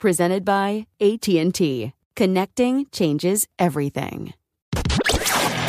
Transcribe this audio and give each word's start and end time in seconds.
Presented 0.00 0.46
by 0.46 0.86
AT&T. 0.98 1.92
Connecting 2.16 2.86
changes 2.90 3.46
everything. 3.58 4.32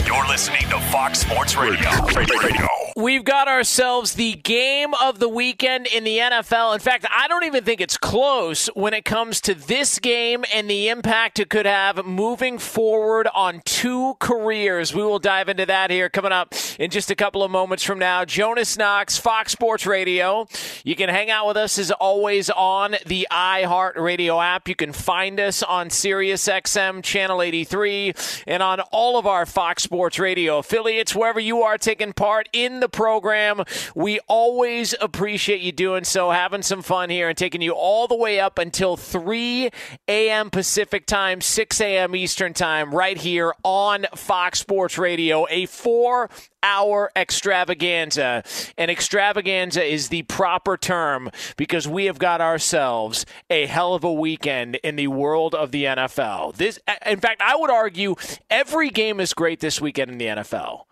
You're 0.06 0.28
listening 0.30 0.62
to 0.70 0.80
Fox 0.90 1.20
Sports 1.20 1.58
Radio. 1.58 1.90
Radio. 2.16 2.91
We've 2.97 3.23
got 3.23 3.47
ourselves 3.47 4.16
the 4.16 4.34
game 4.34 4.94
of 5.02 5.20
the 5.20 5.30
weekend 5.30 5.88
in 5.88 6.03
the 6.03 6.17
NFL. 6.17 6.73
In 6.73 6.81
fact, 6.81 7.06
I 7.09 7.28
don't 7.30 7.45
even 7.45 7.64
think 7.64 7.80
it's 7.80 7.97
close 7.97 8.67
when 8.73 8.94
it 8.94 9.06
comes 9.06 9.39
to 9.42 9.53
this 9.53 9.97
game 9.97 10.44
and 10.53 10.70
the 10.70 10.89
impact 10.89 11.39
it 11.39 11.50
could 11.50 11.66
have 11.66 12.06
moving 12.06 12.58
forward 12.59 13.29
on 13.34 13.62
two 13.63 14.16
careers. 14.19 14.94
We 14.94 15.03
will 15.03 15.19
dive 15.19 15.47
into 15.47 15.66
that 15.68 15.90
here 15.90 16.09
coming 16.09 16.34
up 16.34 16.53
in 16.79 16.91
just 16.91 17.09
a 17.09 17.16
couple 17.16 17.44
of 17.44 17.52
moments 17.52 17.84
from 17.84 17.97
now. 17.97 18.25
Jonas 18.25 18.78
Knox, 18.78 19.18
Fox 19.18 19.53
Sports 19.53 19.85
Radio. 19.85 20.47
You 20.84 20.96
can 20.96 21.08
hang 21.08 21.29
out 21.29 21.47
with 21.47 21.58
us 21.58 21.78
as 21.78 21.91
always 21.91 22.50
on 22.50 22.96
the 23.06 23.28
iHeart 23.31 23.96
Radio 23.96 24.41
app. 24.41 24.68
You 24.68 24.75
can 24.75 24.91
find 24.91 25.40
us 25.40 25.63
on 25.63 25.90
SiriusXM 25.90 27.03
Channel 27.03 27.41
83 27.41 28.13
and 28.47 28.62
on 28.62 28.81
all 28.91 29.18
of 29.18 29.25
our 29.25 29.46
Fox 29.46 29.84
Sports 29.84 30.19
Radio 30.19 30.58
affiliates, 30.58 31.16
wherever 31.16 31.40
you 31.40 31.62
are 31.62 31.78
taking 31.78 32.12
part 32.12 32.50
in 32.52 32.81
the 32.81 32.90
program. 32.91 33.63
We 33.96 34.19
always 34.28 34.94
appreciate 35.00 35.62
you 35.62 35.72
doing 35.72 36.03
so, 36.03 36.31
having 36.31 36.62
some 36.62 36.81
fun 36.81 37.09
here, 37.09 37.29
and 37.29 37.38
taking 37.38 37.62
you 37.62 37.72
all 37.72 38.07
the 38.07 38.16
way 38.16 38.40
up 38.40 38.57
until 38.57 38.97
3 38.97 39.69
a.m. 40.07 40.50
Pacific 40.50 41.06
time, 41.06 41.41
6 41.41 41.81
a.m. 41.81 42.16
Eastern 42.16 42.53
time, 42.53 42.94
right 42.94 43.18
here 43.18 43.53
on 43.63 44.06
Fox 44.16 44.59
Sports 44.59 44.97
Radio. 44.97 45.46
A 45.50 45.66
four 45.66 46.29
hour 46.63 47.12
extravaganza. 47.16 48.44
And 48.78 48.91
extravaganza 48.91 49.84
is 49.84 50.09
the 50.09 50.23
proper 50.23 50.78
term 50.78 51.29
because 51.58 51.88
we 51.88 52.06
have 52.06 52.19
got 52.19 52.41
ourselves 52.41 53.25
a 53.50 53.66
hell 53.66 53.94
of 53.94 54.03
a 54.03 54.13
weekend 54.13 54.75
in 54.78 54.96
the 54.96 55.08
world 55.08 55.56
of 55.56 55.72
the 55.72 55.85
NFL. 55.85 56.56
This 56.56 56.79
in 57.06 57.19
fact, 57.19 57.41
I 57.41 57.56
would 57.56 57.72
argue 57.72 58.16
every 58.50 58.90
game 58.90 59.19
is 59.19 59.34
great 59.34 59.59
this 59.59 59.81
weekend 59.81 60.12
in 60.12 60.18
the 60.18 60.25
NFL 60.25 60.85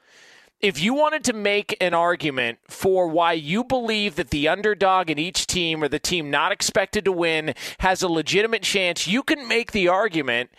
if 0.61 0.81
you 0.81 0.93
wanted 0.93 1.23
to 1.25 1.33
make 1.33 1.75
an 1.79 1.93
argument 1.93 2.59
for 2.67 3.07
why 3.07 3.33
you 3.33 3.63
believe 3.63 4.15
that 4.15 4.29
the 4.29 4.47
underdog 4.47 5.09
in 5.09 5.17
each 5.17 5.47
team 5.47 5.81
or 5.83 5.87
the 5.87 5.99
team 5.99 6.29
not 6.29 6.51
expected 6.51 7.05
to 7.05 7.11
win 7.11 7.53
has 7.79 8.01
a 8.01 8.09
legitimate 8.09 8.63
chance, 8.63 9.07
you 9.07 9.23
can 9.23 9.47
make 9.47 9.71
the 9.71 9.87
argument. 9.87 10.49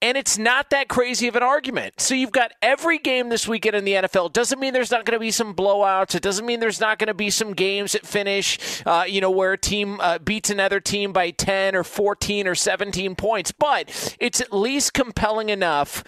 And 0.00 0.18
it's 0.18 0.36
not 0.36 0.68
that 0.70 0.88
crazy 0.88 1.28
of 1.28 1.36
an 1.36 1.42
argument. 1.42 1.98
So 1.98 2.14
you've 2.14 2.32
got 2.32 2.52
every 2.60 2.98
game 2.98 3.30
this 3.30 3.48
weekend 3.48 3.74
in 3.74 3.84
the 3.84 3.92
NFL. 3.92 4.32
Doesn't 4.34 4.60
mean 4.60 4.74
there's 4.74 4.90
not 4.90 5.06
going 5.06 5.16
to 5.16 5.20
be 5.20 5.30
some 5.30 5.54
blowouts. 5.54 6.14
It 6.14 6.22
doesn't 6.22 6.44
mean 6.44 6.60
there's 6.60 6.80
not 6.80 6.98
going 6.98 7.08
to 7.08 7.14
be 7.14 7.30
some 7.30 7.54
games 7.54 7.92
that 7.92 8.06
finish, 8.06 8.82
uh, 8.84 9.04
you 9.06 9.22
know, 9.22 9.30
where 9.30 9.52
a 9.52 9.58
team 9.58 9.98
uh, 10.00 10.18
beats 10.18 10.50
another 10.50 10.78
team 10.78 11.14
by 11.14 11.30
10 11.30 11.74
or 11.74 11.84
14 11.84 12.46
or 12.46 12.54
17 12.54 13.16
points. 13.16 13.52
But 13.52 14.16
it's 14.20 14.42
at 14.42 14.52
least 14.52 14.92
compelling 14.92 15.48
enough 15.48 16.04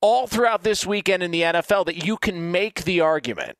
all 0.00 0.26
throughout 0.26 0.62
this 0.62 0.86
weekend 0.86 1.22
in 1.22 1.30
the 1.30 1.42
NFL 1.42 1.86
that 1.86 2.04
you 2.04 2.16
can 2.16 2.50
make 2.50 2.84
the 2.84 3.00
argument. 3.00 3.56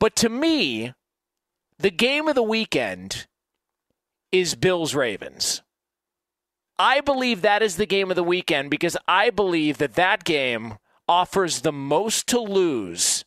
But 0.00 0.14
to 0.16 0.28
me, 0.28 0.94
the 1.78 1.90
game 1.90 2.28
of 2.28 2.34
the 2.34 2.42
weekend 2.42 3.26
is 4.30 4.54
Bills 4.54 4.94
Ravens. 4.94 5.62
I 6.78 7.00
believe 7.00 7.42
that 7.42 7.62
is 7.62 7.76
the 7.76 7.86
game 7.86 8.10
of 8.10 8.16
the 8.16 8.22
weekend 8.22 8.70
because 8.70 8.96
I 9.08 9.30
believe 9.30 9.78
that 9.78 9.94
that 9.94 10.22
game 10.24 10.74
offers 11.08 11.62
the 11.62 11.72
most 11.72 12.26
to 12.28 12.38
lose 12.38 13.24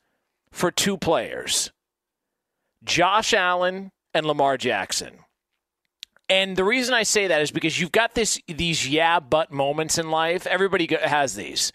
for 0.51 0.71
two 0.71 0.97
players 0.97 1.71
Josh 2.83 3.33
Allen 3.33 3.91
and 4.13 4.25
Lamar 4.25 4.57
Jackson. 4.57 5.19
And 6.31 6.55
the 6.55 6.63
reason 6.63 6.93
I 6.93 7.03
say 7.03 7.27
that 7.27 7.41
is 7.41 7.51
because 7.51 7.77
you've 7.77 7.91
got 7.91 8.15
this 8.15 8.39
these 8.47 8.87
yeah 8.87 9.19
but 9.19 9.51
moments 9.51 9.97
in 9.97 10.09
life. 10.09 10.47
Everybody 10.47 10.87
has 11.03 11.35
these. 11.35 11.73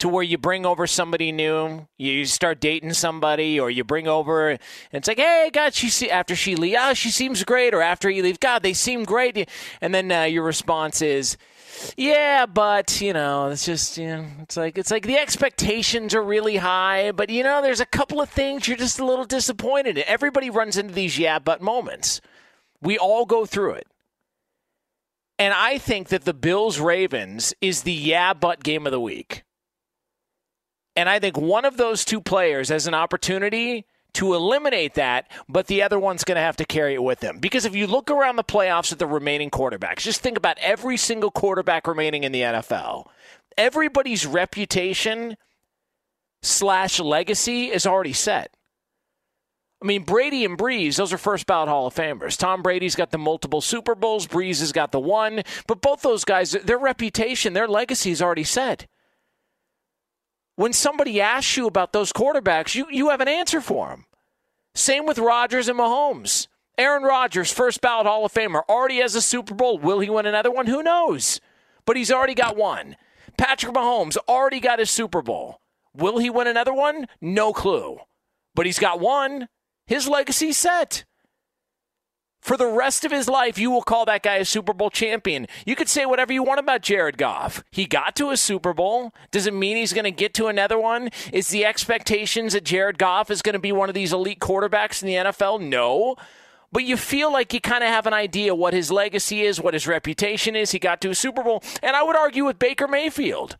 To 0.00 0.10
where 0.10 0.22
you 0.22 0.36
bring 0.36 0.66
over 0.66 0.86
somebody 0.86 1.32
new, 1.32 1.88
you 1.96 2.26
start 2.26 2.60
dating 2.60 2.92
somebody, 2.92 3.58
or 3.58 3.70
you 3.70 3.82
bring 3.82 4.06
over, 4.06 4.50
and 4.50 4.60
it's 4.92 5.08
like, 5.08 5.18
hey, 5.18 5.50
God, 5.52 5.74
she 5.74 5.88
see 5.88 6.08
after 6.08 6.36
she 6.36 6.54
leaves, 6.54 6.76
oh, 6.78 6.94
she 6.94 7.10
seems 7.10 7.42
great, 7.42 7.74
or 7.74 7.82
after 7.82 8.08
you 8.08 8.22
leave, 8.22 8.38
God, 8.38 8.62
they 8.62 8.74
seem 8.74 9.02
great, 9.04 9.48
and 9.80 9.92
then 9.92 10.12
uh, 10.12 10.22
your 10.22 10.44
response 10.44 11.02
is, 11.02 11.36
yeah, 11.96 12.46
but 12.46 13.00
you 13.00 13.12
know, 13.12 13.48
it's 13.48 13.64
just 13.64 13.96
you 13.96 14.06
know, 14.06 14.26
it's 14.42 14.56
like 14.56 14.76
it's 14.76 14.90
like 14.90 15.06
the 15.06 15.16
expectations 15.16 16.14
are 16.14 16.22
really 16.22 16.58
high, 16.58 17.10
but 17.10 17.30
you 17.30 17.42
know, 17.42 17.62
there's 17.62 17.80
a 17.80 17.86
couple 17.86 18.20
of 18.20 18.28
things 18.28 18.68
you're 18.68 18.76
just 18.76 19.00
a 19.00 19.06
little 19.06 19.24
disappointed 19.24 19.96
in. 19.96 20.04
Everybody 20.06 20.50
runs 20.50 20.76
into 20.76 20.92
these 20.92 21.18
yeah, 21.18 21.38
but 21.38 21.62
moments. 21.62 22.20
We 22.80 22.98
all 22.98 23.26
go 23.26 23.46
through 23.46 23.74
it. 23.74 23.86
And 25.38 25.54
I 25.54 25.78
think 25.78 26.08
that 26.08 26.24
the 26.24 26.34
Bills 26.34 26.80
Ravens 26.80 27.54
is 27.60 27.82
the 27.82 27.92
yeah 27.92 28.34
but 28.34 28.62
game 28.62 28.86
of 28.86 28.92
the 28.92 29.00
week. 29.00 29.44
And 30.96 31.08
I 31.08 31.20
think 31.20 31.36
one 31.36 31.64
of 31.64 31.76
those 31.76 32.04
two 32.04 32.20
players 32.20 32.70
has 32.70 32.88
an 32.88 32.94
opportunity 32.94 33.86
to 34.14 34.34
eliminate 34.34 34.94
that, 34.94 35.30
but 35.48 35.68
the 35.68 35.82
other 35.82 35.98
one's 35.98 36.24
going 36.24 36.34
to 36.36 36.42
have 36.42 36.56
to 36.56 36.64
carry 36.64 36.94
it 36.94 37.02
with 37.02 37.20
them. 37.20 37.38
Because 37.38 37.64
if 37.64 37.76
you 37.76 37.86
look 37.86 38.10
around 38.10 38.34
the 38.34 38.42
playoffs 38.42 38.90
at 38.90 38.98
the 38.98 39.06
remaining 39.06 39.48
quarterbacks, 39.48 39.98
just 39.98 40.20
think 40.20 40.36
about 40.36 40.58
every 40.58 40.96
single 40.96 41.30
quarterback 41.30 41.86
remaining 41.86 42.24
in 42.24 42.32
the 42.32 42.40
NFL. 42.40 43.06
Everybody's 43.56 44.26
reputation 44.26 45.36
slash 46.42 46.98
legacy 46.98 47.66
is 47.66 47.86
already 47.86 48.12
set. 48.12 48.56
I 49.80 49.86
mean, 49.86 50.02
Brady 50.02 50.44
and 50.44 50.58
Brees, 50.58 50.96
those 50.96 51.12
are 51.12 51.18
first 51.18 51.46
ballot 51.46 51.68
Hall 51.68 51.86
of 51.86 51.94
Famers. 51.94 52.36
Tom 52.36 52.62
Brady's 52.62 52.96
got 52.96 53.12
the 53.12 53.18
multiple 53.18 53.60
Super 53.60 53.94
Bowls, 53.94 54.26
Brees 54.26 54.58
has 54.58 54.72
got 54.72 54.90
the 54.90 54.98
one, 54.98 55.42
but 55.68 55.80
both 55.80 56.02
those 56.02 56.24
guys, 56.24 56.50
their 56.50 56.78
reputation, 56.78 57.52
their 57.52 57.68
legacy 57.68 58.10
is 58.10 58.20
already 58.20 58.44
set. 58.44 58.86
When 60.56 60.72
somebody 60.72 61.20
asks 61.20 61.56
you 61.56 61.68
about 61.68 61.92
those 61.92 62.12
quarterbacks, 62.12 62.74
you, 62.74 62.86
you 62.90 63.10
have 63.10 63.20
an 63.20 63.28
answer 63.28 63.60
for 63.60 63.90
them. 63.90 64.06
Same 64.74 65.06
with 65.06 65.18
Rodgers 65.18 65.68
and 65.68 65.78
Mahomes. 65.78 66.48
Aaron 66.76 67.04
Rodgers, 67.04 67.52
first 67.52 67.80
ballot 67.80 68.06
Hall 68.06 68.24
of 68.24 68.32
Famer, 68.32 68.62
already 68.68 68.98
has 68.98 69.14
a 69.14 69.22
Super 69.22 69.54
Bowl. 69.54 69.78
Will 69.78 70.00
he 70.00 70.10
win 70.10 70.26
another 70.26 70.50
one? 70.50 70.66
Who 70.66 70.82
knows? 70.82 71.40
But 71.84 71.96
he's 71.96 72.10
already 72.10 72.34
got 72.34 72.56
one. 72.56 72.96
Patrick 73.36 73.72
Mahomes 73.72 74.16
already 74.28 74.58
got 74.58 74.80
his 74.80 74.90
Super 74.90 75.22
Bowl. 75.22 75.60
Will 75.94 76.18
he 76.18 76.30
win 76.30 76.48
another 76.48 76.74
one? 76.74 77.06
No 77.20 77.52
clue. 77.52 77.98
But 78.54 78.66
he's 78.66 78.78
got 78.80 78.98
one. 78.98 79.48
His 79.88 80.06
legacy 80.06 80.52
set. 80.52 81.04
For 82.40 82.56
the 82.56 82.66
rest 82.66 83.04
of 83.04 83.10
his 83.10 83.28
life, 83.28 83.58
you 83.58 83.70
will 83.70 83.82
call 83.82 84.04
that 84.04 84.22
guy 84.22 84.36
a 84.36 84.44
Super 84.44 84.72
Bowl 84.72 84.90
champion. 84.90 85.46
You 85.66 85.74
could 85.74 85.88
say 85.88 86.06
whatever 86.06 86.32
you 86.32 86.42
want 86.42 86.60
about 86.60 86.82
Jared 86.82 87.18
Goff. 87.18 87.64
He 87.70 87.86
got 87.86 88.14
to 88.16 88.30
a 88.30 88.36
Super 88.36 88.72
Bowl. 88.72 89.12
Does 89.30 89.46
it 89.46 89.54
mean 89.54 89.76
he's 89.76 89.92
going 89.92 90.04
to 90.04 90.10
get 90.10 90.34
to 90.34 90.46
another 90.46 90.78
one? 90.78 91.08
Is 91.32 91.48
the 91.48 91.64
expectations 91.64 92.52
that 92.52 92.64
Jared 92.64 92.98
Goff 92.98 93.30
is 93.30 93.42
going 93.42 93.54
to 93.54 93.58
be 93.58 93.72
one 93.72 93.88
of 93.88 93.94
these 93.94 94.12
elite 94.12 94.40
quarterbacks 94.40 95.02
in 95.02 95.08
the 95.08 95.30
NFL? 95.30 95.60
No. 95.60 96.16
But 96.70 96.84
you 96.84 96.96
feel 96.98 97.32
like 97.32 97.52
you 97.54 97.60
kind 97.60 97.82
of 97.82 97.88
have 97.88 98.06
an 98.06 98.14
idea 98.14 98.54
what 98.54 98.74
his 98.74 98.92
legacy 98.92 99.40
is, 99.40 99.60
what 99.60 99.74
his 99.74 99.86
reputation 99.86 100.54
is. 100.54 100.70
He 100.70 100.78
got 100.78 101.00
to 101.00 101.10
a 101.10 101.14
Super 101.14 101.42
Bowl. 101.42 101.62
And 101.82 101.96
I 101.96 102.02
would 102.02 102.16
argue 102.16 102.44
with 102.44 102.58
Baker 102.58 102.86
Mayfield. 102.86 103.56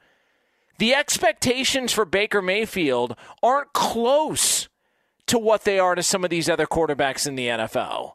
The 0.78 0.94
expectations 0.94 1.92
for 1.92 2.04
Baker 2.04 2.42
Mayfield 2.42 3.16
aren't 3.42 3.72
close 3.72 4.67
to 5.28 5.38
what 5.38 5.64
they 5.64 5.78
are 5.78 5.94
to 5.94 6.02
some 6.02 6.24
of 6.24 6.30
these 6.30 6.48
other 6.48 6.66
quarterbacks 6.66 7.26
in 7.26 7.34
the 7.34 7.48
NFL. 7.48 8.12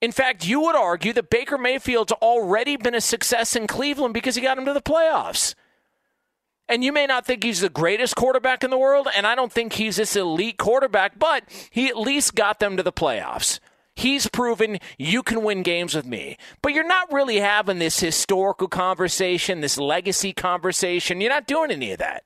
In 0.00 0.12
fact, 0.12 0.46
you 0.46 0.60
would 0.60 0.74
argue 0.74 1.12
that 1.12 1.30
Baker 1.30 1.56
Mayfield's 1.56 2.12
already 2.12 2.76
been 2.76 2.94
a 2.94 3.00
success 3.00 3.54
in 3.54 3.66
Cleveland 3.66 4.14
because 4.14 4.34
he 4.34 4.42
got 4.42 4.58
him 4.58 4.64
to 4.64 4.72
the 4.72 4.80
playoffs. 4.80 5.54
And 6.68 6.82
you 6.82 6.92
may 6.92 7.06
not 7.06 7.26
think 7.26 7.44
he's 7.44 7.60
the 7.60 7.68
greatest 7.68 8.16
quarterback 8.16 8.64
in 8.64 8.70
the 8.70 8.78
world, 8.78 9.08
and 9.14 9.26
I 9.26 9.34
don't 9.34 9.52
think 9.52 9.74
he's 9.74 9.96
this 9.96 10.16
elite 10.16 10.58
quarterback, 10.58 11.18
but 11.18 11.44
he 11.70 11.88
at 11.88 11.98
least 11.98 12.34
got 12.34 12.60
them 12.60 12.76
to 12.76 12.82
the 12.82 12.92
playoffs. 12.92 13.60
He's 13.94 14.26
proven 14.26 14.78
you 14.96 15.22
can 15.22 15.42
win 15.42 15.62
games 15.62 15.94
with 15.94 16.06
me. 16.06 16.36
But 16.62 16.72
you're 16.72 16.86
not 16.86 17.12
really 17.12 17.40
having 17.40 17.78
this 17.78 18.00
historical 18.00 18.68
conversation, 18.68 19.60
this 19.60 19.76
legacy 19.78 20.32
conversation. 20.32 21.20
You're 21.20 21.30
not 21.30 21.46
doing 21.46 21.70
any 21.70 21.92
of 21.92 21.98
that. 21.98 22.24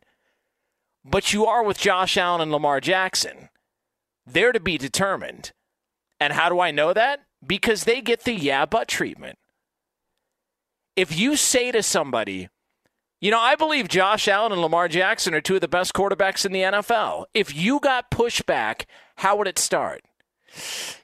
But 1.05 1.33
you 1.33 1.47
are 1.47 1.65
with 1.65 1.79
Josh 1.79 2.17
Allen 2.17 2.41
and 2.41 2.53
Lamar 2.53 2.81
Jackson. 2.81 3.49
They're 4.27 4.53
to 4.53 4.61
be 4.61 4.79
determined. 4.79 5.53
And 6.19 6.33
how 6.33 6.49
do 6.49 6.61
I 6.61 6.71
know 6.71 6.93
that? 6.93 7.21
because 7.45 7.85
they 7.85 8.01
get 8.01 8.25
the 8.25 8.35
yeah, 8.35 8.67
but 8.67 8.89
treatment. 8.89 9.39
If 10.95 11.17
you 11.17 11.37
say 11.37 11.73
to 11.73 11.83
somebody, 11.83 12.49
you 13.21 13.31
know, 13.31 13.41
I 13.41 13.55
believe 13.55 13.89
Josh 13.89 14.29
Allen 14.29 14.53
and 14.53 14.61
Lamar 14.61 14.89
Jackson 14.89 15.35
are 15.35 15.41
two 15.41 15.57
of 15.57 15.61
the 15.61 15.69
best 15.69 15.93
quarterbacks 15.93 16.47
in 16.47 16.53
the 16.53 16.61
NFL. 16.61 17.27
If 17.35 17.55
you 17.55 17.81
got 17.81 18.11
pushback, 18.11 18.85
how 19.17 19.37
would 19.37 19.49
it 19.49 19.59
start? 19.59 20.03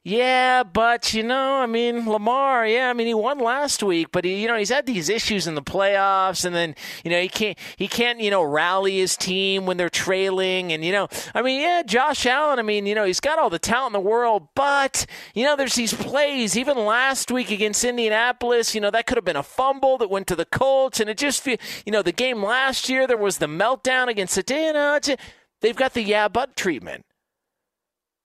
Yeah, 0.05 0.65
but 0.65 1.15
you 1.15 1.23
know, 1.23 1.55
I 1.55 1.67
mean, 1.67 2.09
Lamar, 2.09 2.67
yeah, 2.67 2.91
I 2.91 2.93
mean, 2.93 3.07
he 3.07 3.15
won 3.15 3.39
last 3.39 3.83
week, 3.83 4.09
but 4.11 4.25
he, 4.25 4.43
you 4.43 4.49
know, 4.49 4.57
he's 4.57 4.71
had 4.71 4.87
these 4.87 5.09
issues 5.09 5.47
in 5.47 5.55
the 5.55 5.63
playoffs, 5.63 6.45
and 6.45 6.55
then 6.55 6.75
you 7.05 7.11
know, 7.11 7.21
he 7.21 7.29
can't, 7.29 7.59
he 7.77 7.87
can't, 7.89 8.21
you 8.21 8.31
know, 8.31 8.43
rally 8.43 8.99
his 8.99 9.17
team 9.17 9.65
when 9.65 9.77
they're 9.77 9.89
trailing, 9.89 10.73
and 10.73 10.85
you 10.85 10.93
know, 10.93 11.09
I 11.35 11.43
mean, 11.43 11.61
yeah, 11.61 11.83
Josh 11.85 12.27
Allen, 12.27 12.59
I 12.59 12.63
mean, 12.63 12.87
you 12.87 12.95
know, 12.95 13.05
he's 13.05 13.21
got 13.21 13.39
all 13.39 13.51
the 13.51 13.59
talent 13.59 13.95
in 13.95 14.03
the 14.03 14.09
world, 14.09 14.49
but 14.55 15.07
you 15.35 15.45
know, 15.45 15.57
there's 15.57 15.75
these 15.75 15.95
plays, 15.95 16.57
even 16.57 16.79
last 16.79 17.31
week 17.31 17.51
against 17.51 17.85
Indianapolis, 17.85 18.75
you 18.75 18.81
know, 18.81 18.91
that 18.91 19.07
could 19.07 19.17
have 19.17 19.25
been 19.25 19.37
a 19.37 19.43
fumble 19.43 19.99
that 19.99 20.11
went 20.11 20.27
to 20.27 20.37
the 20.37 20.47
Colts, 20.47 21.01
and 21.01 21.09
it 21.09 21.17
just, 21.17 21.47
you 21.47 21.59
know, 21.87 22.03
the 22.03 22.13
game 22.13 22.43
last 22.43 22.89
year 22.89 23.07
there 23.07 23.17
was 23.17 23.39
the 23.39 23.47
meltdown 23.47 24.09
against 24.09 24.35
the, 24.35 25.19
they've 25.61 25.77
got 25.77 25.95
the 25.95 26.03
yeah, 26.03 26.29
but 26.29 26.57
treatment. 26.57 27.05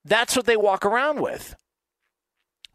That's 0.07 0.37
what 0.37 0.45
they 0.45 0.55
walk 0.55 0.85
around 0.85 1.19
with. 1.21 1.55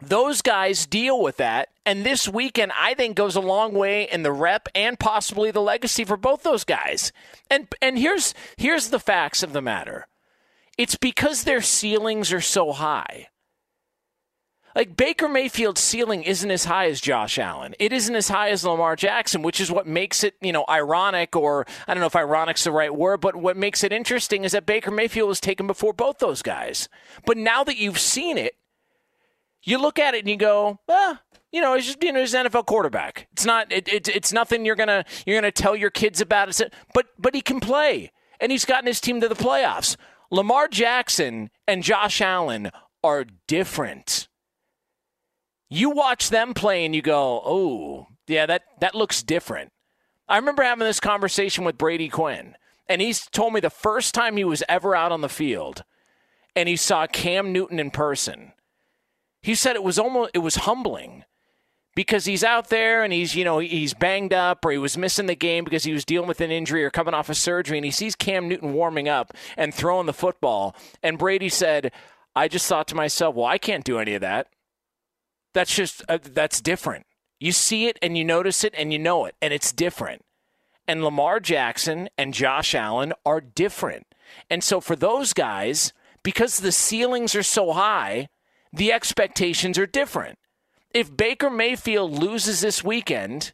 Those 0.01 0.43
guys 0.43 0.85
deal 0.85 1.23
with 1.23 1.39
that. 1.39 1.69
And 1.87 2.05
this 2.05 2.29
weekend, 2.29 2.73
I 2.79 2.95
think, 2.95 3.17
goes 3.17 3.37
a 3.37 3.41
long 3.41 3.73
way 3.73 4.09
in 4.11 4.23
the 4.23 4.33
rep 4.33 4.69
and 4.75 4.99
possibly 4.99 5.51
the 5.51 5.63
legacy 5.63 6.05
for 6.05 6.17
both 6.17 6.43
those 6.43 6.65
guys. 6.65 7.11
And 7.51 7.69
and 7.81 7.99
here's 7.99 8.35
here's 8.57 8.91
the 8.91 9.01
facts 9.01 9.43
of 9.43 9.53
the 9.53 9.63
matter. 9.63 10.07
It's 10.77 10.97
because 10.97 11.45
their 11.45 11.63
ceilings 11.63 12.33
are 12.33 12.41
so 12.41 12.73
high. 12.73 13.29
Like 14.75 14.97
Baker 14.97 15.29
Mayfield's 15.29 15.81
ceiling 15.81 16.23
isn't 16.23 16.51
as 16.51 16.65
high 16.65 16.87
as 16.87 17.01
Josh 17.01 17.39
Allen. 17.39 17.75
It 17.79 17.93
isn't 17.93 18.15
as 18.15 18.29
high 18.29 18.51
as 18.51 18.65
Lamar 18.65 18.97
Jackson, 18.97 19.43
which 19.43 19.61
is 19.61 19.71
what 19.71 19.87
makes 19.87 20.25
it, 20.25 20.35
you 20.41 20.53
know, 20.53 20.65
ironic 20.69 21.37
or 21.37 21.67
I 21.87 21.95
don't 21.95 22.01
know 22.01 22.07
if 22.07 22.17
ironic's 22.17 22.65
the 22.65 22.73
right 22.73 22.95
word, 22.95 23.21
but 23.21 23.37
what 23.37 23.57
makes 23.57 23.85
it 23.85 23.93
interesting 23.93 24.45
is 24.45 24.53
that 24.53 24.67
Baker 24.67 24.91
Mayfield 24.91 25.29
was 25.29 25.41
taken 25.41 25.67
before 25.67 25.93
both 25.93 26.19
those 26.19 26.43
guys. 26.43 26.89
But 27.27 27.37
now 27.37 27.65
that 27.65 27.77
you've 27.77 27.99
seen 27.99 28.39
it, 28.39 28.57
you 29.63 29.79
look 29.79 29.99
at 29.99 30.15
it 30.15 30.21
and 30.21 30.29
you 30.29 30.37
go, 30.37 30.81
ah, 30.89 31.21
you 31.53 31.61
know, 31.61 31.75
it's 31.75 31.87
just 31.87 32.03
you 32.03 32.13
know, 32.13 32.21
he's 32.21 32.35
an 32.35 32.47
NFL 32.47 32.67
quarterback. 32.67 33.29
It's 33.33 33.45
not, 33.45 33.71
it, 33.71 33.87
it, 33.89 34.09
it's 34.09 34.33
nothing 34.33 34.65
you're 34.65 34.75
gonna 34.75 35.05
you're 35.27 35.37
gonna 35.37 35.53
tell 35.53 35.77
your 35.77 35.91
kids 35.91 36.21
about. 36.21 36.61
It, 36.61 36.73
but 36.95 37.07
but 37.19 37.35
he 37.35 37.43
can 37.43 37.61
play, 37.61 38.11
and 38.41 38.51
he's 38.51 38.65
gotten 38.65 38.87
his 38.87 39.01
team 39.01 39.21
to 39.21 39.29
the 39.29 39.35
playoffs. 39.35 39.97
Lamar 40.31 40.67
Jackson 40.67 41.51
and 41.69 41.83
Josh 41.83 42.23
Allen 42.23 42.71
are 43.05 43.27
different 43.47 44.29
you 45.73 45.91
watch 45.91 46.29
them 46.29 46.55
play 46.55 46.85
and 46.85 46.95
you 46.95 47.03
go, 47.03 47.43
oh, 47.45 48.07
yeah, 48.27 48.47
that, 48.47 48.63
that 48.81 48.95
looks 48.95 49.23
different. 49.23 49.73
I 50.29 50.37
remember 50.37 50.63
having 50.63 50.87
this 50.87 51.01
conversation 51.01 51.65
with 51.65 51.79
Brady 51.79 52.09
Quinn, 52.09 52.57
and 52.89 53.01
he's 53.01 53.27
told 53.27 53.53
me 53.53 53.61
the 53.61 53.71
first 53.71 54.15
time 54.15 54.37
he 54.37 54.45
was 54.45 54.63
ever 54.69 54.95
out 54.95 55.13
on 55.13 55.21
the 55.21 55.29
field 55.29 55.85
and 56.55 56.69
he 56.69 56.77
saw 56.77 57.07
Cam 57.07 57.53
Newton 57.53 57.79
in 57.79 57.91
person. 57.91 58.53
He 59.41 59.55
said 59.55 59.77
it 59.77 59.83
was 59.83 59.99
almost 59.99 60.31
it 60.35 60.39
was 60.39 60.57
humbling 60.57 61.25
because 61.95 62.25
he's 62.25 62.45
out 62.45 62.69
there 62.69 63.03
and 63.03 63.13
he's 63.13 63.35
you 63.35 63.45
know 63.45 63.59
he's 63.59 63.95
banged 63.95 64.33
up 64.33 64.65
or 64.65 64.71
he 64.71 64.79
was 64.79 64.97
missing 64.97 65.27
the 65.27 65.35
game 65.35 65.65
because 65.65 65.85
he 65.85 65.93
was 65.93 66.05
dealing 66.05 66.29
with 66.29 66.41
an 66.41 66.51
injury 66.51 66.85
or 66.85 66.91
coming 66.91 67.15
off 67.15 67.29
a 67.29 67.33
of 67.33 67.37
surgery 67.37 67.79
and 67.79 67.85
he 67.85 67.91
sees 67.91 68.15
Cam 68.15 68.49
Newton 68.49 68.73
warming 68.73 69.09
up 69.09 69.33
and 69.57 69.75
throwing 69.75 70.07
the 70.07 70.13
football 70.13 70.77
and 71.03 71.19
Brady 71.19 71.49
said 71.49 71.93
I 72.37 72.49
just 72.49 72.69
thought 72.69 72.87
to 72.89 72.95
myself 72.95 73.35
well 73.35 73.47
I 73.47 73.59
can't 73.59 73.85
do 73.85 73.99
any 73.99 74.15
of 74.15 74.21
that 74.21 74.49
that's 75.53 75.75
just 75.75 76.03
uh, 76.09 76.19
that's 76.23 76.61
different. 76.61 77.07
You 77.39 77.53
see 77.53 77.87
it 77.87 77.99
and 78.01 78.17
you 78.17 78.25
notice 78.25 78.65
it 78.65 78.75
and 78.77 78.93
you 78.93 78.99
know 78.99 79.25
it, 79.25 79.35
and 79.43 79.53
it's 79.53 79.73
different. 79.73 80.25
And 80.87 81.05
Lamar 81.05 81.41
Jackson 81.41 82.09
and 82.19 82.35
Josh 82.35 82.75
Allen 82.75 83.13
are 83.25 83.41
different. 83.41 84.07
And 84.51 84.63
so 84.65 84.81
for 84.81 84.97
those 84.97 85.33
guys, 85.33 85.93
because 86.23 86.59
the 86.59 86.73
ceilings 86.73 87.35
are 87.35 87.43
so 87.43 87.73
high, 87.73 88.29
the 88.73 88.93
expectations 88.93 89.79
are 89.79 89.87
different. 89.87 90.39
If 90.93 91.17
Baker 91.17 91.51
Mayfield 91.51 92.13
loses 92.13 92.61
this 92.61 92.85
weekend, 92.85 93.53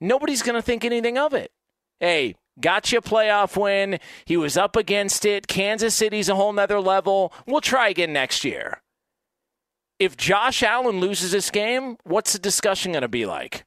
nobody's 0.00 0.42
going 0.42 0.56
to 0.56 0.62
think 0.62 0.84
anything 0.84 1.18
of 1.18 1.32
it. 1.34 1.52
Hey, 1.98 2.34
got 2.60 2.92
you 2.92 2.98
a 2.98 3.02
playoff 3.02 3.60
win. 3.60 3.98
He 4.24 4.36
was 4.36 4.56
up 4.56 4.76
against 4.76 5.24
it. 5.24 5.46
Kansas 5.46 5.94
City's 5.94 6.28
a 6.28 6.34
whole 6.34 6.52
nother 6.52 6.80
level. 6.80 7.32
We'll 7.46 7.60
try 7.60 7.88
again 7.88 8.12
next 8.12 8.44
year 8.44 8.82
if 10.00 10.16
Josh 10.16 10.62
Allen 10.62 10.98
loses 10.98 11.30
this 11.30 11.50
game, 11.50 11.98
what's 12.04 12.32
the 12.32 12.38
discussion 12.38 12.92
going 12.92 13.02
to 13.02 13.08
be 13.08 13.26
like? 13.26 13.64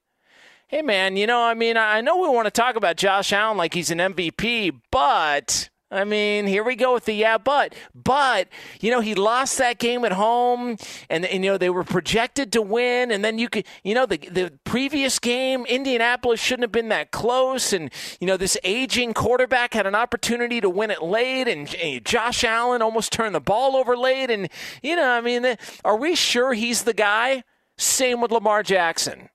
Hey, 0.67 0.81
man, 0.81 1.15
you 1.15 1.27
know, 1.27 1.39
I 1.39 1.53
mean, 1.53 1.77
I 1.77 2.01
know 2.01 2.17
we 2.17 2.27
want 2.27 2.47
to 2.47 2.51
talk 2.51 2.75
about 2.75 2.97
Josh 2.97 3.31
Allen 3.31 3.55
like 3.55 3.75
he's 3.75 3.91
an 3.91 3.99
MVP, 3.99 4.81
but 4.91 5.69
I 5.93 6.05
mean, 6.05 6.47
here 6.47 6.63
we 6.63 6.75
go 6.75 6.93
with 6.93 7.05
the 7.05 7.13
yeah, 7.13 7.37
but. 7.37 7.75
But, 7.93 8.47
you 8.81 8.89
know, 8.89 8.99
he 8.99 9.13
lost 9.13 9.59
that 9.59 9.77
game 9.77 10.03
at 10.05 10.11
home, 10.11 10.77
and, 11.09 11.23
and, 11.23 11.43
you 11.45 11.51
know, 11.51 11.57
they 11.57 11.69
were 11.69 11.83
projected 11.83 12.51
to 12.53 12.61
win. 12.61 13.11
And 13.11 13.23
then 13.23 13.37
you 13.37 13.47
could, 13.47 13.65
you 13.83 13.93
know, 13.93 14.07
the, 14.07 14.17
the 14.17 14.53
previous 14.63 15.19
game, 15.19 15.65
Indianapolis 15.65 16.39
shouldn't 16.39 16.63
have 16.63 16.71
been 16.71 16.89
that 16.89 17.11
close. 17.11 17.73
And, 17.73 17.91
you 18.19 18.25
know, 18.25 18.37
this 18.37 18.57
aging 18.63 19.13
quarterback 19.13 19.75
had 19.75 19.85
an 19.85 19.93
opportunity 19.93 20.59
to 20.61 20.69
win 20.69 20.89
it 20.89 21.03
late, 21.03 21.47
and, 21.47 21.73
and 21.75 22.03
Josh 22.03 22.43
Allen 22.43 22.81
almost 22.81 23.11
turned 23.11 23.35
the 23.35 23.39
ball 23.39 23.75
over 23.75 23.95
late. 23.95 24.31
And, 24.31 24.49
you 24.81 24.95
know, 24.95 25.07
I 25.07 25.21
mean, 25.21 25.45
are 25.85 25.97
we 25.97 26.15
sure 26.15 26.53
he's 26.53 26.83
the 26.83 26.93
guy? 26.93 27.43
Same 27.77 28.19
with 28.19 28.31
Lamar 28.31 28.63
Jackson. 28.63 29.29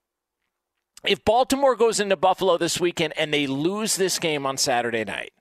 If 1.05 1.23
Baltimore 1.23 1.77
goes 1.77 2.01
into 2.01 2.17
Buffalo 2.17 2.57
this 2.57 2.79
weekend 2.79 3.13
and 3.17 3.33
they 3.33 3.47
lose 3.47 3.95
this 3.95 4.19
game 4.19 4.45
on 4.45 4.57
Saturday 4.57 5.05
night, 5.05 5.31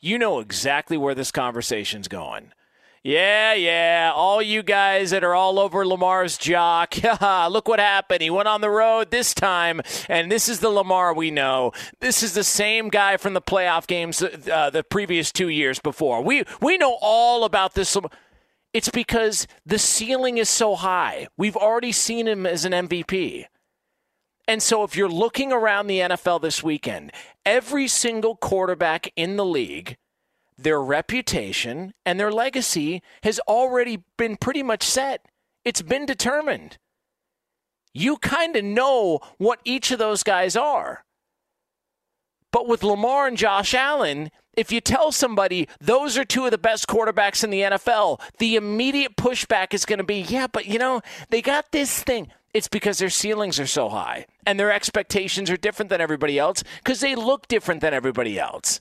you 0.00 0.18
know 0.18 0.40
exactly 0.40 0.96
where 0.96 1.14
this 1.14 1.30
conversation's 1.30 2.08
going. 2.08 2.52
Yeah, 3.06 3.54
yeah, 3.54 4.10
all 4.12 4.42
you 4.42 4.64
guys 4.64 5.10
that 5.10 5.22
are 5.22 5.32
all 5.32 5.60
over 5.60 5.86
Lamar's 5.86 6.36
jock. 6.36 6.96
Look 7.50 7.68
what 7.68 7.78
happened. 7.78 8.20
He 8.20 8.30
went 8.30 8.48
on 8.48 8.62
the 8.62 8.68
road 8.68 9.12
this 9.12 9.32
time, 9.32 9.80
and 10.08 10.28
this 10.28 10.48
is 10.48 10.58
the 10.58 10.70
Lamar 10.70 11.14
we 11.14 11.30
know. 11.30 11.70
This 12.00 12.24
is 12.24 12.34
the 12.34 12.42
same 12.42 12.88
guy 12.88 13.16
from 13.16 13.34
the 13.34 13.40
playoff 13.40 13.86
games 13.86 14.20
uh, 14.20 14.70
the 14.70 14.82
previous 14.82 15.30
two 15.30 15.50
years 15.50 15.78
before. 15.78 16.20
We 16.20 16.42
we 16.60 16.78
know 16.78 16.98
all 17.00 17.44
about 17.44 17.74
this. 17.74 17.96
It's 18.72 18.88
because 18.88 19.46
the 19.64 19.78
ceiling 19.78 20.38
is 20.38 20.48
so 20.48 20.74
high. 20.74 21.28
We've 21.36 21.56
already 21.56 21.92
seen 21.92 22.26
him 22.26 22.44
as 22.44 22.64
an 22.64 22.72
MVP. 22.72 23.44
And 24.48 24.62
so 24.62 24.84
if 24.84 24.96
you're 24.96 25.08
looking 25.08 25.52
around 25.52 25.86
the 25.86 26.00
NFL 26.00 26.40
this 26.40 26.62
weekend, 26.62 27.12
every 27.44 27.88
single 27.88 28.36
quarterback 28.36 29.12
in 29.16 29.36
the 29.36 29.44
league, 29.44 29.96
their 30.56 30.80
reputation 30.80 31.92
and 32.04 32.18
their 32.18 32.32
legacy 32.32 33.02
has 33.22 33.40
already 33.40 34.04
been 34.16 34.36
pretty 34.36 34.62
much 34.62 34.82
set. 34.82 35.26
It's 35.64 35.82
been 35.82 36.06
determined. 36.06 36.78
You 37.92 38.18
kind 38.18 38.56
of 38.56 38.64
know 38.64 39.20
what 39.38 39.60
each 39.64 39.90
of 39.90 39.98
those 39.98 40.22
guys 40.22 40.56
are. 40.56 41.04
But 42.52 42.68
with 42.68 42.84
Lamar 42.84 43.26
and 43.26 43.36
Josh 43.36 43.74
Allen, 43.74 44.30
if 44.56 44.72
you 44.72 44.80
tell 44.80 45.12
somebody 45.12 45.68
those 45.80 46.16
are 46.16 46.24
two 46.24 46.46
of 46.46 46.50
the 46.50 46.58
best 46.58 46.86
quarterbacks 46.86 47.44
in 47.44 47.50
the 47.50 47.62
NFL, 47.62 48.20
the 48.38 48.56
immediate 48.56 49.16
pushback 49.16 49.74
is 49.74 49.84
going 49.84 49.98
to 49.98 50.04
be, 50.04 50.20
yeah, 50.20 50.46
but 50.46 50.66
you 50.66 50.78
know, 50.78 51.02
they 51.30 51.42
got 51.42 51.72
this 51.72 52.02
thing. 52.02 52.28
It's 52.56 52.68
because 52.68 52.96
their 52.96 53.10
ceilings 53.10 53.60
are 53.60 53.66
so 53.66 53.90
high 53.90 54.24
and 54.46 54.58
their 54.58 54.72
expectations 54.72 55.50
are 55.50 55.58
different 55.58 55.90
than 55.90 56.00
everybody 56.00 56.38
else 56.38 56.64
because 56.78 57.00
they 57.00 57.14
look 57.14 57.48
different 57.48 57.82
than 57.82 57.92
everybody 57.92 58.40
else. 58.40 58.80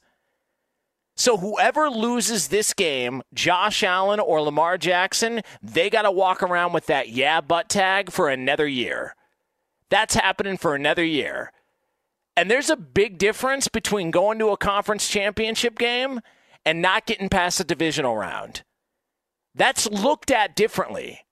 So 1.17 1.35
whoever 1.35 1.89
loses 1.89 2.47
this 2.47 2.73
game, 2.73 3.21
Josh 3.33 3.83
Allen 3.83 4.21
or 4.21 4.39
Lamar 4.41 4.77
Jackson, 4.77 5.41
they 5.61 5.89
got 5.89 6.03
to 6.03 6.11
walk 6.11 6.41
around 6.41 6.71
with 6.71 6.85
that 6.85 7.09
yeah 7.09 7.41
but 7.41 7.67
tag 7.67 8.13
for 8.13 8.29
another 8.29 8.65
year. 8.65 9.13
That's 9.89 10.15
happening 10.15 10.55
for 10.55 10.73
another 10.73 11.03
year. 11.03 11.51
And 12.37 12.49
there's 12.49 12.69
a 12.69 12.77
big 12.77 13.17
difference 13.17 13.67
between 13.67 14.09
going 14.09 14.39
to 14.39 14.51
a 14.51 14.57
conference 14.57 15.09
championship 15.09 15.77
game 15.77 16.21
and 16.65 16.81
not 16.81 17.05
getting 17.05 17.27
past 17.27 17.57
the 17.57 17.65
divisional 17.65 18.15
round. 18.15 18.63
That's 19.53 19.85
looked 19.85 20.31
at 20.31 20.55
differently. 20.55 21.25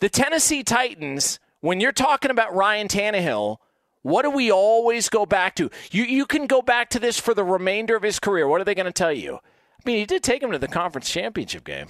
The 0.00 0.10
Tennessee 0.10 0.62
Titans 0.62 1.38
when 1.66 1.80
you're 1.80 1.92
talking 1.92 2.30
about 2.30 2.54
Ryan 2.54 2.88
Tannehill, 2.88 3.56
what 4.02 4.22
do 4.22 4.30
we 4.30 4.52
always 4.52 5.08
go 5.08 5.26
back 5.26 5.56
to? 5.56 5.68
You 5.90 6.04
you 6.04 6.24
can 6.24 6.46
go 6.46 6.62
back 6.62 6.90
to 6.90 7.00
this 7.00 7.18
for 7.18 7.34
the 7.34 7.44
remainder 7.44 7.96
of 7.96 8.04
his 8.04 8.20
career. 8.20 8.46
What 8.46 8.60
are 8.60 8.64
they 8.64 8.74
going 8.74 8.86
to 8.86 8.92
tell 8.92 9.12
you? 9.12 9.36
I 9.36 9.82
mean, 9.84 9.98
he 9.98 10.06
did 10.06 10.22
take 10.22 10.42
him 10.42 10.52
to 10.52 10.58
the 10.58 10.68
conference 10.68 11.10
championship 11.10 11.64
game. 11.64 11.88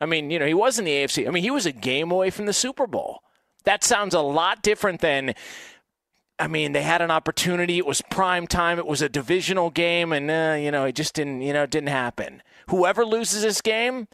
I 0.00 0.06
mean, 0.06 0.30
you 0.30 0.38
know, 0.38 0.46
he 0.46 0.54
was 0.54 0.78
in 0.78 0.84
the 0.84 0.90
AFC. 0.90 1.28
I 1.28 1.30
mean, 1.30 1.42
he 1.42 1.50
was 1.50 1.66
a 1.66 1.72
game 1.72 2.10
away 2.10 2.30
from 2.30 2.46
the 2.46 2.52
Super 2.52 2.86
Bowl. 2.86 3.20
That 3.64 3.84
sounds 3.84 4.14
a 4.14 4.20
lot 4.20 4.62
different 4.62 5.00
than 5.00 5.34
I 6.40 6.48
mean, 6.48 6.72
they 6.72 6.82
had 6.82 7.02
an 7.02 7.10
opportunity. 7.10 7.76
It 7.76 7.86
was 7.86 8.02
prime 8.10 8.46
time. 8.46 8.78
It 8.78 8.86
was 8.86 9.02
a 9.02 9.08
divisional 9.08 9.70
game, 9.70 10.12
and 10.12 10.30
uh, 10.30 10.56
you 10.58 10.70
know, 10.70 10.86
it 10.86 10.94
just 10.96 11.14
didn't. 11.14 11.42
You 11.42 11.52
know, 11.52 11.66
didn't 11.66 11.90
happen. 11.90 12.42
Whoever 12.70 13.04
loses 13.04 13.42
this 13.42 13.60
game, 13.60 14.08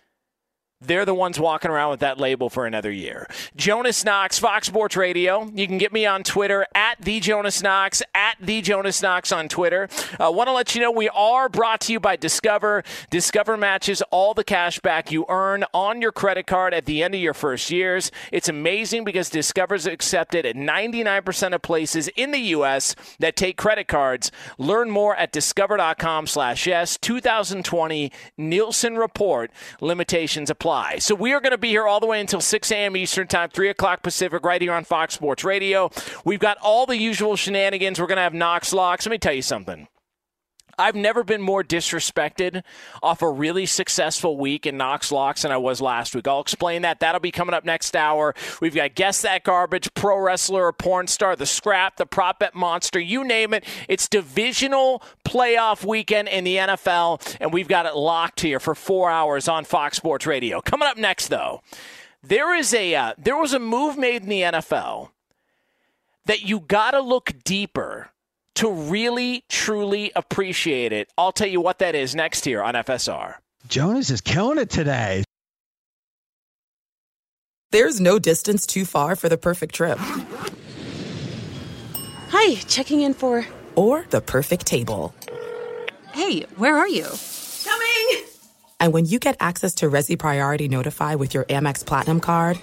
they're 0.87 1.05
the 1.05 1.15
ones 1.15 1.39
walking 1.39 1.71
around 1.71 1.91
with 1.91 2.01
that 2.01 2.19
label 2.19 2.49
for 2.49 2.67
another 2.67 2.91
year. 2.91 3.27
Jonas 3.57 4.05
Knox, 4.05 4.39
Fox 4.39 4.67
Sports 4.67 4.97
Radio. 4.97 5.51
You 5.55 5.67
can 5.67 5.79
get 5.79 5.93
me 5.93 6.07
on 6.07 6.23
Twitter 6.23 6.67
at 6.75 7.01
the 7.01 7.21
Jonas 7.21 7.63
Knox, 7.63 8.03
at 8.15 8.37
the 8.41 8.63
Jonas 8.63 9.03
Knox 9.03 9.33
on 9.33 9.49
Twitter. 9.49 9.89
I 10.21 10.25
uh, 10.25 10.31
want 10.31 10.49
to 10.49 10.53
let 10.53 10.75
you 10.75 10.81
know 10.81 10.91
we 10.91 11.09
are 11.09 11.49
brought 11.49 11.81
to 11.83 11.93
you 11.93 12.01
by 12.01 12.17
Discover. 12.17 12.85
Discover 13.11 13.57
matches 13.57 14.03
all 14.11 14.35
the 14.35 14.45
cash 14.45 14.79
back 14.81 15.11
you 15.11 15.27
earn 15.29 15.65
on 15.75 16.01
your 16.01 16.13
credit 16.13 16.47
card 16.47 16.75
at 16.75 16.87
the 16.87 17.03
end 17.03 17.15
of 17.15 17.21
your 17.21 17.35
first 17.35 17.71
years. 17.71 18.11
It's 18.33 18.49
amazing 18.49 19.05
because 19.05 19.31
Discover 19.31 19.75
is 19.75 19.87
accepted 19.87 20.47
at 20.47 20.57
99% 20.57 21.55
of 21.55 21.63
places 21.63 22.09
in 22.17 22.31
the 22.31 22.39
U.S. 22.39 22.95
that 23.19 23.37
take 23.37 23.57
credit 23.57 23.89
cards. 23.89 24.31
Learn 24.59 24.91
more 24.91 25.17
at 25.17 25.33
discover.com 25.33 26.27
slash 26.27 26.67
yes. 26.67 26.97
2020 27.01 28.13
Nielsen 28.37 28.97
Report. 28.97 29.51
Limitations 29.81 30.51
apply 30.51 30.76
apply. 30.77 30.99
So 30.99 31.15
we 31.15 31.33
are 31.33 31.41
going 31.41 31.53
to 31.53 31.59
be 31.59 31.69
here 31.69 31.87
all 31.87 32.01
the 32.01 32.07
way 32.07 32.21
until 32.21 32.41
6 32.41 32.73
a.m. 32.73 32.97
Eastern 32.97 33.27
Time, 33.27 33.51
3 33.51 33.71
o'clock 33.71 34.03
Pacific, 34.03 34.45
right 34.45 34.61
here 34.61 34.73
on 34.73 34.85
Fox 34.85 35.15
Sports 35.15 35.45
Radio. 35.45 35.91
We've 36.25 36.41
got 36.41 36.59
all 36.59 36.87
the 36.87 36.97
usual 36.97 37.37
shenanigans. 37.37 38.01
We're 38.01 38.07
going 38.07 38.17
to 38.17 38.23
have 38.23 38.35
Knox 38.35 38.73
locks. 38.73 39.07
Let 39.07 39.11
me 39.11 39.19
tell 39.19 39.35
you 39.35 39.43
something. 39.43 39.89
I've 40.79 40.95
never 40.95 41.25
been 41.25 41.41
more 41.41 41.65
disrespected 41.65 42.63
off 43.03 43.23
a 43.23 43.31
really 43.31 43.65
successful 43.65 44.37
week 44.37 44.67
in 44.67 44.77
Knox 44.77 45.11
Locks 45.11 45.43
than 45.43 45.53
I 45.53 45.57
was 45.57 45.81
last 45.81 46.15
week. 46.15 46.29
I'll 46.29 46.41
explain 46.41 46.83
that. 46.83 47.01
That'll 47.01 47.21
be 47.21 47.31
coming 47.31 47.55
up 47.55 47.65
next 47.65 47.97
hour. 47.97 48.35
We've 48.61 48.75
got 48.75 48.95
Guess 48.95 49.23
That 49.23 49.43
Garbage, 49.43 49.93
Pro 49.95 50.19
Wrestler 50.19 50.67
or 50.67 50.73
Porn 50.73 51.07
Star, 51.07 51.35
The 51.35 51.47
Scrap, 51.47 51.97
The 51.97 52.05
Prop 52.05 52.41
Bet 52.41 52.55
Monster, 52.55 53.01
you 53.01 53.25
name 53.25 53.55
it. 53.55 53.65
It's 53.89 54.07
divisional 54.07 55.03
playoff 55.25 55.85
weekend 55.85 56.29
in 56.29 56.45
the 56.45 56.57
NFL, 56.57 57.37
and 57.41 57.53
we've 57.53 57.69
got 57.69 57.87
it 57.87 57.97
locked 57.97 58.41
here 58.41 58.61
for 58.61 58.75
four 58.75 59.11
hours 59.11 59.49
on 59.49 59.65
Fox 59.65 59.97
Sports 59.97 60.27
Radio. 60.27 60.61
Coming 60.61 60.89
up 60.89 60.99
next, 60.99 61.29
though, 61.29 61.63
there 62.23 62.55
is 62.55 62.75
a 62.75 62.95
uh, 62.95 63.15
there 63.17 63.37
was 63.37 63.55
a 63.55 63.59
move 63.59 63.97
made 63.97 64.23
in 64.23 64.29
the 64.29 64.43
NFL 64.43 65.11
that 66.27 66.43
you 66.43 66.61
got 66.61 66.91
to 66.91 67.01
look 67.01 67.33
deeper 67.45 68.11
to 68.57 68.71
really, 68.71 69.45
truly 69.49 70.13
appreciate 70.17 70.93
it. 70.93 71.11
I'll 71.17 71.33
tell 71.33 71.49
you 71.49 71.61
what 71.61 71.79
that 71.79 71.95
is 71.95 72.15
next 72.15 72.45
here 72.45 72.63
on 72.63 72.75
FSR. 72.75 73.35
Jonas 73.69 74.11
is 74.11 74.21
killing 74.21 74.59
it 74.59 74.71
today. 74.71 75.25
There's 77.71 78.01
no 78.01 78.19
distance 78.19 78.67
too 78.67 78.85
far 78.85 79.17
for 79.17 79.29
the 79.29 79.37
perfect 79.37 79.75
trip. 79.75 79.99
Hi, 82.31 82.55
checking 82.67 83.01
in 83.03 83.13
for. 83.13 83.47
Or 83.75 84.07
the 84.11 84.21
perfect 84.21 84.67
table. 84.67 85.15
Hey, 86.13 86.43
where 86.57 86.77
are 86.77 86.89
you? 86.89 87.07
Coming! 87.65 88.25
And 88.81 88.93
when 88.95 89.05
you 89.05 89.19
get 89.19 89.37
access 89.41 89.75
to 89.77 89.91
Resy 89.91 90.19
Priority 90.19 90.69
Notify 90.69 91.17
with 91.17 91.35
your 91.35 91.45
Amex 91.45 91.85
Platinum 91.85 92.21
card. 92.21 92.59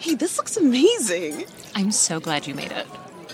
Hey, 0.00 0.14
this 0.14 0.36
looks 0.36 0.56
amazing! 0.56 1.44
I'm 1.76 1.92
so 1.92 2.18
glad 2.18 2.46
you 2.46 2.54
made 2.54 2.72
it 2.72 2.86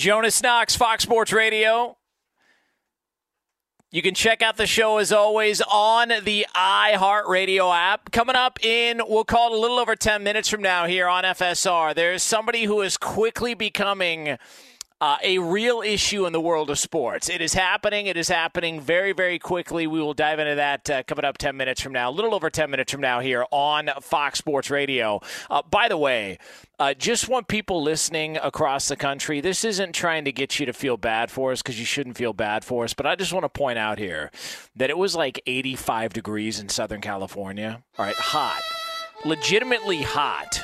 Jonas 0.00 0.42
Knox, 0.42 0.74
Fox 0.74 1.02
Sports 1.02 1.30
Radio. 1.30 1.98
You 3.90 4.00
can 4.00 4.14
check 4.14 4.40
out 4.40 4.56
the 4.56 4.66
show 4.66 4.96
as 4.96 5.12
always 5.12 5.60
on 5.60 6.08
the 6.24 6.46
iHeartRadio 6.56 7.70
app. 7.76 8.10
Coming 8.10 8.34
up 8.34 8.64
in, 8.64 9.02
we'll 9.06 9.24
call 9.24 9.52
it 9.52 9.58
a 9.58 9.60
little 9.60 9.78
over 9.78 9.94
10 9.94 10.22
minutes 10.22 10.48
from 10.48 10.62
now 10.62 10.86
here 10.86 11.06
on 11.06 11.24
FSR, 11.24 11.94
there's 11.94 12.22
somebody 12.22 12.64
who 12.64 12.80
is 12.80 12.96
quickly 12.96 13.52
becoming 13.52 14.38
uh, 15.00 15.16
a 15.22 15.38
real 15.38 15.80
issue 15.80 16.26
in 16.26 16.32
the 16.32 16.40
world 16.40 16.68
of 16.68 16.78
sports. 16.78 17.30
It 17.30 17.40
is 17.40 17.54
happening. 17.54 18.06
It 18.06 18.18
is 18.18 18.28
happening 18.28 18.80
very, 18.80 19.12
very 19.12 19.38
quickly. 19.38 19.86
We 19.86 20.00
will 20.00 20.12
dive 20.12 20.38
into 20.38 20.56
that 20.56 20.90
uh, 20.90 21.02
coming 21.04 21.24
up 21.24 21.38
10 21.38 21.56
minutes 21.56 21.80
from 21.80 21.92
now, 21.92 22.10
a 22.10 22.12
little 22.12 22.34
over 22.34 22.50
10 22.50 22.70
minutes 22.70 22.92
from 22.92 23.00
now 23.00 23.20
here 23.20 23.46
on 23.50 23.88
Fox 24.02 24.38
Sports 24.38 24.68
Radio. 24.68 25.20
Uh, 25.48 25.62
by 25.62 25.88
the 25.88 25.96
way, 25.96 26.38
uh, 26.78 26.92
just 26.92 27.28
want 27.28 27.48
people 27.48 27.82
listening 27.82 28.36
across 28.36 28.88
the 28.88 28.96
country. 28.96 29.40
This 29.40 29.64
isn't 29.64 29.94
trying 29.94 30.26
to 30.26 30.32
get 30.32 30.60
you 30.60 30.66
to 30.66 30.72
feel 30.74 30.98
bad 30.98 31.30
for 31.30 31.52
us 31.52 31.62
because 31.62 31.78
you 31.78 31.86
shouldn't 31.86 32.18
feel 32.18 32.34
bad 32.34 32.62
for 32.62 32.84
us. 32.84 32.92
But 32.92 33.06
I 33.06 33.14
just 33.16 33.32
want 33.32 33.44
to 33.44 33.48
point 33.48 33.78
out 33.78 33.98
here 33.98 34.30
that 34.76 34.90
it 34.90 34.98
was 34.98 35.16
like 35.16 35.40
85 35.46 36.12
degrees 36.12 36.60
in 36.60 36.68
Southern 36.68 37.00
California. 37.00 37.82
All 37.98 38.04
right, 38.04 38.14
hot, 38.16 38.60
legitimately 39.24 40.02
hot 40.02 40.60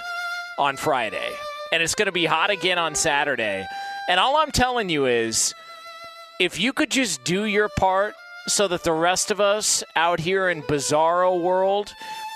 on 0.58 0.76
Friday. 0.76 1.30
And 1.72 1.82
it's 1.82 1.94
going 1.94 2.06
to 2.06 2.12
be 2.12 2.26
hot 2.26 2.50
again 2.50 2.78
on 2.78 2.94
Saturday. 2.94 3.66
And 4.08 4.20
all 4.20 4.36
I'm 4.36 4.52
telling 4.52 4.88
you 4.88 5.06
is 5.06 5.54
if 6.38 6.60
you 6.60 6.72
could 6.72 6.90
just 6.90 7.24
do 7.24 7.44
your 7.44 7.68
part 7.68 8.14
so 8.46 8.68
that 8.68 8.84
the 8.84 8.92
rest 8.92 9.30
of 9.30 9.40
us 9.40 9.82
out 9.96 10.20
here 10.20 10.48
in 10.48 10.62
bizarro 10.62 11.40
world 11.40 11.92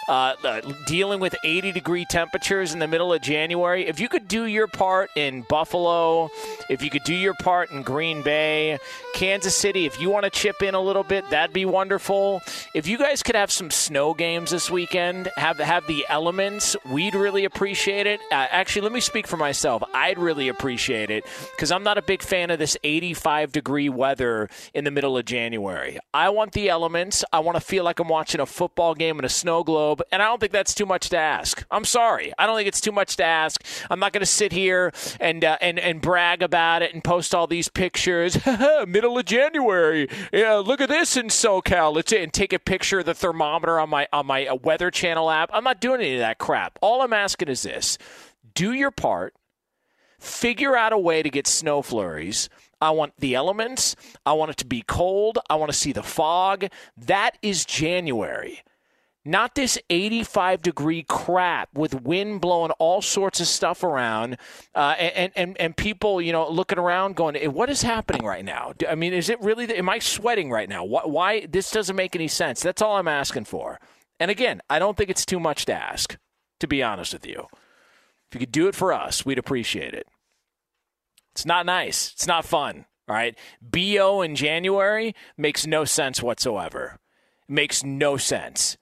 uh, 0.09 0.35
uh, 0.43 0.61
dealing 0.87 1.21
with 1.21 1.35
80 1.45 1.73
degree 1.73 2.05
temperatures 2.05 2.73
in 2.73 2.79
the 2.79 2.89
middle 2.89 3.13
of 3.13 3.23
January. 3.23 3.87
If 3.87 4.01
you 4.01 4.09
could 4.09 4.29
do 4.29 4.45
your 4.45 4.67
part 4.67 5.11
in 5.17 5.43
Buffalo, 5.49 6.31
if 6.69 6.83
you 6.83 6.91
could 6.91 7.05
do 7.05 7.15
your 7.15 7.35
part 7.35 7.71
in 7.71 7.83
Green 7.83 8.23
Bay, 8.23 8.79
Kansas 9.15 9.55
City, 9.55 9.87
if 9.87 10.01
you 10.01 10.11
want 10.11 10.25
to 10.25 10.31
chip 10.31 10.63
in 10.63 10.75
a 10.75 10.81
little 10.81 11.03
bit, 11.05 11.29
that'd 11.31 11.53
be 11.53 11.65
wonderful. 11.65 12.43
If 12.75 12.87
you 12.87 12.99
guys 12.99 13.23
could 13.23 13.35
have 13.35 13.51
some 13.51 13.71
snow 13.71 14.15
games 14.15 14.51
this 14.51 14.71
weekend, 14.71 15.31
have 15.37 15.59
have 15.59 15.87
the 15.87 16.07
elements, 16.09 16.77
we'd 16.91 17.15
really 17.15 17.45
appreciate 17.45 18.07
it. 18.07 18.21
Uh, 18.33 18.47
actually, 18.51 18.83
let 18.83 18.93
me 18.93 19.01
speak 19.01 19.27
for 19.27 19.37
myself. 19.37 19.83
I'd 19.95 20.19
really 20.19 20.49
appreciate 20.49 21.11
it 21.11 21.25
because 21.53 21.71
I'm 21.71 21.83
not 21.83 21.99
a 21.99 22.03
big 22.03 22.23
fan 22.23 22.51
of 22.51 22.59
this 22.59 22.77
85 22.83 23.53
degree 23.53 23.89
weather 23.89 24.49
in 24.75 24.85
the 24.85 24.91
middle 24.91 25.17
of 25.17 25.25
January. 25.25 25.99
I 26.15 26.31
want 26.31 26.53
the 26.53 26.69
elements. 26.69 27.25
I 27.33 27.41
want 27.41 27.57
to 27.57 27.61
feel 27.61 27.85
like 27.85 27.99
I'm 28.01 28.09
watching 28.09 28.41
a 28.41 28.47
football 28.47 28.95
game 28.95 29.19
in 29.19 29.25
a 29.25 29.29
snow 29.29 29.63
globe 29.63 29.90
and 30.11 30.23
I 30.23 30.27
don't 30.27 30.41
think 30.41 30.53
that's 30.53 30.75
too 30.75 30.87
much 30.87 31.09
to 31.11 31.17
ask. 31.17 31.65
I'm 31.71 31.85
sorry, 31.85 32.33
I 32.39 32.47
don't 32.47 32.57
think 32.57 32.69
it's 32.69 32.81
too 32.81 32.93
much 32.93 33.17
to 33.17 33.25
ask. 33.25 33.63
I'm 33.91 33.99
not 33.99 34.13
going 34.13 34.21
to 34.21 34.27
sit 34.27 34.53
here 34.53 34.93
and 35.21 35.45
uh, 35.45 35.59
and 35.61 35.79
and 35.79 36.01
brag 36.01 36.43
about 36.43 36.83
it 36.83 36.95
and 36.95 37.03
post 37.03 37.35
all 37.35 37.47
these 37.47 37.69
pictures. 37.69 38.39
Middle 38.87 39.19
of 39.19 39.25
January, 39.25 40.09
yeah, 40.33 40.55
look 40.55 40.81
at 40.81 40.89
this 40.89 41.17
in 41.17 41.27
SoCal. 41.27 41.95
Let's 41.95 42.13
and 42.13 42.33
take 42.33 42.53
a 42.53 42.59
picture 42.59 43.01
of 43.01 43.07
the 43.07 43.15
thermometer 43.15 43.79
on 43.79 43.89
my 43.89 44.09
on 44.13 44.27
my 44.27 44.47
uh, 44.47 44.57
Weather 44.57 44.91
Channel 44.91 45.31
app. 45.31 45.51
I'm 45.53 45.65
not 45.65 45.81
doing 45.81 46.01
any 46.01 46.15
of 46.15 46.21
that 46.21 46.39
crap. 46.39 46.79
All 46.83 47.03
I'm 47.03 47.13
asking 47.13 47.49
is 47.49 47.63
this: 47.63 47.99
do 48.55 48.73
your 48.73 48.91
part. 48.91 49.35
Figure 50.19 50.77
out 50.77 50.93
a 50.93 50.99
way 50.99 51.23
to 51.23 51.31
get 51.31 51.47
snow 51.47 51.81
flurries. 51.81 52.51
I 52.81 52.91
want 52.91 53.15
the 53.19 53.35
elements. 53.35 53.95
I 54.25 54.33
want 54.33 54.51
it 54.51 54.57
to 54.59 54.67
be 54.67 54.83
cold. 54.83 55.39
I 55.49 55.57
want 55.57 55.71
to 55.71 55.77
see 55.77 55.93
the 55.93 56.03
fog. 56.03 56.67
That 56.97 57.37
is 57.43 57.65
January. 57.65 58.63
Not 59.25 59.55
this 59.55 59.79
85 59.91 60.63
degree 60.63 61.03
crap 61.03 61.69
with 61.75 62.03
wind 62.03 62.41
blowing 62.41 62.71
all 62.79 63.03
sorts 63.03 63.39
of 63.39 63.47
stuff 63.47 63.83
around, 63.85 64.39
uh, 64.75 64.95
and, 64.99 65.31
and 65.37 65.61
and 65.61 65.77
people, 65.77 66.23
you 66.23 66.33
know, 66.33 66.49
looking 66.49 66.79
around, 66.79 67.17
going, 67.17 67.37
"What 67.53 67.69
is 67.69 67.83
happening 67.83 68.25
right 68.25 68.45
now?" 68.45 68.73
I 68.89 68.95
mean, 68.95 69.13
is 69.13 69.29
it 69.29 69.39
really? 69.43 69.67
Am 69.77 69.91
I 69.91 69.99
sweating 69.99 70.51
right 70.51 70.71
now? 70.71 70.85
Why, 70.85 71.03
why 71.05 71.47
this 71.47 71.71
doesn't 71.71 71.97
make 71.97 72.17
any 72.17 72.29
sense? 72.29 72.63
That's 72.63 72.81
all 72.81 72.97
I'm 72.97 73.09
asking 73.09 73.45
for. 73.45 73.79
And 74.19 74.31
again, 74.31 74.63
I 74.71 74.79
don't 74.79 74.97
think 74.97 75.11
it's 75.11 75.27
too 75.27 75.41
much 75.41 75.67
to 75.67 75.75
ask, 75.75 76.17
to 76.61 76.67
be 76.67 76.83
honest 76.83 77.13
with 77.13 77.27
you. 77.27 77.47
If 78.31 78.35
you 78.35 78.41
could 78.41 78.53
do 78.53 78.69
it 78.69 78.75
for 78.75 78.93
us, 78.93 79.27
we'd 79.27 79.39
appreciate 79.39 79.93
it. 79.93 80.07
It's 81.33 81.45
not 81.45 81.67
nice. 81.67 82.13
It's 82.13 82.27
not 82.27 82.45
fun. 82.45 82.87
All 83.09 83.15
right. 83.15 83.37
BO 83.61 84.23
in 84.23 84.37
January 84.37 85.15
makes 85.37 85.67
no 85.67 85.85
sense 85.85 86.23
whatsoever. 86.23 86.99
Makes 87.49 87.83
no 87.83 88.17
sense. 88.17 88.77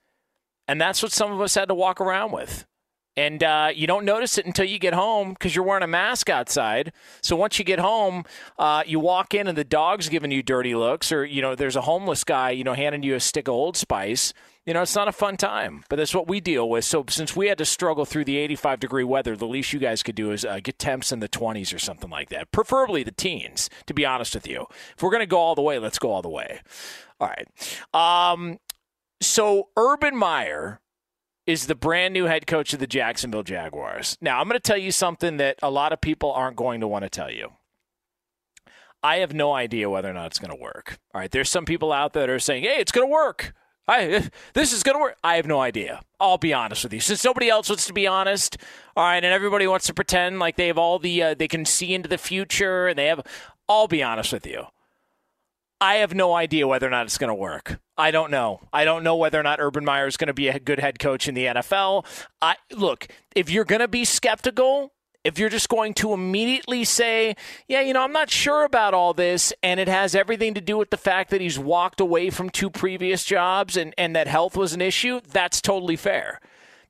And 0.69 0.81
that's 0.81 1.03
what 1.03 1.11
some 1.11 1.33
of 1.33 1.41
us 1.41 1.55
had 1.55 1.69
to 1.69 1.75
walk 1.75 2.01
around 2.01 2.31
with. 2.31 2.67
And 3.19 3.43
uh, 3.43 3.71
you 3.75 3.89
don't 3.89 4.05
notice 4.05 4.39
it 4.39 4.47
until 4.47 4.65
you 4.67 4.79
get 4.79 4.95
home 4.95 5.31
because 5.31 5.53
you're 5.53 5.65
wearing 5.65 5.83
a 5.83 5.89
mask 5.89 6.31
outside. 6.31 6.93
So 7.21 7.35
once 7.35 7.59
you 7.59 7.65
get 7.65 7.81
home, 7.81 8.25
uh, 8.61 8.85
you 8.87 9.01
walk 9.01 9.35
in 9.35 9.49
and 9.49 9.59
the 9.59 9.65
dog's 9.65 10.09
giving 10.09 10.31
you 10.31 10.41
dirty 10.41 10.77
looks, 10.77 11.11
or 11.11 11.25
you 11.25 11.43
know, 11.43 11.57
there's 11.57 11.75
a 11.75 11.81
homeless 11.81 12.23
guy, 12.23 12.51
you 12.51 12.63
know, 12.63 12.75
handing 12.75 13.03
you 13.03 13.17
a 13.17 13.21
stick 13.21 13.49
of 13.49 13.55
Old 13.55 13.77
Spice. 13.77 14.33
You 14.67 14.75
know, 14.75 14.83
it's 14.83 14.95
not 14.95 15.09
a 15.09 15.13
fun 15.13 15.37
time, 15.37 15.83
but 15.89 15.97
that's 15.97 16.15
what 16.15 16.29
we 16.29 16.41
deal 16.41 16.71
with. 16.71 16.85
So 16.85 17.05
since 17.09 17.35
we 17.35 17.49
had 17.49 17.59
to 17.59 17.65
struggle 17.65 18.05
through 18.05 18.27
the 18.27 18.37
85 18.37 18.79
degree 18.79 19.03
weather, 19.03 19.35
the 19.35 19.49
least 19.49 19.73
you 19.73 19.81
guys 19.81 20.05
could 20.05 20.15
do 20.15 20.31
is 20.31 20.45
uh, 20.45 20.61
get 20.63 20.79
temps 20.79 21.11
in 21.11 21.19
the 21.19 21.29
20s 21.29 21.75
or 21.75 21.81
something 21.81 22.11
like 22.11 22.29
that. 22.29 22.53
Preferably 22.53 23.03
the 23.03 23.11
teens, 23.11 23.69
to 23.87 23.95
be 23.95 24.07
honest 24.07 24.33
with 24.33 24.47
you. 24.47 24.67
If 24.97 25.03
we're 25.03 25.11
going 25.11 25.23
to 25.23 25.27
go 25.27 25.39
all 25.39 25.57
the 25.57 25.63
way, 25.63 25.81
let's 25.81 25.99
go 25.99 26.13
all 26.13 26.23
the 26.23 26.29
way. 26.29 26.61
All 27.19 27.29
right. 27.29 28.33
Um, 28.33 28.59
so 29.21 29.69
Urban 29.77 30.17
Meyer 30.17 30.81
is 31.47 31.67
the 31.67 31.75
brand 31.75 32.13
new 32.13 32.27
head 32.27 32.47
coach 32.47 32.73
of 32.75 32.79
the 32.79 32.87
Jacksonville 32.87 33.43
Jaguars. 33.43 34.19
Now, 34.21 34.39
I'm 34.39 34.49
going 34.49 34.59
to 34.59 34.61
tell 34.61 34.77
you 34.77 34.93
something 34.93 35.39
that 35.39 35.59
a 35.63 35.71
lot 35.71 35.93
of 35.93 36.01
people 36.01 36.31
aren't 36.33 36.57
going 36.57 36.81
to 36.81 36.89
want 36.89 37.05
to 37.05 37.09
tell 37.09 37.31
you. 37.31 37.53
I 39.03 39.17
have 39.17 39.33
no 39.33 39.55
idea 39.55 39.89
whether 39.89 40.11
or 40.11 40.13
not 40.13 40.27
it's 40.27 40.39
going 40.39 40.55
to 40.55 40.61
work. 40.61 40.99
All 41.15 41.21
right, 41.21 41.31
there's 41.31 41.51
some 41.51 41.65
people 41.65 41.93
out 41.93 42.13
there 42.13 42.27
that 42.27 42.33
are 42.33 42.39
saying, 42.39 42.65
"Hey, 42.65 42.79
it's 42.79 42.93
going 42.93 43.07
to 43.07 43.13
work." 43.13 43.55
I, 43.87 44.29
this 44.53 44.73
is 44.73 44.83
going 44.83 44.97
to 44.97 45.01
work. 45.01 45.17
I 45.25 45.37
have 45.37 45.47
no 45.47 45.61
idea. 45.61 46.03
I'll 46.21 46.37
be 46.37 46.53
honest 46.53 46.85
with 46.85 46.93
you. 46.93 47.01
Since 47.01 47.25
nobody 47.25 47.49
else 47.49 47.71
wants 47.71 47.87
to 47.87 47.95
be 47.95 48.07
honest, 48.07 48.59
all 48.95 49.05
right, 49.05 49.25
and 49.25 49.33
everybody 49.33 49.67
wants 49.67 49.87
to 49.87 49.95
pretend 49.95 50.39
like 50.39 50.57
they 50.57 50.67
have 50.67 50.77
all 50.77 50.99
the 50.99 51.23
uh, 51.23 51.35
they 51.35 51.49
can 51.49 51.65
see 51.65 51.95
into 51.95 52.09
the 52.09 52.19
future 52.19 52.89
and 52.89 52.99
they 52.99 53.07
have. 53.07 53.23
I'll 53.69 53.89
be 53.89 54.03
honest 54.03 54.33
with 54.33 54.47
you. 54.47 54.67
I 55.81 55.97
have 55.97 56.15
no 56.15 56.35
idea 56.35 56.67
whether 56.67 56.87
or 56.87 56.91
not 56.91 57.07
it's 57.07 57.19
going 57.19 57.29
to 57.29 57.35
work. 57.35 57.81
I 57.97 58.11
don't 58.11 58.31
know. 58.31 58.61
I 58.73 58.85
don't 58.85 59.05
know 59.05 59.17
whether 59.17 59.39
or 59.39 59.43
not 59.43 59.61
Urban 59.61 59.85
Meyer 59.85 60.07
is 60.07 60.17
going 60.17 60.29
to 60.29 60.35
be 60.35 60.49
a 60.49 60.59
good 60.59 60.81
head 60.81 60.99
coach 60.99 61.29
in 61.29 61.35
the 61.35 61.47
NFL. 61.47 62.05
I 62.43 62.57
look, 62.73 63.07
if 63.35 63.51
you're 63.51 63.65
going 63.65 63.81
to 63.81 63.89
be 63.89 64.05
skeptical, 64.05 64.93
if 65.25 65.39
you're 65.39 65.49
just 65.49 65.69
going 65.69 65.95
to 65.95 66.13
immediately 66.13 66.85
say, 66.85 67.37
yeah, 67.67 67.81
you 67.81 67.93
know, 67.93 68.03
I'm 68.03 68.13
not 68.13 68.31
sure 68.31 68.65
about 68.65 68.95
all 68.95 69.15
this, 69.15 69.53
and 69.63 69.79
it 69.79 69.89
has 69.89 70.15
everything 70.15 70.55
to 70.55 70.61
do 70.61 70.79
with 70.79 70.91
the 70.91 70.97
fact 70.97 71.31
that 71.31 71.41
he's 71.41 71.59
walked 71.59 72.01
away 72.01 72.31
from 72.31 72.51
two 72.51 72.71
previous 72.71 73.25
jobs 73.25 73.77
and, 73.77 73.95
and 73.99 74.17
that 74.17 74.27
health 74.27 74.57
was 74.57 74.73
an 74.73 74.81
issue, 74.81 75.21
that's 75.21 75.61
totally 75.61 75.97
fair. 75.97 76.41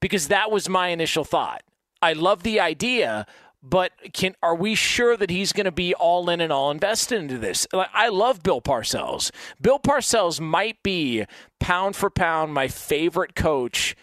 Because 0.00 0.28
that 0.28 0.50
was 0.50 0.68
my 0.68 0.88
initial 0.88 1.24
thought. 1.24 1.62
I 2.00 2.12
love 2.12 2.44
the 2.44 2.60
idea, 2.60 3.26
but 3.62 3.92
can 4.12 4.34
are 4.42 4.54
we 4.54 4.74
sure 4.74 5.16
that 5.16 5.30
he's 5.30 5.52
going 5.52 5.64
to 5.64 5.72
be 5.72 5.94
all 5.94 6.30
in 6.30 6.40
and 6.40 6.52
all 6.52 6.70
invested 6.70 7.20
into 7.20 7.38
this? 7.38 7.66
I 7.72 8.08
love 8.08 8.42
Bill 8.42 8.60
Parcells. 8.60 9.30
Bill 9.60 9.78
Parcells 9.78 10.40
might 10.40 10.82
be 10.82 11.24
pound 11.60 11.96
for 11.96 12.10
pound 12.10 12.54
my 12.54 12.68
favorite 12.68 13.34
coach 13.34 13.96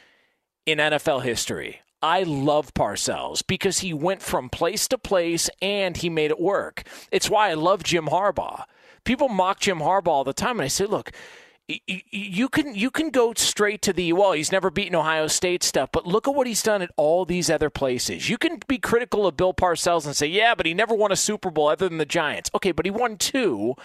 in 0.66 0.80
NFL 0.80 1.24
history. 1.24 1.82
I 2.02 2.24
love 2.24 2.74
Parcells 2.74 3.42
because 3.48 3.80
he 3.80 3.94
went 3.94 4.22
from 4.22 4.50
place 4.50 4.88
to 4.90 4.98
place 4.98 5.50
and 5.62 5.98
he 5.98 6.10
made 6.10 6.32
it 6.32 6.40
work. 6.40 6.84
It's 7.12 7.30
why 7.30 7.50
I 7.50 7.54
love 7.56 7.84
Jim 7.84 8.08
Harbaugh. 8.08 8.66
People 9.06 9.30
mock 9.30 9.60
Jim 9.60 9.80
Harbaugh 9.80 10.08
all 10.08 10.24
the 10.24 10.34
time, 10.34 10.60
and 10.60 10.66
I 10.66 10.68
say, 10.68 10.86
look, 10.86 11.12
you 11.68 12.48
can 12.48 12.76
you 12.76 12.92
can 12.92 13.10
go 13.10 13.34
straight 13.36 13.82
to 13.82 13.92
the 13.92 14.14
well 14.14 14.34
he's 14.34 14.52
never 14.52 14.70
beaten 14.70 14.94
ohio 14.94 15.26
state 15.26 15.64
stuff 15.64 15.90
but 15.92 16.06
look 16.06 16.28
at 16.28 16.36
what 16.36 16.46
he's 16.46 16.62
done 16.62 16.84
at 16.84 16.92
all 16.96 17.26
these 17.26 17.50
other 17.50 17.72
places 17.72 18.30
you 18.30 18.38
can 18.38 18.60
be 18.68 18.78
critical 18.78 19.26
of 19.26 19.36
bill 19.36 19.54
parcells 19.54 20.06
and 20.06 20.16
say 20.16 20.28
yeah 20.28 20.54
but 20.54 20.68
he 20.68 20.76
never 20.76 20.94
won 20.94 21.12
a 21.12 21.16
super 21.16 21.50
bowl 21.50 21.68
other 21.68 21.90
than 21.90 21.98
the 21.98 22.06
giants 22.06 22.52
okay 22.54 22.72
but 22.72 22.86
he 22.86 22.92
won 22.92 23.18
two 23.18 23.76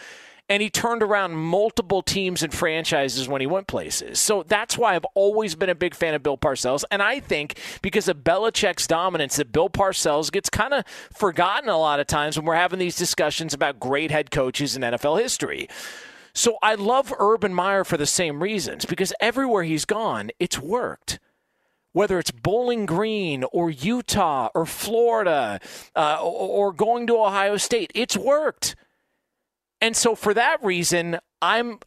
and 0.51 0.61
he 0.61 0.69
turned 0.69 1.03
around 1.03 1.37
multiple 1.37 2.03
teams 2.03 2.43
and 2.43 2.53
franchises 2.53 3.29
when 3.29 3.41
he 3.41 3.47
went 3.47 3.69
places. 3.69 4.19
So 4.19 4.43
that's 4.43 4.77
why 4.77 4.97
I've 4.97 5.05
always 5.15 5.55
been 5.55 5.71
a 5.71 5.77
big 5.77 5.95
fan 5.95 6.13
of 6.13 6.25
Bill 6.25 6.37
Parcells. 6.37 6.83
And 6.91 7.01
I 7.01 7.21
think 7.21 7.57
because 7.83 8.09
of 8.09 8.25
Belichick's 8.25 8.89
dominance, 8.89 9.37
that 9.37 9.53
Bill 9.53 9.71
Parcells 9.71 10.33
gets 10.33 10.51
kind 10.51 10.75
of 10.75 10.85
forgotten 11.15 11.69
a 11.69 11.79
lot 11.79 12.01
of 12.01 12.09
times 12.09 12.37
when 12.37 12.47
we're 12.47 12.57
having 12.57 12.81
these 12.81 12.97
discussions 12.97 13.55
about 13.55 13.79
great 13.79 14.11
head 14.11 14.33
coaches 14.33 14.75
in 14.75 14.83
NFL 14.83 15.23
history. 15.23 15.69
So 16.33 16.59
I 16.63 16.75
love 16.75 17.13
Urban 17.19 17.55
Meyer 17.55 17.85
for 17.85 17.97
the 17.97 18.07
same 18.07 18.43
reasons 18.43 18.85
because 18.85 19.13
everywhere 19.21 19.65
he's 19.65 19.85
gone, 19.85 20.31
it's 20.39 20.59
worked. 20.59 21.19
Whether 21.93 22.19
it's 22.21 22.31
Bowling 22.31 22.87
Green 22.87 23.45
or 23.53 23.69
Utah 23.69 24.49
or 24.55 24.65
Florida 24.65 25.61
uh, 25.97 26.19
or, 26.23 26.69
or 26.69 26.73
going 26.73 27.07
to 27.09 27.17
Ohio 27.17 27.57
State, 27.57 27.91
it's 27.95 28.17
worked. 28.17 28.77
And 29.81 29.97
so 29.97 30.15
for 30.15 30.33
that 30.35 30.63
reason, 30.63 31.19
I'm 31.43 31.79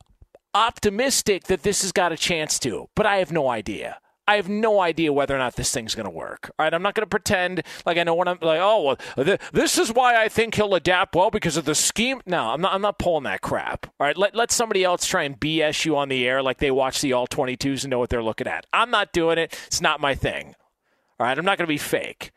optimistic 0.53 1.45
that 1.45 1.63
this 1.63 1.81
has 1.81 1.91
got 1.91 2.11
a 2.11 2.17
chance 2.17 2.59
to, 2.59 2.89
but 2.95 3.05
I 3.05 3.17
have 3.17 3.31
no 3.31 3.49
idea. 3.49 3.99
I 4.27 4.37
have 4.37 4.47
no 4.47 4.79
idea 4.79 5.11
whether 5.11 5.35
or 5.35 5.39
not 5.39 5.55
this 5.55 5.71
thing's 5.71 5.95
going 5.95 6.05
to 6.05 6.09
work. 6.09 6.51
All 6.57 6.63
right, 6.65 6.73
I'm 6.73 6.81
not 6.81 6.95
going 6.95 7.03
to 7.05 7.09
pretend 7.09 7.63
like 7.85 7.97
I 7.97 8.03
know 8.03 8.15
what 8.15 8.27
I'm 8.27 8.37
like. 8.41 8.59
Oh, 8.61 8.81
well, 8.81 9.25
th- 9.25 9.41
this 9.51 9.77
is 9.77 9.91
why 9.91 10.21
I 10.21 10.29
think 10.29 10.55
he'll 10.55 10.75
adapt 10.75 11.15
well 11.15 11.29
because 11.29 11.57
of 11.57 11.65
the 11.65 11.75
scheme. 11.75 12.21
No, 12.25 12.49
I'm 12.49 12.61
not. 12.61 12.73
I'm 12.73 12.81
not 12.81 12.99
pulling 12.99 13.23
that 13.25 13.41
crap. 13.41 13.87
All 13.99 14.07
right, 14.07 14.17
let 14.17 14.35
let 14.35 14.51
somebody 14.51 14.83
else 14.83 15.05
try 15.05 15.23
and 15.23 15.39
BS 15.39 15.83
you 15.85 15.97
on 15.97 16.09
the 16.09 16.27
air 16.27 16.41
like 16.41 16.59
they 16.59 16.71
watch 16.71 17.01
the 17.01 17.13
all 17.13 17.27
22s 17.27 17.83
and 17.83 17.91
know 17.91 17.99
what 17.99 18.09
they're 18.09 18.23
looking 18.23 18.47
at. 18.47 18.65
I'm 18.71 18.91
not 18.91 19.11
doing 19.11 19.37
it. 19.37 19.57
It's 19.67 19.81
not 19.81 19.99
my 19.99 20.15
thing. 20.15 20.55
All 21.19 21.27
right, 21.27 21.37
I'm 21.37 21.45
not 21.45 21.57
going 21.57 21.67
to 21.67 21.73
be 21.73 21.77
fake. 21.77 22.31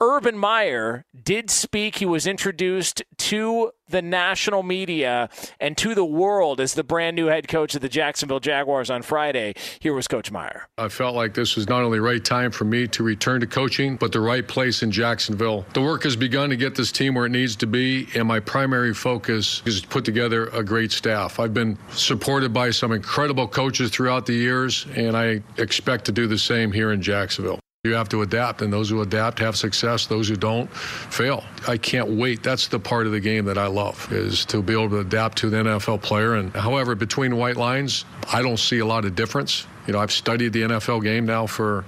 Urban 0.00 0.38
Meyer 0.38 1.04
did 1.24 1.50
speak. 1.50 1.96
He 1.96 2.06
was 2.06 2.24
introduced 2.24 3.02
to 3.16 3.72
the 3.88 4.00
national 4.00 4.62
media 4.62 5.28
and 5.58 5.76
to 5.78 5.92
the 5.92 6.04
world 6.04 6.60
as 6.60 6.74
the 6.74 6.84
brand 6.84 7.16
new 7.16 7.26
head 7.26 7.48
coach 7.48 7.74
of 7.74 7.80
the 7.80 7.88
Jacksonville 7.88 8.38
Jaguars 8.38 8.90
on 8.90 9.02
Friday. 9.02 9.54
Here 9.80 9.92
was 9.92 10.06
Coach 10.06 10.30
Meyer. 10.30 10.68
I 10.78 10.88
felt 10.88 11.16
like 11.16 11.34
this 11.34 11.56
was 11.56 11.68
not 11.68 11.82
only 11.82 11.98
the 11.98 12.02
right 12.02 12.24
time 12.24 12.52
for 12.52 12.64
me 12.64 12.86
to 12.86 13.02
return 13.02 13.40
to 13.40 13.46
coaching, 13.48 13.96
but 13.96 14.12
the 14.12 14.20
right 14.20 14.46
place 14.46 14.84
in 14.84 14.92
Jacksonville. 14.92 15.66
The 15.72 15.82
work 15.82 16.04
has 16.04 16.14
begun 16.14 16.50
to 16.50 16.56
get 16.56 16.76
this 16.76 16.92
team 16.92 17.14
where 17.14 17.26
it 17.26 17.32
needs 17.32 17.56
to 17.56 17.66
be, 17.66 18.06
and 18.14 18.28
my 18.28 18.38
primary 18.38 18.94
focus 18.94 19.62
is 19.64 19.80
to 19.80 19.88
put 19.88 20.04
together 20.04 20.46
a 20.48 20.62
great 20.62 20.92
staff. 20.92 21.40
I've 21.40 21.54
been 21.54 21.76
supported 21.90 22.52
by 22.52 22.70
some 22.70 22.92
incredible 22.92 23.48
coaches 23.48 23.90
throughout 23.90 24.26
the 24.26 24.34
years, 24.34 24.86
and 24.94 25.16
I 25.16 25.42
expect 25.56 26.04
to 26.04 26.12
do 26.12 26.28
the 26.28 26.38
same 26.38 26.70
here 26.70 26.92
in 26.92 27.02
Jacksonville. 27.02 27.58
You 27.84 27.94
have 27.94 28.08
to 28.08 28.22
adapt, 28.22 28.60
and 28.60 28.72
those 28.72 28.90
who 28.90 29.02
adapt 29.02 29.38
have 29.38 29.56
success. 29.56 30.06
Those 30.06 30.28
who 30.28 30.34
don't 30.34 30.68
fail. 30.76 31.44
I 31.68 31.76
can't 31.76 32.08
wait. 32.10 32.42
That's 32.42 32.66
the 32.66 32.80
part 32.80 33.06
of 33.06 33.12
the 33.12 33.20
game 33.20 33.44
that 33.44 33.56
I 33.56 33.68
love 33.68 34.12
is 34.12 34.44
to 34.46 34.60
be 34.60 34.72
able 34.72 34.90
to 34.90 34.98
adapt 34.98 35.38
to 35.38 35.50
the 35.50 35.58
NFL 35.58 36.02
player. 36.02 36.34
And 36.34 36.52
however, 36.56 36.96
between 36.96 37.36
white 37.36 37.56
lines, 37.56 38.04
I 38.32 38.42
don't 38.42 38.56
see 38.56 38.80
a 38.80 38.84
lot 38.84 39.04
of 39.04 39.14
difference. 39.14 39.64
You 39.86 39.92
know, 39.92 40.00
I've 40.00 40.10
studied 40.10 40.52
the 40.52 40.62
NFL 40.62 41.04
game 41.04 41.24
now 41.24 41.46
for, 41.46 41.82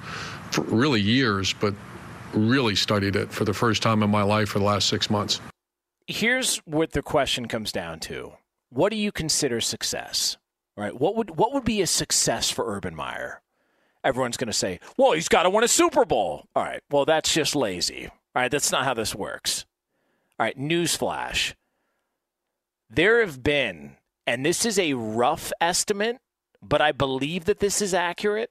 for 0.52 0.60
really 0.62 1.00
years, 1.00 1.52
but 1.52 1.74
really 2.34 2.76
studied 2.76 3.16
it 3.16 3.32
for 3.32 3.44
the 3.44 3.52
first 3.52 3.82
time 3.82 4.04
in 4.04 4.10
my 4.10 4.22
life 4.22 4.50
for 4.50 4.60
the 4.60 4.64
last 4.64 4.88
six 4.88 5.10
months. 5.10 5.40
Here's 6.06 6.58
what 6.58 6.92
the 6.92 7.02
question 7.02 7.48
comes 7.48 7.72
down 7.72 7.98
to: 8.00 8.34
What 8.68 8.90
do 8.90 8.96
you 8.96 9.10
consider 9.10 9.60
success? 9.60 10.36
Right? 10.76 10.98
What 10.98 11.16
would 11.16 11.36
what 11.36 11.52
would 11.52 11.64
be 11.64 11.82
a 11.82 11.86
success 11.88 12.48
for 12.48 12.72
Urban 12.72 12.94
Meyer? 12.94 13.42
Everyone's 14.04 14.36
going 14.36 14.48
to 14.48 14.52
say, 14.52 14.80
well, 14.96 15.12
he's 15.12 15.28
got 15.28 15.44
to 15.44 15.50
win 15.50 15.64
a 15.64 15.68
Super 15.68 16.04
Bowl. 16.04 16.46
All 16.54 16.62
right, 16.62 16.80
well, 16.90 17.04
that's 17.04 17.32
just 17.32 17.54
lazy. 17.54 18.06
All 18.06 18.42
right, 18.42 18.50
that's 18.50 18.72
not 18.72 18.84
how 18.84 18.94
this 18.94 19.14
works. 19.14 19.66
All 20.38 20.44
right, 20.46 20.58
newsflash. 20.58 21.54
There 22.88 23.20
have 23.20 23.42
been, 23.42 23.96
and 24.26 24.44
this 24.44 24.64
is 24.64 24.78
a 24.78 24.94
rough 24.94 25.52
estimate, 25.60 26.18
but 26.62 26.80
I 26.80 26.92
believe 26.92 27.44
that 27.44 27.60
this 27.60 27.80
is 27.80 27.94
accurate. 27.94 28.50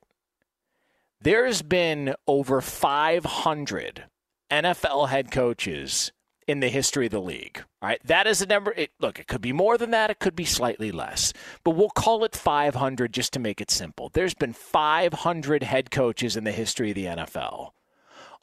There's 1.21 1.61
been 1.61 2.15
over 2.27 2.61
500 2.61 4.05
NFL 4.49 5.09
head 5.09 5.31
coaches 5.31 6.11
in 6.49 6.61
the 6.61 6.69
history 6.69 7.05
of 7.05 7.11
the 7.11 7.21
league. 7.21 7.63
All 7.81 7.89
right, 7.89 8.01
that 8.05 8.25
is 8.25 8.41
a 8.41 8.47
number. 8.47 8.73
It, 8.75 8.89
look, 8.99 9.19
it 9.19 9.27
could 9.27 9.41
be 9.41 9.53
more 9.53 9.77
than 9.77 9.91
that. 9.91 10.09
It 10.09 10.17
could 10.17 10.35
be 10.35 10.45
slightly 10.45 10.91
less, 10.91 11.31
but 11.63 11.71
we'll 11.71 11.91
call 11.91 12.23
it 12.23 12.35
500 12.35 13.13
just 13.13 13.33
to 13.33 13.39
make 13.39 13.61
it 13.61 13.69
simple. 13.69 14.09
There's 14.11 14.33
been 14.33 14.53
500 14.53 15.63
head 15.63 15.91
coaches 15.91 16.35
in 16.35 16.45
the 16.45 16.51
history 16.51 16.89
of 16.89 16.95
the 16.95 17.05
NFL. 17.05 17.71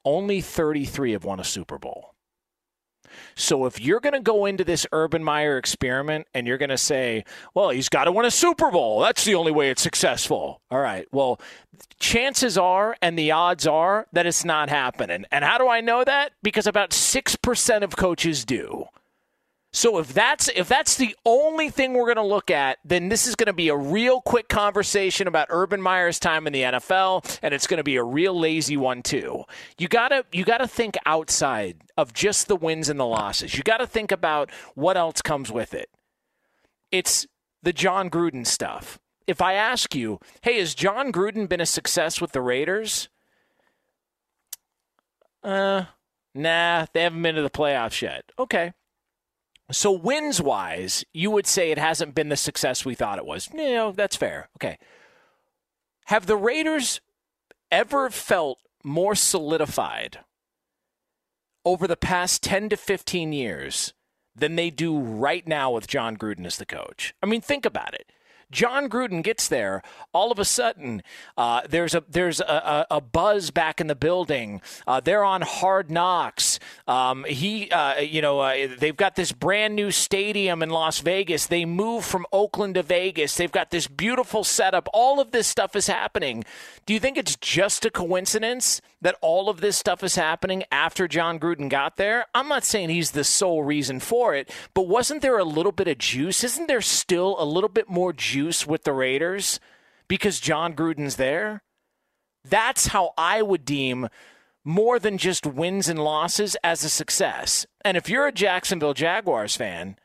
Only 0.05 0.41
33 0.41 1.13
have 1.13 1.25
won 1.25 1.41
a 1.41 1.45
Super 1.45 1.79
Bowl. 1.79 2.15
So 3.35 3.67
if 3.67 3.81
you're 3.81 4.01
going 4.01 4.15
to 4.15 4.21
go 4.21 4.47
into 4.47 4.65
this 4.65 4.87
Urban 4.93 5.23
Meyer 5.23 5.59
experiment 5.59 6.27
and 6.35 6.47
you're 6.47 6.59
going 6.59 6.71
to 6.71 6.79
say, 6.79 7.25
well, 7.55 7.71
he's 7.71 7.89
got 7.89 8.05
to 8.05 8.13
win 8.13 8.27
a 8.27 8.31
Super 8.31 8.71
Bowl, 8.71 9.01
that's 9.01 9.25
the 9.25 9.35
only 9.35 9.53
way 9.53 9.71
it's 9.71 9.83
successful. 9.83 10.61
All 10.71 10.81
right. 10.81 11.07
Well, 11.13 11.41
chances 11.99 12.57
are 12.59 12.97
and 13.03 13.19
the 13.19 13.31
odds 13.33 13.67
are 13.67 14.07
that 14.13 14.27
it's 14.27 14.45
not 14.45 14.69
happening. 14.69 15.25
And 15.31 15.45
how 15.45 15.59
do 15.59 15.69
I 15.69 15.81
know 15.81 16.05
that? 16.05 16.33
Because 16.43 16.67
about 16.67 16.91
6% 16.91 17.83
of 17.83 17.97
coaches 17.97 18.45
do. 18.45 18.87
So 19.73 19.99
if 19.99 20.15
that's 20.15 20.49
if 20.49 20.69
that's 20.69 20.97
the 20.97 21.15
only 21.27 21.69
thing 21.69 21.93
we're 21.93 22.07
going 22.07 22.17
to 22.17 22.23
look 22.23 22.51
at, 22.51 22.79
then 22.85 23.11
this 23.11 23.27
is 23.27 23.35
going 23.35 23.49
to 23.49 23.53
be 23.53 23.69
a 23.69 23.77
real 23.77 24.23
quick 24.23 24.49
conversation 24.49 25.29
about 25.29 25.49
Urban 25.51 25.83
Meyer's 25.83 26.19
time 26.19 26.47
in 26.47 26.55
the 26.55 26.63
NFL, 26.63 27.39
and 27.43 27.53
it's 27.53 27.67
going 27.67 27.79
to 27.79 27.85
be 27.85 27.97
a 27.97 28.03
real 28.03 28.39
lazy 28.39 28.77
one 28.79 29.03
too. 29.03 29.45
You 29.77 29.89
gotta 29.89 30.25
you 30.33 30.45
gotta 30.45 30.67
think 30.67 30.97
outside 31.05 31.83
of 31.97 32.15
just 32.15 32.49
the 32.49 32.57
wins 32.57 32.89
and 32.89 32.99
the 32.99 33.05
losses. 33.07 33.57
You 33.57 33.63
got 33.63 33.79
to 33.79 33.87
think 33.87 34.13
about 34.13 34.51
what 34.75 34.97
else 34.97 35.21
comes 35.21 35.53
with 35.53 35.75
it. 35.75 35.91
It's 36.91 37.27
the 37.63 37.73
Jon 37.73 38.09
Gruden 38.09 38.47
stuff. 38.47 38.99
If 39.27 39.43
I 39.43 39.55
ask 39.55 39.95
you, 39.95 40.21
hey, 40.43 40.59
has 40.59 40.75
Jon 40.75 41.13
Gruden 41.13 41.49
been 41.49 41.61
a 41.61 41.67
success 41.67 42.21
with 42.21 42.33
the 42.33 42.41
Raiders? 42.41 43.09
Uh, 45.43 45.85
nah, 46.35 46.87
they 46.93 47.03
haven't 47.03 47.23
been 47.23 47.35
to 47.35 47.43
the 47.43 47.51
playoffs 47.51 48.01
yet. 48.03 48.25
Okay. 48.39 48.73
So 49.71 49.91
wins 49.91 50.41
wise, 50.41 51.05
you 51.13 51.31
would 51.33 51.47
say 51.47 51.71
it 51.71 51.79
hasn't 51.79 52.15
been 52.15 52.29
the 52.29 52.37
success 52.37 52.85
we 52.85 52.95
thought 52.95 53.19
it 53.19 53.27
was. 53.27 53.53
No, 53.53 53.93
that's 53.93 54.17
fair. 54.17 54.49
Okay. 54.57 54.79
Have 56.07 56.27
the 56.27 56.37
Raiders 56.37 57.01
ever 57.71 58.11
felt 58.11 58.59
more 58.85 59.17
solidified 59.17 60.21
over 61.65 61.89
the 61.89 61.97
past 61.97 62.45
10 62.45 62.69
to 62.69 62.77
15 62.77 63.33
years 63.33 63.93
than 64.37 64.55
they 64.55 64.71
do 64.71 64.97
right 64.97 65.47
now 65.49 65.73
with 65.73 65.89
Jon 65.89 66.17
Gruden 66.17 66.47
as 66.47 66.59
the 66.59 66.67
coach? 66.67 67.13
I 67.21 67.27
mean, 67.27 67.41
think 67.41 67.67
about 67.67 67.95
it. 67.95 68.13
Jon 68.51 68.89
Gruden 68.89 69.25
gets 69.25 69.49
there, 69.49 69.83
all 70.13 70.31
of 70.31 70.39
a 70.39 70.45
sudden 70.45 71.03
uh, 71.37 71.63
there's 71.69 71.95
a 71.95 72.05
there's 72.09 72.41
a, 72.41 72.87
a, 72.91 73.01
buzz 73.01 73.51
back 73.51 73.81
in 73.81 73.89
the 73.89 73.97
building. 73.97 74.61
Uh, 74.87 75.01
they're 75.01 75.25
on 75.25 75.43
Hard 75.43 75.91
Knocks. 75.91 76.61
Um, 76.87 77.25
he, 77.25 77.71
uh, 77.71 78.01
you 78.01 78.23
know, 78.23 78.41
uh, 78.41 78.69
they've 78.79 78.97
got 78.97 79.17
this 79.17 79.33
brand 79.33 79.75
new 79.75 79.91
stadium 79.91 80.63
in 80.63 80.71
Las 80.71 81.01
Vegas. 81.01 81.47
They 81.47 81.65
move 81.65 82.05
from 82.05 82.25
Oakland 82.33 82.77
to 82.77 82.83
Vegas. 82.83 83.37
They've 83.37 83.51
got 83.51 83.71
this 83.71 83.89
beautiful 83.89 84.45
setup. 84.45 84.89
All 84.93 85.19
of 85.21 85.33
this 85.33 85.49
stuff 85.49 85.75
is 85.75 85.89
happening. 85.89 86.45
Do 86.85 86.95
you 86.95 87.01
think 87.01 87.19
it's 87.19 87.37
just 87.37 87.85
a 87.85 87.91
coincidence 87.91 88.81
that 89.03 89.17
all 89.21 89.49
of 89.49 89.61
this 89.61 89.77
stuff 89.77 90.03
is 90.05 90.15
happening 90.15 90.65
after 90.71 91.09
Jon 91.09 91.41
Gruden 91.41 91.69
got 91.69 91.97
there? 91.97 92.27
I'm 92.33 92.49
not 92.49 92.65
saying 92.65 92.91
he's 92.91 93.11
the 93.11 93.25
sole 93.25 93.65
reason 93.65 93.99
for 93.99 94.35
it, 94.35 94.51
but 94.73 94.89
wasn't 94.89 95.23
there 95.23 95.39
a 95.39 95.45
little 95.45 95.73
bit 95.73 95.89
of 95.89 95.99
juice? 95.99 96.45
Isn't 96.45 96.69
there 96.69 96.81
still 96.81 97.37
a 97.39 97.45
little 97.45 97.69
bit 97.69 97.89
more 97.89 98.13
juice 98.13 98.36
with 98.67 98.85
the 98.85 98.93
Raiders 98.93 99.61
because 100.09 100.41
Jon 100.41 100.75
Gruden's 100.75 101.17
there? 101.17 101.63
That's 102.45 102.89
how 102.89 103.13
I 103.19 103.43
would 103.43 103.65
deem 103.65 104.09
more 104.65 104.99
than 104.99 105.19
just 105.19 105.47
wins 105.47 105.89
and 105.89 105.99
losses 105.99 106.57
as 106.65 106.83
a 106.85 106.89
success. 106.89 107.67
And 107.85 107.97
if 107.97 108.09
you're 108.09 108.27
a 108.27 108.33
Jacksonville 108.33 108.95
Jaguars 108.95 109.57
fan, 109.57 109.97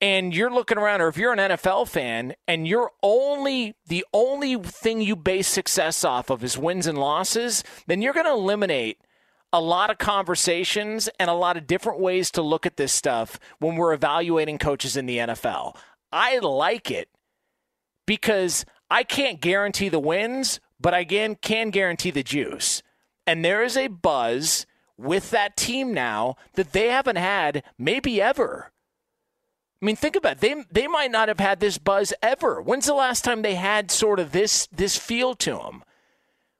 and 0.00 0.34
you're 0.34 0.52
looking 0.52 0.78
around, 0.78 1.00
or 1.00 1.08
if 1.08 1.16
you're 1.16 1.32
an 1.32 1.38
NFL 1.38 1.88
fan 1.88 2.34
and 2.46 2.68
you're 2.68 2.90
only 3.02 3.74
the 3.86 4.04
only 4.12 4.56
thing 4.56 5.00
you 5.00 5.16
base 5.16 5.48
success 5.48 6.04
off 6.04 6.30
of 6.30 6.44
is 6.44 6.58
wins 6.58 6.86
and 6.86 6.98
losses, 6.98 7.64
then 7.86 8.02
you're 8.02 8.12
going 8.12 8.26
to 8.26 8.32
eliminate 8.32 9.00
a 9.52 9.60
lot 9.60 9.88
of 9.88 9.98
conversations 9.98 11.08
and 11.18 11.30
a 11.30 11.34
lot 11.34 11.56
of 11.56 11.66
different 11.66 12.00
ways 12.00 12.30
to 12.32 12.42
look 12.42 12.66
at 12.66 12.76
this 12.76 12.92
stuff 12.92 13.38
when 13.60 13.76
we're 13.76 13.94
evaluating 13.94 14.58
coaches 14.58 14.96
in 14.96 15.06
the 15.06 15.18
NFL. 15.18 15.76
I 16.14 16.38
like 16.38 16.92
it 16.92 17.08
because 18.06 18.64
I 18.88 19.02
can't 19.02 19.40
guarantee 19.40 19.88
the 19.88 19.98
wins, 19.98 20.60
but 20.80 20.94
I 20.94 21.00
again 21.00 21.34
can 21.34 21.70
guarantee 21.70 22.12
the 22.12 22.22
juice. 22.22 22.84
And 23.26 23.44
there 23.44 23.64
is 23.64 23.76
a 23.76 23.88
buzz 23.88 24.64
with 24.96 25.30
that 25.30 25.56
team 25.56 25.92
now 25.92 26.36
that 26.54 26.72
they 26.72 26.88
haven't 26.88 27.16
had 27.16 27.64
maybe 27.76 28.22
ever. 28.22 28.70
I 29.82 29.84
mean, 29.84 29.96
think 29.96 30.14
about 30.14 30.34
it. 30.34 30.40
They 30.40 30.54
they 30.70 30.86
might 30.86 31.10
not 31.10 31.26
have 31.26 31.40
had 31.40 31.58
this 31.58 31.78
buzz 31.78 32.14
ever. 32.22 32.62
When's 32.62 32.86
the 32.86 32.94
last 32.94 33.24
time 33.24 33.42
they 33.42 33.56
had 33.56 33.90
sort 33.90 34.20
of 34.20 34.30
this 34.30 34.68
this 34.68 34.96
feel 34.96 35.34
to 35.34 35.54
them? 35.56 35.82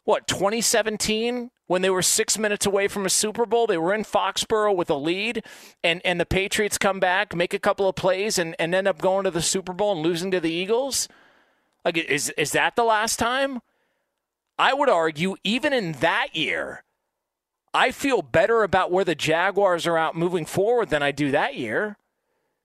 What 0.02 0.26
2017 0.26 1.52
when 1.66 1.82
they 1.82 1.90
were 1.90 2.02
six 2.02 2.38
minutes 2.38 2.66
away 2.66 2.88
from 2.88 3.06
a 3.06 3.10
Super 3.10 3.46
Bowl, 3.46 3.66
they 3.66 3.78
were 3.78 3.94
in 3.94 4.04
Foxborough 4.04 4.74
with 4.76 4.90
a 4.90 4.94
lead, 4.94 5.44
and 5.82 6.00
and 6.04 6.20
the 6.20 6.26
Patriots 6.26 6.78
come 6.78 7.00
back, 7.00 7.34
make 7.34 7.54
a 7.54 7.58
couple 7.58 7.88
of 7.88 7.96
plays, 7.96 8.38
and 8.38 8.54
and 8.58 8.74
end 8.74 8.88
up 8.88 9.00
going 9.00 9.24
to 9.24 9.30
the 9.30 9.42
Super 9.42 9.72
Bowl 9.72 9.92
and 9.92 10.02
losing 10.02 10.30
to 10.30 10.40
the 10.40 10.52
Eagles. 10.52 11.08
Like, 11.84 11.96
is 11.96 12.30
is 12.30 12.52
that 12.52 12.76
the 12.76 12.84
last 12.84 13.18
time? 13.18 13.60
I 14.58 14.72
would 14.72 14.88
argue, 14.88 15.36
even 15.42 15.72
in 15.72 15.92
that 15.94 16.36
year, 16.36 16.84
I 17.72 17.90
feel 17.90 18.22
better 18.22 18.62
about 18.62 18.92
where 18.92 19.04
the 19.04 19.16
Jaguars 19.16 19.86
are 19.86 19.98
out 19.98 20.14
moving 20.14 20.46
forward 20.46 20.90
than 20.90 21.02
I 21.02 21.10
do 21.10 21.32
that 21.32 21.56
year 21.56 21.96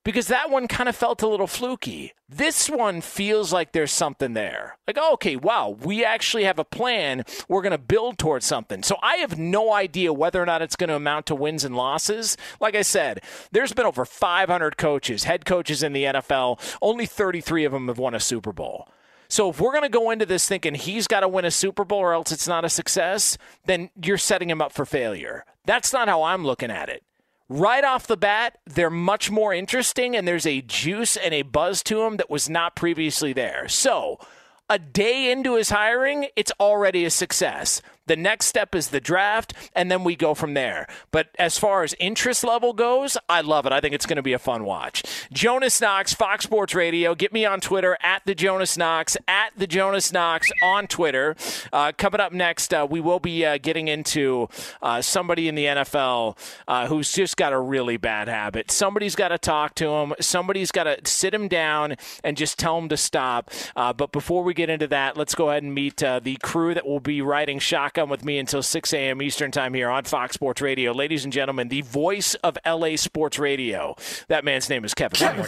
because 0.09 0.25
that 0.25 0.49
one 0.49 0.67
kind 0.67 0.89
of 0.89 0.95
felt 0.95 1.21
a 1.21 1.27
little 1.27 1.45
fluky. 1.45 2.13
This 2.27 2.67
one 2.67 2.99
feels 2.99 3.53
like 3.53 3.73
there's 3.73 3.91
something 3.91 4.33
there. 4.33 4.79
Like, 4.87 4.97
oh, 4.99 5.13
okay, 5.13 5.35
wow, 5.35 5.77
we 5.83 6.03
actually 6.03 6.45
have 6.45 6.57
a 6.57 6.63
plan. 6.63 7.25
We're 7.47 7.61
going 7.61 7.73
to 7.73 7.77
build 7.77 8.17
towards 8.17 8.47
something. 8.47 8.81
So 8.81 8.97
I 9.03 9.17
have 9.17 9.37
no 9.37 9.71
idea 9.71 10.11
whether 10.11 10.41
or 10.41 10.47
not 10.47 10.63
it's 10.63 10.75
going 10.75 10.87
to 10.87 10.95
amount 10.95 11.27
to 11.27 11.35
wins 11.35 11.63
and 11.63 11.75
losses. 11.75 12.37
Like 12.59 12.73
I 12.73 12.81
said, 12.81 13.21
there's 13.51 13.71
been 13.71 13.85
over 13.85 14.03
500 14.03 14.77
coaches, 14.77 15.25
head 15.25 15.45
coaches 15.45 15.83
in 15.83 15.93
the 15.93 16.05
NFL. 16.05 16.59
Only 16.81 17.05
33 17.05 17.65
of 17.65 17.73
them 17.73 17.87
have 17.87 17.99
won 17.99 18.15
a 18.15 18.19
Super 18.19 18.51
Bowl. 18.51 18.87
So 19.27 19.51
if 19.51 19.61
we're 19.61 19.73
going 19.73 19.83
to 19.83 19.89
go 19.89 20.09
into 20.09 20.25
this 20.25 20.47
thinking 20.47 20.73
he's 20.73 21.05
got 21.05 21.19
to 21.19 21.27
win 21.27 21.45
a 21.45 21.51
Super 21.51 21.85
Bowl 21.85 21.99
or 21.99 22.13
else 22.13 22.31
it's 22.31 22.47
not 22.47 22.65
a 22.65 22.69
success, 22.69 23.37
then 23.67 23.91
you're 24.03 24.17
setting 24.17 24.49
him 24.49 24.59
up 24.59 24.71
for 24.71 24.87
failure. 24.87 25.45
That's 25.65 25.93
not 25.93 26.07
how 26.07 26.23
I'm 26.23 26.43
looking 26.43 26.71
at 26.71 26.89
it 26.89 27.03
right 27.49 27.83
off 27.83 28.07
the 28.07 28.15
bat, 28.15 28.59
they're 28.65 28.89
much 28.89 29.29
more 29.29 29.53
interesting 29.53 30.15
and 30.15 30.27
there's 30.27 30.45
a 30.45 30.61
juice 30.61 31.17
and 31.17 31.33
a 31.33 31.41
buzz 31.41 31.83
to 31.83 31.97
them 31.97 32.17
that 32.17 32.29
was 32.29 32.49
not 32.49 32.75
previously 32.75 33.33
there. 33.33 33.67
So, 33.67 34.19
a 34.69 34.77
day 34.77 35.31
into 35.31 35.55
his 35.55 35.71
hiring, 35.71 36.27
it's 36.35 36.51
already 36.59 37.03
a 37.03 37.09
success. 37.09 37.81
The 38.09 38.15
next 38.15 38.47
step 38.47 38.73
is 38.73 38.87
the 38.87 38.99
draft, 38.99 39.53
and 39.75 39.91
then 39.91 40.03
we 40.03 40.15
go 40.15 40.33
from 40.33 40.55
there. 40.55 40.87
But 41.11 41.27
as 41.37 41.59
far 41.59 41.83
as 41.83 41.93
interest 41.99 42.43
level 42.43 42.73
goes, 42.73 43.19
I 43.29 43.41
love 43.41 43.67
it. 43.67 43.71
I 43.71 43.79
think 43.81 43.93
it's 43.93 44.07
going 44.07 44.15
to 44.15 44.23
be 44.23 44.33
a 44.33 44.39
fun 44.39 44.63
watch. 44.63 45.03
Jonas 45.31 45.79
Knox, 45.79 46.11
Fox 46.11 46.43
Sports 46.45 46.73
Radio. 46.73 47.13
Get 47.13 47.31
me 47.31 47.45
on 47.45 47.61
Twitter 47.61 47.99
at 48.01 48.23
the 48.25 48.33
Jonas 48.33 48.77
Knox, 48.77 49.15
at 49.27 49.51
the 49.55 49.67
Jonas 49.67 50.11
Knox 50.11 50.49
on 50.63 50.87
Twitter. 50.87 51.35
Uh, 51.71 51.91
coming 51.95 52.19
up 52.19 52.33
next, 52.33 52.73
uh, 52.73 52.87
we 52.89 52.99
will 52.99 53.19
be 53.19 53.45
uh, 53.45 53.59
getting 53.61 53.87
into 53.87 54.49
uh, 54.81 55.03
somebody 55.03 55.47
in 55.47 55.53
the 55.53 55.65
NFL 55.65 56.35
uh, 56.67 56.87
who's 56.87 57.11
just 57.11 57.37
got 57.37 57.53
a 57.53 57.59
really 57.59 57.97
bad 57.97 58.27
habit. 58.27 58.71
Somebody's 58.71 59.15
got 59.15 59.27
to 59.27 59.37
talk 59.37 59.75
to 59.75 59.87
him. 59.87 60.15
Somebody's 60.19 60.71
got 60.71 60.85
to 60.85 60.97
sit 61.05 61.31
him 61.31 61.47
down 61.47 61.95
and 62.23 62.35
just 62.35 62.57
tell 62.57 62.79
him 62.79 62.89
to 62.89 62.97
stop. 62.97 63.51
Uh, 63.75 63.93
but 63.93 64.11
before 64.11 64.43
we 64.43 64.55
get 64.55 64.71
into 64.71 64.87
that, 64.87 65.15
let's 65.15 65.35
go 65.35 65.51
ahead 65.51 65.61
and 65.61 65.75
meet 65.75 65.97
the 65.97 66.37
crew 66.41 66.73
that 66.73 66.87
will 66.87 66.99
be 66.99 67.21
riding 67.21 67.59
shotgun 67.59 67.98
with 68.07 68.23
me 68.23 68.37
until 68.37 68.63
6 68.63 68.93
a.m. 68.93 69.21
Eastern 69.21 69.51
Time 69.51 69.73
here 69.73 69.89
on 69.89 70.05
Fox 70.05 70.35
Sports 70.35 70.61
Radio. 70.61 70.93
Ladies 70.93 71.25
and 71.25 71.33
gentlemen, 71.33 71.67
the 71.67 71.81
voice 71.81 72.35
of 72.35 72.57
LA 72.65 72.95
Sports 72.95 73.37
Radio. 73.37 73.95
That 74.29 74.45
man's 74.45 74.69
name 74.69 74.85
is 74.85 74.93
Kevin. 74.93 75.17
Kevin 75.17 75.43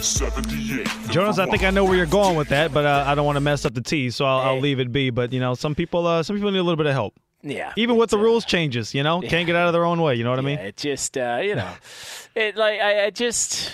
78. 0.00 0.86
Jonas, 1.10 1.38
I 1.38 1.46
think 1.46 1.64
I 1.64 1.70
know 1.70 1.84
where 1.84 1.96
you're 1.96 2.06
going 2.06 2.36
with 2.36 2.50
that, 2.50 2.72
but 2.72 2.84
uh, 2.84 3.04
I 3.06 3.14
don't 3.14 3.26
want 3.26 3.36
to 3.36 3.40
mess 3.40 3.64
up 3.64 3.74
the 3.74 3.80
T, 3.80 4.10
so 4.10 4.24
I'll, 4.24 4.40
I'll, 4.40 4.60
leave 4.60 4.78
it 4.78 4.92
be. 4.92 5.10
But 5.10 5.32
you 5.32 5.40
know, 5.40 5.54
some 5.54 5.74
people, 5.74 6.06
uh, 6.06 6.22
some 6.22 6.36
people 6.36 6.50
need 6.50 6.58
a 6.58 6.62
little 6.62 6.76
bit 6.76 6.86
of 6.86 6.92
help. 6.92 7.14
Yeah. 7.42 7.72
Even 7.76 7.96
with 7.96 8.10
the 8.10 8.18
rules 8.18 8.44
changes, 8.44 8.94
you 8.94 9.02
know, 9.02 9.22
yeah. 9.22 9.28
can't 9.28 9.46
get 9.46 9.56
out 9.56 9.66
of 9.66 9.72
their 9.72 9.84
own 9.84 10.00
way. 10.00 10.14
You 10.14 10.24
know 10.24 10.30
what 10.30 10.42
yeah, 10.42 10.52
I 10.52 10.56
mean? 10.56 10.58
It 10.58 10.76
just, 10.76 11.16
uh, 11.16 11.40
you 11.42 11.54
know, 11.54 11.72
it 12.34 12.56
like 12.56 12.80
I, 12.80 13.06
I 13.06 13.10
just, 13.10 13.72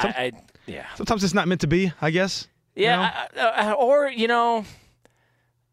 Some, 0.00 0.12
I, 0.16 0.22
I, 0.22 0.32
yeah. 0.66 0.86
Sometimes 0.96 1.24
it's 1.24 1.34
not 1.34 1.46
meant 1.48 1.60
to 1.62 1.66
be. 1.66 1.92
I 2.00 2.10
guess. 2.10 2.48
Yeah, 2.74 3.26
you 3.34 3.36
know? 3.36 3.48
I, 3.48 3.72
or 3.72 4.08
you 4.08 4.28
know, 4.28 4.64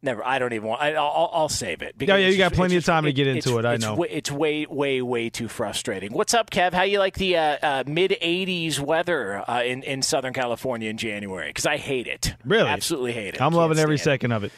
Never. 0.01 0.25
I 0.25 0.39
don't 0.39 0.53
even 0.53 0.67
want. 0.67 0.81
I, 0.81 0.93
will 0.93 1.29
I'll 1.33 1.49
save 1.49 1.81
it. 1.81 1.95
Yeah, 1.99 2.15
yeah. 2.15 2.29
You 2.29 2.37
got 2.37 2.53
plenty 2.53 2.77
of 2.77 2.85
time 2.85 3.03
to 3.03 3.11
get 3.11 3.27
into 3.27 3.57
it. 3.57 3.65
I 3.65 3.73
it's 3.73 3.83
know. 3.83 3.95
Way, 3.95 4.07
it's 4.09 4.31
way, 4.31 4.65
way, 4.65 5.01
way 5.01 5.29
too 5.29 5.49
frustrating. 5.49 6.13
What's 6.13 6.33
up, 6.33 6.49
Kev? 6.51 6.71
How 6.71 6.83
you 6.83 6.99
like 6.99 7.15
the 7.15 7.35
uh, 7.35 7.57
uh, 7.61 7.83
mid 7.85 8.11
'80s 8.11 8.79
weather 8.79 9.43
uh, 9.45 9.61
in 9.63 9.83
in 9.83 10.01
Southern 10.01 10.31
California 10.33 10.89
in 10.89 10.97
January? 10.97 11.49
Because 11.49 11.65
I 11.65 11.75
hate 11.75 12.07
it. 12.07 12.33
Really, 12.45 12.69
absolutely 12.69 13.11
hate 13.11 13.35
it. 13.35 13.41
I'm 13.41 13.53
loving 13.53 13.77
every 13.77 13.97
second 13.97 14.31
of 14.31 14.45
it. 14.45 14.53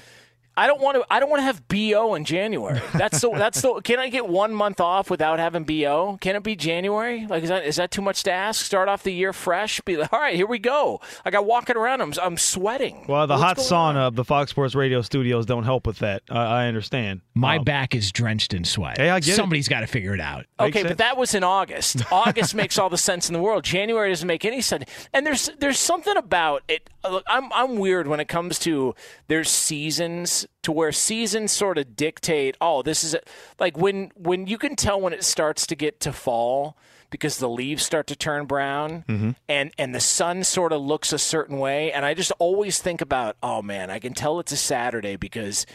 I 0.57 0.67
don't 0.67 0.81
want 0.81 0.97
to. 0.97 1.05
I 1.09 1.19
don't 1.19 1.29
want 1.29 1.39
to 1.39 1.45
have 1.45 1.65
bo 1.67 2.13
in 2.15 2.25
January. 2.25 2.81
That's 2.93 3.21
the. 3.21 3.29
that's 3.31 3.61
the. 3.61 3.81
Can 3.81 3.99
I 3.99 4.09
get 4.09 4.27
one 4.27 4.53
month 4.53 4.81
off 4.81 5.09
without 5.09 5.39
having 5.39 5.63
bo? 5.63 6.17
Can 6.19 6.35
it 6.35 6.43
be 6.43 6.55
January? 6.57 7.25
Like 7.25 7.43
is 7.43 7.49
that 7.49 7.65
is 7.65 7.77
that 7.77 7.89
too 7.89 8.01
much 8.01 8.23
to 8.23 8.31
ask? 8.31 8.65
Start 8.65 8.89
off 8.89 9.03
the 9.03 9.13
year 9.13 9.31
fresh. 9.31 9.79
Be 9.81 9.95
like, 9.97 10.11
all 10.11 10.19
right, 10.19 10.35
here 10.35 10.47
we 10.47 10.59
go. 10.59 10.99
I 11.23 11.31
got 11.31 11.45
walking 11.45 11.77
around. 11.77 12.01
I'm 12.01 12.13
I'm 12.21 12.37
sweating. 12.37 13.05
Well, 13.07 13.27
the 13.27 13.37
What's 13.37 13.69
hot 13.69 13.75
sauna 13.75 13.89
on? 13.89 13.97
of 13.97 14.15
the 14.15 14.25
Fox 14.25 14.51
Sports 14.51 14.75
Radio 14.75 15.01
studios 15.01 15.45
don't 15.45 15.63
help 15.63 15.87
with 15.87 15.99
that. 15.99 16.23
Uh, 16.29 16.35
I 16.35 16.67
understand. 16.67 17.21
My 17.33 17.57
um, 17.57 17.63
back 17.63 17.95
is 17.95 18.11
drenched 18.11 18.53
in 18.53 18.65
sweat. 18.65 18.97
Hey, 18.97 19.09
I 19.09 19.21
get 19.21 19.35
Somebody's 19.35 19.69
got 19.69 19.79
to 19.79 19.87
figure 19.87 20.13
it 20.13 20.19
out. 20.19 20.45
Okay, 20.59 20.83
but 20.83 20.97
that 20.97 21.15
was 21.15 21.33
in 21.33 21.43
August. 21.45 22.03
August 22.11 22.55
makes 22.55 22.77
all 22.77 22.89
the 22.89 22.97
sense 22.97 23.29
in 23.29 23.33
the 23.33 23.41
world. 23.41 23.63
January 23.63 24.09
doesn't 24.09 24.27
make 24.27 24.43
any 24.43 24.59
sense. 24.59 24.83
And 25.13 25.25
there's 25.25 25.49
there's 25.59 25.79
something 25.79 26.17
about 26.17 26.63
it. 26.67 26.89
Look, 27.09 27.23
I'm 27.27 27.51
I'm 27.53 27.77
weird 27.77 28.07
when 28.07 28.19
it 28.19 28.27
comes 28.27 28.59
to 28.59 28.93
there's 29.27 29.49
seasons 29.49 30.40
to 30.63 30.71
where 30.71 30.91
seasons 30.91 31.51
sort 31.51 31.77
of 31.77 31.95
dictate. 31.95 32.56
Oh, 32.62 32.82
this 32.82 33.04
is 33.04 33.13
a, 33.13 33.21
like 33.60 33.77
when 33.77 34.12
when 34.15 34.47
you 34.47 34.58
can 34.58 34.75
tell 34.75 34.99
when 34.99 35.13
it 35.13 35.23
starts 35.23 35.67
to 35.67 35.75
get 35.75 35.99
to 36.01 36.13
fall 36.13 36.77
because 37.10 37.38
the 37.38 37.49
leaves 37.49 37.84
start 37.84 38.08
to 38.08 38.15
turn 38.15 38.45
brown 38.45 39.04
mm-hmm. 39.08 39.32
and 39.47 39.71
and 39.77 39.93
the 39.93 39.99
sun 39.99 40.43
sort 40.43 40.73
of 40.73 40.82
looks 40.82 41.13
a 41.13 41.19
certain 41.19 41.60
way. 41.60 41.91
And 41.91 42.06
I 42.06 42.13
just 42.13 42.32
always 42.39 42.80
think 42.80 43.01
about, 43.01 43.38
oh 43.43 43.62
man, 43.62 43.91
I 43.91 43.99
can 43.99 44.13
tell 44.13 44.39
it's 44.39 44.51
a 44.51 44.58
Saturday 44.58 45.15
because 45.15 45.65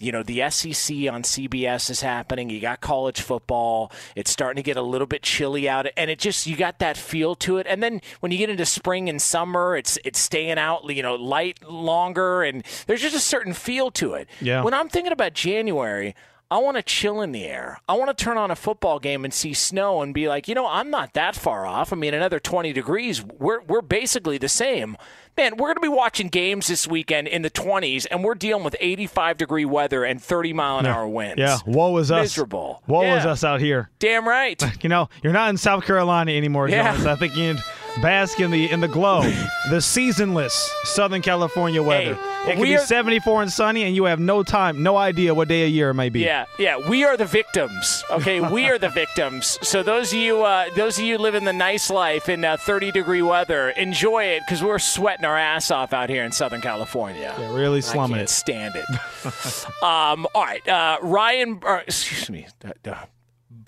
you 0.00 0.12
know, 0.12 0.22
the 0.22 0.48
SEC 0.50 0.96
on 1.10 1.22
CBS 1.22 1.90
is 1.90 2.00
happening. 2.00 2.50
You 2.50 2.60
got 2.60 2.80
college 2.80 3.20
football. 3.20 3.92
It's 4.16 4.30
starting 4.30 4.56
to 4.56 4.66
get 4.66 4.76
a 4.76 4.82
little 4.82 5.06
bit 5.06 5.22
chilly 5.22 5.68
out, 5.68 5.86
and 5.96 6.10
it 6.10 6.18
just 6.18 6.46
you 6.46 6.56
got 6.56 6.78
that 6.78 6.96
feel 6.96 7.34
to 7.36 7.58
it. 7.58 7.66
And 7.68 7.82
then 7.82 8.00
when 8.20 8.32
you 8.32 8.38
get 8.38 8.50
into 8.50 8.66
spring 8.66 9.08
and 9.08 9.20
summer, 9.20 9.76
it's 9.76 9.98
it's 10.04 10.18
staying 10.18 10.58
out, 10.58 10.88
you 10.88 11.02
know, 11.02 11.14
light 11.14 11.68
longer, 11.68 12.42
and 12.42 12.64
there's 12.86 13.02
just 13.02 13.16
a 13.16 13.20
certain 13.20 13.52
feel 13.52 13.90
to 13.92 14.14
it. 14.14 14.28
Yeah. 14.40 14.62
When 14.62 14.74
I'm 14.74 14.88
thinking 14.88 15.12
about 15.12 15.34
January. 15.34 16.14
I 16.52 16.58
want 16.58 16.78
to 16.78 16.82
chill 16.82 17.20
in 17.20 17.30
the 17.30 17.44
air. 17.44 17.80
I 17.88 17.94
want 17.94 18.08
to 18.16 18.24
turn 18.24 18.36
on 18.36 18.50
a 18.50 18.56
football 18.56 18.98
game 18.98 19.24
and 19.24 19.32
see 19.32 19.54
snow 19.54 20.02
and 20.02 20.12
be 20.12 20.26
like, 20.26 20.48
you 20.48 20.54
know, 20.56 20.66
I'm 20.66 20.90
not 20.90 21.12
that 21.12 21.36
far 21.36 21.64
off. 21.64 21.92
I 21.92 21.96
mean, 21.96 22.12
another 22.12 22.40
20 22.40 22.72
degrees, 22.72 23.22
we're 23.22 23.60
we're 23.60 23.82
basically 23.82 24.36
the 24.36 24.48
same 24.48 24.96
man, 25.40 25.56
we're 25.56 25.68
going 25.68 25.76
to 25.76 25.80
be 25.80 25.88
watching 25.88 26.28
games 26.28 26.66
this 26.66 26.86
weekend 26.86 27.28
in 27.28 27.42
the 27.42 27.50
20s, 27.50 28.06
and 28.10 28.22
we're 28.22 28.34
dealing 28.34 28.62
with 28.62 28.76
85 28.78 29.38
degree 29.38 29.64
weather 29.64 30.04
and 30.04 30.22
30 30.22 30.52
mile 30.52 30.78
an 30.78 30.84
yeah. 30.84 30.94
hour 30.94 31.08
winds. 31.08 31.38
Yeah, 31.38 31.58
woe 31.66 31.96
is 31.96 32.10
us. 32.10 32.22
Miserable. 32.22 32.82
Woe 32.86 33.02
yeah. 33.02 33.18
is 33.18 33.26
us 33.26 33.44
out 33.44 33.60
here. 33.60 33.90
Damn 33.98 34.26
right. 34.26 34.62
You 34.80 34.88
know, 34.88 35.10
you're 35.22 35.34
not 35.34 35.50
in 35.50 35.58
South 35.58 35.84
Carolina 35.84 36.32
anymore, 36.32 36.68
yeah. 36.68 36.96
I 37.06 37.14
think 37.14 37.36
you 37.36 37.56
bask 38.00 38.40
in 38.40 38.50
the 38.50 38.70
in 38.70 38.80
the 38.80 38.88
glow, 38.88 39.22
the 39.70 39.80
seasonless 39.80 40.72
Southern 40.84 41.22
California 41.22 41.82
weather. 41.82 42.14
Hey, 42.14 42.52
it 42.52 42.56
could 42.56 42.62
be 42.62 42.76
are, 42.76 42.78
74 42.78 43.42
and 43.42 43.52
sunny, 43.52 43.82
and 43.84 43.94
you 43.94 44.04
have 44.04 44.20
no 44.20 44.42
time, 44.42 44.82
no 44.82 44.96
idea 44.96 45.34
what 45.34 45.48
day 45.48 45.64
of 45.64 45.70
year 45.70 45.90
it 45.90 45.94
may 45.94 46.08
be. 46.08 46.20
Yeah, 46.20 46.46
yeah. 46.58 46.76
We 46.88 47.04
are 47.04 47.16
the 47.16 47.26
victims. 47.26 48.02
Okay, 48.10 48.40
we 48.52 48.68
are 48.68 48.78
the 48.78 48.88
victims. 48.88 49.58
So 49.62 49.82
those 49.82 50.12
of 50.12 50.18
you, 50.18 50.44
uh, 50.44 50.70
those 50.74 50.98
of 50.98 51.04
you 51.04 51.18
living 51.18 51.44
the 51.44 51.52
nice 51.52 51.90
life 51.90 52.28
in 52.28 52.44
uh, 52.44 52.56
30 52.56 52.92
degree 52.92 53.22
weather, 53.22 53.70
enjoy 53.70 54.24
it 54.24 54.42
because 54.46 54.62
we're 54.62 54.78
sweating 54.78 55.24
our 55.24 55.36
ass 55.36 55.70
off 55.70 55.92
out 55.92 56.08
here 56.08 56.24
in 56.24 56.32
Southern 56.32 56.60
California. 56.60 57.34
Yeah, 57.38 57.54
really 57.54 57.80
slumming 57.80 58.16
I 58.16 58.18
can't 58.18 58.30
it. 58.30 58.32
Stand 58.32 58.76
it. 58.76 58.84
um, 59.82 60.26
all 60.34 60.44
right, 60.44 60.66
uh, 60.66 60.98
Ryan. 61.02 61.60
Uh, 61.64 61.80
excuse 61.86 62.30
me. 62.30 62.46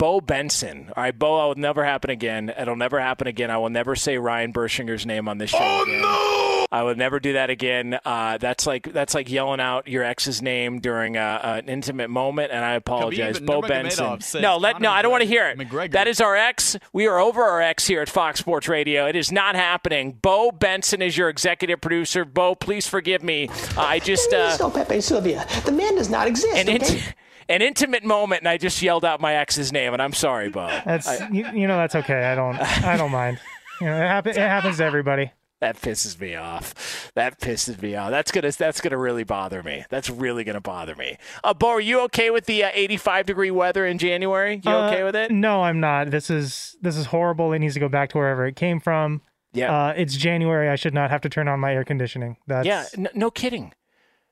Bo 0.03 0.19
Benson. 0.19 0.91
All 0.97 1.01
right, 1.01 1.17
Bo, 1.17 1.39
I 1.39 1.45
will 1.45 1.55
never 1.55 1.85
happen 1.85 2.09
again. 2.09 2.53
It'll 2.59 2.75
never 2.75 2.99
happen 2.99 3.25
again. 3.25 3.49
I 3.49 3.57
will 3.57 3.69
never 3.69 3.95
say 3.95 4.17
Ryan 4.17 4.51
Bershinger's 4.51 5.05
name 5.05 5.29
on 5.29 5.37
this 5.37 5.51
show. 5.51 5.59
Oh 5.61 5.83
again. 5.83 6.01
no! 6.01 6.65
I 6.69 6.83
would 6.83 6.97
never 6.97 7.21
do 7.21 7.31
that 7.33 7.49
again. 7.49 7.97
Uh, 8.03 8.37
that's 8.37 8.67
like 8.67 8.91
that's 8.91 9.13
like 9.13 9.31
yelling 9.31 9.61
out 9.61 9.87
your 9.87 10.03
ex's 10.03 10.41
name 10.41 10.81
during 10.81 11.15
a, 11.15 11.39
an 11.41 11.69
intimate 11.69 12.09
moment, 12.09 12.51
and 12.51 12.65
I 12.65 12.73
apologize, 12.73 13.39
Khabib 13.39 13.45
Bo 13.45 13.61
Benson. 13.61 14.41
No, 14.41 14.57
let 14.57 14.81
no, 14.81 14.91
I 14.91 15.03
don't 15.03 15.11
want 15.11 15.21
to 15.21 15.27
hear 15.27 15.47
it. 15.47 15.57
McGregor. 15.57 15.93
That 15.93 16.09
is 16.09 16.19
our 16.19 16.35
ex. 16.35 16.75
We 16.91 17.07
are 17.07 17.17
over 17.17 17.41
our 17.41 17.61
ex 17.61 17.87
here 17.87 18.01
at 18.01 18.09
Fox 18.09 18.41
Sports 18.41 18.67
Radio. 18.67 19.07
It 19.07 19.15
is 19.15 19.31
not 19.31 19.55
happening. 19.55 20.19
Bo 20.21 20.51
Benson 20.51 21.01
is 21.01 21.15
your 21.15 21.29
executive 21.29 21.79
producer. 21.79 22.25
Bo, 22.25 22.55
please 22.55 22.85
forgive 22.85 23.23
me. 23.23 23.47
Uh, 23.47 23.81
I 23.81 23.99
just 23.99 24.33
uh, 24.33 24.57
no 24.59 24.69
Pepe 24.69 24.99
Sylvia. 24.99 25.47
The 25.63 25.71
man 25.71 25.95
does 25.95 26.09
not 26.09 26.27
exist. 26.27 27.13
An, 27.49 27.55
okay? 27.55 27.55
int- 27.55 27.61
an 27.61 27.67
intimate 27.67 28.03
moment, 28.03 28.41
and 28.41 28.47
I 28.49 28.57
just 28.57 28.81
yelled 28.81 29.05
out 29.05 29.21
my 29.21 29.35
ex's 29.35 29.71
name, 29.71 29.93
and 29.93 30.01
I'm 30.01 30.13
sorry, 30.13 30.49
Bo. 30.49 30.67
That's 30.85 31.07
I, 31.07 31.29
you, 31.29 31.45
you 31.53 31.67
know 31.67 31.77
that's 31.77 31.95
okay. 31.95 32.25
I 32.25 32.35
don't 32.35 32.59
I 32.83 32.97
don't 32.97 33.11
mind. 33.11 33.39
You 33.81 33.87
know, 33.87 33.95
it, 33.95 34.07
happen, 34.07 34.31
it 34.31 34.37
happens 34.37 34.77
to 34.77 34.83
everybody. 34.85 35.31
That 35.59 35.81
pisses 35.81 36.19
me 36.19 36.35
off. 36.35 37.09
That 37.15 37.39
pisses 37.39 37.81
me 37.81 37.95
off. 37.95 38.11
That's 38.11 38.31
gonna 38.31 38.51
that's 38.51 38.81
gonna 38.81 38.97
really 38.97 39.23
bother 39.23 39.63
me. 39.63 39.85
That's 39.89 40.09
really 40.09 40.43
gonna 40.43 40.59
bother 40.61 40.93
me. 40.95 41.17
Uh, 41.43 41.53
Bo, 41.53 41.69
are 41.69 41.79
you 41.81 42.01
okay 42.01 42.29
with 42.31 42.45
the 42.45 42.65
uh, 42.65 42.71
85 42.73 43.25
degree 43.25 43.51
weather 43.51 43.85
in 43.85 43.97
January? 43.97 44.61
You 44.63 44.71
Uh, 44.71 44.87
okay 44.89 45.03
with 45.03 45.15
it? 45.15 45.31
No, 45.31 45.63
I'm 45.63 45.79
not. 45.79 46.11
This 46.11 46.29
is 46.29 46.75
this 46.81 46.97
is 46.97 47.05
horrible. 47.07 47.53
It 47.53 47.59
needs 47.59 47.75
to 47.75 47.79
go 47.79 47.87
back 47.89 48.09
to 48.09 48.17
wherever 48.17 48.45
it 48.45 48.55
came 48.57 48.79
from. 48.81 49.21
Yeah. 49.53 49.73
Uh, 49.87 49.93
it's 49.95 50.17
January. 50.17 50.67
I 50.67 50.75
should 50.75 50.93
not 50.93 51.09
have 51.11 51.21
to 51.21 51.29
turn 51.29 51.47
on 51.47 51.59
my 51.61 51.73
air 51.73 51.83
conditioning. 51.85 52.37
That's 52.45 52.67
Yeah, 52.67 52.85
n- 52.97 53.07
no 53.13 53.31
kidding. 53.31 53.73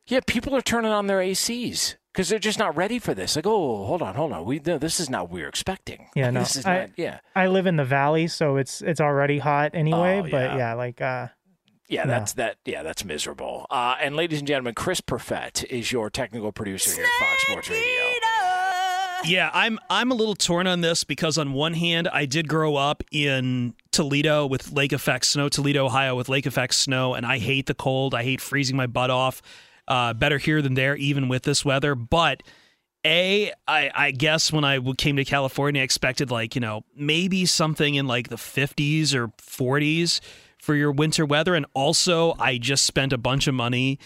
Yeah, 0.08 0.20
people 0.26 0.54
are 0.56 0.62
turning 0.62 0.92
on 0.92 1.08
their 1.08 1.20
ACs 1.20 1.96
because 2.12 2.30
they're 2.30 2.40
just 2.40 2.60
not 2.60 2.76
ready 2.76 3.00
for 3.00 3.14
this. 3.14 3.36
Like, 3.36 3.48
oh, 3.48 3.86
hold 3.86 4.02
on, 4.02 4.16
hold 4.16 4.34
on. 4.34 4.46
We 4.46 4.62
no, 4.66 4.78
this 4.78 5.00
is 5.00 5.10
not 5.10 5.24
what 5.24 5.32
we 5.32 5.44
are 5.44 5.48
expecting. 5.48 6.08
Yeah, 6.16 6.30
no. 6.30 6.42
this 6.42 6.56
is 6.56 6.66
I, 6.66 6.80
not. 6.80 6.90
Yeah, 6.98 7.20
I 7.36 7.48
live 7.48 7.68
in 7.68 7.78
the 7.78 7.86
valley, 7.86 8.28
so 8.28 8.58
it's 8.58 8.82
it's 8.82 9.02
already 9.02 9.40
hot 9.40 9.72
anyway. 9.74 10.20
Oh, 10.20 10.24
but 10.24 10.32
yeah. 10.32 10.58
yeah, 10.58 10.74
like 10.74 11.02
uh, 11.02 11.28
yeah. 11.88 12.04
No. 12.04 12.12
That's 12.12 12.34
that. 12.34 12.58
Yeah, 12.66 12.84
that's 12.84 13.06
miserable. 13.06 13.66
Uh, 13.70 13.96
and 14.02 14.16
ladies 14.16 14.40
and 14.40 14.48
gentlemen, 14.48 14.74
Chris 14.74 15.02
Perfett 15.02 15.64
is 15.66 15.92
your 15.92 16.10
technical 16.10 16.52
producer 16.52 16.92
here 16.96 17.06
at 17.06 17.28
Fox 17.28 17.42
Sports 17.44 17.70
Radio. 17.70 18.12
Yeah, 19.24 19.52
I'm 19.54 19.78
I'm 19.90 20.12
a 20.12 20.16
little 20.16 20.36
torn 20.36 20.68
on 20.68 20.82
this 20.82 21.04
because 21.04 21.38
on 21.38 21.54
one 21.54 21.74
hand, 21.74 22.08
I 22.08 22.26
did 22.26 22.48
grow 22.48 22.76
up 22.76 23.04
in 23.12 23.76
Toledo 23.92 24.48
with 24.48 24.72
lake 24.72 24.94
effect 24.94 25.26
snow, 25.26 25.48
Toledo, 25.48 25.86
Ohio 25.86 26.16
with 26.16 26.28
lake 26.28 26.46
effect 26.46 26.74
snow, 26.74 27.14
and 27.14 27.26
I 27.26 27.38
hate 27.38 27.68
the 27.68 27.76
cold. 27.76 28.16
I 28.16 28.24
hate 28.24 28.42
freezing 28.42 28.76
my 28.76 28.88
butt 28.88 29.12
off. 29.12 29.42
Uh, 29.88 30.14
better 30.14 30.38
here 30.38 30.62
than 30.62 30.76
there, 30.76 30.96
even 30.96 31.28
with 31.28 31.44
this 31.44 31.66
weather. 31.66 31.96
But 31.96 32.44
a, 33.06 33.52
I, 33.68 33.92
I 33.94 34.12
guess 34.12 34.52
when 34.52 34.64
I 34.64 34.80
came 34.94 35.16
to 35.18 35.26
California, 35.26 35.82
I 35.82 35.84
expected 35.84 36.32
like 36.32 36.56
you 36.56 36.62
know 36.62 36.84
maybe 36.96 37.46
something 37.46 37.96
in 37.96 38.08
like 38.08 38.30
the 38.30 38.36
50s 38.36 39.14
or 39.14 39.30
40s 39.30 40.22
for 40.60 40.76
your 40.76 40.92
winter 40.92 41.26
weather, 41.26 41.56
and 41.56 41.66
also 41.74 42.36
I 42.40 42.58
just 42.58 42.86
spent 42.86 43.12
a 43.12 43.18
bunch 43.18 43.48
of 43.48 43.56
money 43.56 43.98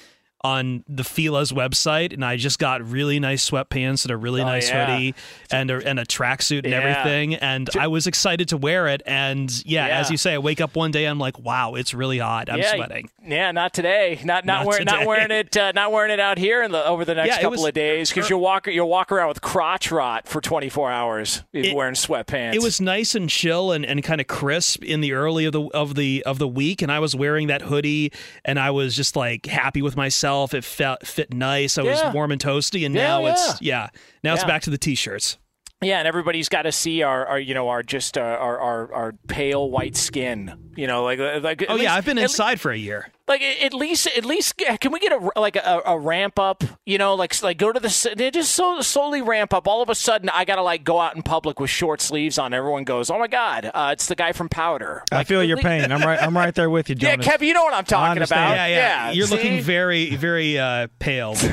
on 0.46 0.84
the 0.88 1.04
Fila's 1.04 1.52
website, 1.52 2.14
and 2.14 2.24
I 2.24 2.38
just 2.38 2.60
got 2.60 2.88
really 2.88 3.20
nice 3.20 3.50
sweatpants 3.50 4.04
and 4.06 4.12
a 4.12 4.18
really 4.18 4.42
Oh, 4.42 4.46
nice 4.46 4.70
yeah. 4.70 4.86
hoodie 4.96 5.16
and 5.52 5.72
a, 5.72 5.88
and 5.88 6.00
a 6.00 6.06
tracksuit 6.06 6.60
and 6.64 6.72
Yeah. 6.72 6.82
everything. 6.82 7.36
And 7.36 7.70
I 7.80 7.88
was 7.88 8.06
excited 8.06 8.50
to 8.50 8.58
wear 8.58 8.88
it. 8.88 9.02
And 9.08 9.50
yeah, 9.66 9.88
Yeah. 9.88 10.00
as 10.00 10.12
you 10.12 10.18
say, 10.18 10.34
I 10.36 10.38
wake 10.38 10.62
up 10.62 10.76
one 10.76 10.92
day, 10.92 11.06
I'm 11.06 11.18
like, 11.20 11.40
wow, 11.40 11.74
it's 11.76 11.94
really 11.94 12.20
hot. 12.20 12.50
I'm 12.50 12.62
sweating. 12.62 13.10
Yeah, 13.28 13.52
not 13.52 13.74
today. 13.74 14.20
Not 14.24 14.46
not, 14.46 14.58
Not 14.60 14.66
wearing 14.68 14.86
not 14.86 15.06
wearing 15.08 15.32
it. 15.32 15.58
Uh, 15.58 15.72
not 15.74 15.92
wearing 15.92 16.12
it 16.12 16.20
out 16.20 16.38
here 16.38 16.62
in 16.62 16.72
the, 16.72 16.86
over 16.86 17.06
the 17.06 17.16
next 17.16 17.36
couple 17.38 17.52
was- 17.52 17.66
of 17.66 17.74
days 17.74 18.10
because 18.10 18.30
you'll 18.30 18.40
walk 18.42 18.68
you'll 18.68 18.90
walk 18.90 19.12
around 19.12 19.30
with 19.30 19.42
crotch 19.42 19.92
rot 19.92 20.28
for 20.28 20.42
24 20.42 20.92
hours 20.92 21.42
It- 21.54 21.74
wearing 21.76 21.96
sweatpants. 21.96 22.54
It 22.54 22.62
was 22.62 22.80
nice 22.80 23.16
and 23.16 23.28
chill 23.30 23.72
and, 23.72 23.84
and 23.86 24.04
kind 24.04 24.22
of 24.22 24.28
crisp 24.28 24.84
in 24.84 25.02
the 25.02 25.14
early 25.14 25.46
of 25.46 25.54
the 25.54 25.64
of 25.74 25.96
the 25.96 26.22
of 26.26 26.38
the 26.38 26.48
week, 26.48 26.82
and 26.84 26.92
I 26.92 27.00
was 27.00 27.16
wearing 27.16 27.48
that 27.48 27.64
hoodie, 27.64 28.12
and 28.44 28.60
I 28.60 28.70
was 28.72 28.96
just 28.96 29.16
like 29.16 29.48
happy 29.48 29.82
with 29.82 29.96
myself. 29.98 30.35
It 30.44 30.64
felt 30.64 31.08
fit 31.08 31.34
nice. 31.34 31.78
I 31.78 31.84
was 31.84 32.00
Yeah. 32.00 32.12
warm 32.12 32.32
and 32.32 32.42
toasty, 32.42 32.86
and 32.86 32.94
Yeah, 32.94 33.08
now 33.08 33.22
yeah. 33.26 33.32
it's 33.32 33.62
yeah. 33.62 33.90
Now 34.24 34.34
it's 34.34 34.44
back 34.44 34.62
to 34.64 34.70
the 34.70 34.78
t-shirts. 34.78 35.38
Yeah, 35.82 36.00
and 36.00 36.08
everybody's 36.08 36.50
got 36.50 36.64
to 36.64 36.72
see 36.72 37.04
our, 37.04 37.26
our, 37.26 37.40
you 37.40 37.54
know, 37.54 37.68
our 37.70 37.84
just 37.84 38.18
uh, 38.18 38.22
our, 38.22 38.60
our 38.60 38.94
our 38.94 39.14
pale 39.28 39.70
white 39.70 39.96
skin. 39.96 40.72
You 40.76 40.88
know, 40.88 41.04
like 41.04 41.20
like. 41.20 41.62
at 41.62 41.70
Oh 41.70 41.76
yeah, 41.76 41.94
I've 41.96 42.06
been 42.06 42.18
inside 42.18 42.60
for 42.62 42.72
a 42.72 42.78
year. 42.78 43.08
Like 43.28 43.42
at 43.42 43.74
least, 43.74 44.06
at 44.16 44.24
least, 44.24 44.56
can 44.58 44.92
we 44.92 45.00
get 45.00 45.12
a 45.12 45.32
like 45.40 45.56
a, 45.56 45.82
a 45.86 45.98
ramp 45.98 46.38
up? 46.38 46.64
You 46.86 47.00
know, 47.00 47.16
like 47.16 47.42
like 47.42 47.58
go 47.58 47.72
to 47.74 47.80
the 47.80 47.88
s- 47.88 48.06
they 48.16 48.30
just 48.30 48.52
so 48.52 48.82
slowly 48.82 49.22
ramp 49.24 49.52
up. 49.52 49.68
All 49.68 49.82
of 49.82 49.90
a 49.90 49.96
sudden, 49.96 50.30
I 50.30 50.46
gotta 50.46 50.62
like 50.62 50.84
go 50.84 51.00
out 51.00 51.16
in 51.16 51.24
public 51.24 51.60
with 51.60 51.72
short 51.72 52.02
sleeves 52.02 52.38
on. 52.38 52.54
Everyone 52.54 52.84
goes, 52.84 53.10
"Oh 53.10 53.18
my 53.18 53.28
god, 53.28 53.72
uh, 53.74 53.90
it's 53.94 54.06
the 54.06 54.16
guy 54.16 54.32
from 54.32 54.48
Powder." 54.48 55.04
I 55.12 55.24
feel 55.24 55.44
your 55.44 55.58
pain. 55.58 55.92
I'm 55.92 56.02
right. 56.02 56.22
I'm 56.22 56.38
right 56.38 56.54
there 56.54 56.70
with 56.70 56.88
you, 56.90 56.96
Jonas. 56.96 57.06
Yeah, 57.06 57.16
Jonas. 57.16 57.42
Kev, 57.42 57.48
you 57.48 57.54
know 57.54 57.64
what 57.64 57.74
I'm 57.74 57.86
talking 57.86 58.22
about. 58.22 58.56
Yeah, 58.56 58.68
yeah. 58.68 59.12
You're 59.12 59.26
see? 59.28 59.36
looking 59.36 59.62
very 59.62 60.16
very 60.16 60.60
uh, 60.60 60.88
pale. 61.00 61.36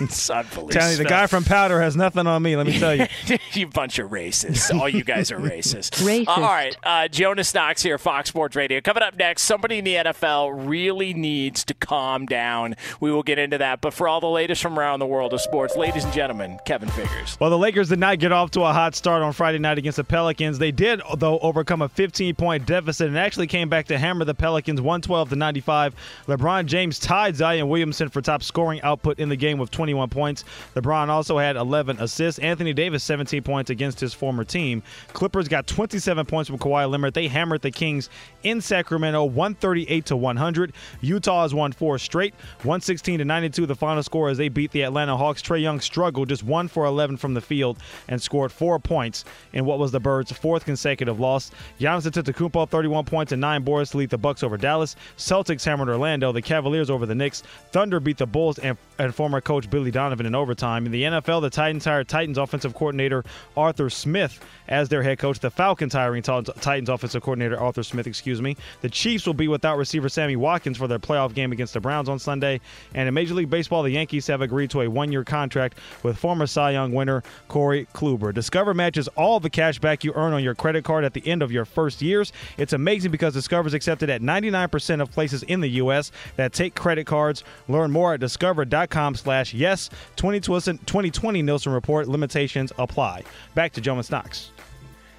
It's 0.00 0.30
unbelievable. 0.30 0.68
Telling 0.68 0.92
you, 0.92 0.96
the 0.98 1.04
guy 1.04 1.26
from 1.26 1.44
Powder 1.44 1.80
has 1.80 1.96
nothing 1.96 2.26
on 2.26 2.42
me. 2.42 2.56
Let 2.56 2.66
me 2.66 2.78
tell 2.78 2.94
you. 2.94 3.06
you 3.52 3.66
bunch 3.66 3.98
of 3.98 4.10
racists. 4.10 4.74
All 4.74 4.88
you 4.88 5.04
guys 5.04 5.30
are 5.30 5.38
racist. 5.38 6.02
Racist. 6.02 6.28
Uh, 6.28 6.32
all 6.32 6.40
right. 6.42 6.76
Uh, 6.82 7.08
Jonas 7.08 7.52
Knox 7.54 7.82
here, 7.82 7.98
Fox 7.98 8.28
Sports 8.28 8.56
Radio. 8.56 8.80
Coming 8.80 9.02
up 9.02 9.16
next, 9.16 9.42
somebody 9.42 9.78
in 9.78 9.84
the 9.84 9.94
NFL 9.96 10.66
really 10.68 10.93
needs 10.94 11.64
to 11.64 11.74
calm 11.74 12.26
down. 12.26 12.76
We 13.00 13.10
will 13.10 13.22
get 13.22 13.38
into 13.38 13.58
that. 13.58 13.80
But 13.80 13.94
for 13.94 14.08
all 14.08 14.20
the 14.20 14.28
latest 14.28 14.62
from 14.62 14.78
around 14.78 15.00
the 15.00 15.06
world 15.06 15.34
of 15.34 15.40
sports, 15.40 15.76
ladies 15.76 16.04
and 16.04 16.12
gentlemen, 16.12 16.58
Kevin 16.64 16.88
Figures. 16.90 17.36
Well, 17.40 17.50
the 17.50 17.58
Lakers 17.58 17.88
did 17.88 17.98
not 17.98 18.18
get 18.18 18.32
off 18.32 18.50
to 18.52 18.62
a 18.62 18.72
hot 18.72 18.94
start 18.94 19.22
on 19.22 19.32
Friday 19.32 19.58
night 19.58 19.78
against 19.78 19.96
the 19.96 20.04
Pelicans. 20.04 20.58
They 20.58 20.72
did, 20.72 21.02
though, 21.16 21.38
overcome 21.40 21.82
a 21.82 21.88
15-point 21.88 22.66
deficit 22.66 23.08
and 23.08 23.18
actually 23.18 23.46
came 23.46 23.68
back 23.68 23.86
to 23.86 23.98
hammer 23.98 24.24
the 24.24 24.34
Pelicans 24.34 24.80
112 24.80 25.30
to 25.30 25.36
95. 25.36 25.94
LeBron 26.26 26.66
James 26.66 26.98
tied 26.98 27.36
Zion 27.36 27.68
Williamson 27.68 28.08
for 28.08 28.20
top 28.20 28.42
scoring 28.42 28.80
output 28.82 29.18
in 29.18 29.28
the 29.28 29.36
game 29.36 29.58
with 29.58 29.70
21 29.70 30.08
points. 30.08 30.44
LeBron 30.74 31.08
also 31.08 31.38
had 31.38 31.56
11 31.56 31.98
assists. 32.00 32.38
Anthony 32.38 32.72
Davis 32.72 33.02
17 33.04 33.42
points 33.42 33.70
against 33.70 34.00
his 34.00 34.14
former 34.14 34.44
team. 34.44 34.82
Clippers 35.12 35.48
got 35.48 35.66
27 35.66 36.26
points 36.26 36.48
from 36.48 36.58
Kawhi 36.58 36.88
Leonard. 36.88 37.14
They 37.14 37.28
hammered 37.28 37.62
the 37.62 37.70
Kings 37.70 38.10
in 38.42 38.60
Sacramento 38.60 39.24
138 39.24 40.06
to 40.06 40.16
100. 40.16 40.72
Utah 41.00 41.42
has 41.42 41.54
won 41.54 41.72
four 41.72 41.98
straight, 41.98 42.34
116 42.62 43.18
to 43.18 43.24
92. 43.24 43.66
The 43.66 43.74
final 43.74 44.02
score 44.02 44.28
as 44.28 44.38
they 44.38 44.48
beat 44.48 44.70
the 44.70 44.82
Atlanta 44.82 45.16
Hawks. 45.16 45.42
Trae 45.42 45.60
Young 45.60 45.80
struggled, 45.80 46.28
just 46.28 46.42
one 46.42 46.68
for 46.68 46.84
11 46.84 47.16
from 47.16 47.34
the 47.34 47.40
field, 47.40 47.78
and 48.08 48.20
scored 48.20 48.52
four 48.52 48.78
points 48.78 49.24
in 49.52 49.64
what 49.64 49.78
was 49.78 49.92
the 49.92 50.00
Birds' 50.00 50.32
fourth 50.32 50.64
consecutive 50.64 51.20
loss. 51.20 51.50
Giannis 51.80 52.10
Antetokounmpo 52.10 52.68
31 52.68 53.04
points 53.04 53.32
and 53.32 53.40
nine 53.40 53.62
boards 53.62 53.90
to 53.90 53.98
lead 53.98 54.10
the 54.10 54.18
Bucks 54.18 54.42
over 54.42 54.56
Dallas. 54.56 54.96
Celtics 55.16 55.64
hammered 55.64 55.88
Orlando. 55.88 56.32
The 56.32 56.42
Cavaliers 56.42 56.90
over 56.90 57.06
the 57.06 57.14
Knicks. 57.14 57.42
Thunder 57.72 58.00
beat 58.00 58.18
the 58.18 58.26
Bulls 58.26 58.58
and, 58.58 58.76
and 58.98 59.14
former 59.14 59.40
coach 59.40 59.68
Billy 59.70 59.90
Donovan 59.90 60.26
in 60.26 60.34
overtime. 60.34 60.86
In 60.86 60.92
the 60.92 61.02
NFL, 61.02 61.40
the 61.40 61.50
Titans 61.50 61.84
hired 61.84 62.08
Titans 62.08 62.38
offensive 62.38 62.74
coordinator 62.74 63.24
Arthur 63.56 63.90
Smith 63.90 64.40
as 64.68 64.88
their 64.88 65.02
head 65.02 65.18
coach. 65.18 65.38
The 65.38 65.50
Falcons 65.50 65.92
hiring 65.92 66.22
Titans 66.22 66.88
offensive 66.88 67.22
coordinator 67.22 67.58
Arthur 67.58 67.82
Smith, 67.82 68.06
excuse 68.06 68.40
me. 68.40 68.56
The 68.80 68.88
Chiefs 68.88 69.26
will 69.26 69.34
be 69.34 69.48
without 69.48 69.76
receiver 69.76 70.08
Sammy 70.08 70.36
Watkins 70.36 70.78
for 70.78 70.88
their 70.88 70.98
playoff 70.98 71.34
game 71.34 71.52
against 71.52 71.74
the 71.74 71.80
Browns 71.80 72.08
on 72.08 72.18
Sunday. 72.18 72.60
And 72.94 73.08
in 73.08 73.14
Major 73.14 73.34
League 73.34 73.50
Baseball, 73.50 73.82
the 73.82 73.90
Yankees 73.90 74.26
have 74.26 74.40
agreed 74.40 74.70
to 74.70 74.82
a 74.82 74.88
one-year 74.88 75.24
contract 75.24 75.78
with 76.02 76.16
former 76.16 76.46
Cy 76.46 76.72
Young 76.72 76.92
winner 76.92 77.22
Corey 77.48 77.86
Kluber. 77.94 78.32
Discover 78.32 78.74
matches 78.74 79.08
all 79.08 79.40
the 79.40 79.50
cash 79.50 79.78
back 79.78 80.04
you 80.04 80.12
earn 80.14 80.32
on 80.32 80.42
your 80.42 80.54
credit 80.54 80.84
card 80.84 81.04
at 81.04 81.12
the 81.14 81.26
end 81.26 81.42
of 81.42 81.52
your 81.52 81.64
first 81.64 82.02
years. 82.02 82.32
It's 82.58 82.72
amazing 82.72 83.10
because 83.10 83.34
Discover 83.34 83.68
is 83.68 83.74
accepted 83.74 84.10
at 84.10 84.22
99% 84.22 85.00
of 85.00 85.10
places 85.10 85.42
in 85.44 85.60
the 85.60 85.68
U.S. 85.68 86.12
that 86.36 86.52
take 86.52 86.74
credit 86.74 87.06
cards. 87.06 87.44
Learn 87.68 87.90
more 87.90 88.14
at 88.14 88.20
discover.com 88.20 89.14
slash 89.14 89.54
yes. 89.54 89.90
2020 90.16 91.42
Nielsen 91.42 91.72
Report. 91.72 92.08
Limitations 92.08 92.72
apply. 92.78 93.22
Back 93.54 93.72
to 93.72 93.80
Jonas 93.80 94.10
Knox. 94.10 94.50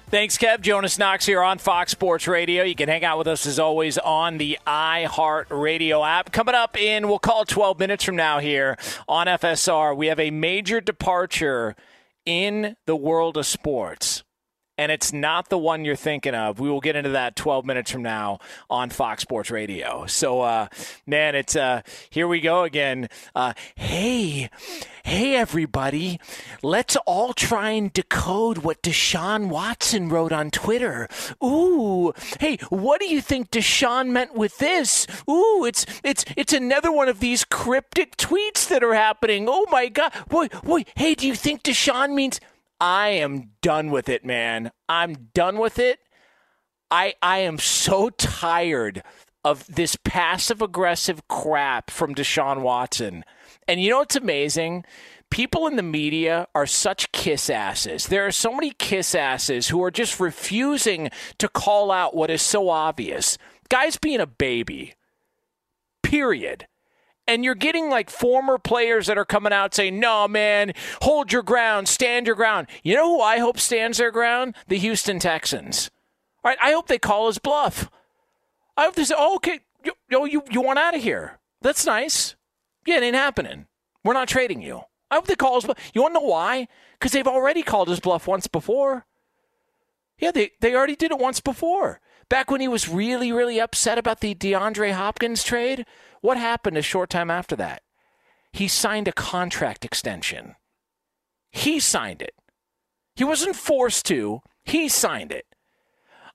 Thanks, 0.08 0.38
Kev. 0.38 0.60
Jonas 0.60 0.98
Knox 0.98 1.26
here 1.26 1.42
on 1.42 1.58
Fox 1.58 1.90
Sports 1.90 2.28
Radio. 2.28 2.62
You 2.62 2.76
can 2.76 2.88
hang 2.88 3.04
out 3.04 3.18
with 3.18 3.26
us 3.26 3.44
as 3.44 3.58
always 3.58 3.98
on 3.98 4.38
the 4.38 4.56
iHeart 4.64 5.46
Radio 5.50 6.04
app. 6.04 6.30
Coming 6.30 6.54
up 6.54 6.80
in, 6.80 7.08
we'll 7.08 7.18
call 7.18 7.42
it 7.42 7.48
12 7.48 7.80
minutes 7.80 8.04
from 8.04 8.14
now 8.14 8.38
here 8.38 8.78
on 9.08 9.26
FSR, 9.26 9.96
we 9.96 10.06
have 10.06 10.20
a 10.20 10.30
major 10.30 10.80
departure 10.80 11.74
in 12.24 12.76
the 12.86 12.94
world 12.94 13.36
of 13.36 13.46
sports. 13.46 14.22
And 14.78 14.92
it's 14.92 15.12
not 15.12 15.48
the 15.48 15.58
one 15.58 15.84
you're 15.84 15.96
thinking 15.96 16.34
of. 16.34 16.60
We 16.60 16.68
will 16.68 16.80
get 16.80 16.96
into 16.96 17.10
that 17.10 17.34
12 17.34 17.64
minutes 17.64 17.90
from 17.90 18.02
now 18.02 18.40
on 18.68 18.90
Fox 18.90 19.22
Sports 19.22 19.50
Radio. 19.50 20.04
So, 20.06 20.42
uh, 20.42 20.68
man, 21.06 21.34
it's 21.34 21.56
uh, 21.56 21.80
here 22.10 22.28
we 22.28 22.40
go 22.40 22.62
again. 22.64 23.08
Uh, 23.34 23.54
hey, 23.74 24.50
hey, 25.04 25.34
everybody, 25.36 26.20
let's 26.62 26.96
all 27.06 27.32
try 27.32 27.70
and 27.70 27.92
decode 27.92 28.58
what 28.58 28.82
Deshaun 28.82 29.48
Watson 29.48 30.08
wrote 30.10 30.32
on 30.32 30.50
Twitter. 30.50 31.08
Ooh, 31.42 32.12
hey, 32.40 32.58
what 32.68 33.00
do 33.00 33.06
you 33.06 33.22
think 33.22 33.50
Deshaun 33.50 34.08
meant 34.08 34.34
with 34.34 34.58
this? 34.58 35.06
Ooh, 35.28 35.64
it's 35.64 35.86
it's 36.04 36.24
it's 36.36 36.52
another 36.52 36.92
one 36.92 37.08
of 37.08 37.20
these 37.20 37.44
cryptic 37.44 38.16
tweets 38.16 38.68
that 38.68 38.84
are 38.84 38.94
happening. 38.94 39.46
Oh 39.48 39.64
my 39.70 39.88
God, 39.88 40.12
boy, 40.28 40.48
boy, 40.64 40.84
hey, 40.96 41.14
do 41.14 41.26
you 41.26 41.34
think 41.34 41.62
Deshaun 41.62 42.12
means? 42.12 42.40
I 42.80 43.08
am 43.08 43.52
done 43.62 43.90
with 43.90 44.08
it, 44.08 44.24
man. 44.24 44.70
I'm 44.88 45.30
done 45.34 45.58
with 45.58 45.78
it. 45.78 46.00
I 46.90 47.14
I 47.22 47.38
am 47.38 47.58
so 47.58 48.10
tired 48.10 49.02
of 49.44 49.66
this 49.66 49.96
passive 50.04 50.60
aggressive 50.60 51.26
crap 51.28 51.90
from 51.90 52.14
Deshaun 52.14 52.62
Watson. 52.62 53.24
And 53.68 53.80
you 53.80 53.90
know 53.90 53.98
what's 53.98 54.16
amazing? 54.16 54.84
People 55.30 55.66
in 55.66 55.76
the 55.76 55.82
media 55.82 56.46
are 56.54 56.66
such 56.66 57.10
kiss 57.12 57.50
asses. 57.50 58.06
There 58.06 58.26
are 58.26 58.32
so 58.32 58.52
many 58.52 58.70
kiss 58.70 59.14
asses 59.14 59.68
who 59.68 59.82
are 59.82 59.90
just 59.90 60.20
refusing 60.20 61.10
to 61.38 61.48
call 61.48 61.90
out 61.90 62.14
what 62.14 62.30
is 62.30 62.42
so 62.42 62.68
obvious. 62.68 63.38
Guys 63.68 63.96
being 63.96 64.20
a 64.20 64.26
baby. 64.26 64.94
Period 66.02 66.66
and 67.26 67.44
you're 67.44 67.54
getting 67.54 67.90
like 67.90 68.10
former 68.10 68.58
players 68.58 69.06
that 69.06 69.18
are 69.18 69.24
coming 69.24 69.52
out 69.52 69.74
saying, 69.74 69.98
"No, 69.98 70.28
man, 70.28 70.72
hold 71.02 71.32
your 71.32 71.42
ground, 71.42 71.88
stand 71.88 72.26
your 72.26 72.36
ground." 72.36 72.68
You 72.82 72.94
know 72.94 73.16
who 73.16 73.20
I 73.20 73.38
hope 73.38 73.58
stands 73.58 73.98
their 73.98 74.10
ground? 74.10 74.54
The 74.68 74.78
Houston 74.78 75.18
Texans. 75.18 75.90
All 76.44 76.50
right, 76.50 76.58
I 76.60 76.72
hope 76.72 76.86
they 76.86 76.98
call 76.98 77.26
his 77.26 77.38
bluff. 77.38 77.90
I 78.76 78.84
hope 78.84 78.94
they 78.94 79.04
say, 79.04 79.14
"Oh, 79.16 79.36
okay, 79.36 79.60
you 79.84 79.92
you 80.26 80.42
you, 80.50 80.60
want 80.60 80.78
out 80.78 80.94
of 80.94 81.02
here? 81.02 81.38
That's 81.62 81.86
nice. 81.86 82.36
Yeah, 82.86 82.98
it 82.98 83.02
ain't 83.02 83.16
happening. 83.16 83.66
We're 84.04 84.12
not 84.12 84.28
trading 84.28 84.62
you." 84.62 84.82
I 85.10 85.16
hope 85.16 85.26
they 85.26 85.36
call 85.36 85.56
his 85.56 85.64
bluff. 85.64 85.78
You 85.94 86.02
want 86.02 86.14
to 86.14 86.20
know 86.20 86.26
why? 86.26 86.68
Because 86.92 87.12
they've 87.12 87.26
already 87.26 87.62
called 87.62 87.88
his 87.88 88.00
bluff 88.00 88.26
once 88.26 88.46
before. 88.46 89.06
Yeah, 90.18 90.30
they 90.30 90.52
they 90.60 90.74
already 90.74 90.96
did 90.96 91.10
it 91.10 91.18
once 91.18 91.40
before. 91.40 92.00
Back 92.28 92.50
when 92.50 92.60
he 92.60 92.68
was 92.68 92.88
really, 92.88 93.30
really 93.30 93.60
upset 93.60 93.98
about 93.98 94.20
the 94.20 94.34
DeAndre 94.34 94.92
Hopkins 94.92 95.44
trade, 95.44 95.86
what 96.26 96.36
happened 96.36 96.76
a 96.76 96.82
short 96.82 97.08
time 97.08 97.30
after 97.30 97.54
that? 97.54 97.82
He 98.52 98.66
signed 98.66 99.06
a 99.06 99.12
contract 99.12 99.84
extension. 99.84 100.56
He 101.52 101.78
signed 101.78 102.20
it. 102.20 102.34
He 103.14 103.22
wasn't 103.22 103.54
forced 103.54 104.06
to, 104.06 104.42
he 104.64 104.88
signed 104.88 105.30
it. 105.30 105.46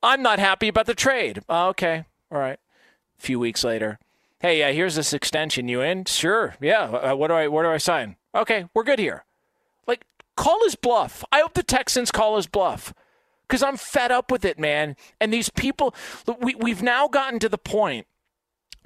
I'm 0.02 0.22
not 0.22 0.40
happy 0.40 0.70
about 0.70 0.86
the 0.86 0.96
trade. 0.96 1.42
Oh, 1.50 1.68
okay, 1.72 2.06
all 2.32 2.40
right. 2.40 2.58
A 3.20 3.22
few 3.22 3.38
weeks 3.38 3.66
later, 3.66 4.00
hey, 4.40 4.64
uh, 4.64 4.72
here's 4.72 4.96
this 4.96 5.12
extension. 5.12 5.68
You 5.68 5.82
in? 5.82 6.06
Sure. 6.06 6.56
Yeah. 6.62 6.84
Uh, 6.84 7.16
what 7.18 7.28
do 7.28 7.34
I? 7.34 7.50
Where 7.50 7.66
do 7.66 7.72
I 7.72 7.78
sign? 7.78 8.16
Okay, 8.34 8.68
we're 8.74 8.86
good 8.86 8.98
here. 8.98 9.26
Like, 9.88 10.06
call 10.38 10.64
his 10.64 10.76
bluff. 10.76 11.26
I 11.34 11.42
hope 11.42 11.54
the 11.54 11.64
Texans 11.64 12.12
call 12.12 12.38
his 12.38 12.48
bluff 12.48 12.94
because 13.46 13.62
I'm 13.62 13.76
fed 13.76 14.10
up 14.10 14.32
with 14.32 14.46
it, 14.46 14.58
man. 14.58 14.96
And 15.20 15.34
these 15.34 15.50
people, 15.50 15.94
we, 16.40 16.56
we've 16.56 16.82
now 16.82 17.10
gotten 17.10 17.40
to 17.40 17.50
the 17.50 17.58
point 17.58 18.08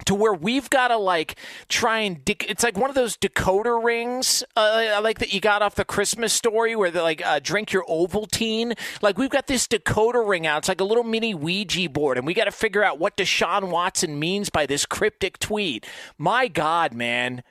to 0.04 0.14
where 0.14 0.34
we've 0.34 0.68
got 0.70 0.88
to 0.88 0.96
like 0.96 1.36
try 1.68 2.00
and 2.00 2.24
dec- 2.24 2.44
it's 2.48 2.62
like 2.62 2.76
one 2.76 2.90
of 2.90 2.94
those 2.94 3.16
decoder 3.16 3.82
rings 3.82 4.44
uh, 4.54 5.00
like 5.02 5.18
that 5.18 5.32
you 5.32 5.40
got 5.40 5.62
off 5.62 5.74
the 5.74 5.84
christmas 5.84 6.32
story 6.32 6.76
where 6.76 6.90
they 6.90 7.00
like 7.00 7.24
uh, 7.24 7.40
drink 7.42 7.72
your 7.72 7.84
ovaltine 7.86 8.78
like 9.00 9.16
we've 9.16 9.30
got 9.30 9.46
this 9.46 9.66
decoder 9.66 10.28
ring 10.28 10.46
out 10.46 10.58
it's 10.58 10.68
like 10.68 10.80
a 10.80 10.84
little 10.84 11.02
mini 11.02 11.34
ouija 11.34 11.88
board 11.88 12.18
and 12.18 12.26
we 12.26 12.34
got 12.34 12.44
to 12.44 12.52
figure 12.52 12.84
out 12.84 12.98
what 12.98 13.16
deshaun 13.16 13.70
watson 13.70 14.18
means 14.18 14.50
by 14.50 14.66
this 14.66 14.84
cryptic 14.84 15.38
tweet 15.38 15.86
my 16.18 16.46
god 16.46 16.92
man 16.92 17.42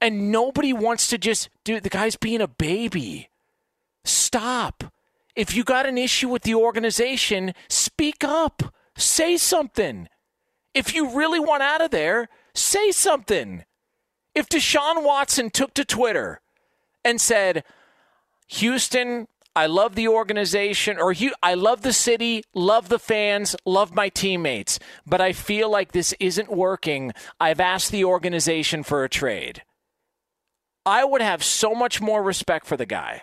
And 0.00 0.30
nobody 0.30 0.72
wants 0.72 1.08
to 1.08 1.18
just, 1.18 1.48
dude, 1.64 1.82
the 1.82 1.88
guy's 1.88 2.14
being 2.14 2.40
a 2.40 2.46
baby. 2.46 3.30
Stop. 4.04 4.92
If 5.34 5.56
you 5.56 5.64
got 5.64 5.86
an 5.86 5.98
issue 5.98 6.28
with 6.28 6.42
the 6.42 6.54
organization, 6.54 7.52
speak 7.68 8.22
up. 8.22 8.62
Say 8.96 9.36
something. 9.36 10.08
If 10.78 10.94
you 10.94 11.10
really 11.10 11.40
want 11.40 11.64
out 11.64 11.80
of 11.80 11.90
there, 11.90 12.28
say 12.54 12.92
something. 12.92 13.64
If 14.32 14.48
Deshaun 14.48 15.02
Watson 15.02 15.50
took 15.50 15.74
to 15.74 15.84
Twitter 15.84 16.40
and 17.04 17.20
said, 17.20 17.64
Houston, 18.46 19.26
I 19.56 19.66
love 19.66 19.96
the 19.96 20.06
organization, 20.06 20.96
or 20.96 21.12
I 21.42 21.54
love 21.54 21.82
the 21.82 21.92
city, 21.92 22.44
love 22.54 22.90
the 22.90 23.00
fans, 23.00 23.56
love 23.66 23.92
my 23.92 24.08
teammates, 24.08 24.78
but 25.04 25.20
I 25.20 25.32
feel 25.32 25.68
like 25.68 25.90
this 25.90 26.14
isn't 26.20 26.48
working. 26.48 27.12
I've 27.40 27.58
asked 27.58 27.90
the 27.90 28.04
organization 28.04 28.84
for 28.84 29.02
a 29.02 29.08
trade. 29.08 29.64
I 30.86 31.04
would 31.04 31.22
have 31.22 31.42
so 31.42 31.74
much 31.74 32.00
more 32.00 32.22
respect 32.22 32.66
for 32.66 32.76
the 32.76 32.86
guy. 32.86 33.22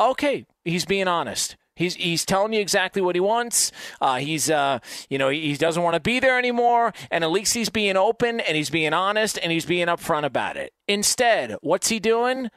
Okay, 0.00 0.46
he's 0.64 0.86
being 0.86 1.06
honest. 1.06 1.56
He's 1.76 1.96
he's 1.96 2.24
telling 2.24 2.52
you 2.52 2.60
exactly 2.60 3.02
what 3.02 3.16
he 3.16 3.20
wants. 3.20 3.72
Uh, 4.00 4.16
he's 4.16 4.48
uh, 4.48 4.78
you 5.08 5.18
know 5.18 5.28
he, 5.28 5.40
he 5.40 5.56
doesn't 5.56 5.82
want 5.82 5.94
to 5.94 6.00
be 6.00 6.20
there 6.20 6.38
anymore, 6.38 6.92
and 7.10 7.24
at 7.24 7.30
least 7.30 7.54
he's 7.54 7.68
being 7.68 7.96
open 7.96 8.40
and 8.40 8.56
he's 8.56 8.70
being 8.70 8.92
honest 8.92 9.38
and 9.42 9.50
he's 9.50 9.66
being 9.66 9.88
upfront 9.88 10.24
about 10.24 10.56
it. 10.56 10.72
Instead, 10.86 11.56
what's 11.62 11.88
he 11.88 11.98
doing? 11.98 12.50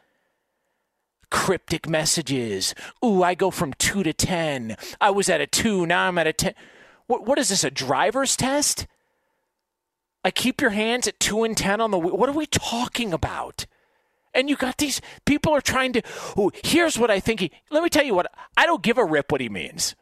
Cryptic 1.32 1.90
messages. 1.90 2.76
Ooh, 3.04 3.24
I 3.24 3.34
go 3.34 3.52
from 3.52 3.74
two 3.74 4.04
to 4.04 4.14
ten. 4.14 4.78
I 5.02 5.10
was 5.10 5.30
at 5.30 5.42
a 5.42 5.48
two, 5.48 5.86
now 5.86 6.08
I'm 6.08 6.18
at 6.18 6.28
a 6.28 6.34
ten. 6.34 6.54
What 7.08 7.26
what 7.26 7.40
is 7.40 7.50
this? 7.50 7.64
A 7.64 7.72
driver's 7.72 8.36
test? 8.36 8.86
I 10.24 10.30
keep 10.30 10.62
your 10.62 10.72
hands 10.72 11.08
at 11.08 11.20
two 11.20 11.44
and 11.44 11.58
ten 11.58 11.82
on 11.82 11.90
the. 11.92 11.98
What 11.98 12.30
are 12.30 12.34
we 12.34 12.46
talking 12.46 13.14
about? 13.14 13.66
And 14.34 14.50
you 14.50 14.56
got 14.56 14.78
these 14.78 15.02
people 15.26 15.54
are 15.54 15.62
trying 15.62 15.94
to. 15.94 16.02
Oh, 16.36 16.52
here's 16.64 16.98
what 16.98 17.10
I 17.10 17.20
think. 17.20 17.40
He, 17.40 17.52
let 17.72 17.84
me 17.84 17.90
tell 17.90 18.06
you 18.06 18.14
what. 18.14 18.32
I 18.56 18.66
don't 18.66 18.84
give 18.84 18.98
a 18.98 19.06
rip 19.06 19.32
what 19.32 19.42
he 19.42 19.50
means. 19.50 19.96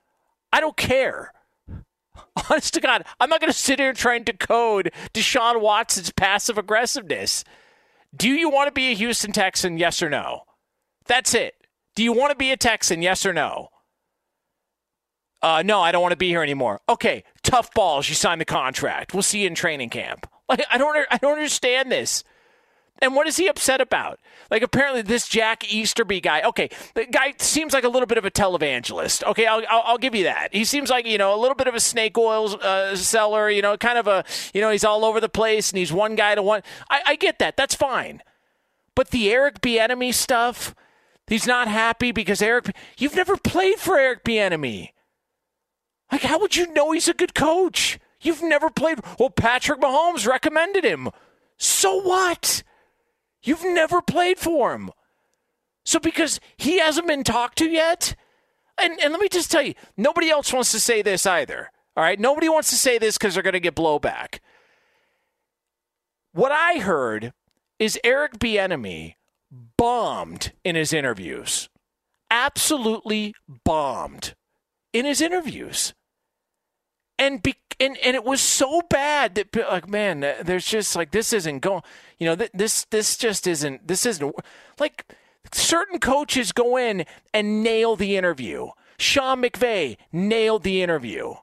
I 0.51 0.59
don't 0.59 0.77
care. 0.77 1.31
Honest 2.49 2.73
to 2.73 2.81
God, 2.81 3.05
I'm 3.19 3.29
not 3.29 3.39
going 3.39 3.51
to 3.51 3.57
sit 3.57 3.79
here 3.79 3.93
trying 3.93 4.25
to 4.25 4.33
code 4.33 4.91
Deshaun 5.13 5.61
Watson's 5.61 6.11
passive 6.11 6.57
aggressiveness. 6.57 7.43
Do 8.15 8.29
you 8.29 8.49
want 8.49 8.67
to 8.67 8.71
be 8.71 8.91
a 8.91 8.95
Houston 8.95 9.31
Texan? 9.31 9.77
Yes 9.77 10.01
or 10.01 10.09
no? 10.09 10.43
That's 11.05 11.33
it. 11.33 11.55
Do 11.95 12.03
you 12.03 12.13
want 12.13 12.31
to 12.31 12.37
be 12.37 12.51
a 12.51 12.57
Texan? 12.57 13.01
Yes 13.01 13.25
or 13.25 13.33
no? 13.33 13.69
Uh, 15.41 15.61
no, 15.63 15.81
I 15.81 15.91
don't 15.91 16.01
want 16.01 16.11
to 16.13 16.17
be 16.17 16.29
here 16.29 16.41
anymore. 16.41 16.81
Okay, 16.89 17.23
tough 17.43 17.73
balls. 17.73 18.09
You 18.09 18.15
signed 18.15 18.41
the 18.41 18.45
contract. 18.45 19.13
We'll 19.13 19.23
see 19.23 19.41
you 19.41 19.47
in 19.47 19.55
training 19.55 19.89
camp. 19.89 20.27
Like 20.47 20.63
I 20.69 20.77
don't, 20.77 20.95
I 21.09 21.17
don't 21.17 21.33
understand 21.33 21.91
this. 21.91 22.23
And 22.99 23.13
what 23.13 23.27
is 23.27 23.35
he 23.35 23.47
upset 23.47 23.81
about? 23.81 24.19
Like, 24.49 24.61
apparently, 24.61 25.01
this 25.01 25.27
Jack 25.27 25.71
Easterby 25.71 26.21
guy, 26.21 26.41
okay, 26.43 26.69
the 26.93 27.05
guy 27.05 27.33
seems 27.39 27.73
like 27.73 27.83
a 27.83 27.89
little 27.89 28.07
bit 28.07 28.17
of 28.17 28.23
a 28.23 28.31
televangelist. 28.31 29.23
Okay, 29.23 29.45
I'll, 29.45 29.61
I'll, 29.69 29.83
I'll 29.85 29.97
give 29.97 30.15
you 30.15 30.23
that. 30.23 30.53
He 30.53 30.63
seems 30.63 30.89
like, 30.89 31.05
you 31.05 31.17
know, 31.17 31.35
a 31.35 31.39
little 31.39 31.55
bit 31.55 31.67
of 31.67 31.75
a 31.75 31.79
snake 31.79 32.17
oil 32.17 32.57
uh, 32.61 32.95
seller, 32.95 33.49
you 33.49 33.61
know, 33.61 33.75
kind 33.75 33.97
of 33.97 34.07
a, 34.07 34.23
you 34.53 34.61
know, 34.61 34.69
he's 34.69 34.85
all 34.85 35.03
over 35.03 35.19
the 35.19 35.27
place 35.27 35.71
and 35.71 35.77
he's 35.77 35.91
one 35.91 36.15
guy 36.15 36.35
to 36.35 36.41
one. 36.41 36.61
I, 36.89 37.01
I 37.05 37.15
get 37.15 37.39
that. 37.39 37.57
That's 37.57 37.75
fine. 37.75 38.21
But 38.95 39.09
the 39.09 39.29
Eric 39.29 39.59
Bieniemy 39.59 40.13
stuff, 40.13 40.73
he's 41.27 41.45
not 41.45 41.67
happy 41.67 42.13
because 42.13 42.41
Eric, 42.41 42.73
you've 42.97 43.15
never 43.15 43.35
played 43.35 43.77
for 43.77 43.99
Eric 43.99 44.23
Bieniemy. 44.23 44.91
Like, 46.11 46.21
how 46.21 46.39
would 46.39 46.55
you 46.55 46.71
know 46.71 46.91
he's 46.93 47.09
a 47.09 47.13
good 47.13 47.35
coach? 47.35 47.99
You've 48.21 48.41
never 48.41 48.69
played. 48.69 48.99
Well, 49.19 49.29
Patrick 49.29 49.81
Mahomes 49.81 50.25
recommended 50.25 50.85
him. 50.85 51.09
So 51.57 52.01
what? 52.01 52.63
You've 53.45 53.63
never 53.63 54.01
played 54.01 54.39
for 54.39 54.73
him. 54.73 54.91
So 55.85 55.99
because 55.99 56.39
he 56.57 56.79
hasn't 56.79 57.07
been 57.07 57.23
talked 57.23 57.59
to 57.59 57.69
yet, 57.69 58.15
and, 58.81 58.99
and 58.99 59.11
let 59.13 59.21
me 59.21 59.29
just 59.29 59.51
tell 59.51 59.61
you, 59.61 59.75
nobody 59.95 60.29
else 60.29 60.51
wants 60.51 60.71
to 60.71 60.79
say 60.79 61.01
this 61.01 61.25
either. 61.25 61.71
All 61.95 62.03
right? 62.03 62.19
Nobody 62.19 62.49
wants 62.49 62.69
to 62.71 62.75
say 62.75 62.97
this 62.97 63.17
because 63.17 63.35
they're 63.35 63.43
going 63.43 63.53
to 63.53 63.59
get 63.59 63.75
blowback. 63.75 64.39
What 66.33 66.51
I 66.51 66.79
heard 66.79 67.33
is 67.79 67.99
Eric 68.03 68.39
Bieniemy 68.39 69.13
bombed 69.77 70.51
in 70.63 70.75
his 70.75 70.91
interviews. 70.91 71.69
Absolutely 72.31 73.35
bombed 73.63 74.33
in 74.91 75.05
his 75.05 75.21
interviews. 75.21 75.93
And 77.17 77.41
be, 77.41 77.55
and 77.79 77.97
and 77.97 78.15
it 78.15 78.23
was 78.23 78.41
so 78.41 78.81
bad 78.89 79.35
that 79.35 79.55
like 79.55 79.87
man, 79.87 80.19
there's 80.19 80.65
just 80.65 80.95
like 80.95 81.11
this 81.11 81.31
isn't 81.31 81.59
going. 81.59 81.81
You 82.17 82.27
know, 82.27 82.47
this 82.53 82.85
this 82.85 83.17
just 83.17 83.47
isn't 83.47 83.87
this 83.87 84.05
isn't 84.05 84.35
like 84.79 85.05
certain 85.53 85.99
coaches 85.99 86.51
go 86.51 86.77
in 86.77 87.05
and 87.33 87.63
nail 87.63 87.95
the 87.95 88.17
interview. 88.17 88.67
Sean 88.97 89.41
McVay 89.41 89.97
nailed 90.11 90.63
the 90.63 90.81
interview. 90.81 91.35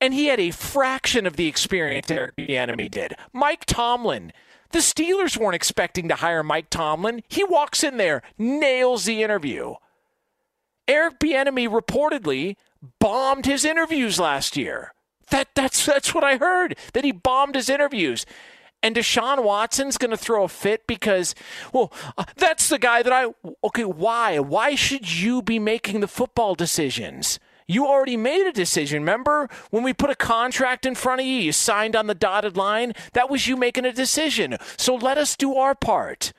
And 0.00 0.12
he 0.12 0.26
had 0.26 0.40
a 0.40 0.50
fraction 0.50 1.26
of 1.26 1.36
the 1.36 1.46
experience 1.46 2.10
Eric 2.10 2.36
Bieniemy 2.36 2.90
did. 2.90 3.14
Mike 3.32 3.64
Tomlin, 3.64 4.32
the 4.70 4.80
Steelers 4.80 5.36
weren't 5.36 5.54
expecting 5.54 6.08
to 6.08 6.16
hire 6.16 6.42
Mike 6.42 6.68
Tomlin. 6.70 7.22
He 7.28 7.44
walks 7.44 7.82
in 7.82 7.96
there, 7.96 8.22
nails 8.36 9.06
the 9.06 9.22
interview. 9.22 9.74
Eric 10.86 11.18
Bieniemy 11.18 11.68
reportedly 11.68 12.56
bombed 13.00 13.46
his 13.46 13.64
interviews 13.64 14.18
last 14.18 14.56
year. 14.56 14.92
That 15.30 15.48
that's 15.54 15.84
that's 15.84 16.14
what 16.14 16.24
I 16.24 16.36
heard. 16.36 16.76
That 16.92 17.04
he 17.04 17.12
bombed 17.12 17.54
his 17.54 17.68
interviews. 17.68 18.26
And 18.82 18.94
Deshaun 18.94 19.42
Watson's 19.42 19.98
going 19.98 20.10
to 20.10 20.16
throw 20.16 20.44
a 20.44 20.48
fit 20.48 20.86
because, 20.86 21.34
well, 21.72 21.92
uh, 22.16 22.24
that's 22.36 22.68
the 22.68 22.78
guy 22.78 23.02
that 23.02 23.12
I. 23.12 23.32
Okay, 23.64 23.84
why? 23.84 24.38
Why 24.38 24.74
should 24.74 25.12
you 25.12 25.42
be 25.42 25.58
making 25.58 26.00
the 26.00 26.08
football 26.08 26.54
decisions? 26.54 27.40
You 27.66 27.86
already 27.86 28.16
made 28.16 28.46
a 28.46 28.52
decision. 28.52 29.02
Remember 29.02 29.48
when 29.70 29.82
we 29.82 29.92
put 29.92 30.10
a 30.10 30.14
contract 30.14 30.86
in 30.86 30.94
front 30.94 31.20
of 31.20 31.26
you, 31.26 31.34
you 31.34 31.52
signed 31.52 31.96
on 31.96 32.06
the 32.06 32.14
dotted 32.14 32.56
line? 32.56 32.92
That 33.12 33.28
was 33.28 33.48
you 33.48 33.56
making 33.56 33.84
a 33.84 33.92
decision. 33.92 34.56
So 34.76 34.94
let 34.94 35.18
us 35.18 35.36
do 35.36 35.56
our 35.56 35.74
part. 35.74 36.32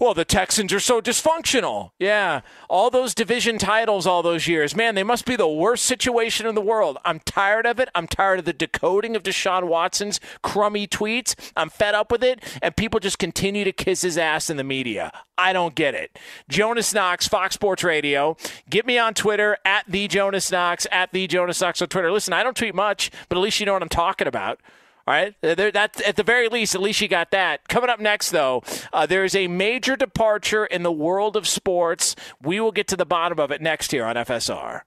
Well, 0.00 0.14
the 0.14 0.24
Texans 0.24 0.72
are 0.72 0.80
so 0.80 1.00
dysfunctional. 1.00 1.90
Yeah, 1.98 2.40
all 2.68 2.90
those 2.90 3.14
division 3.14 3.58
titles 3.58 4.06
all 4.06 4.22
those 4.22 4.46
years. 4.46 4.74
Man, 4.74 4.94
they 4.94 5.02
must 5.02 5.24
be 5.24 5.36
the 5.36 5.48
worst 5.48 5.84
situation 5.84 6.46
in 6.46 6.54
the 6.54 6.60
world. 6.60 6.98
I'm 7.04 7.20
tired 7.20 7.66
of 7.66 7.78
it. 7.78 7.88
I'm 7.94 8.06
tired 8.06 8.40
of 8.40 8.44
the 8.44 8.52
decoding 8.52 9.16
of 9.16 9.22
Deshaun 9.22 9.64
Watson's 9.64 10.20
crummy 10.42 10.86
tweets. 10.86 11.34
I'm 11.56 11.70
fed 11.70 11.94
up 11.94 12.10
with 12.10 12.24
it, 12.24 12.42
and 12.62 12.76
people 12.76 13.00
just 13.00 13.18
continue 13.18 13.64
to 13.64 13.72
kiss 13.72 14.02
his 14.02 14.18
ass 14.18 14.50
in 14.50 14.56
the 14.56 14.64
media. 14.64 15.12
I 15.36 15.52
don't 15.52 15.74
get 15.74 15.94
it. 15.94 16.18
Jonas 16.48 16.94
Knox, 16.94 17.26
Fox 17.26 17.54
Sports 17.54 17.82
Radio. 17.82 18.36
Get 18.70 18.86
me 18.86 18.98
on 18.98 19.14
Twitter 19.14 19.58
at 19.64 19.84
the 19.88 20.08
Jonas 20.08 20.50
Knox, 20.50 20.86
at 20.92 21.12
the 21.12 21.26
Jonas 21.26 21.60
Knox 21.60 21.82
on 21.82 21.88
Twitter. 21.88 22.12
Listen, 22.12 22.32
I 22.32 22.42
don't 22.42 22.56
tweet 22.56 22.74
much, 22.74 23.10
but 23.28 23.36
at 23.36 23.40
least 23.40 23.60
you 23.60 23.66
know 23.66 23.72
what 23.72 23.82
I'm 23.82 23.88
talking 23.88 24.28
about. 24.28 24.60
All 25.06 25.12
right, 25.12 25.34
there, 25.42 25.70
that 25.70 26.00
at 26.00 26.16
the 26.16 26.22
very 26.22 26.48
least, 26.48 26.74
at 26.74 26.80
least 26.80 26.98
you 27.02 27.08
got 27.08 27.30
that. 27.32 27.68
Coming 27.68 27.90
up 27.90 28.00
next, 28.00 28.30
though, 28.30 28.62
uh, 28.90 29.04
there 29.04 29.22
is 29.22 29.34
a 29.34 29.48
major 29.48 29.96
departure 29.96 30.64
in 30.64 30.82
the 30.82 30.92
world 30.92 31.36
of 31.36 31.46
sports. 31.46 32.16
We 32.42 32.58
will 32.58 32.72
get 32.72 32.88
to 32.88 32.96
the 32.96 33.04
bottom 33.04 33.38
of 33.38 33.50
it 33.50 33.60
next 33.60 33.90
here 33.90 34.06
on 34.06 34.16
FSR. 34.16 34.80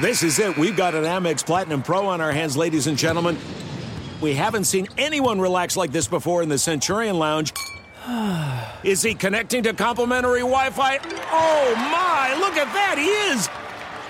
This 0.00 0.22
is 0.22 0.38
it. 0.38 0.56
We've 0.56 0.76
got 0.76 0.94
an 0.94 1.02
Amex 1.02 1.44
Platinum 1.44 1.82
Pro 1.82 2.06
on 2.06 2.20
our 2.20 2.30
hands, 2.30 2.56
ladies 2.56 2.86
and 2.86 2.96
gentlemen. 2.96 3.36
We 4.20 4.34
haven't 4.34 4.64
seen 4.64 4.86
anyone 4.96 5.40
relax 5.40 5.76
like 5.76 5.90
this 5.90 6.06
before 6.06 6.44
in 6.44 6.48
the 6.48 6.58
Centurion 6.58 7.18
Lounge. 7.18 7.52
Is 8.84 9.02
he 9.02 9.14
connecting 9.14 9.64
to 9.64 9.72
complimentary 9.72 10.40
Wi-Fi? 10.40 10.98
Oh 11.32 11.74
my! 11.74 12.36
Look 12.38 12.56
at 12.56 12.72
that, 12.72 12.96
he 12.96 13.08
is 13.34 13.48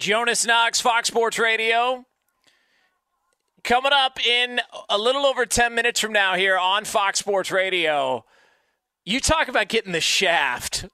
Jonas 0.00 0.46
Knox, 0.46 0.80
Fox 0.80 1.08
Sports 1.08 1.38
Radio. 1.38 2.06
Coming 3.62 3.92
up 3.92 4.18
in 4.26 4.58
a 4.88 4.96
little 4.96 5.26
over 5.26 5.44
10 5.44 5.74
minutes 5.74 6.00
from 6.00 6.12
now 6.12 6.36
here 6.36 6.56
on 6.56 6.86
Fox 6.86 7.18
Sports 7.18 7.50
Radio. 7.50 8.24
You 9.04 9.20
talk 9.20 9.48
about 9.48 9.68
getting 9.68 9.92
the 9.92 10.00
shaft. 10.00 10.86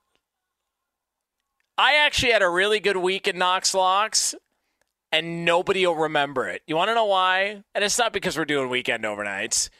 I 1.78 1.94
actually 1.94 2.32
had 2.32 2.42
a 2.42 2.48
really 2.48 2.80
good 2.80 2.96
week 2.96 3.28
at 3.28 3.36
Knox 3.36 3.74
Locks, 3.74 4.34
and 5.12 5.44
nobody 5.44 5.86
will 5.86 5.94
remember 5.94 6.48
it. 6.48 6.62
You 6.66 6.74
want 6.74 6.88
to 6.88 6.94
know 6.94 7.04
why? 7.04 7.62
And 7.76 7.84
it's 7.84 7.98
not 7.98 8.12
because 8.12 8.36
we're 8.36 8.44
doing 8.44 8.68
weekend 8.68 9.04
overnights, 9.04 9.70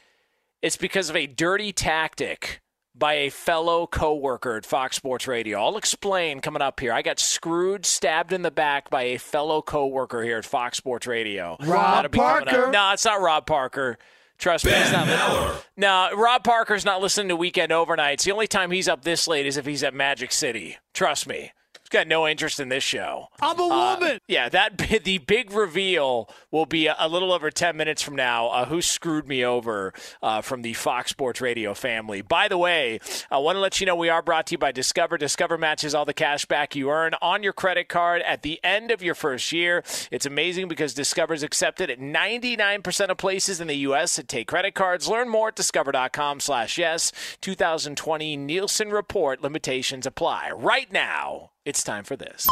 it's 0.61 0.77
because 0.77 1.09
of 1.09 1.17
a 1.17 1.27
dirty 1.27 1.73
tactic 1.73 2.61
by 2.97 3.13
a 3.13 3.29
fellow 3.29 3.87
coworker 3.87 4.57
at 4.57 4.65
Fox 4.65 4.95
Sports 4.95 5.27
Radio. 5.27 5.59
I'll 5.59 5.77
explain 5.77 6.39
coming 6.39 6.61
up 6.61 6.79
here. 6.79 6.91
I 6.91 7.01
got 7.01 7.19
screwed, 7.19 7.85
stabbed 7.85 8.33
in 8.33 8.41
the 8.41 8.51
back 8.51 8.89
by 8.89 9.03
a 9.03 9.17
fellow 9.17 9.61
coworker 9.61 10.23
here 10.23 10.37
at 10.37 10.45
Fox 10.45 10.77
Sports 10.77 11.07
Radio. 11.07 11.57
Rob 11.61 12.11
Parker. 12.11 12.71
No, 12.71 12.91
it's 12.93 13.05
not 13.05 13.21
Rob 13.21 13.45
Parker. 13.45 13.97
Trust 14.37 14.65
me, 14.65 14.71
he's 14.71 14.91
not. 14.91 15.65
No, 15.77 16.09
Rob 16.15 16.43
Parker's 16.43 16.85
not 16.85 17.01
listening 17.01 17.29
to 17.29 17.35
Weekend 17.35 17.71
Overnights. 17.71 18.23
The 18.23 18.31
only 18.31 18.47
time 18.47 18.69
he's 18.69 18.87
up 18.87 19.03
this 19.03 19.27
late 19.27 19.47
is 19.47 19.57
if 19.57 19.65
he's 19.65 19.83
at 19.83 19.93
Magic 19.93 20.31
City. 20.31 20.77
Trust 20.93 21.27
me. 21.27 21.51
He's 21.89 21.99
got 21.99 22.07
no 22.09 22.27
interest 22.27 22.59
in 22.59 22.67
this 22.67 22.83
show. 22.83 23.29
I'm 23.41 23.57
a 23.57 23.63
Uh, 23.63 23.95
woman. 23.97 24.19
yeah, 24.27 24.49
that 24.49 24.77
the 25.05 25.19
big 25.19 25.51
reveal 25.53 26.29
will 26.51 26.65
be 26.65 26.87
a, 26.87 26.95
a 26.99 27.07
little 27.07 27.31
over 27.31 27.49
10 27.49 27.77
minutes 27.77 28.01
from 28.01 28.13
now. 28.17 28.47
Uh, 28.49 28.65
who 28.65 28.81
screwed 28.81 29.25
me 29.25 29.45
over 29.45 29.93
uh, 30.21 30.41
from 30.41 30.63
the 30.63 30.73
Fox 30.73 31.11
Sports 31.11 31.39
Radio 31.39 31.73
family? 31.73 32.21
By 32.21 32.49
the 32.49 32.57
way, 32.57 32.99
I 33.31 33.37
want 33.37 33.55
to 33.55 33.61
let 33.61 33.79
you 33.79 33.85
know 33.85 33.95
we 33.95 34.09
are 34.09 34.21
brought 34.21 34.47
to 34.47 34.55
you 34.55 34.57
by 34.57 34.73
Discover. 34.73 35.17
Discover 35.17 35.57
matches 35.59 35.95
all 35.95 36.03
the 36.03 36.13
cash 36.13 36.43
back 36.43 36.75
you 36.75 36.89
earn 36.91 37.13
on 37.21 37.41
your 37.41 37.53
credit 37.53 37.87
card 37.87 38.21
at 38.23 38.41
the 38.41 38.59
end 38.65 38.91
of 38.91 39.01
your 39.01 39.15
first 39.15 39.53
year. 39.53 39.81
It's 40.11 40.25
amazing 40.25 40.67
because 40.67 40.93
Discover 40.93 41.35
is 41.35 41.43
accepted 41.43 41.89
at 41.89 42.01
99% 42.01 43.07
of 43.07 43.15
places 43.17 43.61
in 43.61 43.67
the 43.67 43.75
U.S. 43.77 44.17
that 44.17 44.27
take 44.27 44.49
credit 44.49 44.75
cards. 44.75 45.07
Learn 45.07 45.29
more 45.29 45.47
at 45.47 45.55
discover.com 45.55 46.41
slash 46.41 46.77
yes. 46.77 47.13
2020 47.39 48.35
Nielsen 48.35 48.89
Report 48.89 49.41
limitations 49.41 50.05
apply. 50.05 50.51
Right 50.53 50.91
now, 50.91 51.51
it's 51.67 51.83
time 51.83 52.05
for 52.05 52.15
this. 52.15 52.47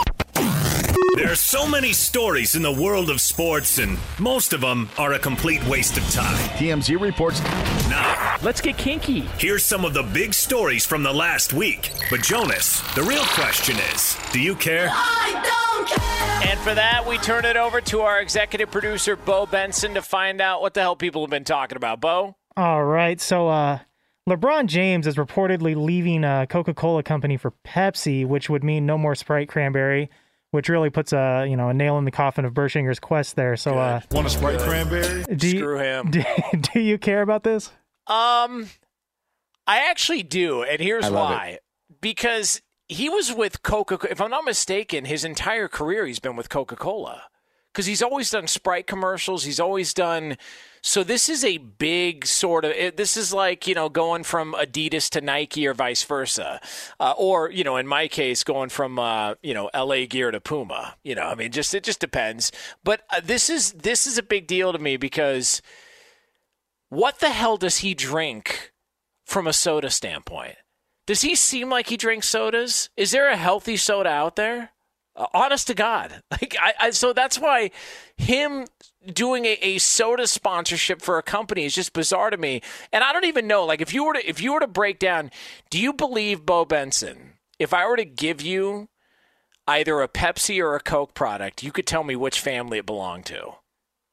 There 1.16 1.32
are 1.32 1.36
so 1.36 1.66
many 1.66 1.94
stories 1.94 2.56
in 2.56 2.62
the 2.62 2.72
world 2.72 3.10
of 3.10 3.22
sports, 3.22 3.78
and 3.78 3.98
most 4.20 4.52
of 4.52 4.60
them 4.60 4.90
are 4.98 5.14
a 5.14 5.20
complete 5.20 5.66
waste 5.68 5.98
of 5.98 6.04
time. 6.12 6.36
TMZ 6.58 7.00
reports. 7.00 7.42
Now, 7.88 8.36
let's 8.44 8.60
get 8.60 8.78
kinky. 8.78 9.22
Here's 9.38 9.64
some 9.64 9.86
of 9.86 9.94
the 9.94 10.04
big 10.04 10.34
stories 10.34 10.86
from 10.86 11.02
the 11.02 11.14
last 11.14 11.54
week. 11.54 11.92
But, 12.10 12.24
Jonas, 12.24 12.82
the 12.94 13.04
real 13.04 13.24
question 13.24 13.78
is 13.94 14.18
do 14.34 14.42
you 14.42 14.54
care? 14.54 14.90
And 16.44 16.60
for 16.60 16.74
that, 16.74 17.06
we 17.08 17.18
turn 17.20 17.46
it 17.46 17.56
over 17.56 17.80
to 17.80 18.02
our 18.02 18.20
executive 18.20 18.70
producer, 18.70 19.16
Bo 19.16 19.46
Benson, 19.46 19.94
to 19.94 20.02
find 20.02 20.42
out 20.42 20.60
what 20.62 20.74
the 20.74 20.82
hell 20.82 20.98
people 20.98 21.22
have 21.22 21.30
been 21.30 21.46
talking 21.46 21.78
about. 21.78 22.02
Bo? 22.02 22.36
All 22.58 22.84
right. 22.84 23.22
So, 23.22 23.48
uh, 23.48 23.80
LeBron 24.28 24.66
James 24.66 25.06
is 25.06 25.16
reportedly 25.16 25.76
leaving 25.76 26.24
a 26.24 26.48
Coca-Cola 26.50 27.04
company 27.04 27.38
for 27.38 27.54
Pepsi, 27.64 28.26
which 28.26 28.50
would 28.50 28.64
mean 28.64 28.86
no 28.86 28.98
more 28.98 29.14
Sprite 29.14 29.48
Cranberry, 29.48 30.10
which 30.50 30.68
really 30.68 30.90
puts 30.90 31.14
a 31.14 31.46
you 31.48 31.56
know 31.56 31.70
a 31.70 31.74
nail 31.76 32.00
in 32.00 32.06
the 32.06 32.12
coffin 32.12 32.44
of 32.44 32.54
Bershinger's 32.54 33.00
quest 33.00 33.36
there. 33.36 33.56
So, 33.56 33.78
uh, 33.78 34.02
Want 34.12 34.26
a 34.26 34.30
Sprite 34.32 34.60
cranberry? 34.60 35.24
do 35.36 35.48
you, 35.48 35.58
Screw 35.60 35.78
him. 35.78 36.10
Do, 36.12 36.24
do 36.74 36.80
you 36.80 36.98
care 36.98 37.22
about 37.22 37.44
this? 37.44 37.68
Um, 38.08 38.68
I 39.68 39.90
actually 39.90 40.24
do, 40.24 40.64
and 40.64 40.80
here's 40.80 41.06
I 41.06 41.10
love 41.10 41.30
why. 41.30 41.60
Because 42.02 42.62
he 42.88 43.10
was 43.10 43.32
with 43.32 43.62
Coca. 43.62 43.98
Cola. 44.00 44.12
If 44.12 44.22
I'm 44.22 44.32
not 44.32 44.44
mistaken, 44.44 45.06
his 45.06 45.24
entire 45.24 45.68
career 45.68 46.08
he's 46.08 46.20
been 46.20 46.36
with 46.36 46.50
Coca 46.50 46.76
Cola. 46.76 47.24
Because 47.72 47.86
he's 47.88 48.02
always 48.02 48.32
done 48.32 48.48
Sprite 48.48 48.88
commercials. 48.88 49.44
He's 49.44 49.60
always 49.60 49.94
done. 49.94 50.38
So 50.86 51.04
this 51.04 51.30
is 51.30 51.44
a 51.44 51.58
big 51.58 52.28
sort 52.28 52.64
of. 52.64 52.70
It, 52.70 52.96
this 52.96 53.18
is 53.18 53.34
like 53.34 53.66
you 53.66 53.74
know 53.74 53.90
going 53.90 54.24
from 54.24 54.54
Adidas 54.54 55.10
to 55.10 55.20
Nike 55.20 55.66
or 55.66 55.74
vice 55.74 56.04
versa, 56.04 56.62
uh, 57.00 57.16
or 57.18 57.50
you 57.50 57.64
know 57.64 57.78
in 57.78 57.88
my 57.88 58.08
case 58.08 58.44
going 58.44 58.70
from 58.70 59.00
uh, 59.00 59.34
you 59.42 59.56
know 59.56 59.72
LA 59.74 60.06
Gear 60.06 60.30
to 60.30 60.40
Puma. 60.40 60.96
You 61.04 61.16
know, 61.16 61.24
I 61.24 61.34
mean, 61.34 61.52
just 61.52 61.74
it 61.74 61.84
just 61.84 62.00
depends. 62.00 62.52
But 62.84 63.02
uh, 63.10 63.20
this 63.24 63.50
is 63.50 63.72
this 63.72 64.06
is 64.06 64.20
a 64.20 64.24
big 64.24 64.46
deal 64.46 64.74
to 64.74 64.78
me 64.78 64.96
because 64.96 65.64
what 66.90 67.20
the 67.20 67.32
hell 67.32 67.58
does 67.58 67.80
he 67.80 67.96
drink 67.96 68.72
from 69.26 69.48
a 69.48 69.54
soda 69.54 69.90
standpoint? 69.90 70.56
Does 71.08 71.24
he 71.24 71.34
seem 71.34 71.68
like 71.68 71.88
he 71.88 71.98
drinks 71.98 72.30
sodas? 72.30 72.92
Is 72.96 73.10
there 73.10 73.28
a 73.28 73.38
healthy 73.38 73.78
soda 73.78 74.10
out 74.10 74.36
there? 74.36 74.70
Uh, 75.16 75.26
honest 75.34 75.66
to 75.66 75.74
God, 75.74 76.22
like 76.32 76.56
I, 76.62 76.74
I, 76.80 76.90
so 76.92 77.12
that's 77.12 77.40
why 77.40 77.72
him 78.18 78.68
doing 79.14 79.46
a, 79.46 79.58
a 79.62 79.78
soda 79.78 80.28
sponsorship 80.28 81.02
for 81.02 81.18
a 81.18 81.24
company 81.24 81.66
is 81.66 81.76
just 81.76 81.94
bizarre 81.94 82.30
to 82.30 82.38
me. 82.38 82.62
And 82.92 83.04
I 83.04 83.14
don't 83.14 83.26
even 83.26 83.48
know, 83.48 83.66
like 83.66 83.82
if 83.82 83.94
you 83.94 84.04
were 84.06 84.14
to 84.14 84.28
if 84.28 84.42
you 84.42 84.54
were 84.54 84.60
to 84.60 84.68
break 84.68 85.00
down, 85.00 85.32
do 85.70 85.80
you 85.80 85.94
believe 85.94 86.46
Bo 86.46 86.66
Benson? 86.66 87.34
If 87.60 87.74
I 87.74 87.88
were 87.88 87.98
to 87.98 88.06
give 88.06 88.42
you 88.42 88.90
either 89.68 90.02
a 90.02 90.08
Pepsi 90.08 90.60
or 90.62 90.76
a 90.76 90.80
Coke 90.80 91.14
product, 91.14 91.64
you 91.64 91.72
could 91.72 91.88
tell 91.88 92.04
me 92.04 92.16
which 92.16 92.40
family 92.40 92.78
it 92.78 92.86
belonged 92.86 93.26
to. 93.28 93.56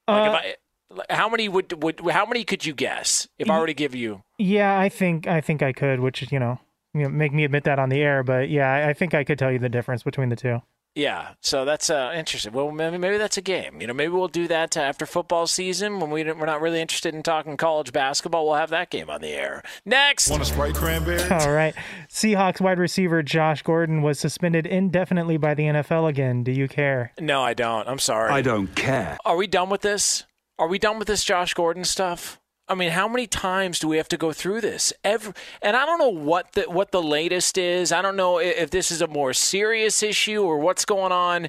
Like 0.09 0.28
if 0.28 0.32
uh, 0.32 0.36
I, 0.36 1.14
how 1.14 1.28
many 1.28 1.49
would 1.49 1.82
would 1.82 2.01
how 2.11 2.26
many 2.26 2.45
could 2.45 2.66
you 2.66 2.74
guess 2.74 3.28
if 3.38 3.49
I 3.51 3.59
were 3.59 3.66
to 3.66 3.74
give 3.74 3.95
you? 3.95 4.22
Yeah, 4.38 4.78
I 4.78 4.88
think 4.88 5.26
I 5.26 5.40
think 5.40 5.62
I 5.62 5.72
could, 5.72 6.01
which 6.01 6.30
you 6.30 6.38
know, 6.38 6.59
you 6.95 7.03
know 7.03 7.09
make 7.09 7.32
me 7.32 7.45
admit 7.45 7.64
that 7.64 7.78
on 7.78 7.88
the 7.88 8.01
air. 8.01 8.22
But 8.22 8.51
yeah, 8.51 8.70
I, 8.70 8.90
I 8.90 8.93
think 8.93 9.14
I 9.14 9.24
could 9.24 9.38
tell 9.38 9.53
you 9.53 9.59
the 9.59 9.68
difference 9.68 10.03
between 10.03 10.28
the 10.28 10.36
two. 10.36 10.62
Yeah, 10.95 11.34
so 11.40 11.64
that's 11.64 11.88
uh, 11.88 12.12
interesting. 12.14 12.53
Well, 12.53 12.70
maybe, 12.70 12.99
maybe 12.99 13.16
that's 13.16 13.38
a 13.38 13.40
game. 13.40 13.80
You 13.80 13.86
know, 13.86 13.95
maybe 13.95 14.12
we'll 14.12 14.28
do 14.28 14.47
that 14.49 14.76
after 14.76 15.07
football 15.07 15.47
season 15.47 16.01
when 16.01 16.11
we 16.11 16.22
don't- 16.22 16.38
we're 16.38 16.45
not 16.45 16.61
really 16.61 16.82
interested 16.82 17.14
in 17.14 17.22
talking 17.22 17.57
college 17.57 17.93
basketball. 17.93 18.45
We'll 18.45 18.57
have 18.57 18.68
that 18.70 18.90
game 18.90 19.09
on 19.09 19.22
the 19.22 19.30
air 19.30 19.62
next. 19.86 20.28
Want 20.30 20.43
a 20.43 20.45
Sprite 20.45 20.74
cranberry? 20.74 21.22
All 21.30 21.51
right. 21.51 21.74
Seahawks 22.11 22.61
wide 22.61 22.78
receiver 22.78 23.22
Josh 23.22 23.62
Gordon 23.62 24.03
was 24.03 24.18
suspended 24.20 24.66
indefinitely 24.66 25.38
by 25.38 25.55
the 25.55 25.62
NFL 25.64 26.09
again. 26.11 26.43
Do 26.45 26.53
you 26.53 26.68
care? 26.68 27.12
No, 27.18 27.43
I 27.43 27.55
don't. 27.55 27.88
I'm 27.88 27.99
sorry. 27.99 28.30
I 28.30 28.43
don't 28.43 28.74
care. 28.74 29.16
Are 29.24 29.36
we 29.36 29.47
done 29.47 29.70
with 29.70 29.80
this? 29.80 30.24
Are 30.59 30.68
we 30.68 30.78
done 30.78 30.99
with 30.99 31.09
this 31.09 31.24
Josh 31.24 31.55
Gordon 31.55 31.84
stuff? 31.84 32.38
I 32.72 32.74
mean, 32.74 32.92
how 32.92 33.06
many 33.06 33.26
times 33.26 33.78
do 33.78 33.86
we 33.86 33.98
have 33.98 34.08
to 34.08 34.16
go 34.16 34.32
through 34.32 34.62
this? 34.62 34.94
Every, 35.04 35.34
and 35.60 35.76
I 35.76 35.84
don't 35.84 35.98
know 35.98 36.08
what 36.08 36.52
the 36.52 36.62
what 36.62 36.90
the 36.90 37.02
latest 37.02 37.58
is. 37.58 37.92
I 37.92 38.00
don't 38.00 38.16
know 38.16 38.38
if 38.38 38.70
this 38.70 38.90
is 38.90 39.02
a 39.02 39.06
more 39.06 39.34
serious 39.34 40.02
issue 40.02 40.42
or 40.42 40.56
what's 40.56 40.86
going 40.86 41.12
on. 41.12 41.48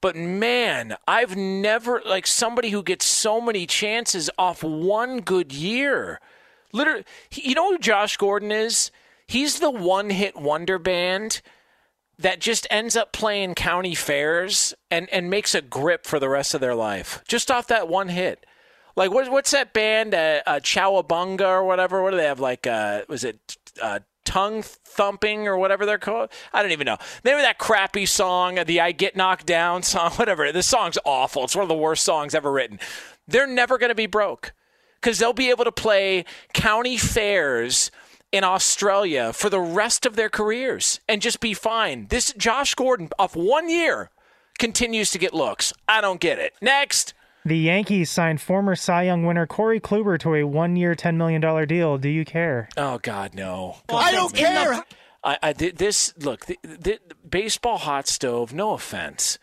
But 0.00 0.16
man, 0.16 0.96
I've 1.06 1.36
never 1.36 2.00
like 2.06 2.26
somebody 2.26 2.70
who 2.70 2.82
gets 2.82 3.04
so 3.04 3.38
many 3.38 3.66
chances 3.66 4.30
off 4.38 4.64
one 4.64 5.20
good 5.20 5.52
year. 5.52 6.20
Literally, 6.72 7.04
you 7.30 7.54
know 7.54 7.72
who 7.72 7.78
Josh 7.78 8.16
Gordon 8.16 8.50
is? 8.50 8.90
He's 9.26 9.60
the 9.60 9.70
one-hit 9.70 10.36
wonder 10.36 10.78
band 10.78 11.42
that 12.18 12.40
just 12.40 12.66
ends 12.70 12.96
up 12.96 13.12
playing 13.12 13.56
county 13.56 13.94
fairs 13.94 14.72
and, 14.90 15.06
and 15.10 15.28
makes 15.28 15.54
a 15.54 15.60
grip 15.60 16.06
for 16.06 16.18
the 16.18 16.30
rest 16.30 16.54
of 16.54 16.62
their 16.62 16.74
life 16.74 17.22
just 17.28 17.50
off 17.50 17.66
that 17.66 17.88
one 17.88 18.08
hit. 18.08 18.46
Like 18.96 19.10
what, 19.10 19.30
what's 19.30 19.50
that 19.52 19.72
band, 19.72 20.14
uh, 20.14 20.40
uh, 20.46 20.60
Chowabunga 20.60 21.48
or 21.48 21.64
whatever? 21.64 22.02
What 22.02 22.10
do 22.10 22.16
they 22.16 22.26
have? 22.26 22.40
Like, 22.40 22.66
uh, 22.66 23.02
was 23.08 23.24
it 23.24 23.56
uh, 23.80 24.00
tongue 24.24 24.62
thumping 24.62 25.48
or 25.48 25.56
whatever 25.56 25.86
they're 25.86 25.98
called. 25.98 26.30
I 26.52 26.62
don't 26.62 26.72
even 26.72 26.84
know. 26.84 26.98
Name 27.24 27.36
of 27.36 27.42
that 27.42 27.58
crappy 27.58 28.06
song, 28.06 28.58
the 28.66 28.80
I 28.80 28.92
Get 28.92 29.16
Knocked 29.16 29.46
Down 29.46 29.82
song, 29.82 30.10
whatever. 30.16 30.52
The 30.52 30.62
song's 30.62 30.98
awful. 31.04 31.44
It's 31.44 31.56
one 31.56 31.62
of 31.62 31.68
the 31.68 31.74
worst 31.74 32.04
songs 32.04 32.34
ever 32.34 32.50
written. 32.50 32.78
They're 33.26 33.46
never 33.46 33.78
going 33.78 33.90
to 33.90 33.94
be 33.94 34.06
broke 34.06 34.52
because 35.00 35.18
they'll 35.18 35.32
be 35.32 35.50
able 35.50 35.64
to 35.64 35.72
play 35.72 36.24
county 36.52 36.96
fairs 36.96 37.90
in 38.30 38.44
Australia 38.44 39.32
for 39.32 39.50
the 39.50 39.60
rest 39.60 40.06
of 40.06 40.16
their 40.16 40.30
careers 40.30 41.00
and 41.08 41.20
just 41.20 41.40
be 41.40 41.54
fine. 41.54 42.06
This 42.08 42.32
Josh 42.34 42.74
Gordon, 42.74 43.10
off 43.18 43.36
one 43.36 43.68
year, 43.68 44.10
continues 44.58 45.10
to 45.10 45.18
get 45.18 45.34
looks. 45.34 45.72
I 45.88 46.00
don't 46.00 46.20
get 46.20 46.38
it. 46.38 46.54
Next. 46.60 47.14
The 47.44 47.58
Yankees 47.58 48.10
signed 48.10 48.40
former 48.40 48.76
Cy 48.76 49.02
Young 49.04 49.24
winner 49.26 49.46
Corey 49.46 49.80
Kluber 49.80 50.18
to 50.20 50.34
a 50.34 50.44
one-year, 50.44 50.94
ten 50.94 51.18
million 51.18 51.40
dollar 51.40 51.66
deal. 51.66 51.98
Do 51.98 52.08
you 52.08 52.24
care? 52.24 52.68
Oh 52.76 52.98
God, 52.98 53.34
no! 53.34 53.78
I 53.88 54.12
don't 54.12 54.34
care. 54.34 54.84
I, 55.24 55.38
I 55.42 55.52
this 55.52 56.14
look 56.18 56.46
the, 56.46 56.58
the, 56.62 56.78
the 56.78 57.14
baseball 57.28 57.78
hot 57.78 58.06
stove. 58.08 58.52
No 58.52 58.72
offense, 58.74 59.38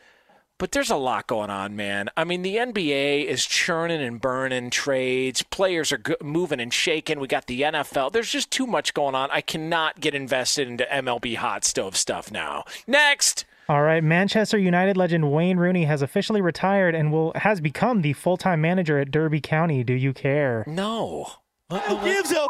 but 0.57 0.71
there's 0.71 0.89
a 0.89 0.95
lot 0.97 1.27
going 1.27 1.49
on, 1.49 1.75
man. 1.75 2.09
I 2.17 2.23
mean, 2.23 2.41
the 2.41 2.55
NBA 2.57 3.25
is 3.25 3.45
churning 3.45 4.01
and 4.01 4.19
burning 4.19 4.69
trades. 4.69 5.43
Players 5.43 5.91
are 5.91 5.97
go- 5.97 6.15
moving 6.21 6.59
and 6.59 6.73
shaking. 6.73 7.19
We 7.19 7.27
got 7.27 7.47
the 7.47 7.61
NFL. 7.61 8.11
There's 8.11 8.31
just 8.31 8.51
too 8.51 8.67
much 8.67 8.93
going 8.93 9.15
on. 9.15 9.29
I 9.31 9.41
cannot 9.41 9.99
get 9.99 10.15
invested 10.15 10.67
into 10.67 10.85
MLB 10.85 11.35
hot 11.37 11.63
stove 11.65 11.95
stuff 11.95 12.31
now. 12.31 12.63
Next. 12.87 13.45
All 13.69 13.83
right, 13.83 14.03
Manchester 14.03 14.57
United 14.57 14.97
legend 14.97 15.31
Wayne 15.31 15.57
Rooney 15.57 15.85
has 15.85 16.01
officially 16.01 16.41
retired 16.41 16.95
and 16.95 17.11
will 17.11 17.33
has 17.35 17.61
become 17.61 18.01
the 18.01 18.13
full-time 18.13 18.61
manager 18.61 18.97
at 18.97 19.11
Derby 19.11 19.39
County. 19.39 19.83
Do 19.83 19.93
you 19.93 20.11
care? 20.11 20.63
No. 20.65 21.27
Who 21.69 22.03
gives 22.03 22.31
a 22.31 22.47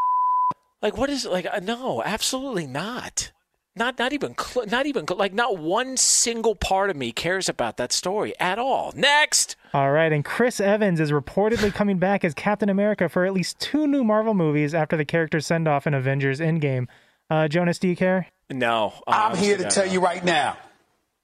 Like 0.81 0.97
what 0.97 1.09
is 1.09 1.25
like? 1.25 1.45
uh, 1.45 1.59
No, 1.61 2.01
absolutely 2.03 2.67
not. 2.67 3.33
Not 3.75 3.99
not 3.99 4.13
even 4.13 4.33
cl- 4.39 4.65
not 4.67 4.85
even 4.85 5.05
cl- 5.05 5.17
like 5.19 5.33
not 5.33 5.57
one 5.57 5.97
single 5.97 6.55
part 6.55 6.89
of 6.89 6.95
me 6.95 7.11
cares 7.11 7.49
about 7.49 7.75
that 7.75 7.91
story 7.91 8.33
at 8.39 8.57
all. 8.57 8.93
Next. 8.95 9.57
All 9.73 9.91
right, 9.91 10.13
and 10.13 10.23
Chris 10.23 10.61
Evans 10.61 11.01
is 11.01 11.11
reportedly 11.11 11.73
coming 11.73 11.97
back 11.99 12.23
as 12.23 12.33
Captain 12.33 12.69
America 12.69 13.09
for 13.09 13.25
at 13.25 13.33
least 13.33 13.59
two 13.59 13.87
new 13.87 14.05
Marvel 14.05 14.33
movies 14.33 14.73
after 14.73 14.95
the 14.95 15.05
character's 15.05 15.45
send-off 15.45 15.85
in 15.85 15.93
Avengers 15.93 16.39
Endgame. 16.39 16.87
Uh, 17.29 17.49
Jonas, 17.49 17.77
do 17.77 17.89
you 17.89 17.95
care? 17.97 18.27
No. 18.49 18.93
I'm 19.05 19.35
here 19.35 19.57
to 19.57 19.65
tell 19.65 19.85
no. 19.85 19.91
you 19.91 19.99
right 19.99 20.23
now. 20.23 20.57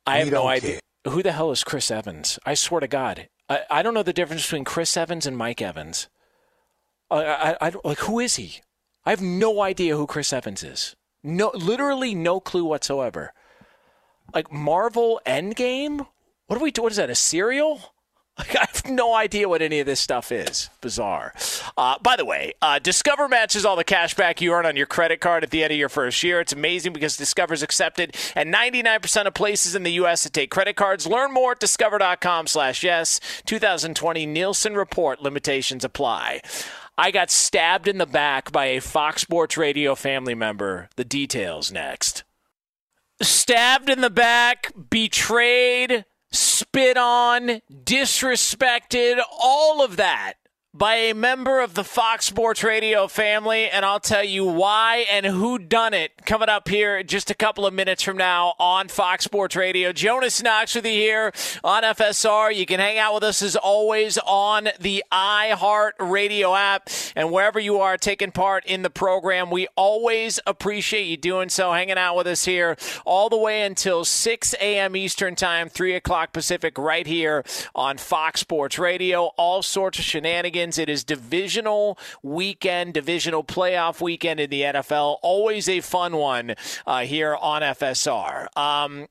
I 0.05 0.19
have 0.19 0.31
no 0.31 0.47
idea. 0.47 0.79
Who 1.07 1.21
the 1.23 1.31
hell 1.31 1.51
is 1.51 1.63
Chris 1.63 1.91
Evans? 1.91 2.39
I 2.45 2.53
swear 2.55 2.79
to 2.81 2.87
God, 2.87 3.27
I, 3.49 3.61
I 3.69 3.81
don't 3.83 3.93
know 3.93 4.03
the 4.03 4.13
difference 4.13 4.43
between 4.43 4.63
Chris 4.65 4.95
Evans 4.97 5.25
and 5.25 5.37
Mike 5.37 5.61
Evans. 5.61 6.07
I, 7.11 7.23
I, 7.25 7.57
I 7.61 7.69
don't- 7.69 7.85
like 7.85 7.99
who 7.99 8.19
is 8.19 8.35
he? 8.37 8.61
I 9.05 9.11
have 9.11 9.21
no 9.21 9.61
idea 9.61 9.95
who 9.95 10.07
Chris 10.07 10.33
Evans 10.33 10.63
is. 10.63 10.95
No, 11.23 11.51
literally 11.53 12.15
no 12.15 12.39
clue 12.39 12.65
whatsoever. 12.65 13.33
Like 14.33 14.51
Marvel 14.51 15.21
Endgame. 15.25 16.07
What 16.47 16.59
are 16.59 16.63
we? 16.63 16.71
do- 16.71 16.81
What 16.83 16.91
is 16.91 16.97
that? 16.97 17.09
A 17.11 17.15
cereal? 17.15 17.93
Like, 18.37 18.55
I 18.55 18.67
have 18.71 18.89
no 18.89 19.13
idea 19.13 19.47
what 19.47 19.61
any 19.61 19.79
of 19.79 19.85
this 19.85 19.99
stuff 19.99 20.31
is. 20.31 20.69
Bizarre. 20.81 21.33
Uh, 21.77 21.97
by 21.99 22.15
the 22.15 22.25
way, 22.25 22.53
uh, 22.61 22.79
Discover 22.79 23.27
matches 23.27 23.65
all 23.65 23.75
the 23.75 23.83
cash 23.83 24.13
back 24.13 24.41
you 24.41 24.53
earn 24.53 24.65
on 24.65 24.75
your 24.75 24.85
credit 24.85 25.21
card 25.21 25.43
at 25.43 25.51
the 25.51 25.63
end 25.63 25.71
of 25.71 25.79
your 25.79 25.89
first 25.89 26.21
year. 26.23 26.39
It's 26.39 26.53
amazing 26.53 26.93
because 26.93 27.17
Discover's 27.17 27.63
accepted 27.63 28.15
at 28.35 28.47
99% 28.47 29.25
of 29.25 29.33
places 29.33 29.75
in 29.75 29.83
the 29.83 29.93
U.S. 29.93 30.23
that 30.23 30.33
take 30.33 30.51
credit 30.51 30.75
cards. 30.75 31.07
Learn 31.07 31.33
more 31.33 31.53
at 31.53 31.59
discover.com 31.59 32.47
slash 32.47 32.83
yes. 32.83 33.19
2020 33.45 34.25
Nielsen 34.25 34.75
Report 34.75 35.21
limitations 35.21 35.83
apply. 35.83 36.41
I 36.97 37.11
got 37.11 37.29
stabbed 37.29 37.87
in 37.87 37.97
the 37.97 38.05
back 38.05 38.51
by 38.51 38.67
a 38.67 38.79
Fox 38.79 39.21
Sports 39.21 39.57
Radio 39.57 39.95
family 39.95 40.35
member. 40.35 40.89
The 40.95 41.03
details 41.03 41.71
next 41.71 42.23
stabbed 43.21 43.89
in 43.89 44.01
the 44.01 44.09
back, 44.09 44.73
betrayed, 44.89 46.05
spit 46.35 46.97
on, 46.97 47.61
disrespected, 47.69 49.19
all 49.31 49.83
of 49.83 49.97
that 49.97 50.35
by 50.77 50.95
a 50.95 51.15
member 51.15 51.61
of 51.61 51.73
the 51.73 51.85
Fox 51.85 52.25
Sports 52.25 52.61
Radio 52.61 53.07
family, 53.07 53.69
and 53.69 53.85
I'll 53.85 54.01
tell 54.01 54.25
you 54.25 54.43
why 54.43 55.05
and 55.09 55.25
who 55.25 55.57
done 55.57 55.93
it 55.93 56.11
coming 56.25 56.49
up 56.49 56.67
here 56.67 57.01
just 57.01 57.31
a 57.31 57.33
couple 57.33 57.65
of 57.65 57.73
minutes 57.73 58.03
from 58.03 58.17
now 58.17 58.55
on 58.59 58.89
Fox 58.89 59.23
Sports 59.23 59.55
Radio. 59.55 59.93
Jonas 59.93 60.43
Knox 60.43 60.75
with 60.75 60.85
you 60.85 60.91
here 60.91 61.31
on 61.63 61.83
FSR. 61.83 62.53
You 62.53 62.65
can 62.65 62.81
hang 62.81 62.97
out 62.97 63.13
with 63.13 63.23
us 63.23 63.41
as 63.41 63.55
always 63.55 64.17
on 64.17 64.67
the 64.77 65.01
iHeart 65.13 65.91
Radio 65.99 66.53
app 66.53 66.89
and 67.15 67.31
wherever 67.31 67.59
you 67.59 67.79
are 67.79 67.95
taking 67.95 68.31
part 68.31 68.65
in 68.65 68.81
the 68.81 68.89
program. 68.89 69.49
We 69.49 69.67
always 69.77 70.41
appreciate 70.45 71.05
you 71.05 71.15
doing 71.15 71.47
so, 71.47 71.71
hanging 71.71 71.97
out 71.97 72.17
with 72.17 72.27
us 72.27 72.43
here 72.43 72.75
all 73.05 73.29
the 73.29 73.37
way 73.37 73.61
until 73.61 74.03
6 74.03 74.53
a.m. 74.55 74.97
Eastern 74.97 75.35
Time, 75.35 75.69
3 75.69 75.95
o'clock 75.95 76.33
Pacific, 76.33 76.77
right 76.77 77.07
here 77.07 77.45
on 77.73 77.97
Fox 77.97 78.41
Sports 78.41 78.77
Radio. 78.77 79.31
All 79.37 79.63
sorts 79.63 79.99
of 79.99 80.03
shenanigans. 80.03 80.64
It 80.65 80.89
is 80.89 81.03
divisional 81.03 81.97
weekend, 82.23 82.93
divisional 82.93 83.43
playoff 83.43 84.01
weekend 84.01 84.39
in 84.39 84.49
the 84.49 84.61
NFL. 84.61 85.17
Always 85.21 85.69
a 85.69 85.81
fun 85.81 86.15
one 86.17 86.55
uh, 86.87 87.01
here 87.01 87.35
on 87.35 87.61
FSR. 87.61 88.47
Um, 88.57 89.07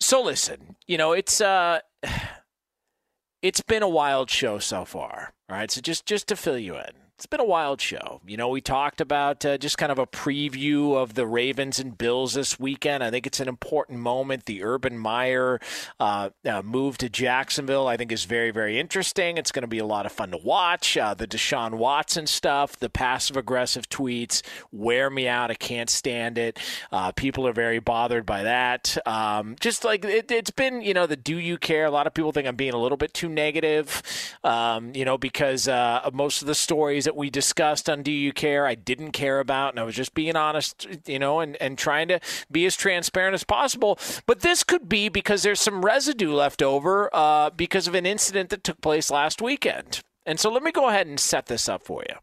so 0.00 0.22
listen, 0.22 0.76
you 0.86 0.96
know 0.96 1.12
it's 1.12 1.40
uh, 1.40 1.80
it's 3.42 3.60
been 3.60 3.82
a 3.82 3.88
wild 3.88 4.30
show 4.30 4.58
so 4.58 4.84
far. 4.84 5.34
All 5.50 5.56
right, 5.56 5.70
so 5.70 5.80
just 5.80 6.06
just 6.06 6.28
to 6.28 6.36
fill 6.36 6.58
you 6.58 6.76
in, 6.76 6.92
it's 7.18 7.26
been 7.26 7.40
a 7.40 7.44
wild 7.44 7.80
show. 7.80 8.20
You 8.28 8.36
know, 8.36 8.48
we 8.48 8.60
talked 8.60 9.00
about 9.00 9.44
uh, 9.44 9.58
just 9.58 9.76
kind 9.76 9.90
of 9.90 9.98
a 9.98 10.06
preview 10.06 10.94
of 10.94 11.14
the 11.14 11.26
Ravens 11.26 11.80
and 11.80 11.98
Bills 11.98 12.34
this 12.34 12.60
weekend. 12.60 13.02
I 13.02 13.10
think 13.10 13.26
it's 13.26 13.40
an 13.40 13.48
important 13.48 13.98
moment. 13.98 14.44
The 14.44 14.62
Urban 14.62 14.96
Meyer 14.96 15.58
uh, 15.98 16.30
uh, 16.48 16.62
move 16.62 16.96
to 16.98 17.08
Jacksonville, 17.08 17.88
I 17.88 17.96
think, 17.96 18.12
is 18.12 18.24
very, 18.24 18.52
very 18.52 18.78
interesting. 18.78 19.36
It's 19.36 19.50
going 19.50 19.64
to 19.64 19.68
be 19.68 19.80
a 19.80 19.84
lot 19.84 20.06
of 20.06 20.12
fun 20.12 20.30
to 20.30 20.36
watch. 20.36 20.96
Uh, 20.96 21.12
the 21.12 21.26
Deshaun 21.26 21.74
Watson 21.74 22.28
stuff, 22.28 22.78
the 22.78 22.88
passive 22.88 23.36
aggressive 23.36 23.88
tweets 23.88 24.40
wear 24.70 25.10
me 25.10 25.26
out. 25.26 25.50
I 25.50 25.54
can't 25.54 25.90
stand 25.90 26.38
it. 26.38 26.60
Uh, 26.92 27.10
people 27.10 27.48
are 27.48 27.52
very 27.52 27.80
bothered 27.80 28.26
by 28.26 28.44
that. 28.44 28.96
Um, 29.08 29.56
just 29.58 29.82
like 29.82 30.04
it, 30.04 30.30
it's 30.30 30.52
been, 30.52 30.82
you 30.82 30.94
know, 30.94 31.06
the 31.08 31.16
do 31.16 31.36
you 31.36 31.58
care? 31.58 31.84
A 31.84 31.90
lot 31.90 32.06
of 32.06 32.14
people 32.14 32.30
think 32.30 32.46
I'm 32.46 32.54
being 32.54 32.74
a 32.74 32.80
little 32.80 32.96
bit 32.96 33.12
too 33.12 33.28
negative, 33.28 34.04
um, 34.44 34.92
you 34.94 35.04
know, 35.04 35.18
because 35.18 35.66
uh, 35.66 36.08
most 36.12 36.42
of 36.42 36.46
the 36.46 36.54
stories 36.54 37.07
that 37.08 37.16
we 37.16 37.30
discussed 37.30 37.88
on 37.88 38.02
Do 38.02 38.12
You 38.12 38.34
Care, 38.34 38.66
I 38.66 38.74
didn't 38.74 39.12
care 39.12 39.40
about, 39.40 39.72
and 39.72 39.80
I 39.80 39.84
was 39.84 39.94
just 39.94 40.12
being 40.12 40.36
honest, 40.36 40.86
you 41.06 41.18
know, 41.18 41.40
and, 41.40 41.56
and 41.56 41.78
trying 41.78 42.08
to 42.08 42.20
be 42.52 42.66
as 42.66 42.76
transparent 42.76 43.32
as 43.32 43.44
possible. 43.44 43.98
But 44.26 44.40
this 44.40 44.62
could 44.62 44.90
be 44.90 45.08
because 45.08 45.42
there's 45.42 45.58
some 45.58 45.82
residue 45.82 46.34
left 46.34 46.60
over 46.60 47.08
uh, 47.14 47.48
because 47.48 47.88
of 47.88 47.94
an 47.94 48.04
incident 48.04 48.50
that 48.50 48.62
took 48.62 48.82
place 48.82 49.10
last 49.10 49.40
weekend. 49.40 50.02
And 50.26 50.38
so 50.38 50.52
let 50.52 50.62
me 50.62 50.70
go 50.70 50.90
ahead 50.90 51.06
and 51.06 51.18
set 51.18 51.46
this 51.46 51.66
up 51.66 51.82
for 51.82 52.04
you. 52.06 52.16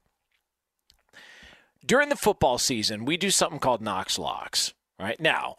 During 1.83 2.09
the 2.09 2.15
football 2.15 2.59
season, 2.59 3.05
we 3.05 3.17
do 3.17 3.31
something 3.31 3.57
called 3.57 3.81
Knox 3.81 4.19
Locks. 4.19 4.75
Right 4.99 5.19
now, 5.19 5.55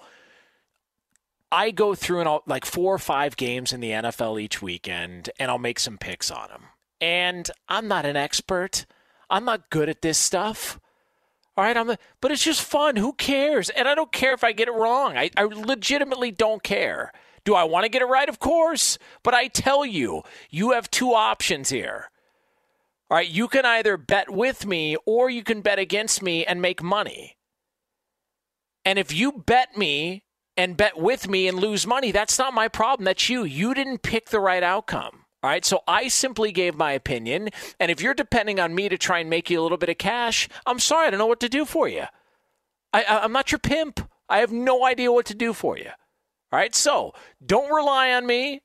I 1.51 1.73
go 1.73 1.97
through 1.97 2.21
and 2.21 2.29
I'll, 2.29 2.45
like 2.47 2.65
four 2.65 2.95
or 2.95 3.01
five 3.01 3.37
games 3.37 3.73
in 3.73 3.81
the 3.81 3.91
NFL 3.91 4.41
each 4.41 4.63
weekend, 4.63 5.31
and 5.41 5.51
I'll 5.51 5.59
make 5.59 5.81
some 5.81 5.99
picks 5.99 6.31
on 6.31 6.49
them. 6.49 6.63
And 7.01 7.51
I'm 7.69 7.89
not 7.89 8.07
an 8.07 8.17
expert. 8.17 8.87
I'm 9.29 9.45
not 9.45 9.71
good 9.71 9.89
at 9.89 10.03
this 10.03 10.19
stuff. 10.19 10.81
All 11.57 11.65
right, 11.65 11.77
I'm, 11.77 11.97
but 12.21 12.31
it's 12.31 12.45
just 12.45 12.63
fun. 12.63 12.97
Who 12.97 13.15
cares? 13.15 13.71
And 13.71 13.89
I 13.89 13.95
don't 13.95 14.13
care 14.13 14.35
if 14.35 14.45
I 14.45 14.53
get 14.53 14.69
it 14.69 14.75
wrong. 14.75 15.17
I, 15.17 15.31
I 15.37 15.45
legitimately 15.45 16.31
don't 16.31 16.63
care. 16.63 17.13
Do 17.45 17.55
I 17.55 17.65
want 17.65 17.85
to 17.85 17.89
get 17.89 18.03
it 18.03 18.07
right? 18.07 18.29
Of 18.29 18.39
course. 18.39 18.99
But 19.23 19.33
I 19.33 19.47
tell 19.47 19.87
you, 19.87 20.23
you 20.51 20.73
have 20.73 20.91
two 20.91 21.15
options 21.15 21.71
here. 21.71 22.11
All 23.09 23.17
right, 23.17 23.29
you 23.29 23.47
can 23.47 23.65
either 23.65 23.97
bet 23.97 24.31
with 24.31 24.67
me 24.67 24.97
or 25.07 25.31
you 25.31 25.45
can 25.45 25.61
bet 25.61 25.79
against 25.79 26.23
me 26.23 26.45
and 26.45 26.61
make 26.61 26.83
money. 26.83 27.37
And 28.85 28.99
if 28.99 29.13
you 29.13 29.33
bet 29.33 29.77
me 29.77 30.25
and 30.57 30.77
bet 30.77 30.99
with 30.99 31.29
me 31.29 31.47
and 31.47 31.59
lose 31.59 31.87
money, 31.87 32.11
that's 32.11 32.39
not 32.39 32.53
my 32.53 32.69
problem. 32.69 33.05
That's 33.05 33.29
you. 33.29 33.45
You 33.45 33.75
didn't 33.75 34.03
pick 34.03 34.31
the 34.31 34.41
right 34.41 34.63
outcome. 34.63 35.26
All 35.47 35.53
right, 35.53 35.65
so 35.65 35.85
I 35.87 36.09
simply 36.09 36.51
gave 36.51 36.75
my 36.75 36.91
opinion, 36.91 37.51
and 37.79 37.89
if 37.89 38.03
you're 38.03 38.15
depending 38.15 38.59
on 38.59 38.75
me 38.75 38.89
to 38.89 38.99
try 38.99 39.21
and 39.21 39.31
make 39.31 39.49
you 39.49 39.61
a 39.61 39.63
little 39.63 39.79
bit 39.79 39.89
of 39.89 39.97
cash, 39.97 40.49
I'm 40.67 40.81
sorry, 40.81 41.07
I 41.07 41.11
don't 41.11 41.21
know 41.21 41.27
what 41.27 41.39
to 41.39 41.49
do 41.49 41.65
for 41.65 41.87
you. 41.87 42.03
I, 42.93 43.05
I'm 43.05 43.31
not 43.31 43.53
your 43.53 43.61
pimp. 43.61 44.01
I 44.29 44.39
have 44.39 44.51
no 44.51 44.85
idea 44.85 45.13
what 45.13 45.25
to 45.27 45.37
do 45.37 45.53
for 45.53 45.79
you. 45.79 45.91
All 46.51 46.59
right, 46.59 46.75
so 46.75 47.15
don't 47.47 47.73
rely 47.73 48.13
on 48.13 48.27
me. 48.27 48.63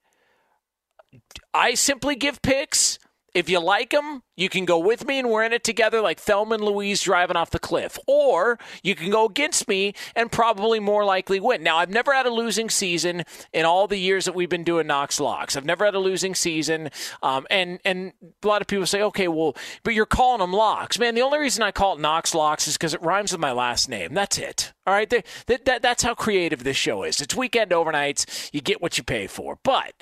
I 1.53 1.75
simply 1.75 2.15
give 2.15 2.41
picks, 2.41 2.97
If 3.33 3.49
you 3.49 3.59
like 3.59 3.91
them, 3.91 4.23
you 4.35 4.49
can 4.49 4.65
go 4.65 4.77
with 4.77 5.05
me 5.05 5.19
and 5.19 5.29
we're 5.29 5.43
in 5.43 5.53
it 5.53 5.63
together 5.63 6.01
like 6.01 6.19
Thelma 6.19 6.55
and 6.55 6.63
Louise 6.63 7.01
driving 7.01 7.37
off 7.37 7.51
the 7.51 7.59
cliff. 7.59 7.97
Or 8.07 8.59
you 8.83 8.95
can 8.95 9.09
go 9.09 9.25
against 9.25 9.67
me 9.67 9.93
and 10.15 10.31
probably 10.31 10.79
more 10.79 11.05
likely 11.05 11.39
win. 11.39 11.63
Now, 11.63 11.77
I've 11.77 11.89
never 11.89 12.13
had 12.13 12.25
a 12.25 12.33
losing 12.33 12.69
season 12.69 13.23
in 13.53 13.65
all 13.65 13.87
the 13.87 13.97
years 13.97 14.25
that 14.25 14.35
we've 14.35 14.49
been 14.49 14.63
doing 14.63 14.87
Knox 14.87 15.19
Locks. 15.19 15.55
I've 15.55 15.65
never 15.65 15.85
had 15.85 15.95
a 15.95 15.99
losing 15.99 16.35
season. 16.35 16.89
Um, 17.23 17.47
and, 17.49 17.79
and 17.85 18.13
a 18.43 18.47
lot 18.47 18.61
of 18.61 18.67
people 18.67 18.85
say, 18.85 19.01
okay, 19.01 19.27
well, 19.27 19.55
but 19.83 19.93
you're 19.93 20.05
calling 20.05 20.39
them 20.39 20.53
locks. 20.53 20.99
Man, 20.99 21.15
the 21.15 21.21
only 21.21 21.39
reason 21.39 21.63
I 21.63 21.71
call 21.71 21.95
it 21.95 22.01
Knox 22.01 22.35
Locks 22.35 22.67
is 22.67 22.75
because 22.75 22.93
it 22.93 23.01
rhymes 23.01 23.31
with 23.31 23.41
my 23.41 23.51
last 23.51 23.87
name. 23.87 24.13
That's 24.13 24.37
it. 24.37 24.73
All 24.85 24.93
right? 24.93 25.09
That, 25.09 25.65
that, 25.65 25.81
that's 25.81 26.03
how 26.03 26.15
creative 26.15 26.63
this 26.63 26.77
show 26.77 27.03
is. 27.03 27.21
It's 27.21 27.35
weekend 27.35 27.71
overnights. 27.71 28.49
You 28.51 28.59
get 28.59 28.81
what 28.81 28.97
you 28.97 29.03
pay 29.03 29.27
for. 29.27 29.57
But 29.63 29.93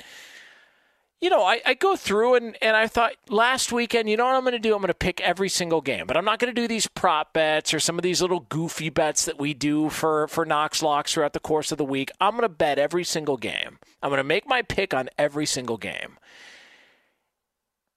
you 1.21 1.29
know, 1.29 1.43
I, 1.43 1.61
I 1.65 1.73
go 1.73 1.97
through 1.97 2.35
and, 2.35 2.55
and 2.61 2.77
I 2.77 2.87
thought 2.87 3.13
last 3.27 3.73
weekend, 3.73 4.09
you 4.09 4.15
know 4.15 4.25
what 4.25 4.35
I'm 4.35 4.43
going 4.43 4.53
to 4.53 4.59
do? 4.59 4.73
I'm 4.73 4.79
going 4.79 4.87
to 4.87 4.93
pick 4.93 5.19
every 5.19 5.49
single 5.49 5.81
game, 5.81 6.07
but 6.07 6.15
I'm 6.15 6.23
not 6.23 6.39
going 6.39 6.53
to 6.53 6.61
do 6.61 6.67
these 6.67 6.87
prop 6.87 7.33
bets 7.33 7.73
or 7.73 7.79
some 7.79 7.97
of 7.97 8.03
these 8.03 8.21
little 8.21 8.39
goofy 8.39 8.89
bets 8.89 9.25
that 9.25 9.37
we 9.37 9.53
do 9.53 9.89
for, 9.89 10.29
for 10.29 10.45
Knox 10.45 10.81
Locks 10.81 11.13
throughout 11.13 11.33
the 11.33 11.39
course 11.41 11.73
of 11.73 11.77
the 11.77 11.83
week. 11.83 12.09
I'm 12.21 12.31
going 12.31 12.43
to 12.43 12.49
bet 12.49 12.79
every 12.79 13.03
single 13.03 13.35
game. 13.35 13.79
I'm 14.01 14.09
going 14.09 14.19
to 14.19 14.23
make 14.23 14.47
my 14.47 14.61
pick 14.61 14.93
on 14.93 15.09
every 15.17 15.45
single 15.45 15.77
game. 15.77 16.17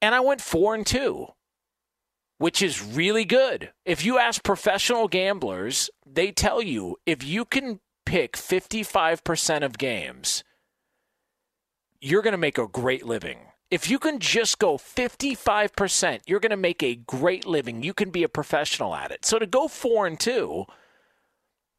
And 0.01 0.17
I 0.17 0.21
went 0.21 0.41
four 0.41 0.75
and 0.75 0.85
two, 0.85 1.29
which 2.39 2.61
is 2.61 2.83
really 2.83 3.25
good. 3.25 3.71
If 3.85 4.05
you 4.05 4.19
ask 4.19 4.43
professional 4.43 5.07
gamblers, 5.07 5.91
they 6.05 6.33
tell 6.33 6.61
you 6.61 6.97
if 7.07 7.23
you 7.23 7.45
can 7.45 7.79
pick 8.05 8.33
55% 8.33 9.65
of 9.65 9.79
games– 9.79 10.43
you're 12.03 12.23
going 12.23 12.33
to 12.33 12.39
make 12.39 12.59
a 12.59 12.67
great 12.67 13.07
living. 13.07 13.39
If 13.71 13.89
you 13.89 13.99
can 13.99 14.19
just 14.19 14.59
go 14.59 14.77
55%, 14.77 16.21
you're 16.27 16.41
going 16.41 16.51
to 16.51 16.57
make 16.57 16.83
a 16.83 16.97
great 16.97 17.47
living. 17.47 17.83
You 17.83 17.95
can 17.95 18.11
be 18.11 18.25
a 18.25 18.29
professional 18.29 18.95
at 18.95 19.13
it. 19.13 19.25
So 19.25 19.39
to 19.39 19.47
go 19.47 19.69
four 19.69 20.07
and 20.07 20.21
two, 20.21 20.67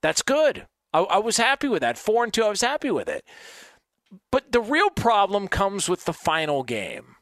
that's 0.02 0.24
good. 0.24 0.66
I, 0.94 1.02
I 1.02 1.18
was 1.20 1.38
happy 1.38 1.68
with 1.68 1.82
that. 1.82 1.98
Four 1.98 2.24
and 2.24 2.34
two, 2.34 2.44
I 2.44 2.50
was 2.50 2.62
happy 2.62 2.90
with 2.90 3.10
it. 3.10 3.26
But 4.32 4.52
the 4.52 4.62
real 4.62 4.90
problem 4.90 5.48
comes 5.48 5.90
with 5.90 6.06
the 6.06 6.14
final 6.14 6.64
game 6.64 7.18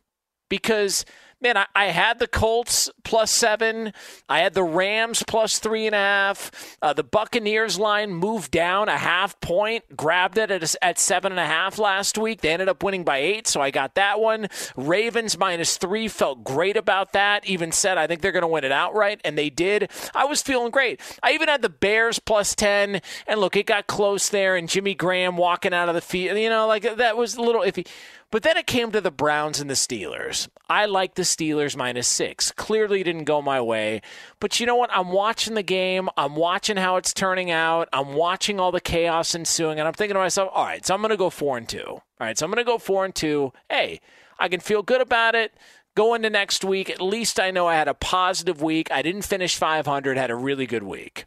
because 0.48 1.04
man, 1.42 1.58
I, 1.58 1.66
I, 1.76 1.86
had 1.86 2.20
the 2.20 2.28
Colts 2.28 2.90
plus 3.04 3.32
seven. 3.32 3.94
I 4.30 4.40
had 4.40 4.54
the 4.54 4.64
Rams 4.64 5.24
plus 5.28 5.60
three 5.60 5.88
and 5.88 5.96
a 5.96 6.00
half. 6.00 6.78
Uh, 6.82 6.94
the 6.94 7.04
Buccaneers 7.04 7.80
line 7.80 8.12
moved 8.12 8.52
down 8.52 8.88
a 8.88 8.98
half 8.98 9.40
point, 9.42 9.98
grabbed 9.98 10.38
it 10.38 10.52
at, 10.52 10.76
at 10.82 11.00
seven 11.00 11.32
and 11.32 11.40
a 11.40 11.46
half 11.46 11.80
last 11.80 12.18
week. 12.18 12.42
They 12.42 12.50
ended 12.50 12.70
up 12.70 12.84
winning 12.84 13.04
by 13.04 13.18
eight, 13.18 13.48
so 13.48 13.62
I 13.62 13.72
got 13.72 13.96
that 13.96 14.20
one. 14.20 14.48
Ravens 14.76 15.38
minus 15.38 15.78
three, 15.78 16.08
felt 16.08 16.44
great 16.44 16.78
about 16.78 17.14
that. 17.14 17.46
Even 17.46 17.72
said 17.72 17.98
I 17.98 18.08
think 18.08 18.22
they're 18.22 18.32
going 18.32 18.42
to 18.42 18.48
win 18.48 18.64
it 18.64 18.72
outright, 18.72 19.20
and 19.24 19.38
they 19.38 19.50
did. 19.50 19.90
I 20.14 20.26
was 20.26 20.42
feeling 20.42 20.72
great. 20.72 21.02
I 21.24 21.32
even 21.34 21.48
had 21.50 21.62
the 21.62 21.70
Bears 21.70 22.20
plus 22.20 22.56
10, 22.56 23.02
and 23.28 23.40
look, 23.40 23.56
it 23.56 23.66
got 23.66 23.88
close 23.88 24.30
there, 24.30 24.56
and 24.56 24.70
Jimmy 24.70 24.94
Graham 24.94 25.38
walking 25.38 25.74
out 25.74 25.90
of 25.90 25.96
the 25.96 26.02
field. 26.02 26.38
You 26.38 26.50
know, 26.50 26.68
like 26.68 26.98
that 26.98 27.18
was 27.18 27.36
a 27.36 27.42
little 27.42 27.62
iffy. 27.62 27.88
But 28.32 28.44
then 28.44 28.56
it 28.56 28.66
came 28.66 28.94
to 28.94 29.02
the 29.02 29.12
Browns 29.12 29.60
and 29.60 29.70
the 29.70 29.74
Steelers. 29.74 30.48
I 30.70 30.86
like 30.86 31.16
the 31.16 31.24
Steelers 31.24 31.76
minus 31.76 32.08
six. 32.08 32.52
Clearly 32.54 33.04
didn't 33.04 33.26
go 33.26 33.42
my 33.42 33.60
way. 33.60 34.02
But 34.40 34.58
you 34.58 34.66
know 34.66 34.78
what? 34.78 34.90
I'm 34.94 35.10
watching 35.10 35.54
the 35.54 35.64
game. 35.64 36.08
I'm 36.16 36.38
watching 36.38 36.78
how 36.78 36.96
it's 36.96 37.14
turning 37.14 37.52
out. 37.52 37.90
I'm 37.92 38.14
watching 38.14 38.58
all 38.58 38.72
the 38.72 38.80
chaos 38.80 39.36
ensuing. 39.36 39.80
And 39.80 39.88
I'm 39.88 39.94
thinking 39.94 40.14
to 40.16 40.22
myself, 40.22 40.50
all 40.54 40.64
right, 40.64 40.86
so 40.86 40.94
I'm 40.94 41.02
going 41.02 41.10
to 41.10 41.18
go 41.18 41.30
four 41.30 41.58
and 41.58 41.68
two. 41.68 41.86
All 41.86 42.04
right, 42.22 42.38
so 42.38 42.46
I'm 42.46 42.52
going 42.52 42.66
to 42.66 42.72
go 42.72 42.78
four 42.78 43.04
and 43.04 43.14
two. 43.14 43.52
Hey, 43.70 44.00
I 44.40 44.48
can 44.48 44.62
feel 44.62 44.82
good 44.82 45.02
about 45.02 45.36
it. 45.36 45.54
Go 45.94 46.14
into 46.14 46.30
next 46.30 46.64
week. 46.64 46.90
At 46.90 47.02
least 47.02 47.38
I 47.38 47.52
know 47.52 47.68
I 47.68 47.76
had 47.76 47.90
a 47.90 47.94
positive 47.94 48.62
week. 48.62 48.90
I 48.92 49.02
didn't 49.02 49.24
finish 49.24 49.58
500, 49.58 50.18
had 50.18 50.32
a 50.32 50.36
really 50.36 50.66
good 50.66 50.84
week. 50.84 51.26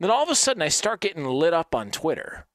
Then 0.00 0.10
all 0.10 0.24
of 0.24 0.30
a 0.30 0.34
sudden, 0.34 0.62
I 0.62 0.68
start 0.68 1.00
getting 1.00 1.26
lit 1.26 1.52
up 1.52 1.74
on 1.74 1.90
Twitter. 1.90 2.46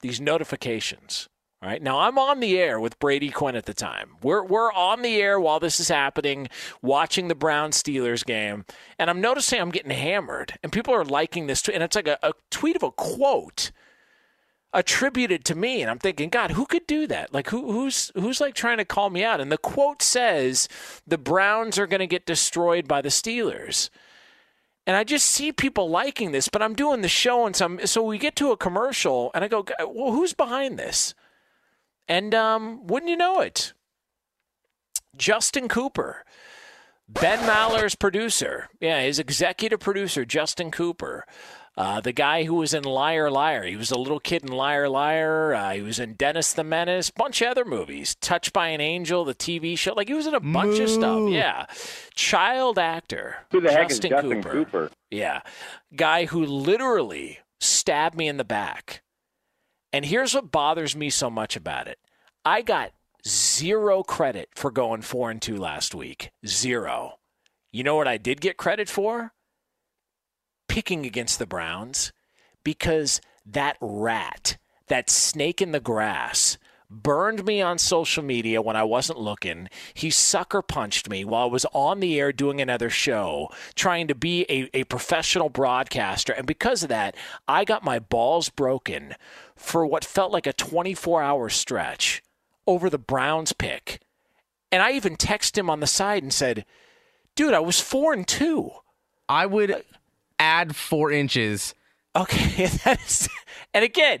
These 0.00 0.20
notifications. 0.20 1.28
All 1.62 1.68
right. 1.68 1.82
Now 1.82 2.00
I'm 2.00 2.18
on 2.18 2.40
the 2.40 2.58
air 2.58 2.80
with 2.80 2.98
Brady 2.98 3.28
Quinn 3.28 3.54
at 3.54 3.66
the 3.66 3.74
time. 3.74 4.12
We're 4.22 4.42
we're 4.42 4.72
on 4.72 5.02
the 5.02 5.20
air 5.20 5.38
while 5.38 5.60
this 5.60 5.78
is 5.78 5.88
happening, 5.88 6.48
watching 6.80 7.28
the 7.28 7.34
Brown 7.34 7.72
Steelers 7.72 8.24
game, 8.24 8.64
and 8.98 9.10
I'm 9.10 9.20
noticing 9.20 9.60
I'm 9.60 9.70
getting 9.70 9.90
hammered, 9.90 10.58
and 10.62 10.72
people 10.72 10.94
are 10.94 11.04
liking 11.04 11.46
this 11.46 11.60
tweet, 11.60 11.74
and 11.74 11.84
it's 11.84 11.96
like 11.96 12.08
a, 12.08 12.18
a 12.22 12.32
tweet 12.50 12.76
of 12.76 12.82
a 12.82 12.90
quote 12.90 13.72
attributed 14.72 15.44
to 15.44 15.54
me, 15.54 15.82
and 15.82 15.90
I'm 15.90 15.98
thinking, 15.98 16.30
God, 16.30 16.52
who 16.52 16.64
could 16.64 16.86
do 16.86 17.06
that? 17.08 17.34
Like 17.34 17.50
who 17.50 17.70
who's 17.70 18.10
who's 18.14 18.40
like 18.40 18.54
trying 18.54 18.78
to 18.78 18.86
call 18.86 19.10
me 19.10 19.22
out? 19.22 19.40
And 19.40 19.52
the 19.52 19.58
quote 19.58 20.00
says 20.00 20.66
the 21.06 21.18
Browns 21.18 21.78
are 21.78 21.86
going 21.86 22.00
to 22.00 22.06
get 22.06 22.24
destroyed 22.24 22.88
by 22.88 23.02
the 23.02 23.10
Steelers. 23.10 23.90
And 24.86 24.96
I 24.96 25.04
just 25.04 25.26
see 25.26 25.52
people 25.52 25.90
liking 25.90 26.32
this, 26.32 26.48
but 26.48 26.62
I'm 26.62 26.74
doing 26.74 27.02
the 27.02 27.08
show, 27.08 27.44
and 27.44 27.54
some 27.54 27.80
so 27.84 28.02
we 28.02 28.16
get 28.16 28.34
to 28.36 28.50
a 28.50 28.56
commercial, 28.56 29.30
and 29.34 29.44
I 29.44 29.48
go, 29.48 29.62
well, 29.78 30.12
who's 30.12 30.32
behind 30.32 30.78
this? 30.78 31.14
And 32.10 32.34
um, 32.34 32.88
wouldn't 32.88 33.08
you 33.08 33.16
know 33.16 33.38
it? 33.38 33.72
Justin 35.16 35.68
Cooper, 35.68 36.24
Ben 37.08 37.46
Maller's 37.46 37.94
producer. 37.94 38.68
Yeah, 38.80 39.00
his 39.00 39.20
executive 39.20 39.78
producer, 39.78 40.24
Justin 40.24 40.72
Cooper. 40.72 41.24
Uh, 41.76 42.00
the 42.00 42.12
guy 42.12 42.42
who 42.42 42.54
was 42.54 42.74
in 42.74 42.82
Liar 42.82 43.30
Liar. 43.30 43.62
He 43.62 43.76
was 43.76 43.92
a 43.92 43.98
little 43.98 44.18
kid 44.18 44.42
in 44.42 44.50
Liar 44.50 44.88
Liar. 44.88 45.54
Uh, 45.54 45.72
he 45.74 45.82
was 45.82 46.00
in 46.00 46.14
Dennis 46.14 46.52
the 46.52 46.64
Menace, 46.64 47.10
bunch 47.10 47.40
of 47.42 47.48
other 47.48 47.64
movies. 47.64 48.16
Touched 48.16 48.52
by 48.52 48.68
an 48.68 48.80
Angel, 48.80 49.24
the 49.24 49.32
TV 49.32 49.78
show. 49.78 49.94
Like 49.94 50.08
he 50.08 50.14
was 50.14 50.26
in 50.26 50.34
a 50.34 50.40
bunch 50.40 50.78
Moo. 50.78 50.82
of 50.82 50.90
stuff. 50.90 51.30
Yeah. 51.30 51.66
Child 52.16 52.76
actor. 52.76 53.36
Who 53.52 53.60
the 53.60 53.68
Justin 53.68 53.82
heck 53.82 53.90
is 53.92 53.98
Justin 54.00 54.42
Cooper. 54.42 54.50
Cooper? 54.50 54.90
Yeah. 55.12 55.42
Guy 55.94 56.24
who 56.24 56.44
literally 56.44 57.38
stabbed 57.60 58.16
me 58.16 58.26
in 58.26 58.36
the 58.36 58.44
back 58.44 59.02
and 59.92 60.04
here's 60.04 60.34
what 60.34 60.50
bothers 60.50 60.94
me 60.94 61.10
so 61.10 61.30
much 61.30 61.56
about 61.56 61.88
it 61.88 61.98
I 62.44 62.62
got 62.62 62.92
zero 63.26 64.02
credit 64.02 64.48
for 64.54 64.70
going 64.70 65.02
four 65.02 65.30
and 65.30 65.42
two 65.42 65.58
last 65.58 65.94
week. 65.94 66.30
Zero. 66.46 67.18
You 67.70 67.84
know 67.84 67.96
what 67.96 68.08
I 68.08 68.16
did 68.16 68.40
get 68.40 68.56
credit 68.56 68.88
for? 68.88 69.34
Picking 70.66 71.04
against 71.04 71.38
the 71.38 71.46
Browns 71.46 72.12
because 72.64 73.20
that 73.44 73.76
rat, 73.82 74.56
that 74.88 75.10
snake 75.10 75.60
in 75.60 75.72
the 75.72 75.80
grass, 75.80 76.56
burned 76.88 77.44
me 77.44 77.60
on 77.60 77.76
social 77.76 78.22
media 78.22 78.62
when 78.62 78.74
I 78.74 78.84
wasn't 78.84 79.20
looking. 79.20 79.68
He 79.92 80.08
sucker 80.08 80.62
punched 80.62 81.10
me 81.10 81.26
while 81.26 81.42
I 81.42 81.50
was 81.52 81.66
on 81.74 82.00
the 82.00 82.18
air 82.18 82.32
doing 82.32 82.58
another 82.58 82.88
show, 82.88 83.50
trying 83.74 84.08
to 84.08 84.14
be 84.14 84.46
a, 84.48 84.70
a 84.72 84.84
professional 84.84 85.50
broadcaster. 85.50 86.32
And 86.32 86.46
because 86.46 86.82
of 86.82 86.88
that, 86.88 87.16
I 87.46 87.66
got 87.66 87.84
my 87.84 87.98
balls 87.98 88.48
broken 88.48 89.14
for 89.54 89.84
what 89.84 90.06
felt 90.06 90.32
like 90.32 90.46
a 90.46 90.54
24 90.54 91.22
hour 91.22 91.50
stretch 91.50 92.22
over 92.66 92.90
the 92.90 92.98
Browns 92.98 93.52
pick. 93.52 94.00
And 94.72 94.82
I 94.82 94.92
even 94.92 95.16
texted 95.16 95.58
him 95.58 95.70
on 95.70 95.80
the 95.80 95.86
side 95.86 96.22
and 96.22 96.32
said, 96.32 96.64
dude, 97.34 97.54
I 97.54 97.60
was 97.60 97.80
four 97.80 98.12
and 98.12 98.26
two. 98.26 98.70
I 99.28 99.46
would 99.46 99.82
add 100.38 100.76
four 100.76 101.10
inches. 101.10 101.74
Okay. 102.14 102.68
That 102.84 103.00
is, 103.00 103.28
and 103.72 103.84
again, 103.84 104.20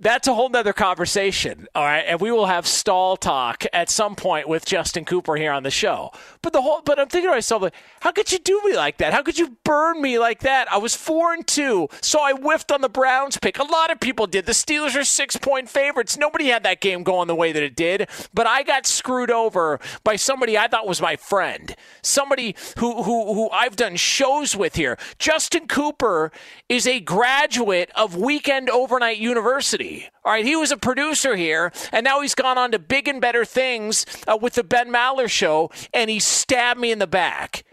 that's 0.00 0.28
a 0.28 0.34
whole 0.34 0.48
nother 0.48 0.72
conversation. 0.72 1.66
All 1.74 1.84
right. 1.84 2.04
And 2.06 2.20
we 2.20 2.30
will 2.30 2.46
have 2.46 2.66
stall 2.66 3.16
talk 3.16 3.64
at 3.72 3.90
some 3.90 4.14
point 4.14 4.48
with 4.48 4.64
Justin 4.64 5.04
Cooper 5.04 5.36
here 5.36 5.52
on 5.52 5.64
the 5.64 5.70
show. 5.70 6.10
But 6.40 6.52
the 6.52 6.62
whole 6.62 6.82
but 6.84 7.00
I'm 7.00 7.08
thinking 7.08 7.30
to 7.30 7.34
myself, 7.34 7.62
like, 7.62 7.74
how 8.00 8.12
could 8.12 8.30
you 8.30 8.38
do 8.38 8.60
me 8.64 8.76
like 8.76 8.98
that? 8.98 9.12
How 9.12 9.22
could 9.22 9.38
you 9.38 9.56
burn 9.64 10.00
me 10.00 10.18
like 10.18 10.40
that? 10.40 10.70
I 10.72 10.78
was 10.78 10.94
four 10.94 11.32
and 11.32 11.46
two, 11.46 11.88
so 12.00 12.20
I 12.20 12.32
whiffed 12.32 12.70
on 12.70 12.80
the 12.80 12.88
Browns 12.88 13.38
pick. 13.38 13.58
A 13.58 13.64
lot 13.64 13.90
of 13.90 13.98
people 13.98 14.26
did. 14.26 14.46
The 14.46 14.52
Steelers 14.52 14.96
are 14.96 15.04
six 15.04 15.36
point 15.36 15.68
favorites. 15.68 16.16
Nobody 16.16 16.46
had 16.46 16.62
that 16.62 16.80
game 16.80 17.02
going 17.02 17.26
the 17.26 17.34
way 17.34 17.50
that 17.52 17.62
it 17.62 17.74
did. 17.74 18.08
But 18.32 18.46
I 18.46 18.62
got 18.62 18.86
screwed 18.86 19.30
over 19.30 19.80
by 20.04 20.16
somebody 20.16 20.56
I 20.56 20.68
thought 20.68 20.86
was 20.86 21.02
my 21.02 21.16
friend. 21.16 21.74
Somebody 22.02 22.54
who 22.78 23.02
who 23.02 23.34
who 23.34 23.50
I've 23.50 23.76
done 23.76 23.96
shows 23.96 24.54
with 24.56 24.76
here. 24.76 24.96
Justin 25.18 25.66
Cooper 25.66 26.30
is 26.68 26.86
a 26.86 27.00
graduate 27.00 27.90
of 27.96 28.16
Weekend 28.16 28.70
Overnight 28.70 29.18
University. 29.18 29.87
All 30.24 30.32
right, 30.32 30.44
he 30.44 30.56
was 30.56 30.70
a 30.70 30.76
producer 30.76 31.36
here, 31.36 31.72
and 31.92 32.04
now 32.04 32.20
he's 32.20 32.34
gone 32.34 32.58
on 32.58 32.72
to 32.72 32.78
big 32.78 33.08
and 33.08 33.20
better 33.20 33.44
things 33.44 34.04
uh, 34.26 34.38
with 34.40 34.54
the 34.54 34.64
Ben 34.64 34.88
Maller 34.88 35.28
show, 35.28 35.70
and 35.92 36.10
he 36.10 36.20
stabbed 36.20 36.80
me 36.80 36.90
in 36.90 36.98
the 36.98 37.06
back. 37.06 37.64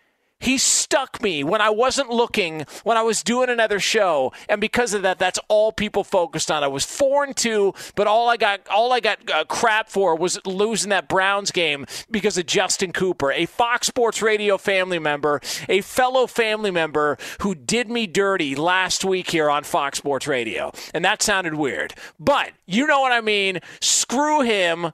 He 0.45 0.59
stuck 0.59 1.23
me 1.23 1.43
when 1.43 1.59
I 1.59 1.71
wasn't 1.71 2.11
looking, 2.11 2.67
when 2.83 2.97
I 2.97 3.01
was 3.01 3.23
doing 3.23 3.49
another 3.49 3.79
show, 3.79 4.31
and 4.47 4.61
because 4.61 4.93
of 4.93 5.01
that, 5.01 5.17
that's 5.17 5.39
all 5.47 5.71
people 5.71 6.03
focused 6.03 6.51
on. 6.51 6.63
I 6.63 6.67
was 6.67 6.85
four 6.85 7.23
and 7.23 7.35
two, 7.35 7.73
but 7.95 8.05
all 8.05 8.29
I 8.29 8.37
got, 8.37 8.61
all 8.69 8.93
I 8.93 8.99
got 8.99 9.27
uh, 9.31 9.45
crap 9.45 9.89
for 9.89 10.15
was 10.15 10.39
losing 10.45 10.91
that 10.91 11.07
Browns 11.09 11.49
game 11.49 11.87
because 12.11 12.37
of 12.37 12.45
Justin 12.45 12.93
Cooper, 12.93 13.31
a 13.31 13.47
Fox 13.47 13.87
Sports 13.87 14.21
Radio 14.21 14.59
family 14.59 14.99
member, 14.99 15.41
a 15.67 15.81
fellow 15.81 16.27
family 16.27 16.69
member 16.69 17.17
who 17.41 17.55
did 17.55 17.89
me 17.89 18.05
dirty 18.05 18.55
last 18.55 19.03
week 19.03 19.31
here 19.31 19.49
on 19.49 19.63
Fox 19.63 19.97
Sports 19.97 20.27
Radio, 20.27 20.71
and 20.93 21.03
that 21.03 21.23
sounded 21.23 21.55
weird, 21.55 21.95
but 22.19 22.51
you 22.67 22.85
know 22.85 22.99
what 22.99 23.11
I 23.11 23.21
mean. 23.21 23.61
Screw 23.81 24.41
him. 24.41 24.91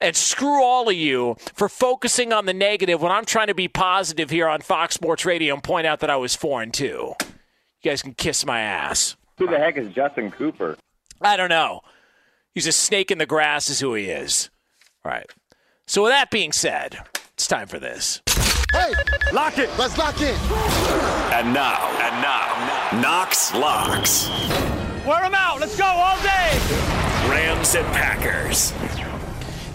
And 0.00 0.16
screw 0.16 0.62
all 0.62 0.88
of 0.88 0.94
you 0.94 1.36
for 1.54 1.68
focusing 1.68 2.32
on 2.32 2.46
the 2.46 2.54
negative 2.54 3.02
when 3.02 3.12
I'm 3.12 3.26
trying 3.26 3.48
to 3.48 3.54
be 3.54 3.68
positive 3.68 4.30
here 4.30 4.48
on 4.48 4.62
Fox 4.62 4.94
Sports 4.94 5.26
Radio 5.26 5.52
and 5.54 5.62
point 5.62 5.86
out 5.86 6.00
that 6.00 6.08
I 6.10 6.16
was 6.16 6.34
4 6.34 6.62
and 6.62 6.72
2. 6.72 6.86
You 6.86 7.16
guys 7.84 8.02
can 8.02 8.14
kiss 8.14 8.46
my 8.46 8.60
ass. 8.60 9.16
Who 9.38 9.46
the 9.46 9.58
heck 9.58 9.76
is 9.76 9.92
Justin 9.92 10.30
Cooper? 10.30 10.76
I 11.20 11.36
don't 11.36 11.50
know. 11.50 11.80
He's 12.54 12.66
a 12.66 12.72
snake 12.72 13.10
in 13.10 13.18
the 13.18 13.26
grass, 13.26 13.68
is 13.68 13.80
who 13.80 13.94
he 13.94 14.06
is. 14.06 14.50
All 15.04 15.12
right. 15.12 15.30
So, 15.86 16.04
with 16.04 16.12
that 16.12 16.30
being 16.30 16.52
said, 16.52 16.98
it's 17.34 17.46
time 17.46 17.68
for 17.68 17.78
this. 17.78 18.22
Hey, 18.72 18.92
lock 19.32 19.58
it. 19.58 19.70
Let's 19.78 19.98
lock 19.98 20.20
in. 20.20 20.36
And 21.32 21.52
now, 21.52 21.88
and 22.00 22.22
now, 22.22 23.00
Knox 23.00 23.54
locks. 23.54 24.28
Wear 25.06 25.22
them 25.22 25.34
out. 25.34 25.60
Let's 25.60 25.76
go 25.76 25.84
all 25.84 26.20
day. 26.22 26.58
Rams 27.28 27.74
and 27.74 27.86
Packers. 27.88 28.72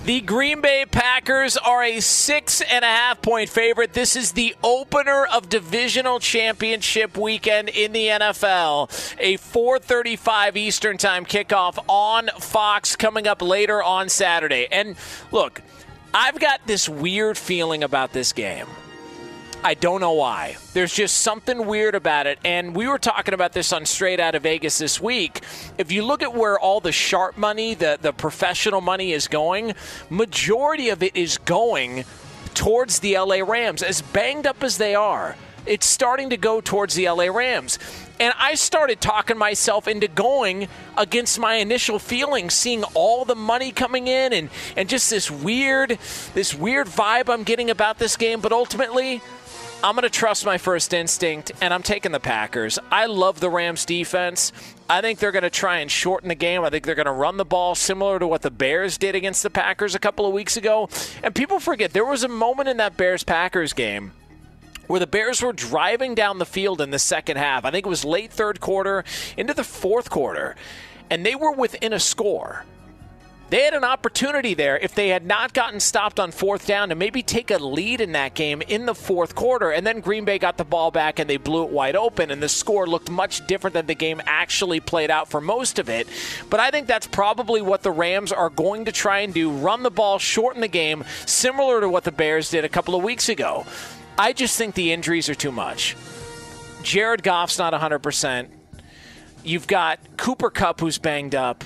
The 0.06 0.22
Green 0.22 0.62
Bay 0.62 0.86
Packers 0.86 1.58
are 1.58 1.82
a 1.82 2.00
six 2.00 2.62
and 2.62 2.86
a 2.86 2.88
half 2.88 3.24
point 3.24 3.50
favorite. 3.50 3.94
This 3.94 4.16
is 4.16 4.34
the 4.34 4.56
opener 4.64 5.26
of 5.26 5.50
divisional 5.50 6.20
championship 6.20 7.18
weekend 7.18 7.70
in 7.70 7.92
the 7.92 8.10
NFL. 8.10 8.92
A 9.18 9.38
4:35 9.38 10.58
Eastern 10.58 10.98
Time 10.98 11.26
kickoff 11.26 11.84
on 11.88 12.30
Fox 12.40 12.96
coming 12.96 13.26
up 13.26 13.42
later 13.42 13.82
on 13.82 14.08
Saturday. 14.08 14.68
And 14.72 14.96
look, 15.32 15.64
I've 16.14 16.40
got 16.40 16.62
this 16.68 16.88
weird 16.88 17.36
feeling 17.36 17.84
about 17.84 18.14
this 18.14 18.32
game. 18.32 18.68
I 19.66 19.74
don't 19.74 20.00
know 20.00 20.12
why. 20.12 20.58
There's 20.74 20.94
just 20.94 21.22
something 21.22 21.66
weird 21.66 21.96
about 21.96 22.28
it. 22.28 22.38
And 22.46 22.76
we 22.76 22.88
were 22.88 23.00
talking 23.00 23.34
about 23.34 23.52
this 23.52 23.74
on 23.74 23.88
Straight 23.88 24.20
Out 24.20 24.36
of 24.36 24.44
Vegas 24.44 24.78
this 24.78 25.02
week. 25.02 25.42
If 25.80 25.92
you 25.92 26.06
look 26.06 26.22
at 26.22 26.36
where 26.36 26.60
all 26.60 26.80
the 26.80 26.92
sharp 26.92 27.36
money, 27.36 27.74
the, 27.74 27.98
the 28.00 28.14
professional 28.14 28.80
money 28.80 29.12
is 29.12 29.28
going, 29.28 29.74
majority 30.12 30.90
of 30.90 31.02
it 31.02 31.16
is 31.16 31.40
going 31.40 32.06
towards 32.54 33.00
the 33.00 33.18
LA 33.18 33.38
Rams. 33.38 33.82
As 33.82 34.04
banged 34.04 34.46
up 34.46 34.64
as 34.64 34.78
they 34.78 34.94
are, 34.94 35.36
it's 35.66 35.88
starting 35.88 36.30
to 36.30 36.38
go 36.38 36.62
towards 36.62 36.94
the 36.94 37.10
LA 37.10 37.36
Rams. 37.36 37.80
And 38.20 38.36
I 38.38 38.54
started 38.54 39.02
talking 39.02 39.36
myself 39.36 39.88
into 39.88 40.08
going 40.08 40.68
against 40.96 41.40
my 41.40 41.56
initial 41.56 41.98
feelings, 41.98 42.54
seeing 42.54 42.84
all 42.94 43.26
the 43.26 43.36
money 43.36 43.72
coming 43.72 44.08
in 44.08 44.32
and, 44.32 44.50
and 44.78 44.88
just 44.88 45.10
this 45.10 45.32
weird, 45.32 45.98
this 46.36 46.54
weird 46.54 46.86
vibe 46.86 47.34
I'm 47.34 47.42
getting 47.42 47.72
about 47.72 47.98
this 47.98 48.16
game. 48.16 48.42
But 48.42 48.52
ultimately, 48.52 49.24
I'm 49.86 49.94
going 49.94 50.02
to 50.02 50.10
trust 50.10 50.48
my 50.48 50.58
first 50.58 50.96
instinct, 50.96 51.52
and 51.62 51.72
I'm 51.72 51.84
taking 51.84 52.12
the 52.12 52.20
Packers. 52.20 52.80
I 52.92 53.06
love 53.06 53.40
the 53.40 53.52
Rams 53.52 53.86
defense. 53.86 54.52
I 54.90 55.00
think 55.02 55.20
they're 55.20 55.32
going 55.32 55.44
to 55.44 55.52
try 55.52 55.78
and 55.78 55.92
shorten 55.92 56.28
the 56.28 56.34
game. 56.34 56.64
I 56.64 56.72
think 56.72 56.86
they're 56.86 56.96
going 56.96 57.06
to 57.06 57.12
run 57.12 57.38
the 57.38 57.46
ball 57.46 57.76
similar 57.76 58.18
to 58.18 58.26
what 58.26 58.42
the 58.42 58.50
Bears 58.50 58.98
did 58.98 59.14
against 59.14 59.44
the 59.44 59.52
Packers 59.52 59.94
a 59.94 60.00
couple 60.00 60.26
of 60.26 60.34
weeks 60.34 60.58
ago. 60.58 60.90
And 61.22 61.36
people 61.36 61.60
forget 61.60 61.94
there 61.94 62.04
was 62.04 62.24
a 62.24 62.28
moment 62.28 62.68
in 62.68 62.78
that 62.78 62.98
Bears 62.98 63.24
Packers 63.24 63.74
game 63.74 64.14
where 64.88 65.00
the 65.00 65.06
Bears 65.06 65.44
were 65.44 65.54
driving 65.54 66.16
down 66.16 66.40
the 66.40 66.48
field 66.48 66.82
in 66.82 66.90
the 66.90 66.98
second 66.98 67.38
half. 67.38 67.64
I 67.64 67.70
think 67.70 67.86
it 67.86 67.90
was 67.90 68.04
late 68.04 68.34
third 68.34 68.60
quarter 68.60 69.04
into 69.38 69.54
the 69.54 69.64
fourth 69.64 70.10
quarter, 70.10 70.56
and 71.12 71.24
they 71.24 71.36
were 71.36 71.52
within 71.52 71.94
a 71.94 72.00
score. 72.00 72.66
They 73.52 73.62
had 73.62 73.76
an 73.76 73.84
opportunity 73.84 74.56
there 74.56 74.78
if 74.80 74.96
they 74.96 75.10
had 75.10 75.24
not 75.24 75.54
gotten 75.54 75.80
stopped 75.80 76.20
on 76.20 76.32
fourth 76.32 76.66
down 76.66 76.90
to 76.90 76.96
maybe 76.96 77.22
take 77.22 77.52
a 77.52 77.58
lead 77.58 78.02
in 78.02 78.14
that 78.14 78.34
game 78.34 78.64
in 78.64 78.88
the 78.88 78.96
fourth 78.96 79.36
quarter. 79.36 79.70
And 79.70 79.86
then 79.86 80.00
Green 80.00 80.26
Bay 80.26 80.40
got 80.40 80.58
the 80.58 80.66
ball 80.66 80.90
back 80.90 81.20
and 81.20 81.30
they 81.30 81.38
blew 81.38 81.64
it 81.64 81.70
wide 81.70 81.96
open. 81.96 82.32
And 82.32 82.42
the 82.42 82.50
score 82.50 82.88
looked 82.88 83.12
much 83.12 83.46
different 83.46 83.76
than 83.76 83.86
the 83.86 83.94
game 83.94 84.20
actually 84.26 84.80
played 84.80 85.12
out 85.12 85.30
for 85.30 85.42
most 85.42 85.78
of 85.78 85.90
it. 85.90 86.08
But 86.50 86.60
I 86.60 86.72
think 86.72 86.88
that's 86.88 87.06
probably 87.06 87.62
what 87.62 87.84
the 87.84 87.92
Rams 87.92 88.32
are 88.32 88.50
going 88.50 88.86
to 88.86 88.92
try 88.92 89.20
and 89.20 89.32
do 89.32 89.52
run 89.52 89.84
the 89.84 89.92
ball, 89.92 90.18
shorten 90.18 90.62
the 90.62 90.68
game, 90.68 91.04
similar 91.28 91.82
to 91.82 91.88
what 91.88 92.04
the 92.04 92.12
Bears 92.12 92.50
did 92.50 92.66
a 92.66 92.70
couple 92.70 92.96
of 92.96 93.04
weeks 93.04 93.30
ago. 93.30 93.66
I 94.18 94.34
just 94.34 94.58
think 94.58 94.74
the 94.74 94.92
injuries 94.92 95.30
are 95.30 95.36
too 95.36 95.52
much. 95.52 95.96
Jared 96.82 97.22
Goff's 97.22 97.60
not 97.60 97.74
100%. 97.74 98.48
You've 99.44 99.68
got 99.68 100.00
Cooper 100.18 100.50
Kupp, 100.50 100.80
who's 100.80 100.98
banged 100.98 101.36
up. 101.36 101.64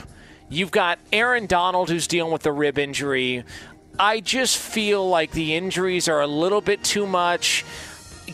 You've 0.49 0.71
got 0.71 0.97
Aaron 1.13 1.45
Donald 1.45 1.89
who's 1.89 2.07
dealing 2.07 2.33
with 2.33 2.41
the 2.41 2.51
rib 2.51 2.79
injury. 2.79 3.43
I 3.99 4.19
just 4.19 4.57
feel 4.57 5.07
like 5.07 5.31
the 5.31 5.53
injuries 5.53 6.07
are 6.07 6.21
a 6.21 6.27
little 6.27 6.61
bit 6.61 6.83
too 6.83 7.05
much. 7.05 7.63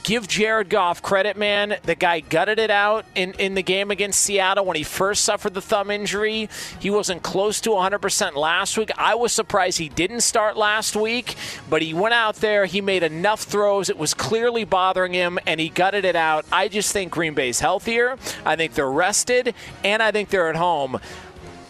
Give 0.03 0.27
Jared 0.27 0.69
Goff 0.69 1.01
credit, 1.01 1.37
man. 1.37 1.77
The 1.83 1.95
guy 1.95 2.19
gutted 2.19 2.59
it 2.59 2.69
out 2.69 3.05
in, 3.15 3.33
in 3.33 3.55
the 3.55 3.63
game 3.63 3.91
against 3.91 4.19
Seattle 4.19 4.65
when 4.65 4.77
he 4.77 4.83
first 4.83 5.23
suffered 5.23 5.53
the 5.53 5.61
thumb 5.61 5.89
injury. 5.89 6.49
He 6.79 6.89
wasn't 6.89 7.23
close 7.23 7.59
to 7.61 7.71
100% 7.71 8.35
last 8.35 8.77
week. 8.77 8.91
I 8.97 9.15
was 9.15 9.33
surprised 9.33 9.77
he 9.77 9.89
didn't 9.89 10.21
start 10.21 10.57
last 10.57 10.95
week, 10.95 11.35
but 11.69 11.81
he 11.81 11.93
went 11.93 12.13
out 12.13 12.35
there. 12.35 12.65
He 12.65 12.81
made 12.81 13.03
enough 13.03 13.43
throws. 13.43 13.89
It 13.89 13.97
was 13.97 14.13
clearly 14.13 14.63
bothering 14.65 15.13
him, 15.13 15.39
and 15.47 15.59
he 15.59 15.69
gutted 15.69 16.05
it 16.05 16.15
out. 16.15 16.45
I 16.51 16.67
just 16.67 16.91
think 16.91 17.11
Green 17.11 17.33
Bay's 17.33 17.59
healthier. 17.59 18.17
I 18.45 18.55
think 18.57 18.73
they're 18.73 18.91
rested, 18.91 19.55
and 19.83 20.03
I 20.03 20.11
think 20.11 20.29
they're 20.29 20.49
at 20.49 20.57
home. 20.57 20.99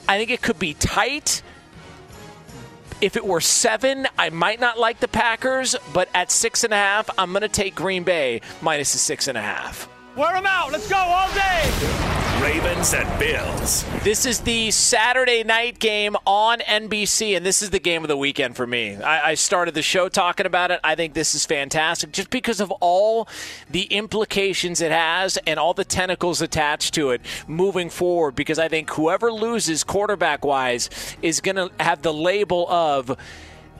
I 0.08 0.18
think 0.18 0.30
it 0.30 0.42
could 0.42 0.60
be 0.60 0.74
tight. 0.74 1.42
If 3.02 3.18
it 3.18 3.26
were 3.26 3.42
seven, 3.42 4.08
I 4.18 4.30
might 4.30 4.60
not 4.60 4.80
like 4.80 5.00
the 5.00 5.08
Packers, 5.08 5.76
but 5.94 6.10
at 6.14 6.32
six 6.32 6.64
and 6.64 6.74
a 6.74 6.78
half, 6.78 7.10
I'm 7.18 7.32
going 7.32 7.42
to 7.42 7.50
take 7.50 7.76
Green 7.76 8.04
Bay 8.04 8.42
minus 8.62 8.94
the 8.94 9.00
six 9.00 9.28
and 9.28 9.38
a 9.38 9.42
half. 9.42 9.90
Wear 10.16 10.34
them 10.34 10.46
out. 10.46 10.72
Let's 10.72 10.88
go 10.88 10.96
all 10.96 11.28
day. 11.34 12.16
Ravens 12.42 12.94
and 12.94 13.20
Bills. 13.20 13.84
This 14.04 14.26
is 14.26 14.40
the 14.42 14.72
Saturday 14.72 15.44
night 15.44 15.78
game 15.80 16.16
on 16.26 16.60
NBC, 16.60 17.36
and 17.36 17.46
this 17.46 17.62
is 17.62 17.70
the 17.70 17.80
game 17.80 18.04
of 18.04 18.08
the 18.08 18.16
weekend 18.16 18.56
for 18.56 18.66
me. 18.66 18.96
I, 18.96 19.32
I, 19.32 19.34
started 19.34 19.74
the 19.74 19.82
show 19.82 20.08
talking 20.08 20.46
about 20.46 20.72
it. 20.72 20.80
I 20.86 20.96
think 20.96 21.16
this 21.16 21.36
is 21.36 21.46
fantastic 21.46 22.14
just 22.14 22.30
because 22.30 22.62
of 22.62 22.72
all 22.80 23.28
the 23.70 23.84
implications 23.84 24.80
it 24.80 24.92
has 24.92 25.38
and 25.48 25.60
all 25.60 25.74
the 25.74 25.84
tentacles 25.84 26.42
attached 26.42 26.94
to 26.94 27.10
it 27.10 27.22
moving 27.48 27.90
forward. 27.90 28.36
Because 28.36 28.60
I 28.60 28.70
think 28.70 28.92
whoever 28.92 29.34
loses 29.34 29.84
quarterback 29.84 30.46
wise 30.46 30.90
is 31.22 31.42
going 31.42 31.56
to 31.56 31.72
have 31.84 32.04
the 32.04 32.14
label 32.14 32.70
of 32.70 33.18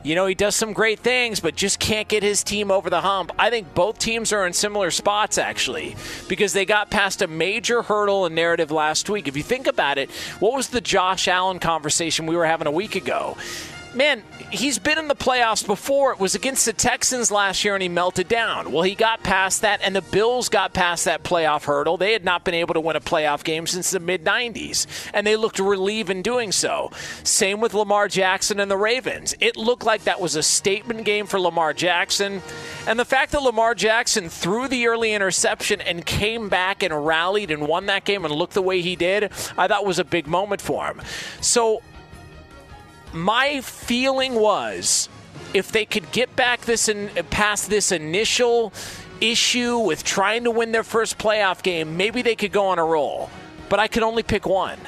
you 0.06 0.14
know, 0.14 0.26
he 0.26 0.36
does 0.36 0.54
some 0.54 0.72
great 0.72 1.00
things, 1.00 1.40
but 1.40 1.56
just 1.56 1.80
can't 1.80 2.06
get 2.06 2.22
his 2.22 2.44
team 2.44 2.70
over 2.70 2.88
the 2.88 3.00
hump. 3.00 3.32
I 3.40 3.50
think 3.50 3.74
both 3.74 3.98
teams 3.98 4.32
are 4.32 4.46
in 4.46 4.52
similar 4.52 4.92
spots, 4.92 5.36
actually, 5.36 5.96
because 6.28 6.52
they 6.52 6.64
got 6.64 6.90
past 6.90 7.22
a 7.22 7.26
major 7.26 7.82
hurdle 7.82 8.24
and 8.24 8.32
narrative 8.32 8.70
last 8.70 9.10
week. 9.10 9.26
If 9.26 9.36
you 9.36 9.42
think 9.42 9.66
about 9.66 9.98
it, 9.98 10.08
what 10.38 10.52
was 10.52 10.68
the 10.68 10.80
Josh 10.80 11.26
Allen 11.26 11.58
conversation 11.58 12.26
we 12.26 12.36
were 12.36 12.46
having 12.46 12.68
a 12.68 12.70
week 12.70 12.94
ago? 12.94 13.36
Man, 13.96 14.22
he's 14.50 14.78
been 14.78 14.98
in 14.98 15.08
the 15.08 15.16
playoffs 15.16 15.66
before. 15.66 16.12
It 16.12 16.20
was 16.20 16.34
against 16.34 16.66
the 16.66 16.72
Texans 16.72 17.30
last 17.30 17.64
year 17.64 17.74
and 17.74 17.82
he 17.82 17.88
melted 17.88 18.28
down. 18.28 18.70
Well, 18.70 18.82
he 18.82 18.94
got 18.94 19.22
past 19.22 19.62
that, 19.62 19.80
and 19.82 19.96
the 19.96 20.02
Bills 20.02 20.48
got 20.48 20.74
past 20.74 21.06
that 21.06 21.24
playoff 21.24 21.64
hurdle. 21.64 21.96
They 21.96 22.12
had 22.12 22.24
not 22.24 22.44
been 22.44 22.54
able 22.54 22.74
to 22.74 22.80
win 22.80 22.96
a 22.96 23.00
playoff 23.00 23.42
game 23.42 23.66
since 23.66 23.90
the 23.90 24.00
mid 24.00 24.24
90s, 24.24 24.86
and 25.12 25.26
they 25.26 25.36
looked 25.36 25.58
relieved 25.58 26.10
in 26.10 26.22
doing 26.22 26.52
so. 26.52 26.90
Same 27.24 27.60
with 27.60 27.74
Lamar 27.74 28.08
Jackson 28.08 28.60
and 28.60 28.70
the 28.70 28.76
Ravens. 28.76 29.34
It 29.40 29.56
looked 29.56 29.84
like 29.84 30.04
that 30.04 30.20
was 30.20 30.36
a 30.36 30.42
statement 30.42 31.04
game 31.04 31.26
for 31.26 31.40
Lamar 31.40 31.72
Jackson. 31.72 32.42
And 32.86 32.98
the 32.98 33.04
fact 33.04 33.32
that 33.32 33.42
Lamar 33.42 33.74
Jackson 33.74 34.28
threw 34.28 34.68
the 34.68 34.86
early 34.86 35.12
interception 35.14 35.80
and 35.80 36.04
came 36.04 36.48
back 36.48 36.82
and 36.82 37.06
rallied 37.06 37.50
and 37.50 37.66
won 37.66 37.86
that 37.86 38.04
game 38.04 38.24
and 38.24 38.34
looked 38.34 38.54
the 38.54 38.62
way 38.62 38.82
he 38.82 38.96
did, 38.96 39.24
I 39.56 39.66
thought 39.66 39.86
was 39.86 39.98
a 39.98 40.04
big 40.04 40.26
moment 40.26 40.60
for 40.60 40.86
him. 40.86 41.00
So 41.40 41.82
my 43.12 43.60
feeling 43.60 44.34
was 44.34 45.08
if 45.54 45.72
they 45.72 45.84
could 45.84 46.10
get 46.12 46.34
back 46.36 46.62
this 46.62 46.88
and 46.88 47.10
past 47.30 47.70
this 47.70 47.92
initial 47.92 48.72
issue 49.20 49.78
with 49.78 50.04
trying 50.04 50.44
to 50.44 50.50
win 50.50 50.72
their 50.72 50.84
first 50.84 51.18
playoff 51.18 51.62
game, 51.62 51.96
maybe 51.96 52.22
they 52.22 52.36
could 52.36 52.52
go 52.52 52.66
on 52.66 52.78
a 52.78 52.84
roll. 52.84 53.30
But 53.68 53.80
I 53.80 53.88
could 53.88 54.02
only 54.02 54.22
pick 54.22 54.46
one, 54.46 54.78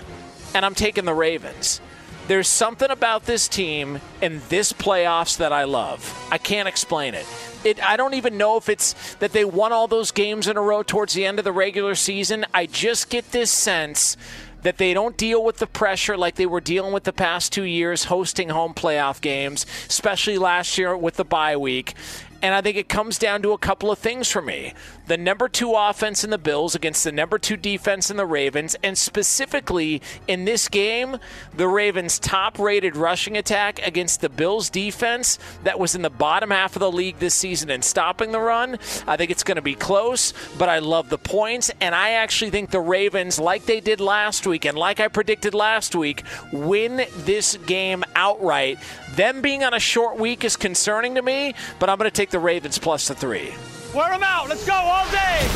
and 0.54 0.64
I'm 0.64 0.74
taking 0.74 1.04
the 1.04 1.14
Ravens. 1.14 1.80
There's 2.28 2.46
something 2.46 2.90
about 2.90 3.24
this 3.24 3.48
team 3.48 4.00
and 4.20 4.42
this 4.42 4.74
playoffs 4.74 5.38
that 5.38 5.50
I 5.50 5.64
love. 5.64 6.28
I 6.30 6.36
can't 6.36 6.68
explain 6.68 7.14
it. 7.14 7.24
It, 7.64 7.82
I 7.82 7.96
don't 7.96 8.12
even 8.12 8.36
know 8.36 8.58
if 8.58 8.68
it's 8.68 9.14
that 9.14 9.32
they 9.32 9.46
won 9.46 9.72
all 9.72 9.88
those 9.88 10.10
games 10.10 10.46
in 10.46 10.58
a 10.58 10.60
row 10.60 10.82
towards 10.82 11.14
the 11.14 11.24
end 11.24 11.38
of 11.38 11.46
the 11.46 11.52
regular 11.52 11.94
season. 11.94 12.44
I 12.52 12.66
just 12.66 13.08
get 13.08 13.32
this 13.32 13.50
sense 13.50 14.18
that 14.62 14.78
they 14.78 14.94
don't 14.94 15.16
deal 15.16 15.44
with 15.44 15.58
the 15.58 15.66
pressure 15.66 16.16
like 16.16 16.34
they 16.34 16.46
were 16.46 16.60
dealing 16.60 16.92
with 16.92 17.04
the 17.04 17.12
past 17.12 17.52
two 17.52 17.64
years 17.64 18.04
hosting 18.04 18.48
home 18.48 18.74
playoff 18.74 19.20
games, 19.20 19.66
especially 19.88 20.38
last 20.38 20.78
year 20.78 20.96
with 20.96 21.16
the 21.16 21.24
bye 21.24 21.56
week. 21.56 21.94
And 22.42 22.54
I 22.54 22.60
think 22.60 22.76
it 22.76 22.88
comes 22.88 23.18
down 23.18 23.42
to 23.42 23.52
a 23.52 23.58
couple 23.58 23.90
of 23.90 23.98
things 23.98 24.30
for 24.30 24.40
me. 24.42 24.72
The 25.08 25.16
number 25.16 25.48
two 25.48 25.74
offense 25.74 26.22
in 26.22 26.28
the 26.28 26.38
Bills 26.38 26.74
against 26.74 27.02
the 27.02 27.10
number 27.10 27.38
two 27.38 27.56
defense 27.56 28.10
in 28.10 28.18
the 28.18 28.26
Ravens, 28.26 28.76
and 28.82 28.96
specifically 28.96 30.02
in 30.28 30.44
this 30.44 30.68
game, 30.68 31.16
the 31.56 31.66
Ravens' 31.66 32.18
top 32.18 32.58
rated 32.58 32.94
rushing 32.94 33.36
attack 33.36 33.84
against 33.86 34.20
the 34.20 34.28
Bills' 34.28 34.68
defense 34.68 35.38
that 35.64 35.78
was 35.78 35.94
in 35.94 36.02
the 36.02 36.10
bottom 36.10 36.50
half 36.50 36.76
of 36.76 36.80
the 36.80 36.92
league 36.92 37.18
this 37.18 37.34
season 37.34 37.70
in 37.70 37.80
stopping 37.80 38.32
the 38.32 38.40
run. 38.40 38.78
I 39.06 39.16
think 39.16 39.30
it's 39.30 39.42
going 39.42 39.56
to 39.56 39.62
be 39.62 39.74
close, 39.74 40.34
but 40.58 40.68
I 40.68 40.80
love 40.80 41.08
the 41.08 41.18
points, 41.18 41.70
and 41.80 41.94
I 41.94 42.10
actually 42.10 42.50
think 42.50 42.70
the 42.70 42.80
Ravens, 42.80 43.38
like 43.38 43.64
they 43.64 43.80
did 43.80 44.00
last 44.00 44.46
week 44.46 44.66
and 44.66 44.76
like 44.76 45.00
I 45.00 45.08
predicted 45.08 45.54
last 45.54 45.94
week, 45.94 46.22
win 46.52 47.06
this 47.16 47.56
game 47.66 48.04
outright. 48.14 48.78
Them 49.12 49.40
being 49.40 49.64
on 49.64 49.72
a 49.72 49.80
short 49.80 50.18
week 50.18 50.44
is 50.44 50.56
concerning 50.56 51.14
to 51.14 51.22
me, 51.22 51.54
but 51.78 51.88
I'm 51.88 51.96
going 51.96 52.10
to 52.10 52.14
take 52.14 52.30
the 52.30 52.38
Ravens 52.38 52.78
plus 52.78 53.08
the 53.08 53.14
three. 53.14 53.54
Wear 53.94 54.10
them 54.10 54.22
out. 54.22 54.48
Let's 54.48 54.66
go 54.66 54.74
all 54.74 55.10
day. 55.10 55.48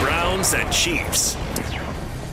Browns 0.00 0.54
and 0.54 0.72
Chiefs. 0.72 1.36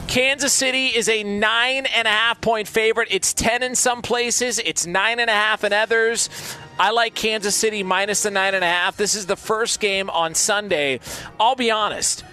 Kansas 0.07 0.51
City 0.51 0.87
is 0.87 1.07
a 1.07 1.23
nine 1.23 1.85
and 1.85 2.07
a 2.07 2.11
half 2.11 2.41
point 2.41 2.67
favorite. 2.67 3.07
It's 3.11 3.33
10 3.33 3.63
in 3.63 3.75
some 3.75 4.01
places, 4.01 4.59
it's 4.59 4.85
nine 4.85 5.19
and 5.19 5.29
a 5.29 5.33
half 5.33 5.63
in 5.63 5.71
others. 5.71 6.29
I 6.77 6.91
like 6.91 7.15
Kansas 7.15 7.55
City 7.55 7.81
minus 7.81 8.23
the 8.23 8.31
nine 8.31 8.53
and 8.53 8.63
a 8.63 8.67
half. 8.67 8.97
This 8.97 9.15
is 9.15 9.25
the 9.25 9.35
first 9.37 9.79
game 9.79 10.09
on 10.09 10.35
Sunday. 10.35 10.99
I'll 11.39 11.55
be 11.55 11.71
honest, 11.71 12.25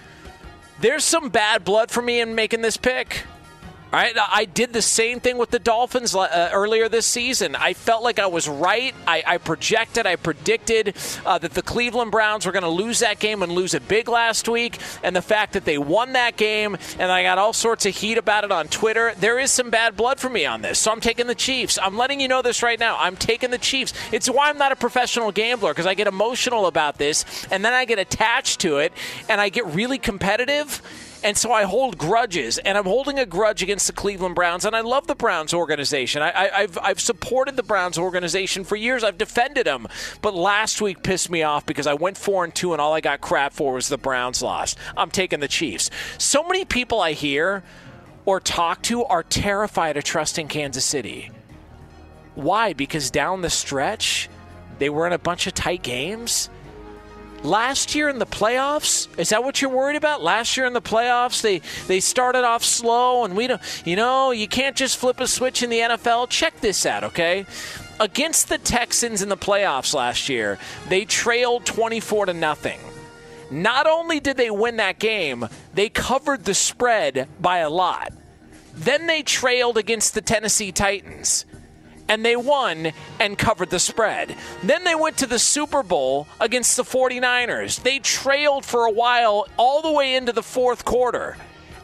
there's 0.81 1.05
some 1.05 1.29
bad 1.29 1.63
blood 1.63 1.89
for 1.89 2.01
me 2.01 2.19
in 2.19 2.35
making 2.35 2.61
this 2.61 2.77
pick. 2.77 3.23
All 3.91 3.99
right, 3.99 4.15
I 4.15 4.45
did 4.45 4.71
the 4.71 4.83
same 4.83 5.19
thing 5.19 5.39
with 5.39 5.49
the 5.49 5.57
Dolphins 5.57 6.13
uh, 6.13 6.51
earlier 6.53 6.87
this 6.89 7.07
season. 7.07 7.55
I 7.55 7.73
felt 7.73 8.03
like 8.03 8.19
I 8.19 8.27
was 8.27 8.47
right. 8.47 8.93
I, 9.07 9.23
I 9.25 9.37
projected, 9.39 10.05
I 10.05 10.15
predicted 10.15 10.95
uh, 11.25 11.39
that 11.39 11.55
the 11.55 11.63
Cleveland 11.63 12.11
Browns 12.11 12.45
were 12.45 12.51
going 12.51 12.61
to 12.61 12.69
lose 12.69 12.99
that 12.99 13.17
game 13.17 13.41
and 13.41 13.51
lose 13.51 13.73
it 13.73 13.87
big 13.87 14.07
last 14.07 14.47
week. 14.47 14.77
And 15.01 15.15
the 15.15 15.23
fact 15.23 15.53
that 15.53 15.65
they 15.65 15.79
won 15.79 16.13
that 16.13 16.37
game, 16.37 16.77
and 16.99 17.11
I 17.11 17.23
got 17.23 17.39
all 17.39 17.51
sorts 17.51 17.87
of 17.87 17.95
heat 17.95 18.19
about 18.19 18.43
it 18.43 18.51
on 18.51 18.67
Twitter, 18.67 19.15
there 19.17 19.39
is 19.39 19.49
some 19.49 19.71
bad 19.71 19.97
blood 19.97 20.19
for 20.19 20.29
me 20.29 20.45
on 20.45 20.61
this. 20.61 20.77
So 20.77 20.91
I'm 20.91 21.01
taking 21.01 21.25
the 21.25 21.33
Chiefs. 21.33 21.79
I'm 21.81 21.97
letting 21.97 22.19
you 22.19 22.27
know 22.27 22.43
this 22.43 22.61
right 22.61 22.79
now. 22.79 22.95
I'm 22.99 23.15
taking 23.15 23.49
the 23.49 23.57
Chiefs. 23.57 23.93
It's 24.11 24.29
why 24.29 24.51
I'm 24.51 24.59
not 24.59 24.71
a 24.71 24.75
professional 24.75 25.31
gambler 25.31 25.71
because 25.71 25.87
I 25.87 25.95
get 25.95 26.05
emotional 26.05 26.67
about 26.67 26.99
this, 26.99 27.25
and 27.49 27.65
then 27.65 27.73
I 27.73 27.85
get 27.85 27.97
attached 27.97 28.59
to 28.59 28.77
it, 28.77 28.93
and 29.27 29.41
I 29.41 29.49
get 29.49 29.65
really 29.65 29.97
competitive 29.97 30.79
and 31.23 31.37
so 31.37 31.51
I 31.51 31.63
hold 31.63 31.97
grudges, 31.97 32.57
and 32.57 32.77
I'm 32.77 32.85
holding 32.85 33.19
a 33.19 33.25
grudge 33.25 33.61
against 33.61 33.87
the 33.87 33.93
Cleveland 33.93 34.35
Browns, 34.35 34.65
and 34.65 34.75
I 34.75 34.81
love 34.81 35.07
the 35.07 35.15
Browns 35.15 35.53
organization. 35.53 36.21
I, 36.21 36.61
have 36.61 36.77
I've 36.81 36.99
supported 36.99 37.55
the 37.55 37.63
Browns 37.63 37.97
organization 37.97 38.63
for 38.63 38.75
years. 38.75 39.03
I've 39.03 39.17
defended 39.17 39.65
them, 39.65 39.87
but 40.21 40.33
last 40.33 40.81
week 40.81 41.03
pissed 41.03 41.29
me 41.29 41.43
off 41.43 41.65
because 41.65 41.87
I 41.87 41.93
went 41.93 42.17
four 42.17 42.43
and 42.43 42.53
two, 42.53 42.73
and 42.73 42.81
all 42.81 42.93
I 42.93 43.01
got 43.01 43.21
crap 43.21 43.53
for 43.53 43.73
was 43.73 43.89
the 43.89 43.97
Browns 43.97 44.41
lost. 44.41 44.77
I'm 44.95 45.11
taking 45.11 45.39
the 45.39 45.47
Chiefs. 45.47 45.89
So 46.17 46.43
many 46.43 46.65
people 46.65 47.01
I 47.01 47.13
hear 47.13 47.63
or 48.25 48.39
talk 48.39 48.81
to 48.83 49.03
are 49.05 49.23
terrified 49.23 49.97
of 49.97 50.03
trusting 50.03 50.47
Kansas 50.47 50.85
City. 50.85 51.31
Why? 52.35 52.73
Because 52.73 53.11
down 53.11 53.41
the 53.41 53.49
stretch, 53.49 54.29
they 54.77 54.89
were 54.89 55.05
in 55.07 55.13
a 55.13 55.19
bunch 55.19 55.47
of 55.47 55.53
tight 55.53 55.83
games 55.83 56.49
last 57.43 57.95
year 57.95 58.09
in 58.09 58.19
the 58.19 58.25
playoffs? 58.25 59.07
Is 59.19 59.29
that 59.29 59.43
what 59.43 59.61
you're 59.61 59.71
worried 59.71 59.95
about? 59.95 60.21
Last 60.21 60.57
year 60.57 60.65
in 60.65 60.73
the 60.73 60.81
playoffs 60.81 61.41
they 61.41 61.61
they 61.87 61.99
started 61.99 62.43
off 62.43 62.63
slow 62.63 63.23
and 63.25 63.35
we 63.35 63.47
don't 63.47 63.61
you 63.85 63.95
know 63.95 64.31
you 64.31 64.47
can't 64.47 64.75
just 64.75 64.97
flip 64.97 65.19
a 65.19 65.27
switch 65.27 65.63
in 65.63 65.69
the 65.69 65.79
NFL 65.79 66.29
check 66.29 66.59
this 66.61 66.85
out 66.85 67.03
okay? 67.03 67.45
Against 67.99 68.49
the 68.49 68.57
Texans 68.57 69.21
in 69.21 69.29
the 69.29 69.37
playoffs 69.37 69.93
last 69.93 70.29
year 70.29 70.57
they 70.87 71.05
trailed 71.05 71.65
24 71.65 72.27
to 72.27 72.33
nothing. 72.33 72.79
Not 73.51 73.87
only 73.87 74.19
did 74.19 74.37
they 74.37 74.51
win 74.51 74.77
that 74.77 74.99
game 74.99 75.47
they 75.73 75.89
covered 75.89 76.45
the 76.45 76.53
spread 76.53 77.27
by 77.39 77.59
a 77.59 77.69
lot. 77.69 78.13
Then 78.73 79.07
they 79.07 79.23
trailed 79.23 79.77
against 79.77 80.13
the 80.13 80.21
Tennessee 80.21 80.71
Titans 80.71 81.45
and 82.09 82.25
they 82.25 82.35
won 82.35 82.91
and 83.19 83.37
covered 83.37 83.69
the 83.69 83.79
spread. 83.79 84.35
Then 84.63 84.83
they 84.83 84.95
went 84.95 85.17
to 85.19 85.27
the 85.27 85.39
Super 85.39 85.83
Bowl 85.83 86.27
against 86.41 86.75
the 86.75 86.83
49ers. 86.83 87.81
They 87.81 87.99
trailed 87.99 88.65
for 88.65 88.85
a 88.85 88.91
while 88.91 89.47
all 89.55 89.81
the 89.81 89.91
way 89.91 90.15
into 90.15 90.33
the 90.33 90.43
fourth 90.43 90.83
quarter. 90.83 91.37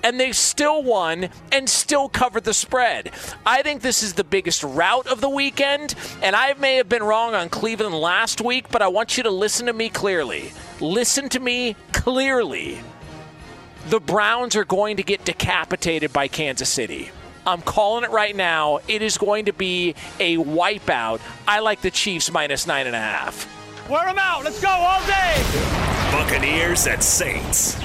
And 0.03 0.19
they 0.19 0.33
still 0.33 0.83
won 0.83 1.29
and 1.51 1.69
still 1.69 2.09
covered 2.09 2.43
the 2.43 2.53
spread. 2.53 3.11
I 3.45 3.63
think 3.63 3.81
this 3.81 4.03
is 4.03 4.13
the 4.13 4.23
biggest 4.23 4.63
rout 4.63 5.07
of 5.07 5.19
the 5.21 5.29
weekend, 5.29 5.95
and 6.21 6.35
I 6.35 6.53
may 6.53 6.75
have 6.75 6.89
been 6.89 7.01
wrong 7.01 7.33
on 7.33 7.49
Cleveland 7.49 7.95
last 7.95 8.39
week, 8.39 8.69
but 8.69 8.83
I 8.83 8.87
want 8.87 9.17
you 9.17 9.23
to 9.23 9.31
listen 9.31 9.65
to 9.65 9.73
me 9.73 9.89
clearly. 9.89 10.51
Listen 10.79 11.27
to 11.29 11.39
me 11.39 11.75
clearly. 11.91 12.79
The 13.87 13.99
Browns 13.99 14.55
are 14.55 14.65
going 14.65 14.97
to 14.97 15.03
get 15.03 15.25
decapitated 15.25 16.13
by 16.13 16.27
Kansas 16.27 16.69
City. 16.69 17.09
I'm 17.45 17.61
calling 17.61 18.03
it 18.03 18.11
right 18.11 18.35
now. 18.35 18.79
It 18.87 19.01
is 19.01 19.17
going 19.17 19.45
to 19.45 19.53
be 19.53 19.95
a 20.19 20.37
wipeout. 20.37 21.21
I 21.47 21.59
like 21.59 21.81
the 21.81 21.91
Chiefs 21.91 22.31
minus 22.31 22.65
nine 22.65 22.87
and 22.87 22.95
a 22.95 22.99
half. 22.99 23.51
Wear 23.89 24.05
them 24.05 24.17
out. 24.17 24.43
Let's 24.43 24.61
go 24.61 24.69
all 24.69 25.05
day. 25.05 25.43
Buccaneers 26.11 26.87
at 26.87 27.03
Saints. 27.03 27.77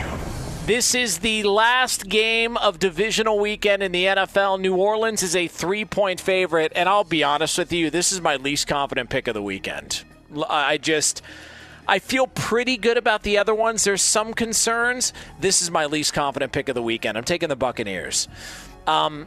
This 0.66 0.94
is 0.94 1.18
the 1.18 1.42
last 1.42 2.08
game 2.08 2.56
of 2.58 2.78
divisional 2.78 3.38
weekend 3.38 3.82
in 3.82 3.92
the 3.92 4.04
NFL. 4.04 4.60
New 4.60 4.76
Orleans 4.76 5.22
is 5.22 5.34
a 5.34 5.48
three 5.48 5.84
point 5.84 6.20
favorite, 6.20 6.72
and 6.76 6.88
I'll 6.88 7.04
be 7.04 7.24
honest 7.24 7.58
with 7.58 7.72
you, 7.72 7.90
this 7.90 8.12
is 8.12 8.20
my 8.20 8.36
least 8.36 8.66
confident 8.68 9.10
pick 9.10 9.26
of 9.26 9.34
the 9.34 9.42
weekend. 9.42 10.04
I 10.48 10.78
just. 10.78 11.22
I 11.88 11.98
feel 11.98 12.28
pretty 12.28 12.76
good 12.76 12.98
about 12.98 13.24
the 13.24 13.38
other 13.38 13.54
ones. 13.54 13.82
There's 13.82 14.02
some 14.02 14.32
concerns. 14.32 15.12
This 15.40 15.60
is 15.60 15.72
my 15.72 15.86
least 15.86 16.12
confident 16.12 16.52
pick 16.52 16.68
of 16.68 16.76
the 16.76 16.82
weekend. 16.82 17.18
I'm 17.18 17.24
taking 17.24 17.48
the 17.48 17.56
Buccaneers. 17.56 18.28
Um, 18.86 19.26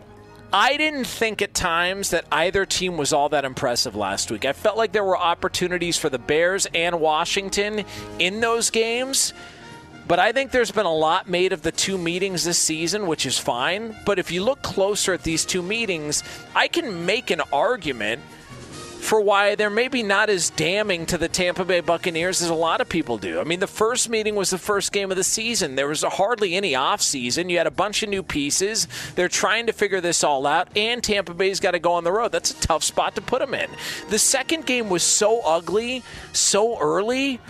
I 0.55 0.77
didn't 0.77 1.05
think 1.05 1.41
at 1.41 1.55
times 1.55 2.11
that 2.11 2.25
either 2.31 2.63
team 2.63 2.95
was 2.95 3.11
all 3.11 3.29
that 3.29 3.43
impressive 3.43 3.95
last 3.95 4.29
week. 4.29 4.45
I 4.45 4.53
felt 4.53 4.77
like 4.77 4.91
there 4.91 5.03
were 5.03 5.17
opportunities 5.17 5.97
for 5.97 6.09
the 6.09 6.19
Bears 6.19 6.67
and 6.75 6.99
Washington 6.99 7.85
in 8.19 8.39
those 8.39 8.69
games. 8.69 9.33
But 10.07 10.19
I 10.19 10.31
think 10.31 10.51
there's 10.51 10.69
been 10.69 10.85
a 10.85 10.93
lot 10.93 11.27
made 11.27 11.53
of 11.53 11.63
the 11.63 11.71
two 11.71 11.97
meetings 11.97 12.43
this 12.43 12.59
season, 12.59 13.07
which 13.07 13.25
is 13.25 13.39
fine. 13.39 13.95
But 14.05 14.19
if 14.19 14.29
you 14.29 14.43
look 14.43 14.61
closer 14.61 15.13
at 15.13 15.23
these 15.23 15.43
two 15.43 15.63
meetings, 15.63 16.23
I 16.53 16.67
can 16.67 17.03
make 17.07 17.31
an 17.31 17.41
argument 17.51 18.21
for 19.03 19.19
why 19.19 19.53
they're 19.55 19.69
maybe 19.69 20.01
not 20.01 20.29
as 20.29 20.49
damning 20.51 21.05
to 21.05 21.17
the 21.17 21.27
Tampa 21.27 21.65
Bay 21.65 21.81
Buccaneers 21.81 22.41
as 22.41 22.49
a 22.49 22.53
lot 22.53 22.79
of 22.79 22.87
people 22.87 23.17
do. 23.17 23.41
I 23.41 23.43
mean, 23.43 23.59
the 23.59 23.67
first 23.67 24.09
meeting 24.09 24.33
was 24.33 24.49
the 24.49 24.57
first 24.57 24.93
game 24.93 25.11
of 25.11 25.17
the 25.17 25.25
season. 25.25 25.75
There 25.75 25.89
was 25.89 26.03
hardly 26.03 26.55
any 26.55 26.73
off 26.73 27.01
season. 27.01 27.49
You 27.49 27.57
had 27.57 27.67
a 27.67 27.71
bunch 27.71 28.01
of 28.01 28.09
new 28.09 28.23
pieces. 28.23 28.87
They're 29.15 29.27
trying 29.27 29.67
to 29.67 29.73
figure 29.73 29.99
this 29.99 30.23
all 30.23 30.47
out, 30.47 30.69
and 30.77 31.03
Tampa 31.03 31.33
Bay's 31.33 31.59
got 31.59 31.71
to 31.71 31.79
go 31.79 31.91
on 31.93 32.05
the 32.05 32.13
road. 32.13 32.31
That's 32.31 32.51
a 32.51 32.61
tough 32.61 32.83
spot 32.83 33.15
to 33.15 33.21
put 33.21 33.39
them 33.39 33.53
in. 33.53 33.69
The 34.09 34.19
second 34.19 34.65
game 34.65 34.89
was 34.89 35.03
so 35.03 35.41
ugly, 35.41 36.01
so 36.31 36.79
early 36.79 37.41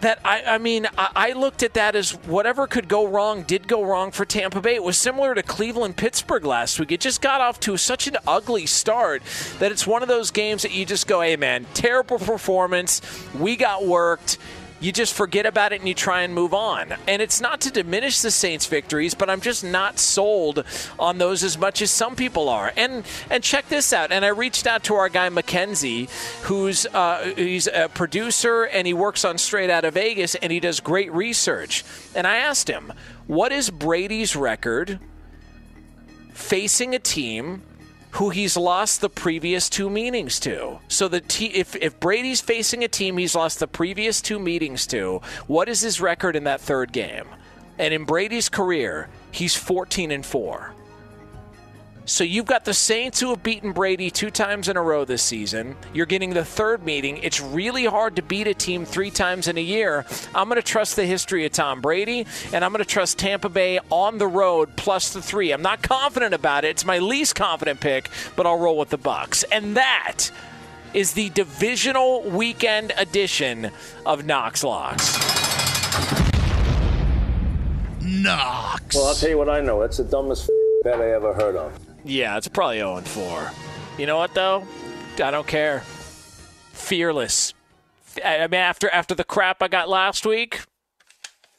that 0.00 0.18
I, 0.24 0.42
I 0.42 0.58
mean, 0.58 0.86
I, 0.96 1.10
I, 1.14 1.32
looked 1.32 1.62
at 1.62 1.74
that 1.74 1.94
as 1.94 2.12
whatever 2.12 2.66
could 2.66 2.88
go 2.88 3.06
wrong 3.06 3.42
did 3.42 3.68
go 3.68 3.82
wrong 3.82 4.10
for 4.10 4.24
Tampa 4.24 4.60
Bay. 4.60 4.74
It 4.74 4.82
was 4.82 4.96
similar 4.96 5.34
to 5.34 5.42
Cleveland 5.42 5.96
Pittsburgh 5.96 6.44
last 6.44 6.80
week. 6.80 6.92
It 6.92 7.00
just 7.00 7.20
got 7.20 7.40
off 7.40 7.60
to 7.60 7.76
such 7.76 8.06
an 8.06 8.16
ugly 8.26 8.66
start 8.66 9.22
that 9.58 9.72
it's 9.72 9.86
one 9.86 10.02
of 10.02 10.08
those 10.08 10.30
games 10.30 10.62
that 10.62 10.72
you 10.72 10.86
just 10.86 11.06
go, 11.06 11.20
hey, 11.20 11.36
man, 11.36 11.66
terrible 11.74 12.18
performance. 12.18 13.02
We 13.38 13.56
got 13.56 13.84
worked 13.84 14.38
you 14.80 14.92
just 14.92 15.14
forget 15.14 15.46
about 15.46 15.72
it 15.72 15.80
and 15.80 15.88
you 15.88 15.94
try 15.94 16.22
and 16.22 16.34
move 16.34 16.54
on. 16.54 16.94
And 17.06 17.20
it's 17.20 17.40
not 17.40 17.60
to 17.62 17.70
diminish 17.70 18.20
the 18.20 18.30
Saints' 18.30 18.66
victories, 18.66 19.14
but 19.14 19.28
I'm 19.28 19.40
just 19.40 19.62
not 19.62 19.98
sold 19.98 20.64
on 20.98 21.18
those 21.18 21.44
as 21.44 21.58
much 21.58 21.82
as 21.82 21.90
some 21.90 22.16
people 22.16 22.48
are. 22.48 22.72
And 22.76 23.04
and 23.30 23.44
check 23.44 23.68
this 23.68 23.92
out. 23.92 24.10
And 24.10 24.24
I 24.24 24.28
reached 24.28 24.66
out 24.66 24.84
to 24.84 24.94
our 24.94 25.08
guy 25.08 25.28
Mackenzie, 25.28 26.08
who's 26.42 26.86
uh, 26.86 27.32
he's 27.36 27.66
a 27.66 27.88
producer 27.88 28.64
and 28.64 28.86
he 28.86 28.94
works 28.94 29.24
on 29.24 29.38
Straight 29.38 29.70
Out 29.70 29.84
of 29.84 29.94
Vegas 29.94 30.34
and 30.34 30.50
he 30.50 30.60
does 30.60 30.80
great 30.80 31.12
research. 31.12 31.84
And 32.14 32.26
I 32.26 32.36
asked 32.36 32.68
him, 32.68 32.92
what 33.26 33.52
is 33.52 33.70
Brady's 33.70 34.34
record 34.34 34.98
facing 36.32 36.94
a 36.94 36.98
team 36.98 37.62
who 38.12 38.30
he's 38.30 38.56
lost 38.56 39.00
the 39.00 39.08
previous 39.08 39.68
two 39.68 39.88
meetings 39.88 40.40
to. 40.40 40.78
So 40.88 41.08
the 41.08 41.20
t- 41.20 41.46
if 41.46 41.76
if 41.76 41.98
Brady's 42.00 42.40
facing 42.40 42.84
a 42.84 42.88
team 42.88 43.16
he's 43.18 43.34
lost 43.34 43.60
the 43.60 43.68
previous 43.68 44.20
two 44.20 44.38
meetings 44.38 44.86
to, 44.88 45.20
what 45.46 45.68
is 45.68 45.80
his 45.80 46.00
record 46.00 46.36
in 46.36 46.44
that 46.44 46.60
third 46.60 46.92
game? 46.92 47.28
And 47.78 47.94
in 47.94 48.04
Brady's 48.04 48.48
career, 48.48 49.08
he's 49.30 49.54
14 49.54 50.10
and 50.10 50.26
4. 50.26 50.74
So 52.06 52.24
you've 52.24 52.46
got 52.46 52.64
the 52.64 52.74
Saints 52.74 53.20
who 53.20 53.30
have 53.30 53.42
beaten 53.42 53.72
Brady 53.72 54.10
two 54.10 54.30
times 54.30 54.68
in 54.68 54.76
a 54.76 54.82
row 54.82 55.04
this 55.04 55.22
season. 55.22 55.76
You're 55.92 56.06
getting 56.06 56.30
the 56.30 56.44
third 56.44 56.84
meeting. 56.84 57.18
It's 57.18 57.40
really 57.40 57.84
hard 57.84 58.16
to 58.16 58.22
beat 58.22 58.46
a 58.46 58.54
team 58.54 58.84
three 58.84 59.10
times 59.10 59.48
in 59.48 59.56
a 59.58 59.62
year. 59.62 60.04
I'm 60.34 60.48
going 60.48 60.60
to 60.60 60.66
trust 60.66 60.96
the 60.96 61.04
history 61.04 61.46
of 61.46 61.52
Tom 61.52 61.80
Brady, 61.80 62.26
and 62.52 62.64
I'm 62.64 62.72
going 62.72 62.82
to 62.82 62.90
trust 62.90 63.18
Tampa 63.18 63.48
Bay 63.48 63.78
on 63.90 64.18
the 64.18 64.26
road 64.26 64.74
plus 64.76 65.12
the 65.12 65.22
three. 65.22 65.52
I'm 65.52 65.62
not 65.62 65.82
confident 65.82 66.34
about 66.34 66.64
it. 66.64 66.70
It's 66.70 66.84
my 66.84 66.98
least 66.98 67.34
confident 67.36 67.80
pick, 67.80 68.08
but 68.34 68.46
I'll 68.46 68.58
roll 68.58 68.78
with 68.78 68.88
the 68.88 68.98
Bucks. 68.98 69.44
And 69.44 69.76
that 69.76 70.30
is 70.94 71.12
the 71.12 71.30
divisional 71.30 72.22
weekend 72.22 72.92
edition 72.96 73.70
of 74.04 74.24
Knox 74.24 74.64
Locks. 74.64 75.16
Knox. 78.02 78.96
Well, 78.96 79.06
I'll 79.06 79.14
tell 79.14 79.28
you 79.30 79.38
what 79.38 79.48
I 79.48 79.60
know. 79.60 79.80
That's 79.80 79.98
the 79.98 80.04
dumbest 80.04 80.50
bet 80.82 81.00
I 81.00 81.12
ever 81.12 81.32
heard 81.32 81.54
of. 81.54 81.89
Yeah, 82.04 82.36
it's 82.36 82.48
probably 82.48 82.78
0 82.78 82.96
and 82.96 83.06
4. 83.06 83.50
You 83.98 84.06
know 84.06 84.16
what 84.16 84.34
though? 84.34 84.66
I 85.22 85.30
don't 85.30 85.46
care. 85.46 85.80
Fearless. 86.72 87.52
I 88.24 88.46
mean, 88.46 88.54
after 88.60 88.88
after 88.90 89.14
the 89.14 89.24
crap 89.24 89.62
I 89.62 89.68
got 89.68 89.88
last 89.88 90.24
week, 90.26 90.62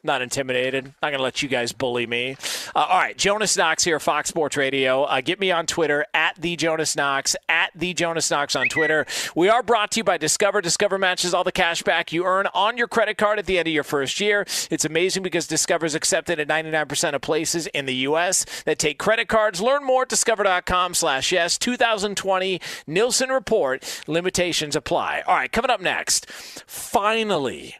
not 0.03 0.21
intimidated. 0.21 0.85
Not 1.01 1.09
going 1.09 1.17
to 1.17 1.23
let 1.23 1.41
you 1.41 1.49
guys 1.49 1.71
bully 1.71 2.07
me. 2.07 2.37
Uh, 2.75 2.79
all 2.79 2.97
right, 2.97 3.17
Jonas 3.17 3.55
Knox 3.55 3.83
here, 3.83 3.99
Fox 3.99 4.29
Sports 4.29 4.57
Radio. 4.57 5.03
Uh, 5.03 5.21
get 5.21 5.39
me 5.39 5.51
on 5.51 5.65
Twitter 5.65 6.05
at 6.13 6.35
the 6.37 6.55
Jonas 6.55 6.95
Knox 6.95 7.35
at 7.49 7.71
the 7.75 7.93
Jonas 7.93 8.31
Knox 8.31 8.55
on 8.55 8.67
Twitter. 8.67 9.05
We 9.35 9.49
are 9.49 9.61
brought 9.63 9.91
to 9.91 9.99
you 9.99 10.03
by 10.03 10.17
Discover. 10.17 10.61
Discover 10.61 10.97
matches 10.97 11.33
all 11.33 11.43
the 11.43 11.51
cash 11.51 11.83
back 11.83 12.11
you 12.11 12.25
earn 12.25 12.47
on 12.53 12.77
your 12.77 12.87
credit 12.87 13.17
card 13.17 13.39
at 13.39 13.45
the 13.45 13.59
end 13.59 13.67
of 13.67 13.73
your 13.73 13.83
first 13.83 14.19
year. 14.19 14.45
It's 14.69 14.85
amazing 14.85 15.23
because 15.23 15.47
Discover 15.47 15.85
is 15.85 15.95
accepted 15.95 16.39
at 16.39 16.47
99% 16.47 17.13
of 17.13 17.21
places 17.21 17.67
in 17.67 17.85
the 17.85 17.95
U.S. 17.95 18.45
that 18.63 18.79
take 18.79 18.97
credit 18.97 19.27
cards. 19.27 19.61
Learn 19.61 19.83
more 19.83 20.03
at 20.03 20.09
discover.com/slash 20.09 21.31
yes. 21.31 21.57
2020 21.57 22.59
Nielsen 22.87 23.29
report 23.29 24.01
limitations 24.07 24.75
apply. 24.75 25.23
All 25.27 25.35
right, 25.35 25.51
coming 25.51 25.71
up 25.71 25.81
next. 25.81 26.29
Finally, 26.31 27.75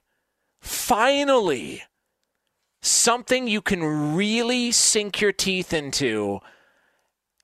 finally 0.60 1.84
something 2.82 3.48
you 3.48 3.62
can 3.62 4.16
really 4.16 4.72
sink 4.72 5.22
your 5.22 5.32
teeth 5.32 5.74
into 5.74 6.40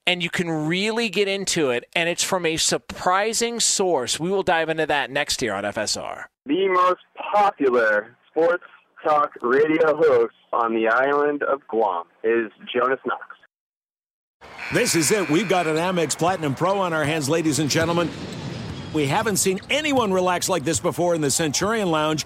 and 0.05 0.23
you 0.23 0.29
can 0.29 0.49
really 0.49 1.09
get 1.09 1.27
into 1.27 1.69
it 1.69 1.83
and 1.95 2.09
it's 2.09 2.23
from 2.23 2.45
a 2.45 2.57
surprising 2.57 3.59
source 3.59 4.19
we 4.19 4.29
will 4.29 4.43
dive 4.43 4.69
into 4.69 4.85
that 4.85 5.11
next 5.11 5.41
year 5.41 5.53
on 5.53 5.63
fsr 5.63 6.25
The 6.45 6.67
most 6.69 7.01
popular 7.31 8.15
sports 8.29 8.63
talk 9.03 9.31
radio 9.41 9.95
host 9.95 10.33
on 10.53 10.73
the 10.73 10.87
island 10.87 11.43
of 11.43 11.61
Guam 11.67 12.05
is 12.23 12.51
Jonas 12.73 12.99
Knox. 13.05 13.23
This 14.73 14.95
is 14.95 15.11
it. 15.11 15.29
We've 15.29 15.49
got 15.49 15.67
an 15.67 15.75
Amex 15.75 16.17
Platinum 16.17 16.55
Pro 16.55 16.79
on 16.79 16.93
our 16.93 17.03
hands, 17.03 17.29
ladies 17.29 17.59
and 17.59 17.69
gentlemen. 17.69 18.09
We 18.93 19.05
haven't 19.05 19.37
seen 19.37 19.59
anyone 19.69 20.11
relax 20.11 20.49
like 20.49 20.63
this 20.63 20.79
before 20.79 21.15
in 21.15 21.21
the 21.21 21.31
Centurion 21.31 21.91
Lounge. 21.91 22.25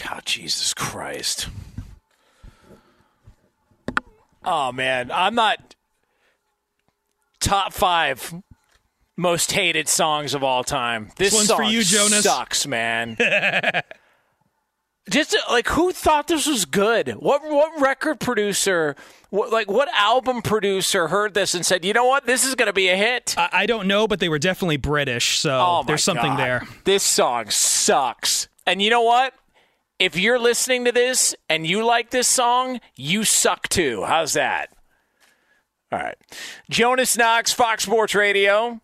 God, 0.00 0.22
Jesus 0.24 0.74
Christ. 0.74 1.48
Oh 4.44 4.72
man, 4.72 5.10
I'm 5.12 5.34
not 5.34 5.74
top 7.40 7.72
five 7.72 8.34
most 9.16 9.52
hated 9.52 9.88
songs 9.88 10.34
of 10.34 10.42
all 10.42 10.64
time. 10.64 11.10
This, 11.16 11.30
This 11.30 11.34
one's 11.34 11.48
song 11.48 11.56
for 11.58 11.62
you, 11.64 11.82
Jonas. 11.82 12.24
sucks, 12.24 12.66
man. 12.66 13.16
Just 15.10 15.34
uh, 15.34 15.38
like 15.52 15.66
who 15.68 15.90
thought 15.92 16.28
this 16.28 16.46
was 16.46 16.64
good? 16.64 17.08
What 17.18 17.42
what 17.42 17.80
record 17.80 18.20
producer, 18.20 18.94
what, 19.30 19.50
like 19.50 19.68
what 19.68 19.88
album 19.94 20.42
producer 20.42 21.08
heard 21.08 21.34
this 21.34 21.54
and 21.54 21.66
said, 21.66 21.84
"You 21.84 21.92
know 21.92 22.04
what? 22.04 22.24
This 22.24 22.44
is 22.44 22.54
going 22.54 22.68
to 22.68 22.72
be 22.72 22.88
a 22.88 22.96
hit." 22.96 23.34
I, 23.36 23.48
I 23.52 23.66
don't 23.66 23.88
know, 23.88 24.06
but 24.06 24.20
they 24.20 24.28
were 24.28 24.38
definitely 24.38 24.76
British, 24.76 25.40
so 25.40 25.50
Oh, 25.60 25.84
there's 25.84 26.04
something 26.04 26.32
God. 26.32 26.38
there. 26.38 26.62
This 26.84 27.02
song 27.02 27.50
sucks. 27.50 28.46
And 28.64 28.80
you 28.80 28.90
know 28.90 29.02
what? 29.02 29.34
If 30.02 30.18
you're 30.18 30.40
listening 30.40 30.86
to 30.86 30.90
this 30.90 31.32
and 31.48 31.64
you 31.64 31.86
like 31.86 32.10
this 32.10 32.26
song, 32.26 32.80
you 32.96 33.22
suck 33.22 33.68
too. 33.68 34.02
How's 34.02 34.32
that? 34.32 34.70
All 35.92 36.00
right. 36.00 36.16
Jonas 36.68 37.16
Knox, 37.16 37.52
Fox 37.52 37.84
Sports 37.84 38.12
Radio. 38.12 38.80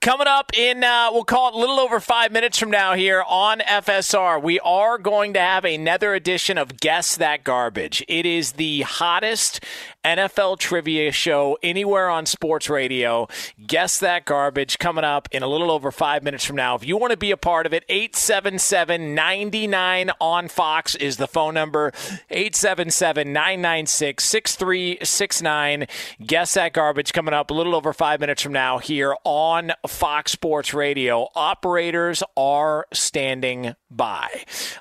Coming 0.00 0.26
up 0.26 0.56
in, 0.56 0.82
uh, 0.82 1.10
we'll 1.12 1.24
call 1.24 1.50
it 1.50 1.54
a 1.56 1.58
little 1.58 1.78
over 1.78 2.00
five 2.00 2.32
minutes 2.32 2.58
from 2.58 2.70
now 2.70 2.94
here 2.94 3.22
on 3.28 3.58
FSR, 3.60 4.42
we 4.42 4.58
are 4.60 4.96
going 4.96 5.34
to 5.34 5.40
have 5.40 5.66
another 5.66 6.14
edition 6.14 6.56
of 6.56 6.78
Guess 6.78 7.16
That 7.16 7.44
Garbage. 7.44 8.02
It 8.08 8.24
is 8.24 8.52
the 8.52 8.82
hottest 8.82 9.62
NFL 10.08 10.58
trivia 10.58 11.12
show 11.12 11.58
anywhere 11.62 12.08
on 12.08 12.24
sports 12.24 12.70
radio. 12.70 13.28
Guess 13.66 13.98
That 13.98 14.24
Garbage 14.24 14.78
coming 14.78 15.04
up 15.04 15.28
in 15.32 15.42
a 15.42 15.46
little 15.46 15.70
over 15.70 15.90
five 15.90 16.22
minutes 16.22 16.46
from 16.46 16.56
now. 16.56 16.74
If 16.74 16.86
you 16.86 16.96
want 16.96 17.10
to 17.10 17.18
be 17.18 17.30
a 17.30 17.36
part 17.36 17.66
of 17.66 17.74
it, 17.74 17.84
877 17.90 19.14
99 19.14 20.10
on 20.18 20.48
Fox 20.48 20.94
is 20.94 21.18
the 21.18 21.28
phone 21.28 21.52
number. 21.52 21.92
877 22.30 23.30
996 23.34 24.24
6369. 24.24 25.86
Guess 26.24 26.54
That 26.54 26.72
Garbage 26.72 27.12
coming 27.12 27.34
up 27.34 27.50
a 27.50 27.54
little 27.54 27.74
over 27.74 27.92
five 27.92 28.18
minutes 28.18 28.40
from 28.40 28.52
now 28.52 28.78
here 28.78 29.14
on 29.24 29.72
Fox 29.86 30.32
Sports 30.32 30.72
Radio. 30.72 31.28
Operators 31.34 32.22
are 32.34 32.86
standing 32.94 33.74
by. 33.90 34.28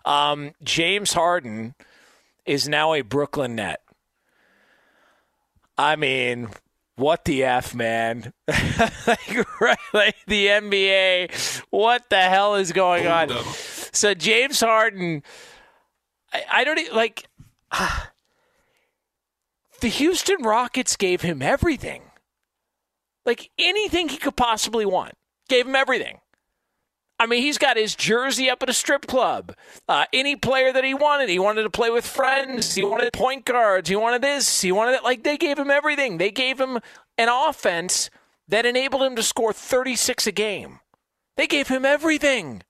Um, 0.06 0.54
James 0.64 1.12
Harden 1.12 1.76
is 2.46 2.70
now 2.70 2.94
a 2.94 3.02
Brooklyn 3.02 3.56
net. 3.56 3.82
I 5.78 5.96
mean, 5.96 6.50
what 6.96 7.26
the 7.26 7.44
F, 7.44 7.76
man? 7.76 8.34
like, 8.48 9.62
right, 9.62 9.78
like 9.94 10.16
the 10.28 10.48
NBA, 10.48 11.66
what 11.70 12.10
the 12.10 12.22
hell 12.22 12.56
is 12.56 12.72
going 12.72 13.08
on? 13.08 13.30
So, 13.92 14.14
James 14.14 14.60
Harden, 14.60 15.24
I, 16.34 16.44
I 16.52 16.64
don't 16.64 16.80
e- 16.80 16.92
like. 16.92 17.28
the 19.82 19.90
Houston 19.90 20.42
Rockets 20.42 20.96
gave 20.96 21.22
him 21.22 21.42
everything. 21.42 22.04
Like 23.26 23.50
anything 23.60 24.10
he 24.10 24.18
could 24.18 24.36
possibly 24.36 24.86
want. 24.86 25.14
Gave 25.50 25.68
him 25.68 25.76
everything. 25.76 26.20
I 27.20 27.26
mean, 27.26 27.42
he's 27.42 27.58
got 27.58 27.78
his 27.78 27.96
jersey 27.96 28.50
up 28.50 28.62
at 28.62 28.70
a 28.70 28.74
strip 28.74 29.08
club. 29.08 29.56
Uh, 29.88 30.06
any 30.14 30.36
player 30.36 30.72
that 30.72 30.84
he 30.84 30.94
wanted, 30.94 31.30
he 31.30 31.40
wanted 31.40 31.64
to 31.64 31.70
play 31.70 31.90
with 31.90 32.06
friends. 32.06 32.76
He 32.76 32.84
wanted 32.84 33.12
point 33.12 33.44
guards. 33.46 33.90
He 33.90 33.96
wanted 33.96 34.22
this. 34.22 34.62
He 34.62 34.72
wanted 34.72 34.94
it. 34.94 35.04
Like 35.04 35.24
they 35.24 35.38
gave 35.38 35.58
him 35.58 35.72
everything. 35.72 36.20
They 36.20 36.30
gave 36.30 36.60
him 36.60 36.80
an 37.18 37.30
offense 37.30 38.12
that 38.48 38.66
enabled 38.66 39.02
him 39.02 39.16
to 39.16 39.24
score 39.24 39.52
36 39.52 40.28
a 40.28 40.32
game. 40.32 40.80
They 41.38 41.48
gave 41.48 41.68
him 41.68 41.86
everything. 41.86 42.62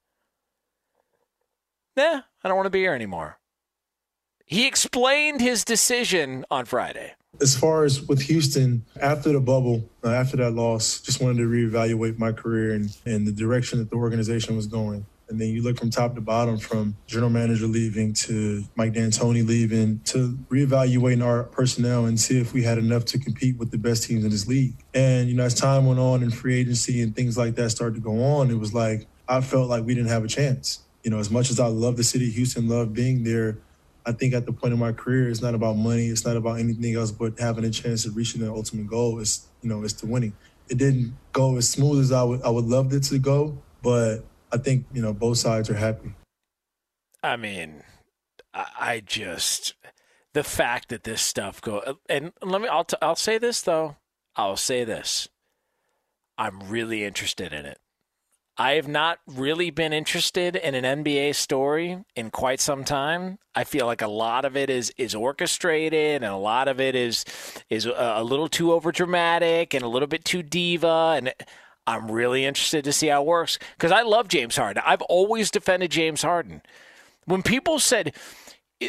Nah, 1.98 2.22
I 2.44 2.48
don't 2.48 2.56
want 2.56 2.68
to 2.68 2.72
be 2.72 2.80
here 2.80 2.94
anymore. 2.94 3.40
He 4.46 4.66
explained 4.66 5.42
his 5.42 5.66
decision 5.66 6.46
on 6.50 6.66
Friday. 6.66 7.16
As 7.40 7.56
far 7.56 7.84
as 7.84 8.02
with 8.02 8.22
Houston, 8.24 8.84
after 9.00 9.32
the 9.32 9.40
bubble, 9.40 9.88
uh, 10.04 10.10
after 10.10 10.38
that 10.38 10.52
loss, 10.52 11.00
just 11.02 11.22
wanted 11.22 11.38
to 11.38 11.48
reevaluate 11.48 12.18
my 12.18 12.32
career 12.32 12.74
and, 12.74 12.96
and 13.06 13.28
the 13.28 13.32
direction 13.32 13.80
that 13.80 13.90
the 13.90 13.96
organization 13.96 14.56
was 14.56 14.68
going. 14.68 15.06
And 15.30 15.42
then 15.42 15.50
you 15.50 15.62
look 15.62 15.78
from 15.78 15.90
top 15.90 16.16
to 16.16 16.22
bottom, 16.22 16.58
from 16.58 16.96
general 17.06 17.30
manager 17.30 17.68
leaving 17.68 18.14
to 18.14 18.64
Mike 18.76 18.94
D'Antoni 18.94 19.46
leaving 19.46 20.00
to 20.06 20.38
reevaluating 20.50 21.24
our 21.24 21.44
personnel 21.44 22.06
and 22.06 22.20
see 22.20 22.40
if 22.40 22.54
we 22.54 22.64
had 22.64 22.78
enough 22.78 23.04
to 23.06 23.20
compete 23.20 23.58
with 23.58 23.72
the 23.72 23.78
best 23.78 24.04
teams 24.04 24.24
in 24.24 24.32
this 24.32 24.48
league. 24.48 24.76
And, 24.94 25.28
you 25.28 25.36
know, 25.36 25.44
as 25.44 25.54
time 25.54 25.86
went 25.86 26.00
on 26.00 26.24
and 26.24 26.34
free 26.34 26.58
agency 26.58 27.02
and 27.02 27.16
things 27.16 27.38
like 27.38 27.56
that 27.56 27.72
started 27.72 27.96
to 27.96 28.02
go 28.02 28.24
on, 28.24 28.50
it 28.50 28.58
was 28.58 28.74
like 28.74 29.06
I 29.28 29.42
felt 29.42 29.70
like 29.70 29.84
we 29.84 29.94
didn't 29.94 30.10
have 30.10 30.24
a 30.24 30.30
chance. 30.30 30.80
You 31.04 31.12
know, 31.12 31.20
as 31.20 31.30
much 31.30 31.50
as 31.50 31.60
I 31.60 31.68
love 31.68 31.98
the 31.98 32.04
city 32.04 32.28
of 32.28 32.34
Houston, 32.34 32.68
love 32.68 32.94
being 32.94 33.24
there, 33.24 33.60
I 34.08 34.14
think 34.14 34.34
at 34.34 34.46
the 34.46 34.54
point 34.54 34.74
in 34.74 34.80
my 34.80 34.94
career, 34.94 35.30
it's 35.30 35.42
not 35.42 35.54
about 35.54 35.76
money. 35.76 36.08
It's 36.08 36.26
not 36.26 36.38
about 36.38 36.60
anything 36.60 36.96
else 36.96 37.12
but 37.12 37.38
having 37.40 37.66
a 37.66 37.70
chance 37.70 38.06
of 38.06 38.16
reaching 38.16 38.42
the 38.42 38.50
ultimate 38.50 38.88
goal. 38.88 39.20
Is 39.20 39.48
you 39.62 39.70
know, 39.70 39.84
it's 39.84 39.94
to 39.94 40.06
winning. 40.06 40.34
It 40.70 40.78
didn't 40.78 41.16
go 41.34 41.58
as 41.58 41.70
smooth 41.70 42.00
as 42.00 42.12
I 42.12 42.24
would 42.24 42.42
I 42.42 42.50
would 42.50 42.66
love 42.66 42.94
it 42.94 43.04
to 43.04 43.20
go, 43.20 43.62
but 43.84 44.20
I 44.52 44.58
think 44.58 44.86
you 44.94 45.02
know 45.02 45.14
both 45.14 45.38
sides 45.38 45.70
are 45.70 45.76
happy. 45.76 46.14
I 47.22 47.36
mean, 47.36 47.84
I 48.54 49.04
just 49.06 49.74
the 50.34 50.44
fact 50.44 50.90
that 50.90 51.04
this 51.04 51.22
stuff 51.22 51.62
go 51.62 51.98
and 52.08 52.32
let 52.42 52.62
me 52.62 52.68
I'll 52.70 52.86
t- 52.86 52.98
I'll 53.02 53.16
say 53.16 53.38
this 53.38 53.62
though. 53.62 53.98
I'll 54.36 54.58
say 54.58 54.84
this. 54.84 55.28
I'm 56.38 56.70
really 56.70 57.04
interested 57.04 57.52
in 57.52 57.66
it. 57.66 57.80
I 58.60 58.74
have 58.74 58.88
not 58.88 59.20
really 59.28 59.70
been 59.70 59.94
interested 59.94 60.56
in 60.56 60.74
an 60.74 61.04
NBA 61.04 61.36
story 61.36 62.04
in 62.16 62.32
quite 62.32 62.60
some 62.60 62.84
time. 62.84 63.38
I 63.54 63.64
feel 63.64 63.86
like 63.86 64.02
a 64.02 64.08
lot 64.08 64.46
of 64.46 64.58
it 64.58 64.70
is 64.70 64.92
is 64.98 65.14
orchestrated, 65.14 66.24
and 66.24 66.32
a 66.32 66.38
lot 66.38 66.68
of 66.68 66.80
it 66.80 66.96
is 66.96 67.24
is 67.70 67.86
a, 67.86 68.24
little 68.24 68.48
too 68.48 68.68
overdramatic 68.68 69.76
and 69.76 69.84
a 69.84 69.88
little 69.88 70.08
bit 70.08 70.26
too 70.26 70.42
diva. 70.42 71.14
And 71.18 71.34
I'm 71.86 72.12
really 72.12 72.46
interested 72.46 72.84
to 72.86 72.94
see 72.94 73.08
how 73.08 73.22
it 73.22 73.28
works 73.28 73.60
because 73.78 73.92
I 73.92 74.02
love 74.02 74.28
James 74.28 74.58
Harden. 74.58 74.82
I've 74.86 75.04
always 75.04 75.52
defended 75.52 75.92
James 75.92 76.24
Harden. 76.24 76.64
When 77.26 77.44
people 77.44 77.78
said 77.78 78.16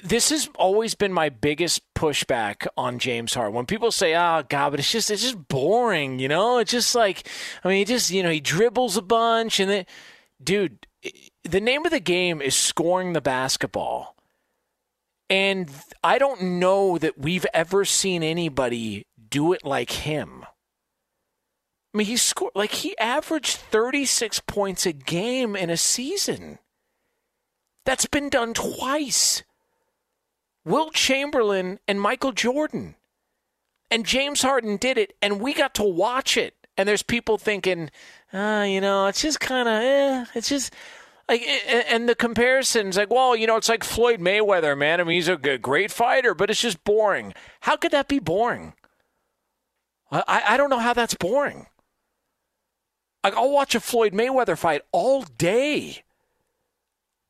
this 0.03 0.31
has 0.31 0.51
always 0.57 0.95
been 0.95 1.13
my 1.13 1.29
biggest 1.31 1.83
pushback 1.95 2.67
on 2.77 2.99
James 2.99 3.35
Harden. 3.35 3.55
When 3.55 3.67
people 3.67 3.91
say, 3.91 4.15
"Oh 4.15 4.43
God," 4.49 4.71
but 4.71 4.81
it's 4.81 4.93
just 4.93 5.11
it's 5.11 5.23
just 5.23 5.49
boring, 5.49 6.19
you 6.19 6.29
know. 6.29 6.59
It's 6.59 6.71
just 6.71 6.95
like, 6.95 7.27
I 7.65 7.69
mean, 7.69 7.79
he 7.79 7.85
just 7.85 8.11
you 8.11 8.23
know 8.23 8.31
he 8.31 8.41
dribbles 8.41 8.97
a 8.97 9.03
bunch, 9.03 9.61
and 9.61 9.71
then, 9.71 9.87
dude, 10.43 10.87
the 11.45 11.61
name 11.61 11.87
of 11.87 11.91
the 11.91 12.01
game 12.01 12.43
is 12.43 12.55
scoring 12.55 13.15
the 13.15 13.23
basketball, 13.23 14.15
and 15.31 15.71
I 16.05 16.19
don't 16.19 16.43
know 16.43 16.99
that 16.99 17.19
we've 17.19 17.47
ever 17.55 17.85
seen 17.85 18.23
anybody 18.23 19.07
do 19.31 19.55
it 19.55 19.65
like 19.65 19.91
him. 19.91 20.45
I 21.95 21.99
mean, 21.99 22.07
he 22.07 22.19
scored 22.19 22.53
like 22.55 22.73
he 22.73 22.97
averaged 22.99 23.57
thirty 23.57 24.05
six 24.05 24.41
points 24.41 24.85
a 24.85 24.93
game 24.93 25.57
in 25.57 25.71
a 25.71 25.79
season. 25.79 26.59
That's 27.87 28.05
been 28.05 28.29
done 28.29 28.53
twice. 28.53 29.43
Wilt 30.65 30.95
Chamberlain 30.95 31.79
and 31.87 32.01
Michael 32.01 32.33
Jordan. 32.33 32.97
And 33.91 34.05
James 34.05 34.43
Harden 34.43 34.77
did 34.77 34.99
it, 34.99 35.15
and 35.23 35.41
we 35.41 35.55
got 35.55 35.75
to 35.75 35.83
watch 35.83 36.37
it. 36.37 36.55
And 36.77 36.89
there's 36.89 37.03
people 37.03 37.39
thinking, 37.39 37.91
ah, 38.33 38.63
you 38.65 38.81
know, 38.81 39.07
it's 39.07 39.23
just 39.23 39.41
kind 39.41 39.69
of, 39.69 39.75
eh, 39.83 40.25
it's 40.35 40.49
just 40.49 40.73
like, 41.29 41.43
and 41.43 42.09
the 42.09 42.15
comparisons, 42.15 42.97
like, 42.97 43.11
well, 43.11 43.35
you 43.35 43.47
know, 43.47 43.57
it's 43.57 43.69
like 43.69 43.85
Floyd 43.85 44.21
Mayweather, 44.21 44.77
man. 44.77 45.01
I 45.01 45.05
mean, 45.05 45.17
he's 45.17 45.29
a 45.29 45.37
great 45.37 45.91
fighter, 45.91 46.35
but 46.35 46.51
it's 46.51 46.61
just 46.61 46.85
boring. 46.85 47.35
How 47.61 47.77
could 47.77 47.91
that 47.93 48.09
be 48.09 48.19
boring? 48.19 48.75
I, 50.11 50.43
I 50.49 50.57
don't 50.57 50.71
know 50.71 50.79
how 50.79 50.95
that's 50.95 51.15
boring. 51.15 51.67
Like, 53.25 53.35
I'll 53.35 53.51
watch 53.51 53.75
a 53.75 53.81
Floyd 53.81 54.13
Mayweather 54.13 54.57
fight 54.57 54.83
all 54.93 55.23
day. 55.23 56.05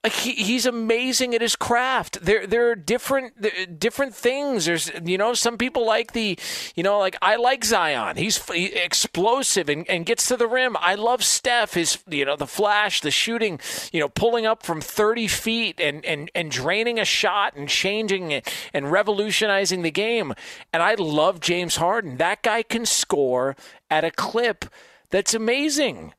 Like 0.04 0.12
he, 0.12 0.32
he's 0.32 0.64
amazing 0.64 1.34
at 1.34 1.40
his 1.40 1.56
craft. 1.56 2.20
There 2.22 2.46
there 2.46 2.70
are 2.70 2.76
different 2.76 3.42
there, 3.42 3.66
different 3.66 4.14
things. 4.14 4.66
There's 4.66 4.92
you 5.04 5.18
know 5.18 5.34
some 5.34 5.58
people 5.58 5.84
like 5.84 6.12
the 6.12 6.38
you 6.76 6.84
know 6.84 7.00
like 7.00 7.16
I 7.20 7.34
like 7.34 7.64
Zion. 7.64 8.16
He's 8.16 8.40
explosive 8.48 9.68
and, 9.68 9.88
and 9.90 10.06
gets 10.06 10.28
to 10.28 10.36
the 10.36 10.46
rim. 10.46 10.76
I 10.78 10.94
love 10.94 11.24
Steph. 11.24 11.74
His 11.74 11.98
you 12.08 12.24
know 12.24 12.36
the 12.36 12.46
flash, 12.46 13.00
the 13.00 13.10
shooting. 13.10 13.58
You 13.90 13.98
know 13.98 14.08
pulling 14.08 14.46
up 14.46 14.62
from 14.62 14.80
30 14.80 15.26
feet 15.26 15.80
and 15.80 16.04
and 16.04 16.30
and 16.32 16.52
draining 16.52 17.00
a 17.00 17.04
shot 17.04 17.56
and 17.56 17.68
changing 17.68 18.30
it 18.30 18.48
and 18.72 18.92
revolutionizing 18.92 19.82
the 19.82 19.90
game. 19.90 20.32
And 20.72 20.80
I 20.80 20.94
love 20.94 21.40
James 21.40 21.74
Harden. 21.74 22.18
That 22.18 22.44
guy 22.44 22.62
can 22.62 22.86
score 22.86 23.56
at 23.90 24.04
a 24.04 24.12
clip 24.12 24.66
that's 25.10 25.34
amazing 25.34 26.12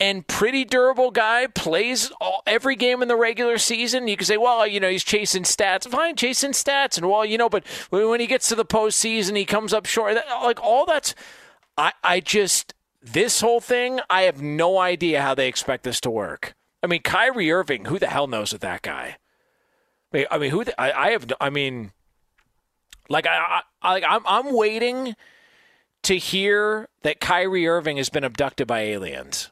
and 0.00 0.26
pretty 0.26 0.64
durable 0.64 1.10
guy 1.10 1.46
plays 1.46 2.10
all, 2.20 2.42
every 2.46 2.76
game 2.76 3.02
in 3.02 3.08
the 3.08 3.16
regular 3.16 3.58
season. 3.58 4.08
You 4.08 4.16
can 4.16 4.26
say, 4.26 4.36
well, 4.36 4.66
you 4.66 4.80
know, 4.80 4.90
he's 4.90 5.04
chasing 5.04 5.44
stats. 5.44 5.88
Fine, 5.88 6.16
chasing 6.16 6.52
stats, 6.52 6.96
and 6.96 7.08
well, 7.08 7.24
you 7.24 7.38
know, 7.38 7.48
but 7.48 7.66
when 7.90 8.20
he 8.20 8.26
gets 8.26 8.48
to 8.48 8.54
the 8.54 8.64
postseason, 8.64 9.36
he 9.36 9.44
comes 9.44 9.72
up 9.72 9.86
short. 9.86 10.16
Like 10.42 10.62
all 10.62 10.86
that's, 10.86 11.14
I, 11.78 11.92
I 12.02 12.20
just 12.20 12.74
this 13.02 13.40
whole 13.40 13.60
thing, 13.60 14.00
I 14.08 14.22
have 14.22 14.40
no 14.40 14.78
idea 14.78 15.20
how 15.20 15.34
they 15.34 15.46
expect 15.46 15.84
this 15.84 16.00
to 16.00 16.10
work. 16.10 16.54
I 16.82 16.86
mean, 16.86 17.02
Kyrie 17.02 17.52
Irving, 17.52 17.86
who 17.86 17.98
the 17.98 18.06
hell 18.06 18.26
knows 18.26 18.52
with 18.52 18.62
that 18.62 18.82
guy? 18.82 19.18
I 20.30 20.38
mean, 20.38 20.50
who? 20.50 20.64
The, 20.64 20.80
I, 20.80 21.06
I 21.06 21.10
have. 21.10 21.26
I 21.40 21.50
mean, 21.50 21.92
like 23.08 23.26
I, 23.26 23.62
I, 23.82 24.00
I'm, 24.02 24.22
I'm 24.26 24.54
waiting 24.54 25.16
to 26.04 26.16
hear 26.16 26.88
that 27.02 27.20
Kyrie 27.20 27.66
Irving 27.66 27.96
has 27.96 28.10
been 28.10 28.24
abducted 28.24 28.66
by 28.66 28.80
aliens. 28.82 29.50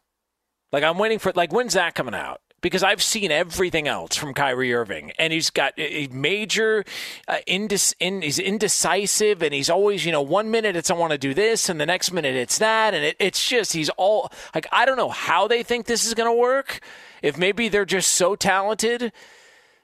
Like 0.72 0.84
I'm 0.84 0.98
waiting 0.98 1.18
for 1.18 1.32
like 1.34 1.52
when's 1.52 1.74
that 1.74 1.94
coming 1.94 2.14
out? 2.14 2.40
Because 2.60 2.84
I've 2.84 3.02
seen 3.02 3.32
everything 3.32 3.88
else 3.88 4.16
from 4.16 4.34
Kyrie 4.34 4.72
Irving, 4.72 5.10
and 5.18 5.32
he's 5.32 5.50
got 5.50 5.74
a 5.76 6.06
major 6.12 6.84
uh, 7.26 7.38
indec- 7.48 7.94
in, 7.98 8.22
he's 8.22 8.38
indecisive, 8.38 9.42
and 9.42 9.52
he's 9.52 9.68
always 9.68 10.06
you 10.06 10.12
know 10.12 10.22
one 10.22 10.50
minute 10.50 10.76
it's 10.76 10.90
I 10.90 10.94
want 10.94 11.10
to 11.12 11.18
do 11.18 11.34
this, 11.34 11.68
and 11.68 11.80
the 11.80 11.86
next 11.86 12.12
minute 12.12 12.36
it's 12.36 12.58
that, 12.58 12.94
and 12.94 13.04
it, 13.04 13.16
it's 13.18 13.48
just 13.48 13.72
he's 13.72 13.90
all 13.90 14.32
like 14.54 14.66
I 14.72 14.84
don't 14.84 14.96
know 14.96 15.10
how 15.10 15.48
they 15.48 15.62
think 15.62 15.86
this 15.86 16.06
is 16.06 16.14
going 16.14 16.28
to 16.28 16.40
work. 16.40 16.80
If 17.20 17.36
maybe 17.36 17.68
they're 17.68 17.84
just 17.84 18.14
so 18.14 18.34
talented 18.36 19.12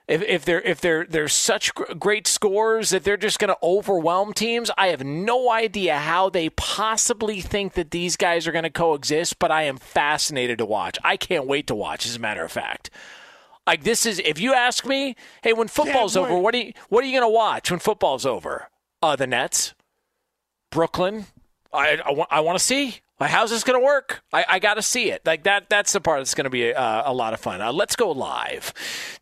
if, 0.09 0.23
if 0.23 0.45
they're 0.47 0.63
if 0.63 0.81
they're 0.81 1.05
they're 1.05 1.29
such 1.29 1.75
great 1.75 2.27
scores 2.27 2.91
that 2.91 3.05
they're 3.05 3.19
just 3.19 3.39
going 3.39 3.49
to 3.49 3.59
overwhelm 3.63 4.33
teams, 4.33 4.71
I 4.79 4.89
have 4.89 5.05
no 5.05 5.51
idea 5.51 5.99
how 5.99 6.31
they 6.31 6.49
possibly 6.51 7.43
think 7.43 7.75
that 7.75 7.91
these 7.91 8.17
guys 8.17 8.47
are 8.47 8.53
going 8.53 8.65
to 8.65 8.71
coexist. 8.71 9.39
But 9.39 9.53
I 9.53 9.65
am 9.65 9.77
fascinated 9.77 10.59
to 10.59 10.67
watch. 10.67 10.99
I 11.05 11.19
can't 11.19 11.47
wait 11.47 11.67
to 11.67 11.75
watch. 11.75 12.07
As 12.07 12.17
a 12.17 12.21
matter 12.21 12.43
of 12.43 12.51
fact, 12.51 12.89
like 13.67 13.85
this 13.85 14.07
is 14.07 14.19
if 14.25 14.41
you 14.41 14.55
ask 14.55 14.87
me, 14.87 15.15
hey, 15.43 15.53
when 15.53 15.69
football's 15.69 16.17
over, 16.17 16.39
what 16.39 16.55
are 16.55 16.59
you 16.59 16.73
what 16.89 17.05
are 17.05 17.07
you 17.07 17.13
going 17.13 17.31
to 17.31 17.35
watch 17.35 17.71
when 17.71 17.79
football's 17.79 18.25
over? 18.25 18.71
Uh, 19.03 19.15
the 19.15 19.27
Nets, 19.27 19.75
Brooklyn. 20.71 21.27
I 21.71 22.01
I, 22.03 22.39
I 22.39 22.41
want 22.41 22.59
to 22.59 22.65
see. 22.65 23.01
Like, 23.21 23.31
how's 23.31 23.51
this 23.51 23.65
going 23.65 23.79
to 23.79 23.85
work? 23.85 24.23
I, 24.33 24.45
I 24.49 24.59
got 24.61 24.75
to 24.75 24.83
see 24.83 25.11
it. 25.11 25.23
Like 25.27 25.43
that. 25.45 25.69
That's 25.69 25.93
the 25.93 26.01
part 26.01 26.21
that's 26.21 26.35
going 26.35 26.45
to 26.45 26.51
be 26.51 26.73
uh, 26.73 27.03
a 27.05 27.13
lot 27.13 27.35
of 27.35 27.41
fun. 27.41 27.61
Uh, 27.61 27.73
let's 27.73 27.97
go 27.97 28.11
live 28.13 28.73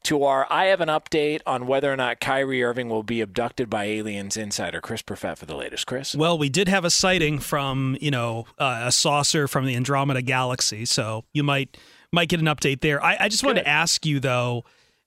to 0.05 0.25
our. 0.25 0.47
I 0.51 0.67
have 0.67 0.83
an 0.83 0.89
update 0.89 1.41
on 1.47 1.67
whether 1.67 1.91
or 1.91 1.97
not 1.97 2.21
Kyrie 2.21 2.63
Irving 2.63 2.89
will 2.91 3.03
be 3.03 3.23
abducted 3.23 3.71
by 3.71 3.85
aliens. 3.85 4.37
Insider 4.37 4.81
Chris 4.83 5.03
Perfett 5.03 5.39
for 5.39 5.47
the 5.47 5.57
latest. 5.57 5.87
Chris. 5.87 6.15
Well, 6.15 6.37
we 6.37 6.49
did 6.49 6.69
have 6.69 6.85
a 6.85 6.91
sighting 6.91 7.39
from 7.39 7.97
you 8.01 8.11
know 8.11 8.45
uh, 8.59 8.83
a 8.87 8.93
saucer 8.93 9.49
from 9.49 9.65
the 9.65 9.75
Andromeda 9.75 10.23
Galaxy, 10.23 10.85
so 10.85 11.25
you 11.33 11.43
might 11.43 11.77
might 12.13 12.29
get 12.29 12.41
an 12.41 12.47
update 12.47 12.83
there. 12.83 13.03
I, 13.03 13.17
I 13.21 13.29
just 13.29 13.45
wanted 13.45 13.63
to 13.63 13.69
ask 13.69 14.05
you 14.05 14.21
though. 14.21 14.65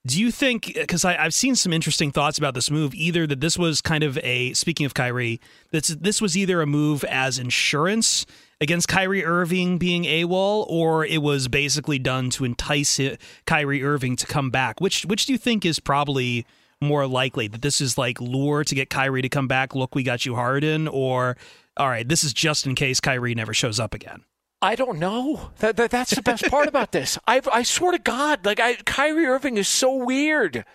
Do 0.07 0.19
you 0.19 0.31
think, 0.31 0.73
because 0.75 1.03
I've 1.03 1.33
seen 1.33 1.55
some 1.55 1.73
interesting 1.73 2.09
thoughts 2.11 2.37
about 2.37 2.53
this 2.53 2.71
move, 2.71 2.95
either 2.95 3.27
that 3.27 3.41
this 3.41 3.57
was 3.57 3.81
kind 3.81 4.01
of 4.01 4.17
a, 4.19 4.53
speaking 4.53 4.85
of 4.85 4.93
Kyrie, 4.93 5.41
that 5.71 5.93
this 5.99 6.21
was 6.21 6.37
either 6.37 6.61
a 6.61 6.65
move 6.65 7.03
as 7.03 7.37
insurance 7.37 8.25
against 8.61 8.87
Kyrie 8.87 9.25
Irving 9.25 9.77
being 9.77 10.03
AWOL, 10.05 10.65
or 10.69 11.05
it 11.05 11.21
was 11.21 11.49
basically 11.49 11.99
done 11.99 12.29
to 12.31 12.45
entice 12.45 12.99
Kyrie 13.45 13.83
Irving 13.83 14.15
to 14.15 14.25
come 14.25 14.49
back? 14.49 14.79
Which 14.79 15.05
which 15.05 15.25
do 15.25 15.33
you 15.33 15.37
think 15.37 15.65
is 15.65 15.79
probably 15.79 16.45
more 16.81 17.05
likely 17.05 17.49
that 17.49 17.61
this 17.61 17.81
is 17.81 17.97
like 17.97 18.21
lure 18.21 18.63
to 18.63 18.75
get 18.75 18.89
Kyrie 18.89 19.21
to 19.21 19.29
come 19.29 19.49
back? 19.49 19.75
Look, 19.75 19.95
we 19.95 20.03
got 20.03 20.25
you 20.25 20.35
Harden, 20.35 20.87
or 20.87 21.35
all 21.75 21.89
right, 21.89 22.07
this 22.07 22.23
is 22.23 22.33
just 22.33 22.65
in 22.65 22.73
case 22.73 23.01
Kyrie 23.01 23.35
never 23.35 23.53
shows 23.53 23.81
up 23.81 23.93
again. 23.93 24.23
I 24.61 24.75
don't 24.75 24.99
know. 24.99 25.51
That, 25.59 25.77
that 25.77 25.91
that's 25.91 26.15
the 26.15 26.21
best 26.21 26.49
part 26.49 26.67
about 26.67 26.91
this. 26.91 27.17
I 27.27 27.41
I 27.51 27.63
swear 27.63 27.91
to 27.93 27.99
God, 27.99 28.45
like 28.45 28.59
I 28.59 28.75
Kyrie 28.75 29.25
Irving 29.25 29.57
is 29.57 29.67
so 29.67 29.93
weird. 29.93 30.65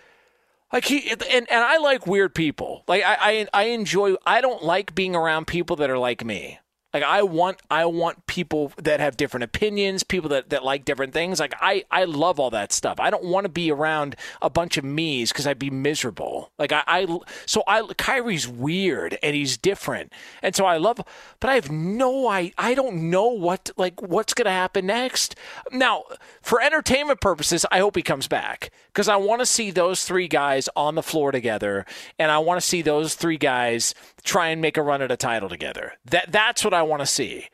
Like 0.73 0.85
he 0.85 1.09
and, 1.11 1.23
and 1.23 1.47
I 1.51 1.77
like 1.77 2.07
weird 2.07 2.33
people. 2.33 2.83
Like 2.87 3.03
I, 3.03 3.17
I 3.19 3.47
I 3.53 3.63
enjoy. 3.65 4.15
I 4.25 4.41
don't 4.41 4.63
like 4.63 4.95
being 4.95 5.15
around 5.15 5.45
people 5.45 5.75
that 5.77 5.89
are 5.89 5.99
like 5.99 6.25
me. 6.25 6.59
Like 6.95 7.03
I 7.03 7.23
want 7.23 7.61
I 7.69 7.87
want 7.87 8.25
people 8.25 8.71
that 8.77 9.01
have 9.01 9.17
different 9.17 9.43
opinions, 9.43 10.01
people 10.01 10.29
that, 10.29 10.51
that 10.51 10.63
like 10.63 10.85
different 10.85 11.11
things. 11.11 11.41
Like 11.41 11.53
I, 11.59 11.83
I 11.91 12.05
love 12.05 12.39
all 12.39 12.51
that 12.51 12.71
stuff. 12.71 13.01
I 13.01 13.09
don't 13.09 13.25
want 13.25 13.43
to 13.43 13.49
be 13.49 13.69
around 13.69 14.15
a 14.41 14.49
bunch 14.49 14.77
of 14.77 14.85
me's 14.85 15.29
because 15.29 15.45
I'd 15.45 15.59
be 15.59 15.69
miserable. 15.69 16.53
Like 16.57 16.71
I, 16.71 16.83
I 16.87 17.19
so 17.45 17.63
I 17.67 17.81
Kyrie's 17.97 18.47
weird 18.47 19.17
and 19.21 19.35
he's 19.35 19.57
different. 19.57 20.13
And 20.41 20.55
so 20.55 20.65
I 20.65 20.77
love 20.77 21.01
but 21.41 21.49
I 21.49 21.55
have 21.55 21.69
no 21.69 22.29
I 22.29 22.53
I 22.57 22.73
don't 22.73 23.09
know 23.09 23.27
what 23.27 23.71
like 23.75 24.01
what's 24.01 24.33
gonna 24.33 24.51
happen 24.51 24.85
next. 24.85 25.35
Now, 25.73 26.05
for 26.41 26.61
entertainment 26.61 27.19
purposes, 27.19 27.65
I 27.73 27.79
hope 27.79 27.97
he 27.97 28.03
comes 28.03 28.29
back. 28.29 28.71
Because 28.87 29.09
I 29.09 29.17
want 29.17 29.41
to 29.41 29.45
see 29.45 29.71
those 29.71 30.05
three 30.05 30.29
guys 30.29 30.69
on 30.77 30.95
the 30.95 31.03
floor 31.03 31.33
together 31.33 31.85
and 32.17 32.31
I 32.31 32.37
want 32.37 32.61
to 32.61 32.65
see 32.65 32.81
those 32.81 33.15
three 33.15 33.35
guys 33.37 33.93
try 34.23 34.47
and 34.47 34.61
make 34.61 34.77
a 34.77 34.81
run 34.81 35.01
at 35.01 35.11
a 35.11 35.17
title 35.17 35.49
together. 35.49 35.95
That 36.05 36.31
that's 36.31 36.63
what 36.63 36.73
I 36.73 36.84
want 36.87 37.01
to 37.01 37.05
see. 37.05 37.47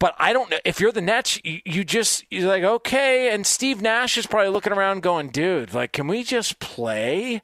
But 0.00 0.14
I 0.18 0.32
don't 0.32 0.50
know 0.50 0.58
if 0.64 0.80
you're 0.80 0.92
the 0.92 1.00
Nets, 1.00 1.40
you, 1.44 1.60
you 1.64 1.84
just 1.84 2.24
you're 2.30 2.48
like 2.48 2.62
okay. 2.62 3.32
And 3.32 3.46
Steve 3.46 3.82
Nash 3.82 4.16
is 4.16 4.26
probably 4.26 4.50
looking 4.50 4.72
around, 4.72 5.02
going, 5.02 5.30
"Dude, 5.30 5.74
like, 5.74 5.92
can 5.92 6.06
we 6.06 6.22
just 6.22 6.60
play?" 6.60 7.42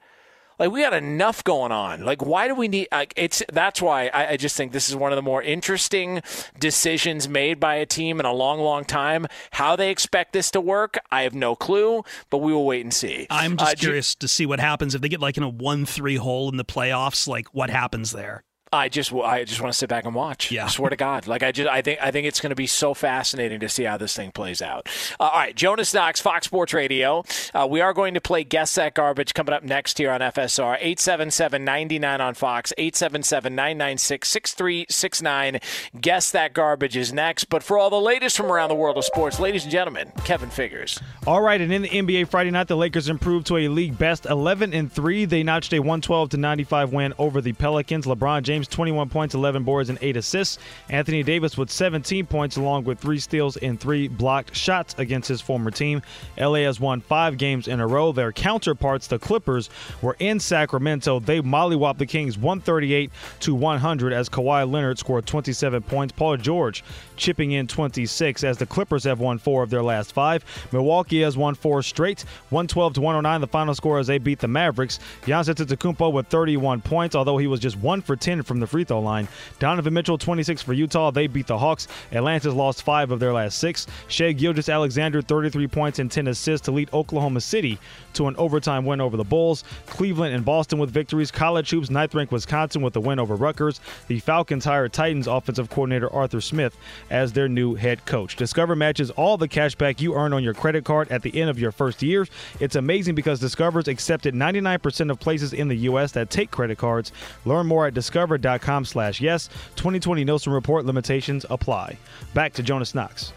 Like 0.59 0.71
we 0.71 0.83
got 0.83 0.95
enough 0.95 1.43
going 1.43 1.73
on. 1.73 2.05
Like 2.05 2.25
why 2.25 2.47
do 2.47 2.55
we 2.55 2.69
need? 2.69 2.89
Like, 2.93 3.13
it's 3.17 3.43
that's 3.53 3.83
why 3.83 4.09
I, 4.09 4.31
I, 4.31 4.37
just 4.37 4.57
think 4.57 4.73
this 4.73 4.89
is 4.89 4.97
one 4.97 5.13
of 5.13 5.17
the 5.17 5.23
more 5.23 5.43
interesting 5.43 6.23
decisions 6.59 7.29
made 7.29 7.59
by 7.59 7.77
a 7.77 7.87
team 7.87 8.21
in 8.21 8.27
a 8.27 8.33
long, 8.33 8.61
long 8.61 8.85
time. 8.85 9.27
How 9.53 9.75
they 9.77 9.91
expect 9.91 10.33
this 10.33 10.51
to 10.53 10.61
work, 10.61 10.99
I 11.11 11.23
have 11.23 11.35
no 11.35 11.57
clue, 11.57 12.05
but 12.31 12.39
we 12.39 12.53
will 12.53 12.67
wait 12.67 12.85
and 12.85 12.95
see. 12.95 13.27
I'm 13.31 13.57
just 13.57 13.73
uh, 13.73 13.75
curious 13.77 14.15
to 14.17 14.29
see 14.29 14.47
what 14.47 14.61
happens 14.61 14.95
if 14.95 15.01
they 15.01 15.09
get 15.09 15.21
like 15.21 15.37
in 15.37 15.43
a 15.43 15.49
one-three 15.49 16.17
hole 16.17 16.49
in 16.49 16.57
the 16.57 16.65
playoffs. 16.65 17.27
Like 17.27 17.49
what 17.53 17.71
happens 17.71 18.13
there? 18.13 18.45
I 18.75 18.89
just 18.89 19.13
I 19.13 19.45
just 19.45 19.61
want 19.61 19.73
to 19.73 19.79
sit 19.79 19.89
back 19.89 20.05
and 20.05 20.15
watch. 20.15 20.51
Yeah, 20.51 20.67
I 20.67 20.69
swear 20.69 20.91
to 20.91 20.97
God. 20.97 21.27
Like 21.27 21.43
I 21.43 21.53
just 21.53 21.69
I 21.69 21.83
think 21.83 21.99
I 22.03 22.11
think 22.11 22.27
it's 22.27 22.41
going 22.41 22.51
to 22.51 22.57
be 22.57 22.67
so 22.67 22.95
fascinating 22.95 23.61
to 23.61 23.69
see 23.69 23.85
how 23.85 23.97
this 23.97 24.17
thing 24.17 24.33
plays 24.33 24.61
out. 24.61 24.89
Uh, 25.19 25.25
all 25.25 25.39
right, 25.39 25.55
Jonas 25.55 25.95
Knox, 25.95 26.21
Fox 26.21 26.47
Sports 26.47 26.75
Radio. 26.75 27.25
Uh, 27.55 27.67
we 27.71 27.81
are 27.81 27.93
going 27.93 28.15
to 28.15 28.21
play 28.21 28.43
Guess 28.45 28.75
That 28.75 28.95
Garbage 28.95 29.35
coming 29.35 29.55
up 29.55 29.63
next 29.63 29.99
here 29.99 30.11
on 30.11 30.21
FSR 30.21 30.81
877-99 30.81 32.21
on 32.21 32.35
Fox 32.35 32.73
877-996-6369. 32.79 35.63
Guess 36.01 36.31
That 36.33 36.53
Garbage 36.55 36.97
is 36.97 37.13
next. 37.13 37.45
But 37.45 37.63
for 37.63 37.79
all 37.79 37.91
the 37.91 38.01
latest 38.01 38.37
from 38.37 38.51
around 38.51 38.71
the 38.71 38.75
world 38.75 38.99
of 38.99 39.05
sports, 39.05 39.39
ladies 39.41 39.63
and 39.65 39.73
gentlemen, 39.73 40.11
Kevin 40.25 40.51
Figures. 40.51 41.01
All 41.27 41.41
right, 41.41 41.61
and 41.61 41.73
in 41.73 41.83
the 41.83 41.89
NBA 41.89 42.29
Friday 42.29 42.51
night, 42.51 42.69
the 42.69 42.77
Lakers 42.77 43.09
improved 43.09 43.47
to 43.49 43.57
a 43.59 43.69
league 43.69 43.97
best 43.99 44.27
11 44.27 44.73
and 44.75 44.93
three. 44.93 45.25
They 45.25 45.43
notched 45.43 45.73
a 45.73 45.79
112 45.79 46.31
to 46.31 46.37
95 46.37 46.93
win 46.93 47.15
over 47.19 47.41
the 47.41 47.53
Pelicans. 47.53 48.07
LeBron 48.07 48.43
James 48.43 48.64
James, 48.65 48.75
21 48.75 49.09
points, 49.11 49.35
11 49.35 49.63
boards, 49.63 49.91
and 49.91 49.99
8 50.01 50.17
assists. 50.17 50.59
Anthony 50.89 51.23
Davis 51.23 51.59
with 51.59 51.71
17 51.71 52.27
points, 52.27 52.57
along 52.57 52.85
with 52.85 52.99
three 52.99 53.19
steals 53.19 53.57
and 53.59 53.79
three 53.79 54.09
blocked 54.09 54.57
shots 54.57 54.95
against 54.99 55.29
his 55.29 55.41
former 55.41 55.71
team. 55.71 56.01
LA 56.39 56.61
has 56.61 56.81
won 56.81 57.01
five 57.01 57.37
games 57.37 57.69
in 57.69 57.81
a 57.81 57.87
row. 57.87 58.13
Their 58.13 58.33
counterparts, 58.33 59.07
the 59.07 59.19
Clippers, 59.19 59.69
were 60.01 60.17
in 60.19 60.41
Sacramento. 60.41 61.21
They 61.21 61.41
mollywopped 61.41 61.99
the 61.99 62.07
Kings 62.07 62.39
138 62.39 63.11
to 63.41 63.55
100 63.55 64.13
as 64.13 64.29
Kawhi 64.29 64.71
Leonard 64.71 64.99
scored 64.99 65.27
27 65.27 65.83
points. 65.83 66.13
Paul 66.13 66.37
George 66.37 66.83
chipping 67.17 67.53
in 67.53 67.67
26 67.67 68.45
as 68.45 68.59
the 68.59 68.67
Clippers 68.67 69.05
have 69.05 69.21
won 69.21 69.39
four 69.39 69.63
of 69.63 69.71
their 69.71 69.83
last 69.83 70.13
five. 70.13 70.45
Milwaukee 70.73 71.21
has 71.21 71.37
won 71.37 71.55
four 71.55 71.83
straight, 71.83 72.23
112 72.51 72.95
to 72.95 73.01
109. 73.01 73.41
The 73.41 73.47
final 73.47 73.75
score 73.75 73.99
as 73.99 74.07
they 74.07 74.19
beat 74.19 74.39
the 74.39 74.49
Mavericks. 74.49 74.99
Giannis 75.25 75.53
Antetokounmpo 75.53 76.13
with 76.13 76.27
31 76.29 76.81
points, 76.81 77.15
although 77.15 77.39
he 77.39 77.47
was 77.47 77.61
just 77.61 77.77
one 77.77 78.01
for 78.01 78.17
10 78.17 78.43
from 78.43 78.54
the 78.61 78.67
free 78.67 78.85
throw 78.85 79.01
line. 79.01 79.29
Donovan 79.59 79.95
Mitchell 79.95 80.19
26 80.19 80.63
for 80.63 80.73
Utah. 80.73 81.11
They 81.11 81.27
beat 81.27 81.47
the 81.47 81.59
Hawks. 81.59 81.89
Atlanta's 82.13 82.55
lost 82.55 82.83
five 82.83 83.11
of 83.11 83.21
their 83.21 83.33
last 83.33 83.59
six. 83.59 83.87
Shai 84.09 84.33
Gilgeous-Alexander 84.33 85.23
33 85.23 85.67
points 85.69 85.99
and 85.99 86.11
10 86.11 86.29
assists 86.29 86.65
to 86.67 86.73
lead 86.73 86.93
Oklahoma 86.93 87.41
City 87.41 87.79
to 88.15 88.29
an 88.29 88.37
overtime 88.37 88.85
win 88.85 89.01
over 89.01 89.17
the 89.17 89.25
Bulls. 89.25 89.65
Cleveland 89.87 90.35
and 90.35 90.45
Boston 90.45 90.79
with 90.79 90.91
victories. 90.91 91.31
College 91.31 91.71
hoops 91.71 91.91
ninth 91.91 92.15
ranked 92.15 92.33
Wisconsin 92.33 92.83
with 92.83 92.97
a 92.97 93.01
win 93.01 93.19
over 93.19 93.35
Rutgers. 93.35 93.81
The 94.09 94.21
Falcons 94.21 94.65
hired 94.65 94.93
Titans 94.93 95.27
offensive 95.27 95.71
coordinator 95.71 96.13
Arthur 96.13 96.41
Smith 96.41 96.77
as 97.11 97.33
their 97.33 97.49
new 97.49 97.75
head 97.75 98.05
coach. 98.07 98.37
Discover 98.37 98.77
matches 98.77 99.11
all 99.11 99.37
the 99.37 99.49
cash 99.49 99.75
back 99.75 100.01
you 100.01 100.15
earn 100.15 100.33
on 100.33 100.43
your 100.43 100.55
credit 100.55 100.85
card 100.85 101.11
at 101.11 101.23
the 101.23 101.41
end 101.41 101.51
of 101.51 101.59
your 101.59 101.73
first 101.73 102.03
year. 102.03 102.27
It's 102.61 102.77
amazing 102.77 103.15
because 103.15 103.41
Discover's 103.41 103.89
accepted 103.89 104.35
99% 104.35 105.11
of 105.11 105.19
places 105.19 105.53
in 105.53 105.69
the 105.69 105.77
U.S. 105.77 106.13
that 106.13 106.31
take 106.31 106.51
credit 106.51 106.79
cards. 106.79 107.13
Learn 107.45 107.67
more 107.67 107.87
at 107.87 107.95
discover.com 108.39 108.85
slash 108.85 109.21
yes. 109.21 109.49
2020 109.77 110.25
Nielsen 110.25 110.53
Report 110.53 110.85
limitations 110.85 111.45
apply. 111.51 111.97
Back 112.33 112.53
to 112.55 112.63
Jonas 112.63 112.95
Knox. 112.95 113.33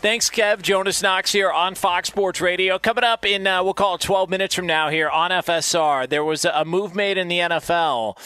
Thanks, 0.00 0.30
Kev. 0.30 0.62
Jonas 0.62 1.02
Knox 1.02 1.32
here 1.32 1.50
on 1.50 1.74
Fox 1.74 2.08
Sports 2.08 2.40
Radio. 2.40 2.78
Coming 2.78 3.04
up 3.04 3.24
in, 3.24 3.46
uh, 3.46 3.64
we'll 3.64 3.74
call 3.74 3.96
it 3.96 4.02
12 4.02 4.30
minutes 4.30 4.54
from 4.54 4.66
now 4.66 4.88
here 4.90 5.08
on 5.08 5.30
FSR, 5.30 6.08
there 6.08 6.22
was 6.22 6.44
a 6.44 6.64
move 6.64 6.94
made 6.94 7.18
in 7.18 7.28
the 7.28 7.38
NFL. 7.38 8.16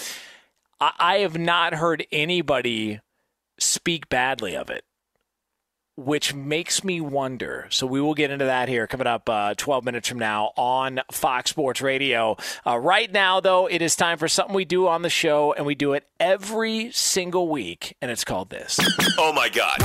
I, 0.80 0.92
I 0.98 1.18
have 1.18 1.38
not 1.38 1.74
heard 1.74 2.04
anybody 2.12 3.00
speak 3.58 4.08
badly 4.08 4.56
of 4.56 4.68
it 4.68 4.84
which 6.00 6.34
makes 6.34 6.82
me 6.82 7.00
wonder. 7.00 7.66
So 7.70 7.86
we 7.86 8.00
will 8.00 8.14
get 8.14 8.30
into 8.30 8.46
that 8.46 8.68
here 8.68 8.86
coming 8.86 9.06
up 9.06 9.28
uh, 9.28 9.54
12 9.56 9.84
minutes 9.84 10.08
from 10.08 10.18
now 10.18 10.52
on 10.56 11.00
Fox 11.12 11.50
Sports 11.50 11.82
Radio. 11.82 12.36
Uh, 12.66 12.78
right 12.78 13.10
now, 13.12 13.40
though, 13.40 13.66
it 13.66 13.82
is 13.82 13.94
time 13.96 14.18
for 14.18 14.28
something 14.28 14.54
we 14.54 14.64
do 14.64 14.88
on 14.88 15.02
the 15.02 15.10
show, 15.10 15.52
and 15.52 15.66
we 15.66 15.74
do 15.74 15.92
it 15.92 16.06
every 16.18 16.90
single 16.92 17.48
week, 17.48 17.96
and 18.00 18.10
it's 18.10 18.24
called 18.24 18.50
this. 18.50 18.78
Oh 19.18 19.32
my 19.32 19.48
God. 19.48 19.78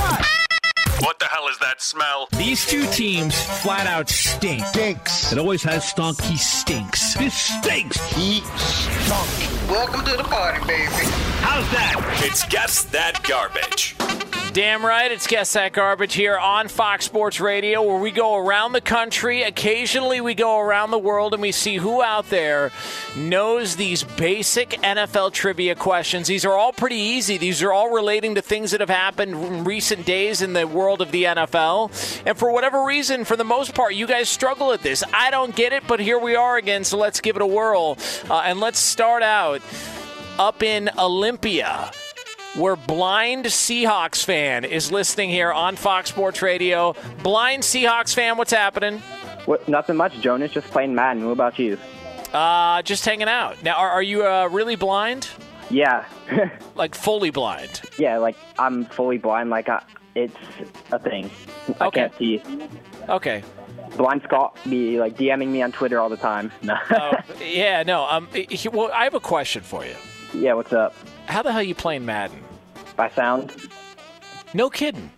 What 1.00 1.18
the 1.18 1.26
hell 1.26 1.46
is 1.48 1.58
that 1.58 1.82
smell? 1.82 2.26
These 2.38 2.66
two 2.66 2.86
teams 2.86 3.38
flat 3.60 3.86
out 3.86 4.08
stink. 4.08 4.64
Stinks. 4.66 5.30
It 5.30 5.38
always 5.38 5.62
has 5.64 5.86
stunk. 5.86 6.18
He 6.22 6.38
stinks. 6.38 7.14
This 7.14 7.34
stinks. 7.34 7.98
He 8.14 8.40
stunk. 8.40 9.70
Welcome 9.70 10.04
to 10.06 10.16
the 10.16 10.24
party, 10.24 10.66
baby. 10.66 10.90
How's 11.42 11.70
that? 11.72 12.20
It's 12.24 12.46
Guess 12.46 12.84
That 12.84 13.22
Garbage. 13.28 13.94
Damn 14.56 14.86
right, 14.86 15.12
it's 15.12 15.26
Guess 15.26 15.52
That 15.52 15.74
Garbage 15.74 16.14
here 16.14 16.38
on 16.38 16.68
Fox 16.68 17.04
Sports 17.04 17.40
Radio, 17.40 17.82
where 17.82 17.98
we 17.98 18.10
go 18.10 18.36
around 18.36 18.72
the 18.72 18.80
country. 18.80 19.42
Occasionally, 19.42 20.22
we 20.22 20.34
go 20.34 20.58
around 20.58 20.90
the 20.90 20.98
world 20.98 21.34
and 21.34 21.42
we 21.42 21.52
see 21.52 21.76
who 21.76 22.02
out 22.02 22.30
there 22.30 22.70
knows 23.14 23.76
these 23.76 24.02
basic 24.02 24.70
NFL 24.70 25.34
trivia 25.34 25.74
questions. 25.74 26.26
These 26.26 26.46
are 26.46 26.54
all 26.54 26.72
pretty 26.72 26.96
easy. 26.96 27.36
These 27.36 27.62
are 27.62 27.70
all 27.70 27.90
relating 27.90 28.34
to 28.36 28.40
things 28.40 28.70
that 28.70 28.80
have 28.80 28.88
happened 28.88 29.34
in 29.34 29.64
recent 29.64 30.06
days 30.06 30.40
in 30.40 30.54
the 30.54 30.66
world 30.66 31.02
of 31.02 31.10
the 31.10 31.24
NFL. 31.24 31.90
And 32.24 32.38
for 32.38 32.50
whatever 32.50 32.82
reason, 32.82 33.26
for 33.26 33.36
the 33.36 33.44
most 33.44 33.74
part, 33.74 33.94
you 33.94 34.06
guys 34.06 34.30
struggle 34.30 34.72
at 34.72 34.80
this. 34.80 35.04
I 35.12 35.30
don't 35.30 35.54
get 35.54 35.74
it, 35.74 35.82
but 35.86 36.00
here 36.00 36.18
we 36.18 36.34
are 36.34 36.56
again, 36.56 36.84
so 36.84 36.96
let's 36.96 37.20
give 37.20 37.36
it 37.36 37.42
a 37.42 37.46
whirl. 37.46 37.98
Uh, 38.30 38.40
and 38.46 38.58
let's 38.58 38.78
start 38.78 39.22
out 39.22 39.60
up 40.38 40.62
in 40.62 40.88
Olympia 40.96 41.92
where 42.56 42.76
blind 42.76 43.44
Seahawks 43.46 44.24
fan 44.24 44.64
is 44.64 44.90
listening 44.90 45.30
here 45.30 45.52
on 45.52 45.76
Fox 45.76 46.08
Sports 46.08 46.42
Radio. 46.42 46.94
Blind 47.22 47.62
Seahawks 47.62 48.14
fan, 48.14 48.36
what's 48.36 48.52
happening? 48.52 48.98
What, 49.44 49.68
nothing 49.68 49.96
much, 49.96 50.18
Jonas. 50.20 50.52
Just 50.52 50.68
playing 50.68 50.94
Madden. 50.94 51.24
What 51.24 51.32
about 51.32 51.58
you? 51.58 51.78
Uh, 52.32 52.82
just 52.82 53.04
hanging 53.04 53.28
out. 53.28 53.62
Now, 53.62 53.76
are, 53.76 53.90
are 53.90 54.02
you 54.02 54.26
uh, 54.26 54.48
really 54.50 54.76
blind? 54.76 55.28
Yeah. 55.70 56.04
like 56.74 56.94
fully 56.94 57.30
blind? 57.30 57.82
Yeah, 57.98 58.18
like 58.18 58.36
I'm 58.58 58.86
fully 58.86 59.18
blind. 59.18 59.50
Like 59.50 59.68
I, 59.68 59.82
it's 60.14 60.36
a 60.92 60.98
thing. 60.98 61.30
I 61.80 61.86
okay. 61.86 62.00
can't 62.00 62.18
see. 62.18 62.42
Okay. 63.08 63.44
Blind 63.96 64.22
Scott 64.24 64.58
be 64.68 64.98
like 64.98 65.16
DMing 65.16 65.48
me 65.48 65.62
on 65.62 65.72
Twitter 65.72 66.00
all 66.00 66.08
the 66.08 66.16
time. 66.16 66.50
No. 66.62 66.76
oh, 66.90 67.12
yeah, 67.40 67.82
no. 67.82 68.04
Um, 68.06 68.28
he, 68.32 68.68
well, 68.68 68.90
I 68.92 69.04
have 69.04 69.14
a 69.14 69.20
question 69.20 69.62
for 69.62 69.84
you. 69.84 69.94
Yeah, 70.34 70.54
what's 70.54 70.72
up? 70.72 70.94
How 71.26 71.42
the 71.42 71.52
hell 71.52 71.60
are 71.60 71.64
you 71.64 71.74
playing 71.74 72.04
Madden? 72.04 72.42
By 72.96 73.10
sound. 73.10 73.54
No 74.54 74.70
kidding. 74.70 75.10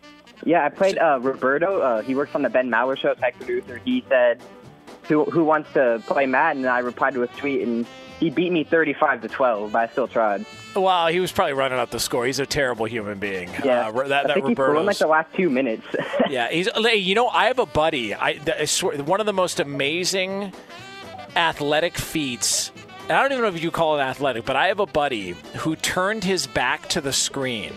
Yeah, 0.45 0.65
I 0.65 0.69
played 0.69 0.99
uh, 0.99 1.19
Roberto. 1.21 1.81
Uh, 1.81 2.03
he 2.03 2.15
works 2.15 2.35
on 2.35 2.43
the 2.43 2.51
Ben 2.51 2.71
Maller 2.71 2.97
show, 2.97 3.15
tech 3.15 3.37
producer. 3.37 3.81
He 3.85 4.05
said, 4.09 4.41
"Who 5.05 5.25
who 5.25 5.45
wants 5.45 5.73
to 5.75 6.03
play 6.07 6.27
Madden?" 6.27 6.65
And 6.65 6.71
I 6.71 6.79
replied 6.81 7.15
to 7.15 7.23
a 7.23 7.27
tweet, 7.27 7.63
and 7.63 7.87
he 8.21 8.31
beat 8.31 8.53
me 8.53 8.65
35 8.65 9.23
to 9.23 9.29
12. 9.29 9.73
But 9.73 9.79
I 9.79 9.93
still 9.93 10.09
tried. 10.09 10.45
Wow, 10.75 11.09
he 11.09 11.21
was 11.21 11.33
probably 11.33 11.55
running 11.55 11.79
up 11.79 11.91
the 11.91 12.01
score. 12.01 12.27
He's 12.27 12.39
a 12.39 12.47
terrible 12.47 12.87
human 12.87 13.19
being. 13.19 13.51
Yeah, 13.65 13.89
uh, 13.89 14.09
that, 14.09 14.31
I 14.31 14.35
he 14.35 14.41
in 14.41 14.55
like 14.55 14.99
the 14.99 15.07
last 15.07 15.35
two 15.35 15.51
minutes. 15.51 15.87
yeah, 16.31 16.49
he's. 16.51 16.69
You 16.77 17.15
know, 17.15 17.29
I 17.29 17.47
have 17.47 17.59
a 17.59 17.67
buddy. 17.67 18.15
I, 18.15 18.41
I 18.59 18.65
swear, 18.65 19.03
one 19.03 19.21
of 19.21 19.27
the 19.27 19.33
most 19.33 19.61
amazing 19.61 20.53
athletic 21.37 21.97
feats 21.97 22.73
I 23.11 23.23
don't 23.23 23.33
even 23.33 23.43
know 23.43 23.49
if 23.49 23.63
you 23.63 23.71
call 23.71 23.99
it 23.99 24.03
athletic, 24.03 24.45
but 24.45 24.55
I 24.55 24.67
have 24.67 24.81
a 24.81 24.87
buddy 24.87 25.31
who 25.57 25.77
turned 25.77 26.25
his 26.25 26.47
back 26.47 26.89
to 26.91 27.01
the 27.01 27.13
screen 27.13 27.73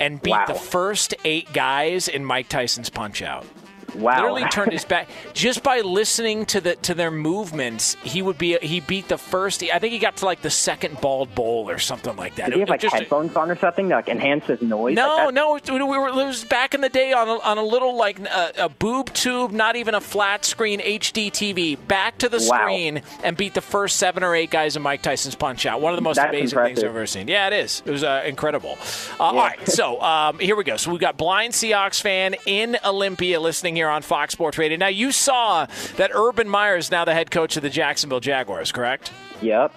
and 0.00 0.20
beat 0.20 0.30
wow. 0.30 0.46
the 0.46 0.54
first 0.54 1.14
eight 1.24 1.52
guys 1.52 2.08
in 2.08 2.24
Mike 2.24 2.48
Tyson's 2.48 2.90
Punch 2.90 3.22
Out. 3.22 3.46
Wow. 3.94 4.16
Literally 4.16 4.44
turned 4.50 4.72
his 4.78 4.84
back 4.84 5.08
just 5.32 5.62
by 5.62 5.80
listening 5.80 6.46
to 6.46 6.60
the 6.60 6.76
to 6.76 6.94
their 6.94 7.10
movements. 7.10 7.96
He 8.02 8.22
would 8.22 8.38
be 8.38 8.58
he 8.62 8.80
beat 8.80 9.08
the 9.08 9.18
first. 9.18 9.62
I 9.62 9.78
think 9.78 9.92
he 9.92 9.98
got 9.98 10.16
to 10.18 10.24
like 10.24 10.42
the 10.42 10.50
second 10.50 11.00
Bald 11.00 11.34
Bull 11.34 11.68
or 11.70 11.78
something 11.78 12.16
like 12.16 12.36
that. 12.36 12.46
Did 12.46 12.54
he 12.54 12.60
have 12.60 12.68
like 12.68 12.82
headphones 12.82 13.34
on 13.36 13.50
or 13.50 13.56
something 13.56 13.88
to 13.88 13.96
like 13.96 14.08
enhance 14.08 14.44
his 14.46 14.60
noise? 14.62 14.94
no, 14.96 15.26
Like, 15.26 15.34
no, 15.34 15.58
we 15.86 15.98
were, 15.98 16.08
it 16.08 16.14
was 16.14 16.44
back 16.44 16.74
in 16.74 16.80
the 16.80 16.88
day 16.88 17.12
on 17.12 17.28
a, 17.28 17.38
on 17.40 17.58
a 17.58 17.62
little 17.62 17.96
like 17.96 18.18
a, 18.20 18.52
a 18.58 18.68
boob 18.68 19.12
tube, 19.12 19.52
not 19.52 19.76
even 19.76 19.94
a 19.94 20.00
flat 20.00 20.44
screen 20.44 20.80
HD 20.80 21.30
TV. 21.30 21.76
Back 21.88 22.18
to 22.18 22.28
the 22.28 22.38
Wow. 22.50 22.62
screen 22.62 23.02
and 23.22 23.36
beat 23.36 23.54
the 23.54 23.60
first 23.60 23.96
seven 23.96 24.22
or 24.22 24.34
eight 24.34 24.50
guys 24.50 24.76
in 24.76 24.82
Mike 24.82 25.02
Tyson's 25.02 25.34
Punch 25.34 25.66
Out. 25.66 25.80
One 25.80 25.92
of 25.92 25.96
the 25.96 26.02
most 26.02 26.16
That's 26.16 26.30
amazing 26.30 26.58
things. 26.58 26.78
I've 26.80 26.84
ever 26.90 27.06
seen. 27.06 27.28
Yeah, 27.28 27.46
it 27.48 27.52
is. 27.52 27.82
It 27.84 27.90
was 27.90 28.04
uh, 28.04 28.22
incredible. 28.24 28.78
Uh, 29.18 29.24
All 29.24 29.34
right, 29.36 29.68
so 29.68 30.00
um, 30.00 30.38
here 30.38 30.56
we 30.56 30.64
go. 30.64 30.76
So 30.76 30.90
we've 30.90 31.00
got 31.00 31.16
blind 31.16 31.52
Seahawks 31.52 32.00
fan 32.00 32.34
in 32.46 32.76
Olympia 32.84 33.40
listening 33.40 33.76
here 33.76 33.81
on 33.90 34.02
Fox 34.02 34.32
Sports 34.32 34.58
Radio. 34.58 34.76
Now 34.78 34.88
you 34.88 35.12
saw 35.12 35.66
that 35.96 36.10
Urban 36.14 36.48
Meyer 36.48 36.76
is 36.76 36.90
now 36.90 37.04
the 37.04 37.14
head 37.14 37.30
coach 37.30 37.56
of 37.56 37.62
the 37.62 37.70
Jacksonville 37.70 38.20
Jaguars, 38.20 38.72
correct? 38.72 39.12
Yep. 39.40 39.72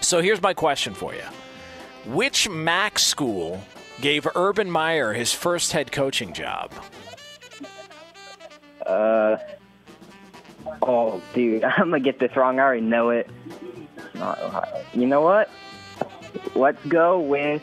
So 0.00 0.20
here's 0.20 0.42
my 0.42 0.54
question 0.54 0.94
for 0.94 1.14
you. 1.14 1.22
Which 2.06 2.48
MAC 2.48 2.98
school 2.98 3.62
gave 4.00 4.26
Urban 4.34 4.70
Meyer 4.70 5.12
his 5.12 5.32
first 5.32 5.72
head 5.72 5.92
coaching 5.92 6.32
job? 6.32 6.72
Uh. 8.84 9.36
Oh, 10.80 11.20
dude, 11.34 11.64
I'm 11.64 11.90
gonna 11.90 12.00
get 12.00 12.18
this 12.18 12.34
wrong. 12.36 12.58
I 12.58 12.62
already 12.62 12.80
know 12.82 13.10
it. 13.10 13.28
It's 13.96 14.14
not 14.14 14.40
Ohio. 14.40 14.84
You 14.94 15.06
know 15.06 15.20
what? 15.20 15.50
Let's 16.54 16.84
go 16.86 17.20
with 17.20 17.62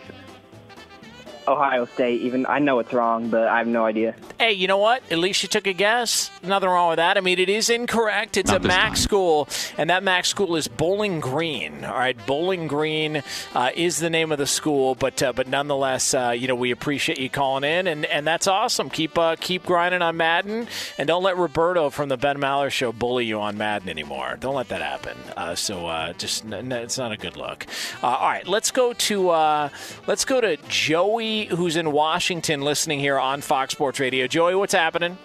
Ohio 1.50 1.86
State. 1.86 2.22
Even 2.22 2.46
I 2.46 2.60
know 2.60 2.80
it's 2.80 2.94
wrong, 2.94 3.30
but 3.30 3.48
I 3.48 3.58
have 3.58 3.68
no 3.68 3.86
idea. 3.86 4.16
Hey, 4.40 4.54
you 4.54 4.68
know 4.68 4.78
what? 4.78 5.04
At 5.12 5.18
least 5.18 5.44
you 5.44 5.50
took 5.50 5.68
a 5.68 5.74
guess. 5.74 6.30
Nothing 6.44 6.70
wrong 6.70 6.90
with 6.90 6.98
that. 6.98 7.18
I 7.18 7.22
mean, 7.22 7.40
it 7.40 7.50
is 7.50 7.70
incorrect. 7.70 8.38
It's 8.38 8.52
a 8.52 8.60
MAC 8.60 8.96
school, 8.98 9.48
and 9.78 9.90
that 9.90 10.04
MAC 10.04 10.26
school 10.26 10.56
is 10.56 10.68
Bowling 10.68 11.20
Green. 11.20 11.84
All 11.84 11.94
right, 11.98 12.16
Bowling 12.26 12.68
Green 12.68 13.24
uh, 13.56 13.72
is 13.76 14.00
the 14.00 14.10
name 14.10 14.32
of 14.32 14.38
the 14.38 14.48
school, 14.48 14.96
but 14.96 15.22
uh, 15.22 15.34
but 15.34 15.48
nonetheless, 15.48 16.14
uh, 16.14 16.30
you 16.38 16.48
know, 16.48 16.56
we 16.56 16.72
appreciate 16.72 17.20
you 17.20 17.30
calling 17.30 17.64
in, 17.64 17.88
and, 17.88 18.06
and 18.06 18.26
that's 18.26 18.48
awesome. 18.48 18.90
Keep 18.90 19.18
uh, 19.18 19.36
keep 19.40 19.66
grinding 19.66 20.02
on 20.02 20.18
Madden, 20.18 20.68
and 20.98 21.08
don't 21.08 21.24
let 21.24 21.38
Roberto 21.38 21.90
from 21.90 22.10
the 22.10 22.18
Ben 22.18 22.38
Maller 22.38 22.70
Show 22.70 22.92
bully 22.92 23.26
you 23.26 23.40
on 23.40 23.58
Madden 23.58 23.90
anymore. 23.90 24.38
Don't 24.40 24.56
let 24.56 24.70
that 24.70 24.82
happen. 24.82 25.18
Uh, 25.36 25.56
so 25.56 25.88
uh, 25.88 26.14
just 26.14 26.46
n- 26.46 26.54
n- 26.54 26.72
it's 26.72 26.98
not 26.98 27.12
a 27.12 27.18
good 27.18 27.36
look. 27.38 27.66
Uh, 28.04 28.08
all 28.08 28.28
right, 28.28 28.48
let's 28.48 28.72
go 28.72 28.94
to 28.94 29.30
uh, 29.30 29.70
let's 30.08 30.26
go 30.26 30.40
to 30.42 30.58
Joey, 30.68 31.39
who's 31.46 31.76
in 31.76 31.92
Washington, 31.92 32.62
listening 32.62 33.00
here 33.00 33.18
on 33.20 33.42
Fox 33.42 33.74
Sports 33.74 34.00
Radio. 34.00 34.28
Joey, 34.28 34.56
what's 34.56 34.74
happening? 34.74 35.18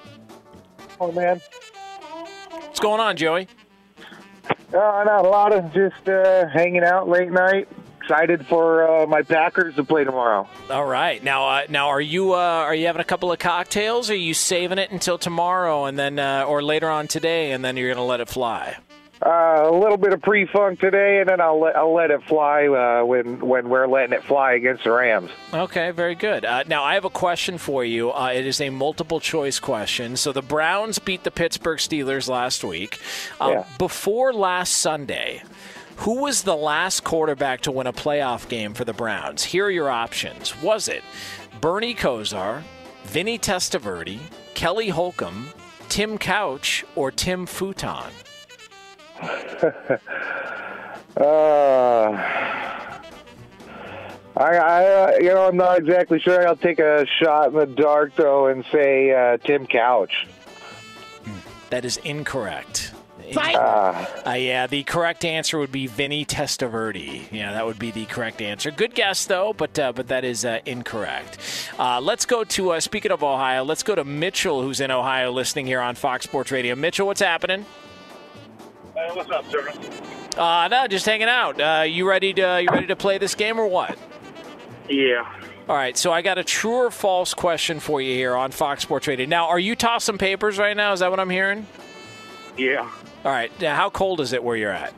Oh 1.01 1.11
man, 1.13 1.41
What's 2.51 2.81
going 2.81 3.01
on, 3.01 3.17
Joey? 3.17 3.49
uh, 4.49 4.55
not 4.73 5.25
a 5.25 5.29
lot 5.29 5.53
of 5.53 5.73
just 5.73 6.09
uh, 6.09 6.49
hanging 6.49 6.83
out 6.85 7.09
late 7.09 7.31
night. 7.31 7.69
Excited 8.03 8.47
for 8.47 8.87
uh, 9.03 9.07
my 9.07 9.23
Packers 9.23 9.75
to 9.77 9.85
play 9.85 10.05
tomorrow. 10.05 10.47
All 10.69 10.85
right. 10.85 11.23
Now, 11.25 11.49
uh, 11.49 11.63
now, 11.71 11.89
are 11.89 12.01
you 12.01 12.35
uh, 12.35 12.37
are 12.37 12.75
you 12.75 12.85
having 12.87 13.01
a 13.01 13.05
couple 13.05 13.33
of 13.33 13.39
cocktails? 13.39 14.11
Or 14.11 14.13
are 14.13 14.17
you 14.17 14.35
saving 14.35 14.77
it 14.79 14.91
until 14.91 15.17
tomorrow, 15.17 15.87
and 15.87 15.99
then 15.99 16.19
uh, 16.19 16.45
or 16.47 16.63
later 16.63 16.91
on 16.91 17.09
today, 17.09 17.53
and 17.53 17.65
then 17.65 17.77
you're 17.79 17.95
gonna 17.95 18.05
let 18.05 18.21
it 18.21 18.29
fly? 18.29 18.77
Uh, 19.25 19.63
a 19.65 19.71
little 19.73 19.97
bit 19.97 20.13
of 20.13 20.21
pre-funk 20.21 20.81
today, 20.81 21.21
and 21.21 21.29
then 21.29 21.41
I'll 21.41 21.59
let 21.61 21.77
I'll 21.77 21.95
let 21.95 22.11
it 22.11 22.23
fly 22.25 22.67
uh, 22.67 23.05
when 23.05 23.39
when 23.41 23.69
we're 23.71 23.87
letting 23.87 24.13
it 24.13 24.23
fly 24.25 24.53
against 24.55 24.85
the 24.85 24.91
Rams. 24.91 25.31
Okay, 25.53 25.93
very 25.93 26.15
good. 26.15 26.45
Uh, 26.45 26.65
now, 26.67 26.83
I 26.83 26.95
have 26.95 27.05
a 27.07 27.11
question 27.11 27.57
for 27.57 27.85
you. 27.85 28.13
Uh, 28.13 28.33
it 28.35 28.45
is 28.47 28.61
a 28.61 28.71
multiple 28.71 29.21
choice 29.21 29.59
question. 29.61 30.17
So 30.17 30.33
the 30.33 30.43
Browns 30.43 30.99
beat 30.99 31.25
the 31.25 31.31
Pittsburgh 31.31 31.79
Steelers 31.79 32.29
last 32.29 32.65
week. 32.65 32.99
Um, 33.41 33.53
Yeah. 33.53 33.65
Before 33.79 34.33
last 34.35 34.75
Sunday, 34.75 35.43
who 35.99 36.21
was 36.23 36.43
the 36.43 36.57
last 36.57 37.05
quarterback 37.05 37.61
to 37.63 37.71
win 37.73 37.87
a 37.87 37.93
playoff 37.93 38.49
game 38.49 38.75
for 38.75 38.85
the 38.85 38.93
Browns? 38.93 39.45
Here 39.45 39.67
are 39.67 39.71
your 39.71 39.89
options. 39.91 40.61
Was 40.61 40.89
it 40.89 41.03
Bernie 41.61 41.95
Kosar, 41.95 42.63
Vinny 43.05 43.39
Testaverde, 43.39 44.19
Kelly 44.55 44.89
Holcomb, 44.89 45.49
Tim 45.89 46.19
Couch, 46.19 46.85
or 46.97 47.11
Tim 47.13 47.47
Futon? 47.47 48.11
Uh, 51.17 52.11
I, 54.37 54.57
I 54.57 54.85
uh, 54.85 55.13
you 55.21 55.29
know 55.29 55.47
I'm 55.47 55.57
not 55.57 55.79
exactly 55.79 56.19
sure. 56.19 56.47
I'll 56.47 56.57
take 56.57 56.81
a 56.81 57.07
shot 57.23 57.49
in 57.49 57.55
the 57.55 57.67
dark 57.67 58.17
though 58.17 58.49
and 58.49 58.65
say 58.73 59.13
uh, 59.13 59.37
Tim 59.37 59.67
Couch. 59.67 60.27
That 61.71 61.85
is 61.85 61.99
incorrect. 61.99 62.93
Ah. 63.37 64.27
Uh, 64.27 64.33
yeah, 64.33 64.67
the 64.67 64.83
correct 64.83 65.25
answer 65.25 65.59
would 65.59 65.73
be 65.73 65.87
Vinny 65.87 66.25
Testaverde. 66.25 67.23
Yeah, 67.33 67.53
that 67.53 67.65
would 67.65 67.79
be 67.79 67.91
the 67.91 68.05
correct 68.07 68.43
answer. 68.43 68.71
Good 68.71 68.95
guess 68.95 69.25
though, 69.25 69.53
but 69.53 69.79
uh, 69.79 69.93
but 69.93 70.09
that 70.09 70.25
is 70.25 70.45
uh, 70.45 70.61
incorrect. 70.67 71.39
Uh, 71.79 72.01
let's 72.01 72.27
go 72.27 72.45
to 72.45 72.73
uh, 72.73 72.81
speaking 72.81 73.13
of 73.13 73.23
Ohio. 73.23 73.65
Let's 73.65 73.83
go 73.83 73.95
to 73.95 74.05
Mitchell, 74.05 74.63
who's 74.63 74.81
in 74.81 74.91
Ohio, 74.91 75.31
listening 75.31 75.67
here 75.67 75.81
on 75.81 75.95
Fox 75.95 76.25
Sports 76.25 76.51
Radio. 76.51 76.75
Mitchell, 76.75 77.07
what's 77.07 77.21
happening? 77.21 77.65
Hey, 78.95 79.09
what's 79.13 79.31
up, 79.31 79.45
sir? 79.51 79.73
Uh, 80.41 80.69
no, 80.69 80.87
just 80.87 81.05
hanging 81.07 81.29
out. 81.29 81.61
Uh, 81.61 81.83
you 81.83 82.09
ready 82.09 82.33
to 82.35 82.63
you 82.63 82.69
ready 82.71 82.87
to 82.87 82.97
play 82.97 83.19
this 83.19 83.35
game 83.35 83.59
or 83.59 83.67
what? 83.67 83.99
Yeah. 84.89 85.29
All 85.69 85.75
right, 85.77 85.97
so 85.97 86.13
I 86.13 86.21
got 86.21 86.37
a 86.37 86.45
true 86.45 86.75
or 86.75 86.91
false 86.91 87.33
question 87.33 87.81
for 87.81 88.01
you 88.03 88.15
here 88.15 88.35
on 88.37 88.51
Fox 88.51 88.83
Sports 88.83 89.07
Radio. 89.07 89.25
Now, 89.27 89.49
are 89.49 89.59
you 89.59 89.75
tossing 89.75 90.19
papers 90.19 90.59
right 90.59 90.77
now? 90.77 90.93
Is 90.93 91.01
that 91.01 91.11
what 91.11 91.19
I'm 91.21 91.31
hearing? 91.31 91.67
Yeah. 92.59 92.91
All 93.25 93.33
right. 93.33 93.51
Now, 93.61 93.75
how 93.75 93.89
cold 93.89 94.21
is 94.21 94.33
it 94.35 94.45
where 94.45 94.57
you're 94.57 94.71
at? 94.71 94.93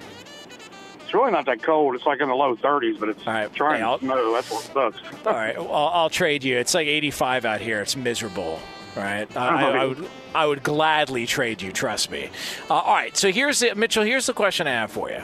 It's 1.04 1.14
really 1.14 1.30
not 1.30 1.46
that 1.46 1.62
cold. 1.62 1.94
It's 1.94 2.04
like 2.04 2.20
in 2.20 2.28
the 2.28 2.34
low 2.34 2.56
30s, 2.56 2.98
but 2.98 3.08
it's 3.08 3.22
trying 3.22 3.80
Hey, 3.80 3.92
to 3.92 3.98
snow. 4.00 4.32
That's 4.32 4.50
what 4.50 4.62
sucks. 4.64 4.98
All 5.24 5.32
right, 5.32 5.56
well, 5.56 5.72
I'll, 5.72 5.88
I'll 6.02 6.10
trade 6.10 6.42
you. 6.42 6.58
It's 6.58 6.74
like 6.74 6.88
85 6.88 7.44
out 7.44 7.60
here. 7.60 7.80
It's 7.80 7.94
miserable. 7.96 8.58
Right, 8.96 9.36
I, 9.36 9.48
I, 9.48 9.70
I 9.70 9.84
would 9.84 10.08
I 10.34 10.46
would 10.46 10.62
gladly 10.62 11.26
trade 11.26 11.60
you. 11.60 11.70
Trust 11.70 12.10
me. 12.10 12.30
Uh, 12.70 12.74
all 12.74 12.94
right, 12.94 13.14
so 13.14 13.30
here's 13.30 13.60
the, 13.60 13.74
Mitchell. 13.74 14.04
Here's 14.04 14.26
the 14.26 14.32
question 14.32 14.66
I 14.66 14.72
have 14.72 14.90
for 14.90 15.10
you. 15.10 15.22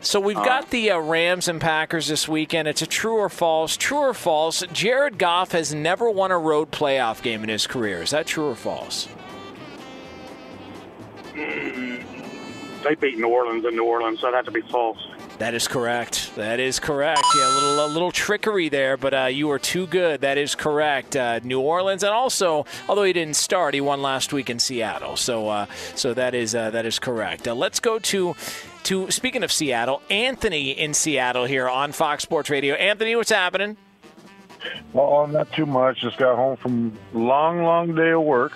So 0.00 0.20
we've 0.20 0.36
got 0.36 0.70
the 0.70 0.92
uh, 0.92 0.98
Rams 0.98 1.48
and 1.48 1.60
Packers 1.60 2.06
this 2.06 2.28
weekend. 2.28 2.68
It's 2.68 2.82
a 2.82 2.86
true 2.86 3.16
or 3.16 3.28
false. 3.28 3.76
True 3.76 3.98
or 3.98 4.14
false? 4.14 4.62
Jared 4.72 5.18
Goff 5.18 5.52
has 5.52 5.74
never 5.74 6.08
won 6.10 6.30
a 6.30 6.38
road 6.38 6.70
playoff 6.70 7.22
game 7.22 7.42
in 7.42 7.48
his 7.48 7.66
career. 7.66 8.02
Is 8.02 8.10
that 8.10 8.26
true 8.26 8.46
or 8.48 8.54
false? 8.54 9.08
They 11.34 12.94
beat 13.00 13.18
New 13.18 13.28
Orleans 13.28 13.64
in 13.64 13.74
New 13.74 13.84
Orleans, 13.84 14.20
so 14.20 14.30
that'd 14.30 14.36
have 14.36 14.44
to 14.46 14.52
be 14.52 14.62
false. 14.70 14.98
That 15.38 15.52
is 15.52 15.68
correct. 15.68 16.34
That 16.36 16.60
is 16.60 16.80
correct. 16.80 17.22
Yeah, 17.36 17.52
a 17.52 17.54
little 17.54 17.86
a 17.86 17.88
little 17.88 18.10
trickery 18.10 18.70
there, 18.70 18.96
but 18.96 19.12
uh, 19.12 19.24
you 19.26 19.48
were 19.48 19.58
too 19.58 19.86
good. 19.86 20.22
That 20.22 20.38
is 20.38 20.54
correct. 20.54 21.14
Uh, 21.14 21.40
New 21.42 21.60
Orleans, 21.60 22.02
and 22.02 22.12
also, 22.12 22.64
although 22.88 23.04
he 23.04 23.12
didn't 23.12 23.36
start, 23.36 23.74
he 23.74 23.82
won 23.82 24.00
last 24.00 24.32
week 24.32 24.48
in 24.48 24.58
Seattle. 24.58 25.16
So, 25.16 25.48
uh, 25.48 25.66
so 25.94 26.14
that 26.14 26.34
is 26.34 26.54
uh, 26.54 26.70
that 26.70 26.86
is 26.86 26.98
correct. 26.98 27.46
Uh, 27.46 27.54
let's 27.54 27.80
go 27.80 27.98
to 27.98 28.34
to 28.84 29.10
speaking 29.10 29.42
of 29.42 29.52
Seattle, 29.52 30.00
Anthony 30.08 30.70
in 30.70 30.94
Seattle 30.94 31.44
here 31.44 31.68
on 31.68 31.92
Fox 31.92 32.22
Sports 32.22 32.48
Radio. 32.48 32.74
Anthony, 32.74 33.14
what's 33.14 33.30
happening? 33.30 33.76
Well, 34.94 35.26
not 35.26 35.52
too 35.52 35.66
much. 35.66 36.00
Just 36.00 36.16
got 36.16 36.36
home 36.36 36.56
from 36.56 36.98
long, 37.12 37.62
long 37.62 37.94
day 37.94 38.10
of 38.10 38.22
work. 38.22 38.52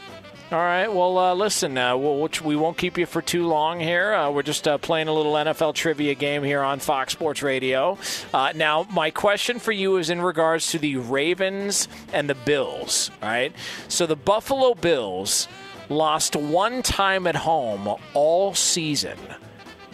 All 0.53 0.59
right. 0.59 0.93
Well, 0.93 1.17
uh, 1.17 1.35
listen, 1.35 1.79
uh, 1.79 1.97
we'll, 1.97 2.29
we 2.43 2.57
won't 2.57 2.77
keep 2.77 2.99
you 2.99 3.07
for 3.07 3.23
too 3.23 3.47
long 3.47 3.79
here. 3.79 4.13
Uh, 4.13 4.33
we're 4.33 4.43
just 4.43 4.67
uh, 4.67 4.79
playing 4.79 5.07
a 5.07 5.13
little 5.13 5.35
NFL 5.35 5.75
trivia 5.75 6.17
game 6.17 6.43
here 6.43 6.61
on 6.61 6.81
Fox 6.81 7.13
Sports 7.13 7.41
Radio. 7.41 7.97
Uh, 8.35 8.53
now, 8.57 8.85
my 8.91 9.13
question 9.13 9.61
for 9.61 9.71
you 9.71 9.97
is 9.99 10.11
in 10.11 10.21
regards 10.21 10.73
to 10.73 10.81
the 10.81 10.97
Ravens 10.97 11.87
and 12.13 12.29
the 12.29 12.35
Bills. 12.35 13.13
All 13.23 13.29
right. 13.29 13.53
So 13.87 14.07
the 14.07 14.17
Buffalo 14.17 14.75
Bills 14.75 15.47
lost 15.89 16.35
one 16.35 16.83
time 16.83 17.29
at 17.29 17.37
home 17.37 17.97
all 18.15 18.53
season. 18.53 19.19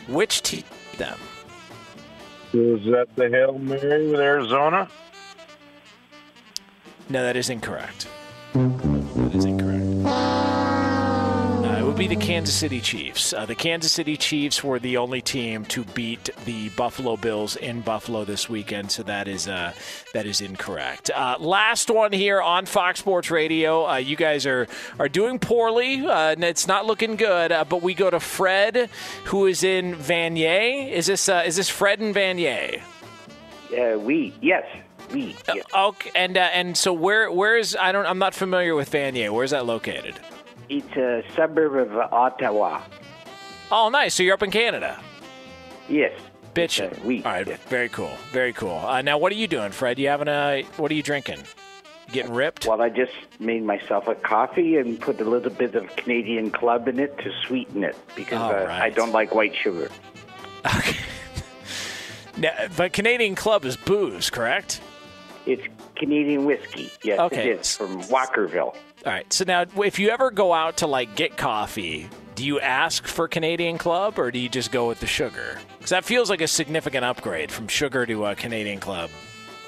Which 0.09 0.41
team 0.41 0.65
them? 0.97 1.19
Is 2.55 2.83
that 2.87 3.09
the 3.15 3.28
Hail 3.28 3.59
Mary 3.59 4.09
with 4.09 4.20
Arizona? 4.20 4.89
No, 7.11 7.23
that 7.23 7.37
is 7.37 7.51
incorrect. 7.51 8.09
That 8.55 8.95
be 12.09 12.15
the 12.15 12.24
Kansas 12.24 12.55
City 12.55 12.81
Chiefs. 12.81 13.33
Uh, 13.33 13.47
the 13.47 13.55
Kansas 13.55 13.91
City 13.91 14.16
Chiefs 14.16 14.62
were 14.62 14.78
the 14.78 14.97
only 14.97 15.20
team 15.20 15.65
to 15.66 15.85
beat 15.85 16.31
the 16.45 16.69
Buffalo 16.70 17.16
Bills 17.16 17.57
in 17.57 17.81
Buffalo 17.81 18.24
this 18.24 18.49
weekend, 18.49 18.93
so 18.93 19.03
that 19.05 19.27
is 19.27 19.49
uh, 19.49 19.73
that 20.12 20.27
is 20.27 20.41
incorrect. 20.41 21.11
Uh, 21.15 21.37
last 21.41 21.91
one 21.91 22.12
here 22.12 22.41
on 22.41 22.66
Fox 22.66 23.01
Sports 23.01 23.31
Radio. 23.31 23.89
Uh, 23.89 23.97
you 23.97 24.15
guys 24.15 24.47
are 24.47 24.69
are 24.99 25.09
doing 25.09 25.39
poorly. 25.39 26.07
Uh, 26.07 26.33
and 26.33 26.45
it's 26.45 26.69
not 26.69 26.87
looking 26.87 27.16
good. 27.16 27.51
Uh, 27.51 27.65
but 27.65 27.83
we 27.83 27.95
go 27.95 28.09
to 28.11 28.20
Fred, 28.20 28.89
who 29.24 29.47
is 29.47 29.65
in 29.65 29.97
Vanier. 29.97 30.91
Is 30.91 31.07
this 31.07 31.28
uh, 31.28 31.43
is 31.45 31.57
this 31.57 31.69
Fred 31.69 32.01
and 32.01 32.15
Vanier? 32.15 32.83
Uh, 33.73 33.99
we 33.99 34.33
yes, 34.41 34.65
we. 35.12 35.37
Yes. 35.53 35.66
Okay, 35.74 36.11
and 36.15 36.37
uh, 36.37 36.51
and 36.53 36.77
so 36.77 36.93
where 36.93 37.33
where 37.33 37.57
is 37.57 37.77
I 37.81 37.91
don't 37.91 38.07
I'm 38.07 38.19
not 38.19 38.35
familiar 38.35 38.74
with 38.74 38.91
Vanier. 38.91 39.33
Where's 39.33 39.51
that 39.51 39.66
located? 39.66 40.15
It's 40.68 40.97
a 40.97 41.22
suburb 41.34 41.74
of 41.76 41.97
Ottawa. 42.12 42.82
Oh, 43.70 43.88
nice. 43.88 44.14
So 44.14 44.22
you're 44.22 44.34
up 44.34 44.43
in 44.43 44.51
Canada. 44.51 44.98
Yes. 45.88 46.18
Bitchin'. 46.55 47.24
All 47.24 47.32
right. 47.32 47.47
Very 47.68 47.88
cool. 47.88 48.10
Very 48.32 48.52
cool. 48.52 48.78
Uh, 48.78 49.02
now, 49.02 49.18
what 49.18 49.30
are 49.32 49.36
you 49.36 49.47
doing, 49.47 49.72
Fred? 49.72 49.98
You 49.98 50.09
having 50.09 50.28
a? 50.28 50.62
What 50.76 50.90
are 50.90 50.94
you 50.94 51.02
drinking? 51.02 51.43
Getting 52.12 52.32
ripped? 52.32 52.66
Well, 52.66 52.80
I 52.80 52.88
just 52.88 53.12
made 53.40 53.64
myself 53.64 54.06
a 54.09 54.14
coffee 54.14 54.76
and 54.76 54.98
put 55.01 55.20
a 55.20 55.24
little 55.24 55.51
bit 55.51 55.74
of 55.74 55.94
Canadian 55.97 56.51
Club 56.52 56.86
in 56.88 56.98
it 57.01 57.18
to 57.18 57.32
sweeten 57.47 57.82
it 57.84 57.97
because 58.14 58.38
uh, 58.40 58.68
I 58.70 58.90
don't 58.90 59.12
like 59.12 59.34
white 59.34 59.55
sugar. 59.55 59.90
Now, 62.38 62.52
but 62.76 62.93
Canadian 62.93 63.34
Club 63.34 63.64
is 63.64 63.76
booze, 63.78 64.28
correct? 64.28 64.82
It's 65.47 65.62
Canadian 65.97 66.44
whiskey. 66.44 66.90
Yes, 67.02 67.18
Okay. 67.18 67.51
it 67.51 67.60
is 67.60 67.74
from 67.76 68.02
Walkerville. 68.02 68.76
All 69.07 69.12
right. 69.12 69.33
So 69.33 69.45
now, 69.47 69.65
if 69.85 69.99
you 70.01 70.11
ever 70.11 70.33
go 70.33 70.53
out 70.53 70.78
to 70.78 70.89
like 70.89 71.15
get 71.15 71.37
coffee, 71.37 72.09
do 72.35 72.45
you 72.45 72.59
ask 72.59 73.07
for 73.07 73.28
Canadian 73.28 73.78
Club 73.78 74.19
or 74.19 74.33
do 74.33 74.39
you 74.41 74.49
just 74.49 74.73
go 74.73 74.89
with 74.89 74.99
the 74.99 75.07
sugar? 75.07 75.59
Because 75.78 75.91
that 75.91 76.05
feels 76.05 76.28
like 76.28 76.41
a 76.41 76.49
significant 76.49 77.05
upgrade 77.05 77.53
from 77.53 77.69
sugar 77.69 78.05
to 78.05 78.27
a 78.27 78.35
Canadian 78.35 78.81
Club. 78.81 79.11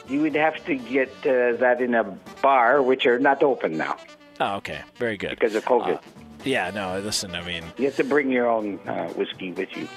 You 0.09 0.23
would 0.23 0.35
have 0.35 0.65
to 0.67 0.75
get 0.75 1.11
uh, 1.21 1.53
that 1.59 1.81
in 1.81 1.95
a 1.95 2.03
bar, 2.43 2.83
which 2.83 3.07
are 3.07 3.19
not 3.21 3.43
open 3.43 3.77
now 3.77 3.97
Oh, 4.41 4.57
okay. 4.57 4.81
Very 4.97 5.17
good. 5.17 5.31
because 5.31 5.55
of 5.55 5.65
COVID. 5.65 5.97
Uh, 5.97 6.01
yeah. 6.45 6.71
No. 6.71 6.99
Listen. 7.01 7.35
I 7.35 7.43
mean, 7.45 7.65
you 7.77 7.85
have 7.87 7.97
to 7.97 8.05
bring 8.05 8.31
your 8.31 8.49
own 8.49 8.79
uh, 8.89 9.09
whiskey 9.11 9.53
with 9.53 9.69
you. 9.77 9.89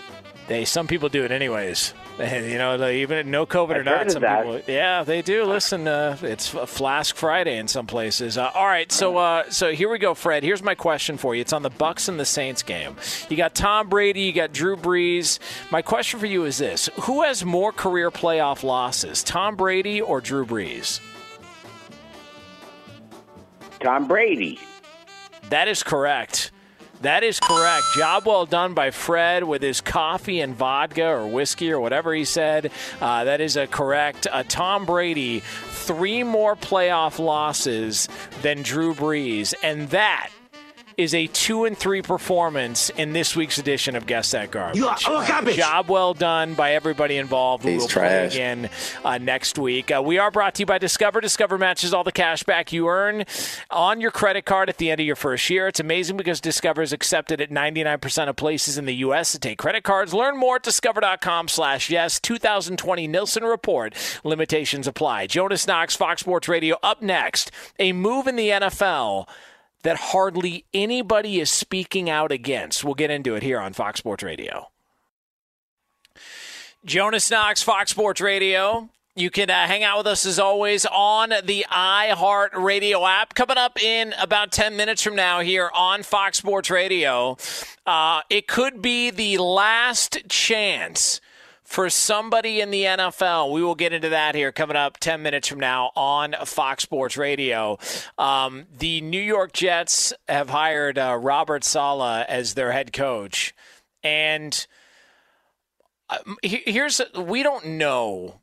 They 0.52 0.66
some 0.66 0.86
people 0.86 1.08
do 1.08 1.24
it 1.24 1.32
anyways. 1.32 1.94
you 2.20 2.58
know, 2.58 2.90
even 2.90 3.32
no 3.32 3.46
COVID 3.46 3.74
or 3.74 3.80
I've 3.80 3.86
not, 3.86 4.12
some 4.12 4.22
that. 4.24 4.44
people. 4.44 4.60
Yeah, 4.68 5.06
they 5.06 5.22
do. 5.22 5.46
Listen, 5.46 5.88
uh, 5.88 6.18
it's 6.22 6.54
a 6.54 6.68
Flask 6.68 7.16
Friday 7.16 7.58
in 7.58 7.70
some 7.70 7.88
places. 7.88 8.38
Uh, 8.38 8.52
all 8.54 8.66
right, 8.66 8.92
so 8.92 9.16
uh, 9.16 9.50
so 9.50 9.72
here 9.72 9.88
we 9.88 9.98
go, 9.98 10.14
Fred. 10.14 10.44
Here's 10.44 10.62
my 10.62 10.76
question 10.76 11.16
for 11.16 11.34
you. 11.34 11.40
It's 11.40 11.54
on 11.54 11.62
the 11.62 11.70
Bucks 11.70 12.10
and 12.10 12.20
the 12.20 12.26
Saints 12.26 12.64
game. 12.64 12.98
You 13.30 13.38
got 13.38 13.56
Tom 13.56 13.88
Brady, 13.88 14.24
you 14.24 14.34
got 14.34 14.52
Drew 14.52 14.76
Brees. 14.76 15.40
My 15.72 15.82
question 15.82 16.20
for 16.20 16.26
you 16.26 16.44
is 16.44 16.58
this: 16.58 16.90
Who 17.04 17.24
has 17.24 17.46
more 17.46 17.72
career 17.72 18.12
playoff 18.12 18.62
losses, 18.62 19.24
Tom 19.24 19.56
Brady 19.56 20.02
or 20.02 20.20
Drew 20.20 20.46
Brees? 20.46 21.00
Tom 23.80 24.06
Brady. 24.06 24.60
That 25.50 25.70
is 25.70 25.82
correct. 25.82 26.51
That 27.02 27.24
is 27.24 27.40
correct. 27.40 27.86
Job 27.96 28.28
well 28.28 28.46
done 28.46 28.76
by 28.76 28.92
Fred 28.92 29.44
with 29.44 29.64
his 29.64 29.82
coffee 29.82 30.40
and 30.40 30.56
vodka 30.56 31.06
or 31.06 31.26
whiskey 31.26 31.72
or 31.72 31.80
whatever 31.80 32.14
he 32.14 32.26
said. 32.26 32.72
Uh, 33.00 33.24
that 33.24 33.42
is 33.42 33.58
a 33.58 33.66
correct. 33.66 34.28
Uh, 34.32 34.44
Tom 34.48 34.86
Brady, 34.86 35.40
three 35.40 36.24
more 36.24 36.56
playoff 36.56 37.18
losses 37.18 38.08
than 38.44 38.62
Drew 38.62 38.94
Brees, 38.94 39.56
and 39.64 39.90
that 39.90 40.30
is 40.98 41.14
a 41.14 41.28
two 41.28 41.66
and 41.66 41.78
three 41.78 42.02
performance 42.02 42.90
in 42.92 43.14
this 43.14 43.36
week's 43.36 43.58
edition 43.58 43.96
of 43.96 44.06
Guess 44.06 44.32
That 44.32 44.52
Garbage. 44.52 44.78
You 44.78 44.88
are 44.88 44.98
all 45.08 45.26
garbage. 45.26 45.56
Job 45.56 45.90
well 45.90 46.14
done 46.14 46.54
by 46.54 46.74
everybody 46.74 47.18
involved. 47.18 47.64
We 47.64 47.74
He's 47.74 47.82
will 47.82 47.90
play 47.90 48.28
again 48.28 48.70
uh, 49.04 49.18
next 49.18 49.58
week. 49.58 49.92
Uh, 49.92 50.02
we 50.04 50.18
are 50.18 50.32
brought 50.32 50.56
to 50.56 50.62
you 50.62 50.66
by 50.66 50.78
Discover. 50.78 51.22
Discover 51.22 51.58
matches 51.58 51.94
all 51.94 52.04
the 52.04 52.12
cash 52.12 52.44
back 52.44 52.72
you 52.72 52.88
earn 52.88 53.26
on 53.70 54.02
your 54.02 54.12
credit 54.12 54.46
card 54.46 54.70
at 54.70 54.78
the 54.78 54.92
end 54.92 55.00
of 55.00 55.08
your 55.08 55.16
first 55.16 55.50
year. 55.50 55.68
It's 55.68 55.80
amazing 55.80 56.18
because 56.18 56.42
Discover 56.42 56.82
is 56.82 56.94
accepted 56.94 57.42
at 57.42 57.50
99% 57.50 58.30
of 58.30 58.36
places 58.36 58.78
in 58.78 58.86
the 58.86 58.96
U.S. 58.96 59.32
to 59.32 59.40
take 59.40 59.58
credit 59.58 59.84
cards. 59.84 60.14
Learn 60.14 60.38
more 60.38 60.58
at 60.58 60.64
discover.com 60.64 61.48
slash 61.48 61.90
yes. 61.90 62.20
2020 62.20 63.08
Nielsen 63.08 63.44
Report. 63.44 63.94
Limitations 64.24 64.88
apply. 64.88 65.28
Jonas 65.28 65.68
Knox, 65.68 65.96
Fox 65.96 66.22
Sports 66.22 66.48
Radio. 66.48 66.78
Up 66.84 67.02
next, 67.02 67.52
a 67.80 67.94
move 67.94 68.28
in 68.28 68.36
the 68.36 68.50
NFL 68.50 69.28
that 69.84 69.98
hardly 69.98 70.66
anybody 70.74 71.40
is 71.40 71.50
speaking 71.50 72.10
out 72.10 72.32
against. 72.32 72.84
We'll 72.84 72.94
get 72.94 73.12
into 73.12 73.36
it 73.36 73.44
here 73.44 73.60
on 73.60 73.74
Fox 73.74 74.00
Sports 74.00 74.24
Radio. 74.24 74.68
Jonas 76.86 77.30
Knox, 77.30 77.62
Fox 77.62 77.92
Sports 77.92 78.22
Radio. 78.22 78.90
You 79.14 79.30
can 79.30 79.50
uh, 79.50 79.68
hang 79.68 79.84
out 79.84 79.98
with 80.00 80.08
us 80.08 80.26
as 80.26 80.40
always 80.40 80.86
on 80.86 81.34
the 81.44 81.66
iHeart 81.70 82.54
Radio 82.54 83.06
app. 83.06 83.36
Coming 83.36 83.58
up 83.58 83.82
in 83.82 84.14
about 84.20 84.52
10 84.52 84.78
minutes 84.78 85.04
from 85.04 85.16
now 85.16 85.42
here 85.42 85.70
on 85.76 86.02
Fox 86.02 86.38
Sports 86.38 86.70
Radio, 86.70 87.38
uh, 87.86 88.22
it 88.30 88.48
could 88.48 88.82
be 88.82 89.12
the 89.12 89.38
last 89.38 90.30
chance 90.30 91.20
for 91.72 91.90
somebody 91.90 92.60
in 92.60 92.70
the 92.70 92.84
NFL. 92.84 93.54
We 93.54 93.64
will 93.64 93.76
get 93.76 93.94
into 93.94 94.10
that 94.10 94.36
here 94.36 94.52
coming 94.52 94.76
up 94.76 94.98
10 94.98 95.22
minutes 95.22 95.48
from 95.48 95.62
now 95.62 95.92
on 95.96 96.36
Fox 96.44 96.84
Sports 96.84 97.16
Radio. 97.16 97.80
Um, 98.18 98.66
the 98.78 99.00
New 99.00 99.22
York 99.22 99.54
Jets 99.54 100.12
have 100.28 100.50
hired 100.50 101.00
uh, 101.00 101.18
Robert 101.20 101.64
Saleh 101.64 102.26
as 102.28 102.56
their 102.56 102.74
head 102.74 102.92
coach. 102.92 103.56
And 104.04 104.68
um, 106.10 106.36
here's 106.44 107.00
we 107.16 107.42
don't 107.42 107.66
know 107.66 108.41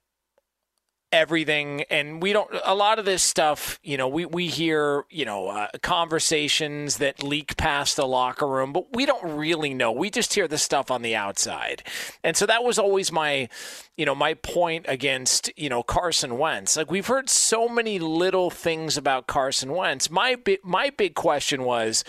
everything 1.12 1.82
and 1.90 2.22
we 2.22 2.32
don't 2.32 2.51
a 2.64 2.74
lot 2.74 2.98
of 2.98 3.05
this 3.05 3.22
stuff 3.22 3.78
you 3.82 3.97
know 3.97 4.06
we 4.06 4.26
we 4.26 4.47
hear 4.47 5.05
you 5.09 5.24
know 5.24 5.48
uh, 5.48 5.68
conversations 5.82 6.98
that 6.98 7.22
leak 7.22 7.56
past 7.56 7.97
the 7.97 8.06
locker 8.06 8.47
room 8.47 8.72
but 8.72 8.89
we 8.93 9.06
don't 9.06 9.36
really 9.36 9.74
know. 9.74 9.93
We 9.93 10.10
just 10.10 10.35
hear 10.35 10.48
the 10.48 10.59
stuff 10.59 10.90
on 10.90 11.02
the 11.02 11.16
outside. 11.16 11.82
And 12.22 12.36
so 12.36 12.47
that 12.47 12.64
was 12.64 12.78
always 12.78 13.10
my 13.10 13.48
you 13.97 14.05
know 14.05 14.14
my 14.14 14.35
point 14.35 14.86
against 14.89 15.51
you 15.56 15.68
know 15.68 15.82
Carson 15.82 16.39
Wentz. 16.39 16.76
Like 16.76 16.90
we've 16.90 17.06
heard 17.06 17.28
so 17.28 17.68
many 17.68 17.98
little 17.98 18.51
things 18.51 18.97
about 18.97 19.26
Carson 19.26 19.72
Wentz. 19.72 20.10
My 20.10 20.35
big 20.35 20.60
my 20.64 20.90
big 20.90 21.14
question 21.14 21.64
was 21.64 22.05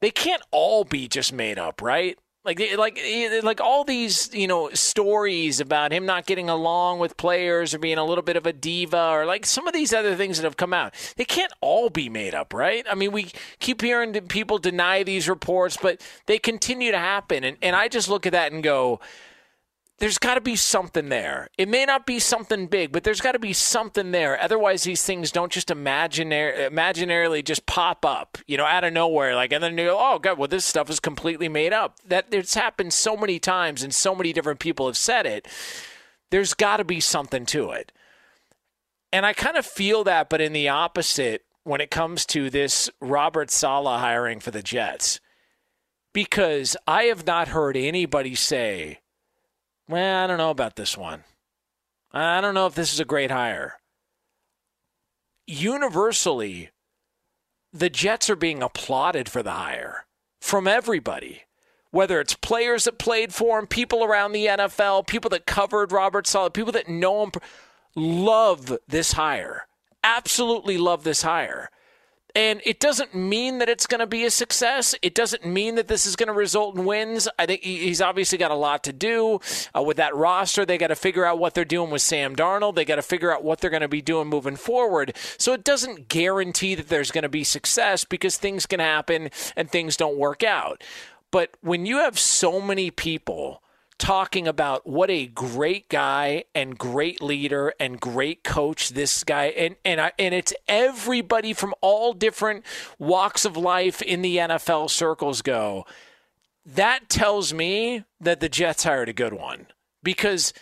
they 0.00 0.10
can't 0.10 0.42
all 0.50 0.84
be 0.84 1.08
just 1.08 1.32
made 1.32 1.58
up 1.58 1.82
right 1.82 2.18
like, 2.46 2.60
like, 2.78 2.98
eh, 2.98 3.28
eh, 3.30 3.40
like 3.42 3.60
all 3.60 3.84
these, 3.84 4.32
you 4.32 4.46
know, 4.46 4.70
stories 4.72 5.60
about 5.60 5.92
him 5.92 6.06
not 6.06 6.24
getting 6.26 6.48
along 6.48 7.00
with 7.00 7.16
players 7.16 7.74
or 7.74 7.78
being 7.78 7.98
a 7.98 8.04
little 8.04 8.22
bit 8.22 8.36
of 8.36 8.46
a 8.46 8.52
diva 8.52 9.10
or 9.10 9.26
like 9.26 9.44
some 9.44 9.66
of 9.66 9.74
these 9.74 9.92
other 9.92 10.14
things 10.14 10.38
that 10.38 10.44
have 10.44 10.56
come 10.56 10.72
out. 10.72 10.94
They 11.16 11.24
can't 11.24 11.52
all 11.60 11.90
be 11.90 12.08
made 12.08 12.34
up, 12.34 12.54
right? 12.54 12.86
I 12.88 12.94
mean, 12.94 13.10
we 13.10 13.32
keep 13.58 13.82
hearing 13.82 14.12
people 14.28 14.58
deny 14.58 15.02
these 15.02 15.28
reports, 15.28 15.76
but 15.80 16.00
they 16.26 16.38
continue 16.38 16.92
to 16.92 16.98
happen. 16.98 17.42
And, 17.42 17.56
and 17.60 17.74
I 17.74 17.88
just 17.88 18.08
look 18.08 18.24
at 18.26 18.32
that 18.32 18.52
and 18.52 18.62
go, 18.62 19.00
there's 19.98 20.18
got 20.18 20.34
to 20.34 20.42
be 20.42 20.56
something 20.56 21.08
there. 21.08 21.48
It 21.56 21.68
may 21.68 21.86
not 21.86 22.04
be 22.04 22.18
something 22.18 22.66
big, 22.66 22.92
but 22.92 23.02
there's 23.02 23.22
got 23.22 23.32
to 23.32 23.38
be 23.38 23.54
something 23.54 24.10
there. 24.10 24.38
Otherwise, 24.40 24.82
these 24.82 25.02
things 25.02 25.32
don't 25.32 25.50
just 25.50 25.68
imaginar- 25.68 26.68
imaginarily 26.70 27.42
just 27.42 27.64
pop 27.64 28.04
up, 28.04 28.36
you 28.46 28.58
know, 28.58 28.66
out 28.66 28.84
of 28.84 28.92
nowhere. 28.92 29.34
Like, 29.34 29.52
and 29.52 29.64
then 29.64 29.78
you 29.78 29.86
go, 29.86 29.98
oh, 29.98 30.18
God, 30.18 30.36
well, 30.36 30.48
this 30.48 30.66
stuff 30.66 30.90
is 30.90 31.00
completely 31.00 31.48
made 31.48 31.72
up. 31.72 31.98
That 32.06 32.26
it's 32.30 32.54
happened 32.54 32.92
so 32.92 33.16
many 33.16 33.38
times, 33.38 33.82
and 33.82 33.94
so 33.94 34.14
many 34.14 34.34
different 34.34 34.60
people 34.60 34.86
have 34.86 34.98
said 34.98 35.24
it. 35.24 35.48
There's 36.30 36.52
got 36.52 36.76
to 36.76 36.84
be 36.84 37.00
something 37.00 37.46
to 37.46 37.70
it. 37.70 37.90
And 39.12 39.24
I 39.24 39.32
kind 39.32 39.56
of 39.56 39.64
feel 39.64 40.04
that, 40.04 40.28
but 40.28 40.42
in 40.42 40.52
the 40.52 40.68
opposite 40.68 41.44
when 41.64 41.80
it 41.80 41.90
comes 41.90 42.26
to 42.26 42.50
this 42.50 42.90
Robert 43.00 43.50
Saleh 43.50 43.98
hiring 43.98 44.40
for 44.40 44.50
the 44.50 44.62
Jets. 44.62 45.20
Because 46.12 46.76
I 46.86 47.04
have 47.04 47.26
not 47.26 47.48
heard 47.48 47.76
anybody 47.76 48.34
say, 48.34 49.00
well, 49.88 50.24
I 50.24 50.26
don't 50.26 50.38
know 50.38 50.50
about 50.50 50.76
this 50.76 50.96
one. 50.96 51.24
I 52.12 52.40
don't 52.40 52.54
know 52.54 52.66
if 52.66 52.74
this 52.74 52.92
is 52.92 53.00
a 53.00 53.04
great 53.04 53.30
hire. 53.30 53.74
Universally, 55.46 56.70
the 57.72 57.90
Jets 57.90 58.30
are 58.30 58.36
being 58.36 58.62
applauded 58.62 59.28
for 59.28 59.42
the 59.42 59.52
hire 59.52 60.06
from 60.40 60.66
everybody. 60.66 61.42
Whether 61.90 62.20
it's 62.20 62.34
players 62.34 62.84
that 62.84 62.98
played 62.98 63.32
for 63.32 63.58
him, 63.58 63.66
people 63.66 64.02
around 64.02 64.32
the 64.32 64.46
NFL, 64.46 65.06
people 65.06 65.30
that 65.30 65.46
covered 65.46 65.92
Robert 65.92 66.26
Saleh, 66.26 66.52
people 66.52 66.72
that 66.72 66.88
know 66.88 67.22
him, 67.22 67.32
love 67.94 68.76
this 68.88 69.12
hire. 69.12 69.66
Absolutely 70.02 70.78
love 70.78 71.04
this 71.04 71.22
hire. 71.22 71.70
And 72.36 72.60
it 72.66 72.80
doesn't 72.80 73.14
mean 73.14 73.60
that 73.60 73.70
it's 73.70 73.86
going 73.86 74.00
to 74.00 74.06
be 74.06 74.26
a 74.26 74.30
success. 74.30 74.94
It 75.00 75.14
doesn't 75.14 75.46
mean 75.46 75.76
that 75.76 75.88
this 75.88 76.04
is 76.04 76.16
going 76.16 76.26
to 76.26 76.34
result 76.34 76.76
in 76.76 76.84
wins. 76.84 77.28
I 77.38 77.46
think 77.46 77.62
he's 77.62 78.02
obviously 78.02 78.36
got 78.36 78.50
a 78.50 78.54
lot 78.54 78.84
to 78.84 78.92
do 78.92 79.40
uh, 79.74 79.82
with 79.82 79.96
that 79.96 80.14
roster. 80.14 80.66
They 80.66 80.76
got 80.76 80.88
to 80.88 80.96
figure 80.96 81.24
out 81.24 81.38
what 81.38 81.54
they're 81.54 81.64
doing 81.64 81.90
with 81.90 82.02
Sam 82.02 82.36
Darnold. 82.36 82.74
They 82.74 82.84
got 82.84 82.96
to 82.96 83.02
figure 83.02 83.32
out 83.32 83.42
what 83.42 83.62
they're 83.62 83.70
going 83.70 83.80
to 83.80 83.88
be 83.88 84.02
doing 84.02 84.28
moving 84.28 84.56
forward. 84.56 85.16
So 85.38 85.54
it 85.54 85.64
doesn't 85.64 86.08
guarantee 86.08 86.74
that 86.74 86.90
there's 86.90 87.10
going 87.10 87.22
to 87.22 87.30
be 87.30 87.42
success 87.42 88.04
because 88.04 88.36
things 88.36 88.66
can 88.66 88.80
happen 88.80 89.30
and 89.56 89.70
things 89.70 89.96
don't 89.96 90.18
work 90.18 90.44
out. 90.44 90.84
But 91.30 91.56
when 91.62 91.86
you 91.86 92.00
have 92.00 92.18
so 92.18 92.60
many 92.60 92.90
people 92.90 93.62
talking 93.98 94.46
about 94.46 94.86
what 94.86 95.10
a 95.10 95.26
great 95.26 95.88
guy 95.88 96.44
and 96.54 96.76
great 96.76 97.22
leader 97.22 97.72
and 97.80 98.00
great 98.00 98.44
coach 98.44 98.90
this 98.90 99.24
guy 99.24 99.46
and 99.46 99.76
and 99.84 100.00
I, 100.00 100.12
and 100.18 100.34
it's 100.34 100.52
everybody 100.68 101.54
from 101.54 101.74
all 101.80 102.12
different 102.12 102.64
walks 102.98 103.44
of 103.44 103.56
life 103.56 104.02
in 104.02 104.20
the 104.22 104.36
NFL 104.36 104.90
circles 104.90 105.40
go 105.40 105.86
that 106.66 107.08
tells 107.08 107.54
me 107.54 108.04
that 108.20 108.40
the 108.40 108.48
Jets 108.48 108.84
hired 108.84 109.08
a 109.08 109.12
good 109.12 109.32
one 109.32 109.68
because 110.02 110.52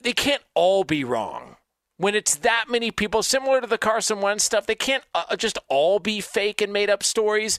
they 0.00 0.12
can't 0.12 0.42
all 0.54 0.82
be 0.82 1.04
wrong. 1.04 1.56
When 1.98 2.14
it's 2.14 2.34
that 2.36 2.66
many 2.68 2.90
people 2.90 3.22
similar 3.22 3.60
to 3.60 3.66
the 3.66 3.78
Carson 3.78 4.20
Wentz 4.20 4.44
stuff 4.44 4.66
they 4.66 4.74
can't 4.74 5.04
uh, 5.14 5.36
just 5.36 5.58
all 5.68 5.98
be 5.98 6.20
fake 6.20 6.60
and 6.60 6.72
made 6.72 6.90
up 6.90 7.02
stories 7.02 7.58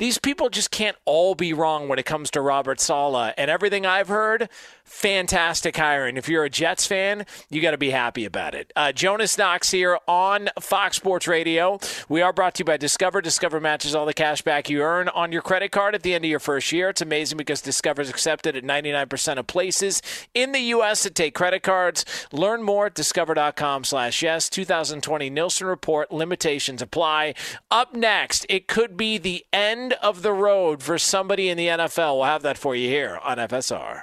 these 0.00 0.16
people 0.16 0.48
just 0.48 0.70
can't 0.70 0.96
all 1.04 1.34
be 1.34 1.52
wrong 1.52 1.86
when 1.86 1.98
it 1.98 2.06
comes 2.06 2.30
to 2.30 2.40
Robert 2.40 2.80
Saleh. 2.80 3.34
And 3.36 3.50
everything 3.50 3.84
I've 3.84 4.08
heard, 4.08 4.48
fantastic 4.90 5.76
hiring. 5.76 6.16
If 6.16 6.28
you're 6.28 6.44
a 6.44 6.50
Jets 6.50 6.86
fan, 6.86 7.24
you 7.48 7.62
got 7.62 7.70
to 7.70 7.78
be 7.78 7.90
happy 7.90 8.24
about 8.24 8.54
it. 8.54 8.72
Uh, 8.74 8.90
Jonas 8.92 9.38
Knox 9.38 9.70
here 9.70 9.98
on 10.08 10.50
Fox 10.60 10.96
Sports 10.96 11.28
Radio. 11.28 11.78
We 12.08 12.20
are 12.22 12.32
brought 12.32 12.56
to 12.56 12.60
you 12.62 12.64
by 12.64 12.76
Discover. 12.76 13.22
Discover 13.22 13.60
matches 13.60 13.94
all 13.94 14.04
the 14.04 14.12
cash 14.12 14.42
back 14.42 14.68
you 14.68 14.82
earn 14.82 15.08
on 15.08 15.30
your 15.30 15.42
credit 15.42 15.70
card 15.70 15.94
at 15.94 16.02
the 16.02 16.12
end 16.12 16.24
of 16.24 16.30
your 16.30 16.40
first 16.40 16.72
year. 16.72 16.88
It's 16.88 17.00
amazing 17.00 17.38
because 17.38 17.62
Discover 17.62 18.02
is 18.02 18.10
accepted 18.10 18.56
at 18.56 18.64
99% 18.64 19.38
of 19.38 19.46
places 19.46 20.02
in 20.34 20.52
the 20.52 20.60
U.S. 20.60 21.04
that 21.04 21.14
take 21.14 21.34
credit 21.34 21.62
cards. 21.62 22.04
Learn 22.32 22.62
more 22.62 22.86
at 22.86 22.94
discover.com 22.94 23.84
slash 23.84 24.22
yes. 24.22 24.48
2020 24.50 25.30
Nielsen 25.30 25.68
Report. 25.68 26.10
Limitations 26.10 26.82
apply. 26.82 27.34
Up 27.70 27.94
next, 27.94 28.44
it 28.48 28.66
could 28.66 28.96
be 28.96 29.18
the 29.18 29.46
end 29.52 29.92
of 30.02 30.22
the 30.22 30.32
road 30.32 30.82
for 30.82 30.98
somebody 30.98 31.48
in 31.48 31.56
the 31.56 31.68
NFL. 31.68 32.16
We'll 32.16 32.24
have 32.24 32.42
that 32.42 32.58
for 32.58 32.74
you 32.74 32.88
here 32.88 33.18
on 33.22 33.38
FSR. 33.38 34.02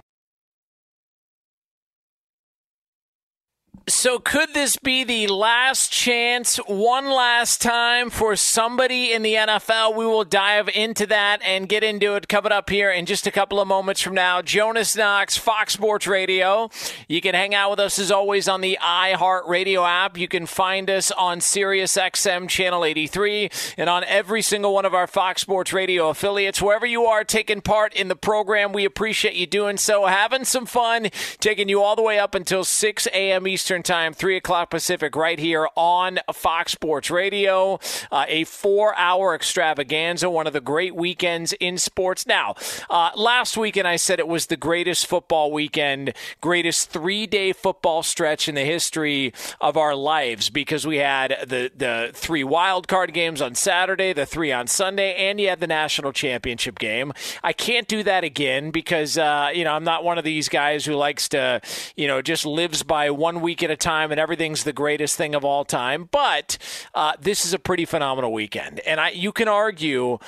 So, 3.91 4.19
could 4.19 4.53
this 4.53 4.77
be 4.77 5.03
the 5.03 5.27
last 5.27 5.91
chance, 5.91 6.55
one 6.65 7.09
last 7.09 7.61
time 7.61 8.09
for 8.09 8.37
somebody 8.37 9.11
in 9.11 9.21
the 9.21 9.33
NFL? 9.33 9.95
We 9.97 10.05
will 10.05 10.23
dive 10.23 10.69
into 10.69 11.05
that 11.07 11.41
and 11.43 11.67
get 11.67 11.83
into 11.83 12.15
it 12.15 12.29
coming 12.29 12.53
up 12.53 12.69
here 12.69 12.89
in 12.89 13.05
just 13.05 13.27
a 13.27 13.31
couple 13.31 13.59
of 13.59 13.67
moments 13.67 13.99
from 14.01 14.13
now. 14.13 14.41
Jonas 14.41 14.95
Knox, 14.95 15.35
Fox 15.35 15.73
Sports 15.73 16.07
Radio. 16.07 16.69
You 17.09 17.19
can 17.19 17.35
hang 17.35 17.53
out 17.53 17.69
with 17.69 17.81
us 17.81 17.99
as 17.99 18.11
always 18.11 18.47
on 18.47 18.61
the 18.61 18.79
iHeart 18.81 19.47
Radio 19.49 19.85
app. 19.85 20.17
You 20.17 20.29
can 20.29 20.45
find 20.45 20.89
us 20.89 21.11
on 21.11 21.41
Sirius 21.41 21.97
XM 21.97 22.47
Channel 22.47 22.85
83 22.85 23.49
and 23.77 23.89
on 23.89 24.05
every 24.05 24.41
single 24.41 24.73
one 24.73 24.85
of 24.85 24.95
our 24.95 25.05
Fox 25.05 25.41
Sports 25.41 25.73
Radio 25.73 26.07
affiliates. 26.07 26.61
Wherever 26.61 26.85
you 26.85 27.05
are 27.07 27.25
taking 27.25 27.59
part 27.59 27.93
in 27.93 28.07
the 28.07 28.15
program, 28.15 28.71
we 28.71 28.85
appreciate 28.85 29.35
you 29.35 29.45
doing 29.45 29.75
so. 29.75 30.05
Having 30.05 30.45
some 30.45 30.65
fun, 30.65 31.09
taking 31.41 31.67
you 31.67 31.83
all 31.83 31.97
the 31.97 32.01
way 32.01 32.17
up 32.17 32.33
until 32.33 32.63
6 32.63 33.07
a.m. 33.07 33.45
Eastern. 33.47 33.80
Eastern 33.81 33.95
Time, 33.95 34.13
3 34.13 34.37
o'clock 34.37 34.69
Pacific, 34.69 35.15
right 35.15 35.39
here 35.39 35.67
on 35.75 36.19
Fox 36.33 36.71
Sports 36.73 37.09
Radio. 37.09 37.79
Uh, 38.11 38.25
a 38.27 38.43
four 38.43 38.95
hour 38.95 39.33
extravaganza, 39.33 40.29
one 40.29 40.45
of 40.45 40.53
the 40.53 40.61
great 40.61 40.95
weekends 40.95 41.53
in 41.53 41.77
sports. 41.79 42.27
Now, 42.27 42.55
uh, 42.89 43.09
last 43.15 43.57
weekend 43.57 43.87
I 43.87 43.95
said 43.95 44.19
it 44.19 44.27
was 44.27 44.47
the 44.47 44.57
greatest 44.57 45.07
football 45.07 45.51
weekend, 45.51 46.13
greatest 46.41 46.91
three 46.91 47.25
day 47.25 47.53
football 47.53 48.03
stretch 48.03 48.47
in 48.47 48.55
the 48.55 48.65
history 48.65 49.33
of 49.59 49.77
our 49.77 49.95
lives 49.95 50.49
because 50.49 50.85
we 50.85 50.97
had 50.97 51.35
the, 51.47 51.71
the 51.75 52.11
three 52.13 52.43
wild 52.43 52.87
card 52.87 53.13
games 53.13 53.41
on 53.41 53.55
Saturday, 53.55 54.13
the 54.13 54.25
three 54.27 54.51
on 54.51 54.67
Sunday, 54.67 55.15
and 55.15 55.39
you 55.39 55.49
had 55.49 55.59
the 55.59 55.67
national 55.67 56.11
championship 56.11 56.77
game. 56.77 57.13
I 57.43 57.53
can't 57.53 57.87
do 57.87 58.03
that 58.03 58.23
again 58.23 58.69
because, 58.69 59.17
uh, 59.17 59.49
you 59.53 59.63
know, 59.63 59.73
I'm 59.73 59.83
not 59.83 60.03
one 60.03 60.19
of 60.19 60.23
these 60.23 60.49
guys 60.49 60.85
who 60.85 60.93
likes 60.93 61.29
to, 61.29 61.61
you 61.95 62.07
know, 62.07 62.21
just 62.21 62.45
lives 62.45 62.83
by 62.83 63.09
one 63.09 63.41
week 63.41 63.60
at 63.63 63.71
a 63.71 63.77
time 63.77 64.11
and 64.11 64.19
everything's 64.19 64.63
the 64.63 64.73
greatest 64.73 65.15
thing 65.15 65.35
of 65.35 65.43
all 65.45 65.65
time. 65.65 66.09
But 66.11 66.57
uh, 66.93 67.13
this 67.19 67.45
is 67.45 67.53
a 67.53 67.59
pretty 67.59 67.85
phenomenal 67.85 68.33
weekend. 68.33 68.79
And 68.81 68.99
I, 68.99 69.09
you 69.09 69.31
can 69.31 69.47
argue 69.47 70.19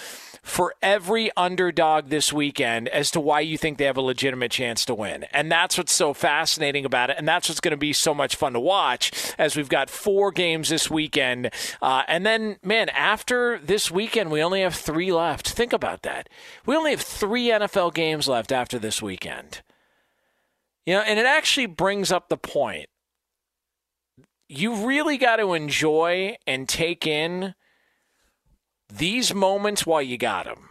for 0.43 0.75
every 0.81 1.31
underdog 1.37 2.09
this 2.09 2.33
weekend 2.33 2.89
as 2.89 3.09
to 3.11 3.19
why 3.19 3.39
you 3.39 3.57
think 3.57 3.77
they 3.77 3.85
have 3.85 3.95
a 3.95 4.01
legitimate 4.01 4.51
chance 4.51 4.83
to 4.85 4.93
win. 4.93 5.23
And 5.31 5.49
that's 5.49 5.77
what's 5.77 5.93
so 5.93 6.13
fascinating 6.13 6.83
about 6.83 7.09
it. 7.09 7.15
And 7.17 7.25
that's 7.25 7.47
what's 7.47 7.61
going 7.61 7.71
to 7.71 7.77
be 7.77 7.93
so 7.93 8.13
much 8.13 8.35
fun 8.35 8.51
to 8.53 8.59
watch 8.59 9.33
as 9.37 9.55
we've 9.55 9.69
got 9.69 9.89
four 9.89 10.31
games 10.31 10.67
this 10.67 10.91
weekend. 10.91 11.49
Uh, 11.81 12.03
and 12.09 12.25
then, 12.25 12.57
man, 12.61 12.89
after 12.89 13.57
this 13.59 13.89
weekend, 13.89 14.31
we 14.31 14.43
only 14.43 14.61
have 14.61 14.75
three 14.75 15.13
left. 15.13 15.49
Think 15.49 15.71
about 15.71 16.01
that. 16.03 16.27
We 16.65 16.75
only 16.75 16.91
have 16.91 17.01
three 17.01 17.47
NFL 17.47 17.93
games 17.93 18.27
left 18.27 18.51
after 18.51 18.77
this 18.77 19.01
weekend. 19.01 19.61
You 20.85 20.95
know, 20.95 21.01
and 21.01 21.17
it 21.17 21.25
actually 21.25 21.67
brings 21.67 22.11
up 22.11 22.27
the 22.27 22.37
point 22.37 22.87
you 24.57 24.85
really 24.85 25.17
got 25.17 25.37
to 25.37 25.53
enjoy 25.53 26.35
and 26.45 26.67
take 26.67 27.07
in 27.07 27.55
these 28.89 29.33
moments 29.33 29.85
while 29.85 30.01
you 30.01 30.17
got 30.17 30.45
them. 30.45 30.69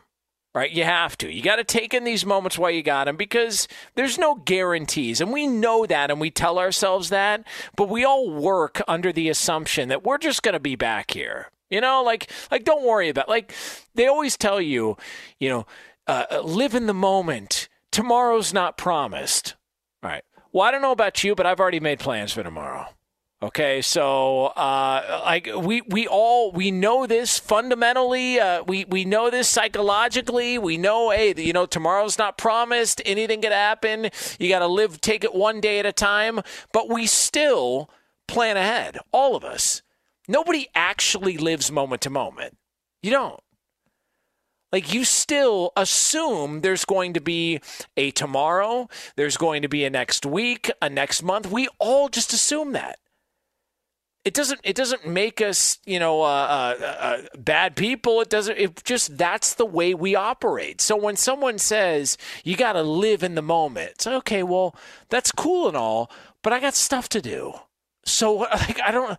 Right? 0.55 0.71
You 0.71 0.85
have 0.85 1.17
to. 1.19 1.33
You 1.33 1.43
got 1.43 1.57
to 1.57 1.65
take 1.65 1.95
in 1.95 2.05
these 2.05 2.27
moments 2.27 2.59
while 2.59 2.71
you 2.71 2.83
got 2.83 3.07
them 3.07 3.17
because 3.17 3.67
there's 3.95 4.19
no 4.19 4.35
guarantees. 4.35 5.23
And 5.23 5.33
we 5.33 5.47
know 5.47 5.87
that 5.87 6.11
and 6.11 6.21
we 6.21 6.31
tell 6.31 6.59
ourselves 6.59 7.09
that, 7.09 7.47
but 7.75 7.89
we 7.89 8.05
all 8.05 8.31
work 8.31 8.83
under 8.87 9.13
the 9.13 9.31
assumption 9.31 9.89
that 9.89 10.05
we're 10.05 10.19
just 10.19 10.43
going 10.43 10.53
to 10.53 10.61
be 10.61 10.77
back 10.77 11.13
here. 11.13 11.49
You 11.71 11.81
know, 11.81 12.03
like 12.03 12.31
like 12.51 12.65
don't 12.65 12.85
worry 12.85 13.09
about 13.09 13.31
like 13.31 13.55
they 13.95 14.07
always 14.07 14.37
tell 14.37 14.61
you, 14.61 14.99
you 15.41 15.49
know, 15.49 15.67
uh, 16.07 16.43
live 16.45 16.75
in 16.75 16.87
the 16.87 16.93
moment. 16.93 17.71
Tomorrow's 17.91 18.53
not 18.53 18.77
promised. 18.77 19.55
All 20.03 20.11
right. 20.11 20.25
Well, 20.53 20.69
I 20.69 20.71
don't 20.71 20.83
know 20.83 20.93
about 20.93 21.25
you, 21.25 21.35
but 21.35 21.47
I've 21.47 21.61
already 21.61 21.81
made 21.81 21.99
plans 21.99 22.31
for 22.31 22.43
tomorrow. 22.43 22.89
Okay, 23.43 23.83
so 23.83 24.47
uh, 24.55 25.21
like 25.25 25.49
we 25.57 25.81
we 25.81 26.07
all 26.07 26.53
we 26.53 26.71
know 26.71 27.09
this 27.09 27.41
fundamentally. 27.41 28.39
Uh, 28.39 28.63
we 28.63 28.85
we 28.85 29.05
know 29.05 29.31
this 29.31 29.49
psychologically. 29.49 30.59
We 30.59 30.77
know, 30.79 31.11
hey, 31.11 31.35
you 31.37 31.53
know, 31.53 31.67
tomorrow's 31.67 32.19
not 32.19 32.39
promised. 32.39 33.03
Anything 33.05 33.43
could 33.43 33.51
happen. 33.51 34.11
You 34.39 34.49
got 34.49 34.61
to 34.61 34.69
live, 34.69 35.01
take 35.01 35.25
it 35.25 35.35
one 35.35 35.61
day 35.61 35.81
at 35.81 35.87
a 35.87 35.93
time. 35.93 36.41
But 36.73 36.89
we 36.89 37.07
still 37.09 37.91
plan 38.29 38.57
ahead, 38.57 38.99
all 39.11 39.35
of 39.35 39.43
us. 39.43 39.83
Nobody 40.29 40.69
actually 40.73 41.37
lives 41.37 41.73
moment 41.73 42.03
to 42.03 42.11
moment. 42.11 42.57
You 43.03 43.11
don't. 43.11 43.41
Like 44.71 44.95
you 44.95 45.05
still 45.05 45.73
assume 45.77 46.61
there's 46.61 46.85
going 46.85 47.13
to 47.15 47.21
be 47.21 47.59
a 47.97 48.13
tomorrow, 48.13 48.89
there's 49.17 49.37
going 49.37 49.63
to 49.63 49.69
be 49.69 49.85
a 49.85 49.91
next 49.91 50.25
week, 50.25 50.71
a 50.81 50.89
next 50.89 51.25
month. 51.25 51.51
We 51.51 51.67
all 51.81 52.09
just 52.09 52.33
assume 52.33 52.73
that. 52.75 53.01
It 54.25 54.35
doesn't. 54.35 54.61
It 54.63 54.77
doesn't 54.77 55.07
make 55.07 55.41
us, 55.41 55.79
you 55.85 55.99
know, 55.99 56.23
uh, 56.23 56.77
uh, 56.81 56.85
uh, 56.85 57.23
bad 57.37 57.75
people. 57.75 58.21
It 58.21 58.31
doesn't. 58.31 58.57
It 58.57 58.85
just 58.85 59.19
that's 59.19 59.55
the 59.55 59.67
way 59.67 59.95
we 59.95 60.15
operate. 60.15 60.81
So 60.81 60.97
when 60.97 61.17
someone 61.17 61.59
says 61.59 62.17
you 62.45 62.57
got 62.57 62.75
to 62.75 62.83
live 62.83 63.25
in 63.25 63.35
the 63.35 63.43
moment, 63.43 63.91
it's 63.93 64.07
okay. 64.07 64.45
Well, 64.45 64.77
that's 65.09 65.33
cool 65.33 65.67
and 65.67 65.77
all, 65.77 66.09
but 66.43 66.53
I 66.53 66.61
got 66.61 66.75
stuff 66.75 67.09
to 67.11 67.21
do. 67.21 67.53
So 68.05 68.35
like 68.37 68.81
I 68.81 68.93
don't 68.93 69.19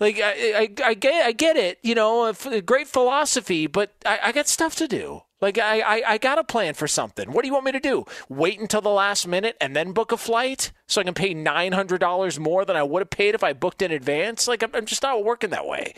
like 0.00 0.18
I, 0.18 0.32
I, 0.32 0.68
I 0.84 0.94
get 0.94 1.26
I 1.26 1.32
get 1.32 1.56
it, 1.56 1.78
you 1.82 1.94
know, 1.94 2.32
great 2.64 2.88
philosophy, 2.88 3.66
but 3.66 3.92
I, 4.04 4.18
I 4.24 4.32
got 4.32 4.48
stuff 4.48 4.74
to 4.76 4.88
do. 4.88 5.22
Like 5.40 5.58
I, 5.58 5.80
I, 5.80 6.02
I 6.06 6.18
got 6.18 6.38
a 6.38 6.44
plan 6.44 6.74
for 6.74 6.86
something. 6.86 7.32
What 7.32 7.42
do 7.42 7.48
you 7.48 7.54
want 7.54 7.64
me 7.64 7.72
to 7.72 7.80
do? 7.80 8.04
Wait 8.28 8.60
until 8.60 8.82
the 8.82 8.90
last 8.90 9.26
minute 9.26 9.56
and 9.60 9.74
then 9.74 9.92
book 9.92 10.12
a 10.12 10.16
flight 10.16 10.72
so 10.86 11.00
I 11.00 11.04
can 11.04 11.14
pay 11.14 11.32
nine 11.32 11.72
hundred 11.72 12.00
dollars 12.00 12.38
more 12.38 12.64
than 12.64 12.76
I 12.76 12.82
would 12.82 13.00
have 13.00 13.10
paid 13.10 13.34
if 13.34 13.44
I 13.44 13.52
booked 13.52 13.82
in 13.82 13.90
advance? 13.90 14.46
Like 14.46 14.62
I'm, 14.62 14.70
I'm 14.74 14.86
just 14.86 15.02
not 15.02 15.24
working 15.24 15.50
that 15.50 15.66
way. 15.66 15.94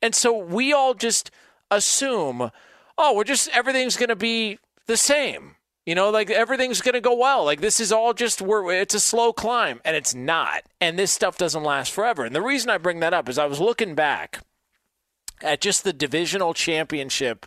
And 0.00 0.14
so 0.14 0.36
we 0.36 0.72
all 0.72 0.94
just 0.94 1.30
assume, 1.70 2.50
oh, 2.96 3.14
we're 3.14 3.24
just 3.24 3.48
everything's 3.48 3.96
going 3.96 4.08
to 4.08 4.16
be 4.16 4.58
the 4.86 4.96
same. 4.96 5.55
You 5.86 5.94
know, 5.94 6.10
like 6.10 6.30
everything's 6.30 6.82
going 6.82 6.94
to 6.94 7.00
go 7.00 7.14
well. 7.14 7.44
Like 7.44 7.60
this 7.60 7.78
is 7.78 7.92
all 7.92 8.12
just 8.12 8.42
we're 8.42 8.72
it's 8.72 8.94
a 8.94 9.00
slow 9.00 9.32
climb 9.32 9.80
and 9.84 9.96
it's 9.96 10.14
not. 10.14 10.62
And 10.80 10.98
this 10.98 11.12
stuff 11.12 11.38
doesn't 11.38 11.62
last 11.62 11.92
forever. 11.92 12.24
And 12.24 12.34
the 12.34 12.42
reason 12.42 12.70
I 12.70 12.78
bring 12.78 13.00
that 13.00 13.14
up 13.14 13.28
is 13.28 13.38
I 13.38 13.46
was 13.46 13.60
looking 13.60 13.94
back 13.94 14.40
at 15.42 15.60
just 15.60 15.84
the 15.84 15.92
divisional 15.92 16.54
championship 16.54 17.46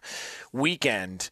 weekend 0.53 1.29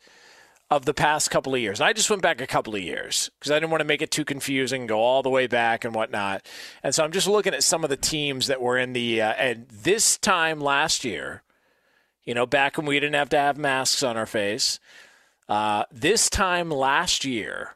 of 0.70 0.84
the 0.84 0.94
past 0.94 1.32
couple 1.32 1.56
of 1.56 1.62
years. 1.62 1.80
And 1.80 1.88
I 1.88 1.94
just 1.94 2.10
went 2.10 2.22
back 2.22 2.42
a 2.42 2.48
couple 2.48 2.76
of 2.76 2.82
years 2.82 3.30
because 3.40 3.52
I 3.52 3.56
didn't 3.56 3.72
want 3.72 3.80
to 3.80 3.88
make 3.88 4.02
it 4.02 4.12
too 4.12 4.26
confusing, 4.26 4.86
go 4.86 5.00
all 5.00 5.24
the 5.24 5.30
way 5.30 5.48
back 5.48 5.86
and 5.86 5.96
whatnot. 5.96 6.46
And 6.84 6.94
so 6.94 7.06
I'm 7.06 7.14
just 7.14 7.28
looking 7.28 7.54
at 7.54 7.64
some 7.64 7.86
of 7.86 7.90
the 7.90 7.96
teams 7.96 8.48
that 8.48 8.62
were 8.62 8.78
in 8.78 8.92
the 8.92 9.22
uh, 9.22 9.32
and 9.34 9.66
this 9.70 10.18
time 10.18 10.60
last 10.60 11.06
year, 11.06 11.44
you 12.26 12.34
know, 12.34 12.46
back 12.46 12.76
when 12.76 12.86
we 12.86 13.00
didn't 13.00 13.16
have 13.16 13.30
to 13.30 13.38
have 13.38 13.58
masks 13.58 14.04
on 14.04 14.18
our 14.18 14.26
face, 14.26 14.82
uh, 15.50 15.84
this 15.92 16.30
time 16.30 16.70
last 16.70 17.26
year, 17.26 17.76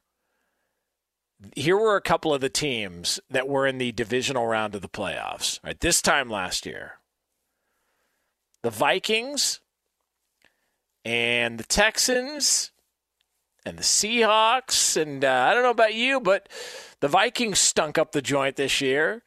here 1.55 1.77
were 1.77 1.95
a 1.95 2.01
couple 2.01 2.33
of 2.33 2.41
the 2.41 2.49
teams 2.49 3.19
that 3.29 3.47
were 3.47 3.65
in 3.65 3.77
the 3.77 3.91
divisional 3.91 4.45
round 4.45 4.75
of 4.75 4.81
the 4.81 4.89
playoffs. 4.89 5.63
Right, 5.63 5.79
this 5.79 6.01
time 6.01 6.29
last 6.29 6.65
year, 6.65 6.99
the 8.61 8.69
Vikings 8.69 9.59
and 11.03 11.57
the 11.57 11.63
Texans 11.63 12.71
and 13.65 13.77
the 13.77 13.83
Seahawks, 13.83 14.99
and 14.99 15.23
uh, 15.23 15.47
I 15.49 15.53
don't 15.53 15.63
know 15.63 15.69
about 15.69 15.93
you, 15.93 16.19
but 16.19 16.49
the 16.99 17.07
Vikings 17.07 17.59
stunk 17.59 17.97
up 17.97 18.11
the 18.11 18.21
joint 18.21 18.55
this 18.55 18.81
year. 18.81 19.23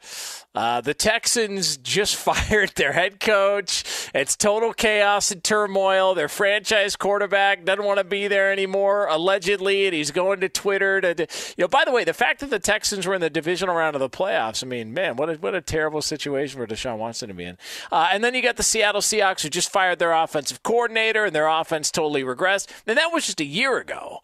Uh, 0.54 0.80
the 0.80 0.94
Texans 0.94 1.76
just 1.78 2.14
fired 2.24 2.70
their 2.76 2.92
head 2.92 3.18
coach. 3.18 3.82
It's 4.14 4.36
total 4.36 4.72
chaos 4.72 5.30
and 5.30 5.42
turmoil. 5.42 6.14
Their 6.14 6.28
franchise 6.28 6.94
quarterback 6.94 7.64
doesn't 7.64 7.84
want 7.84 7.98
to 7.98 8.04
be 8.04 8.28
there 8.28 8.52
anymore, 8.52 9.06
allegedly, 9.06 9.86
and 9.86 9.94
he's 9.94 10.12
going 10.12 10.40
to 10.40 10.48
Twitter 10.48 11.00
to, 11.00 11.26
you 11.56 11.62
know. 11.64 11.68
By 11.68 11.84
the 11.84 11.90
way, 11.90 12.04
the 12.04 12.14
fact 12.14 12.40
that 12.40 12.50
the 12.50 12.60
Texans 12.60 13.06
were 13.06 13.14
in 13.14 13.20
the 13.20 13.30
divisional 13.30 13.74
round 13.74 13.96
of 13.96 14.00
the 14.00 14.10
playoffs, 14.10 14.62
I 14.62 14.66
mean, 14.68 14.94
man, 14.94 15.16
what 15.16 15.28
a, 15.28 15.34
what 15.34 15.54
a 15.54 15.60
terrible 15.60 16.02
situation 16.02 16.60
for 16.60 16.66
Deshaun 16.66 16.98
Watson 16.98 17.28
to 17.28 17.34
be 17.34 17.44
in. 17.44 17.58
Uh, 17.90 18.08
and 18.12 18.22
then 18.22 18.34
you 18.34 18.42
got 18.42 18.56
the 18.56 18.62
Seattle 18.62 19.00
Seahawks 19.00 19.42
who 19.42 19.48
just 19.48 19.72
fired 19.72 19.98
their 19.98 20.12
offensive 20.12 20.62
coordinator, 20.62 21.24
and 21.24 21.34
their 21.34 21.48
offense 21.48 21.90
totally 21.90 22.22
regressed. 22.22 22.68
And 22.86 22.96
that 22.96 23.12
was 23.12 23.26
just 23.26 23.40
a 23.40 23.44
year 23.44 23.78
ago. 23.78 24.20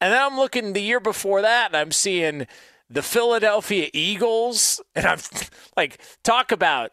And 0.00 0.12
then 0.12 0.22
I'm 0.22 0.36
looking 0.36 0.74
the 0.74 0.82
year 0.82 1.00
before 1.00 1.40
that, 1.40 1.68
and 1.68 1.76
I'm 1.76 1.92
seeing 1.92 2.46
the 2.88 3.02
Philadelphia 3.02 3.88
Eagles, 3.92 4.80
and 4.94 5.06
I'm 5.06 5.18
like, 5.76 6.00
talk 6.22 6.52
about 6.52 6.92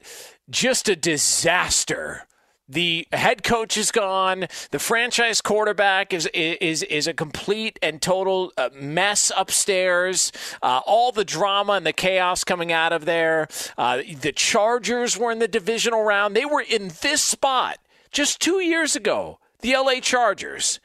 just 0.49 0.89
a 0.89 0.95
disaster. 0.95 2.27
The 2.67 3.07
head 3.11 3.43
coach 3.43 3.75
is 3.75 3.91
gone. 3.91 4.47
The 4.71 4.79
franchise 4.79 5.41
quarterback 5.41 6.13
is 6.13 6.27
is 6.33 6.81
is 6.83 7.07
a 7.07 7.13
complete 7.13 7.77
and 7.83 8.01
total 8.01 8.53
uh, 8.57 8.69
mess 8.73 9.31
upstairs. 9.35 10.31
Uh, 10.61 10.79
all 10.85 11.11
the 11.11 11.25
drama 11.25 11.73
and 11.73 11.85
the 11.85 11.93
chaos 11.93 12.43
coming 12.45 12.71
out 12.71 12.93
of 12.93 13.03
there. 13.03 13.49
Uh, 13.77 14.01
the 14.21 14.31
Chargers 14.31 15.17
were 15.17 15.31
in 15.31 15.39
the 15.39 15.47
divisional 15.47 16.03
round. 16.03 16.35
They 16.35 16.45
were 16.45 16.61
in 16.61 16.91
this 17.01 17.21
spot 17.21 17.79
just 18.11 18.39
two 18.39 18.61
years 18.61 18.95
ago. 18.95 19.39
The 19.59 19.75
LA 19.75 19.99
Chargers. 19.99 20.79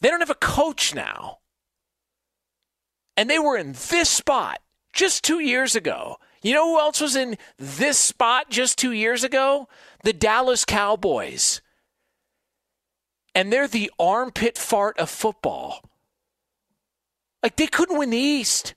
They 0.00 0.10
don't 0.10 0.20
have 0.20 0.30
a 0.30 0.34
coach 0.34 0.94
now. 0.94 1.38
And 3.16 3.30
they 3.30 3.38
were 3.38 3.56
in 3.56 3.72
this 3.72 4.08
spot 4.08 4.60
just 4.92 5.22
two 5.24 5.40
years 5.40 5.76
ago. 5.76 6.16
You 6.42 6.54
know 6.54 6.68
who 6.68 6.80
else 6.80 7.00
was 7.00 7.16
in 7.16 7.38
this 7.56 7.98
spot 7.98 8.50
just 8.50 8.78
two 8.78 8.92
years 8.92 9.24
ago? 9.24 9.68
The 10.02 10.12
Dallas 10.12 10.64
Cowboys. 10.64 11.62
And 13.34 13.52
they're 13.52 13.68
the 13.68 13.90
armpit 13.98 14.58
fart 14.58 14.98
of 14.98 15.10
football. 15.10 15.80
Like 17.42 17.56
they 17.56 17.66
couldn't 17.66 17.98
win 17.98 18.10
the 18.10 18.18
East. 18.18 18.74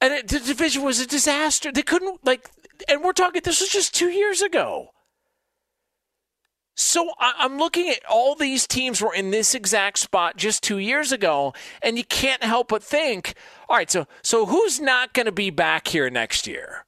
And 0.00 0.14
it, 0.14 0.28
the 0.28 0.40
division 0.40 0.82
was 0.82 0.98
a 0.98 1.06
disaster. 1.06 1.70
They 1.70 1.82
couldn't, 1.82 2.24
like, 2.24 2.50
and 2.88 3.02
we're 3.02 3.12
talking, 3.12 3.42
this 3.44 3.60
was 3.60 3.68
just 3.68 3.94
two 3.94 4.08
years 4.08 4.40
ago. 4.40 4.90
So 6.80 7.12
I'm 7.18 7.58
looking 7.58 7.90
at 7.90 8.04
all 8.06 8.34
these 8.34 8.66
teams 8.66 9.02
were 9.02 9.12
in 9.12 9.30
this 9.30 9.54
exact 9.54 9.98
spot 9.98 10.38
just 10.38 10.62
two 10.62 10.78
years 10.78 11.12
ago, 11.12 11.52
and 11.82 11.98
you 11.98 12.04
can't 12.04 12.42
help 12.42 12.68
but 12.68 12.82
think, 12.82 13.34
all 13.68 13.76
right, 13.76 13.90
so 13.90 14.06
so 14.22 14.46
who's 14.46 14.80
not 14.80 15.12
going 15.12 15.26
to 15.26 15.32
be 15.32 15.50
back 15.50 15.88
here 15.88 16.08
next 16.08 16.46
year? 16.46 16.86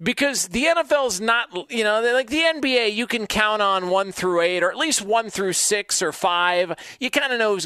Because 0.00 0.48
the 0.48 0.64
NFL 0.64 1.06
is 1.06 1.20
not, 1.22 1.70
you 1.70 1.84
know, 1.84 2.02
like 2.12 2.28
the 2.28 2.40
NBA, 2.40 2.94
you 2.94 3.06
can 3.06 3.26
count 3.26 3.62
on 3.62 3.88
one 3.88 4.12
through 4.12 4.42
eight, 4.42 4.62
or 4.62 4.70
at 4.70 4.76
least 4.76 5.00
one 5.00 5.30
through 5.30 5.54
six 5.54 6.02
or 6.02 6.12
five. 6.12 6.74
You 7.00 7.10
kind 7.10 7.32
of 7.32 7.38
know. 7.38 7.58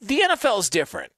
The 0.00 0.20
NFL 0.20 0.60
is 0.60 0.70
different. 0.70 1.12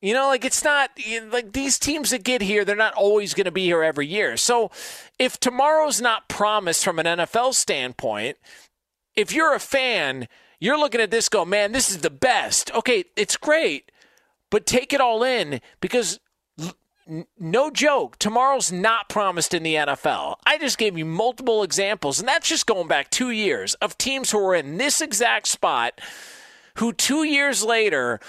You 0.00 0.14
know, 0.14 0.28
like 0.28 0.46
it's 0.46 0.64
not 0.64 0.90
like 1.30 1.52
these 1.52 1.78
teams 1.78 2.10
that 2.10 2.24
get 2.24 2.40
here, 2.40 2.64
they're 2.64 2.76
not 2.76 2.94
always 2.94 3.34
going 3.34 3.44
to 3.44 3.50
be 3.50 3.64
here 3.64 3.82
every 3.82 4.06
year. 4.06 4.38
So 4.38 4.70
if 5.18 5.38
tomorrow's 5.38 6.00
not 6.00 6.28
promised 6.28 6.82
from 6.84 6.98
an 6.98 7.04
NFL 7.04 7.52
standpoint, 7.52 8.38
if 9.16 9.32
you're 9.32 9.54
a 9.54 9.60
fan, 9.60 10.28
you're 10.58 10.78
looking 10.78 11.00
at 11.00 11.10
this 11.10 11.28
go, 11.28 11.44
man, 11.44 11.72
this 11.72 11.90
is 11.90 11.98
the 11.98 12.10
best. 12.10 12.72
Okay, 12.74 13.04
it's 13.16 13.36
great, 13.36 13.90
but 14.50 14.66
take 14.66 14.92
it 14.92 15.00
all 15.00 15.22
in 15.22 15.60
because 15.80 16.20
no 17.38 17.70
joke, 17.70 18.18
tomorrow's 18.18 18.70
not 18.70 19.08
promised 19.08 19.52
in 19.52 19.62
the 19.62 19.74
NFL. 19.74 20.36
I 20.46 20.58
just 20.58 20.78
gave 20.78 20.96
you 20.96 21.04
multiple 21.04 21.62
examples, 21.62 22.20
and 22.20 22.28
that's 22.28 22.48
just 22.48 22.66
going 22.66 22.88
back 22.88 23.10
two 23.10 23.30
years 23.30 23.74
of 23.74 23.98
teams 23.98 24.30
who 24.30 24.38
were 24.38 24.54
in 24.54 24.76
this 24.76 25.00
exact 25.00 25.48
spot 25.48 26.00
who 26.76 26.92
two 26.92 27.24
years 27.24 27.64
later 27.64 28.20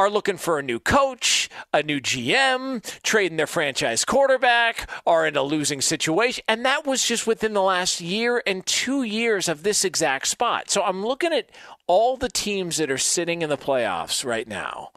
are 0.00 0.08
looking 0.08 0.38
for 0.38 0.58
a 0.58 0.62
new 0.62 0.80
coach, 0.80 1.50
a 1.74 1.82
new 1.82 2.00
GM, 2.00 2.82
trading 3.02 3.36
their 3.36 3.46
franchise 3.46 4.02
quarterback, 4.06 4.88
are 5.06 5.26
in 5.26 5.36
a 5.36 5.42
losing 5.42 5.82
situation. 5.82 6.42
And 6.48 6.64
that 6.64 6.86
was 6.86 7.06
just 7.06 7.26
within 7.26 7.52
the 7.52 7.60
last 7.60 8.00
year 8.00 8.42
and 8.46 8.64
two 8.64 9.02
years 9.02 9.46
of 9.46 9.62
this 9.62 9.84
exact 9.84 10.26
spot. 10.28 10.70
So 10.70 10.82
I'm 10.82 11.04
looking 11.04 11.34
at 11.34 11.50
all 11.86 12.16
the 12.16 12.30
teams 12.30 12.78
that 12.78 12.90
are 12.90 12.96
sitting 12.96 13.42
in 13.42 13.50
the 13.50 13.58
playoffs 13.58 14.24
right 14.24 14.48
now. 14.48 14.88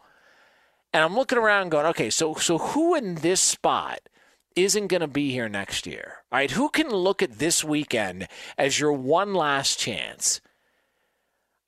And 0.93 1.03
I'm 1.03 1.15
looking 1.15 1.38
around 1.38 1.69
going, 1.69 1.88
okay, 1.88 2.09
so 2.09 2.35
so 2.35 2.57
who 2.57 2.95
in 2.95 3.15
this 3.15 3.41
spot 3.41 3.99
isn't 4.55 4.88
going 4.88 5.01
to 5.01 5.07
be 5.07 5.31
here 5.31 5.49
next 5.49 5.85
year? 5.85 6.19
All 6.31 6.39
right, 6.39 6.51
who 6.51 6.69
can 6.69 6.89
look 6.89 7.21
at 7.21 7.39
this 7.39 7.61
weekend 7.61 8.30
as 8.57 8.80
your 8.80 8.93
one 8.93 9.34
last 9.34 9.77
chance? 9.77 10.39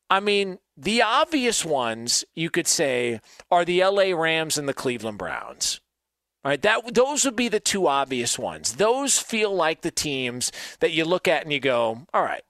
I 0.09 0.21
mean, 0.21 0.59
the 0.77 1.01
obvious 1.01 1.63
ones 1.63 2.25
you 2.35 2.49
could 2.49 2.67
say 2.67 3.21
are 3.49 3.65
the 3.65 3.83
LA 3.83 4.13
Rams 4.15 4.57
and 4.57 4.67
the 4.67 4.73
Cleveland 4.73 5.17
Browns. 5.17 5.79
All 6.43 6.49
right, 6.49 6.61
that 6.61 6.93
those 6.93 7.25
would 7.25 7.35
be 7.35 7.47
the 7.47 7.59
two 7.59 7.87
obvious 7.87 8.37
ones. 8.37 8.73
Those 8.73 9.17
feel 9.17 9.53
like 9.53 9.81
the 9.81 9.91
teams 9.91 10.51
that 10.79 10.91
you 10.91 11.05
look 11.05 11.27
at 11.27 11.43
and 11.43 11.51
you 11.51 11.59
go, 11.59 12.05
"All 12.13 12.21
right." 12.21 12.43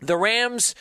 The 0.00 0.16
Rams 0.16 0.74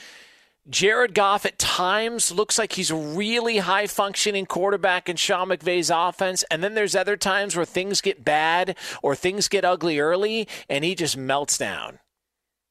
Jared 0.69 1.15
Goff 1.15 1.45
at 1.45 1.57
times 1.57 2.31
looks 2.31 2.59
like 2.59 2.73
he's 2.73 2.91
a 2.91 2.95
really 2.95 3.57
high 3.57 3.87
functioning 3.87 4.45
quarterback 4.45 5.09
in 5.09 5.15
Sean 5.15 5.49
McVay's 5.49 5.89
offense. 5.89 6.43
And 6.51 6.63
then 6.63 6.75
there's 6.75 6.95
other 6.95 7.17
times 7.17 7.55
where 7.55 7.65
things 7.65 7.99
get 7.99 8.23
bad 8.23 8.77
or 9.01 9.15
things 9.15 9.47
get 9.47 9.65
ugly 9.65 9.99
early 9.99 10.47
and 10.69 10.85
he 10.85 10.93
just 10.93 11.17
melts 11.17 11.57
down. 11.57 11.99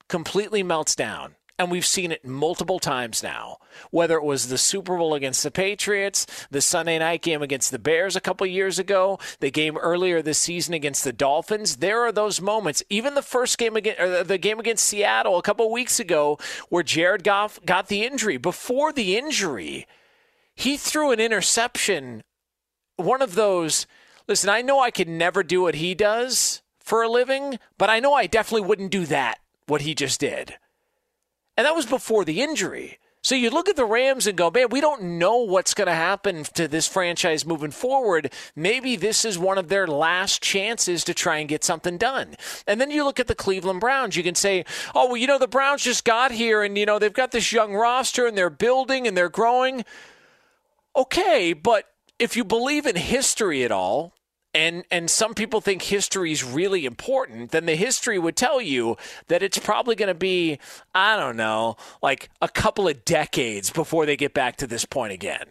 Completely 0.09 0.63
melts 0.63 0.95
down 0.95 1.35
And 1.61 1.71
we've 1.71 1.85
seen 1.85 2.11
it 2.11 2.25
multiple 2.25 2.79
times 2.79 3.23
now. 3.23 3.59
Whether 3.91 4.17
it 4.17 4.25
was 4.25 4.49
the 4.49 4.57
Super 4.57 4.97
Bowl 4.97 5.13
against 5.13 5.43
the 5.43 5.51
Patriots, 5.51 6.25
the 6.51 6.63
Sunday 6.63 6.99
night 6.99 7.21
game 7.21 7.43
against 7.43 7.71
the 7.71 7.79
Bears 7.79 8.17
a 8.17 8.21
couple 8.23 8.47
years 8.47 8.79
ago, 8.79 9.19
the 9.41 9.51
game 9.51 9.77
earlier 9.77 10.23
this 10.23 10.39
season 10.39 10.73
against 10.73 11.05
the 11.05 11.13
Dolphins, 11.13 11.77
there 11.77 12.01
are 12.01 12.13
those 12.13 12.41
moments. 12.41 12.83
Even 12.89 13.13
the 13.13 13.21
first 13.21 13.59
game 13.59 13.77
against 13.77 14.01
or 14.01 14.25
the 14.25 14.39
game 14.39 14.59
against 14.59 14.87
Seattle 14.87 15.37
a 15.37 15.43
couple 15.43 15.71
weeks 15.71 16.01
ago, 16.01 16.39
where 16.71 16.83
Jared 16.83 17.25
Goff 17.25 17.61
got 17.67 17.89
the 17.89 18.07
injury. 18.07 18.39
Before 18.39 18.91
the 18.91 19.19
injury, 19.19 19.87
he 20.55 20.79
threw 20.79 21.13
an 21.13 21.21
interception. 21.21 22.23
One 22.97 23.21
of 23.21 23.35
those. 23.35 23.87
Listen, 24.27 24.49
I 24.49 24.63
know 24.63 24.81
I 24.81 24.91
could 24.91 25.09
never 25.09 25.43
do 25.43 25.61
what 25.61 25.75
he 25.75 25.95
does 25.95 26.63
for 26.79 27.03
a 27.03 27.09
living, 27.11 27.59
but 27.77 27.91
I 27.91 28.01
know 28.01 28.15
I 28.15 28.27
definitely 28.27 28.67
wouldn't 28.67 28.93
do 28.93 29.05
that, 29.05 29.41
what 29.67 29.83
he 29.83 29.95
just 29.95 30.21
did. 30.21 30.55
And 31.61 31.67
that 31.67 31.77
was 31.77 31.85
before 31.85 32.25
the 32.25 32.41
injury. 32.41 32.99
So 33.23 33.35
you 33.35 33.51
look 33.51 33.69
at 33.69 33.77
the 33.77 33.85
Rams 33.85 34.27
and 34.27 34.39
go, 34.39 34.51
man, 34.51 34.71
we 34.71 34.81
don't 34.81 35.19
know 35.19 35.37
what's 35.37 35.75
going 35.75 35.89
to 35.89 35.95
happen 35.95 36.45
to 36.55 36.67
this 36.67 36.89
franchise 36.89 37.45
moving 37.45 37.71
forward. 37.71 38.33
Maybe 38.57 38.97
this 38.97 39.27
is 39.27 39.39
one 39.39 39.59
of 39.59 39.69
their 39.69 39.87
last 39.87 40.43
chances 40.43 41.05
to 41.05 41.13
try 41.13 41.37
and 41.37 41.51
get 41.51 41.63
something 41.63 41.99
done. 41.99 42.37
And 42.67 42.81
then 42.81 42.91
you 42.91 43.05
look 43.05 43.21
at 43.21 43.27
the 43.27 43.35
Cleveland 43.35 43.81
Browns. 43.81 44.17
You 44.17 44.23
can 44.23 44.37
say, 44.37 44.65
oh, 44.95 45.09
well, 45.09 45.19
you 45.19 45.27
know, 45.27 45.37
the 45.37 45.47
Browns 45.47 45.83
just 45.83 46.07
got 46.07 46.33
here 46.33 46.63
and, 46.63 46.79
you 46.79 46.87
know, 46.87 46.99
they've 46.99 47.13
got 47.13 47.31
this 47.31 47.53
young 47.53 47.75
roster 47.75 48.27
and 48.27 48.39
they're 48.39 48.49
building 48.49 49.07
and 49.07 49.15
they're 49.15 49.29
growing. 49.29 49.85
Okay, 50.97 51.53
but 51.53 51.85
if 52.19 52.39
you 52.39 52.43
believe 52.43 52.87
in 52.87 52.97
history 52.97 53.65
at 53.65 53.71
all, 53.71 54.15
and 54.55 54.85
and 54.91 55.11
some 55.11 55.35
people 55.35 55.61
think 55.61 55.83
history 55.83 56.33
is 56.33 56.45
really 56.45 56.85
important, 56.85 57.51
then 57.51 57.67
the 57.67 57.77
history 57.77 58.19
would 58.19 58.37
tell 58.37 58.61
you 58.61 58.97
that 59.29 59.43
it's 59.43 59.59
probably 59.59 59.95
going 59.95 60.09
to 60.09 60.15
be 60.15 60.59
I 60.95 61.17
don't 61.17 61.37
know, 61.37 61.77
like 62.03 62.31
a 62.41 62.49
couple 62.49 62.89
of 62.89 63.05
decades 63.05 63.71
before 63.71 64.07
they 64.07 64.17
get 64.17 64.35
back 64.35 64.57
to 64.57 64.67
this 64.67 64.85
point 64.85 65.13
again. 65.13 65.47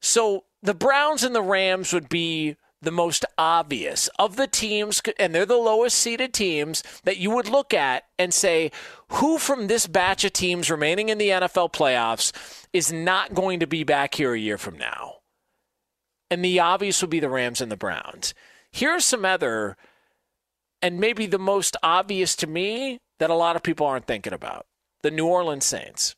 So 0.00 0.44
the 0.62 0.74
Browns 0.74 1.22
and 1.22 1.34
the 1.34 1.42
Rams 1.42 1.92
would 1.92 2.08
be 2.08 2.56
the 2.82 2.90
most 2.90 3.24
obvious 3.38 4.08
of 4.18 4.36
the 4.36 4.48
teams, 4.48 5.00
and 5.18 5.32
they're 5.32 5.46
the 5.46 5.56
lowest 5.56 5.96
seeded 5.96 6.34
teams 6.34 6.82
that 7.04 7.16
you 7.16 7.30
would 7.30 7.48
look 7.48 7.72
at 7.72 8.04
and 8.18 8.34
say, 8.34 8.72
who 9.08 9.38
from 9.38 9.68
this 9.68 9.86
batch 9.86 10.24
of 10.24 10.32
teams 10.32 10.70
remaining 10.70 11.08
in 11.08 11.18
the 11.18 11.28
NFL 11.28 11.72
playoffs 11.72 12.32
is 12.72 12.92
not 12.92 13.34
going 13.34 13.60
to 13.60 13.66
be 13.68 13.84
back 13.84 14.16
here 14.16 14.34
a 14.34 14.38
year 14.38 14.58
from 14.58 14.76
now? 14.76 15.21
And 16.32 16.42
the 16.42 16.60
obvious 16.60 17.02
would 17.02 17.10
be 17.10 17.20
the 17.20 17.28
Rams 17.28 17.60
and 17.60 17.70
the 17.70 17.76
Browns. 17.76 18.32
Here 18.70 18.88
are 18.88 19.00
some 19.00 19.22
other, 19.22 19.76
and 20.80 20.98
maybe 20.98 21.26
the 21.26 21.38
most 21.38 21.76
obvious 21.82 22.34
to 22.36 22.46
me 22.46 23.00
that 23.18 23.28
a 23.28 23.34
lot 23.34 23.54
of 23.54 23.62
people 23.62 23.86
aren't 23.86 24.06
thinking 24.06 24.32
about 24.32 24.64
the 25.02 25.10
New 25.10 25.26
Orleans 25.26 25.66
Saints. 25.66 26.16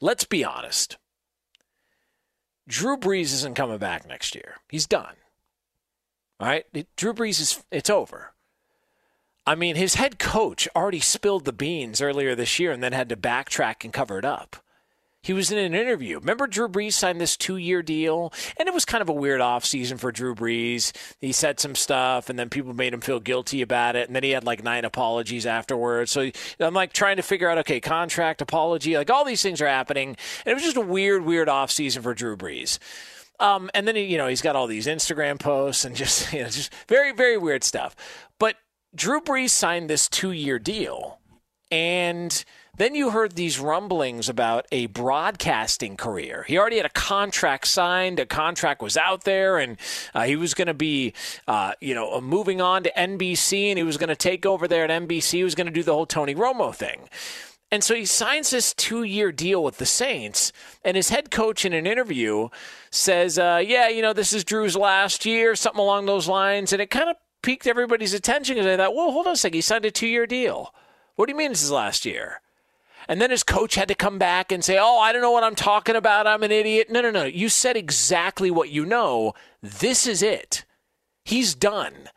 Let's 0.00 0.24
be 0.24 0.42
honest. 0.46 0.96
Drew 2.66 2.96
Brees 2.96 3.34
isn't 3.34 3.54
coming 3.54 3.76
back 3.76 4.08
next 4.08 4.34
year. 4.34 4.54
He's 4.70 4.86
done. 4.86 5.16
All 6.40 6.48
right? 6.48 6.64
Drew 6.96 7.12
Brees 7.12 7.38
is 7.38 7.62
it's 7.70 7.90
over. 7.90 8.32
I 9.46 9.54
mean, 9.54 9.76
his 9.76 9.96
head 9.96 10.18
coach 10.18 10.66
already 10.74 11.00
spilled 11.00 11.44
the 11.44 11.52
beans 11.52 12.00
earlier 12.00 12.34
this 12.34 12.58
year 12.58 12.72
and 12.72 12.82
then 12.82 12.94
had 12.94 13.10
to 13.10 13.16
backtrack 13.16 13.84
and 13.84 13.92
cover 13.92 14.18
it 14.18 14.24
up. 14.24 14.56
He 15.26 15.32
was 15.32 15.50
in 15.50 15.58
an 15.58 15.74
interview. 15.74 16.20
Remember, 16.20 16.46
Drew 16.46 16.68
Brees 16.68 16.92
signed 16.92 17.20
this 17.20 17.36
two 17.36 17.56
year 17.56 17.82
deal? 17.82 18.32
And 18.56 18.68
it 18.68 18.72
was 18.72 18.84
kind 18.84 19.02
of 19.02 19.08
a 19.08 19.12
weird 19.12 19.40
offseason 19.40 19.98
for 19.98 20.12
Drew 20.12 20.36
Brees. 20.36 20.92
He 21.20 21.32
said 21.32 21.58
some 21.58 21.74
stuff, 21.74 22.30
and 22.30 22.38
then 22.38 22.48
people 22.48 22.72
made 22.74 22.94
him 22.94 23.00
feel 23.00 23.18
guilty 23.18 23.60
about 23.60 23.96
it. 23.96 24.06
And 24.06 24.14
then 24.14 24.22
he 24.22 24.30
had 24.30 24.44
like 24.44 24.62
nine 24.62 24.84
apologies 24.84 25.44
afterwards. 25.44 26.12
So 26.12 26.30
I'm 26.60 26.74
like 26.74 26.92
trying 26.92 27.16
to 27.16 27.24
figure 27.24 27.50
out 27.50 27.58
okay, 27.58 27.80
contract, 27.80 28.40
apology, 28.40 28.96
like 28.96 29.10
all 29.10 29.24
these 29.24 29.42
things 29.42 29.60
are 29.60 29.66
happening. 29.66 30.10
And 30.44 30.52
it 30.52 30.54
was 30.54 30.62
just 30.62 30.76
a 30.76 30.80
weird, 30.80 31.24
weird 31.24 31.48
offseason 31.48 32.04
for 32.04 32.14
Drew 32.14 32.36
Brees. 32.36 32.78
Um, 33.40 33.68
and 33.74 33.88
then, 33.88 33.96
you 33.96 34.18
know, 34.18 34.28
he's 34.28 34.42
got 34.42 34.54
all 34.54 34.68
these 34.68 34.86
Instagram 34.86 35.40
posts 35.40 35.84
and 35.84 35.96
just, 35.96 36.32
you 36.32 36.44
know, 36.44 36.50
just 36.50 36.72
very, 36.86 37.10
very 37.10 37.36
weird 37.36 37.64
stuff. 37.64 37.96
But 38.38 38.54
Drew 38.94 39.20
Brees 39.20 39.50
signed 39.50 39.90
this 39.90 40.08
two 40.08 40.30
year 40.30 40.60
deal. 40.60 41.18
And 41.72 42.44
then 42.76 42.94
you 42.94 43.10
heard 43.10 43.36
these 43.36 43.58
rumblings 43.58 44.28
about 44.28 44.66
a 44.70 44.86
broadcasting 44.86 45.96
career. 45.96 46.44
He 46.46 46.58
already 46.58 46.76
had 46.76 46.86
a 46.86 46.90
contract 46.90 47.66
signed, 47.66 48.20
a 48.20 48.26
contract 48.26 48.82
was 48.82 48.96
out 48.96 49.24
there, 49.24 49.58
and 49.58 49.78
uh, 50.14 50.24
he 50.24 50.36
was 50.36 50.54
going 50.54 50.68
to 50.68 50.74
be, 50.74 51.14
uh, 51.48 51.72
you 51.80 51.94
know, 51.94 52.20
moving 52.20 52.60
on 52.60 52.82
to 52.82 52.92
NBC, 52.96 53.68
and 53.68 53.78
he 53.78 53.84
was 53.84 53.96
going 53.96 54.08
to 54.08 54.16
take 54.16 54.44
over 54.44 54.68
there 54.68 54.84
at 54.84 54.90
NBC. 54.90 55.32
He 55.32 55.44
was 55.44 55.54
going 55.54 55.66
to 55.66 55.72
do 55.72 55.82
the 55.82 55.94
whole 55.94 56.06
Tony 56.06 56.34
Romo 56.34 56.74
thing. 56.74 57.08
And 57.70 57.82
so 57.82 57.94
he 57.94 58.04
signs 58.04 58.50
this 58.50 58.72
two 58.72 59.02
year 59.02 59.32
deal 59.32 59.62
with 59.62 59.78
the 59.78 59.86
Saints, 59.86 60.52
and 60.84 60.96
his 60.96 61.08
head 61.08 61.30
coach 61.30 61.64
in 61.64 61.72
an 61.72 61.86
interview 61.86 62.48
says, 62.90 63.38
uh, 63.38 63.60
Yeah, 63.66 63.88
you 63.88 64.02
know, 64.02 64.12
this 64.12 64.32
is 64.32 64.44
Drew's 64.44 64.76
last 64.76 65.24
year, 65.24 65.56
something 65.56 65.80
along 65.80 66.06
those 66.06 66.28
lines. 66.28 66.72
And 66.72 66.80
it 66.80 66.90
kind 66.90 67.08
of 67.08 67.16
piqued 67.42 67.66
everybody's 67.66 68.14
attention 68.14 68.54
because 68.54 68.66
they 68.66 68.76
thought, 68.76 68.94
Well, 68.94 69.10
hold 69.10 69.26
on 69.26 69.32
a 69.32 69.36
second, 69.36 69.56
he 69.56 69.60
signed 69.62 69.84
a 69.84 69.90
two 69.90 70.06
year 70.06 70.26
deal. 70.26 70.72
What 71.16 71.26
do 71.26 71.32
you 71.32 71.38
mean 71.38 71.50
it's 71.50 71.60
his 71.60 71.72
last 71.72 72.04
year? 72.04 72.40
And 73.08 73.20
then 73.20 73.30
his 73.30 73.42
coach 73.42 73.74
had 73.76 73.88
to 73.88 73.94
come 73.94 74.18
back 74.18 74.50
and 74.50 74.64
say, 74.64 74.78
Oh, 74.80 74.98
I 74.98 75.12
don't 75.12 75.22
know 75.22 75.30
what 75.30 75.44
I'm 75.44 75.54
talking 75.54 75.96
about. 75.96 76.26
I'm 76.26 76.42
an 76.42 76.50
idiot. 76.50 76.88
No, 76.90 77.00
no, 77.00 77.10
no. 77.10 77.24
You 77.24 77.48
said 77.48 77.76
exactly 77.76 78.50
what 78.50 78.70
you 78.70 78.84
know. 78.84 79.34
This 79.62 80.06
is 80.06 80.22
it. 80.22 80.64
He's 81.24 81.54
done. 81.54 82.08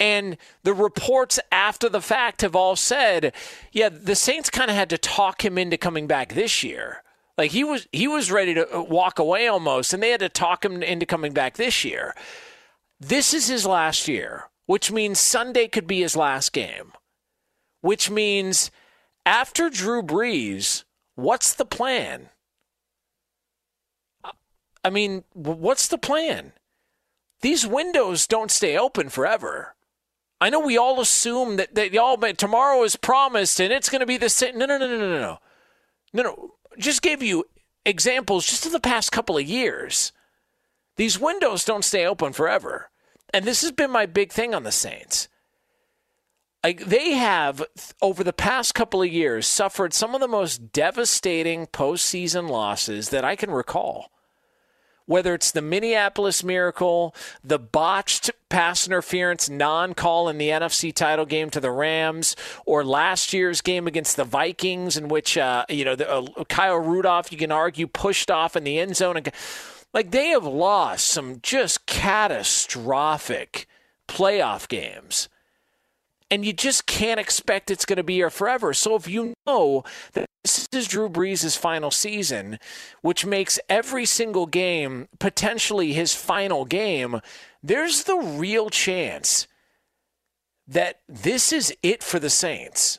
And 0.00 0.36
the 0.64 0.74
reports 0.74 1.38
after 1.52 1.88
the 1.88 2.00
fact 2.00 2.42
have 2.42 2.56
all 2.56 2.76
said, 2.76 3.32
yeah, 3.72 3.88
the 3.88 4.16
Saints 4.16 4.50
kind 4.50 4.70
of 4.70 4.76
had 4.76 4.90
to 4.90 4.98
talk 4.98 5.44
him 5.44 5.56
into 5.56 5.76
coming 5.76 6.06
back 6.06 6.32
this 6.32 6.62
year. 6.62 7.02
Like 7.36 7.50
he 7.50 7.64
was 7.64 7.88
he 7.90 8.06
was 8.06 8.30
ready 8.30 8.54
to 8.54 8.76
uh, 8.76 8.82
walk 8.82 9.18
away 9.18 9.48
almost, 9.48 9.92
and 9.92 10.02
they 10.02 10.10
had 10.10 10.20
to 10.20 10.28
talk 10.28 10.64
him 10.64 10.82
into 10.82 11.06
coming 11.06 11.32
back 11.32 11.56
this 11.56 11.84
year. 11.84 12.14
This 13.00 13.34
is 13.34 13.48
his 13.48 13.66
last 13.66 14.06
year, 14.06 14.44
which 14.66 14.92
means 14.92 15.18
Sunday 15.18 15.66
could 15.66 15.86
be 15.86 16.00
his 16.00 16.16
last 16.16 16.52
game. 16.52 16.92
Which 17.80 18.08
means 18.08 18.70
after 19.26 19.70
Drew 19.70 20.02
Brees, 20.02 20.84
what's 21.14 21.54
the 21.54 21.64
plan? 21.64 22.30
I 24.84 24.90
mean, 24.90 25.24
what's 25.32 25.88
the 25.88 25.98
plan? 25.98 26.52
These 27.40 27.66
windows 27.66 28.26
don't 28.26 28.50
stay 28.50 28.76
open 28.76 29.08
forever. 29.08 29.74
I 30.40 30.50
know 30.50 30.60
we 30.60 30.76
all 30.76 31.00
assume 31.00 31.56
that, 31.56 31.74
that 31.74 31.92
y'all 31.92 32.16
tomorrow 32.16 32.82
is 32.82 32.96
promised 32.96 33.60
and 33.60 33.72
it's 33.72 33.88
going 33.88 34.00
to 34.00 34.06
be 34.06 34.18
the 34.18 34.28
same. 34.28 34.58
No, 34.58 34.66
no, 34.66 34.76
no, 34.76 34.86
no, 34.86 34.98
no, 34.98 35.18
no, 35.18 35.38
no, 36.12 36.22
no. 36.22 36.54
Just 36.78 37.02
gave 37.02 37.22
you 37.22 37.44
examples 37.86 38.46
just 38.46 38.66
of 38.66 38.72
the 38.72 38.80
past 38.80 39.12
couple 39.12 39.38
of 39.38 39.46
years. 39.46 40.12
These 40.96 41.18
windows 41.18 41.64
don't 41.64 41.84
stay 41.84 42.06
open 42.06 42.32
forever, 42.32 42.90
and 43.32 43.44
this 43.44 43.62
has 43.62 43.72
been 43.72 43.90
my 43.90 44.06
big 44.06 44.32
thing 44.32 44.54
on 44.54 44.62
the 44.62 44.72
Saints. 44.72 45.28
Like 46.64 46.86
they 46.86 47.12
have 47.12 47.62
over 48.00 48.24
the 48.24 48.32
past 48.32 48.74
couple 48.74 49.02
of 49.02 49.12
years 49.12 49.46
suffered 49.46 49.92
some 49.92 50.14
of 50.14 50.22
the 50.22 50.26
most 50.28 50.72
devastating 50.72 51.66
postseason 51.66 52.48
losses 52.48 53.10
that 53.10 53.22
I 53.22 53.36
can 53.36 53.50
recall. 53.50 54.10
Whether 55.04 55.34
it's 55.34 55.50
the 55.50 55.60
Minneapolis 55.60 56.42
Miracle, 56.42 57.14
the 57.44 57.58
botched 57.58 58.30
pass 58.48 58.86
interference 58.86 59.50
non 59.50 59.92
call 59.92 60.30
in 60.30 60.38
the 60.38 60.48
NFC 60.48 60.94
title 60.94 61.26
game 61.26 61.50
to 61.50 61.60
the 61.60 61.70
Rams, 61.70 62.34
or 62.64 62.82
last 62.82 63.34
year's 63.34 63.60
game 63.60 63.86
against 63.86 64.16
the 64.16 64.24
Vikings, 64.24 64.96
in 64.96 65.08
which 65.08 65.36
uh, 65.36 65.66
you 65.68 65.84
know 65.84 65.94
the, 65.94 66.10
uh, 66.10 66.44
Kyle 66.44 66.78
Rudolph, 66.78 67.30
you 67.30 67.36
can 67.36 67.52
argue, 67.52 67.86
pushed 67.86 68.30
off 68.30 68.56
in 68.56 68.64
the 68.64 68.78
end 68.78 68.96
zone. 68.96 69.20
Like 69.92 70.12
they 70.12 70.28
have 70.28 70.46
lost 70.46 71.08
some 71.08 71.40
just 71.42 71.84
catastrophic 71.84 73.68
playoff 74.08 74.66
games 74.66 75.28
and 76.34 76.44
you 76.44 76.52
just 76.52 76.86
can't 76.86 77.20
expect 77.20 77.70
it's 77.70 77.84
going 77.84 77.96
to 77.96 78.02
be 78.02 78.14
here 78.14 78.28
forever. 78.28 78.74
So 78.74 78.96
if 78.96 79.06
you 79.06 79.34
know 79.46 79.84
that 80.14 80.26
this 80.42 80.68
is 80.72 80.88
Drew 80.88 81.08
Brees' 81.08 81.56
final 81.56 81.92
season, 81.92 82.58
which 83.02 83.24
makes 83.24 83.60
every 83.68 84.04
single 84.04 84.46
game 84.46 85.06
potentially 85.20 85.92
his 85.92 86.12
final 86.12 86.64
game, 86.64 87.20
there's 87.62 88.02
the 88.02 88.16
real 88.16 88.68
chance 88.68 89.46
that 90.66 91.02
this 91.08 91.52
is 91.52 91.72
it 91.84 92.02
for 92.02 92.18
the 92.18 92.30
Saints 92.30 92.98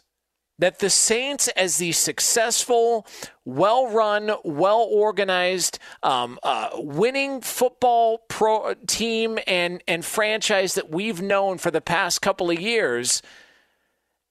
that 0.57 0.79
the 0.79 0.89
Saints, 0.89 1.47
as 1.49 1.77
the 1.77 1.91
successful, 1.91 3.05
well 3.43 3.87
run, 3.87 4.31
well 4.43 4.87
organized, 4.89 5.79
um, 6.01 6.39
uh, 6.43 6.69
winning 6.75 7.41
football 7.41 8.19
pro 8.29 8.73
team 8.87 9.37
and, 9.47 9.83
and 9.87 10.05
franchise 10.05 10.75
that 10.75 10.89
we've 10.89 11.21
known 11.21 11.57
for 11.57 11.71
the 11.71 11.81
past 11.81 12.21
couple 12.21 12.49
of 12.49 12.59
years 12.59 13.21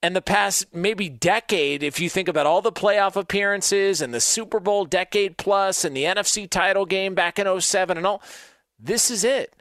and 0.05 0.15
the 0.15 0.21
past 0.21 0.67
maybe 0.75 1.09
decade, 1.09 1.83
if 1.83 1.99
you 1.99 2.11
think 2.11 2.29
about 2.29 2.45
all 2.45 2.61
the 2.61 2.71
playoff 2.71 3.17
appearances 3.17 4.03
and 4.03 4.13
the 4.13 4.21
Super 4.21 4.61
Bowl 4.61 4.85
decade 4.85 5.39
plus 5.39 5.83
and 5.83 5.97
the 5.97 6.05
NFC 6.05 6.49
title 6.49 6.85
game 6.85 7.15
back 7.15 7.39
in 7.39 7.59
07 7.59 7.97
and 7.97 8.07
all, 8.07 8.21
this 8.79 9.11
is 9.11 9.25
it. 9.25 9.57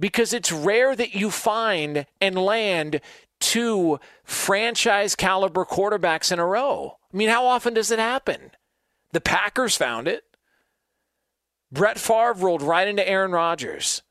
Because 0.00 0.32
it's 0.32 0.50
rare 0.50 0.96
that 0.96 1.14
you 1.14 1.30
find 1.30 2.06
and 2.18 2.38
land 2.38 3.02
two 3.40 4.00
franchise 4.28 5.16
caliber 5.16 5.64
quarterbacks 5.64 6.30
in 6.30 6.38
a 6.38 6.46
row. 6.46 6.98
I 7.12 7.16
mean, 7.16 7.30
how 7.30 7.46
often 7.46 7.72
does 7.72 7.90
it 7.90 7.98
happen? 7.98 8.50
The 9.12 9.22
Packers 9.22 9.74
found 9.74 10.06
it. 10.06 10.24
Brett 11.72 11.98
Favre 11.98 12.34
rolled 12.34 12.62
right 12.62 12.86
into 12.86 13.08
Aaron 13.08 13.32
Rodgers. 13.32 14.02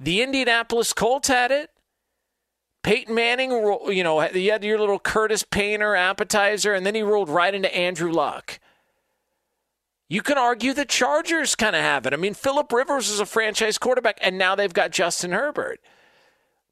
The 0.00 0.22
Indianapolis 0.22 0.92
Colts 0.92 1.28
had 1.28 1.52
it. 1.52 1.70
Peyton 2.82 3.14
Manning, 3.14 3.50
you 3.50 4.02
know, 4.02 4.28
you 4.30 4.50
had 4.50 4.64
your 4.64 4.78
little 4.78 4.98
Curtis 4.98 5.44
Painter 5.44 5.94
appetizer, 5.94 6.74
and 6.74 6.84
then 6.84 6.94
he 6.94 7.02
rolled 7.02 7.28
right 7.28 7.54
into 7.54 7.74
Andrew 7.74 8.10
Luck. 8.10 8.58
You 10.08 10.22
can 10.22 10.38
argue 10.38 10.72
the 10.72 10.84
Chargers 10.84 11.54
kind 11.54 11.76
of 11.76 11.82
have 11.82 12.06
it. 12.06 12.12
I 12.12 12.16
mean, 12.16 12.34
Philip 12.34 12.72
Rivers 12.72 13.08
is 13.08 13.20
a 13.20 13.26
franchise 13.26 13.78
quarterback, 13.78 14.18
and 14.20 14.38
now 14.38 14.54
they've 14.54 14.72
got 14.72 14.90
Justin 14.90 15.32
Herbert. 15.32 15.80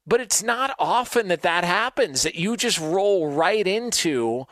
But 0.07 0.21
it's 0.21 0.41
not 0.41 0.73
often 0.79 1.27
that 1.27 1.41
that 1.41 1.65
happens, 1.65 2.23
that 2.23 2.35
you 2.35 2.55
just 2.55 2.79
roll 2.79 3.29
right 3.29 3.67
into 3.67 4.45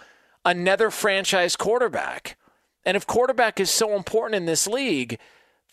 another 0.44 0.92
franchise 0.92 1.56
quarterback. 1.56 2.38
And 2.86 2.98
if 2.98 3.08
quarterback 3.08 3.60
is 3.60 3.72
so 3.72 3.96
important 3.96 4.36
in 4.36 4.46
this 4.46 4.68
league, 4.68 5.18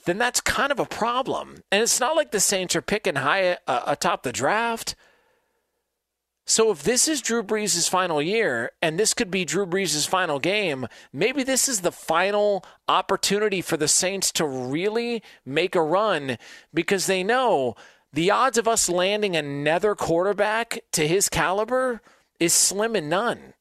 then 0.04 0.18
that's 0.18 0.40
kind 0.40 0.70
of 0.70 0.78
a 0.78 0.86
problem. 0.86 1.62
And 1.70 1.82
it's 1.82 2.00
not 2.00 2.16
like 2.16 2.30
the 2.30 2.40
Saints 2.40 2.76
are 2.76 2.82
picking 2.82 3.16
high 3.16 3.58
uh, 3.66 3.82
atop 3.86 4.22
the 4.22 4.32
draft. 4.32 4.94
So 6.44 6.72
if 6.72 6.82
this 6.82 7.06
is 7.06 7.20
Drew 7.20 7.42
Brees' 7.42 7.88
final 7.88 8.20
year, 8.20 8.72
and 8.80 8.98
this 8.98 9.14
could 9.14 9.30
be 9.30 9.44
Drew 9.44 9.64
Brees' 9.64 10.08
final 10.08 10.40
game, 10.40 10.86
maybe 11.12 11.44
this 11.44 11.68
is 11.68 11.80
the 11.80 11.92
final 11.92 12.64
opportunity 12.88 13.62
for 13.62 13.76
the 13.76 13.86
Saints 13.86 14.32
to 14.32 14.46
really 14.46 15.22
make 15.44 15.76
a 15.76 15.82
run 15.82 16.38
because 16.74 17.06
they 17.06 17.22
know 17.22 17.76
the 18.12 18.30
odds 18.30 18.58
of 18.58 18.68
us 18.68 18.88
landing 18.88 19.36
another 19.36 19.94
quarterback 19.94 20.80
to 20.92 21.08
his 21.08 21.28
caliber 21.28 22.00
is 22.38 22.52
slim 22.52 22.94
and 22.94 23.08
none. 23.08 23.54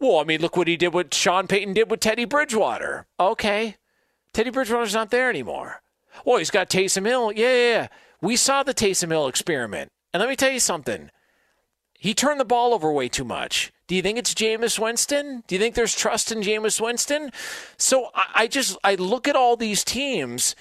Well, 0.00 0.18
I 0.18 0.24
mean, 0.24 0.40
look 0.40 0.56
what 0.56 0.68
he 0.68 0.76
did, 0.76 0.92
what 0.92 1.14
Sean 1.14 1.46
Payton 1.46 1.74
did 1.74 1.90
with 1.90 2.00
Teddy 2.00 2.24
Bridgewater. 2.24 3.06
Okay. 3.18 3.76
Teddy 4.32 4.50
Bridgewater's 4.50 4.94
not 4.94 5.10
there 5.10 5.30
anymore. 5.30 5.80
Well, 6.24 6.38
he's 6.38 6.50
got 6.50 6.68
Taysom 6.68 7.06
Hill. 7.06 7.32
Yeah, 7.32 7.52
yeah, 7.52 7.68
yeah. 7.68 7.88
We 8.20 8.36
saw 8.36 8.62
the 8.62 8.74
Taysom 8.74 9.10
Hill 9.10 9.28
experiment. 9.28 9.90
And 10.12 10.20
let 10.20 10.28
me 10.28 10.36
tell 10.36 10.50
you 10.50 10.60
something. 10.60 11.10
He 11.98 12.12
turned 12.12 12.38
the 12.38 12.44
ball 12.44 12.74
over 12.74 12.92
way 12.92 13.08
too 13.08 13.24
much. 13.24 13.72
Do 13.86 13.94
you 13.94 14.02
think 14.02 14.18
it's 14.18 14.34
Jameis 14.34 14.78
Winston? 14.78 15.42
Do 15.46 15.54
you 15.54 15.60
think 15.60 15.74
there's 15.74 15.94
trust 15.94 16.32
in 16.32 16.40
Jameis 16.40 16.80
Winston? 16.80 17.30
So 17.78 18.10
I, 18.14 18.24
I 18.34 18.46
just 18.46 18.76
I 18.84 18.94
look 18.94 19.28
at 19.28 19.36
all 19.36 19.56
these 19.56 19.84
teams, 19.84 20.54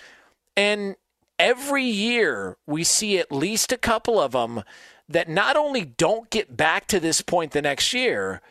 and 0.56 0.96
every 1.44 1.84
year 1.84 2.56
we 2.66 2.86
see 2.86 3.20
at 3.20 3.30
least 3.30 3.74
a 3.74 3.78
couple 3.78 4.18
of 4.18 4.32
them 4.32 4.64
that 5.10 5.28
not 5.28 5.58
only 5.58 5.84
don't 5.84 6.30
get 6.30 6.56
back 6.56 6.88
to 6.88 7.02
this 7.02 7.22
point 7.22 7.52
the 7.52 7.62
next 7.62 7.94
year, 7.94 8.42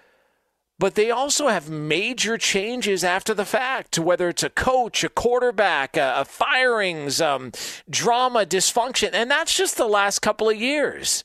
but 0.79 0.95
they 0.95 1.11
also 1.11 1.49
have 1.49 1.71
major 1.71 2.37
changes 2.37 3.03
after 3.03 3.33
the 3.33 3.47
fact, 3.47 3.99
whether 3.99 4.29
it's 4.29 4.43
a 4.43 4.51
coach, 4.51 5.03
a 5.05 5.09
quarterback, 5.09 5.97
a, 5.97 6.17
a 6.19 6.25
firings, 6.27 7.19
um, 7.19 7.53
drama, 7.89 8.45
dysfunction. 8.45 9.11
And 9.15 9.31
that's 9.31 9.57
just 9.57 9.79
the 9.79 9.87
last 9.87 10.19
couple 10.19 10.51
of 10.51 10.61
years. 10.61 11.25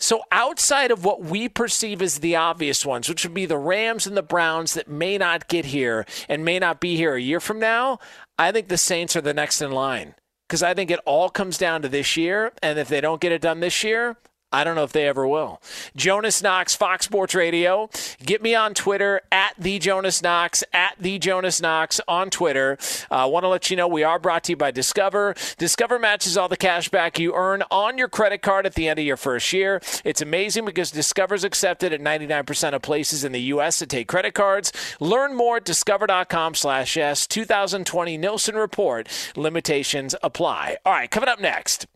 So, 0.00 0.22
outside 0.32 0.90
of 0.90 1.04
what 1.04 1.22
we 1.22 1.48
perceive 1.48 2.02
as 2.02 2.18
the 2.18 2.34
obvious 2.34 2.84
ones, 2.84 3.08
which 3.08 3.22
would 3.22 3.34
be 3.34 3.46
the 3.46 3.56
Rams 3.58 4.04
and 4.08 4.16
the 4.16 4.22
Browns 4.22 4.74
that 4.74 4.88
may 4.88 5.16
not 5.16 5.46
get 5.46 5.66
here 5.66 6.04
and 6.28 6.44
may 6.44 6.58
not 6.58 6.80
be 6.80 6.96
here 6.96 7.14
a 7.14 7.20
year 7.20 7.38
from 7.38 7.60
now, 7.60 8.00
I 8.36 8.50
think 8.50 8.66
the 8.66 8.76
Saints 8.76 9.14
are 9.14 9.20
the 9.20 9.32
next 9.32 9.62
in 9.62 9.70
line. 9.70 10.16
Because 10.52 10.62
I 10.62 10.74
think 10.74 10.90
it 10.90 11.00
all 11.06 11.30
comes 11.30 11.56
down 11.56 11.80
to 11.80 11.88
this 11.88 12.14
year. 12.14 12.52
And 12.62 12.78
if 12.78 12.86
they 12.86 13.00
don't 13.00 13.22
get 13.22 13.32
it 13.32 13.40
done 13.40 13.60
this 13.60 13.82
year, 13.82 14.18
I 14.52 14.64
don't 14.64 14.76
know 14.76 14.84
if 14.84 14.92
they 14.92 15.08
ever 15.08 15.26
will. 15.26 15.62
Jonas 15.96 16.42
Knox, 16.42 16.76
Fox 16.76 17.06
Sports 17.06 17.34
Radio. 17.34 17.88
Get 18.24 18.42
me 18.42 18.54
on 18.54 18.74
Twitter 18.74 19.22
at 19.32 19.54
the 19.58 19.78
Jonas 19.78 20.22
Knox 20.22 20.62
at 20.72 20.94
the 20.98 21.18
Jonas 21.18 21.60
Knox 21.60 22.00
on 22.06 22.30
Twitter. 22.30 22.78
I 23.10 23.24
uh, 23.24 23.28
want 23.28 23.44
to 23.44 23.48
let 23.48 23.70
you 23.70 23.76
know 23.76 23.88
we 23.88 24.04
are 24.04 24.18
brought 24.18 24.44
to 24.44 24.52
you 24.52 24.56
by 24.56 24.70
Discover. 24.70 25.34
Discover 25.58 25.98
matches 25.98 26.36
all 26.36 26.48
the 26.48 26.56
cash 26.56 26.90
back 26.90 27.18
you 27.18 27.34
earn 27.34 27.62
on 27.70 27.98
your 27.98 28.08
credit 28.08 28.42
card 28.42 28.66
at 28.66 28.74
the 28.74 28.88
end 28.88 28.98
of 28.98 29.04
your 29.04 29.16
first 29.16 29.52
year. 29.52 29.80
It's 30.04 30.20
amazing 30.20 30.64
because 30.64 30.90
Discover's 30.90 31.44
accepted 31.44 31.92
at 31.92 32.00
99% 32.00 32.74
of 32.74 32.82
places 32.82 33.22
in 33.24 33.30
the 33.32 33.40
U.S. 33.42 33.78
to 33.78 33.86
take 33.86 34.08
credit 34.08 34.34
cards. 34.34 34.72
Learn 35.00 35.34
more 35.34 35.56
at 35.56 35.64
discover.com/slash/s2020 35.64 38.18
Nielsen 38.18 38.56
report. 38.56 39.08
Limitations 39.36 40.14
apply. 40.22 40.76
All 40.84 40.92
right, 40.92 41.10
coming 41.10 41.28
up 41.28 41.40
next. 41.40 41.86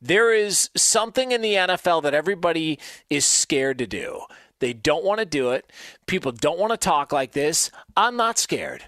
There 0.00 0.32
is 0.32 0.70
something 0.76 1.32
in 1.32 1.42
the 1.42 1.54
NFL 1.54 2.02
that 2.04 2.14
everybody 2.14 2.78
is 3.10 3.24
scared 3.24 3.78
to 3.78 3.86
do. 3.86 4.22
They 4.60 4.72
don't 4.72 5.04
want 5.04 5.20
to 5.20 5.26
do 5.26 5.50
it. 5.50 5.72
People 6.06 6.32
don't 6.32 6.58
want 6.58 6.72
to 6.72 6.76
talk 6.76 7.12
like 7.12 7.32
this. 7.32 7.70
I'm 7.96 8.16
not 8.16 8.38
scared. 8.38 8.84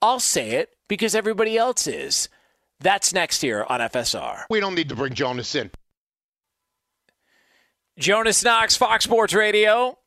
I'll 0.00 0.20
say 0.20 0.52
it 0.52 0.76
because 0.88 1.14
everybody 1.14 1.56
else 1.56 1.86
is. 1.86 2.28
That's 2.80 3.12
next 3.12 3.40
here 3.40 3.64
on 3.68 3.80
FSR. 3.80 4.44
We 4.50 4.60
don't 4.60 4.74
need 4.74 4.88
to 4.90 4.96
bring 4.96 5.14
Jonas 5.14 5.54
in. 5.54 5.70
Jonas 7.98 8.44
Knox, 8.44 8.76
Fox 8.76 9.04
Sports 9.04 9.32
Radio. 9.34 9.98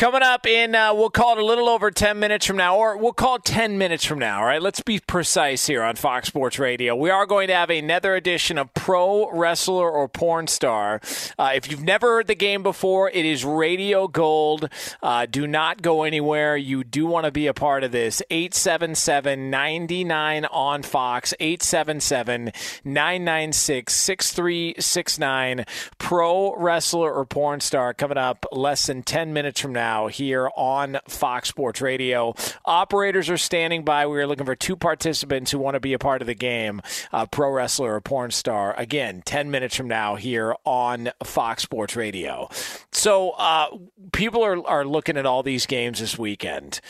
Coming 0.00 0.22
up 0.22 0.46
in, 0.46 0.74
uh, 0.74 0.94
we'll 0.94 1.10
call 1.10 1.36
it 1.36 1.42
a 1.42 1.44
little 1.44 1.68
over 1.68 1.90
10 1.90 2.18
minutes 2.18 2.46
from 2.46 2.56
now, 2.56 2.74
or 2.74 2.96
we'll 2.96 3.12
call 3.12 3.34
it 3.34 3.44
10 3.44 3.76
minutes 3.76 4.02
from 4.02 4.18
now, 4.18 4.38
all 4.38 4.46
right? 4.46 4.62
Let's 4.62 4.80
be 4.80 4.98
precise 4.98 5.66
here 5.66 5.82
on 5.82 5.96
Fox 5.96 6.28
Sports 6.28 6.58
Radio. 6.58 6.96
We 6.96 7.10
are 7.10 7.26
going 7.26 7.48
to 7.48 7.54
have 7.54 7.68
another 7.68 8.14
edition 8.14 8.56
of 8.56 8.72
Pro 8.72 9.30
Wrestler 9.30 9.90
or 9.90 10.08
Porn 10.08 10.46
Star. 10.46 11.02
Uh, 11.38 11.50
if 11.54 11.70
you've 11.70 11.82
never 11.82 12.14
heard 12.14 12.28
the 12.28 12.34
game 12.34 12.62
before, 12.62 13.10
it 13.10 13.26
is 13.26 13.44
Radio 13.44 14.08
Gold. 14.08 14.70
Uh, 15.02 15.26
do 15.26 15.46
not 15.46 15.82
go 15.82 16.04
anywhere. 16.04 16.56
You 16.56 16.82
do 16.82 17.04
want 17.04 17.26
to 17.26 17.30
be 17.30 17.46
a 17.46 17.52
part 17.52 17.84
of 17.84 17.92
this. 17.92 18.22
877 18.30 19.50
99 19.50 20.46
on 20.46 20.82
Fox, 20.82 21.34
877 21.38 22.52
996 22.84 23.94
6369. 23.94 25.66
Pro 25.98 26.56
Wrestler 26.56 27.12
or 27.12 27.26
Porn 27.26 27.60
Star 27.60 27.92
coming 27.92 28.16
up 28.16 28.46
less 28.50 28.86
than 28.86 29.02
10 29.02 29.34
minutes 29.34 29.60
from 29.60 29.74
now 29.74 29.89
now 29.90 30.06
here 30.06 30.48
on 30.56 31.00
Fox 31.08 31.48
Sports 31.48 31.80
Radio. 31.80 32.32
Operators 32.64 33.28
are 33.28 33.36
standing 33.36 33.84
by. 33.84 34.06
We 34.06 34.20
are 34.20 34.26
looking 34.26 34.46
for 34.46 34.54
two 34.54 34.76
participants 34.76 35.50
who 35.50 35.58
want 35.58 35.74
to 35.74 35.80
be 35.80 35.94
a 35.94 35.98
part 35.98 36.20
of 36.20 36.28
the 36.28 36.34
game 36.34 36.80
a 37.12 37.26
pro 37.26 37.50
wrestler 37.50 37.96
or 37.96 38.00
porn 38.00 38.30
star. 38.30 38.72
Again, 38.78 39.22
10 39.24 39.50
minutes 39.50 39.74
from 39.74 39.88
now 39.88 40.14
here 40.14 40.54
on 40.64 41.10
Fox 41.24 41.64
Sports 41.64 41.96
Radio. 41.96 42.48
So 42.92 43.30
uh, 43.30 43.66
people 44.12 44.44
are, 44.44 44.64
are 44.64 44.84
looking 44.84 45.16
at 45.16 45.26
all 45.26 45.42
these 45.42 45.66
games 45.66 45.98
this 45.98 46.16
weekend 46.16 46.80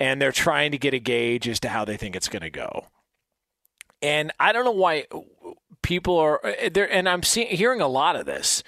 and 0.00 0.20
they're 0.20 0.32
trying 0.32 0.72
to 0.72 0.78
get 0.78 0.92
a 0.92 0.98
gauge 0.98 1.46
as 1.46 1.60
to 1.60 1.68
how 1.68 1.84
they 1.84 1.96
think 1.96 2.16
it's 2.16 2.28
going 2.28 2.42
to 2.42 2.50
go. 2.50 2.86
And 4.02 4.32
I 4.40 4.52
don't 4.52 4.64
know 4.64 4.72
why 4.72 5.04
people 5.82 6.18
are 6.18 6.40
there, 6.72 6.90
and 6.90 7.08
I'm 7.08 7.22
seeing 7.22 7.48
hearing 7.48 7.80
a 7.80 7.86
lot 7.86 8.16
of 8.16 8.26
this 8.26 8.64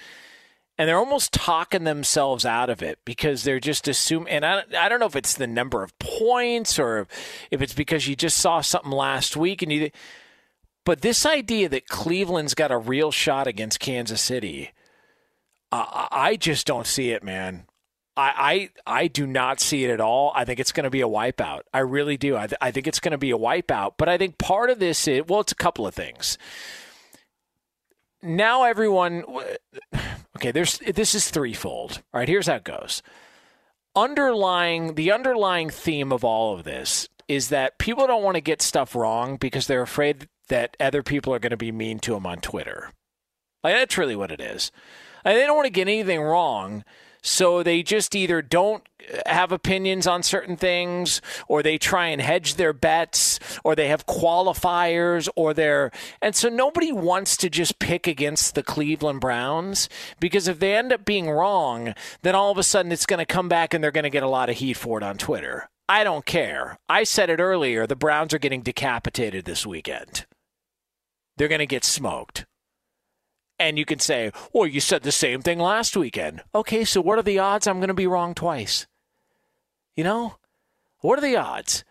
and 0.77 0.89
they're 0.89 0.97
almost 0.97 1.33
talking 1.33 1.83
themselves 1.83 2.45
out 2.45 2.69
of 2.69 2.81
it 2.81 2.99
because 3.05 3.43
they're 3.43 3.59
just 3.59 3.87
assuming. 3.87 4.29
And 4.29 4.45
I, 4.45 4.63
I 4.77 4.89
don't 4.89 4.99
know 4.99 5.05
if 5.05 5.15
it's 5.15 5.35
the 5.35 5.47
number 5.47 5.83
of 5.83 5.97
points 5.99 6.79
or 6.79 7.07
if 7.51 7.61
it's 7.61 7.73
because 7.73 8.07
you 8.07 8.15
just 8.15 8.37
saw 8.37 8.61
something 8.61 8.91
last 8.91 9.37
week 9.37 9.61
and 9.61 9.71
you. 9.71 9.91
But 10.85 11.01
this 11.01 11.25
idea 11.25 11.69
that 11.69 11.87
Cleveland's 11.87 12.55
got 12.55 12.71
a 12.71 12.77
real 12.77 13.11
shot 13.11 13.47
against 13.47 13.79
Kansas 13.79 14.21
City, 14.21 14.71
I 15.71 16.35
just 16.39 16.67
don't 16.67 16.87
see 16.87 17.11
it, 17.11 17.23
man. 17.23 17.65
I, 18.15 18.69
I 18.85 19.01
I 19.01 19.07
do 19.07 19.25
not 19.25 19.59
see 19.59 19.85
it 19.85 19.89
at 19.89 20.01
all. 20.01 20.31
I 20.35 20.45
think 20.45 20.59
it's 20.59 20.71
going 20.71 20.83
to 20.83 20.91
be 20.91 21.01
a 21.01 21.07
wipeout. 21.07 21.61
I 21.73 21.79
really 21.79 22.17
do. 22.17 22.35
I, 22.35 22.47
th- 22.47 22.57
I 22.61 22.69
think 22.69 22.85
it's 22.85 22.99
going 22.99 23.13
to 23.13 23.17
be 23.17 23.31
a 23.31 23.37
wipeout. 23.37 23.93
But 23.97 24.07
I 24.07 24.17
think 24.17 24.37
part 24.37 24.69
of 24.69 24.77
this 24.79 25.07
is 25.07 25.23
well, 25.27 25.39
it's 25.39 25.51
a 25.51 25.55
couple 25.55 25.87
of 25.87 25.95
things 25.95 26.37
now 28.23 28.63
everyone 28.63 29.23
okay 30.37 30.51
there's 30.51 30.79
this 30.79 31.15
is 31.15 31.29
threefold. 31.29 32.01
All 32.13 32.19
right 32.19 32.29
here's 32.29 32.47
how 32.47 32.55
it 32.55 32.63
goes. 32.63 33.01
Underlying 33.95 34.95
the 34.95 35.11
underlying 35.11 35.69
theme 35.69 36.11
of 36.11 36.23
all 36.23 36.55
of 36.55 36.63
this 36.63 37.07
is 37.27 37.49
that 37.49 37.77
people 37.77 38.07
don't 38.07 38.23
want 38.23 38.35
to 38.35 38.41
get 38.41 38.61
stuff 38.61 38.95
wrong 38.95 39.37
because 39.37 39.67
they're 39.67 39.81
afraid 39.81 40.27
that 40.49 40.75
other 40.79 41.03
people 41.03 41.33
are 41.33 41.39
going 41.39 41.51
to 41.51 41.57
be 41.57 41.71
mean 41.71 41.99
to 41.99 42.13
them 42.13 42.25
on 42.25 42.39
twitter. 42.39 42.91
Like 43.63 43.75
that's 43.75 43.97
really 43.97 44.15
what 44.15 44.31
it 44.31 44.41
is. 44.41 44.71
And 45.23 45.37
they 45.37 45.45
don't 45.45 45.55
want 45.55 45.67
to 45.67 45.71
get 45.71 45.87
anything 45.87 46.21
wrong 46.21 46.83
so 47.23 47.63
they 47.63 47.81
just 47.81 48.15
either 48.15 48.41
don't 48.41 48.87
have 49.25 49.51
opinions 49.51 50.05
on 50.05 50.23
certain 50.23 50.57
things, 50.57 51.21
or 51.47 51.63
they 51.63 51.77
try 51.77 52.07
and 52.07 52.21
hedge 52.21 52.55
their 52.55 52.73
bets, 52.73 53.39
or 53.63 53.75
they 53.75 53.87
have 53.87 54.05
qualifiers, 54.05 55.27
or 55.35 55.53
they're. 55.53 55.91
And 56.21 56.35
so 56.35 56.49
nobody 56.49 56.91
wants 56.91 57.37
to 57.37 57.49
just 57.49 57.79
pick 57.79 58.07
against 58.07 58.55
the 58.55 58.63
Cleveland 58.63 59.21
Browns 59.21 59.89
because 60.19 60.47
if 60.47 60.59
they 60.59 60.75
end 60.75 60.93
up 60.93 61.05
being 61.05 61.29
wrong, 61.29 61.93
then 62.21 62.35
all 62.35 62.51
of 62.51 62.57
a 62.57 62.63
sudden 62.63 62.91
it's 62.91 63.05
going 63.05 63.19
to 63.19 63.25
come 63.25 63.49
back 63.49 63.73
and 63.73 63.83
they're 63.83 63.91
going 63.91 64.03
to 64.03 64.09
get 64.09 64.23
a 64.23 64.29
lot 64.29 64.49
of 64.49 64.57
heat 64.57 64.77
for 64.77 64.97
it 64.97 65.03
on 65.03 65.17
Twitter. 65.17 65.69
I 65.87 66.03
don't 66.03 66.25
care. 66.25 66.77
I 66.87 67.03
said 67.03 67.29
it 67.29 67.39
earlier 67.39 67.85
the 67.85 67.95
Browns 67.95 68.33
are 68.33 68.39
getting 68.39 68.61
decapitated 68.61 69.45
this 69.45 69.65
weekend. 69.65 70.25
They're 71.37 71.47
going 71.47 71.59
to 71.59 71.65
get 71.65 71.83
smoked. 71.83 72.45
And 73.59 73.77
you 73.77 73.85
can 73.85 73.99
say, 73.99 74.31
well, 74.51 74.67
you 74.67 74.79
said 74.79 75.03
the 75.03 75.11
same 75.11 75.41
thing 75.41 75.59
last 75.59 75.95
weekend. 75.95 76.43
Okay, 76.53 76.83
so 76.83 77.01
what 77.01 77.19
are 77.19 77.23
the 77.23 77.39
odds 77.39 77.67
I'm 77.67 77.77
going 77.77 77.87
to 77.89 77.93
be 77.93 78.07
wrong 78.07 78.33
twice? 78.33 78.87
You 79.95 80.03
know? 80.03 80.35
What 80.99 81.19
are 81.19 81.21
the 81.21 81.37
odds? 81.37 81.83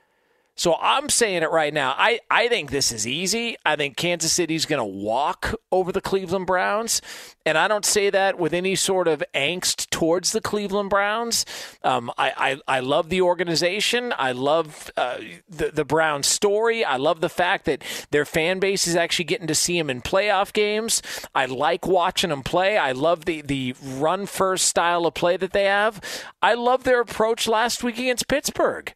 So 0.55 0.77
I'm 0.81 1.09
saying 1.09 1.43
it 1.43 1.51
right 1.51 1.73
now. 1.73 1.95
I, 1.97 2.20
I 2.31 2.49
think 2.49 2.70
this 2.70 2.93
is 2.93 3.07
easy. 3.07 3.57
I 3.65 3.74
think 3.74 3.97
Kansas 3.97 4.33
City's 4.33 4.66
going 4.66 4.79
to 4.79 4.85
walk 4.85 5.55
over 5.73 5.93
the 5.93 6.03
Cleveland 6.03 6.47
Browns. 6.47 7.01
And 7.47 7.57
I 7.57 7.69
don't 7.69 7.87
say 7.87 8.11
that 8.11 8.39
with 8.39 8.53
any 8.53 8.77
sort 8.77 9.09
of 9.09 9.23
angst 9.35 9.89
towards 9.89 10.33
the 10.33 10.43
Cleveland 10.43 10.91
Browns. 10.91 11.47
Um, 11.83 12.12
I, 12.19 12.59
I, 12.69 12.77
I 12.77 12.81
love 12.81 13.09
the 13.09 13.23
organization. 13.23 14.12
I 14.16 14.33
love 14.33 14.91
uh, 14.97 15.19
the, 15.49 15.70
the 15.70 15.87
Browns 15.87 16.27
story. 16.27 16.85
I 16.85 16.97
love 16.97 17.23
the 17.23 17.31
fact 17.31 17.65
that 17.65 17.83
their 18.11 18.27
fan 18.27 18.61
base 18.61 18.87
is 18.87 18.95
actually 18.95 19.24
getting 19.24 19.47
to 19.47 19.55
see 19.55 19.79
them 19.79 19.89
in 19.89 20.03
playoff 20.03 20.53
games. 20.53 21.01
I 21.35 21.47
like 21.47 21.87
watching 21.87 22.31
them 22.31 22.43
play. 22.43 22.77
I 22.77 22.93
love 22.93 23.24
the, 23.24 23.41
the 23.41 23.74
run 23.83 24.27
first 24.27 24.66
style 24.66 25.07
of 25.07 25.15
play 25.15 25.39
that 25.39 25.55
they 25.55 25.65
have. 25.65 26.01
I 26.43 26.55
love 26.55 26.85
their 26.85 27.01
approach 27.01 27.49
last 27.49 27.83
week 27.83 27.99
against 27.99 28.29
Pittsburgh. 28.29 28.93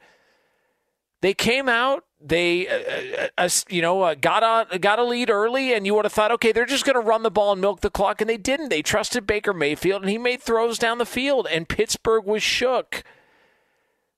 They 1.23 1.35
came 1.35 1.69
out, 1.69 2.05
they 2.21 2.67
uh, 2.69 3.23
uh, 3.23 3.29
uh 3.39 3.49
you 3.69 3.83
know 3.83 4.03
uh, 4.03 4.15
got 4.15 4.43
a 4.73 4.79
got 4.79 4.99
a 4.99 5.05
lead 5.05 5.31
early, 5.31 5.73
and 5.73 5.87
you 5.87 5.95
would 5.95 6.05
have 6.05 6.13
thought, 6.13 6.33
okay, 6.33 6.53
they're 6.53 6.67
just 6.67 6.85
going 6.85 6.95
to 6.95 7.01
run 7.01 7.23
the 7.23 7.31
ball 7.31 7.53
and 7.53 7.61
milk 7.61 7.81
the 7.81 7.91
clock, 7.91 8.21
and 8.21 8.29
they 8.29 8.37
didn't. 8.37 8.69
They 8.69 8.83
trusted 8.83 9.27
Baker 9.27 9.53
Mayfield, 9.53 10.03
and 10.03 10.11
he 10.11 10.19
made 10.19 10.43
throws 10.43 10.79
down 10.79 10.99
the 10.99 11.07
field, 11.07 11.47
and 11.51 11.69
Pittsburgh 11.69 12.25
was 12.25 12.43
shook. 12.43 13.03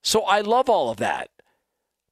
So 0.02 0.22
I 0.22 0.40
love 0.40 0.68
all 0.68 0.90
of 0.90 0.98
that, 0.98 1.30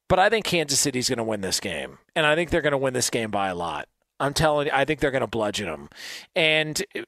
but 0.07 0.19
I 0.19 0.29
think 0.29 0.45
Kansas 0.45 0.79
City's 0.79 1.09
going 1.09 1.17
to 1.17 1.23
win 1.23 1.41
this 1.41 1.59
game, 1.59 1.99
and 2.15 2.25
I 2.25 2.35
think 2.35 2.49
they're 2.49 2.61
going 2.61 2.71
to 2.71 2.77
win 2.77 2.93
this 2.93 3.09
game 3.09 3.31
by 3.31 3.47
a 3.47 3.55
lot. 3.55 3.87
I'm 4.19 4.33
telling 4.33 4.67
you, 4.67 4.73
I 4.73 4.83
think 4.83 4.99
they're 4.99 5.11
going 5.11 5.21
to 5.21 5.27
bludgeon 5.27 5.67
them, 5.67 5.89
and 6.35 6.83
uh, 6.95 7.01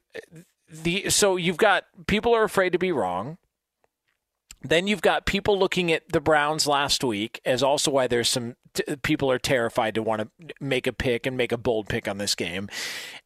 the 0.70 1.10
so 1.10 1.36
you've 1.36 1.56
got 1.56 1.84
people 2.06 2.34
are 2.34 2.44
afraid 2.44 2.70
to 2.70 2.78
be 2.78 2.92
wrong. 2.92 3.38
Then 4.62 4.86
you've 4.86 5.02
got 5.02 5.26
people 5.26 5.58
looking 5.58 5.90
at 5.90 6.08
the 6.10 6.20
Browns 6.20 6.66
last 6.66 7.02
week 7.02 7.40
as 7.44 7.62
also 7.62 7.90
why 7.90 8.06
there's 8.06 8.28
some 8.28 8.56
t- 8.74 8.96
people 9.02 9.30
are 9.30 9.38
terrified 9.38 9.94
to 9.94 10.02
want 10.02 10.22
to 10.22 10.54
make 10.60 10.86
a 10.86 10.92
pick 10.92 11.26
and 11.26 11.36
make 11.36 11.52
a 11.52 11.58
bold 11.58 11.88
pick 11.88 12.06
on 12.06 12.18
this 12.18 12.34
game. 12.34 12.68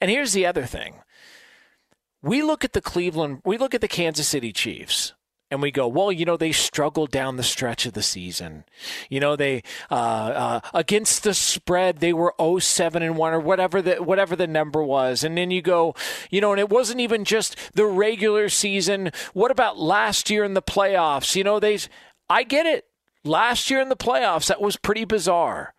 And 0.00 0.10
here's 0.10 0.32
the 0.32 0.46
other 0.46 0.64
thing. 0.64 1.00
We 2.22 2.42
look 2.42 2.64
at 2.64 2.72
the 2.72 2.80
Cleveland, 2.80 3.42
we 3.44 3.58
look 3.58 3.74
at 3.74 3.80
the 3.80 3.88
Kansas 3.88 4.28
City 4.28 4.52
Chiefs 4.52 5.12
and 5.54 5.62
we 5.62 5.70
go, 5.70 5.86
well, 5.86 6.10
you 6.10 6.24
know, 6.24 6.36
they 6.36 6.50
struggled 6.50 7.12
down 7.12 7.36
the 7.36 7.44
stretch 7.44 7.86
of 7.86 7.92
the 7.92 8.02
season. 8.02 8.64
You 9.08 9.20
know, 9.20 9.36
they 9.36 9.62
uh, 9.88 9.94
uh, 9.94 10.60
against 10.74 11.22
the 11.22 11.32
spread 11.32 12.00
they 12.00 12.12
were 12.12 12.34
07 12.60 13.02
and 13.02 13.16
one 13.16 13.32
or 13.32 13.38
whatever 13.38 13.80
the 13.80 14.02
whatever 14.02 14.34
the 14.34 14.48
number 14.48 14.82
was, 14.82 15.22
and 15.22 15.38
then 15.38 15.52
you 15.52 15.62
go, 15.62 15.94
you 16.28 16.40
know, 16.40 16.50
and 16.50 16.58
it 16.58 16.68
wasn't 16.68 17.00
even 17.00 17.24
just 17.24 17.56
the 17.74 17.86
regular 17.86 18.48
season. 18.48 19.12
What 19.32 19.52
about 19.52 19.78
last 19.78 20.28
year 20.28 20.42
in 20.42 20.54
the 20.54 20.62
playoffs? 20.62 21.36
You 21.36 21.44
know, 21.44 21.60
they, 21.60 21.78
I 22.28 22.42
get 22.42 22.66
it. 22.66 22.86
Last 23.22 23.70
year 23.70 23.80
in 23.80 23.88
the 23.88 23.96
playoffs, 23.96 24.48
that 24.48 24.60
was 24.60 24.76
pretty 24.76 25.04
bizarre. 25.04 25.72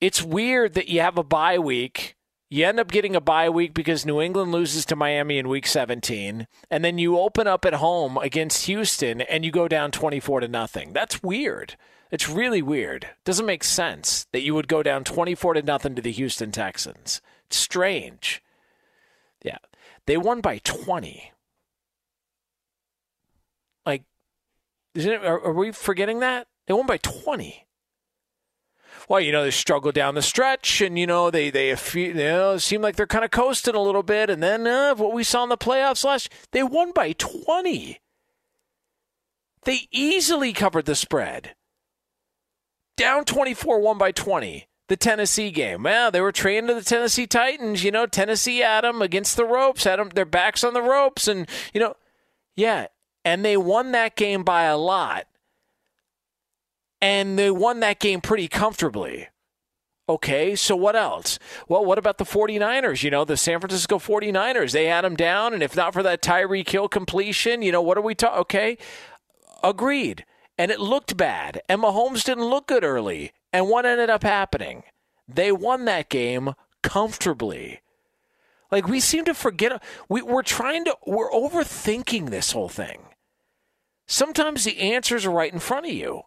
It's 0.00 0.22
weird 0.22 0.74
that 0.74 0.88
you 0.88 1.00
have 1.00 1.18
a 1.18 1.24
bye 1.24 1.58
week 1.58 2.15
you 2.48 2.64
end 2.64 2.78
up 2.78 2.90
getting 2.90 3.16
a 3.16 3.20
bye 3.20 3.48
week 3.48 3.74
because 3.74 4.06
New 4.06 4.20
England 4.20 4.52
loses 4.52 4.84
to 4.86 4.96
Miami 4.96 5.38
in 5.38 5.48
week 5.48 5.66
17, 5.66 6.46
and 6.70 6.84
then 6.84 6.98
you 6.98 7.18
open 7.18 7.46
up 7.46 7.64
at 7.64 7.74
home 7.74 8.16
against 8.18 8.66
Houston 8.66 9.20
and 9.20 9.44
you 9.44 9.50
go 9.50 9.66
down 9.66 9.90
24 9.90 10.40
to 10.40 10.48
nothing. 10.48 10.92
That's 10.92 11.22
weird. 11.22 11.76
It's 12.10 12.28
really 12.28 12.62
weird. 12.62 13.08
Doesn't 13.24 13.46
make 13.46 13.64
sense 13.64 14.26
that 14.32 14.42
you 14.42 14.54
would 14.54 14.68
go 14.68 14.82
down 14.82 15.02
24 15.02 15.54
to 15.54 15.62
nothing 15.62 15.96
to 15.96 16.02
the 16.02 16.12
Houston 16.12 16.52
Texans. 16.52 17.20
It's 17.46 17.56
strange. 17.56 18.42
Yeah. 19.42 19.58
They 20.06 20.16
won 20.16 20.40
by 20.40 20.58
20. 20.62 21.32
Like, 23.84 24.04
isn't 24.94 25.12
it, 25.12 25.24
are, 25.24 25.40
are 25.40 25.52
we 25.52 25.72
forgetting 25.72 26.20
that? 26.20 26.46
They 26.68 26.74
won 26.74 26.86
by 26.86 26.98
20 26.98 27.66
well, 29.08 29.20
you 29.20 29.32
know, 29.32 29.44
they 29.44 29.50
struggle 29.50 29.92
down 29.92 30.14
the 30.14 30.22
stretch, 30.22 30.80
and 30.80 30.98
you 30.98 31.06
know 31.06 31.30
they 31.30 31.50
they 31.50 31.76
you 31.94 32.14
know 32.14 32.58
seem 32.58 32.82
like 32.82 32.96
they're 32.96 33.06
kind 33.06 33.24
of 33.24 33.30
coasting 33.30 33.74
a 33.74 33.82
little 33.82 34.02
bit, 34.02 34.30
and 34.30 34.42
then 34.42 34.66
uh, 34.66 34.94
what 34.94 35.12
we 35.12 35.22
saw 35.22 35.44
in 35.44 35.48
the 35.48 35.56
playoffs 35.56 36.04
last, 36.04 36.32
they 36.52 36.62
won 36.62 36.92
by 36.92 37.12
twenty. 37.12 38.00
They 39.64 39.88
easily 39.90 40.52
covered 40.52 40.86
the 40.86 40.94
spread. 40.94 41.54
Down 42.96 43.24
twenty 43.24 43.54
four, 43.54 43.80
one 43.80 43.98
by 43.98 44.12
twenty. 44.12 44.68
The 44.88 44.96
Tennessee 44.96 45.50
game. 45.50 45.82
Well, 45.82 46.12
they 46.12 46.20
were 46.20 46.30
trained 46.30 46.68
to 46.68 46.74
the 46.74 46.82
Tennessee 46.82 47.26
Titans. 47.26 47.82
You 47.82 47.90
know, 47.90 48.06
Tennessee 48.06 48.58
had 48.58 48.84
them 48.84 49.02
against 49.02 49.36
the 49.36 49.44
ropes, 49.44 49.82
had 49.82 49.98
them 49.98 50.10
their 50.10 50.24
backs 50.24 50.62
on 50.62 50.74
the 50.74 50.82
ropes, 50.82 51.26
and 51.26 51.48
you 51.74 51.80
know, 51.80 51.94
yeah, 52.54 52.86
and 53.24 53.44
they 53.44 53.56
won 53.56 53.90
that 53.92 54.14
game 54.14 54.44
by 54.44 54.62
a 54.62 54.76
lot 54.76 55.26
and 57.00 57.38
they 57.38 57.50
won 57.50 57.80
that 57.80 58.00
game 58.00 58.20
pretty 58.20 58.48
comfortably. 58.48 59.28
Okay, 60.08 60.54
so 60.54 60.76
what 60.76 60.94
else? 60.94 61.38
Well, 61.68 61.84
what 61.84 61.98
about 61.98 62.18
the 62.18 62.24
49ers? 62.24 63.02
You 63.02 63.10
know, 63.10 63.24
the 63.24 63.36
San 63.36 63.58
Francisco 63.58 63.98
49ers, 63.98 64.70
they 64.70 64.86
had 64.86 65.04
them 65.04 65.16
down, 65.16 65.52
and 65.52 65.64
if 65.64 65.74
not 65.74 65.92
for 65.92 66.02
that 66.04 66.22
Tyreek 66.22 66.68
Hill 66.68 66.88
completion, 66.88 67.60
you 67.60 67.72
know, 67.72 67.82
what 67.82 67.98
are 67.98 68.02
we 68.02 68.14
talking? 68.14 68.40
Okay, 68.40 68.78
agreed. 69.64 70.24
And 70.56 70.70
it 70.70 70.78
looked 70.78 71.16
bad, 71.16 71.60
and 71.68 71.82
Mahomes 71.82 72.24
didn't 72.24 72.44
look 72.44 72.68
good 72.68 72.84
early. 72.84 73.32
And 73.52 73.68
what 73.68 73.84
ended 73.84 74.08
up 74.08 74.22
happening? 74.22 74.84
They 75.26 75.50
won 75.50 75.86
that 75.86 76.08
game 76.08 76.54
comfortably. 76.82 77.80
Like, 78.70 78.86
we 78.86 79.00
seem 79.00 79.24
to 79.24 79.34
forget, 79.34 79.82
we, 80.08 80.22
we're 80.22 80.42
trying 80.42 80.84
to, 80.84 80.96
we're 81.04 81.30
overthinking 81.30 82.30
this 82.30 82.52
whole 82.52 82.68
thing. 82.68 83.00
Sometimes 84.06 84.64
the 84.64 84.78
answers 84.78 85.26
are 85.26 85.30
right 85.30 85.52
in 85.52 85.58
front 85.58 85.86
of 85.86 85.92
you. 85.92 86.22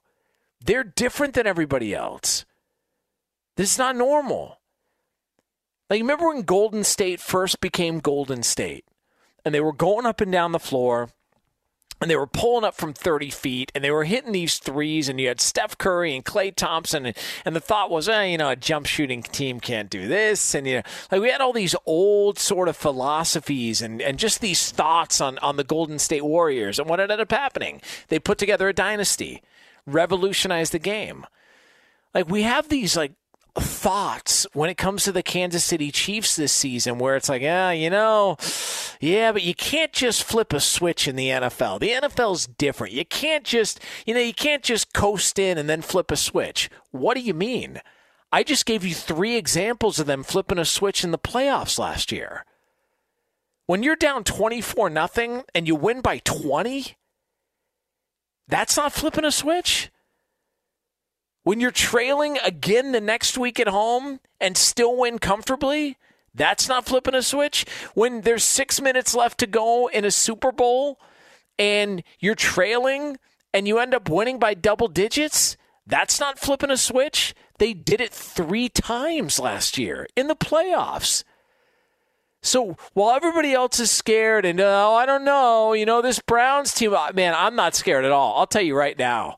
They're 0.64 0.84
different 0.84 1.34
than 1.34 1.48
everybody 1.48 1.94
else. 1.94 2.46
This 3.56 3.72
is 3.72 3.78
not 3.78 3.96
normal. 3.96 4.60
Like, 5.90 6.02
remember 6.02 6.28
when 6.28 6.44
Golden 6.44 6.84
State 6.84 7.20
first 7.20 7.62
became 7.62 8.00
Golden 8.00 8.44
State 8.44 8.86
and 9.44 9.56
they 9.56 9.62
were 9.62 9.74
going 9.74 10.06
up 10.06 10.22
and 10.22 10.32
down 10.32 10.52
the 10.52 10.60
floor 10.60 11.10
and 12.02 12.10
they 12.10 12.16
were 12.16 12.28
pulling 12.28 12.64
up 12.64 12.76
from 12.76 12.94
30 12.94 13.30
feet 13.32 13.72
and 13.76 13.84
they 13.84 13.92
were 13.92 14.06
hitting 14.06 14.32
these 14.32 14.60
threes 14.60 15.10
and 15.10 15.20
you 15.20 15.28
had 15.28 15.42
Steph 15.42 15.78
Curry 15.78 16.16
and 16.16 16.24
Klay 16.24 16.56
Thompson 16.56 17.08
and, 17.08 17.18
and 17.44 17.56
the 17.56 17.60
thought 17.60 17.90
was, 17.90 18.08
eh, 18.08 18.24
you 18.26 18.38
know, 18.38 18.50
a 18.50 18.56
jump 18.56 18.86
shooting 18.86 19.24
team 19.24 19.60
can't 19.60 19.90
do 19.90 20.08
this. 20.08 20.54
And, 20.54 20.66
you 20.68 20.78
know, 20.78 20.82
like 21.12 21.22
we 21.22 21.30
had 21.30 21.42
all 21.42 21.52
these 21.52 21.76
old 21.86 22.40
sort 22.40 22.70
of 22.70 22.78
philosophies 22.78 23.82
and, 23.82 24.02
and 24.02 24.18
just 24.18 24.40
these 24.40 24.72
thoughts 24.72 25.20
on, 25.20 25.38
on 25.40 25.58
the 25.58 25.64
Golden 25.64 26.00
State 26.00 26.24
Warriors. 26.24 26.80
And 26.80 26.88
what 26.88 27.00
ended 27.00 27.20
up 27.20 27.32
happening? 27.32 27.82
They 28.08 28.20
put 28.20 28.38
together 28.38 28.70
a 28.70 28.74
dynasty 28.74 29.42
revolutionize 29.94 30.70
the 30.70 30.80
game. 30.80 31.26
Like 32.14 32.30
we 32.30 32.44
have 32.44 32.70
these 32.70 32.98
like 32.98 33.14
thoughts 33.58 34.48
when 34.54 34.70
it 34.70 34.78
comes 34.78 35.04
to 35.04 35.12
the 35.12 35.24
Kansas 35.24 35.64
City 35.64 35.92
Chiefs 35.92 36.36
this 36.36 36.54
season 36.54 36.98
where 36.98 37.16
it's 37.16 37.30
like, 37.30 37.42
yeah, 37.42 37.72
you 37.72 37.90
know, 37.90 38.38
yeah, 39.00 39.32
but 39.32 39.44
you 39.44 39.54
can't 39.54 39.94
just 39.94 40.24
flip 40.24 40.54
a 40.54 40.60
switch 40.60 41.08
in 41.08 41.16
the 41.16 41.30
NFL. 41.30 41.80
The 41.80 41.92
NFL's 41.92 42.48
different. 42.48 42.94
You 42.94 43.06
can't 43.06 43.44
just, 43.44 43.80
you 44.06 44.14
know, 44.14 44.20
you 44.20 44.34
can't 44.34 44.64
just 44.64 44.94
coast 44.94 45.40
in 45.40 45.58
and 45.58 45.70
then 45.70 45.82
flip 45.82 46.12
a 46.12 46.16
switch. 46.16 46.70
What 46.92 47.16
do 47.16 47.22
you 47.22 47.34
mean? 47.34 47.82
I 48.32 48.44
just 48.44 48.66
gave 48.66 48.86
you 48.86 48.94
three 48.94 49.36
examples 49.36 50.00
of 50.00 50.06
them 50.06 50.24
flipping 50.24 50.60
a 50.60 50.66
switch 50.66 51.04
in 51.04 51.12
the 51.12 51.18
playoffs 51.18 51.80
last 51.80 52.12
year. 52.12 52.46
When 53.66 53.84
you're 53.84 53.96
down 53.96 54.24
24 54.24 54.90
nothing 54.90 55.44
and 55.54 55.68
you 55.68 55.76
win 55.76 56.02
by 56.02 56.20
20, 56.20 56.96
that's 58.50 58.76
not 58.76 58.92
flipping 58.92 59.26
a 59.26 59.32
switch. 59.32 59.92
When 61.44 61.62
you're 61.62 61.72
trailing 61.72 62.38
again 62.44 62.92
the 62.92 63.00
next 63.00 63.38
week 63.38 63.60
at 63.60 63.68
home 63.68 64.20
and 64.42 64.58
still 64.58 64.98
win 64.98 65.20
comfortably, 65.20 65.98
that's 66.34 66.68
not 66.68 66.86
flipping 66.86 67.16
a 67.16 67.22
switch. 67.22 67.66
When 67.94 68.22
there's 68.22 68.44
six 68.44 68.82
minutes 68.82 69.16
left 69.16 69.40
to 69.40 69.48
go 69.48 69.88
in 69.88 70.04
a 70.04 70.12
Super 70.12 70.52
Bowl 70.52 71.00
and 71.58 72.04
you're 72.20 72.36
trailing 72.36 73.18
and 73.54 73.68
you 73.68 73.80
end 73.80 73.94
up 73.94 74.10
winning 74.10 74.40
by 74.40 74.54
double 74.56 74.88
digits, 74.88 75.56
that's 75.86 76.20
not 76.20 76.40
flipping 76.40 76.72
a 76.72 76.78
switch. 76.78 77.34
They 77.58 77.74
did 77.74 78.02
it 78.02 78.12
three 78.12 78.70
times 78.70 79.40
last 79.40 79.78
year 79.78 80.08
in 80.16 80.28
the 80.28 80.36
playoffs. 80.36 81.24
So 82.42 82.78
while 82.94 83.16
everybody 83.16 83.54
else 83.54 83.80
is 83.80 83.92
scared 83.92 84.46
and 84.46 84.60
oh, 84.62 84.94
I 84.94 85.06
don't 85.06 85.26
know, 85.26 85.74
you 85.74 85.86
know, 85.86 86.02
this 86.02 86.20
Browns 86.20 86.74
team, 86.74 86.94
uh, 86.94 87.12
man, 87.14 87.34
I'm 87.36 87.56
not 87.56 87.76
scared 87.76 88.06
at 88.06 88.12
all. 88.12 88.38
I'll 88.38 88.48
tell 88.48 88.62
you 88.62 88.76
right 88.76 88.98
now. 88.98 89.38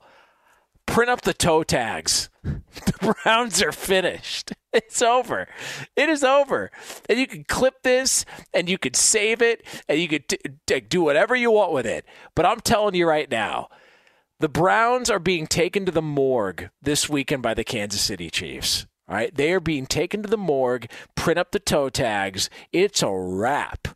Print 0.86 1.10
up 1.10 1.22
the 1.22 1.34
toe 1.34 1.64
tags. 1.64 2.30
The 2.86 3.15
Browns 3.23 3.61
are 3.61 3.72
finished. 3.72 4.53
It's 4.73 5.02
over. 5.02 5.49
It 5.98 6.07
is 6.07 6.23
over. 6.23 6.72
And 7.10 7.19
you 7.19 7.28
can 7.28 7.44
clip 7.44 7.84
this 7.84 8.23
and 8.53 8.69
you 8.69 8.78
could 8.78 8.95
save 8.95 9.41
it 9.41 9.65
and 9.90 9.99
you 9.99 10.07
could 10.07 10.30
t- 10.30 10.80
do 10.80 11.02
whatever 11.02 11.36
you 11.36 11.52
want 11.52 11.73
with 11.73 11.86
it. 11.86 12.06
But 12.36 12.45
I'm 12.45 12.61
telling 12.61 12.95
you 12.95 13.06
right 13.06 13.30
now, 13.30 13.68
the 14.40 14.48
Browns 14.48 15.10
are 15.10 15.19
being 15.19 15.45
taken 15.45 15.86
to 15.86 15.91
the 15.91 16.02
morgue 16.02 16.69
this 16.82 17.10
weekend 17.10 17.44
by 17.44 17.53
the 17.53 17.65
Kansas 17.65 18.02
City 18.02 18.30
Chiefs. 18.30 18.88
All 19.12 19.18
right, 19.18 19.36
they 19.36 19.52
are 19.52 19.60
being 19.60 19.88
taken 19.88 20.24
to 20.24 20.30
the 20.30 20.38
morgue, 20.38 20.90
print 21.16 21.38
up 21.38 21.52
the 21.52 21.60
toe 21.60 21.90
tags. 21.90 22.50
It's 22.72 23.04
a 23.04 23.12
wrap. 23.12 23.90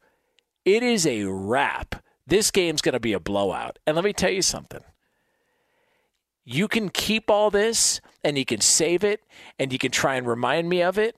It 0.65 0.83
is 0.83 1.07
a 1.07 1.23
wrap. 1.23 2.03
This 2.27 2.51
game's 2.51 2.81
going 2.81 2.93
to 2.93 2.99
be 2.99 3.13
a 3.13 3.19
blowout. 3.21 3.79
And 3.87 3.95
let 3.95 4.03
me 4.03 4.11
tell 4.11 4.29
you 4.29 4.41
something. 4.41 4.81
You 6.43 6.67
can 6.67 6.89
keep 6.89 7.29
all 7.29 7.49
this 7.49 8.01
and 8.25 8.37
you 8.37 8.43
can 8.43 8.59
save 8.59 9.05
it 9.05 9.21
and 9.57 9.71
you 9.71 9.79
can 9.79 9.89
try 9.89 10.15
and 10.15 10.27
remind 10.27 10.67
me 10.67 10.83
of 10.83 10.97
it. 10.97 11.15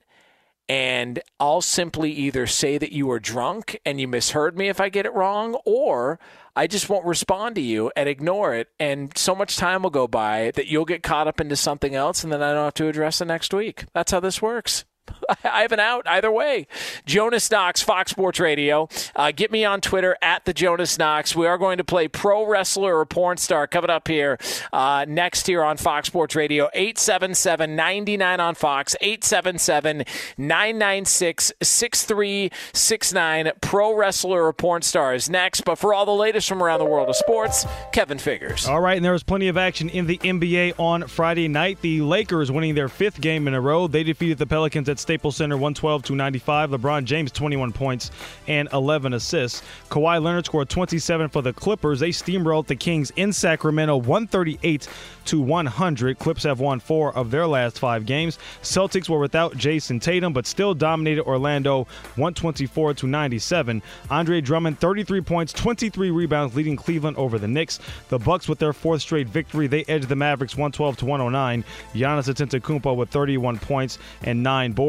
And 0.70 1.22
I'll 1.40 1.62
simply 1.62 2.12
either 2.12 2.46
say 2.46 2.78
that 2.78 2.92
you 2.92 3.08
were 3.08 3.20
drunk 3.20 3.80
and 3.86 4.02
you 4.02 4.08
misheard 4.08 4.58
me 4.58 4.68
if 4.68 4.82
I 4.82 4.90
get 4.90 5.06
it 5.06 5.14
wrong, 5.14 5.56
or 5.66 6.20
I 6.56 6.68
just 6.68 6.90
won't 6.90 7.06
respond 7.06 7.56
to 7.56 7.62
you 7.62 7.92
and 7.96 8.10
ignore 8.10 8.54
it. 8.54 8.68
And 8.80 9.18
so 9.18 9.34
much 9.34 9.56
time 9.56 9.84
will 9.84 9.90
go 9.90 10.08
by 10.08 10.52
that 10.56 10.68
you'll 10.68 10.86
get 10.86 11.04
caught 11.04 11.28
up 11.28 11.40
into 11.40 11.56
something 11.56 11.96
else 11.96 12.24
and 12.24 12.34
then 12.34 12.44
I 12.44 12.54
don't 12.54 12.66
have 12.66 12.74
to 12.76 12.88
address 12.88 13.22
it 13.22 13.26
next 13.26 13.54
week. 13.54 13.86
That's 13.94 14.12
how 14.12 14.20
this 14.20 14.42
works. 14.42 14.84
I 15.44 15.62
have 15.62 15.72
an 15.72 15.80
out 15.80 16.08
either 16.08 16.32
way. 16.32 16.68
Jonas 17.06 17.50
Knox, 17.50 17.82
Fox 17.82 18.12
Sports 18.12 18.40
Radio. 18.40 18.88
Uh, 19.16 19.32
get 19.32 19.52
me 19.52 19.66
on 19.66 19.82
Twitter 19.82 20.18
at 20.22 20.46
the 20.46 20.54
Jonas 20.54 20.98
Knox. 20.98 21.36
We 21.36 21.48
are 21.48 21.58
going 21.58 21.78
to 21.78 21.84
play 21.84 22.08
pro 22.08 22.46
wrestler 22.46 22.98
or 22.98 23.06
porn 23.06 23.38
star 23.38 23.68
coming 23.68 23.90
up 23.90 24.08
here 24.08 24.38
uh, 24.72 25.06
next 25.08 25.48
here 25.48 25.64
on 25.64 25.78
Fox 25.78 26.08
Sports 26.08 26.36
Radio. 26.36 26.70
877 26.74 27.76
99 27.76 28.40
on 28.40 28.56
Fox, 28.56 28.96
877 29.02 30.06
996 30.38 31.52
6369. 31.62 33.52
Pro 33.62 33.96
wrestler 33.96 34.46
or 34.46 34.54
porn 34.54 34.82
star 34.82 35.14
is 35.14 35.30
next. 35.30 35.62
But 35.62 35.76
for 35.78 35.94
all 35.94 36.06
the 36.06 36.12
latest 36.12 36.48
from 36.48 36.62
around 36.64 36.80
the 36.80 36.86
world 36.86 37.10
of 37.10 37.16
sports, 37.16 37.66
Kevin 37.92 38.18
Figures. 38.18 38.68
All 38.68 38.82
right, 38.82 38.96
and 38.96 39.06
there 39.06 39.12
was 39.14 39.24
plenty 39.24 39.48
of 39.48 39.58
action 39.58 39.90
in 39.90 40.08
the 40.08 40.18
NBA 40.18 40.80
on 40.80 41.08
Friday 41.08 41.48
night. 41.48 41.82
The 41.82 42.02
Lakers 42.02 42.52
winning 42.52 42.76
their 42.76 42.90
fifth 42.90 43.22
game 43.22 43.48
in 43.48 43.54
a 43.54 43.62
row. 43.62 43.88
They 43.88 44.04
defeated 44.04 44.38
the 44.38 44.48
Pelicans 44.48 44.90
at 44.90 44.97
Staples 45.00 45.36
Center 45.36 45.56
112 45.56 46.04
to 46.04 46.16
95. 46.16 46.72
LeBron 46.72 47.04
James 47.06 47.32
21 47.32 47.72
points 47.72 48.12
and 48.48 48.68
11 48.74 49.14
assists. 49.14 49.62
Kawhi 49.90 50.22
Leonard 50.22 50.46
scored 50.46 50.70
27 50.70 51.30
for 51.30 51.42
the 51.42 51.54
Clippers. 51.54 52.00
They 52.00 52.10
steamrolled 52.10 52.68
the 52.68 52.76
Kings 52.76 53.12
in 53.16 53.32
Sacramento 53.32 53.98
138 53.98 54.88
to 55.26 55.42
100. 55.42 56.20
Clips 56.20 56.44
have 56.44 56.60
won 56.60 56.80
four 56.80 57.16
of 57.16 57.32
their 57.32 57.46
last 57.46 57.80
five 57.80 58.06
games. 58.06 58.40
Celtics 58.62 59.10
were 59.10 59.20
without 59.20 59.58
Jayson 59.58 60.00
Tatum, 60.00 60.34
but 60.34 60.48
still 60.48 60.74
dominated 60.74 61.24
Orlando 61.24 61.84
124 62.16 62.94
to 62.96 63.08
97. 63.08 63.82
Andre 64.10 64.42
Drummond 64.42 64.80
33 64.80 65.22
points, 65.22 65.54
23 65.54 66.12
rebounds, 66.12 66.56
leading 66.56 66.76
Cleveland 66.76 67.18
over 67.18 67.38
the 67.38 67.48
Knicks. 67.48 67.80
The 68.10 68.20
Bucks 68.20 68.48
with 68.48 68.60
their 68.60 68.74
fourth 68.74 69.02
straight 69.02 69.28
victory, 69.28 69.68
they 69.68 69.84
edged 69.88 70.08
the 70.08 70.16
Mavericks 70.16 70.56
112 70.56 70.98
to 70.98 71.06
109. 71.06 71.64
Giannis 71.94 72.34
Antetokounmpo 72.34 72.96
with 72.96 73.10
31 73.10 73.60
points 73.60 74.00
and 74.24 74.42
nine 74.42 74.72
boards. 74.72 74.87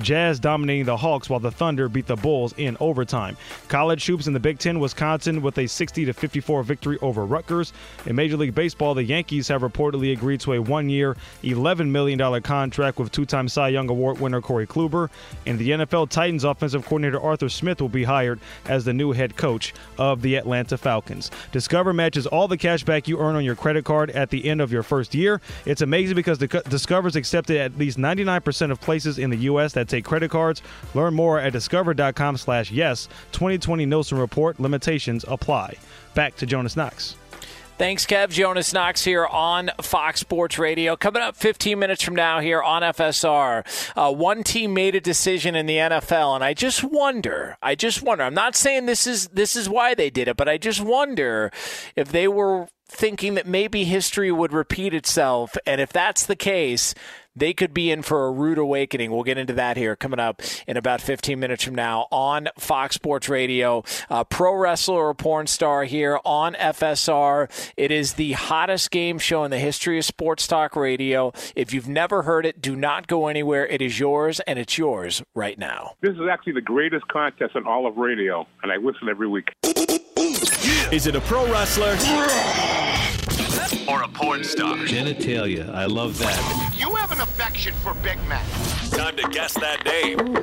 Jazz 0.00 0.38
dominating 0.38 0.84
the 0.84 0.96
Hawks 0.96 1.28
while 1.28 1.40
the 1.40 1.50
Thunder 1.50 1.88
beat 1.88 2.06
the 2.06 2.16
Bulls 2.16 2.54
in 2.56 2.76
overtime. 2.80 3.36
College 3.68 4.06
hoops 4.06 4.26
in 4.26 4.32
the 4.32 4.40
Big 4.40 4.58
Ten, 4.58 4.80
Wisconsin 4.80 5.42
with 5.42 5.58
a 5.58 5.66
60 5.66 6.04
to 6.04 6.12
54 6.12 6.62
victory 6.62 6.98
over 7.02 7.26
Rutgers. 7.26 7.72
In 8.06 8.16
Major 8.16 8.36
League 8.36 8.54
Baseball, 8.54 8.94
the 8.94 9.02
Yankees 9.02 9.48
have 9.48 9.62
reportedly 9.62 10.12
agreed 10.12 10.40
to 10.40 10.54
a 10.54 10.58
one-year, 10.58 11.16
$11 11.42 11.88
million 11.88 12.42
contract 12.42 12.98
with 12.98 13.10
two-time 13.12 13.48
Cy 13.48 13.68
Young 13.68 13.90
Award 13.90 14.20
winner 14.20 14.40
Corey 14.40 14.66
Kluber. 14.66 15.10
And 15.46 15.58
the 15.58 15.70
NFL 15.70 16.08
Titans 16.10 16.44
offensive 16.44 16.84
coordinator 16.84 17.20
Arthur 17.20 17.48
Smith 17.48 17.80
will 17.80 17.88
be 17.88 18.04
hired 18.04 18.40
as 18.66 18.84
the 18.84 18.92
new 18.92 19.12
head 19.12 19.36
coach 19.36 19.74
of 19.98 20.22
the 20.22 20.36
Atlanta 20.36 20.78
Falcons. 20.78 21.30
Discover 21.52 21.92
matches 21.92 22.26
all 22.26 22.48
the 22.48 22.56
cash 22.56 22.84
back 22.84 23.08
you 23.08 23.18
earn 23.18 23.36
on 23.36 23.44
your 23.44 23.56
credit 23.56 23.84
card 23.84 24.10
at 24.10 24.30
the 24.30 24.44
end 24.48 24.60
of 24.60 24.72
your 24.72 24.82
first 24.82 25.14
year. 25.14 25.40
It's 25.66 25.82
amazing 25.82 26.16
because 26.16 26.38
Discover's 26.38 27.16
accepted 27.16 27.56
at 27.56 27.76
least 27.76 27.98
99% 27.98 28.70
of 28.70 28.80
places 28.80 29.18
in 29.18 29.30
the 29.30 29.36
U.S. 29.42 29.72
that 29.74 29.88
take 29.88 30.04
credit 30.04 30.30
cards. 30.30 30.62
Learn 30.94 31.14
more 31.14 31.38
at 31.38 31.52
discover.com 31.52 32.36
slash 32.36 32.70
yes. 32.70 33.08
2020 33.32 33.86
Nielsen 33.86 34.18
Report. 34.18 34.58
Limitations 34.60 35.24
apply. 35.28 35.76
Back 36.14 36.36
to 36.36 36.46
Jonas 36.46 36.76
Knox. 36.76 37.16
Thanks, 37.80 38.04
Kev. 38.04 38.28
Jonas 38.28 38.74
Knox 38.74 39.02
here 39.04 39.24
on 39.24 39.70
Fox 39.80 40.20
Sports 40.20 40.58
Radio. 40.58 40.96
Coming 40.96 41.22
up 41.22 41.34
15 41.34 41.78
minutes 41.78 42.02
from 42.02 42.14
now 42.14 42.40
here 42.40 42.60
on 42.60 42.82
FSR. 42.82 43.64
Uh, 43.96 44.12
one 44.12 44.42
team 44.42 44.74
made 44.74 44.94
a 44.94 45.00
decision 45.00 45.54
in 45.54 45.64
the 45.64 45.76
NFL, 45.76 46.34
and 46.34 46.44
I 46.44 46.52
just 46.52 46.84
wonder. 46.84 47.56
I 47.62 47.74
just 47.74 48.02
wonder. 48.02 48.22
I'm 48.24 48.34
not 48.34 48.54
saying 48.54 48.84
this 48.84 49.06
is 49.06 49.28
this 49.28 49.56
is 49.56 49.66
why 49.66 49.94
they 49.94 50.10
did 50.10 50.28
it, 50.28 50.36
but 50.36 50.46
I 50.46 50.58
just 50.58 50.82
wonder 50.82 51.50
if 51.96 52.12
they 52.12 52.28
were 52.28 52.68
thinking 52.86 53.32
that 53.36 53.46
maybe 53.46 53.84
history 53.84 54.30
would 54.30 54.52
repeat 54.52 54.92
itself, 54.92 55.56
and 55.64 55.80
if 55.80 55.90
that's 55.90 56.26
the 56.26 56.36
case, 56.36 56.94
they 57.34 57.52
could 57.52 57.72
be 57.72 57.90
in 57.90 58.02
for 58.02 58.26
a 58.26 58.30
rude 58.30 58.58
awakening. 58.58 59.10
We'll 59.10 59.22
get 59.22 59.38
into 59.38 59.52
that 59.54 59.76
here 59.76 59.96
coming 59.96 60.20
up 60.20 60.42
in 60.66 60.76
about 60.76 61.00
15 61.00 61.38
minutes 61.38 61.64
from 61.64 61.74
now 61.74 62.06
on 62.10 62.48
Fox 62.58 62.94
Sports 62.94 63.28
Radio. 63.28 63.84
Uh, 64.08 64.24
pro 64.24 64.54
wrestler 64.54 65.08
or 65.08 65.14
porn 65.14 65.46
star 65.46 65.84
here 65.84 66.18
on 66.24 66.54
FSR. 66.54 67.50
It 67.76 67.90
is 67.90 68.14
the 68.14 68.32
hottest 68.32 68.90
game 68.90 69.18
show 69.18 69.44
in 69.44 69.50
the 69.50 69.58
history 69.58 69.98
of 69.98 70.04
sports 70.04 70.46
talk 70.46 70.76
radio. 70.76 71.32
If 71.54 71.72
you've 71.72 71.88
never 71.88 72.22
heard 72.22 72.46
it, 72.46 72.60
do 72.60 72.76
not 72.76 73.06
go 73.06 73.28
anywhere. 73.28 73.66
It 73.66 73.82
is 73.82 73.98
yours, 73.98 74.40
and 74.40 74.58
it's 74.58 74.78
yours 74.78 75.22
right 75.34 75.58
now. 75.58 75.94
This 76.00 76.14
is 76.14 76.28
actually 76.30 76.54
the 76.54 76.60
greatest 76.60 77.06
contest 77.08 77.56
in 77.56 77.66
all 77.66 77.86
of 77.86 77.96
radio, 77.96 78.46
and 78.62 78.72
I 78.72 78.76
listen 78.76 79.08
every 79.08 79.28
week. 79.28 79.48
Is 80.92 81.06
it 81.06 81.14
a 81.14 81.20
pro 81.20 81.50
wrestler? 81.50 81.96
Or 83.90 84.02
a 84.02 84.08
porn 84.08 84.44
star? 84.44 84.76
Genitalia. 84.76 85.68
I 85.74 85.86
love 85.86 86.18
that. 86.18 86.74
You 86.78 86.94
have 86.94 87.10
an 87.12 87.20
affection 87.20 87.74
for 87.82 87.94
Big 87.94 88.18
Mac. 88.28 88.46
Time 88.90 89.16
to 89.16 89.28
guess 89.30 89.54
that 89.54 89.84
name. 89.84 90.36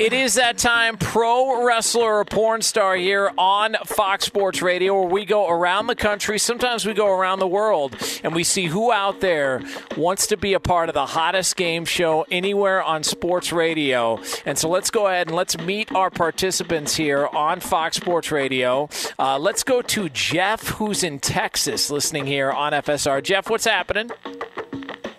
It 0.00 0.12
is 0.12 0.34
that 0.34 0.58
time, 0.58 0.96
pro 0.96 1.64
wrestler 1.64 2.18
or 2.18 2.24
porn 2.24 2.62
star 2.62 2.94
here 2.96 3.32
on 3.36 3.76
Fox 3.84 4.26
Sports 4.26 4.62
Radio, 4.62 5.00
where 5.00 5.08
we 5.08 5.24
go 5.24 5.48
around 5.48 5.86
the 5.86 5.96
country. 5.96 6.38
Sometimes 6.38 6.86
we 6.86 6.94
go 6.94 7.08
around 7.08 7.38
the 7.40 7.48
world, 7.48 7.96
and 8.22 8.34
we 8.34 8.44
see 8.44 8.66
who 8.66 8.92
out 8.92 9.20
there 9.20 9.62
wants 9.96 10.26
to 10.28 10.36
be 10.36 10.52
a 10.52 10.60
part 10.60 10.88
of 10.88 10.94
the 10.94 11.06
hottest 11.06 11.56
game 11.56 11.84
show 11.84 12.24
anywhere 12.30 12.82
on 12.82 13.02
sports 13.02 13.52
radio. 13.52 14.20
And 14.46 14.56
so 14.58 14.68
let's 14.68 14.90
go 14.90 15.06
ahead 15.06 15.28
and 15.28 15.36
let's 15.36 15.58
meet 15.58 15.90
our 15.92 16.10
participants 16.10 16.94
here 16.94 17.26
on 17.26 17.60
Fox 17.60 17.96
Sports 17.96 18.30
Radio. 18.30 18.88
Uh, 19.18 19.38
let's 19.38 19.64
go 19.64 19.82
to 19.82 20.08
Jeff, 20.10 20.68
who's 20.68 21.02
in 21.02 21.18
Texas, 21.18 21.90
listening 21.90 22.26
here 22.26 22.50
on 22.52 22.72
FSR. 22.72 23.22
Jeff, 23.22 23.50
what's 23.50 23.64
happening? 23.64 24.10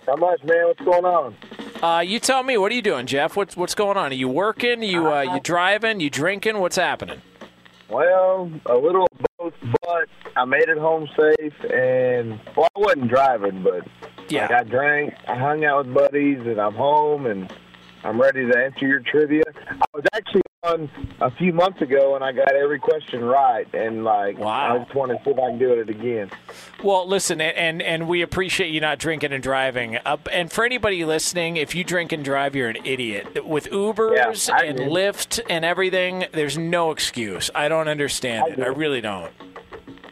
Not 0.10 0.20
much, 0.22 0.44
man. 0.44 0.66
What's 0.66 0.82
going 0.82 1.06
on? 1.06 1.36
Uh, 1.84 2.00
you 2.00 2.20
tell 2.20 2.42
me. 2.42 2.58
What 2.58 2.72
are 2.72 2.76
you 2.76 2.82
doing, 2.82 3.06
Jeff? 3.06 3.38
What's 3.38 3.56
what's 3.56 3.76
going 3.76 3.96
on? 3.96 4.12
Are 4.12 4.16
you 4.16 4.28
working? 4.28 4.82
You 4.82 5.08
uh, 5.08 5.22
you 5.22 5.40
driving? 5.40 6.00
You 6.00 6.10
drinking? 6.10 6.58
What's 6.58 6.78
happening? 6.78 7.22
Well, 7.92 8.52
a 8.66 8.76
little 8.76 9.04
of 9.04 9.26
both, 9.38 9.54
but 9.84 10.10
I 10.36 10.46
made 10.46 10.68
it 10.68 10.80
home 10.80 11.08
safe, 11.16 11.54
and 11.72 12.40
well, 12.58 12.70
I 12.76 12.80
wasn't 12.80 13.10
driving, 13.10 13.62
but 13.62 13.88
yeah, 14.30 14.48
like, 14.48 14.52
I 14.52 14.64
drank, 14.64 15.14
I 15.28 15.36
hung 15.36 15.64
out 15.64 15.86
with 15.86 15.94
buddies, 15.94 16.40
and 16.40 16.60
I'm 16.60 16.74
home, 16.74 17.28
and 17.28 17.54
I'm 18.04 18.20
ready 18.20 18.50
to 18.50 18.58
answer 18.58 18.88
your 18.88 19.00
trivia. 19.02 19.44
I 19.70 19.86
was 19.94 20.04
actually 20.14 20.42
on 20.64 20.90
a 21.22 21.32
few 21.32 21.54
months 21.54 21.82
ago, 21.82 22.16
and 22.16 22.24
I 22.24 22.32
got 22.32 22.54
every 22.54 22.80
question 22.80 23.24
right, 23.24 23.68
and 23.74 24.04
like, 24.04 24.38
wow. 24.38 24.76
I 24.76 24.80
just 24.80 24.94
want 24.96 25.12
to 25.12 25.18
see 25.24 25.32
if 25.32 25.38
I 25.40 25.50
can 25.50 25.58
do 25.60 25.72
it 25.74 25.90
again. 25.90 26.30
Well, 26.84 27.08
listen, 27.08 27.40
and 27.42 27.82
and 27.82 28.08
we 28.08 28.22
appreciate 28.22 28.70
you 28.70 28.82
not 28.82 29.00
drinking 29.00 29.32
and 29.34 29.42
driving. 29.44 29.98
Uh, 29.98 30.18
and 30.32 30.52
for 30.52 30.66
anybody 30.66 31.06
listening, 31.06 31.58
if 31.58 31.76
you 31.76 31.84
drink 31.84 32.12
and 32.12 32.24
drive, 32.24 32.56
you're 32.56 32.70
an 32.70 32.86
idiot. 32.86 33.46
With 33.46 33.70
Ubers 33.70 34.48
Yeah, 34.50 34.62
and 34.66 34.78
do. 34.78 34.84
Lyft 34.86 35.40
and 35.50 35.64
everything, 35.64 36.26
there's 36.34 36.58
no 36.58 36.92
excuse. 36.92 37.50
I 37.56 37.68
don't 37.68 37.88
understand 37.88 38.44
I 38.44 38.48
it. 38.50 38.56
do. 38.58 38.64
I 38.64 38.68
really 38.68 39.02
don't. 39.02 39.32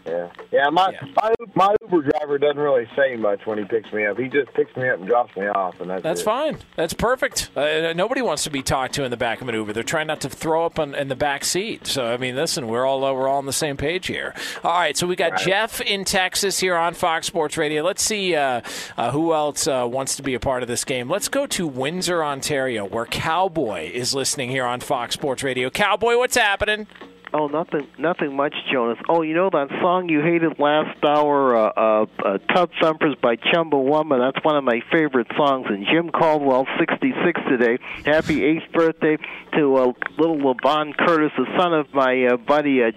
Yeah, 0.07 0.29
yeah. 0.51 0.69
My 0.69 0.95
my 1.21 1.33
my 1.53 1.75
Uber 1.81 2.09
driver 2.09 2.37
doesn't 2.37 2.57
really 2.57 2.87
say 2.95 3.17
much 3.17 3.45
when 3.45 3.57
he 3.57 3.65
picks 3.65 3.91
me 3.91 4.05
up. 4.05 4.17
He 4.17 4.29
just 4.29 4.53
picks 4.53 4.73
me 4.77 4.87
up 4.89 4.99
and 4.99 5.07
drops 5.07 5.35
me 5.35 5.47
off, 5.47 5.79
and 5.81 5.89
that's 5.89 6.01
That's 6.01 6.21
it. 6.21 6.23
fine. 6.23 6.57
That's 6.77 6.93
perfect. 6.93 7.49
Uh, 7.55 7.91
nobody 7.93 8.21
wants 8.21 8.45
to 8.45 8.49
be 8.49 8.61
talked 8.63 8.93
to 8.95 9.03
in 9.03 9.11
the 9.11 9.17
back 9.17 9.41
of 9.41 9.49
an 9.49 9.55
Uber. 9.55 9.73
They're 9.73 9.83
trying 9.83 10.07
not 10.07 10.21
to 10.21 10.29
throw 10.29 10.65
up 10.65 10.79
on, 10.79 10.95
in 10.95 11.09
the 11.09 11.15
back 11.15 11.43
seat. 11.43 11.87
So 11.87 12.05
I 12.05 12.15
mean, 12.17 12.35
listen, 12.37 12.67
we're 12.67 12.85
all 12.85 13.01
we're 13.01 13.27
all 13.27 13.39
on 13.39 13.45
the 13.45 13.51
same 13.53 13.75
page 13.75 14.07
here. 14.07 14.33
All 14.63 14.71
right, 14.79 14.95
so 14.95 15.05
we 15.07 15.15
got 15.17 15.33
Right. 15.33 15.41
Jeff 15.41 15.81
in 15.81 16.05
Texas 16.05 16.57
here 16.59 16.75
on 16.77 16.93
Fox 16.93 17.27
Sports 17.27 17.57
Radio. 17.57 17.83
Let's 17.83 18.01
see 18.03 18.33
uh, 18.35 18.61
uh, 18.97 19.11
who 19.11 19.33
else 19.33 19.67
uh, 19.67 19.85
wants 19.89 20.15
to 20.15 20.23
be 20.23 20.35
a 20.35 20.39
part 20.39 20.61
of 20.63 20.69
this 20.69 20.85
game. 20.85 21.09
Let's 21.09 21.27
go 21.27 21.45
to 21.47 21.67
Windsor, 21.67 22.23
Ontario, 22.23 22.85
where 22.85 23.05
Cowboy 23.05 23.91
is 23.93 24.13
listening 24.13 24.49
here 24.51 24.63
on 24.65 24.79
Fox 24.79 25.15
Sports 25.15 25.43
Radio. 25.43 25.69
Cowboy, 25.69 26.17
what's 26.17 26.37
happening? 26.37 26.87
Oh, 27.33 27.47
nothing, 27.47 27.87
nothing 27.99 28.35
much, 28.35 28.53
Jonas. 28.71 28.97
Oh, 29.09 29.21
you 29.21 29.33
know 29.33 29.49
that 29.49 29.67
song 29.81 30.07
you 30.07 30.21
hated 30.21 30.59
last 30.59 31.03
hour, 31.03 31.55
uh, 31.55 31.71
uh, 31.75 32.05
uh, 32.23 32.37
"Tub 32.53 32.69
Thumpers" 32.81 33.15
by 33.21 33.35
Chumbawamba. 33.35 34.31
That's 34.31 34.43
one 34.45 34.55
of 34.55 34.63
my 34.63 34.81
favorite 34.91 35.27
songs. 35.35 35.65
And 35.69 35.85
Jim 35.85 36.09
Caldwell, 36.09 36.65
66 36.79 37.41
today. 37.49 37.79
Happy 38.05 38.45
eighth 38.45 38.71
birthday 38.71 39.17
to 39.57 39.75
uh, 39.75 39.93
little 40.17 40.37
Levon 40.37 40.95
Curtis, 40.95 41.31
the 41.37 41.45
son 41.57 41.73
of 41.73 41.93
my 41.93 42.27
uh, 42.27 42.37
buddy 42.37 42.81
uh, 42.81 42.91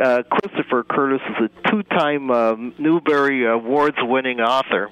uh, 0.00 0.22
Christopher 0.24 0.82
Curtis, 0.82 1.20
is 1.30 1.48
a 1.48 1.70
two-time 1.70 2.30
uh, 2.30 2.56
Newbery 2.78 3.46
Awards-winning 3.46 4.40
author. 4.40 4.90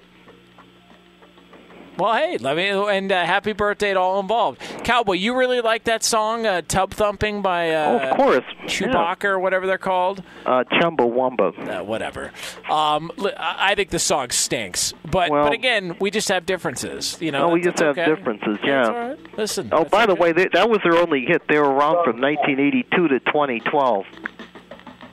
Well, 1.96 2.14
hey, 2.14 2.38
let 2.38 2.56
me 2.56 2.68
and 2.68 3.12
uh, 3.12 3.24
happy 3.24 3.52
birthday 3.52 3.92
to 3.92 4.00
all 4.00 4.18
involved. 4.18 4.60
Cowboy, 4.82 5.12
you 5.12 5.36
really 5.36 5.60
like 5.60 5.84
that 5.84 6.02
song, 6.02 6.44
uh, 6.44 6.62
"Tub 6.62 6.92
Thumping" 6.92 7.40
by 7.40 7.70
uh, 7.70 7.86
oh, 7.88 8.10
of 8.10 8.16
course, 8.16 8.44
Chewbacca 8.64 9.22
yeah. 9.22 9.30
or 9.30 9.38
whatever 9.38 9.66
they're 9.66 9.78
called. 9.78 10.22
Uh, 10.44 10.64
Chumbawamba. 10.64 11.80
Uh, 11.80 11.84
whatever. 11.84 12.32
Um, 12.68 13.12
I 13.38 13.76
think 13.76 13.90
the 13.90 14.00
song 14.00 14.30
stinks, 14.30 14.92
but 15.08 15.30
well, 15.30 15.44
but 15.44 15.52
again, 15.52 15.96
we 16.00 16.10
just 16.10 16.28
have 16.30 16.46
differences. 16.46 17.16
You 17.20 17.30
know, 17.30 17.46
no, 17.46 17.54
we 17.54 17.60
just 17.60 17.78
have 17.78 17.96
okay. 17.96 18.12
differences. 18.12 18.58
Yeah. 18.64 18.88
Right. 18.88 19.38
Listen. 19.38 19.68
Oh, 19.70 19.84
by 19.84 20.06
the 20.06 20.16
way, 20.16 20.32
they, 20.32 20.48
that 20.52 20.68
was 20.68 20.80
their 20.82 20.96
only 20.96 21.24
hit. 21.24 21.42
They 21.48 21.58
were 21.58 21.70
around 21.70 22.04
from 22.04 22.20
1982 22.20 23.08
to 23.08 23.20
2012. 23.20 24.04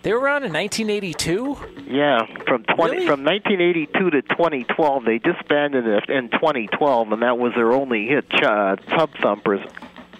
They 0.03 0.13
were 0.13 0.19
around 0.19 0.43
in 0.43 0.53
1982. 0.53 1.83
Yeah, 1.87 2.25
from 2.47 2.63
20 2.63 2.93
really? 2.93 3.07
from 3.07 3.23
1982 3.23 4.09
to 4.09 4.21
2012. 4.21 5.05
They 5.05 5.19
disbanded 5.19 5.85
it 5.85 6.09
in 6.09 6.29
2012, 6.29 7.11
and 7.11 7.21
that 7.21 7.37
was 7.37 7.53
their 7.55 7.71
only 7.71 8.07
hit. 8.07 8.25
Uh, 8.33 8.75
Tub 8.75 9.11
Thumpers. 9.21 9.61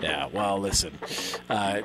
Yeah. 0.02 0.28
Well, 0.32 0.60
listen. 0.60 0.98
Uh, 1.50 1.82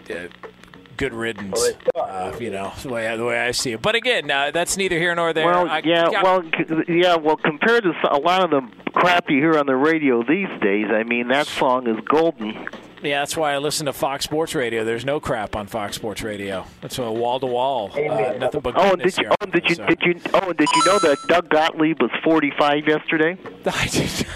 good 0.97 1.13
riddance. 1.15 1.71
Uh, 1.95 2.37
you 2.41 2.51
know 2.51 2.73
the 2.83 2.89
way 2.89 3.17
the 3.17 3.25
way 3.25 3.39
I 3.39 3.51
see 3.53 3.73
it. 3.73 3.83
But 3.83 3.95
again, 3.95 4.31
uh, 4.31 4.51
that's 4.51 4.77
neither 4.77 4.99
here 4.99 5.15
nor 5.15 5.33
there. 5.33 5.47
Well, 5.47 5.69
I, 5.69 5.83
yeah, 5.85 6.09
I, 6.09 6.23
well, 6.23 6.45
yeah, 6.89 7.17
well, 7.17 7.37
compared 7.37 7.85
to 7.85 7.93
a 8.11 8.19
lot 8.19 8.45
of 8.45 8.51
the 8.51 8.93
crap 8.93 9.31
you 9.31 9.39
hear 9.39 9.59
on 9.59 9.67
the 9.67 9.77
radio 9.77 10.23
these 10.23 10.49
days, 10.61 10.87
I 10.91 11.03
mean 11.03 11.29
that 11.29 11.47
song 11.47 11.87
is 11.87 11.99
golden. 12.05 12.69
Yeah, 13.03 13.21
that's 13.21 13.37
why 13.37 13.53
I 13.53 13.59
listen 13.59 13.87
to 13.87 13.93
Fox 13.93 14.25
Sports 14.25 14.55
Radio. 14.55 14.85
There's 14.85 15.05
no 15.05 15.21
crap 15.21 15.55
on 15.55 15.67
Fox 15.67 15.97
Sports 15.97 16.23
Radio. 16.23 16.67
That's 16.81 16.99
a 16.99 17.11
wall 17.11 17.39
to 17.41 17.47
wall, 17.47 17.89
nothing 17.89 18.61
but 18.61 18.75
oh, 18.77 18.97
did 18.97 19.17
you? 19.17 19.25
Here, 19.25 19.33
oh, 19.41 19.47
did 19.47 19.69
you? 19.69 19.75
so. 19.75 19.87
Did 19.87 20.03
you? 20.03 20.21
Oh, 20.35 20.53
did 20.53 20.69
you 20.75 20.85
know 20.87 20.99
that 21.01 21.19
Doug 21.29 21.49
Gottlieb 21.51 22.01
was 22.01 22.11
45 22.25 22.87
yesterday? 22.87 23.37
I 23.67 23.87
did. 23.87 24.27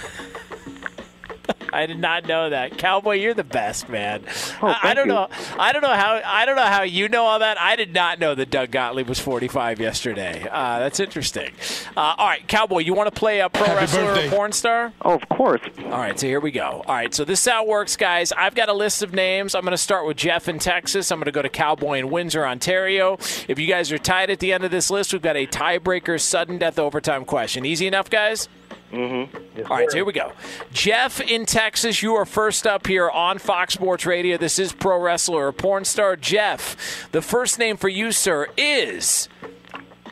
I 1.72 1.86
did 1.86 1.98
not 1.98 2.26
know 2.26 2.50
that. 2.50 2.78
Cowboy, 2.78 3.14
you're 3.16 3.34
the 3.34 3.44
best, 3.44 3.88
man. 3.88 4.22
Oh, 4.62 4.68
I, 4.68 4.90
I 4.90 4.94
don't 4.94 5.06
you. 5.06 5.12
know. 5.14 5.28
I 5.58 5.72
don't 5.72 5.82
know 5.82 5.94
how. 5.94 6.20
I 6.24 6.44
don't 6.44 6.56
know 6.56 6.62
how 6.64 6.82
you 6.82 7.08
know 7.08 7.24
all 7.24 7.38
that. 7.38 7.60
I 7.60 7.76
did 7.76 7.94
not 7.94 8.18
know 8.18 8.34
that 8.34 8.50
Doug 8.50 8.70
Gottlieb 8.70 9.08
was 9.08 9.18
45 9.20 9.80
yesterday. 9.80 10.46
Uh, 10.50 10.78
that's 10.80 11.00
interesting. 11.00 11.50
Uh, 11.96 12.14
all 12.18 12.26
right, 12.28 12.46
Cowboy, 12.48 12.78
you 12.78 12.94
want 12.94 13.12
to 13.12 13.18
play 13.18 13.40
a 13.40 13.48
pro 13.48 13.66
Happy 13.66 13.76
wrestler 13.80 14.04
birthday. 14.04 14.26
or 14.26 14.30
porn 14.30 14.52
star? 14.52 14.92
Oh, 15.02 15.14
of 15.14 15.28
course. 15.28 15.60
All 15.78 15.90
right, 15.90 16.18
so 16.18 16.26
here 16.26 16.40
we 16.40 16.50
go. 16.50 16.82
All 16.86 16.94
right, 16.94 17.14
so 17.14 17.24
this 17.24 17.40
is 17.46 17.50
how 17.52 17.62
it 17.64 17.68
works, 17.68 17.96
guys. 17.96 18.32
I've 18.32 18.54
got 18.54 18.68
a 18.68 18.72
list 18.74 19.02
of 19.02 19.12
names. 19.12 19.54
I'm 19.54 19.62
going 19.62 19.72
to 19.72 19.78
start 19.78 20.06
with 20.06 20.16
Jeff 20.16 20.48
in 20.48 20.58
Texas. 20.58 21.10
I'm 21.12 21.18
going 21.18 21.26
to 21.26 21.32
go 21.32 21.42
to 21.42 21.48
Cowboy 21.48 21.98
in 21.98 22.10
Windsor, 22.10 22.44
Ontario. 22.46 23.14
If 23.48 23.58
you 23.58 23.66
guys 23.66 23.90
are 23.92 23.98
tied 23.98 24.30
at 24.30 24.38
the 24.40 24.52
end 24.52 24.64
of 24.64 24.70
this 24.70 24.90
list, 24.90 25.12
we've 25.12 25.22
got 25.22 25.36
a 25.36 25.46
tiebreaker 25.46 26.20
sudden 26.20 26.58
death 26.58 26.78
overtime 26.78 27.24
question. 27.24 27.64
Easy 27.64 27.86
enough, 27.86 28.10
guys? 28.10 28.48
Mm-hmm. 28.92 29.62
All 29.70 29.76
right, 29.76 29.90
so 29.90 29.98
here 29.98 30.04
we 30.04 30.12
go. 30.12 30.32
Jeff 30.72 31.20
in 31.20 31.46
Texas, 31.46 32.02
you 32.02 32.14
are 32.14 32.24
first 32.24 32.66
up 32.66 32.86
here 32.86 33.08
on 33.08 33.38
Fox 33.38 33.74
Sports 33.74 34.04
Radio. 34.04 34.36
This 34.36 34.58
is 34.58 34.72
pro 34.72 35.00
wrestler 35.00 35.46
or 35.46 35.52
porn 35.52 35.84
star 35.84 36.16
Jeff. 36.16 37.08
The 37.12 37.22
first 37.22 37.58
name 37.58 37.76
for 37.76 37.88
you, 37.88 38.10
sir, 38.10 38.48
is 38.56 39.28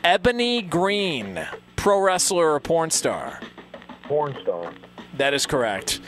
Ebony 0.03 0.61
Green, 0.61 1.45
pro 1.75 1.99
wrestler 1.99 2.53
or 2.53 2.59
porn 2.59 2.89
star. 2.89 3.41
Porn 4.03 4.37
star. 4.41 4.73
That 5.17 5.33
is 5.33 5.45
correct. 5.45 5.99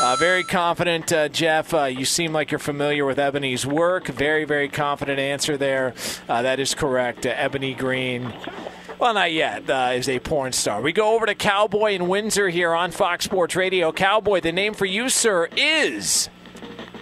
Uh, 0.00 0.16
very 0.16 0.44
confident, 0.44 1.12
uh, 1.12 1.28
Jeff. 1.28 1.74
Uh, 1.74 1.84
you 1.84 2.04
seem 2.04 2.32
like 2.32 2.50
you're 2.50 2.58
familiar 2.58 3.04
with 3.04 3.18
Ebony's 3.18 3.66
work. 3.66 4.06
Very, 4.06 4.44
very 4.44 4.68
confident 4.68 5.18
answer 5.18 5.56
there. 5.56 5.94
Uh, 6.28 6.42
that 6.42 6.60
is 6.60 6.74
correct. 6.74 7.26
Uh, 7.26 7.34
Ebony 7.36 7.74
Green. 7.74 8.32
Well, 9.00 9.14
not 9.14 9.32
yet. 9.32 9.68
Uh, 9.70 9.92
is 9.94 10.10
a 10.10 10.18
porn 10.18 10.52
star. 10.52 10.82
We 10.82 10.92
go 10.92 11.14
over 11.14 11.24
to 11.24 11.34
Cowboy 11.34 11.94
in 11.94 12.06
Windsor 12.06 12.50
here 12.50 12.74
on 12.74 12.90
Fox 12.90 13.24
Sports 13.24 13.56
Radio. 13.56 13.92
Cowboy, 13.92 14.40
the 14.42 14.52
name 14.52 14.74
for 14.74 14.84
you, 14.84 15.08
sir, 15.08 15.48
is 15.56 16.28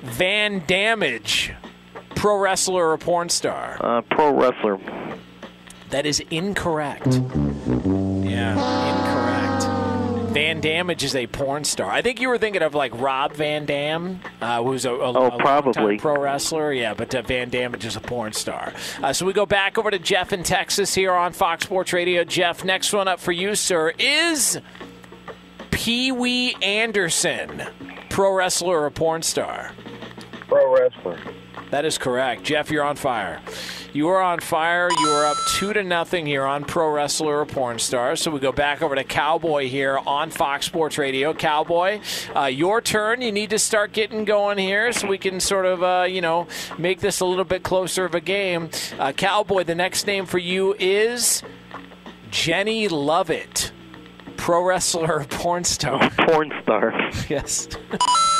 Van 0.05 0.63
Damage, 0.69 1.53
pro 2.15 2.39
wrestler 2.39 2.91
or 2.91 2.99
porn 2.99 3.29
star. 3.29 3.79
Uh, 3.81 4.03
pro 4.03 4.33
wrestler. 4.33 4.79
That 5.91 6.07
is 6.07 6.21
incorrect. 6.31 7.07
Yeah, 7.07 8.53
incorrect. 8.53 9.08
Van 10.29 10.61
Damage 10.61 11.05
is 11.05 11.17
a 11.17 11.27
porn 11.27 11.65
star. 11.65 11.91
I 11.91 12.03
think 12.03 12.21
you 12.21 12.29
were 12.29 12.39
thinking 12.39 12.63
of 12.63 12.75
like 12.75 12.93
Rob 13.01 13.33
Van 13.33 13.65
Dam, 13.65 14.21
uh, 14.41 14.63
who's 14.63 14.85
a, 14.85 14.91
a, 14.93 14.99
Oh, 15.13 15.27
a 15.29 15.39
probably. 15.39 15.73
longtime 15.83 15.99
pro 15.99 16.21
wrestler. 16.21 16.73
Yeah, 16.73 16.95
but 16.95 17.15
uh, 17.15 17.23
Van 17.23 17.49
Damage 17.49 17.85
is 17.87 17.97
a 17.97 18.01
porn 18.01 18.33
star. 18.35 18.73
Uh, 19.03 19.13
so 19.13 19.25
we 19.27 19.33
go 19.33 19.47
back 19.47 19.79
over 19.79 19.91
to 19.91 19.99
Jeff 19.99 20.33
in 20.33 20.43
Texas 20.43 20.95
here 20.95 21.13
on 21.13 21.33
Fox 21.33 21.65
Sports 21.65 21.93
Radio. 21.93 22.25
Jeff, 22.25 22.63
next 22.65 22.93
one 22.93 23.09
up 23.09 23.21
for 23.21 23.33
you, 23.33 23.55
sir, 23.55 23.93
is 23.99 24.61
Pee 25.71 26.13
Wee 26.13 26.55
Anderson, 26.63 27.63
pro 28.11 28.33
wrestler 28.33 28.81
or 28.85 28.91
porn 28.91 29.23
star. 29.23 29.73
Pro 30.47 30.73
wrestler. 30.79 31.19
That 31.71 31.85
is 31.85 31.99
correct. 31.99 32.45
Jeff, 32.45 32.71
you're 32.71 32.85
on 32.85 32.97
fire. 32.97 33.41
You 33.93 34.09
are 34.09 34.21
on 34.21 34.41
fire. 34.41 34.89
You 35.01 35.09
are 35.09 35.27
up 35.27 35.37
two 35.49 35.73
to 35.73 35.83
nothing 35.83 36.25
here 36.25 36.45
on 36.45 36.65
Pro 36.65 36.91
Wrestler 36.91 37.41
or 37.41 37.47
Porn 37.47 37.79
Star. 37.79 38.17
So 38.17 38.31
we 38.31 38.39
go 38.39 38.53
back 38.53 38.83
over 38.83 38.95
to 38.95 39.05
Cowboy 39.05 39.69
here 39.69 39.99
on 40.07 40.31
Fox 40.31 40.67
Sports 40.67 40.99
Radio. 40.99 41.35
Cowboy, 41.35 42.01
uh, 42.35 42.45
your 42.45 42.81
turn. 42.81 43.21
You 43.21 43.33
need 43.33 43.51
to 43.51 43.59
start 43.59 43.93
getting 43.93 44.25
going 44.25 44.59
here 44.59 44.93
so 44.93 45.09
we 45.09 45.19
can 45.19 45.41
sort 45.41 45.67
of, 45.67 45.83
uh, 45.83 46.07
you 46.09 46.21
know, 46.21 46.47
make 46.79 47.01
this 47.01 47.21
a 47.21 47.27
little 47.27 47.45
bit 47.45 47.63
closer 47.63 48.05
of 48.05 48.15
a 48.15 48.21
game. 48.21 48.71
Uh, 48.99 49.13
Cowboy, 49.13 49.65
the 49.65 49.75
next 49.75 50.07
name 50.07 50.27
for 50.27 50.39
you 50.39 50.75
is 50.79 51.43
Jenny 52.31 52.89
Lovett, 52.89 53.73
pro 54.37 54.63
wrestler 54.63 55.25
porn 55.31 55.65
star. 55.65 56.11
Porn 56.11 56.53
star. 56.63 56.93
yes. 57.29 57.69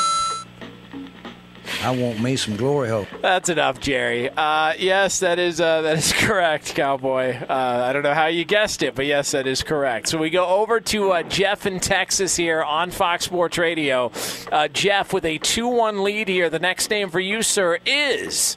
I 1.81 1.91
want 1.91 2.19
me 2.19 2.35
some 2.35 2.55
glory 2.55 2.89
hole. 2.89 3.07
That's 3.21 3.49
enough, 3.49 3.79
Jerry. 3.79 4.29
Uh, 4.29 4.73
yes, 4.77 5.19
that 5.19 5.39
is 5.39 5.61
uh, 5.61 5.81
that 5.81 5.97
is 5.97 6.11
correct, 6.17 6.75
Cowboy. 6.75 7.37
Uh, 7.37 7.85
I 7.87 7.93
don't 7.93 8.03
know 8.03 8.13
how 8.13 8.27
you 8.27 8.45
guessed 8.45 8.83
it, 8.83 8.95
but 8.95 9.05
yes, 9.05 9.31
that 9.31 9.47
is 9.47 9.63
correct. 9.63 10.09
So 10.09 10.17
we 10.17 10.29
go 10.29 10.45
over 10.45 10.79
to 10.81 11.11
uh, 11.11 11.23
Jeff 11.23 11.65
in 11.65 11.79
Texas 11.79 12.35
here 12.35 12.63
on 12.63 12.91
Fox 12.91 13.25
Sports 13.25 13.57
Radio. 13.57 14.11
Uh, 14.51 14.67
Jeff 14.67 15.13
with 15.13 15.25
a 15.25 15.37
two-one 15.37 16.03
lead 16.03 16.27
here. 16.27 16.49
The 16.49 16.59
next 16.59 16.89
name 16.89 17.09
for 17.09 17.19
you, 17.19 17.41
sir, 17.41 17.79
is 17.85 18.55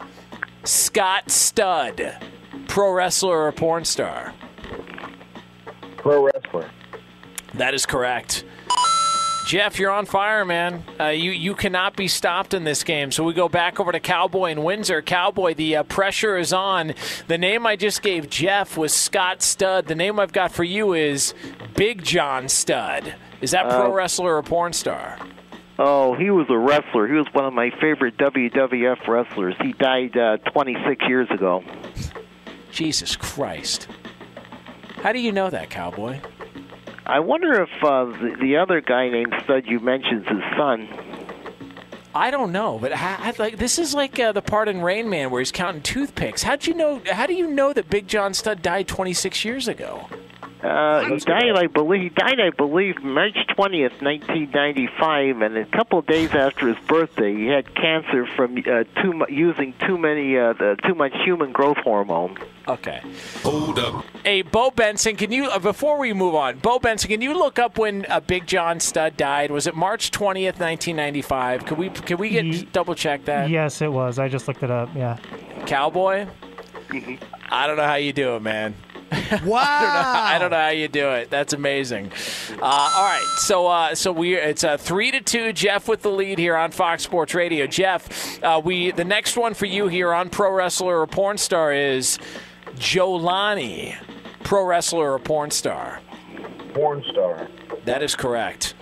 Scott 0.65 1.31
Stud, 1.31 2.17
pro 2.69 2.93
wrestler 2.93 3.39
or 3.47 3.53
porn 3.53 3.85
star. 3.85 4.35
Pro 5.97 6.25
wrestler. 6.25 6.69
That 7.55 7.75
is 7.75 7.87
correct. 7.87 8.45
Jeff, 9.53 9.79
you're 9.79 9.91
on 9.91 10.07
fire, 10.07 10.47
man. 10.47 10.83
Uh, 10.99 11.09
you 11.09 11.31
you 11.31 11.55
cannot 11.55 11.95
be 11.95 12.09
stopped 12.09 12.55
in 12.55 12.65
this 12.65 12.83
game. 12.83 13.11
So 13.13 13.23
we 13.23 13.35
go 13.35 13.51
back 13.51 13.79
over 13.81 13.93
to 13.93 14.01
Cowboy 14.01 14.51
in 14.51 14.63
Windsor. 14.63 15.03
Cowboy, 15.03 15.53
the 15.53 15.77
uh, 15.77 15.83
pressure 15.83 16.39
is 16.39 16.55
on. 16.55 16.95
The 17.29 17.37
name 17.37 17.67
I 17.67 17.77
just 17.77 18.01
gave 18.01 18.31
Jeff 18.31 18.79
was 18.79 18.95
Scott 18.95 19.43
Stud. 19.43 19.89
The 19.89 19.95
name 19.95 20.19
I've 20.19 20.33
got 20.33 20.53
for 20.53 20.65
you 20.65 20.95
is 20.95 21.35
Big 21.77 22.03
John 22.03 22.49
Studd. 22.49 23.15
Is 23.43 23.51
that 23.51 23.69
pro 23.69 23.93
Uh, 23.93 23.95
wrestler 23.95 24.39
or 24.39 24.43
porn 24.43 24.73
star? 24.73 25.19
Oh, 25.79 26.15
he 26.15 26.31
was 26.31 26.47
a 26.49 26.57
wrestler. 26.57 27.07
He 27.07 27.13
was 27.13 27.27
one 27.35 27.45
of 27.45 27.53
my 27.53 27.69
favorite 27.79 28.17
WWF 28.17 29.07
wrestlers. 29.07 29.55
He 29.61 29.75
died 29.75 30.17
uh, 30.17 30.39
26 30.51 31.05
years 31.07 31.31
ago. 31.31 31.63
Jesus 32.71 33.17
Christ. 33.17 33.87
How 35.03 35.13
do 35.13 35.19
you 35.19 35.31
know 35.31 35.51
that, 35.51 35.69
Cowboy? 35.69 36.21
I 37.07 37.21
wonder 37.21 37.63
if 37.63 37.71
uh, 37.83 38.05
the, 38.05 38.37
the 38.41 38.57
other 38.57 38.81
guy 38.81 39.09
named 39.09 39.35
Stud 39.45 39.67
you 39.67 39.81
mentioned 39.81 40.27
his 40.27 40.43
son. 40.57 40.89
I 42.15 42.31
don't 42.31 42.53
know, 42.53 42.79
but 42.79 42.93
I, 42.95 43.33
like 43.39 43.57
this 43.57 43.79
is 43.79 43.95
like 43.95 44.19
uh, 44.21 44.33
the 44.33 44.43
part 44.43 44.69
in 44.69 44.83
Rain 44.83 45.09
Man 45.09 45.31
where 45.31 45.41
he's 45.41 45.51
counting 45.51 45.83
toothpicks. 45.83 46.43
How'd 46.43 46.67
you 46.67 46.75
know? 46.75 47.01
How 47.11 47.27
do 47.27 47.35
you 47.35 47.47
know 47.47 47.73
that 47.73 47.89
Big 47.89 48.07
John 48.07 48.35
Studd 48.35 48.61
died 48.61 48.87
26 48.87 49.45
years 49.45 49.67
ago? 49.67 50.07
Uh, 50.63 51.05
he 51.05 51.17
died, 51.19 51.57
I 51.57 51.67
believe. 51.67 52.03
He 52.03 52.09
died, 52.11 52.39
I 52.41 52.51
believe, 52.51 53.03
March 53.03 53.37
twentieth, 53.55 54.01
nineteen 54.01 54.51
ninety-five, 54.53 55.43
and 55.43 55.57
a 55.57 55.65
couple 55.67 55.99
of 55.99 56.07
days 56.07 56.31
after 56.33 56.69
his 56.69 56.77
birthday, 56.87 57.35
he 57.35 57.47
had 57.47 57.75
cancer 57.75 58.27
from 58.37 58.57
uh, 58.59 58.85
too 59.03 59.13
mu- 59.13 59.27
using 59.29 59.75
too 59.85 59.99
many, 59.99 60.39
uh, 60.39 60.53
the, 60.53 60.77
too 60.87 60.95
much 60.95 61.13
human 61.25 61.51
growth 61.53 61.79
hormone. 61.79 62.39
Okay. 62.69 63.03
Hold 63.43 63.81
up. 63.81 64.05
Hey, 64.25 64.43
Bo 64.43 64.71
Benson, 64.71 65.17
can 65.17 65.33
you, 65.33 65.47
uh, 65.51 65.59
before 65.59 65.99
we 65.99 66.13
move 66.13 66.37
on, 66.37 66.59
Bo 66.61 66.79
Benson, 66.79 67.09
can 67.11 67.21
you 67.21 67.35
look 67.35 67.59
up 67.59 67.77
when 67.77 68.07
uh, 68.09 68.21
Big 68.21 68.47
John 68.47 68.79
Studd 68.79 69.17
died? 69.17 69.51
Was 69.51 69.67
it 69.67 69.75
March 69.75 70.13
20th, 70.13 70.61
1995? 70.61 71.67
Could 71.67 71.79
we, 71.79 71.91
could 71.91 72.21
we 72.21 72.29
get, 72.31 72.73
double 72.73 72.95
check 72.95 73.25
that? 73.25 73.51
Yes, 73.51 73.83
it 73.83 73.93
was. 73.93 74.21
I 74.21 74.29
just 74.29 74.47
looked 74.47 74.63
it 74.63 74.71
up. 74.71 74.91
Yeah. 74.95 75.19
Cowboy? 75.67 76.29
I 77.51 77.67
don't 77.67 77.77
know 77.77 77.87
how 77.87 77.97
you 77.97 78.13
do 78.13 78.37
it, 78.37 78.43
man. 78.43 78.75
Wow! 79.45 79.59
I, 79.63 79.83
don't 79.85 80.03
know, 80.03 80.21
I 80.21 80.39
don't 80.39 80.51
know 80.51 80.57
how 80.57 80.69
you 80.69 80.89
do 80.89 81.11
it. 81.11 81.31
That's 81.31 81.53
amazing. 81.53 82.13
Uh, 82.51 82.61
all 82.63 83.05
right, 83.05 83.35
so 83.39 83.67
uh, 83.67 83.95
so 83.95 84.13
we 84.13 84.35
it's 84.35 84.65
uh, 84.65 84.77
three 84.77 85.11
to 85.11 85.21
two. 85.21 85.53
Jeff 85.53 85.89
with 85.89 86.03
the 86.03 86.11
lead 86.11 86.39
here 86.39 86.57
on 86.57 86.71
Fox 86.71 87.03
Sports 87.03 87.35
Radio. 87.35 87.67
Jeff, 87.67 88.43
uh, 88.43 88.61
we 88.65 88.91
the 88.91 89.05
next 89.05 89.37
one 89.37 89.55
for 89.55 89.67
you 89.67 89.89
here 89.89 90.13
on 90.13 90.31
Pro 90.31 90.53
Wrestler 90.53 91.01
or 91.01 91.07
Porn 91.07 91.39
Star 91.39 91.73
is 91.73 92.19
Jolani, 92.77 93.97
Pro 94.45 94.65
Wrestler 94.65 95.13
or 95.13 95.19
Porn 95.19 95.51
Star. 95.51 96.01
Porn 96.75 97.05
star. 97.11 97.49
That 97.85 98.03
is 98.03 98.17
correct. 98.17 98.75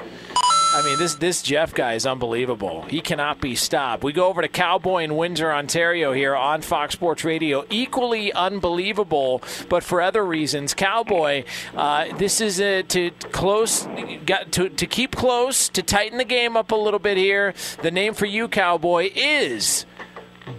I 0.72 0.82
mean, 0.84 0.98
this 0.98 1.16
this 1.16 1.42
Jeff 1.42 1.74
guy 1.74 1.94
is 1.94 2.06
unbelievable. 2.06 2.82
He 2.82 3.00
cannot 3.00 3.40
be 3.40 3.56
stopped. 3.56 4.04
We 4.04 4.12
go 4.12 4.28
over 4.28 4.40
to 4.40 4.46
Cowboy 4.48 5.02
in 5.02 5.16
Windsor, 5.16 5.50
Ontario, 5.52 6.12
here 6.12 6.36
on 6.36 6.62
Fox 6.62 6.92
Sports 6.94 7.24
Radio. 7.24 7.64
Equally 7.70 8.32
unbelievable, 8.32 9.42
but 9.68 9.82
for 9.82 10.00
other 10.00 10.24
reasons. 10.24 10.72
Cowboy, 10.72 11.44
uh, 11.76 12.16
this 12.18 12.40
is 12.40 12.60
a, 12.60 12.84
to 12.84 13.10
close, 13.32 13.88
got 14.24 14.52
to 14.52 14.68
to 14.68 14.86
keep 14.86 15.16
close, 15.16 15.68
to 15.70 15.82
tighten 15.82 16.18
the 16.18 16.24
game 16.24 16.56
up 16.56 16.70
a 16.70 16.76
little 16.76 17.00
bit 17.00 17.16
here. 17.16 17.52
The 17.82 17.90
name 17.90 18.14
for 18.14 18.26
you, 18.26 18.46
Cowboy, 18.46 19.10
is 19.14 19.86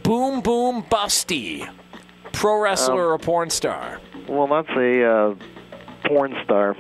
Boom 0.04 0.42
Boom 0.42 0.84
Busty, 0.84 1.72
pro 2.34 2.60
wrestler 2.60 3.06
Um, 3.06 3.14
or 3.14 3.18
porn 3.18 3.50
star. 3.50 4.02
Well, 4.28 4.48
that's 4.48 4.70
a 4.76 5.06
uh, 5.06 5.36
porn 6.06 6.36
star. 6.44 6.76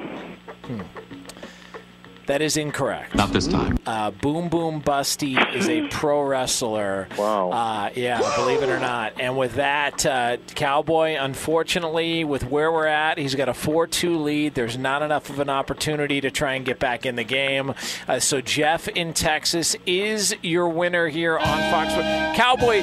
That 2.27 2.41
is 2.41 2.55
incorrect. 2.57 3.15
Not 3.15 3.33
this 3.33 3.47
time. 3.47 3.77
Uh, 3.85 4.11
Boom 4.11 4.47
Boom 4.47 4.81
Busty 4.81 5.37
is 5.55 5.67
a 5.67 5.87
pro 5.89 6.21
wrestler. 6.23 7.07
Wow. 7.17 7.51
Uh, 7.51 7.89
yeah, 7.95 8.19
believe 8.35 8.61
it 8.63 8.69
or 8.69 8.79
not. 8.79 9.13
And 9.19 9.37
with 9.37 9.55
that, 9.55 10.05
uh, 10.05 10.37
Cowboy, 10.55 11.17
unfortunately, 11.19 12.23
with 12.23 12.43
where 12.45 12.71
we're 12.71 12.85
at, 12.87 13.17
he's 13.17 13.35
got 13.35 13.49
a 13.49 13.53
4 13.53 13.87
2 13.87 14.17
lead. 14.17 14.53
There's 14.55 14.77
not 14.77 15.01
enough 15.01 15.29
of 15.29 15.39
an 15.39 15.49
opportunity 15.49 16.21
to 16.21 16.31
try 16.31 16.53
and 16.53 16.65
get 16.65 16.79
back 16.79 17.05
in 17.05 17.15
the 17.15 17.23
game. 17.23 17.73
Uh, 18.07 18.19
so, 18.19 18.39
Jeff 18.41 18.87
in 18.87 19.13
Texas 19.13 19.75
is 19.85 20.35
your 20.41 20.69
winner 20.69 21.07
here 21.07 21.37
on 21.37 21.71
Fox. 21.71 21.93
Cowboy. 22.37 22.81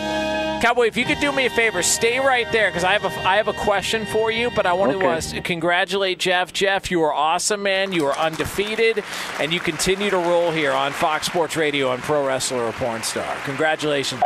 Cowboy, 0.61 0.87
if 0.89 0.97
you 0.97 1.05
could 1.05 1.21
do 1.21 1.31
me 1.31 1.47
a 1.47 1.51
favor, 1.51 1.83
stay 1.85 2.19
right 2.19 2.51
there 2.51 2.69
because 2.69 2.83
I 2.83 2.93
have 2.99 3.05
a 3.05 3.21
I 3.29 3.37
have 3.37 3.47
a 3.47 3.53
question 3.53 4.05
for 4.07 4.33
you. 4.33 4.51
But 4.57 4.67
I 4.67 4.73
want 4.73 4.91
to 4.91 4.99
Okay. 4.99 5.39
uh, 5.39 5.43
congratulate 5.43 6.19
Jeff. 6.19 6.53
Jeff, 6.53 6.91
you 6.91 7.01
are 7.05 7.13
awesome, 7.15 7.63
man. 7.63 7.93
You 7.93 8.07
are 8.07 8.19
undefeated, 8.19 9.05
and 9.41 9.53
you 9.53 9.61
continue 9.61 10.11
to 10.11 10.17
roll 10.19 10.51
here 10.51 10.73
on 10.73 10.93
Fox 10.93 11.27
Sports 11.27 11.57
Radio 11.57 11.93
and 11.93 12.03
Pro 12.03 12.27
Wrestler 12.27 12.63
or 12.63 12.73
Porn 12.73 13.03
Star. 13.03 13.37
Congratulations. 13.45 14.23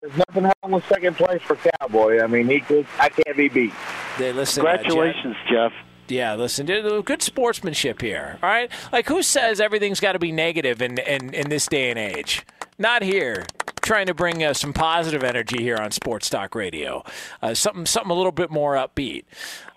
There's 0.00 0.16
nothing 0.16 0.44
wrong 0.44 0.72
with 0.72 0.86
second 0.88 1.16
place 1.16 1.40
for 1.42 1.56
Cowboy. 1.56 2.20
I 2.22 2.26
mean, 2.26 2.48
he 2.48 2.60
could. 2.60 2.86
I 2.98 3.08
can't 3.08 3.36
be 3.36 3.48
beat. 3.48 3.72
They 4.18 4.32
listen. 4.32 4.66
uh, 4.66 4.76
Congratulations, 4.76 5.36
Jeff. 5.48 5.72
Yeah, 6.08 6.34
listen, 6.34 6.66
dude, 6.66 7.04
good 7.06 7.22
sportsmanship 7.22 8.02
here. 8.02 8.38
All 8.42 8.48
right, 8.50 8.70
like 8.92 9.06
who 9.08 9.22
says 9.22 9.58
everything's 9.60 10.00
got 10.00 10.12
to 10.12 10.18
be 10.18 10.32
negative 10.32 10.82
in, 10.82 10.98
in 10.98 11.32
in 11.32 11.48
this 11.48 11.66
day 11.66 11.88
and 11.90 11.98
age? 11.98 12.44
Not 12.78 13.02
here. 13.02 13.44
Trying 13.80 14.06
to 14.06 14.14
bring 14.14 14.42
uh, 14.42 14.54
some 14.54 14.72
positive 14.72 15.22
energy 15.22 15.62
here 15.62 15.76
on 15.76 15.90
Sports 15.90 16.30
Talk 16.30 16.54
Radio. 16.54 17.04
Uh, 17.42 17.54
something 17.54 17.86
something 17.86 18.10
a 18.10 18.14
little 18.14 18.32
bit 18.32 18.50
more 18.50 18.74
upbeat. 18.74 19.24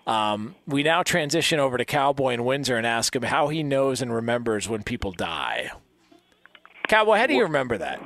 Um, 0.08 0.54
we 0.66 0.82
now 0.82 1.02
transition 1.02 1.60
over 1.60 1.76
to 1.76 1.84
Cowboy 1.84 2.32
in 2.32 2.44
Windsor 2.44 2.76
and 2.76 2.86
ask 2.86 3.14
him 3.14 3.22
how 3.22 3.48
he 3.48 3.62
knows 3.62 4.00
and 4.00 4.12
remembers 4.12 4.66
when 4.66 4.82
people 4.82 5.12
die. 5.12 5.70
Cowboy, 6.88 7.18
how 7.18 7.26
do 7.26 7.34
you 7.34 7.42
remember 7.42 7.76
that? 7.76 8.00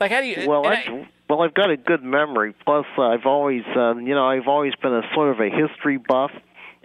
Like, 0.00 0.10
how 0.10 0.22
do 0.22 0.26
you? 0.26 0.48
Well, 0.48 0.66
I, 0.66 1.06
well, 1.28 1.42
I've 1.42 1.52
got 1.52 1.70
a 1.70 1.76
good 1.76 2.02
memory. 2.02 2.54
Plus, 2.64 2.86
uh, 2.96 3.02
I've 3.02 3.26
always, 3.26 3.62
uh, 3.76 3.94
you 3.96 4.14
know, 4.14 4.26
I've 4.26 4.48
always 4.48 4.74
been 4.76 4.94
a 4.94 5.02
sort 5.14 5.34
of 5.34 5.40
a 5.40 5.50
history 5.50 5.98
buff. 5.98 6.30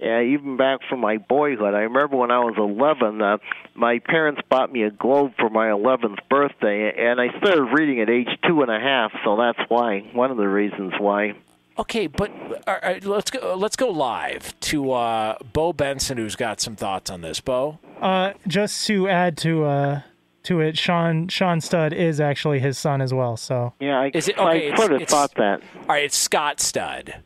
Uh, 0.02 0.22
even 0.22 0.57
back 0.57 0.80
from 0.90 0.99
my 0.99 1.18
boyhood, 1.18 1.73
I 1.73 1.81
remember 1.81 2.18
when 2.18 2.31
I 2.31 2.40
was 2.40 2.56
11, 2.57 3.22
uh, 3.22 3.38
my 3.76 3.99
parents 3.99 4.41
bought 4.49 4.72
me 4.72 4.84
a 4.84 4.91
globe 4.91 5.34
for 5.38 5.49
my 5.49 5.68
11th 5.68 6.19
birthday, 6.30 6.94
and 6.98 7.19
I 7.19 7.38
started 7.38 7.64
reading 7.64 7.99
at 7.99 8.10
age 8.10 8.30
two 8.48 8.61
and 8.61 8.72
a 8.72 8.80
half. 8.80 9.11
So 9.26 9.36
that's 9.36 9.60
why 9.69 10.10
one 10.14 10.31
of 10.31 10.38
the 10.38 10.48
reasons 10.48 10.94
why. 10.99 11.34
Okay, 11.80 12.07
but 12.07 12.30
all 12.68 12.77
right, 12.84 13.03
let's 13.06 13.31
go. 13.31 13.56
Let's 13.56 13.76
go 13.77 13.89
live 13.89 14.60
to 14.61 14.91
uh, 14.91 15.38
Bo 15.53 15.72
Benson, 15.73 16.18
who's 16.18 16.35
got 16.35 16.60
some 16.60 16.76
thoughts 16.76 17.10
on 17.10 17.22
this. 17.22 17.39
Bo, 17.39 17.80
Uh, 18.01 18.34
just 18.47 18.85
to 18.88 19.07
add 19.07 19.38
to 19.38 19.64
uh 19.65 20.01
to 20.43 20.60
it, 20.61 20.77
Sean 20.77 21.27
Sean 21.30 21.61
Stud 21.61 21.93
is 21.93 22.19
actually 22.19 22.60
his 22.60 22.77
son 22.77 23.01
as 23.01 23.14
well. 23.14 23.38
So 23.38 23.73
Yeah, 23.80 23.99
I, 24.01 24.11
Is 24.14 24.27
it- 24.27 24.38
I 24.38 24.56
okay, 24.57 24.65
it's- 24.68 24.80
sort 24.80 24.91
of 24.91 25.01
it's- 25.01 25.10
thought 25.11 25.35
that. 25.35 25.61
all 25.81 25.88
right, 25.95 26.03
it's 26.03 26.18
Scott 26.18 26.60
Stud. 26.60 27.23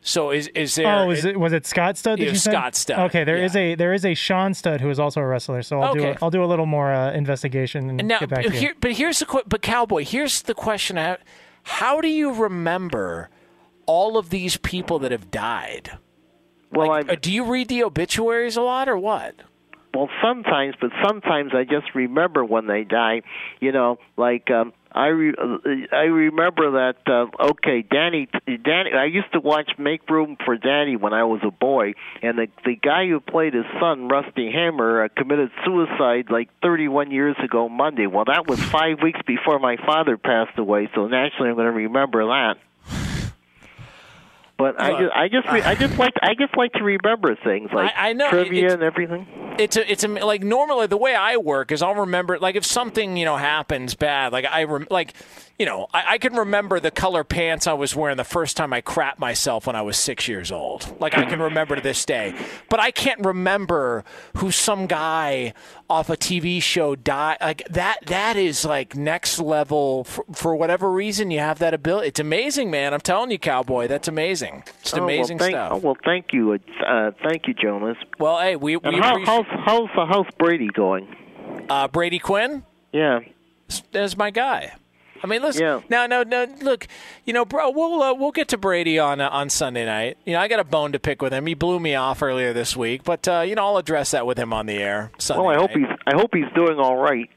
So 0.00 0.30
is 0.30 0.46
is 0.48 0.74
there? 0.76 0.86
oh, 0.86 1.10
is 1.10 1.24
it 1.24 1.38
was 1.38 1.52
it 1.52 1.66
Scott 1.66 1.98
Stud? 1.98 2.18
Did 2.18 2.28
you 2.28 2.34
say? 2.36 2.52
Scott 2.52 2.76
Stud, 2.76 2.98
Okay, 3.10 3.24
there 3.24 3.36
is 3.36 3.54
a 3.56 3.74
there 3.74 3.92
is 3.92 4.04
a 4.06 4.14
Sean 4.14 4.54
Stud 4.54 4.80
who 4.80 4.88
is 4.88 4.98
also 5.00 5.20
a 5.20 5.26
wrestler. 5.26 5.62
So 5.62 5.80
I'll 5.82 5.92
do 5.94 6.00
Okay. 6.00 6.10
a, 6.12 6.18
I'll 6.22 6.30
do 6.30 6.42
a 6.44 6.46
little 6.46 6.66
more 6.66 6.92
uh, 6.94 7.12
investigation 7.12 7.90
and 7.90 8.00
And 8.00 8.08
now, 8.08 8.20
get 8.20 8.28
back 8.30 8.44
to 8.46 8.56
you. 8.56 8.72
but 8.80 8.92
here's 8.92 9.18
the 9.18 9.42
but 9.46 9.60
Cowboy. 9.62 10.04
Here's 10.04 10.42
the 10.42 10.54
question: 10.54 10.96
I. 10.96 11.18
How 11.64 12.00
do 12.00 12.06
you 12.06 12.32
remember 12.32 13.28
all 13.86 14.18
of 14.18 14.30
these 14.30 14.56
people 14.56 14.98
that 15.00 15.12
have 15.12 15.30
died? 15.30 15.98
Well, 16.72 16.88
Like, 16.88 17.10
uh, 17.10 17.16
do 17.20 17.32
you 17.32 17.44
read 17.44 17.68
the 17.68 17.84
obituaries 17.84 18.56
a 18.56 18.62
lot, 18.62 18.88
or 18.88 18.98
what? 18.98 19.34
Well, 19.94 20.10
sometimes, 20.22 20.74
but 20.78 20.90
sometimes 21.02 21.52
I 21.54 21.64
just 21.64 21.94
remember 21.94 22.44
when 22.44 22.66
they 22.66 22.84
die. 22.84 23.22
You 23.60 23.72
know, 23.72 23.98
like 24.18 24.50
um, 24.50 24.74
I 24.92 25.06
re- 25.06 25.34
uh, 25.38 25.96
I 25.96 26.02
remember 26.04 26.72
that. 26.72 26.96
Uh, 27.06 27.28
okay, 27.52 27.80
Danny, 27.80 28.28
Danny. 28.46 28.90
I 28.92 29.06
used 29.06 29.32
to 29.32 29.40
watch 29.40 29.70
Make 29.78 30.10
Room 30.10 30.36
for 30.44 30.58
Danny 30.58 30.96
when 30.96 31.14
I 31.14 31.24
was 31.24 31.40
a 31.44 31.50
boy, 31.50 31.94
and 32.20 32.36
the 32.36 32.48
the 32.66 32.76
guy 32.76 33.06
who 33.08 33.20
played 33.20 33.54
his 33.54 33.64
son, 33.80 34.08
Rusty 34.08 34.52
Hammer, 34.52 35.04
uh, 35.04 35.08
committed 35.16 35.50
suicide 35.64 36.26
like 36.28 36.50
31 36.60 37.10
years 37.10 37.36
ago 37.42 37.66
Monday. 37.70 38.06
Well, 38.06 38.26
that 38.26 38.46
was 38.46 38.62
five 38.62 38.98
weeks 39.02 39.20
before 39.26 39.58
my 39.58 39.76
father 39.86 40.18
passed 40.18 40.58
away, 40.58 40.90
so 40.94 41.06
naturally 41.06 41.48
I'm 41.48 41.56
going 41.56 41.68
to 41.68 41.72
remember 41.72 42.22
that. 42.26 42.56
But 44.58 44.80
I 44.80 44.90
just, 45.02 45.12
I 45.14 45.28
just, 45.28 45.48
re- 45.52 45.62
I 45.62 45.74
just 45.74 45.98
like, 45.98 46.14
I 46.22 46.34
just 46.34 46.56
like 46.56 46.72
to 46.74 46.82
remember 46.82 47.36
things 47.44 47.70
like 47.74 47.92
I- 47.96 48.10
I 48.10 48.12
know, 48.14 48.30
trivia 48.30 48.72
and 48.72 48.82
everything. 48.82 49.26
it's 49.58 49.76
a, 49.76 49.90
it's 49.90 50.02
a, 50.02 50.08
like 50.08 50.42
normally 50.42 50.86
the 50.86 50.96
way 50.96 51.14
I 51.14 51.36
work 51.36 51.70
is 51.72 51.82
I'll 51.82 51.94
remember 51.94 52.38
like 52.38 52.56
if 52.56 52.64
something 52.64 53.16
you 53.18 53.24
know 53.26 53.36
happens 53.36 53.94
bad 53.94 54.32
like 54.32 54.46
I 54.46 54.64
rem, 54.64 54.86
like 54.90 55.12
you 55.58 55.66
know 55.66 55.86
I, 55.94 56.14
I 56.14 56.18
can 56.18 56.34
remember 56.34 56.80
the 56.80 56.90
color 56.90 57.24
pants 57.24 57.66
I 57.66 57.72
was 57.72 57.94
wearing 57.96 58.16
the 58.16 58.24
first 58.24 58.56
time 58.56 58.72
I 58.72 58.80
crapped 58.82 59.18
myself 59.18 59.66
when 59.66 59.74
I 59.76 59.82
was 59.82 59.96
six 59.96 60.28
years 60.28 60.52
old 60.52 60.94
like 61.00 61.16
I 61.16 61.24
can 61.24 61.40
remember 61.40 61.76
to 61.76 61.80
this 61.82 62.04
day 62.04 62.34
but 62.68 62.78
I 62.80 62.90
can't 62.90 63.20
remember 63.24 64.04
who 64.36 64.50
some 64.50 64.86
guy 64.86 65.54
off 65.88 66.10
a 66.10 66.16
TV 66.16 66.60
show 66.60 66.94
died 66.96 67.38
like 67.40 67.66
that 67.70 67.98
that 68.06 68.36
is 68.36 68.64
like 68.64 68.96
next 68.96 69.38
level 69.38 70.04
for, 70.04 70.24
for 70.34 70.56
whatever 70.56 70.90
reason 70.90 71.30
you 71.30 71.38
have 71.38 71.58
that 71.60 71.72
ability 71.74 72.08
it's 72.08 72.20
amazing 72.20 72.70
man 72.70 72.92
I'm 72.92 73.00
telling 73.00 73.30
you 73.30 73.38
cowboy 73.38 73.86
that's 73.88 74.08
amazing 74.08 74.64
it's 74.80 74.92
Oh, 74.92 74.98
well, 74.98 75.04
amazing 75.04 75.38
thank- 75.38 75.52
stuff 75.52 75.72
Oh, 75.72 75.78
well, 75.78 75.96
thank 76.04 76.32
you, 76.32 76.52
uh, 76.86 77.10
thank 77.26 77.46
you, 77.46 77.54
Jonas. 77.54 77.96
well 78.18 78.38
hey 78.40 78.56
we, 78.56 78.76
we 78.76 78.96
how, 78.98 79.12
appreciate 79.12 79.26
how's 79.26 79.46
how's 79.64 80.08
house 80.08 80.26
Brady 80.38 80.68
going? 80.68 81.06
uh, 81.70 81.88
Brady 81.88 82.18
Quinn 82.18 82.62
Yeah. 82.92 83.20
as 83.94 84.16
my 84.16 84.30
guy. 84.30 84.74
I 85.22 85.26
mean, 85.26 85.42
listen. 85.42 85.62
Yeah. 85.62 85.80
No, 85.88 86.06
no, 86.06 86.22
no. 86.22 86.46
Look, 86.60 86.86
you 87.24 87.32
know, 87.32 87.44
bro, 87.44 87.70
we'll 87.70 88.02
uh, 88.02 88.14
we'll 88.14 88.32
get 88.32 88.48
to 88.48 88.58
Brady 88.58 88.98
on 88.98 89.20
uh, 89.20 89.28
on 89.28 89.50
Sunday 89.50 89.84
night. 89.84 90.18
You 90.24 90.34
know, 90.34 90.40
I 90.40 90.48
got 90.48 90.60
a 90.60 90.64
bone 90.64 90.92
to 90.92 90.98
pick 90.98 91.22
with 91.22 91.32
him. 91.32 91.46
He 91.46 91.54
blew 91.54 91.80
me 91.80 91.94
off 91.94 92.22
earlier 92.22 92.52
this 92.52 92.76
week, 92.76 93.04
but 93.04 93.26
uh, 93.28 93.40
you 93.40 93.54
know, 93.54 93.66
I'll 93.66 93.76
address 93.76 94.12
that 94.12 94.26
with 94.26 94.38
him 94.38 94.52
on 94.52 94.66
the 94.66 94.78
air 94.78 95.10
Sunday. 95.18 95.42
Well, 95.42 95.54
I 95.54 95.58
hope 95.58 95.70
he's 95.70 95.86
I 96.06 96.14
hope 96.14 96.30
he's 96.34 96.52
doing 96.54 96.78
all 96.78 96.96
right. 96.96 97.28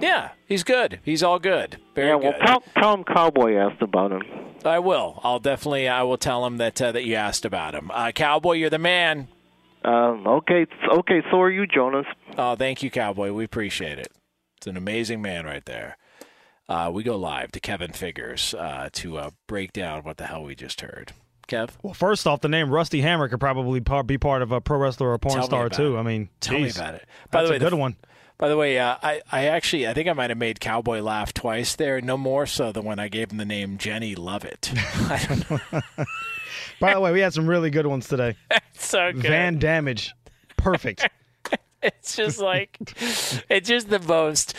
Yeah, 0.00 0.30
he's 0.46 0.64
good. 0.64 1.00
He's 1.02 1.22
all 1.22 1.38
good. 1.38 1.78
Very 1.94 2.08
yeah. 2.08 2.14
Well, 2.14 2.32
good. 2.32 2.46
tell 2.46 2.62
tell 2.76 2.94
him 2.94 3.04
Cowboy 3.04 3.56
asked 3.56 3.82
about 3.82 4.12
him. 4.12 4.22
I 4.64 4.78
will. 4.78 5.20
I'll 5.22 5.38
definitely. 5.38 5.88
I 5.88 6.02
will 6.02 6.18
tell 6.18 6.44
him 6.46 6.58
that 6.58 6.80
uh, 6.80 6.92
that 6.92 7.04
you 7.04 7.14
asked 7.14 7.44
about 7.44 7.74
him. 7.74 7.90
Uh, 7.92 8.12
Cowboy, 8.12 8.54
you're 8.54 8.70
the 8.70 8.78
man. 8.78 9.28
Um, 9.84 10.26
okay, 10.26 10.66
okay. 10.92 11.22
So 11.30 11.40
are 11.40 11.50
you, 11.50 11.66
Jonas? 11.66 12.06
Oh, 12.36 12.56
thank 12.56 12.82
you, 12.82 12.90
Cowboy. 12.90 13.32
We 13.32 13.44
appreciate 13.44 13.98
it. 13.98 14.08
It's 14.56 14.66
an 14.66 14.76
amazing 14.76 15.22
man 15.22 15.44
right 15.44 15.64
there. 15.64 15.96
Uh, 16.68 16.90
we 16.92 17.02
go 17.02 17.16
live 17.16 17.50
to 17.52 17.60
Kevin 17.60 17.92
Figures 17.92 18.54
uh, 18.54 18.88
to 18.92 19.16
uh, 19.18 19.30
break 19.46 19.72
down 19.72 20.02
what 20.04 20.18
the 20.18 20.26
hell 20.26 20.42
we 20.44 20.54
just 20.54 20.80
heard. 20.82 21.12
Kev? 21.48 21.70
Well, 21.82 21.94
first 21.94 22.26
off, 22.26 22.42
the 22.42 22.48
name 22.48 22.68
Rusty 22.70 23.00
Hammer 23.00 23.26
could 23.28 23.40
probably 23.40 23.80
par- 23.80 24.02
be 24.02 24.18
part 24.18 24.42
of 24.42 24.52
a 24.52 24.60
pro 24.60 24.76
wrestler 24.78 25.08
or 25.08 25.14
a 25.14 25.18
porn 25.18 25.36
Tell 25.36 25.44
star 25.46 25.68
too. 25.70 25.96
it. 25.96 26.00
I 26.00 26.02
mean, 26.02 26.28
Tell 26.40 26.58
me 26.58 26.68
about 26.68 26.94
it. 26.94 27.06
By 27.30 27.40
That's 27.40 27.48
the 27.48 27.52
way, 27.52 27.56
a 27.56 27.60
good 27.60 27.72
the- 27.72 27.76
one. 27.76 27.96
By 28.36 28.48
the 28.48 28.56
way, 28.56 28.78
uh, 28.78 28.96
I, 29.02 29.20
I 29.32 29.46
actually 29.46 29.88
I 29.88 29.94
think 29.94 30.08
I 30.08 30.12
might 30.12 30.30
have 30.30 30.38
made 30.38 30.60
Cowboy 30.60 31.00
laugh 31.00 31.34
twice 31.34 31.74
there. 31.74 32.00
No 32.00 32.16
more 32.16 32.46
so 32.46 32.70
than 32.70 32.84
when 32.84 33.00
I 33.00 33.08
gave 33.08 33.32
him 33.32 33.38
the 33.38 33.44
name 33.44 33.78
Jenny 33.78 34.14
Lovett. 34.14 34.70
I 34.76 35.24
don't 35.26 35.50
know. 35.50 35.80
By 36.80 36.94
the 36.94 37.00
way, 37.00 37.10
we 37.10 37.18
had 37.20 37.32
some 37.34 37.48
really 37.48 37.70
good 37.70 37.86
ones 37.86 38.06
today. 38.06 38.36
so 38.74 39.10
good. 39.12 39.22
Van 39.22 39.58
Damage, 39.58 40.14
perfect. 40.56 41.08
It's 41.82 42.14
just 42.14 42.38
like 42.40 42.76
it's 43.48 43.68
just 43.68 43.88
the 43.88 43.98
most, 44.00 44.54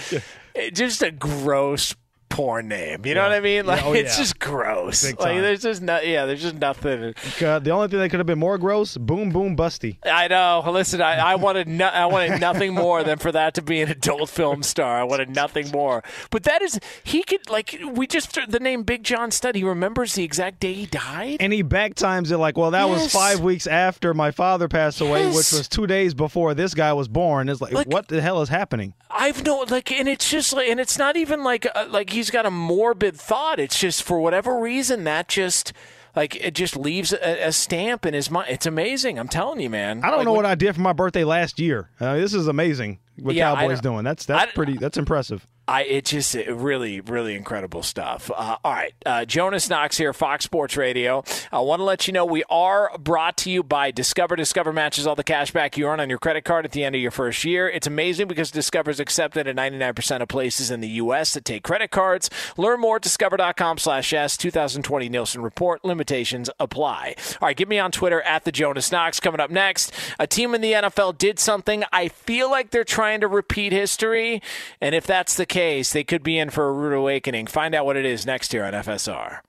just 0.73 1.02
a 1.02 1.11
gross 1.11 1.95
porn 2.40 2.70
name. 2.70 3.06
You 3.06 3.16
know 3.16 3.24
what 3.24 3.34
I 3.34 3.41
mean? 3.41 3.66
Like 3.66 3.84
oh, 3.86 3.91
it's 3.91 4.18
yeah. 4.18 4.24
just 4.24 4.40
gross. 4.40 5.03
Big 5.06 5.20
Like 5.20 5.34
time. 5.34 5.41
there's 5.41 5.61
just 5.61 5.82
no, 5.82 5.99
yeah, 5.99 6.26
there's 6.26 6.41
just 6.41 6.56
nothing. 6.56 7.14
Uh, 7.44 7.60
the 7.60 7.72
only 7.72 7.90
thing 7.90 7.99
that 7.99 8.10
could 8.10 8.20
have 8.22 8.28
been 8.28 8.40
more 8.40 8.57
gross, 8.57 8.95
boom, 8.95 9.30
boom, 9.30 9.57
busty. 9.57 9.98
I 10.06 10.30
know. 10.30 10.64
Listen, 10.72 11.02
I, 11.02 11.16
I 11.32 11.36
wanted 11.36 11.68
no, 11.68 11.88
I 11.88 12.06
wanted 12.06 12.40
nothing 12.40 12.74
more 12.74 13.03
than 13.03 13.18
for 13.18 13.32
that 13.34 13.56
to 13.56 13.61
be 13.61 13.82
an 13.82 13.90
adult 13.90 14.30
film 14.30 14.64
star. 14.64 15.02
I 15.02 15.03
wanted 15.03 15.36
nothing 15.36 15.70
more. 15.72 16.02
But 16.30 16.44
that 16.44 16.61
is 16.61 16.80
he 17.03 17.24
could 17.24 17.49
like 17.49 17.78
we 17.91 18.07
just 18.07 18.38
the 18.49 18.60
name 18.60 18.84
Big 18.84 19.03
John 19.03 19.32
Studd. 19.32 19.56
He 19.56 19.66
remembers 19.66 20.14
the 20.14 20.24
exact 20.24 20.61
day 20.61 20.74
he 20.74 20.86
died. 20.86 21.38
And 21.41 21.52
he 21.52 21.61
back 21.61 21.95
times 21.95 22.32
it 22.32 22.38
like, 22.38 22.57
well, 22.57 22.72
that 22.72 22.88
was 22.88 23.11
five 23.11 23.41
weeks 23.41 23.68
after 23.68 24.14
my 24.14 24.32
father 24.32 24.70
passed 24.70 25.02
away, 25.02 25.24
Yes. 25.24 25.36
which 25.36 25.60
was 25.60 25.68
two 25.68 25.88
days 25.88 26.14
before 26.14 26.53
this 26.53 26.74
guy 26.74 26.94
was 26.94 27.10
born. 27.10 27.49
It's 27.49 27.60
like, 27.60 27.74
Like- 27.74 27.88
what 27.88 28.07
the 28.07 28.22
hell 28.22 28.41
is 28.41 28.48
happening? 28.48 28.94
I've 29.11 29.44
no 29.44 29.66
like, 29.70 29.91
and 29.91 30.07
it's 30.07 30.30
just 30.30 30.53
like, 30.53 30.70
and 30.70 30.80
it's 30.80 30.98
not 30.98 31.18
even 31.18 31.44
like 31.44 31.68
uh, 31.76 31.88
like 31.90 32.11
he's 32.11 32.28
got 32.31 32.45
a 32.45 32.51
morbid 32.51 33.15
thought. 33.15 33.60
It's 33.60 33.80
just 33.80 34.03
for 34.03 34.19
whatever 34.19 34.60
reason 34.60 35.03
that 35.06 35.27
just 35.27 35.73
like 36.15 36.35
it 36.35 36.56
just 36.56 36.76
leaves 36.76 37.14
a, 37.14 37.47
a 37.47 37.51
stamp 37.51 38.06
in 38.06 38.14
his 38.14 38.30
mind. 38.31 38.49
It's 38.49 38.65
amazing. 38.65 39.19
I'm 39.19 39.27
telling 39.27 39.60
you, 39.60 39.69
man. 39.69 40.03
I 40.03 40.10
don't 40.10 40.19
Like, 40.19 40.26
know 40.26 40.34
what 40.34 40.45
I 40.45 40.56
did 40.56 40.76
for 40.76 40.81
my 40.81 40.93
birthday 40.93 41.23
last 41.23 41.60
year. 41.60 41.89
Uh, 41.99 42.15
this 42.15 42.34
is 42.34 42.47
amazing 42.47 42.99
what 43.20 43.36
Yeah, 43.36 43.56
Cowboys 43.56 43.82
doing. 43.82 44.04
That's 44.04 44.26
that's 44.26 44.52
pretty. 44.54 44.78
That's 44.78 44.98
impressive. 44.98 45.46
I 45.70 45.84
it 45.84 46.06
just 46.06 46.34
it 46.34 46.52
really 46.52 47.00
really 47.00 47.36
incredible 47.36 47.84
stuff. 47.84 48.32
Uh, 48.36 48.58
all 48.64 48.74
right, 48.74 48.94
uh, 49.06 49.24
Jonas 49.26 49.70
Knox 49.70 49.98
here, 49.98 50.14
Fox 50.14 50.44
Sports 50.44 50.76
Radio. 50.76 51.24
I 51.52 51.60
want 51.60 51.80
to 51.80 51.84
let 51.84 52.08
you 52.08 52.14
know 52.14 52.26
we 52.26 52.44
are 52.50 52.90
brought 52.98 53.38
to 53.38 53.52
you 53.52 53.62
by 53.62 53.91
Discover. 53.91 54.36
Discover 54.36 54.74
matches 54.74 55.06
all 55.06 55.14
the 55.14 55.24
cash 55.24 55.52
back 55.52 55.78
you 55.78 55.86
earn 55.88 56.00
on 56.00 56.10
your 56.10 56.18
credit 56.18 56.44
card 56.44 56.66
at 56.66 56.72
the 56.72 56.84
end 56.84 56.96
of 56.96 57.02
your 57.02 57.12
first 57.12 57.44
year. 57.44 57.70
It's 57.70 57.86
amazing 57.86 58.28
because 58.28 58.50
Discover 58.50 58.90
is 58.90 59.00
accepted 59.00 59.48
at 59.48 59.56
99% 59.56 60.22
of 60.24 60.28
places 60.28 60.72
in 60.72 60.82
the 60.82 60.88
U.S. 60.90 61.36
that 61.36 61.46
take 61.46 61.64
credit 61.64 61.91
cards. 61.91 62.32
Learn 62.58 62.80
more 62.80 62.96
at 62.96 63.04
discover.com/s. 63.04 64.38
2020 64.38 65.08
Nielsen 65.08 65.44
report 65.44 65.86
limitations 65.86 66.50
apply. 66.60 67.14
All 67.40 67.48
right, 67.48 67.56
get 67.56 67.68
me 67.68 67.78
on 67.78 67.91
Twitter 67.91 68.24
at 68.24 68.44
the 68.44 68.52
Jonas 68.52 68.91
Knox. 68.91 69.20
Coming 69.20 69.40
up 69.40 69.52
next, 69.52 69.94
a 70.18 70.26
team 70.26 70.56
in 70.56 70.62
the 70.62 70.74
NFL 70.74 71.20
did 71.20 71.38
something. 71.38 71.84
I 71.94 72.08
feel 72.08 72.50
like 72.50 72.72
they're 72.72 72.84
trying 72.84 73.09
to 73.18 73.27
repeat 73.27 73.72
history, 73.73 74.41
and 74.80 74.94
if 74.95 75.06
that's 75.06 75.36
the 75.36 75.45
case, 75.45 75.91
they 75.91 76.03
could 76.03 76.23
be 76.23 76.38
in 76.38 76.49
for 76.49 76.69
a 76.69 76.72
rude 76.72 76.94
awakening. 76.94 77.48
Find 77.48 77.73
out 77.73 77.86
what 77.86 77.98
it 77.98 78.06
is 78.06 78.26
next 78.26 78.52
here 78.52 78.64
on 78.64 78.73
FSR. 78.73 79.40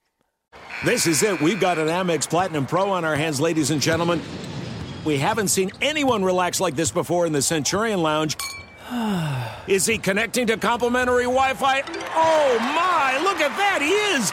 This 0.84 1.06
is 1.06 1.22
it. 1.22 1.40
We've 1.40 1.60
got 1.60 1.78
an 1.78 1.88
Amex 1.88 2.28
Platinum 2.28 2.66
Pro 2.66 2.90
on 2.90 3.04
our 3.04 3.16
hands, 3.16 3.40
ladies 3.40 3.70
and 3.70 3.80
gentlemen. 3.80 4.20
We 5.04 5.18
haven't 5.18 5.48
seen 5.48 5.70
anyone 5.80 6.24
relax 6.24 6.60
like 6.60 6.76
this 6.76 6.90
before 6.90 7.26
in 7.26 7.32
the 7.32 7.42
Centurion 7.42 8.02
Lounge. 8.02 8.36
Is 9.66 9.86
he 9.86 9.98
connecting 9.98 10.46
to 10.48 10.56
complimentary 10.56 11.24
Wi 11.24 11.54
Fi? 11.54 11.82
Oh 12.14 12.58
my, 12.58 13.20
look 13.22 13.40
at 13.40 13.56
that, 13.56 13.80
he 13.80 13.92
is! 14.16 14.32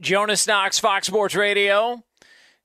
Jonas 0.00 0.46
Knox, 0.46 0.78
Fox 0.78 1.06
Sports 1.06 1.34
Radio. 1.34 2.02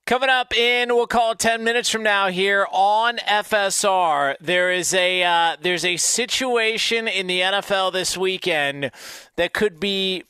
Coming 0.06 0.30
up 0.30 0.56
in, 0.56 0.94
we'll 0.94 1.07
call 1.07 1.32
it 1.32 1.40
10 1.40 1.64
minutes 1.64 1.90
from 1.90 2.03
now 2.03 2.30
here 2.30 2.68
on 2.72 3.18
FSR. 3.18 4.36
There 4.40 4.72
is 4.72 4.94
a 4.94 5.24
uh, 5.24 5.57
there's 5.60 5.84
a 5.84 5.98
situation 5.98 7.07
in 7.07 7.28
the 7.28 7.41
NFL 7.41 7.91
this 7.91 8.16
weekend 8.16 8.91
that 9.36 9.53
could 9.53 9.80
be 9.80 10.24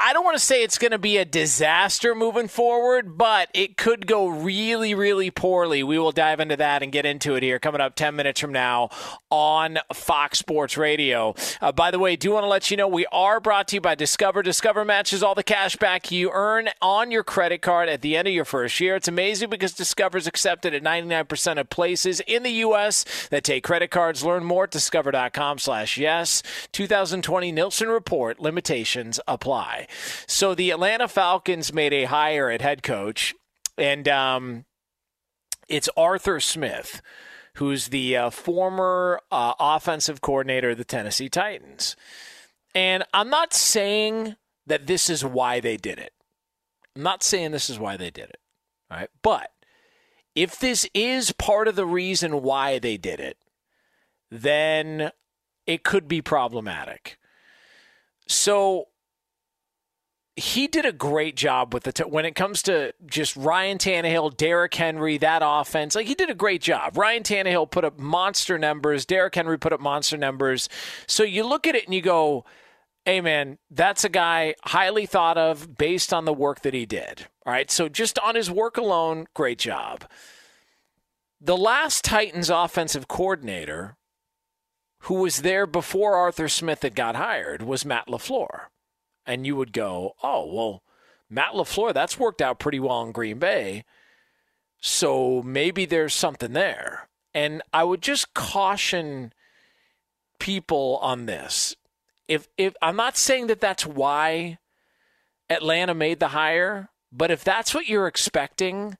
I 0.00 0.12
don't 0.12 0.24
want 0.24 0.36
to 0.36 0.44
say 0.44 0.62
it's 0.62 0.78
going 0.78 0.92
to 0.92 0.98
be 0.98 1.16
a 1.16 1.24
disaster 1.24 2.14
moving 2.14 2.46
forward, 2.46 3.18
but 3.18 3.48
it 3.52 3.76
could 3.76 4.06
go 4.06 4.28
really, 4.28 4.94
really 4.94 5.32
poorly. 5.32 5.82
We 5.82 5.98
will 5.98 6.12
dive 6.12 6.38
into 6.38 6.54
that 6.54 6.84
and 6.84 6.92
get 6.92 7.04
into 7.04 7.34
it 7.34 7.42
here 7.42 7.58
coming 7.58 7.80
up 7.80 7.96
10 7.96 8.14
minutes 8.14 8.40
from 8.40 8.52
now 8.52 8.90
on 9.28 9.80
Fox 9.92 10.38
Sports 10.38 10.76
Radio. 10.76 11.34
Uh, 11.60 11.72
by 11.72 11.90
the 11.90 11.98
way, 11.98 12.14
do 12.14 12.30
want 12.30 12.44
to 12.44 12.48
let 12.48 12.70
you 12.70 12.76
know 12.76 12.86
we 12.86 13.06
are 13.06 13.40
brought 13.40 13.66
to 13.68 13.76
you 13.76 13.80
by 13.80 13.96
Discover. 13.96 14.44
Discover 14.44 14.84
matches 14.84 15.24
all 15.24 15.34
the 15.34 15.42
cash 15.42 15.74
back 15.74 16.12
you 16.12 16.30
earn 16.32 16.68
on 16.80 17.10
your 17.10 17.24
credit 17.24 17.60
card 17.60 17.88
at 17.88 18.00
the 18.00 18.16
end 18.16 18.28
of 18.28 18.34
your 18.34 18.44
first 18.44 18.78
year. 18.78 18.94
It's 18.94 19.08
amazing 19.08 19.50
because 19.50 19.72
Discover 19.72 20.18
is 20.18 20.28
accepted 20.28 20.74
at 20.74 20.82
99% 20.84 21.58
of 21.58 21.70
places 21.70 22.20
in 22.20 22.44
the 22.44 22.52
U.S. 22.52 23.04
that 23.30 23.42
take 23.42 23.64
credit 23.64 23.90
cards. 23.90 24.24
Learn 24.24 24.44
more 24.44 24.62
at 24.64 24.70
discover.com 24.70 25.58
slash 25.58 25.98
yes. 25.98 26.44
2020 26.70 27.50
Nielsen 27.50 27.88
Report. 27.88 28.38
Limitations 28.38 29.18
apply. 29.26 29.87
So 30.26 30.54
the 30.54 30.70
Atlanta 30.70 31.08
Falcons 31.08 31.72
made 31.72 31.92
a 31.92 32.04
hire 32.04 32.50
at 32.50 32.62
head 32.62 32.82
coach, 32.82 33.34
and 33.76 34.08
um, 34.08 34.64
it's 35.68 35.88
Arthur 35.96 36.40
Smith, 36.40 37.02
who's 37.54 37.88
the 37.88 38.16
uh, 38.16 38.30
former 38.30 39.20
uh, 39.30 39.54
offensive 39.58 40.20
coordinator 40.20 40.70
of 40.70 40.78
the 40.78 40.84
Tennessee 40.84 41.28
Titans. 41.28 41.96
And 42.74 43.04
I'm 43.12 43.30
not 43.30 43.52
saying 43.52 44.36
that 44.66 44.86
this 44.86 45.10
is 45.10 45.24
why 45.24 45.60
they 45.60 45.76
did 45.76 45.98
it. 45.98 46.12
I'm 46.94 47.02
not 47.02 47.22
saying 47.22 47.50
this 47.52 47.70
is 47.70 47.78
why 47.78 47.96
they 47.96 48.10
did 48.10 48.30
it. 48.30 48.40
All 48.90 48.98
right. 48.98 49.10
But 49.22 49.50
if 50.34 50.58
this 50.58 50.88
is 50.94 51.32
part 51.32 51.68
of 51.68 51.76
the 51.76 51.86
reason 51.86 52.42
why 52.42 52.78
they 52.78 52.96
did 52.96 53.20
it, 53.20 53.38
then 54.30 55.10
it 55.66 55.84
could 55.84 56.06
be 56.08 56.22
problematic. 56.22 57.18
So 58.26 58.88
he 60.38 60.68
did 60.68 60.84
a 60.84 60.92
great 60.92 61.36
job 61.36 61.74
with 61.74 61.82
the 61.82 61.92
t- 61.92 62.04
when 62.04 62.24
it 62.24 62.34
comes 62.34 62.62
to 62.62 62.92
just 63.06 63.36
Ryan 63.36 63.78
Tannehill, 63.78 64.36
Derrick 64.36 64.74
Henry, 64.74 65.18
that 65.18 65.42
offense. 65.44 65.94
Like 65.94 66.06
he 66.06 66.14
did 66.14 66.30
a 66.30 66.34
great 66.34 66.62
job. 66.62 66.96
Ryan 66.96 67.22
Tannehill 67.22 67.70
put 67.70 67.84
up 67.84 67.98
monster 67.98 68.58
numbers. 68.58 69.04
Derrick 69.04 69.34
Henry 69.34 69.58
put 69.58 69.72
up 69.72 69.80
monster 69.80 70.16
numbers. 70.16 70.68
So 71.06 71.24
you 71.24 71.44
look 71.44 71.66
at 71.66 71.74
it 71.74 71.84
and 71.84 71.94
you 71.94 72.00
go, 72.00 72.44
"Hey 73.04 73.20
man, 73.20 73.58
that's 73.70 74.04
a 74.04 74.08
guy 74.08 74.54
highly 74.64 75.06
thought 75.06 75.36
of 75.36 75.76
based 75.76 76.12
on 76.14 76.24
the 76.24 76.32
work 76.32 76.60
that 76.62 76.74
he 76.74 76.86
did." 76.86 77.26
All 77.44 77.52
right. 77.52 77.70
So 77.70 77.88
just 77.88 78.18
on 78.20 78.34
his 78.34 78.50
work 78.50 78.76
alone, 78.76 79.26
great 79.34 79.58
job. 79.58 80.04
The 81.40 81.56
last 81.56 82.04
Titans 82.04 82.50
offensive 82.50 83.08
coordinator 83.08 83.96
who 85.02 85.14
was 85.14 85.42
there 85.42 85.66
before 85.66 86.14
Arthur 86.14 86.48
Smith 86.48 86.82
had 86.82 86.94
got 86.94 87.16
hired 87.16 87.62
was 87.62 87.84
Matt 87.84 88.08
LaFleur. 88.08 88.66
And 89.28 89.46
you 89.46 89.54
would 89.56 89.72
go, 89.72 90.14
oh, 90.22 90.52
well, 90.52 90.82
Matt 91.30 91.52
LaFleur, 91.52 91.92
that's 91.92 92.18
worked 92.18 92.40
out 92.40 92.58
pretty 92.58 92.80
well 92.80 93.02
in 93.02 93.12
Green 93.12 93.38
Bay. 93.38 93.84
So 94.80 95.42
maybe 95.42 95.84
there's 95.84 96.14
something 96.14 96.54
there. 96.54 97.08
And 97.34 97.62
I 97.72 97.84
would 97.84 98.00
just 98.00 98.32
caution 98.34 99.32
people 100.38 100.98
on 101.02 101.26
this. 101.26 101.76
If 102.26 102.48
if 102.56 102.74
I'm 102.80 102.96
not 102.96 103.16
saying 103.16 103.48
that 103.48 103.60
that's 103.60 103.86
why 103.86 104.58
Atlanta 105.50 105.94
made 105.94 106.20
the 106.20 106.28
hire, 106.28 106.90
but 107.12 107.30
if 107.30 107.44
that's 107.44 107.74
what 107.74 107.88
you're 107.88 108.06
expecting, 108.06 108.96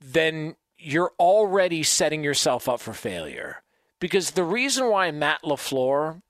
then 0.00 0.56
you're 0.78 1.12
already 1.18 1.82
setting 1.82 2.24
yourself 2.24 2.68
up 2.68 2.80
for 2.80 2.92
failure. 2.92 3.62
Because 4.00 4.32
the 4.32 4.44
reason 4.44 4.88
why 4.88 5.10
Matt 5.10 5.42
LaFleur 5.42 6.22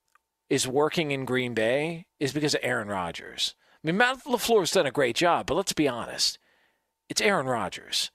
is 0.52 0.68
working 0.68 1.12
in 1.12 1.24
Green 1.24 1.54
Bay 1.54 2.04
is 2.20 2.34
because 2.34 2.52
of 2.54 2.60
Aaron 2.62 2.88
Rodgers. 2.88 3.54
I 3.82 3.86
mean, 3.86 3.96
Matt 3.96 4.24
LaFleur's 4.24 4.72
done 4.72 4.84
a 4.84 4.90
great 4.90 5.16
job, 5.16 5.46
but 5.46 5.54
let's 5.54 5.72
be 5.72 5.88
honest. 5.88 6.38
It's 7.08 7.22
Aaron 7.22 7.46
Rodgers. 7.46 8.10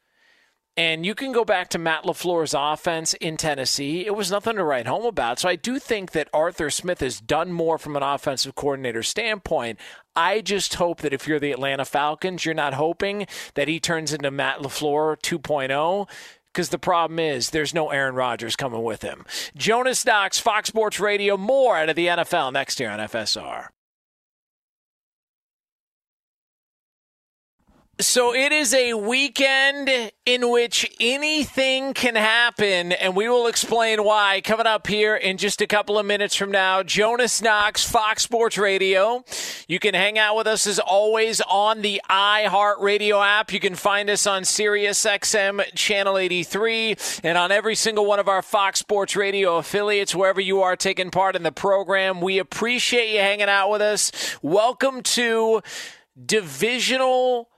And 0.78 1.04
you 1.04 1.16
can 1.16 1.32
go 1.32 1.44
back 1.44 1.70
to 1.70 1.80
Matt 1.80 2.04
LaFleur's 2.04 2.54
offense 2.56 3.16
in 3.16 3.38
Tennessee. 3.38 4.06
It 4.06 4.16
was 4.16 4.30
nothing 4.30 4.58
to 4.58 4.64
write 4.64 4.86
home 4.86 5.06
about. 5.06 5.40
So 5.40 5.50
I 5.50 5.56
do 5.56 5.80
think 5.80 6.12
that 6.12 6.30
Arthur 6.32 6.70
Smith 6.70 7.00
has 7.00 7.20
done 7.20 7.52
more 7.52 7.80
from 7.80 7.96
an 7.96 8.04
offensive 8.04 8.54
coordinator 8.54 9.02
standpoint. 9.02 9.80
I 10.16 10.42
just 10.42 10.76
hope 10.76 11.02
that 11.02 11.14
if 11.14 11.28
you're 11.28 11.40
the 11.40 11.52
Atlanta 11.52 11.86
Falcons, 11.86 12.46
you're 12.46 12.54
not 12.54 12.76
hoping 12.76 13.26
that 13.56 13.68
he 13.68 13.80
turns 13.80 14.14
into 14.14 14.30
Matt 14.30 14.60
LaFleur 14.60 15.20
2.0 15.20 16.08
because 16.58 16.70
the 16.70 16.80
problem 16.80 17.20
is 17.20 17.52
there's 17.52 17.76
no 17.76 17.92
Aaron 17.92 18.16
Rodgers 18.16 18.56
coming 18.56 18.82
with 18.82 19.04
him. 19.04 19.28
Jonas 19.56 20.04
Knox, 20.04 20.40
Fox 20.40 20.70
Sports 20.70 21.00
Radio, 21.00 21.38
more 21.38 21.78
out 21.78 21.88
of 21.88 21.96
the 21.96 22.08
NFL 22.08 22.52
next 22.52 22.80
year 22.80 22.90
on 22.90 22.98
FSR. 22.98 23.68
So 28.00 28.36
it 28.36 28.52
is 28.52 28.76
a 28.76 28.94
weekend 28.94 29.90
in 30.24 30.52
which 30.52 30.88
anything 31.00 31.96
can 31.96 32.14
happen, 32.14 32.92
and 32.92 33.16
we 33.16 33.28
will 33.28 33.48
explain 33.48 34.04
why 34.04 34.42
coming 34.42 34.68
up 34.68 34.86
here 34.86 35.16
in 35.16 35.38
just 35.38 35.62
a 35.62 35.68
couple 35.68 35.98
of 35.98 36.06
minutes 36.06 36.36
from 36.36 36.52
now. 36.52 36.84
Jonas 36.84 37.42
Knox, 37.42 37.84
Fox 37.90 38.22
Sports 38.22 38.56
Radio. 38.60 39.26
You 39.68 39.80
can 39.80 39.96
hang 39.96 40.20
out 40.20 40.36
with 40.38 40.46
us 40.46 40.68
as 40.68 40.78
always 40.78 41.42
on 41.42 41.82
the 41.82 42.00
iHeartRadio 42.08 43.26
app. 43.26 43.52
You 43.52 43.60
can 43.60 43.74
find 43.74 44.12
us 44.12 44.28
on 44.28 44.44
SiriusXM 44.44 45.74
Channel 45.74 46.20
83 46.20 46.98
and 47.24 47.36
on 47.36 47.52
every 47.52 47.74
single 47.74 48.06
one 48.06 48.20
of 48.20 48.28
our 48.28 48.44
Fox 48.44 48.78
Sports 48.78 49.16
Radio 49.16 49.58
affiliates, 49.58 50.14
wherever 50.14 50.40
you 50.40 50.62
are 50.62 50.76
taking 50.76 51.10
part 51.10 51.36
in 51.36 51.42
the 51.42 51.52
program. 51.52 52.22
We 52.22 52.38
appreciate 52.38 53.12
you 53.12 53.22
hanging 53.22 53.50
out 53.50 53.72
with 53.72 53.82
us. 53.82 54.38
Welcome 54.44 55.02
to 55.02 55.64
divisional 56.24 57.50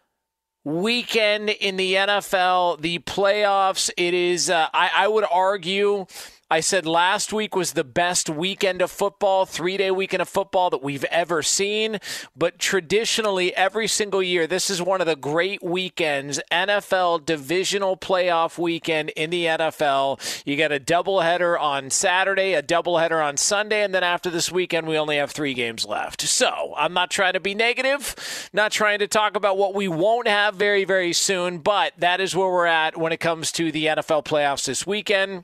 weekend 0.64 1.50
in 1.50 1.78
the 1.78 1.94
NFL, 1.96 2.82
the 2.82 3.00
playoffs. 3.00 3.90
It 3.98 4.14
is, 4.14 4.50
uh, 4.50 4.68
I, 4.74 4.92
I 4.96 5.08
would 5.08 5.26
argue, 5.32 6.06
I 6.52 6.62
said 6.62 6.88
last 6.88 7.32
week 7.32 7.56
was 7.56 7.74
the 7.74 7.84
best 7.84 8.28
weekend 8.28 8.82
of 8.82 8.90
football, 8.90 9.46
three 9.46 9.78
day 9.78 9.92
weekend 9.92 10.24
of 10.24 10.30
football 10.30 10.72
that 10.72 10.82
we've 10.82 11.04
ever 11.06 11.44
seen. 11.44 12.00
But 12.36 12.58
traditionally, 12.58 13.56
every 13.56 13.88
single 13.88 14.24
year, 14.24 14.48
this 14.48 14.72
is 14.72 14.82
one 14.82 15.00
of 15.00 15.06
the 15.06 15.16
great 15.16 15.62
weekends 15.62 16.40
NFL 16.52 17.24
divisional 17.24 17.98
playoff 17.98 18.58
weekend 18.58 19.10
in 19.12 19.30
the 19.30 19.46
NFL. 19.46 20.44
You 20.44 20.58
got 20.58 20.72
a 20.72 20.80
doubleheader 20.80 21.60
on 21.60 21.92
Saturday, 21.92 22.56
a 22.56 22.64
doubleheader 22.64 23.24
on 23.24 23.38
Sunday, 23.38 23.84
and 23.84 23.94
then 23.94 24.04
after 24.04 24.32
this 24.32 24.52
weekend, 24.52 24.88
we 24.88 24.98
only 24.98 25.18
have 25.18 25.30
three 25.30 25.54
games 25.54 25.86
left. 25.86 26.22
So 26.22 26.74
I'm 26.76 26.94
not 26.94 27.12
trying 27.12 27.34
to 27.34 27.40
be 27.40 27.54
negative, 27.54 28.50
not 28.54 28.72
trying 28.72 28.98
to 29.00 29.08
talk 29.08 29.36
about 29.36 29.60
what 29.60 29.76
we 29.76 29.88
won't 29.88 30.28
have 30.28 30.56
very, 30.56 30.84
very 30.84 31.14
soon, 31.14 31.60
but 31.60 31.94
that 32.00 32.20
is 32.20 32.36
where 32.36 32.50
we're 32.50 32.66
at 32.66 32.98
when 32.98 33.12
it 33.12 33.20
comes 33.20 33.52
to 33.52 33.72
the 33.72 33.86
NFL 33.86 34.26
playoffs 34.26 34.66
this 34.66 34.88
weekend. 34.88 35.44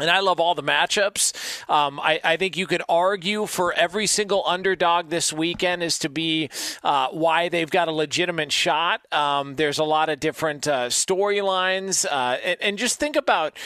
And 0.00 0.10
I 0.10 0.20
love 0.20 0.40
all 0.40 0.54
the 0.54 0.62
matchups. 0.62 1.68
Um, 1.70 2.00
I, 2.00 2.20
I, 2.24 2.36
think 2.36 2.56
you 2.56 2.66
could 2.66 2.82
argue 2.88 3.46
for 3.46 3.72
every 3.72 4.06
single 4.06 4.42
underdog 4.46 5.10
this 5.10 5.32
weekend 5.32 5.82
is 5.82 5.98
to 6.00 6.08
be 6.08 6.50
uh, 6.82 7.08
why 7.08 7.48
they've 7.48 7.70
got 7.70 7.88
a 7.88 7.92
legitimate 7.92 8.52
shot. 8.52 9.00
Um, 9.12 9.56
there's 9.56 9.78
a 9.78 9.84
lot 9.84 10.08
of 10.08 10.20
different 10.20 10.66
uh, 10.66 10.88
storylines, 10.88 12.06
uh, 12.10 12.38
and, 12.44 12.56
and 12.60 12.78
just 12.78 12.98
think 12.98 13.16
about 13.16 13.56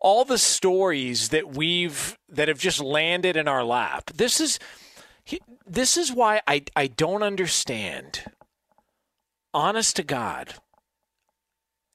all 0.00 0.24
the 0.24 0.38
stories 0.38 1.30
that 1.30 1.54
we've 1.54 2.18
that 2.28 2.48
have 2.48 2.58
just 2.58 2.80
landed 2.80 3.36
in 3.36 3.48
our 3.48 3.64
lap. 3.64 4.10
This 4.14 4.40
is 4.40 4.58
this 5.66 5.96
is 5.96 6.12
why 6.12 6.42
I 6.46 6.64
I 6.76 6.86
don't 6.86 7.22
understand. 7.22 8.24
Honest 9.54 9.96
to 9.96 10.02
God, 10.02 10.54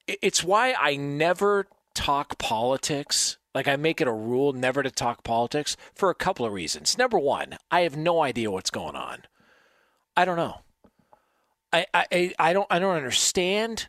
it's 0.07 0.43
why 0.43 0.73
I 0.79 0.95
never 0.95 1.67
talk 1.93 2.37
politics 2.37 3.37
like 3.53 3.67
I 3.67 3.75
make 3.75 3.99
it 3.99 4.07
a 4.07 4.13
rule 4.13 4.53
never 4.53 4.83
to 4.83 4.91
talk 4.91 5.23
politics 5.23 5.75
for 5.93 6.09
a 6.09 6.15
couple 6.15 6.45
of 6.45 6.53
reasons. 6.53 6.97
Number 6.97 7.17
one, 7.17 7.57
I 7.71 7.81
have 7.81 7.97
no 7.97 8.21
idea 8.21 8.51
what's 8.51 8.69
going 8.69 8.95
on. 8.95 9.23
I 10.15 10.25
don't 10.25 10.37
know. 10.37 10.61
I 11.73 11.85
I, 11.93 12.33
I 12.37 12.53
don't 12.53 12.67
I 12.69 12.79
don't 12.79 12.95
understand. 12.95 13.87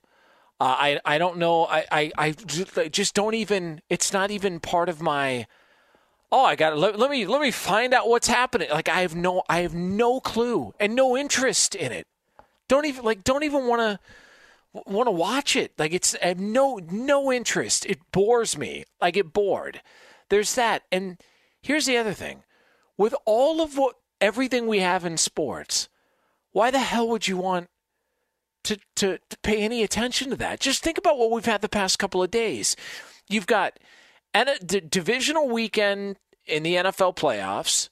Uh, 0.60 0.76
I 0.78 1.00
I 1.04 1.18
don't 1.18 1.38
know. 1.38 1.66
I, 1.66 1.86
I 1.90 2.12
I 2.18 2.30
just 2.32 3.14
don't 3.14 3.34
even. 3.34 3.80
It's 3.88 4.12
not 4.12 4.30
even 4.30 4.60
part 4.60 4.88
of 4.88 5.00
my. 5.00 5.46
Oh, 6.32 6.44
I 6.44 6.54
got 6.54 6.76
let, 6.78 6.98
let 6.98 7.10
me 7.10 7.26
let 7.26 7.40
me 7.40 7.50
find 7.50 7.92
out 7.92 8.08
what's 8.08 8.28
happening. 8.28 8.68
Like 8.70 8.88
I 8.88 9.00
have 9.00 9.14
no 9.14 9.42
I 9.48 9.60
have 9.60 9.74
no 9.74 10.20
clue 10.20 10.74
and 10.78 10.94
no 10.94 11.16
interest 11.16 11.74
in 11.74 11.92
it. 11.92 12.06
Don't 12.68 12.86
even 12.86 13.04
like 13.04 13.24
don't 13.24 13.42
even 13.42 13.66
want 13.66 13.80
to 13.80 13.98
want 14.72 15.06
to 15.06 15.12
watch 15.12 15.56
it. 15.56 15.72
Like 15.78 15.92
it's 15.92 16.16
I 16.22 16.28
have 16.28 16.40
no 16.40 16.80
no 16.90 17.32
interest. 17.32 17.86
It 17.86 17.98
bores 18.12 18.56
me. 18.56 18.84
I 19.00 19.10
get 19.10 19.32
bored. 19.32 19.82
There's 20.28 20.54
that. 20.54 20.82
And 20.90 21.20
here's 21.60 21.86
the 21.86 21.96
other 21.96 22.12
thing. 22.12 22.44
With 22.96 23.14
all 23.24 23.60
of 23.60 23.76
what 23.76 23.96
everything 24.20 24.66
we 24.66 24.80
have 24.80 25.04
in 25.04 25.16
sports, 25.16 25.88
why 26.52 26.70
the 26.70 26.78
hell 26.78 27.08
would 27.08 27.26
you 27.26 27.36
want 27.36 27.68
to, 28.64 28.76
to, 28.96 29.18
to 29.28 29.38
pay 29.42 29.62
any 29.62 29.82
attention 29.82 30.30
to 30.30 30.36
that? 30.36 30.60
Just 30.60 30.82
think 30.82 30.98
about 30.98 31.18
what 31.18 31.30
we've 31.30 31.46
had 31.46 31.62
the 31.62 31.68
past 31.68 31.98
couple 31.98 32.22
of 32.22 32.30
days. 32.30 32.76
You've 33.28 33.46
got 33.46 33.78
and 34.32 34.48
a 34.48 34.58
d- 34.58 34.80
divisional 34.80 35.48
weekend 35.48 36.16
in 36.46 36.62
the 36.62 36.76
NFL 36.76 37.16
playoffs. 37.16 37.88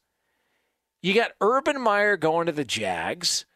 You 1.03 1.15
got 1.15 1.33
Urban 1.41 1.81
Meyer 1.81 2.17
going 2.17 2.47
to 2.47 2.53
the 2.53 2.65
Jags. 2.65 3.47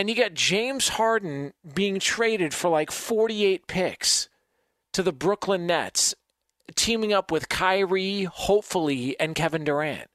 And 0.00 0.08
you 0.08 0.16
got 0.16 0.32
James 0.32 0.88
Harden 0.88 1.52
being 1.74 2.00
traded 2.00 2.54
for 2.54 2.70
like 2.70 2.90
48 2.90 3.66
picks 3.66 4.30
to 4.94 5.02
the 5.02 5.12
Brooklyn 5.12 5.66
Nets, 5.66 6.14
teaming 6.74 7.12
up 7.12 7.30
with 7.30 7.50
Kyrie, 7.50 8.22
hopefully, 8.22 9.14
and 9.20 9.34
Kevin 9.34 9.62
Durant. 9.62 10.08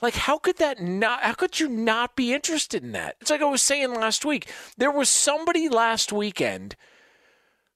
Like, 0.00 0.14
how 0.14 0.38
could 0.38 0.56
that 0.56 0.80
not, 0.80 1.20
how 1.20 1.34
could 1.34 1.60
you 1.60 1.68
not 1.68 2.16
be 2.16 2.32
interested 2.32 2.82
in 2.82 2.92
that? 2.92 3.16
It's 3.20 3.30
like 3.30 3.42
I 3.42 3.44
was 3.44 3.60
saying 3.60 3.92
last 3.92 4.24
week. 4.24 4.50
There 4.78 4.90
was 4.90 5.10
somebody 5.10 5.68
last 5.68 6.10
weekend 6.10 6.74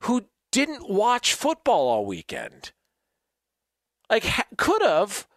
who 0.04 0.24
didn't 0.50 0.88
watch 0.88 1.34
football 1.34 1.88
all 1.88 2.06
weekend. 2.06 2.72
Like, 4.08 4.24
could 4.56 4.80
have, 4.80 5.27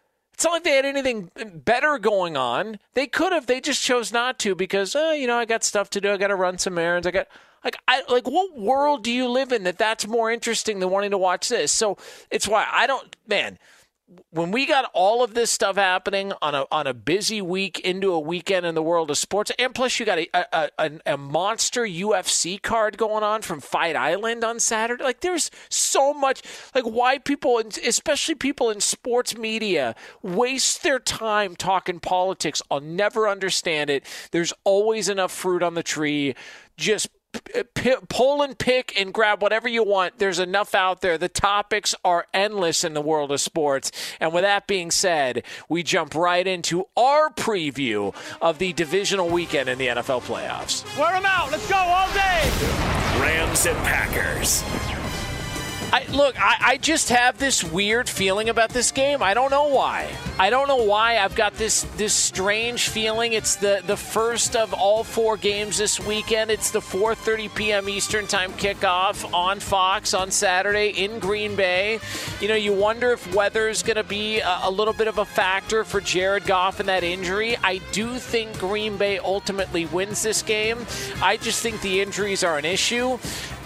it's 0.42 0.46
not 0.48 0.54
like 0.54 0.64
they 0.64 0.76
had 0.76 0.86
anything 0.88 1.30
better 1.54 2.00
going 2.00 2.36
on. 2.36 2.80
They 2.96 3.06
could 3.06 3.32
have. 3.32 3.46
They 3.46 3.62
just 3.62 3.80
chose 3.80 4.12
not 4.12 4.40
to 4.40 4.56
because, 4.56 4.96
uh, 4.96 5.14
you 5.16 5.28
know, 5.28 5.38
I 5.38 5.46
got 5.46 5.64
stuff 5.64 5.92
to 5.92 6.02
do. 6.02 6.12
I 6.12 6.18
got 6.18 6.30
to 6.30 6.36
run 6.36 6.58
some 6.58 6.80
errands. 6.80 7.06
I 7.06 7.12
got 7.12 7.28
like, 7.64 7.78
I 7.88 8.02
like 8.10 8.26
what 8.26 8.58
world 8.58 9.04
do 9.04 9.12
you 9.12 9.30
live 9.30 9.52
in 9.52 9.66
that 9.66 9.78
that's 9.78 10.08
more 10.08 10.32
interesting 10.32 10.80
than 10.80 10.90
wanting 10.90 11.12
to 11.12 11.18
watch 11.20 11.48
this? 11.50 11.72
So 11.72 11.96
it's 12.32 12.48
why 12.48 12.68
I 12.72 12.88
don't, 12.88 13.16
man 13.28 13.60
when 14.32 14.52
we 14.52 14.66
got 14.66 14.90
all 14.94 15.24
of 15.24 15.34
this 15.34 15.52
stuff 15.52 15.76
happening 15.78 16.34
on 16.42 16.56
a 16.56 16.66
on 16.72 16.88
a 16.88 16.94
busy 16.94 17.42
week 17.42 17.80
into 17.80 18.12
a 18.14 18.20
weekend 18.20 18.66
in 18.66 18.76
the 18.76 18.84
world 18.84 19.10
of 19.10 19.18
sports, 19.18 19.52
and 19.58 19.74
plus 19.74 20.00
you 20.00 20.06
got 20.06 20.20
a 20.20 20.28
a, 20.34 20.70
a, 20.78 20.92
a 21.06 21.18
monster 21.18 21.84
UFC 21.84 22.62
card 22.62 22.98
going 22.98 23.24
on 23.24 23.42
from 23.42 23.60
Fight 23.60 23.96
Island 23.96 24.44
on 24.44 24.60
Saturday. 24.60 25.04
Like 25.04 25.22
there's 25.22 25.50
so 25.70 26.14
much. 26.14 26.42
Like 26.76 26.86
why 26.86 27.20
people, 27.20 27.62
especially 27.86 28.36
people 28.36 28.70
in 28.70 28.82
sports 28.82 29.38
media, 29.38 29.96
waste 30.22 30.84
their 30.84 31.00
time 31.00 31.56
talking 31.56 32.00
politics. 32.00 32.62
I'll 32.70 32.82
never 32.82 33.28
understand 33.28 33.90
it. 33.90 34.06
There's 34.32 34.54
always 34.64 35.10
enough 35.10 35.32
fruit 35.32 35.64
on 35.64 35.76
the 35.76 35.84
tree. 35.84 36.36
Just 36.78 37.10
p- 37.74 37.96
pull 38.10 38.42
and 38.42 38.58
pick 38.58 39.00
and 39.00 39.14
grab 39.14 39.42
whatever 39.42 39.68
you 39.68 39.84
want. 39.84 40.18
There's 40.20 40.40
enough 40.40 40.76
out 40.76 41.02
there. 41.02 41.18
The 41.18 41.30
topics 41.30 41.96
are 42.04 42.26
endless 42.34 42.84
in 42.84 42.94
the 42.94 43.02
world 43.02 43.32
of 43.32 43.42
sports. 43.42 43.92
And 44.20 44.34
with 44.34 44.44
that 44.44 44.68
being 44.68 44.92
said, 44.92 45.44
we 45.70 45.84
jump 45.84 46.16
right 46.16 46.46
into 46.46 46.86
our 46.98 47.30
preview 47.30 48.14
of 48.42 48.58
the 48.60 48.74
divisional 48.74 49.30
weekend 49.30 49.70
in 49.70 49.78
the 49.78 49.88
NFL 49.88 50.22
playoffs. 50.22 50.84
Wear 50.98 51.12
them 51.14 51.26
out. 51.26 51.52
Let's 51.52 51.70
go 51.70 51.78
all 51.78 52.12
day. 52.14 52.52
Rams 53.20 53.66
and 53.66 53.78
Packers. 53.80 54.64
I, 55.94 56.06
look, 56.06 56.40
I, 56.40 56.56
I, 56.62 56.78
just 56.78 57.10
have 57.10 57.38
this 57.38 57.66
weird 57.66 58.08
feeling 58.08 58.48
about 58.48 58.70
this 58.70 58.92
game. 58.92 59.22
I 59.22 59.34
don't 59.34 59.52
know 59.52 59.68
why. 59.68 60.10
I 60.40 60.50
don't 60.50 60.70
know 60.70 60.84
why. 60.84 61.18
I've 61.18 61.36
got 61.36 61.56
this 61.56 61.82
this 61.98 62.14
strange 62.14 62.88
feeling. 62.88 63.34
It's 63.34 63.58
the 63.58 63.84
the 63.86 63.98
first 63.98 64.56
of 64.56 64.74
all 64.74 65.04
four 65.04 65.36
games 65.36 65.78
this 65.78 66.00
weekend. 66.00 66.50
It's 66.50 66.72
the 66.72 66.80
4:30 66.80 67.54
p.m. 67.56 67.90
Eastern 67.90 68.26
Time 68.26 68.54
kickoff 68.54 69.34
on 69.34 69.60
Fox 69.60 70.14
on 70.14 70.32
Saturday 70.32 70.90
in 71.04 71.20
Green 71.20 71.58
Bay. 71.58 72.00
You 72.40 72.48
know, 72.48 72.56
you 72.56 72.72
wonder 72.72 73.12
if 73.12 73.36
weather 73.36 73.68
is 73.68 73.84
going 73.84 73.98
to 73.98 74.06
be 74.06 74.40
a, 74.40 74.60
a 74.64 74.72
little 74.72 74.94
bit 74.94 75.10
of 75.10 75.18
a 75.18 75.26
factor 75.26 75.84
for 75.84 76.00
Jared 76.00 76.46
Goff 76.46 76.80
and 76.80 76.88
that 76.88 77.04
injury. 77.04 77.58
I 77.58 77.80
do 77.92 78.18
think 78.18 78.58
Green 78.60 78.96
Bay 78.96 79.20
ultimately 79.20 79.88
wins 79.88 80.24
this 80.24 80.42
game. 80.42 80.86
I 81.22 81.36
just 81.36 81.62
think 81.62 81.82
the 81.82 82.00
injuries 82.00 82.46
are 82.46 82.58
an 82.58 82.64
issue. 82.64 83.20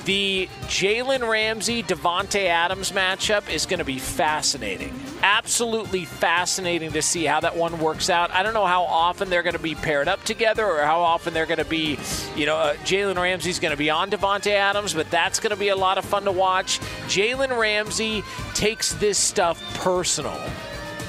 The 0.06 0.48
Jalen 0.66 1.28
Ramsey 1.28 1.82
Davante 1.82 2.46
Adams 2.46 2.92
matchup 2.92 3.52
is 3.52 3.66
going 3.66 3.80
to 3.80 3.86
be 3.86 3.98
fascinating. 3.98 4.94
Absolutely 5.24 6.06
fascinating 6.06 6.92
to 6.92 7.02
see 7.02 7.26
how 7.26 7.40
that 7.40 7.58
one 7.58 7.80
works 7.80 8.08
out. 8.12 8.30
I 8.30 8.44
don't 8.44 8.54
know 8.54 8.68
how 8.68 8.84
often 8.84 9.32
they're 9.32 9.42
going 9.42 9.56
to 9.56 9.62
be 9.62 9.74
paired 9.74 10.08
up 10.08 10.24
together 10.24 10.64
or 10.64 10.84
how 10.84 11.02
often 11.02 11.34
they're 11.34 11.48
going 11.48 11.58
to 11.58 11.66
be, 11.66 11.98
you 12.36 12.46
know, 12.46 12.56
uh, 12.56 12.76
Jalen 12.84 13.16
Ramsey's 13.16 13.58
going 13.58 13.72
to 13.72 13.78
be 13.78 13.90
on 13.90 14.12
Davante 14.12 14.52
Adams, 14.52 14.94
but 14.94 15.10
that's 15.10 15.40
going 15.40 15.50
to 15.50 15.60
be 15.60 15.70
a 15.70 15.76
lot 15.76 15.98
of 15.98 16.06
fun 16.06 16.24
to 16.26 16.32
watch. 16.32 16.80
Jalen 17.08 17.58
Ramsey 17.58 18.24
takes 18.54 18.94
this 18.94 19.18
stuff 19.18 19.60
personal 19.80 20.40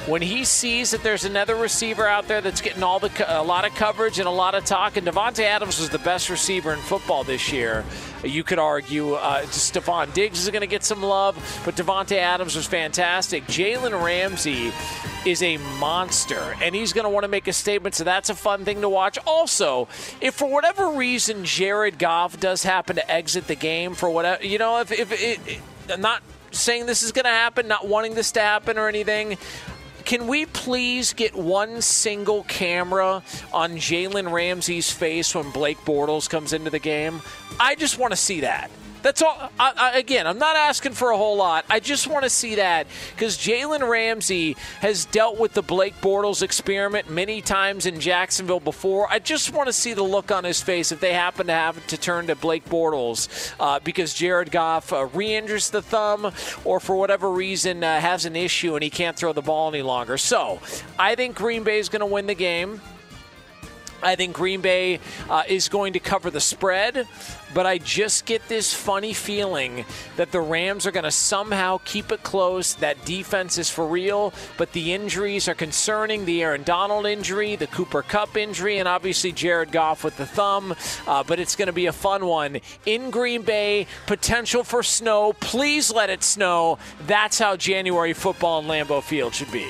when 0.06 0.22
he 0.22 0.44
sees 0.44 0.92
that 0.92 1.02
there's 1.02 1.24
another 1.24 1.56
receiver 1.56 2.06
out 2.06 2.28
there 2.28 2.40
that's 2.40 2.60
getting 2.60 2.82
all 2.82 2.98
the 2.98 3.10
a 3.28 3.42
lot 3.42 3.66
of 3.66 3.74
coverage 3.74 4.18
and 4.18 4.28
a 4.28 4.30
lot 4.30 4.54
of 4.54 4.64
talk, 4.64 4.96
and 4.96 5.06
Davante 5.06 5.42
Adams 5.42 5.80
was 5.80 5.90
the 5.90 5.98
best 5.98 6.30
receiver 6.30 6.72
in 6.72 6.78
football 6.78 7.24
this 7.24 7.52
year. 7.52 7.84
You 8.22 8.44
could 8.44 8.58
argue 8.58 9.14
uh, 9.14 9.42
Stefon 9.42 10.12
Diggs 10.14 10.42
is 10.42 10.48
going 10.50 10.60
to 10.60 10.66
get 10.66 10.84
some 10.84 11.02
love, 11.02 11.36
but 11.64 11.74
Davante 11.74 12.16
Adams 12.16 12.54
was 12.54 12.66
fantastic. 12.66 13.44
Jalen 13.46 14.02
Ramsey 14.02 14.72
is 15.24 15.42
a 15.42 15.56
monster, 15.78 16.54
and 16.62 16.74
he's 16.74 16.92
going 16.92 17.04
to 17.04 17.10
want 17.10 17.24
to 17.24 17.28
make 17.28 17.48
a 17.48 17.52
statement, 17.52 17.94
so 17.94 18.04
that's 18.04 18.30
a 18.30 18.34
fun 18.34 18.64
thing 18.64 18.80
to 18.82 18.88
watch. 18.88 19.18
Also, 19.26 19.88
if 20.20 20.34
for 20.34 20.48
whatever 20.48 20.90
reason 20.90 21.44
Jared 21.44 21.98
Goff 21.98 22.38
does 22.38 22.62
happen 22.62 22.96
to 22.96 23.10
exit 23.10 23.48
the 23.48 23.56
game 23.56 23.94
for 23.94 24.08
whatever, 24.08 24.44
you 24.44 24.58
know, 24.58 24.80
if, 24.80 24.92
if 24.92 25.12
it, 25.12 25.40
it 25.88 25.98
not 25.98 26.22
saying 26.52 26.86
this 26.86 27.02
is 27.02 27.12
going 27.12 27.24
to 27.24 27.30
happen, 27.30 27.68
not 27.68 27.86
wanting 27.86 28.14
this 28.14 28.32
to 28.32 28.40
happen 28.40 28.78
or 28.78 28.88
anything. 28.88 29.36
Can 30.06 30.28
we 30.28 30.46
please 30.46 31.12
get 31.14 31.34
one 31.34 31.82
single 31.82 32.44
camera 32.44 33.24
on 33.52 33.72
Jalen 33.72 34.30
Ramsey's 34.30 34.88
face 34.88 35.34
when 35.34 35.50
Blake 35.50 35.78
Bortles 35.78 36.30
comes 36.30 36.52
into 36.52 36.70
the 36.70 36.78
game? 36.78 37.20
I 37.58 37.74
just 37.74 37.98
want 37.98 38.12
to 38.12 38.16
see 38.16 38.42
that. 38.42 38.70
That's 39.06 39.22
all. 39.22 39.52
I, 39.60 39.72
I, 39.76 39.98
again, 39.98 40.26
I'm 40.26 40.40
not 40.40 40.56
asking 40.56 40.94
for 40.94 41.12
a 41.12 41.16
whole 41.16 41.36
lot. 41.36 41.64
I 41.70 41.78
just 41.78 42.08
want 42.08 42.24
to 42.24 42.28
see 42.28 42.56
that 42.56 42.88
because 43.14 43.38
Jalen 43.38 43.88
Ramsey 43.88 44.56
has 44.80 45.04
dealt 45.04 45.38
with 45.38 45.52
the 45.52 45.62
Blake 45.62 45.94
Bortles 46.00 46.42
experiment 46.42 47.08
many 47.08 47.40
times 47.40 47.86
in 47.86 48.00
Jacksonville 48.00 48.58
before. 48.58 49.06
I 49.08 49.20
just 49.20 49.52
want 49.52 49.68
to 49.68 49.72
see 49.72 49.94
the 49.94 50.02
look 50.02 50.32
on 50.32 50.42
his 50.42 50.60
face 50.60 50.90
if 50.90 50.98
they 50.98 51.12
happen 51.12 51.46
to 51.46 51.52
have 51.52 51.86
to 51.86 51.96
turn 51.96 52.26
to 52.26 52.34
Blake 52.34 52.64
Bortles 52.64 53.54
uh, 53.60 53.78
because 53.78 54.12
Jared 54.12 54.50
Goff 54.50 54.92
uh, 54.92 55.04
re-injures 55.14 55.70
the 55.70 55.82
thumb 55.82 56.32
or 56.64 56.80
for 56.80 56.96
whatever 56.96 57.30
reason 57.30 57.84
uh, 57.84 58.00
has 58.00 58.24
an 58.24 58.34
issue 58.34 58.74
and 58.74 58.82
he 58.82 58.90
can't 58.90 59.16
throw 59.16 59.32
the 59.32 59.40
ball 59.40 59.68
any 59.68 59.82
longer. 59.82 60.18
So 60.18 60.58
I 60.98 61.14
think 61.14 61.36
Green 61.36 61.62
Bay 61.62 61.78
is 61.78 61.88
going 61.88 62.00
to 62.00 62.06
win 62.06 62.26
the 62.26 62.34
game. 62.34 62.80
I 64.02 64.14
think 64.16 64.34
Green 64.34 64.60
Bay 64.60 65.00
uh, 65.28 65.42
is 65.48 65.68
going 65.68 65.94
to 65.94 66.00
cover 66.00 66.30
the 66.30 66.40
spread, 66.40 67.08
but 67.54 67.66
I 67.66 67.78
just 67.78 68.26
get 68.26 68.46
this 68.48 68.74
funny 68.74 69.12
feeling 69.12 69.84
that 70.16 70.32
the 70.32 70.40
Rams 70.40 70.86
are 70.86 70.90
going 70.90 71.04
to 71.04 71.10
somehow 71.10 71.80
keep 71.84 72.12
it 72.12 72.22
close. 72.22 72.74
That 72.74 73.04
defense 73.04 73.58
is 73.58 73.70
for 73.70 73.86
real, 73.86 74.32
but 74.58 74.72
the 74.72 74.92
injuries 74.92 75.48
are 75.48 75.54
concerning 75.54 76.24
the 76.24 76.42
Aaron 76.42 76.62
Donald 76.62 77.06
injury, 77.06 77.56
the 77.56 77.66
Cooper 77.66 78.02
Kupp 78.02 78.36
injury, 78.36 78.78
and 78.78 78.88
obviously 78.88 79.32
Jared 79.32 79.72
Goff 79.72 80.04
with 80.04 80.16
the 80.16 80.26
thumb. 80.26 80.74
Uh, 81.06 81.24
but 81.24 81.40
it's 81.40 81.56
going 81.56 81.66
to 81.66 81.72
be 81.72 81.86
a 81.86 81.92
fun 81.92 82.26
one. 82.26 82.60
In 82.84 83.10
Green 83.10 83.42
Bay, 83.42 83.86
potential 84.06 84.62
for 84.62 84.82
snow. 84.82 85.32
Please 85.34 85.90
let 85.92 86.10
it 86.10 86.22
snow. 86.22 86.78
That's 87.06 87.38
how 87.38 87.56
January 87.56 88.12
football 88.12 88.60
in 88.60 88.66
Lambeau 88.66 89.02
Field 89.02 89.34
should 89.34 89.50
be. 89.50 89.66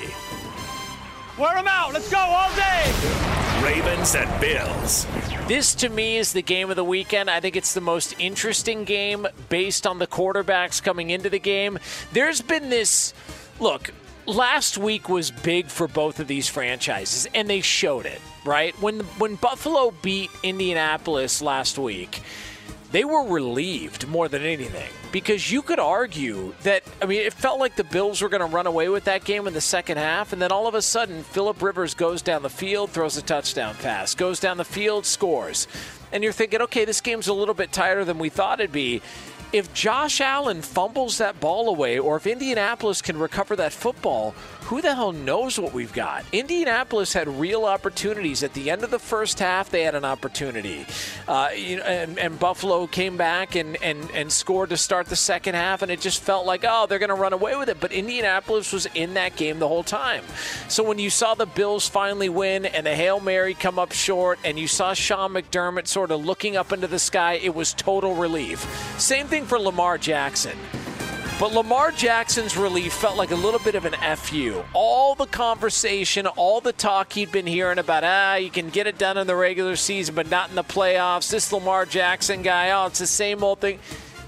Wear 1.37 1.53
them 1.53 1.67
out. 1.67 1.93
Let's 1.93 2.09
go 2.09 2.17
all 2.17 2.49
day. 2.55 2.91
Ravens 3.63 4.15
and 4.15 4.41
Bills. 4.41 5.05
This 5.47 5.75
to 5.75 5.89
me 5.89 6.17
is 6.17 6.33
the 6.33 6.41
game 6.41 6.71
of 6.71 6.75
the 6.75 6.83
weekend. 6.83 7.29
I 7.29 7.39
think 7.39 7.55
it's 7.55 7.75
the 7.75 7.81
most 7.81 8.15
interesting 8.19 8.85
game 8.85 9.27
based 9.47 9.85
on 9.85 9.99
the 9.99 10.07
quarterbacks 10.07 10.81
coming 10.81 11.11
into 11.11 11.29
the 11.29 11.39
game. 11.39 11.77
There's 12.11 12.41
been 12.41 12.69
this 12.69 13.13
look, 13.59 13.91
last 14.25 14.77
week 14.77 15.09
was 15.09 15.29
big 15.29 15.67
for 15.67 15.87
both 15.87 16.19
of 16.19 16.27
these 16.27 16.47
franchises 16.47 17.27
and 17.35 17.47
they 17.47 17.61
showed 17.61 18.05
it, 18.05 18.21
right? 18.43 18.73
When 18.81 19.01
when 19.19 19.35
Buffalo 19.35 19.93
beat 20.01 20.31
Indianapolis 20.43 21.41
last 21.41 21.77
week, 21.77 22.21
they 22.91 23.03
were 23.03 23.23
relieved 23.23 24.07
more 24.07 24.27
than 24.27 24.43
anything 24.43 24.89
because 25.11 25.51
you 25.51 25.61
could 25.61 25.79
argue 25.79 26.53
that 26.63 26.83
I 27.01 27.05
mean 27.05 27.21
it 27.21 27.33
felt 27.33 27.59
like 27.59 27.75
the 27.75 27.83
Bills 27.83 28.21
were 28.21 28.29
going 28.29 28.47
to 28.47 28.53
run 28.53 28.67
away 28.67 28.89
with 28.89 29.05
that 29.05 29.23
game 29.23 29.47
in 29.47 29.53
the 29.53 29.61
second 29.61 29.97
half 29.97 30.33
and 30.33 30.41
then 30.41 30.51
all 30.51 30.67
of 30.67 30.75
a 30.75 30.81
sudden 30.81 31.23
Philip 31.23 31.61
Rivers 31.61 31.93
goes 31.93 32.21
down 32.21 32.43
the 32.43 32.49
field 32.49 32.91
throws 32.91 33.17
a 33.17 33.21
touchdown 33.21 33.75
pass 33.75 34.15
goes 34.15 34.39
down 34.39 34.57
the 34.57 34.65
field 34.65 35.05
scores. 35.05 35.67
And 36.11 36.23
you're 36.23 36.33
thinking 36.33 36.61
okay 36.61 36.85
this 36.85 37.01
game's 37.01 37.27
a 37.27 37.33
little 37.33 37.53
bit 37.53 37.71
tighter 37.71 38.05
than 38.05 38.19
we 38.19 38.29
thought 38.29 38.59
it'd 38.59 38.71
be. 38.71 39.01
If 39.53 39.73
Josh 39.73 40.19
Allen 40.19 40.61
fumbles 40.61 41.19
that 41.19 41.39
ball 41.39 41.69
away 41.69 41.99
or 41.99 42.17
if 42.17 42.27
Indianapolis 42.27 43.01
can 43.01 43.17
recover 43.17 43.55
that 43.55 43.71
football, 43.71 44.35
who 44.67 44.81
the 44.81 44.93
hell 44.93 45.13
knows 45.13 45.57
what 45.57 45.73
we've 45.73 45.93
got? 45.93 46.25
Indianapolis 46.33 47.13
had 47.13 47.29
real 47.39 47.63
opportunities 47.63 48.43
at 48.43 48.53
the 48.53 48.69
end 48.69 48.83
of 48.83 48.91
the 48.91 48.99
first 48.99 49.39
half. 49.39 49.69
They 49.69 49.83
had 49.83 49.95
an 49.95 50.03
opportunity, 50.03 50.85
uh, 51.25 51.51
you 51.55 51.77
know, 51.77 51.83
and, 51.83 52.19
and, 52.19 52.37
Buffalo 52.37 52.85
came 52.85 53.15
back 53.15 53.55
and, 53.55 53.81
and 53.81 54.11
and 54.11 54.29
scored 54.29 54.69
to 54.71 54.77
start 54.77 55.07
the 55.07 55.15
second 55.15 55.55
half, 55.55 55.83
and 55.83 55.89
it 55.89 56.01
just 56.01 56.21
felt 56.21 56.45
like 56.45 56.65
oh 56.67 56.85
they're 56.85 56.99
going 56.99 57.07
to 57.07 57.15
run 57.15 57.31
away 57.31 57.55
with 57.55 57.69
it. 57.69 57.79
But 57.79 57.93
Indianapolis 57.93 58.73
was 58.73 58.87
in 58.93 59.13
that 59.13 59.37
game 59.37 59.59
the 59.59 59.69
whole 59.69 59.83
time. 59.83 60.25
So 60.67 60.83
when 60.83 60.99
you 60.99 61.09
saw 61.09 61.33
the 61.33 61.45
Bills 61.45 61.87
finally 61.87 62.27
win 62.27 62.65
and 62.65 62.85
the 62.85 62.93
hail 62.93 63.21
mary 63.21 63.53
come 63.53 63.79
up 63.79 63.93
short, 63.93 64.37
and 64.43 64.59
you 64.59 64.67
saw 64.67 64.93
Sean 64.93 65.31
McDermott 65.31 65.87
sort 65.87 66.11
of 66.11 66.25
looking 66.25 66.57
up 66.57 66.73
into 66.73 66.87
the 66.87 66.99
sky, 66.99 67.35
it 67.35 67.55
was 67.55 67.73
total 67.73 68.15
relief. 68.15 68.59
Same 68.99 69.27
thing 69.27 69.45
for 69.45 69.57
Lamar 69.57 69.97
Jackson. 69.97 70.57
But 71.39 71.53
Lamar 71.53 71.91
Jackson's 71.91 72.57
relief 72.57 72.93
felt 72.93 73.15
like 73.15 73.29
a 73.29 73.35
little 73.35 73.59
bit 73.59 73.75
of 73.75 73.85
an 73.85 73.93
FU. 74.17 74.63
All 74.73 75.13
the 75.13 75.27
conversation, 75.27 76.25
all 76.25 76.61
the 76.61 76.73
talk 76.73 77.13
he'd 77.13 77.31
been 77.31 77.45
hearing 77.45 77.77
about, 77.77 78.03
ah, 78.03 78.35
you 78.37 78.49
can 78.49 78.69
get 78.71 78.87
it 78.87 78.97
done 78.97 79.19
in 79.19 79.27
the 79.27 79.35
regular 79.35 79.75
season, 79.75 80.15
but 80.15 80.31
not 80.31 80.49
in 80.49 80.55
the 80.55 80.63
playoffs. 80.63 81.29
This 81.29 81.53
Lamar 81.53 81.85
Jackson 81.85 82.41
guy, 82.41 82.71
oh, 82.71 82.87
it's 82.87 82.97
the 82.97 83.05
same 83.05 83.43
old 83.43 83.59
thing. 83.59 83.77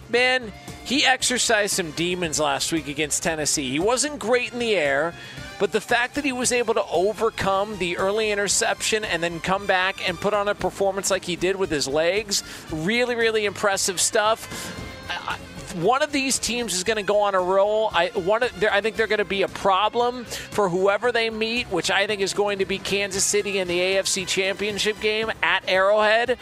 Man, 0.10 0.54
he 0.86 1.04
exercised 1.04 1.74
some 1.74 1.90
demons 1.92 2.40
last 2.40 2.72
week 2.72 2.88
against 2.88 3.24
Tennessee. 3.24 3.72
He 3.72 3.80
wasn't 3.80 4.20
great 4.20 4.54
in 4.54 4.60
the 4.60 4.76
air, 4.76 5.16
but 5.58 5.72
the 5.72 5.82
fact 5.82 6.14
that 6.14 6.24
he 6.24 6.32
was 6.32 6.52
able 6.52 6.76
to 6.76 6.86
overcome 6.92 7.80
the 7.80 7.98
early 7.98 8.30
interception 8.30 9.04
and 9.04 9.24
then 9.24 9.40
come 9.40 9.66
back 9.66 10.08
and 10.08 10.20
put 10.20 10.36
on 10.36 10.48
a 10.48 10.54
performance 10.54 11.10
like 11.10 11.26
he 11.26 11.36
did 11.36 11.56
with 11.56 11.72
his 11.72 11.88
legs, 11.88 12.44
really, 12.72 13.16
really 13.16 13.46
impressive 13.46 14.00
stuff. 14.00 14.78
I, 15.10 15.40
one 15.76 16.02
of 16.02 16.12
these 16.12 16.40
teams 16.40 16.74
is 16.74 16.84
going 16.84 16.98
to 16.98 17.04
go 17.04 17.22
on 17.22 17.36
a 17.36 17.40
roll. 17.40 17.90
I 17.94 18.08
one 18.10 18.44
I 18.44 18.82
think 18.82 18.96
they're 18.96 19.08
going 19.08 19.20
to 19.20 19.26
be 19.26 19.44
a 19.44 19.48
problem 19.48 20.26
for 20.26 20.70
whoever 20.70 21.12
they 21.12 21.30
meet, 21.30 21.68
which 21.68 21.92
I 21.92 22.08
think 22.08 22.22
is 22.22 22.34
going 22.34 22.60
to 22.60 22.66
be 22.66 22.78
Kansas 22.78 23.24
City 23.24 23.60
in 23.60 23.68
the 23.68 23.80
AFC 23.80 24.28
Championship 24.28 25.00
game 25.00 25.32
at 25.42 25.64
Arrowhead. 25.68 26.38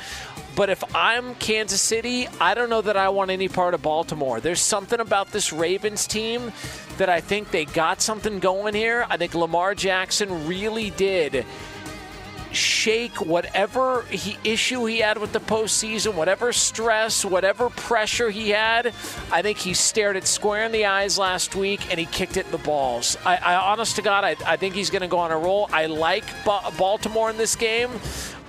But 0.55 0.71
if 0.71 0.83
I'm 0.95 1.35
Kansas 1.35 1.81
City, 1.81 2.27
I 2.41 2.55
don't 2.55 2.71
know 2.71 2.81
that 2.81 2.97
I 2.97 3.09
want 3.09 3.29
any 3.29 3.47
part 3.47 3.75
of 3.75 3.83
Baltimore. 3.83 4.39
There's 4.39 4.59
something 4.59 4.99
about 4.99 5.31
this 5.31 5.53
Ravens 5.53 6.07
team 6.07 6.51
that 6.97 7.09
I 7.09 7.21
think 7.21 7.51
they 7.51 7.65
got 7.65 8.01
something 8.01 8.39
going 8.39 8.73
here. 8.73 9.05
I 9.07 9.17
think 9.17 9.35
Lamar 9.35 9.75
Jackson 9.75 10.47
really 10.47 10.89
did 10.89 11.45
shake 12.51 13.21
whatever 13.21 14.03
he, 14.03 14.37
issue 14.43 14.85
he 14.85 14.99
had 14.99 15.17
with 15.17 15.33
the 15.33 15.39
postseason, 15.39 16.13
whatever 16.15 16.53
stress, 16.53 17.25
whatever 17.25 17.69
pressure 17.69 18.29
he 18.29 18.49
had. 18.49 18.87
I 19.31 19.41
think 19.41 19.57
he 19.57 19.73
stared 19.73 20.15
it 20.15 20.27
square 20.27 20.65
in 20.65 20.71
the 20.71 20.85
eyes 20.85 21.17
last 21.17 21.55
week 21.55 21.89
and 21.89 21.99
he 21.99 22.05
kicked 22.05 22.37
it 22.37 22.45
in 22.45 22.51
the 22.51 22.57
balls. 22.59 23.17
I, 23.25 23.37
I 23.37 23.55
honest 23.55 23.95
to 23.97 24.01
God, 24.01 24.23
I, 24.23 24.35
I 24.45 24.57
think 24.57 24.75
he's 24.75 24.89
going 24.89 25.01
to 25.01 25.07
go 25.07 25.19
on 25.19 25.31
a 25.31 25.37
roll. 25.37 25.69
I 25.71 25.85
like 25.87 26.25
ba- 26.45 26.71
Baltimore 26.77 27.29
in 27.29 27.37
this 27.37 27.55
game 27.55 27.91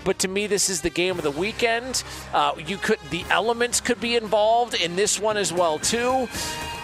but 0.05 0.21
to 0.21 0.29
me 0.29 0.47
this 0.47 0.71
is 0.71 0.81
the 0.81 0.91
game 0.91 1.19
of 1.19 1.25
the 1.25 1.31
weekend 1.31 2.03
uh, 2.33 2.55
you 2.67 2.77
could 2.79 2.99
the 3.11 3.25
elements 3.31 3.81
could 3.81 4.01
be 4.01 4.17
involved 4.17 4.75
in 4.75 4.97
this 4.97 5.19
one 5.19 5.37
as 5.37 5.53
well 5.53 5.79
too 5.79 6.29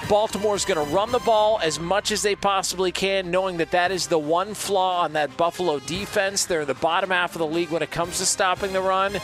Baltimore 0.08 0.54
is 0.54 0.66
going 0.66 0.86
to 0.86 0.94
run 0.94 1.12
the 1.12 1.18
ball 1.20 1.58
as 1.62 1.80
much 1.80 2.12
as 2.12 2.20
they 2.20 2.36
possibly 2.36 2.92
can, 2.92 3.30
knowing 3.30 3.56
that 3.56 3.70
that 3.70 3.90
is 3.90 4.06
the 4.06 4.18
one 4.18 4.52
flaw 4.52 5.02
on 5.02 5.14
that 5.14 5.34
Buffalo 5.38 5.78
defense. 5.78 6.44
They're 6.44 6.60
in 6.60 6.66
the 6.66 6.74
bottom 6.74 7.10
half 7.10 7.34
of 7.34 7.38
the 7.38 7.46
league 7.46 7.70
when 7.70 7.82
it 7.82 7.90
comes 7.90 8.18
to 8.18 8.26
stopping 8.26 8.74
the 8.74 8.82
run. 8.82 9.16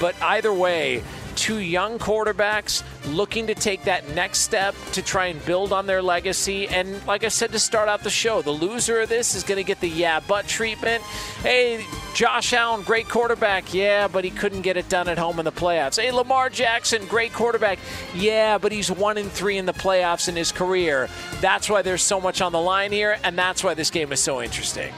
But 0.00 0.20
either 0.20 0.52
way, 0.52 1.04
two 1.34 1.58
young 1.58 1.98
quarterbacks 1.98 2.82
looking 3.06 3.46
to 3.46 3.54
take 3.54 3.84
that 3.84 4.08
next 4.14 4.40
step 4.40 4.74
to 4.92 5.02
try 5.02 5.26
and 5.26 5.44
build 5.44 5.72
on 5.72 5.86
their 5.86 6.02
legacy. 6.02 6.68
And 6.68 7.04
like 7.06 7.24
I 7.24 7.28
said 7.28 7.52
to 7.52 7.58
start 7.58 7.88
out 7.88 8.02
the 8.02 8.10
show, 8.10 8.42
the 8.42 8.50
loser 8.50 9.00
of 9.00 9.08
this 9.08 9.34
is 9.34 9.42
going 9.42 9.58
to 9.58 9.64
get 9.64 9.80
the 9.80 9.88
yeah, 9.88 10.20
but 10.26 10.46
treatment. 10.46 11.02
Hey, 11.42 11.84
Josh 12.14 12.52
Allen, 12.52 12.82
great 12.82 13.08
quarterback. 13.08 13.74
Yeah, 13.74 14.08
but 14.08 14.24
he 14.24 14.30
couldn't 14.30 14.62
get 14.62 14.76
it 14.76 14.88
done 14.88 15.08
at 15.08 15.18
home 15.18 15.38
in 15.38 15.44
the 15.44 15.52
playoffs. 15.52 16.00
Hey, 16.00 16.10
Lamar 16.10 16.50
Jackson, 16.50 17.06
great 17.06 17.32
quarterback. 17.32 17.78
Yeah, 18.14 18.58
but 18.58 18.72
he's 18.72 18.90
one 18.90 19.18
in 19.18 19.28
three 19.28 19.58
in 19.58 19.66
the 19.66 19.72
playoffs 19.72 20.28
in 20.28 20.36
his 20.36 20.52
career. 20.52 21.08
That's 21.40 21.68
why 21.68 21.82
there's 21.82 22.02
so 22.02 22.20
much 22.20 22.40
on 22.40 22.52
the 22.52 22.60
line 22.60 22.92
here, 22.92 23.18
and 23.24 23.36
that's 23.38 23.64
why 23.64 23.74
this 23.74 23.90
game 23.90 24.12
is 24.12 24.20
so 24.20 24.40
interesting. 24.42 24.92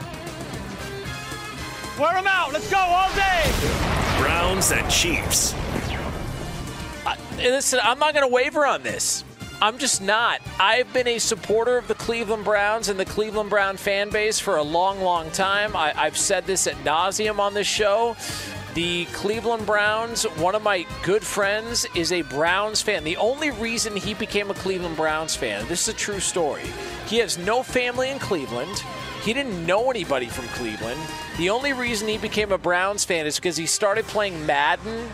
Wear 1.99 2.13
them 2.13 2.27
out. 2.27 2.53
Let's 2.53 2.69
go 2.69 2.77
all 2.77 3.11
day. 3.15 3.51
Browns 4.19 4.71
and 4.71 4.87
Chiefs. 4.89 5.53
I, 7.07 7.17
listen, 7.37 7.79
I'm 7.81 7.99
not 7.99 8.13
going 8.13 8.27
to 8.27 8.33
waver 8.33 8.65
on 8.65 8.83
this. 8.83 9.23
I'm 9.61 9.79
just 9.79 10.01
not. 10.01 10.41
I've 10.59 10.91
been 10.93 11.07
a 11.07 11.17
supporter 11.17 11.77
of 11.77 11.87
the 11.87 11.95
Cleveland 11.95 12.43
Browns 12.43 12.89
and 12.89 12.99
the 12.99 13.05
Cleveland 13.05 13.49
Brown 13.49 13.77
fan 13.77 14.09
base 14.09 14.39
for 14.39 14.57
a 14.57 14.63
long, 14.63 15.01
long 15.01 15.31
time. 15.31 15.75
I, 15.75 15.91
have 15.93 16.17
said 16.17 16.45
this 16.45 16.67
at 16.67 16.75
nauseum 16.83 17.39
on 17.39 17.55
this 17.55 17.65
show. 17.65 18.15
The 18.75 19.05
Cleveland 19.05 19.65
Browns, 19.65 20.25
one 20.37 20.53
of 20.53 20.61
my 20.61 20.85
good 21.01 21.23
friends, 21.23 21.87
is 21.95 22.11
a 22.11 22.21
Browns 22.23 22.83
fan. 22.83 23.03
The 23.03 23.17
only 23.17 23.49
reason 23.49 23.95
he 23.95 24.13
became 24.13 24.51
a 24.51 24.53
Cleveland 24.53 24.95
Browns 24.95 25.35
fan, 25.35 25.67
this 25.67 25.87
is 25.87 25.95
a 25.95 25.97
true 25.97 26.19
story. 26.19 26.65
He 27.07 27.17
has 27.17 27.39
no 27.39 27.63
family 27.63 28.11
in 28.11 28.19
Cleveland. 28.19 28.83
He 29.23 29.33
didn't 29.33 29.65
know 29.65 29.89
anybody 29.89 30.27
from 30.27 30.45
Cleveland. 30.49 30.99
The 31.37 31.49
only 31.49 31.73
reason 31.73 32.07
he 32.07 32.19
became 32.19 32.51
a 32.51 32.57
Browns 32.59 33.03
fan 33.03 33.25
is 33.25 33.37
because 33.37 33.57
he 33.57 33.65
started 33.65 34.05
playing 34.05 34.45
Madden 34.45 35.09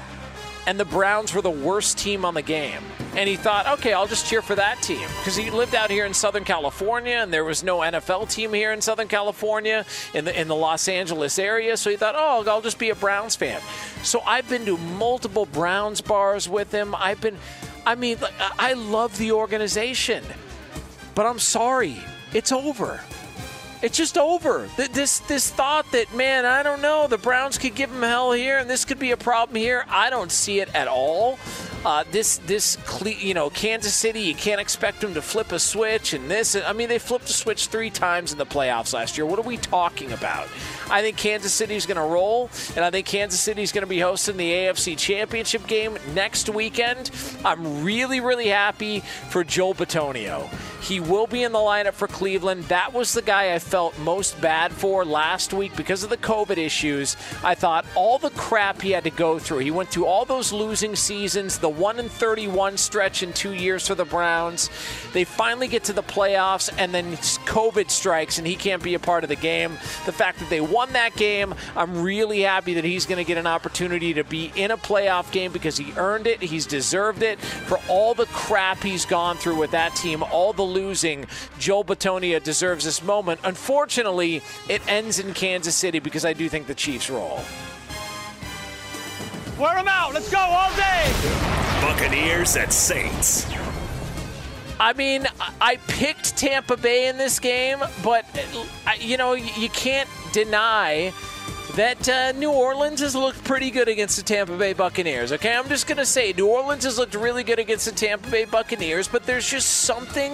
and 0.66 0.80
the 0.80 0.86
Browns 0.86 1.34
were 1.34 1.42
the 1.42 1.52
worst 1.52 1.98
team 1.98 2.24
on 2.26 2.34
the 2.34 2.42
game. 2.42 2.82
And 3.16 3.30
he 3.30 3.36
thought, 3.36 3.68
okay, 3.80 3.94
I'll 3.94 4.08
just 4.08 4.28
cheer 4.28 4.42
for 4.42 4.56
that 4.56 4.82
team. 4.82 5.08
Because 5.20 5.36
he 5.36 5.52
lived 5.52 5.76
out 5.76 5.92
here 5.92 6.06
in 6.06 6.14
Southern 6.14 6.44
California, 6.44 7.16
and 7.16 7.32
there 7.32 7.44
was 7.44 7.64
no 7.64 7.80
NFL 7.80 8.30
team 8.30 8.54
here 8.54 8.72
in 8.72 8.82
Southern 8.82 9.08
California, 9.08 9.86
in 10.14 10.26
the, 10.26 10.40
in 10.40 10.48
the 10.48 10.56
Los 10.56 10.88
Angeles 10.88 11.38
area. 11.38 11.78
So 11.78 11.90
he 11.90 11.96
thought, 11.96 12.16
oh, 12.18 12.44
I'll 12.50 12.62
just 12.62 12.80
be 12.80 12.90
a 12.90 12.96
Browns 12.96 13.36
fan. 13.36 13.62
So 14.04 14.22
I've 14.22 14.50
been 14.50 14.66
to 14.66 14.78
multiple 14.78 15.46
Browns 15.46 16.02
bars 16.02 16.50
with 16.50 16.72
him. 16.72 16.96
I've 16.96 17.22
been, 17.22 17.38
I 17.86 17.96
mean, 17.96 18.18
I 18.58 18.74
love 18.74 19.18
the 19.18 19.34
organization. 19.34 20.24
But 21.14 21.28
I'm 21.28 21.40
sorry, 21.40 21.98
it's 22.34 22.52
over. 22.52 23.02
It's 23.84 23.98
just 23.98 24.18
over. 24.18 24.70
This 24.78 25.20
this 25.20 25.50
thought 25.50 25.92
that 25.92 26.16
man, 26.16 26.46
I 26.46 26.64
don't 26.64 26.82
know, 26.82 27.08
the 27.08 27.18
Browns 27.18 27.58
could 27.58 27.76
give 27.76 27.92
them 27.92 28.02
hell 28.02 28.32
here, 28.32 28.58
and 28.58 28.70
this 28.70 28.86
could 28.86 28.98
be 28.98 29.12
a 29.12 29.18
problem 29.18 29.58
here. 29.58 29.84
I 29.90 30.10
don't 30.10 30.32
see 30.32 30.62
it 30.62 30.74
at 30.74 30.88
all. 30.88 31.38
Uh, 31.86 32.06
this 32.12 32.38
this 32.38 32.78
you 33.06 33.34
know 33.34 33.50
Kansas 33.50 33.94
City, 33.94 34.22
you 34.22 34.36
can't 34.36 34.62
expect 34.62 35.02
them 35.02 35.14
to 35.16 35.22
flip 35.22 35.52
a 35.52 35.60
switch, 35.60 36.14
and 36.14 36.32
this. 36.32 36.56
I 36.56 36.72
mean, 36.72 36.88
they 36.88 36.98
flipped 36.98 37.30
a 37.30 37.34
switch 37.34 37.68
three 37.68 37.90
times 37.90 38.32
in 38.32 38.38
the 38.38 38.46
playoffs 38.46 38.94
last 38.94 39.18
year. 39.18 39.26
What 39.26 39.38
are 39.38 39.44
we 39.44 39.58
talking 39.58 40.14
about? 40.14 40.48
I 40.90 41.02
think 41.02 41.18
Kansas 41.18 41.52
City 41.52 41.76
is 41.76 41.86
going 41.86 41.98
to 41.98 42.04
roll, 42.04 42.50
and 42.78 42.86
I 42.86 42.90
think 42.90 43.06
Kansas 43.06 43.42
City 43.42 43.64
is 43.64 43.74
going 43.74 43.84
to 43.84 43.90
be 43.90 44.00
hosting 44.00 44.38
the 44.38 44.50
AFC 44.50 44.98
Championship 44.98 45.68
game 45.68 45.98
next 46.14 46.48
weekend. 46.48 47.12
I'm 47.44 47.84
really 47.84 48.22
really 48.22 48.48
happy 48.48 49.02
for 49.30 49.44
Joe 49.44 49.74
Bitonio. 49.74 50.50
He 50.84 51.00
will 51.00 51.28
be 51.28 51.44
in 51.44 51.54
the 51.54 51.60
lineup 51.60 51.94
for 51.94 52.08
Cleveland. 52.08 52.66
That 52.66 52.94
was 52.94 53.14
the 53.14 53.22
guy 53.22 53.54
I 53.54 53.60
felt 53.74 53.98
most 53.98 54.40
bad 54.40 54.72
for 54.72 55.04
last 55.04 55.52
week 55.52 55.76
because 55.76 56.04
of 56.04 56.12
the 56.12 56.18
COVID 56.18 56.58
issues. 56.58 57.18
I 57.44 57.56
thought 57.56 57.88
all 57.96 58.20
the 58.20 58.30
crap 58.30 58.80
he 58.84 58.92
had 58.92 59.04
to 59.06 59.10
go 59.10 59.40
through. 59.40 59.58
He 59.58 59.72
went 59.72 59.90
through 59.90 60.06
all 60.06 60.26
those 60.26 60.54
losing 60.54 60.96
seasons, 60.96 61.58
the 61.58 61.70
1 61.70 61.98
and 61.98 62.12
31 62.12 62.78
stretch 62.78 63.24
in 63.24 63.34
2 63.34 63.54
years 63.54 63.88
for 63.88 63.96
the 63.96 64.06
Browns. 64.06 64.70
They 65.12 65.24
finally 65.24 65.68
get 65.68 65.84
to 65.86 65.94
the 65.94 66.04
playoffs 66.04 66.72
and 66.78 66.94
then 66.94 67.14
COVID 67.48 67.90
strikes 67.90 68.38
and 68.38 68.46
he 68.46 68.56
can't 68.56 68.84
be 68.84 68.94
a 68.94 69.00
part 69.00 69.24
of 69.24 69.30
the 69.30 69.36
game. 69.36 69.72
The 70.06 70.12
fact 70.12 70.38
that 70.38 70.52
they 70.52 70.62
won 70.62 70.94
that 70.94 71.16
game, 71.16 71.56
I'm 71.76 72.04
really 72.04 72.42
happy 72.42 72.76
that 72.76 72.84
he's 72.84 73.08
going 73.08 73.18
to 73.18 73.28
get 73.28 73.40
an 73.40 73.48
opportunity 73.48 74.14
to 74.14 74.24
be 74.24 74.54
in 74.56 74.70
a 74.70 74.78
playoff 74.78 75.32
game 75.32 75.52
because 75.52 75.78
he 75.78 75.94
earned 75.98 76.28
it. 76.28 76.44
He's 76.44 76.68
deserved 76.68 77.24
it 77.24 77.40
for 77.40 77.80
all 77.90 78.14
the 78.14 78.28
crap 78.28 78.84
he's 78.84 79.08
gone 79.08 79.36
through 79.36 79.58
with 79.58 79.72
that 79.72 79.96
team, 79.96 80.22
all 80.22 80.54
the 80.54 80.62
losing. 80.62 81.26
Joe 81.58 81.84
Bitonio 81.84 82.44
deserves 82.44 82.86
this 82.86 83.02
moment. 83.02 83.40
Unfortunately, 83.44 83.63
it 84.70 84.82
ends 84.88 85.20
in 85.20 85.34
Kansas 85.34 85.76
City 85.76 86.00
because 86.00 86.26
I 86.26 86.34
do 86.34 86.50
think 86.50 86.68
the 86.68 86.76
Chiefs 86.76 87.10
roll. 87.10 87.42
Wear 89.60 89.76
them 89.76 89.88
out. 89.88 90.14
Let's 90.14 90.32
go 90.32 90.40
all 90.40 90.76
day. 90.76 91.14
Buccaneers 91.82 92.56
at 92.56 92.74
Saints. 92.74 93.46
I 94.80 94.94
mean, 94.94 95.28
I 95.62 95.78
picked 95.88 96.36
Tampa 96.36 96.76
Bay 96.76 97.08
in 97.08 97.18
this 97.18 97.40
game, 97.40 97.80
but, 98.04 98.26
you 99.00 99.18
know, 99.18 99.34
you 99.34 99.70
can't 99.70 100.10
deny 100.34 101.14
that 101.76 102.10
uh, 102.10 102.32
New 102.34 102.52
Orleans 102.52 103.00
has 103.00 103.16
looked 103.16 103.44
pretty 103.44 103.72
good 103.72 103.88
against 103.88 104.18
the 104.18 104.24
Tampa 104.24 104.58
Bay 104.58 104.74
Buccaneers. 104.74 105.32
Okay, 105.32 105.56
I'm 105.56 105.70
just 105.70 105.88
going 105.88 105.98
to 105.98 106.06
say 106.06 106.34
New 106.34 106.48
Orleans 106.48 106.84
has 106.84 106.98
looked 106.98 107.16
really 107.16 107.44
good 107.44 107.60
against 107.60 107.86
the 107.86 107.92
Tampa 107.92 108.30
Bay 108.30 108.46
Buccaneers, 108.46 109.08
but 109.08 109.24
there's 109.24 109.48
just 109.48 109.70
something 109.70 110.34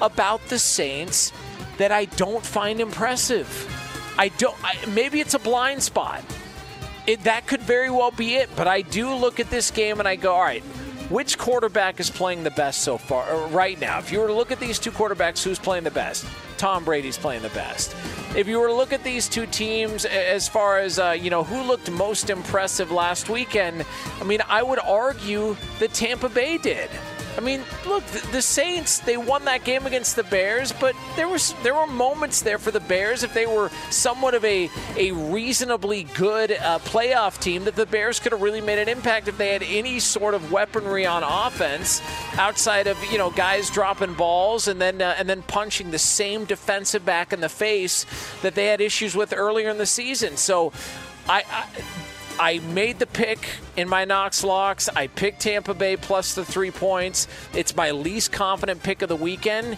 about 0.00 0.46
the 0.48 0.58
Saints 0.58 1.32
that 1.78 1.92
I 1.92 2.04
don't 2.04 2.44
find 2.44 2.80
impressive. 2.80 3.48
I 4.18 4.28
don't. 4.28 4.56
I, 4.64 4.76
maybe 4.90 5.20
it's 5.20 5.34
a 5.34 5.38
blind 5.38 5.82
spot. 5.82 6.22
It, 7.06 7.24
that 7.24 7.46
could 7.46 7.62
very 7.62 7.88
well 7.88 8.10
be 8.10 8.34
it. 8.34 8.50
But 8.54 8.68
I 8.68 8.82
do 8.82 9.14
look 9.14 9.40
at 9.40 9.48
this 9.48 9.70
game 9.70 9.98
and 9.98 10.06
I 10.06 10.16
go, 10.16 10.34
all 10.34 10.42
right, 10.42 10.62
which 11.08 11.38
quarterback 11.38 12.00
is 12.00 12.10
playing 12.10 12.42
the 12.42 12.50
best 12.50 12.82
so 12.82 12.98
far 12.98 13.46
right 13.48 13.80
now? 13.80 13.98
If 13.98 14.12
you 14.12 14.20
were 14.20 14.26
to 14.26 14.34
look 14.34 14.50
at 14.50 14.60
these 14.60 14.78
two 14.78 14.90
quarterbacks, 14.90 15.42
who's 15.42 15.58
playing 15.58 15.84
the 15.84 15.90
best? 15.90 16.26
Tom 16.58 16.84
Brady's 16.84 17.16
playing 17.16 17.42
the 17.42 17.48
best. 17.50 17.94
If 18.36 18.46
you 18.46 18.58
were 18.58 18.66
to 18.66 18.74
look 18.74 18.92
at 18.92 19.04
these 19.04 19.28
two 19.28 19.46
teams 19.46 20.04
as 20.04 20.48
far 20.48 20.80
as 20.80 20.98
uh, 20.98 21.12
you 21.12 21.30
know 21.30 21.44
who 21.44 21.62
looked 21.62 21.90
most 21.90 22.28
impressive 22.28 22.90
last 22.90 23.30
weekend, 23.30 23.86
I 24.20 24.24
mean, 24.24 24.40
I 24.48 24.62
would 24.62 24.80
argue 24.80 25.56
that 25.78 25.94
Tampa 25.94 26.28
Bay 26.28 26.58
did. 26.58 26.90
I 27.38 27.40
mean, 27.40 27.62
look, 27.86 28.04
the 28.32 28.42
Saints 28.42 28.98
they 28.98 29.16
won 29.16 29.44
that 29.44 29.62
game 29.62 29.86
against 29.86 30.16
the 30.16 30.24
Bears, 30.24 30.72
but 30.72 30.96
there 31.14 31.28
was 31.28 31.54
there 31.62 31.72
were 31.72 31.86
moments 31.86 32.42
there 32.42 32.58
for 32.58 32.72
the 32.72 32.80
Bears 32.80 33.22
if 33.22 33.32
they 33.32 33.46
were 33.46 33.70
somewhat 33.90 34.34
of 34.34 34.44
a 34.44 34.68
a 34.96 35.12
reasonably 35.12 36.02
good 36.02 36.50
uh, 36.50 36.80
playoff 36.80 37.40
team 37.40 37.62
that 37.66 37.76
the 37.76 37.86
Bears 37.86 38.18
could 38.18 38.32
have 38.32 38.42
really 38.42 38.60
made 38.60 38.80
an 38.80 38.88
impact 38.88 39.28
if 39.28 39.38
they 39.38 39.52
had 39.52 39.62
any 39.62 40.00
sort 40.00 40.34
of 40.34 40.50
weaponry 40.50 41.06
on 41.06 41.22
offense 41.22 42.02
outside 42.38 42.88
of 42.88 42.98
you 43.04 43.18
know 43.18 43.30
guys 43.30 43.70
dropping 43.70 44.14
balls 44.14 44.66
and 44.66 44.80
then 44.80 45.00
uh, 45.00 45.14
and 45.16 45.28
then 45.28 45.42
punching 45.42 45.92
the 45.92 45.98
same 45.98 46.44
defensive 46.44 47.04
back 47.04 47.32
in 47.32 47.40
the 47.40 47.48
face 47.48 48.04
that 48.42 48.56
they 48.56 48.66
had 48.66 48.80
issues 48.80 49.14
with 49.14 49.32
earlier 49.32 49.70
in 49.70 49.78
the 49.78 49.86
season. 49.86 50.36
So. 50.36 50.72
I, 51.30 51.44
I 51.50 51.82
I 52.40 52.60
made 52.60 52.98
the 52.98 53.06
pick 53.06 53.38
in 53.76 53.88
my 53.88 54.04
Knox 54.04 54.44
locks. 54.44 54.88
I 54.88 55.08
picked 55.08 55.40
Tampa 55.40 55.74
Bay 55.74 55.96
plus 55.96 56.34
the 56.34 56.44
three 56.44 56.70
points. 56.70 57.26
It's 57.52 57.74
my 57.74 57.90
least 57.90 58.30
confident 58.30 58.82
pick 58.82 59.02
of 59.02 59.08
the 59.08 59.16
weekend. 59.16 59.76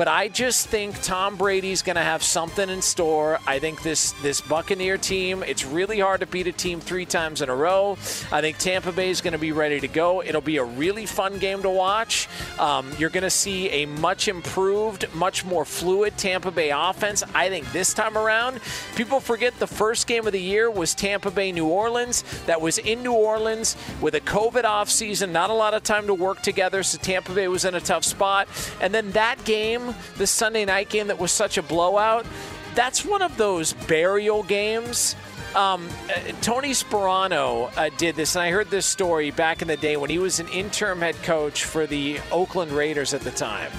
But 0.00 0.08
I 0.08 0.28
just 0.28 0.68
think 0.68 0.98
Tom 1.02 1.36
Brady's 1.36 1.82
going 1.82 1.96
to 1.96 2.02
have 2.02 2.22
something 2.22 2.70
in 2.70 2.80
store. 2.80 3.38
I 3.46 3.58
think 3.58 3.82
this 3.82 4.12
this 4.22 4.40
Buccaneer 4.40 4.96
team, 4.96 5.42
it's 5.42 5.62
really 5.62 6.00
hard 6.00 6.20
to 6.20 6.26
beat 6.26 6.46
a 6.46 6.52
team 6.52 6.80
three 6.80 7.04
times 7.04 7.42
in 7.42 7.50
a 7.50 7.54
row. 7.54 7.98
I 8.32 8.40
think 8.40 8.56
Tampa 8.56 8.92
Bay 8.92 9.10
is 9.10 9.20
going 9.20 9.34
to 9.34 9.38
be 9.38 9.52
ready 9.52 9.78
to 9.78 9.88
go. 9.88 10.22
It'll 10.22 10.40
be 10.40 10.56
a 10.56 10.64
really 10.64 11.04
fun 11.04 11.38
game 11.38 11.60
to 11.60 11.68
watch. 11.68 12.30
Um, 12.58 12.90
you're 12.98 13.10
going 13.10 13.24
to 13.24 13.30
see 13.30 13.68
a 13.68 13.84
much 13.84 14.26
improved, 14.26 15.04
much 15.12 15.44
more 15.44 15.66
fluid 15.66 16.16
Tampa 16.16 16.50
Bay 16.50 16.70
offense. 16.70 17.22
I 17.34 17.50
think 17.50 17.70
this 17.72 17.92
time 17.92 18.16
around, 18.16 18.60
people 18.96 19.20
forget 19.20 19.58
the 19.58 19.66
first 19.66 20.06
game 20.06 20.26
of 20.26 20.32
the 20.32 20.40
year 20.40 20.70
was 20.70 20.94
Tampa 20.94 21.30
Bay 21.30 21.52
New 21.52 21.66
Orleans. 21.66 22.24
That 22.46 22.62
was 22.62 22.78
in 22.78 23.02
New 23.02 23.12
Orleans 23.12 23.76
with 24.00 24.14
a 24.14 24.20
COVID 24.22 24.64
offseason, 24.64 25.30
not 25.30 25.50
a 25.50 25.54
lot 25.54 25.74
of 25.74 25.82
time 25.82 26.06
to 26.06 26.14
work 26.14 26.40
together, 26.40 26.82
so 26.82 26.96
Tampa 26.96 27.34
Bay 27.34 27.48
was 27.48 27.66
in 27.66 27.74
a 27.74 27.80
tough 27.82 28.04
spot. 28.04 28.48
And 28.80 28.94
then 28.94 29.10
that 29.10 29.44
game 29.44 29.89
the 30.16 30.26
Sunday 30.26 30.64
night 30.64 30.88
game 30.88 31.08
that 31.08 31.18
was 31.18 31.32
such 31.32 31.58
a 31.58 31.62
blowout, 31.62 32.26
that's 32.74 33.04
one 33.04 33.22
of 33.22 33.36
those 33.36 33.72
burial 33.72 34.42
games. 34.42 35.16
Um, 35.54 35.88
uh, 36.08 36.32
Tony 36.42 36.70
Sparano 36.70 37.76
uh, 37.76 37.90
did 37.98 38.14
this, 38.14 38.36
and 38.36 38.42
I 38.42 38.50
heard 38.50 38.70
this 38.70 38.86
story 38.86 39.32
back 39.32 39.62
in 39.62 39.68
the 39.68 39.76
day 39.76 39.96
when 39.96 40.08
he 40.08 40.18
was 40.18 40.38
an 40.38 40.48
interim 40.48 41.00
head 41.00 41.16
coach 41.22 41.64
for 41.64 41.86
the 41.86 42.20
Oakland 42.30 42.70
Raiders 42.70 43.14
at 43.14 43.22
the 43.22 43.32
time. 43.32 43.70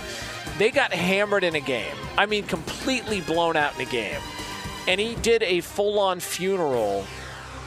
They 0.58 0.70
got 0.70 0.94
hammered 0.94 1.46
in 1.46 1.56
a 1.56 1.62
game. 1.62 1.96
I 2.18 2.26
mean, 2.26 2.44
completely 2.44 3.22
blown 3.22 3.56
out 3.56 3.74
in 3.76 3.88
a 3.88 3.90
game. 3.90 4.20
And 4.88 5.00
he 5.00 5.16
did 5.16 5.44
a 5.44 5.62
full 5.62 6.00
on 6.00 6.20
funeral 6.20 7.06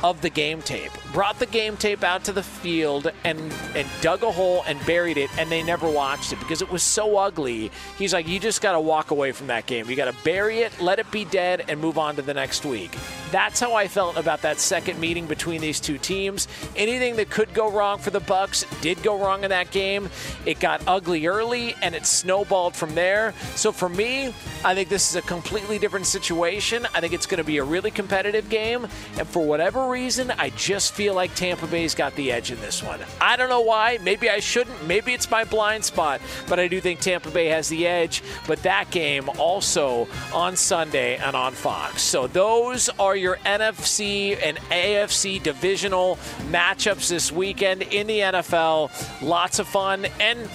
of 0.03 0.21
the 0.21 0.31
game 0.31 0.63
tape. 0.63 0.93
Brought 1.13 1.39
the 1.39 1.47
game 1.47 1.77
tape 1.77 2.03
out 2.03 2.25
to 2.25 2.33
the 2.33 2.43
field 2.43 3.13
and 3.25 3.39
and 3.75 3.89
dug 4.01 4.23
a 4.23 4.31
hole 4.31 4.63
and 4.67 4.85
buried 4.87 5.17
it, 5.17 5.31
and 5.39 5.51
they 5.51 5.63
never 5.63 5.89
watched 5.89 6.33
it 6.33 6.39
because 6.41 6.63
it 6.63 6.71
was 6.71 6.83
so 6.83 7.17
ugly. 7.17 7.71
He's 7.97 8.13
like, 8.13 8.27
you 8.27 8.41
just 8.41 8.61
got 8.61 8.73
to 8.73 8.81
walk 8.81 9.11
away 9.11 9.33
from 9.33 9.49
that 9.49 9.67
game. 9.67 9.89
You 9.89 9.97
got 9.97 10.13
to 10.13 10.25
bury 10.25 10.61
it, 10.61 10.81
let 10.81 10.99
it 10.99 11.11
be 11.11 11.25
dead, 11.25 11.65
and 11.69 11.81
move 11.81 11.99
on 11.99 12.17
to 12.17 12.23
the 12.23 12.35
next 12.35 12.65
week. 12.65 12.97
That's 13.31 13.59
how 13.59 13.75
I 13.75 13.89
felt 13.89 14.17
about 14.17 14.43
that 14.43 14.61
second 14.61 15.01
meeting 15.01 15.27
between 15.27 15.61
these 15.61 15.81
two 15.81 15.99
teams. 15.99 16.47
Anything 16.77 17.17
that 17.17 17.31
could 17.31 17.53
go 17.53 17.71
wrong 17.71 17.99
for 17.99 18.11
the 18.11 18.21
Bucks 18.21 18.65
did 18.81 19.03
go 19.03 19.19
wrong 19.19 19.43
in 19.43 19.51
that 19.51 19.71
game. 19.71 20.09
It 20.47 20.61
got 20.61 20.83
ugly 20.87 21.27
early 21.27 21.75
and 21.83 21.95
it 21.95 22.07
snowballed 22.07 22.77
from 22.77 22.95
there. 22.95 23.35
So 23.57 23.73
for 23.73 23.89
me, 23.89 24.33
I 24.65 24.75
think 24.75 24.89
this 24.89 25.11
is 25.11 25.17
a 25.17 25.23
completely 25.23 25.79
different 25.79 26.07
situation. 26.07 26.87
I 26.95 27.01
think 27.01 27.13
it's 27.13 27.27
going 27.27 27.39
to 27.39 27.45
be 27.45 27.59
a 27.59 27.65
really 27.65 27.91
competitive 27.91 28.49
game, 28.49 28.87
and 29.19 29.27
for 29.27 29.45
whatever 29.45 29.84
reason, 29.85 30.31
I 30.33 30.51
just 30.51 30.93
feel 30.93 31.15
like 31.15 31.35
Tampa 31.35 31.67
Bay's 31.67 31.95
got 31.95 32.15
the 32.17 32.33
edge 32.33 32.51
in 32.51 32.61
this 32.61 32.83
one. 32.83 33.01
I 33.21 33.37
don't 33.37 33.49
know 33.49 33.61
why. 33.61 33.99
Maybe 34.03 34.29
I 34.29 34.41
shouldn't. 34.41 34.87
Maybe 34.87 35.13
it's 35.13 35.31
my 35.31 35.45
blind 35.45 35.85
spot, 35.85 36.21
but 36.49 36.59
I 36.59 36.69
do 36.69 36.81
think 36.81 37.01
Tampa 37.01 37.31
Bay 37.31 37.47
has 37.47 37.69
the 37.69 37.87
edge. 37.87 38.23
But 38.47 38.63
that 38.63 38.91
game 38.91 39.29
also 39.39 40.09
on 40.33 40.57
Sunday 40.57 41.17
and 41.17 41.37
on 41.37 41.53
Fox. 41.53 42.03
So 42.03 42.27
those 42.27 42.89
are 42.99 43.17
your 43.17 43.37
NFC 43.39 44.39
and 44.43 44.59
AFC 44.71 45.43
divisional 45.43 46.17
matchups 46.51 47.09
this 47.09 47.31
weekend 47.31 47.83
in 47.83 48.07
the 48.07 48.21
NFL. 48.21 48.91
Lots 49.23 49.59
of 49.59 49.69
fun. 49.69 50.07
And 50.21 50.49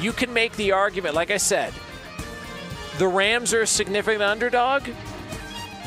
you 0.00 0.12
can 0.12 0.32
make 0.32 0.54
the 0.56 0.72
argument, 0.72 1.14
like 1.14 1.30
I 1.30 1.38
said, 1.38 1.72
the 2.98 3.08
Rams 3.08 3.52
are 3.52 3.62
a 3.62 3.66
significant 3.66 4.22
underdog 4.22 4.88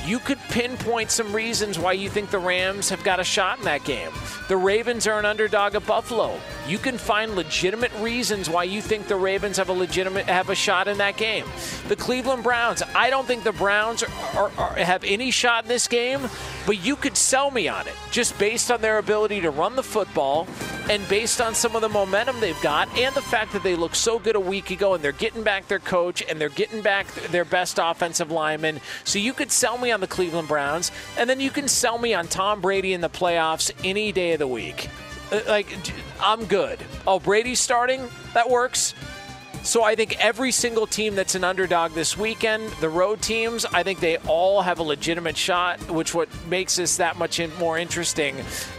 you 0.07 0.19
could 0.19 0.39
pinpoint 0.49 1.11
some 1.11 1.33
reasons 1.33 1.77
why 1.77 1.91
you 1.91 2.09
think 2.09 2.29
the 2.29 2.39
Rams 2.39 2.89
have 2.89 3.03
got 3.03 3.19
a 3.19 3.25
shot 3.25 3.59
in 3.59 3.65
that 3.65 3.83
game. 3.83 4.09
The 4.47 4.55
Ravens 4.55 5.05
are 5.05 5.19
an 5.19 5.25
underdog 5.25 5.75
at 5.75 5.85
Buffalo. 5.85 6.39
You 6.65 6.77
can 6.77 6.97
find 6.97 7.35
legitimate 7.35 7.91
reasons 7.99 8.49
why 8.49 8.63
you 8.63 8.81
think 8.81 9.07
the 9.09 9.17
Ravens 9.17 9.57
have 9.57 9.67
a 9.67 9.73
legitimate 9.73 10.25
have 10.27 10.49
a 10.49 10.55
shot 10.55 10.87
in 10.87 10.97
that 10.99 11.17
game. 11.17 11.45
The 11.89 11.97
Cleveland 11.97 12.43
Browns, 12.43 12.81
I 12.95 13.09
don't 13.09 13.27
think 13.27 13.43
the 13.43 13.51
Browns 13.51 14.01
are, 14.01 14.11
are, 14.37 14.51
are, 14.57 14.75
have 14.75 15.03
any 15.03 15.29
shot 15.29 15.65
in 15.65 15.67
this 15.67 15.89
game, 15.89 16.21
but 16.65 16.83
you 16.83 16.95
could 16.95 17.17
sell 17.17 17.51
me 17.51 17.67
on 17.67 17.85
it 17.87 17.93
just 18.09 18.37
based 18.39 18.71
on 18.71 18.81
their 18.81 18.99
ability 18.99 19.41
to 19.41 19.51
run 19.51 19.75
the 19.75 19.83
football 19.83 20.47
and 20.89 21.05
based 21.09 21.41
on 21.41 21.53
some 21.53 21.75
of 21.75 21.81
the 21.81 21.89
momentum 21.89 22.39
they've 22.39 22.61
got 22.61 22.87
and 22.97 23.13
the 23.13 23.21
fact 23.21 23.51
that 23.51 23.63
they 23.63 23.75
looked 23.75 23.97
so 23.97 24.19
good 24.19 24.35
a 24.35 24.39
week 24.39 24.71
ago 24.71 24.93
and 24.93 25.03
they're 25.03 25.11
getting 25.11 25.43
back 25.43 25.67
their 25.67 25.79
coach 25.79 26.23
and 26.29 26.39
they're 26.39 26.47
getting 26.47 26.81
back 26.81 27.07
their 27.31 27.43
best 27.43 27.77
offensive 27.81 28.31
lineman. 28.31 28.79
So 29.03 29.19
you 29.19 29.33
could 29.33 29.51
sell 29.51 29.77
me 29.77 29.91
on 29.91 29.96
the 29.99 30.07
Cleveland 30.07 30.47
Browns 30.47 30.91
and 31.17 31.29
then 31.29 31.39
you 31.39 31.49
can 31.49 31.67
sell 31.67 31.97
me 31.97 32.13
on 32.13 32.27
Tom 32.27 32.61
Brady 32.61 32.93
in 32.93 33.01
the 33.01 33.09
playoffs 33.09 33.71
any 33.83 34.11
day 34.11 34.33
of 34.33 34.39
the 34.39 34.47
week. 34.47 34.89
Uh, 35.31 35.41
like, 35.47 35.67
I'm 36.21 36.45
good. 36.45 36.79
Oh, 37.05 37.19
Brady's 37.19 37.59
starting? 37.59 38.07
That 38.33 38.49
works. 38.49 38.93
So 39.63 39.83
I 39.83 39.95
think 39.95 40.23
every 40.23 40.51
single 40.51 40.87
team 40.87 41.15
that's 41.15 41.35
an 41.35 41.43
underdog 41.43 41.91
this 41.91 42.17
weekend, 42.17 42.69
the 42.79 42.87
road 42.87 43.21
teams, 43.21 43.65
I 43.65 43.83
think 43.83 43.99
they 43.99 44.17
all 44.19 44.61
have 44.61 44.79
a 44.79 44.83
legitimate 44.83 45.35
shot, 45.35 45.91
which 45.91 46.13
what 46.13 46.29
makes 46.47 46.77
this 46.77 46.97
that 46.97 47.17
much 47.17 47.41
more 47.59 47.77
interesting 47.77 48.37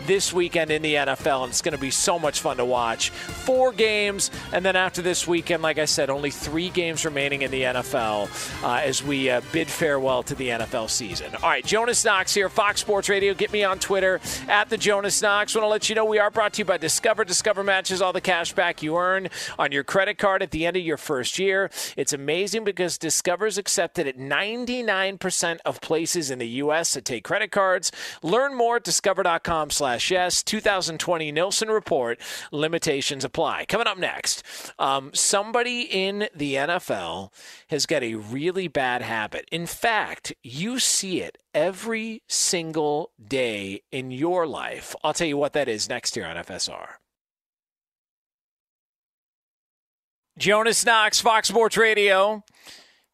this 0.09 0.33
weekend 0.33 0.71
in 0.71 0.83
the 0.83 0.95
NFL. 0.95 1.45
And 1.45 1.51
it's 1.51 1.63
going 1.63 1.77
to 1.77 1.81
be 1.81 1.91
so 1.91 2.19
much 2.19 2.41
fun 2.41 2.57
to 2.57 2.65
watch. 2.65 3.11
Four 3.11 3.73
games, 3.73 4.31
and 4.53 4.65
then 4.65 4.75
after 4.75 5.03
this 5.03 5.29
weekend, 5.29 5.63
like 5.63 5.79
I 5.79 5.85
said, 5.85 6.11
only 6.11 6.31
three 6.31 6.71
games 6.71 7.05
remaining 7.05 7.43
in 7.43 7.51
the 7.51 7.63
NFL 7.63 8.65
uh, 8.65 8.81
as 8.83 9.05
we 9.05 9.31
uh, 9.31 9.43
bid 9.53 9.69
farewell 9.69 10.23
to 10.25 10.35
the 10.35 10.49
NFL 10.49 10.89
season. 10.89 11.33
All 11.43 11.51
right, 11.51 11.65
Jonas 11.65 12.05
Knox 12.05 12.35
here, 12.35 12.49
Fox 12.49 12.81
Sports 12.81 13.09
Radio. 13.09 13.35
Get 13.35 13.53
me 13.53 13.63
on 13.65 13.79
Twitter 13.79 14.19
at 14.49 14.71
the 14.71 14.79
Jonas 14.79 15.21
Knox. 15.21 15.55
Want 15.55 15.65
to 15.65 15.69
let 15.69 15.89
you 15.89 15.95
know 15.95 16.07
we 16.07 16.19
are 16.19 16.31
brought 16.31 16.55
to 16.55 16.61
you 16.61 16.65
by 16.65 16.79
Discover. 16.79 17.25
Discover 17.25 17.63
matches 17.63 18.01
all 18.01 18.15
the 18.15 18.21
cash 18.21 18.55
back 18.55 18.83
you 18.83 18.97
earn 18.97 19.29
on 19.59 19.73
your 19.73 19.85
credit 19.85 20.17
card 20.17 20.43
at 20.43 20.51
the 20.51 20.65
end 20.65 20.77
of 20.77 20.83
your 20.83 20.97
first 20.97 21.39
year. 21.39 21.71
It's 21.97 22.15
amazing 22.15 22.65
because 22.65 22.97
Discover 22.97 23.47
is 23.47 23.59
accepted 23.59 24.07
at 24.07 24.17
99% 24.17 25.59
of 25.67 25.81
places 25.83 26.31
in 26.31 26.39
the 26.39 26.49
U.S. 26.49 26.93
to 26.93 27.03
take 27.03 27.25
credit 27.25 27.51
cards. 27.51 27.93
Learn 28.23 28.57
more 28.57 28.77
at 28.77 28.85
discover.com 28.85 29.71
yes. 30.11 30.43
2020 30.43 31.33
Nielsen 31.33 31.69
Report. 31.69 32.21
Limitations 32.53 33.25
apply. 33.25 33.65
Coming 33.67 33.87
up 33.87 33.99
next, 33.99 34.43
um, 34.79 35.11
somebody 35.15 35.83
in 35.83 36.29
the 36.35 36.55
NFL 36.55 37.33
has 37.69 37.87
got 37.87 38.03
a 38.03 38.15
really 38.15 38.69
bad 38.69 39.03
habit. 39.03 39.49
In 39.51 39.67
fact, 39.67 40.33
you 40.43 40.79
see 40.79 41.21
it 41.21 41.39
every 41.55 42.23
single 42.29 43.11
day 43.23 43.83
in 43.91 44.11
your 44.11 44.47
life. 44.47 44.95
I'll 45.03 45.15
tell 45.15 45.27
you 45.27 45.37
what 45.37 45.53
that 45.55 45.69
is 45.69 45.89
next 45.89 46.17
year 46.17 46.27
on 46.27 46.37
FSR. 46.37 46.89
Jonas 50.39 50.87
Knox, 50.87 51.21
Fox 51.21 51.49
Sports 51.49 51.77
Radio. 51.77 52.45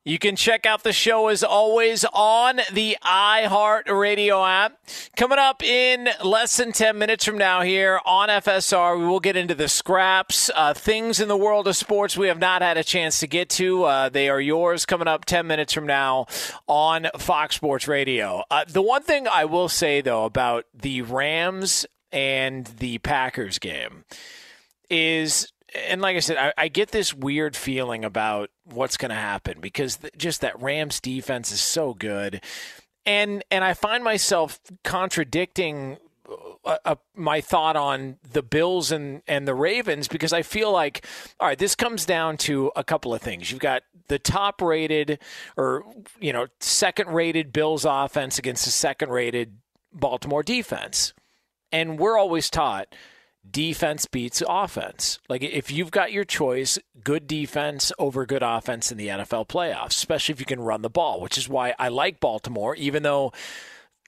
You 0.06 0.18
can 0.18 0.36
check 0.36 0.66
out 0.66 0.82
the 0.82 0.92
show 0.92 1.28
as 1.28 1.42
always 1.42 2.04
on 2.12 2.60
the 2.70 2.98
iHeart 3.02 3.88
Radio 3.88 4.44
app. 4.44 4.78
Coming 5.16 5.38
up 5.38 5.62
in 5.62 6.10
less 6.22 6.58
than 6.58 6.72
10 6.72 6.98
minutes 6.98 7.24
from 7.24 7.38
now 7.38 7.62
here 7.62 7.98
on 8.04 8.28
FSR, 8.28 8.98
we 8.98 9.06
will 9.06 9.18
get 9.18 9.34
into 9.34 9.54
the 9.54 9.66
scraps, 9.66 10.50
uh, 10.54 10.74
things 10.74 11.20
in 11.20 11.28
the 11.28 11.38
world 11.38 11.66
of 11.66 11.74
sports 11.74 12.18
we 12.18 12.28
have 12.28 12.38
not 12.38 12.60
had 12.60 12.76
a 12.76 12.84
chance 12.84 13.18
to 13.20 13.26
get 13.26 13.48
to. 13.48 13.84
Uh, 13.84 14.08
they 14.10 14.28
are 14.28 14.42
yours 14.42 14.84
coming 14.84 15.08
up 15.08 15.24
10 15.24 15.46
minutes 15.46 15.72
from 15.72 15.86
now 15.86 16.26
on 16.66 17.06
Fox 17.16 17.56
Sports 17.56 17.88
Radio. 17.88 18.42
Uh, 18.50 18.66
the 18.68 18.82
one 18.82 19.02
thing 19.02 19.26
I 19.26 19.46
will 19.46 19.70
say, 19.70 20.02
though, 20.02 20.26
about 20.26 20.66
the 20.74 21.00
Rams 21.00 21.86
and 22.12 22.66
the 22.66 22.98
Packers 22.98 23.58
game 23.58 24.04
is 24.90 25.50
and 25.74 26.00
like 26.00 26.16
I 26.16 26.20
said, 26.20 26.36
I, 26.36 26.52
I, 26.56 26.68
get 26.68 26.90
this 26.90 27.12
weird 27.12 27.56
feeling 27.56 28.04
about 28.04 28.50
what's 28.64 28.96
going 28.96 29.10
to 29.10 29.16
happen 29.16 29.60
because 29.60 29.96
th- 29.96 30.12
just 30.16 30.40
that 30.40 30.60
Rams 30.60 31.00
defense 31.00 31.52
is 31.52 31.60
so 31.60 31.94
good, 31.94 32.42
and 33.04 33.44
and 33.50 33.64
I 33.64 33.74
find 33.74 34.04
myself 34.04 34.60
contradicting 34.84 35.98
uh, 36.64 36.76
uh, 36.84 36.94
my 37.14 37.40
thought 37.40 37.76
on 37.76 38.16
the 38.32 38.42
Bills 38.42 38.92
and 38.92 39.22
and 39.26 39.46
the 39.46 39.54
Ravens 39.54 40.08
because 40.08 40.32
I 40.32 40.42
feel 40.42 40.72
like 40.72 41.04
all 41.40 41.48
right, 41.48 41.58
this 41.58 41.74
comes 41.74 42.06
down 42.06 42.36
to 42.38 42.70
a 42.76 42.84
couple 42.84 43.12
of 43.12 43.20
things. 43.20 43.50
You've 43.50 43.60
got 43.60 43.82
the 44.08 44.18
top 44.18 44.62
rated 44.62 45.18
or 45.56 45.84
you 46.20 46.32
know 46.32 46.46
second 46.60 47.08
rated 47.10 47.52
Bills 47.52 47.84
offense 47.84 48.38
against 48.38 48.64
the 48.64 48.70
second 48.70 49.10
rated 49.10 49.58
Baltimore 49.92 50.42
defense, 50.42 51.12
and 51.72 51.98
we're 51.98 52.18
always 52.18 52.48
taught 52.48 52.94
defense 53.48 54.06
beats 54.06 54.42
offense. 54.48 55.18
Like 55.28 55.42
if 55.42 55.70
you've 55.70 55.90
got 55.90 56.12
your 56.12 56.24
choice, 56.24 56.78
good 57.02 57.26
defense 57.26 57.92
over 57.98 58.26
good 58.26 58.42
offense 58.42 58.90
in 58.90 58.98
the 58.98 59.08
NFL 59.08 59.48
playoffs, 59.48 59.96
especially 59.96 60.32
if 60.32 60.40
you 60.40 60.46
can 60.46 60.60
run 60.60 60.82
the 60.82 60.90
ball, 60.90 61.20
which 61.20 61.38
is 61.38 61.48
why 61.48 61.74
I 61.78 61.88
like 61.88 62.20
Baltimore, 62.20 62.74
even 62.76 63.02
though, 63.02 63.32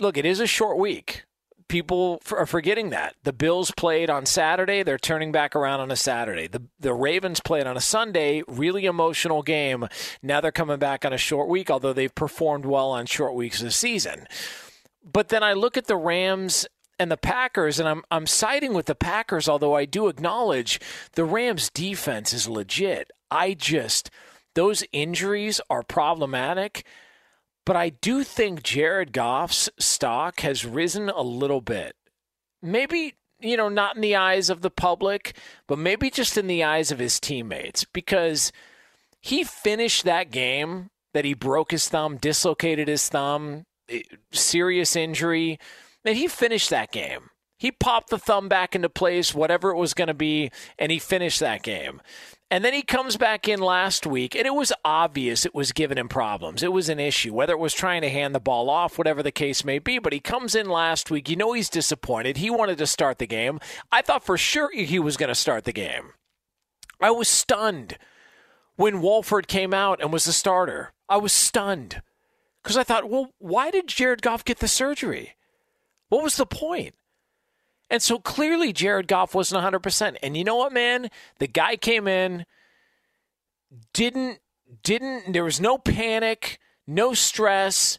look, 0.01 0.17
it 0.17 0.25
is 0.25 0.41
a 0.41 0.47
short 0.47 0.79
week. 0.79 1.25
People 1.69 2.23
are 2.31 2.47
forgetting 2.47 2.91
that. 2.91 3.17
The 3.25 3.33
Bills 3.33 3.73
played 3.73 4.09
on 4.09 4.25
Saturday. 4.25 4.85
They're 4.85 4.99
turning 4.99 5.33
back 5.33 5.57
around 5.57 5.81
on 5.81 5.91
a 5.91 5.97
Saturday. 5.97 6.47
The, 6.47 6.63
the 6.79 6.95
Ravens 6.95 7.41
played 7.41 7.67
on 7.67 7.77
a 7.77 7.81
Sunday. 7.81 8.45
Really 8.47 8.87
emotional 8.87 9.43
game. 9.43 9.89
Now 10.23 10.41
they're 10.41 10.53
coming 10.53 10.79
back 10.79 11.05
on 11.05 11.13
a 11.13 11.19
short 11.19 11.49
week, 11.49 11.69
although 11.69 11.93
they've 11.93 12.15
performed 12.15 12.67
well 12.67 12.91
on 12.91 13.07
short 13.07 13.35
weeks 13.35 13.61
this 13.61 13.75
season. 13.75 14.29
But 15.05 15.29
then 15.29 15.43
I 15.43 15.55
look 15.55 15.77
at 15.77 15.87
the 15.87 15.97
Rams 15.97 16.67
and 16.99 17.11
the 17.11 17.17
Packers, 17.17 17.79
and 17.79 17.89
I'm 17.89 18.03
I'm 18.11 18.27
siding 18.27 18.75
with 18.75 18.87
the 18.87 18.95
Packers, 18.95 19.49
although 19.49 19.75
I 19.75 19.85
do 19.85 20.09
acknowledge 20.09 20.81
the 21.13 21.25
Rams 21.25 21.71
defense 21.71 22.33
is 22.33 22.49
legit. 22.49 23.11
I 23.31 23.55
just 23.55 24.11
those 24.55 24.85
injuries 24.93 25.61
are 25.69 25.83
problematic, 25.83 26.87
but 27.65 27.77
I 27.77 27.91
do 27.91 28.25
think 28.25 28.63
Jared 28.63 29.13
Goff's 29.13 29.69
stock 29.79 30.41
has 30.41 30.65
risen 30.65 31.09
a 31.09 31.23
little 31.23 31.61
bit. 31.61 31.95
Maybe 32.63 33.15
you 33.39 33.57
know, 33.57 33.69
not 33.69 33.97
in 33.97 34.03
the 34.03 34.17
eyes 34.17 34.49
of 34.49 34.63
the 34.63 34.71
public, 34.71 35.37
but 35.67 35.79
maybe 35.79 36.09
just 36.09 36.39
in 36.39 36.47
the 36.47 36.65
eyes 36.65 36.91
of 36.91 36.99
his 36.99 37.21
teammates 37.21 37.85
because 37.85 38.51
he 39.21 39.45
finished 39.45 40.05
that 40.05 40.31
game 40.31 40.89
that 41.13 41.27
he 41.27 41.35
broke 41.35 41.71
his 41.71 41.89
thumb, 41.89 42.17
dislocated 42.17 42.89
his 42.89 43.09
thumb, 43.09 43.65
eh, 43.91 44.03
serious 44.33 44.97
injury 44.97 45.59
and 46.07 46.17
he 46.17 46.29
finished 46.29 46.71
that 46.71 46.93
game. 46.93 47.31
He 47.59 47.73
popped 47.73 48.11
the 48.11 48.19
thumb 48.19 48.49
back 48.49 48.75
into 48.75 48.91
place, 48.91 49.35
whatever 49.35 49.71
it 49.71 49.79
was 49.79 49.95
going 49.95 50.09
to 50.09 50.15
be, 50.15 50.51
and 50.79 50.93
he 50.93 50.99
finished 50.99 51.41
that 51.41 51.63
game. 51.63 52.03
And 52.51 52.65
then 52.65 52.75
he 52.75 52.83
comes 52.83 53.17
back 53.17 53.49
in 53.49 53.61
last 53.61 54.07
week, 54.07 54.37
and 54.37 54.47
it 54.47 54.55
was 54.55 54.73
obvious 54.85 55.45
it 55.45 55.55
was 55.55 55.73
giving 55.73 55.99
him 55.99 56.09
problems. 56.09 56.63
It 56.63 56.73
was 56.73 56.89
an 56.89 57.01
issue, 57.01 57.33
whether 57.33 57.55
it 57.55 57.59
was 57.59 57.75
trying 57.75 58.03
to 58.03 58.11
hand 58.11 58.35
the 58.35 58.41
ball 58.41 58.71
off, 58.71 58.99
whatever 58.99 59.23
the 59.23 59.33
case 59.33 59.65
may 59.65 59.79
be. 59.79 59.99
But 59.99 60.13
he 60.13 60.21
comes 60.21 60.55
in 60.55 60.69
last 60.69 61.11
week. 61.11 61.29
You 61.29 61.37
know 61.37 61.55
he's 61.55 61.71
disappointed. 61.71 62.37
He 62.37 62.51
wanted 62.51 62.79
to 62.79 62.87
start 62.87 63.19
the 63.19 63.27
game. 63.27 63.59
I 63.91 64.03
thought 64.03 64.25
for 64.25 64.37
sure 64.37 64.71
he 64.73 64.99
was 64.99 65.17
going 65.17 65.29
to 65.29 65.35
start 65.35 65.65
the 65.65 65.73
game. 65.73 66.13
I 67.01 67.11
was 67.11 67.29
stunned 67.29 67.99
when 68.77 69.01
Wolford 69.01 69.49
came 69.49 69.75
out 69.75 70.01
and 70.01 70.13
was 70.13 70.27
the 70.27 70.33
starter. 70.33 70.93
I 71.09 71.17
was 71.17 71.33
stunned 71.33 72.03
because 72.63 72.77
I 72.77 72.85
thought, 72.85 73.09
well, 73.09 73.31
why 73.39 73.71
did 73.71 73.89
Jared 73.89 74.23
Goff 74.23 74.45
get 74.45 74.59
the 74.59 74.69
surgery? 74.69 75.36
What 76.09 76.23
was 76.23 76.37
the 76.37 76.47
point? 76.47 76.95
And 77.91 78.03
so 78.03 78.19
clearly 78.19 78.73
Jared 78.73 79.09
Goff 79.09 79.35
wasn't 79.35 79.63
100%. 79.63 80.17
And 80.23 80.37
you 80.37 80.45
know 80.45 80.57
what, 80.57 80.73
man? 80.73 81.09
The 81.39 81.47
guy 81.47 81.77
came 81.77 82.09
in, 82.09 82.45
didn't, 83.93 84.41
didn't, 84.83 85.33
there 85.33 85.45
was 85.45 85.61
no 85.61 85.79
panic, 85.79 86.59
no 86.87 87.15
stress. 87.15 87.99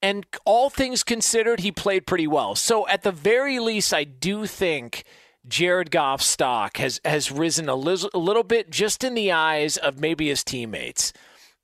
And 0.00 0.26
all 0.44 0.70
things 0.70 1.02
considered, 1.02 1.60
he 1.60 1.72
played 1.72 2.06
pretty 2.06 2.26
well. 2.26 2.54
So 2.54 2.88
at 2.88 3.02
the 3.02 3.12
very 3.12 3.58
least, 3.58 3.92
I 3.92 4.04
do 4.04 4.46
think 4.46 5.04
Jared 5.46 5.90
Goff's 5.90 6.26
stock 6.26 6.76
has 6.76 7.00
has 7.04 7.32
risen 7.32 7.68
a, 7.68 7.74
li- 7.74 8.08
a 8.12 8.18
little 8.18 8.42
bit 8.42 8.70
just 8.70 9.02
in 9.02 9.14
the 9.14 9.32
eyes 9.32 9.76
of 9.76 9.98
maybe 9.98 10.28
his 10.28 10.44
teammates. 10.44 11.12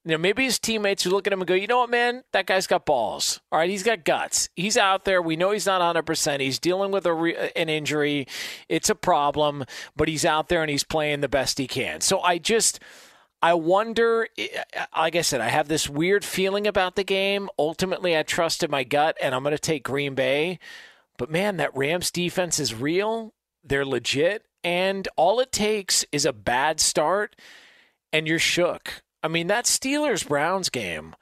You 0.04 0.12
know, 0.12 0.18
maybe 0.18 0.44
his 0.44 0.58
teammates 0.58 1.02
who 1.02 1.10
look 1.10 1.26
at 1.26 1.32
him 1.32 1.40
and 1.40 1.48
go, 1.48 1.54
you 1.54 1.66
know 1.66 1.78
what, 1.78 1.90
man, 1.90 2.24
that 2.32 2.46
guy's 2.46 2.66
got 2.66 2.84
balls. 2.84 3.40
All 3.50 3.58
right, 3.58 3.70
he's 3.70 3.82
got 3.82 4.04
guts. 4.04 4.50
He's 4.54 4.76
out 4.76 5.06
there. 5.06 5.22
We 5.22 5.36
know 5.36 5.52
he's 5.52 5.64
not 5.64 5.80
100%. 5.80 6.40
He's 6.40 6.58
dealing 6.58 6.90
with 6.90 7.06
a 7.06 7.14
re- 7.14 7.36
uh, 7.36 7.48
an 7.56 7.70
injury. 7.70 8.26
It's 8.68 8.90
a 8.90 8.94
problem, 8.94 9.64
but 9.96 10.08
he's 10.08 10.26
out 10.26 10.48
there 10.48 10.60
and 10.60 10.70
he's 10.70 10.84
playing 10.84 11.20
the 11.20 11.28
best 11.28 11.56
he 11.58 11.66
can. 11.66 12.02
So 12.02 12.20
I 12.20 12.36
just, 12.36 12.80
I 13.40 13.54
wonder, 13.54 14.28
eh, 14.36 14.48
uh, 14.76 14.84
like 14.94 15.16
I 15.16 15.22
said, 15.22 15.40
I 15.40 15.48
have 15.48 15.68
this 15.68 15.88
weird 15.88 16.22
feeling 16.22 16.66
about 16.66 16.96
the 16.96 17.04
game. 17.04 17.48
Ultimately, 17.58 18.16
I 18.16 18.24
trusted 18.24 18.70
my 18.70 18.84
gut 18.84 19.16
and 19.22 19.34
I'm 19.34 19.42
going 19.42 19.54
to 19.54 19.58
take 19.58 19.84
Green 19.84 20.14
Bay. 20.14 20.58
But 21.16 21.30
man, 21.30 21.56
that 21.56 21.74
Rams 21.74 22.10
defense 22.10 22.58
is 22.58 22.74
real. 22.74 23.32
They're 23.62 23.86
legit. 23.86 24.44
And 24.62 25.08
all 25.16 25.40
it 25.40 25.52
takes 25.52 26.04
is 26.12 26.26
a 26.26 26.32
bad 26.32 26.80
start 26.80 27.36
and 28.12 28.26
you're 28.26 28.38
shook. 28.38 29.02
I 29.24 29.28
mean, 29.28 29.46
that 29.46 29.64
Steelers 29.64 30.28
Browns 30.28 30.68
game, 30.68 31.16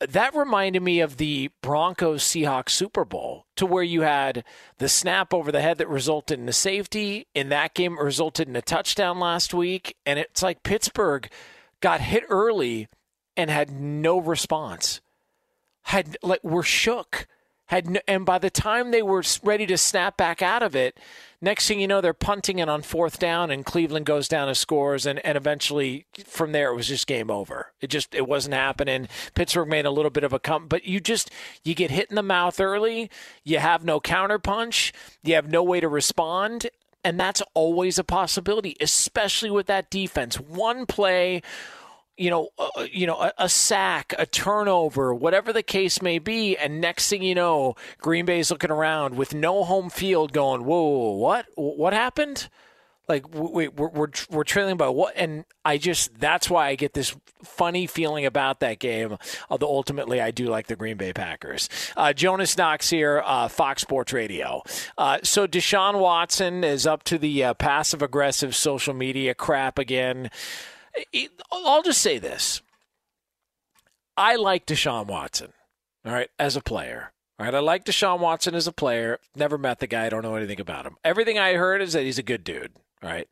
that 0.00 0.34
reminded 0.34 0.82
me 0.82 1.00
of 1.00 1.18
the 1.18 1.50
Broncos 1.60 2.24
Seahawks 2.24 2.70
Super 2.70 3.04
Bowl, 3.04 3.44
to 3.56 3.66
where 3.66 3.82
you 3.82 4.00
had 4.00 4.42
the 4.78 4.88
snap 4.88 5.34
over 5.34 5.52
the 5.52 5.60
head 5.60 5.76
that 5.78 5.88
resulted 5.88 6.40
in 6.40 6.48
a 6.48 6.52
safety. 6.52 7.26
In 7.34 7.50
that 7.50 7.74
game, 7.74 7.98
resulted 7.98 8.48
in 8.48 8.56
a 8.56 8.62
touchdown 8.62 9.18
last 9.18 9.52
week. 9.52 9.96
And 10.06 10.18
it's 10.18 10.42
like 10.42 10.62
Pittsburgh 10.62 11.30
got 11.82 12.00
hit 12.00 12.24
early 12.30 12.88
and 13.36 13.50
had 13.50 13.70
no 13.70 14.18
response. 14.18 15.02
Had 15.82 16.16
like 16.22 16.42
were 16.42 16.62
shook. 16.62 17.26
Had 17.68 18.00
and 18.06 18.26
by 18.26 18.38
the 18.38 18.50
time 18.50 18.90
they 18.90 19.02
were 19.02 19.22
ready 19.42 19.66
to 19.66 19.78
snap 19.78 20.16
back 20.16 20.42
out 20.42 20.62
of 20.62 20.76
it, 20.76 20.98
Next 21.40 21.68
thing 21.68 21.78
you 21.78 21.86
know, 21.86 22.00
they're 22.00 22.14
punting 22.14 22.58
it 22.58 22.68
on 22.68 22.82
fourth 22.82 23.20
down, 23.20 23.52
and 23.52 23.64
Cleveland 23.64 24.06
goes 24.06 24.26
down 24.26 24.48
and 24.48 24.56
scores, 24.56 25.06
and, 25.06 25.24
and 25.24 25.36
eventually 25.36 26.04
from 26.26 26.50
there 26.50 26.72
it 26.72 26.74
was 26.74 26.88
just 26.88 27.06
game 27.06 27.30
over. 27.30 27.72
It 27.80 27.90
just 27.90 28.12
it 28.12 28.26
wasn't 28.26 28.54
happening. 28.54 29.06
Pittsburgh 29.34 29.68
made 29.68 29.86
a 29.86 29.92
little 29.92 30.10
bit 30.10 30.24
of 30.24 30.32
a 30.32 30.40
come, 30.40 30.66
but 30.66 30.84
you 30.84 30.98
just 30.98 31.30
you 31.62 31.76
get 31.76 31.92
hit 31.92 32.10
in 32.10 32.16
the 32.16 32.24
mouth 32.24 32.58
early. 32.58 33.08
You 33.44 33.60
have 33.60 33.84
no 33.84 34.00
counterpunch. 34.00 34.90
You 35.22 35.36
have 35.36 35.48
no 35.48 35.62
way 35.62 35.78
to 35.78 35.86
respond, 35.86 36.66
and 37.04 37.20
that's 37.20 37.42
always 37.54 38.00
a 38.00 38.04
possibility, 38.04 38.76
especially 38.80 39.50
with 39.50 39.68
that 39.68 39.90
defense. 39.90 40.40
One 40.40 40.86
play 40.86 41.42
you 42.18 42.30
know, 42.30 42.48
uh, 42.58 42.68
uh, 42.76 42.86
you 42.90 43.06
know, 43.06 43.16
a, 43.16 43.32
a, 43.38 43.48
sack, 43.48 44.12
a 44.18 44.26
turnover, 44.26 45.14
whatever 45.14 45.52
the 45.52 45.62
case 45.62 46.02
may 46.02 46.18
be, 46.18 46.56
and 46.56 46.80
next 46.80 47.08
thing 47.08 47.22
you 47.22 47.34
know, 47.34 47.76
Green 47.98 48.26
Bay's 48.26 48.50
looking 48.50 48.70
around 48.70 49.16
with 49.16 49.34
no 49.34 49.64
home 49.64 49.88
field, 49.88 50.32
going, 50.32 50.64
"Whoa, 50.64 51.12
what? 51.12 51.46
What 51.54 51.92
happened?" 51.92 52.48
Like, 53.08 53.24
wait, 53.32 53.74
we're 53.74 53.88
we're 53.88 54.10
we're 54.30 54.44
trailing 54.44 54.76
by 54.76 54.88
what? 54.88 55.14
And 55.16 55.46
I 55.64 55.78
just 55.78 56.18
that's 56.20 56.50
why 56.50 56.68
I 56.68 56.74
get 56.74 56.92
this 56.92 57.16
funny 57.42 57.86
feeling 57.86 58.26
about 58.26 58.60
that 58.60 58.80
game. 58.80 59.16
Although 59.48 59.68
ultimately, 59.68 60.20
I 60.20 60.30
do 60.30 60.46
like 60.48 60.66
the 60.66 60.76
Green 60.76 60.98
Bay 60.98 61.14
Packers. 61.14 61.70
Uh, 61.96 62.12
Jonas 62.12 62.58
Knox 62.58 62.90
here, 62.90 63.22
uh, 63.24 63.48
Fox 63.48 63.80
Sports 63.80 64.12
Radio. 64.12 64.62
Uh, 64.98 65.18
so 65.22 65.46
Deshaun 65.46 65.98
Watson 65.98 66.64
is 66.64 66.86
up 66.86 67.02
to 67.04 67.16
the 67.16 67.44
uh, 67.44 67.54
passive 67.54 68.02
aggressive 68.02 68.54
social 68.54 68.92
media 68.92 69.34
crap 69.34 69.78
again. 69.78 70.30
I'll 71.52 71.82
just 71.82 72.02
say 72.02 72.18
this. 72.18 72.62
I 74.16 74.36
like 74.36 74.66
Deshaun 74.66 75.06
Watson, 75.06 75.52
all 76.04 76.12
right, 76.12 76.30
as 76.38 76.56
a 76.56 76.60
player. 76.60 77.12
All 77.38 77.46
right, 77.46 77.54
I 77.54 77.60
like 77.60 77.84
Deshaun 77.84 78.18
Watson 78.18 78.54
as 78.56 78.66
a 78.66 78.72
player. 78.72 79.20
Never 79.36 79.56
met 79.58 79.78
the 79.78 79.86
guy. 79.86 80.06
I 80.06 80.08
don't 80.08 80.22
know 80.22 80.34
anything 80.34 80.60
about 80.60 80.86
him. 80.86 80.96
Everything 81.04 81.38
I 81.38 81.54
heard 81.54 81.80
is 81.80 81.92
that 81.92 82.02
he's 82.02 82.18
a 82.18 82.24
good 82.24 82.42
dude. 82.42 82.72
All 83.02 83.08
right. 83.10 83.28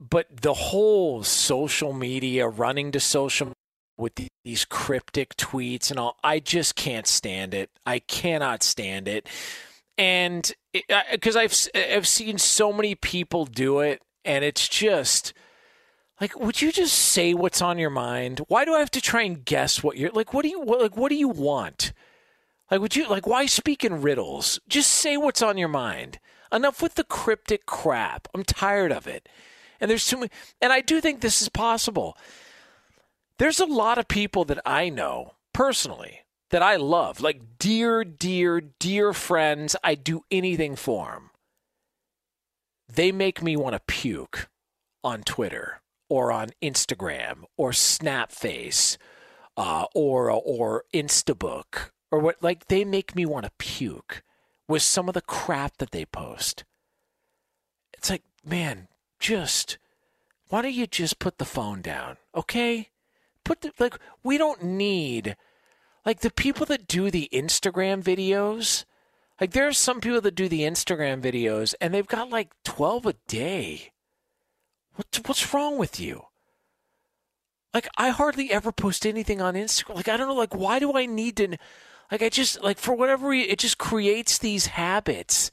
But 0.00 0.40
the 0.40 0.54
whole 0.54 1.22
social 1.22 1.92
media, 1.92 2.48
running 2.48 2.92
to 2.92 3.00
social 3.00 3.52
with 3.96 4.12
these 4.44 4.64
cryptic 4.64 5.36
tweets 5.36 5.90
and 5.90 5.98
all, 5.98 6.16
I 6.24 6.40
just 6.40 6.76
can't 6.76 7.06
stand 7.06 7.52
it. 7.52 7.70
I 7.84 7.98
cannot 7.98 8.62
stand 8.62 9.06
it. 9.06 9.28
And 9.96 10.50
because 11.12 11.36
I've 11.36 11.54
I've 11.74 12.08
seen 12.08 12.38
so 12.38 12.72
many 12.72 12.94
people 12.94 13.44
do 13.44 13.80
it, 13.80 14.02
and 14.24 14.44
it's 14.44 14.66
just 14.66 15.32
like, 16.20 16.38
would 16.38 16.62
you 16.62 16.70
just 16.70 16.96
say 16.96 17.34
what's 17.34 17.60
on 17.60 17.78
your 17.78 17.90
mind? 17.90 18.40
Why 18.48 18.64
do 18.64 18.74
I 18.74 18.78
have 18.78 18.90
to 18.92 19.00
try 19.00 19.22
and 19.22 19.44
guess 19.44 19.82
what 19.82 19.96
you're 19.96 20.10
like? 20.10 20.32
What 20.32 20.42
do 20.42 20.48
you 20.48 20.60
what, 20.60 20.80
like? 20.80 20.96
What 20.96 21.08
do 21.08 21.16
you 21.16 21.28
want? 21.28 21.92
Like, 22.70 22.80
would 22.80 22.94
you 22.94 23.08
like? 23.08 23.26
Why 23.26 23.46
speak 23.46 23.84
in 23.84 24.00
riddles? 24.00 24.60
Just 24.68 24.90
say 24.90 25.16
what's 25.16 25.42
on 25.42 25.58
your 25.58 25.68
mind. 25.68 26.20
Enough 26.52 26.80
with 26.80 26.94
the 26.94 27.04
cryptic 27.04 27.66
crap. 27.66 28.28
I'm 28.32 28.44
tired 28.44 28.92
of 28.92 29.08
it. 29.08 29.28
And 29.80 29.90
there's 29.90 30.06
too 30.06 30.18
many. 30.18 30.30
And 30.60 30.72
I 30.72 30.80
do 30.80 31.00
think 31.00 31.20
this 31.20 31.42
is 31.42 31.48
possible. 31.48 32.16
There's 33.38 33.58
a 33.58 33.66
lot 33.66 33.98
of 33.98 34.06
people 34.06 34.44
that 34.44 34.60
I 34.64 34.88
know 34.88 35.32
personally 35.52 36.20
that 36.50 36.62
I 36.62 36.76
love, 36.76 37.20
like 37.20 37.58
dear, 37.58 38.04
dear, 38.04 38.60
dear 38.60 39.12
friends. 39.12 39.74
I 39.82 39.96
do 39.96 40.22
anything 40.30 40.76
for 40.76 41.10
them. 41.10 41.30
They 42.88 43.10
make 43.10 43.42
me 43.42 43.56
want 43.56 43.74
to 43.74 43.80
puke 43.80 44.48
on 45.02 45.24
Twitter 45.24 45.80
or 46.08 46.32
on 46.32 46.50
Instagram 46.62 47.44
or 47.56 47.70
Snapface 47.70 48.96
uh, 49.56 49.86
or 49.94 50.30
or 50.30 50.84
Instabook 50.92 51.90
or 52.10 52.18
what 52.18 52.42
like 52.42 52.68
they 52.68 52.84
make 52.84 53.14
me 53.14 53.26
want 53.26 53.44
to 53.44 53.52
puke 53.58 54.22
with 54.68 54.82
some 54.82 55.08
of 55.08 55.14
the 55.14 55.20
crap 55.20 55.78
that 55.78 55.90
they 55.90 56.04
post. 56.04 56.64
It's 57.92 58.10
like, 58.10 58.22
man, 58.44 58.88
just 59.18 59.78
why 60.48 60.62
don't 60.62 60.74
you 60.74 60.86
just 60.86 61.18
put 61.18 61.38
the 61.38 61.44
phone 61.44 61.82
down, 61.82 62.16
okay? 62.34 62.90
Put 63.44 63.62
the 63.62 63.72
like 63.78 63.98
we 64.22 64.38
don't 64.38 64.62
need 64.62 65.36
like 66.06 66.20
the 66.20 66.30
people 66.30 66.66
that 66.66 66.86
do 66.86 67.10
the 67.10 67.28
Instagram 67.32 68.02
videos. 68.02 68.84
Like 69.40 69.52
there 69.52 69.66
are 69.66 69.72
some 69.72 70.00
people 70.00 70.20
that 70.20 70.34
do 70.34 70.48
the 70.48 70.60
Instagram 70.60 71.20
videos 71.20 71.74
and 71.80 71.92
they've 71.92 72.06
got 72.06 72.30
like 72.30 72.52
12 72.64 73.06
a 73.06 73.14
day. 73.26 73.92
What, 74.94 75.20
what's 75.26 75.52
wrong 75.52 75.78
with 75.78 75.98
you? 75.98 76.26
Like, 77.72 77.88
I 77.96 78.10
hardly 78.10 78.52
ever 78.52 78.70
post 78.70 79.04
anything 79.04 79.40
on 79.40 79.54
Instagram. 79.54 79.96
Like, 79.96 80.08
I 80.08 80.16
don't 80.16 80.28
know, 80.28 80.34
like, 80.34 80.54
why 80.54 80.78
do 80.78 80.96
I 80.96 81.06
need 81.06 81.36
to, 81.38 81.56
like, 82.10 82.22
I 82.22 82.28
just, 82.28 82.62
like, 82.62 82.78
for 82.78 82.94
whatever 82.94 83.28
reason, 83.28 83.50
it 83.50 83.58
just 83.58 83.78
creates 83.78 84.38
these 84.38 84.66
habits 84.66 85.50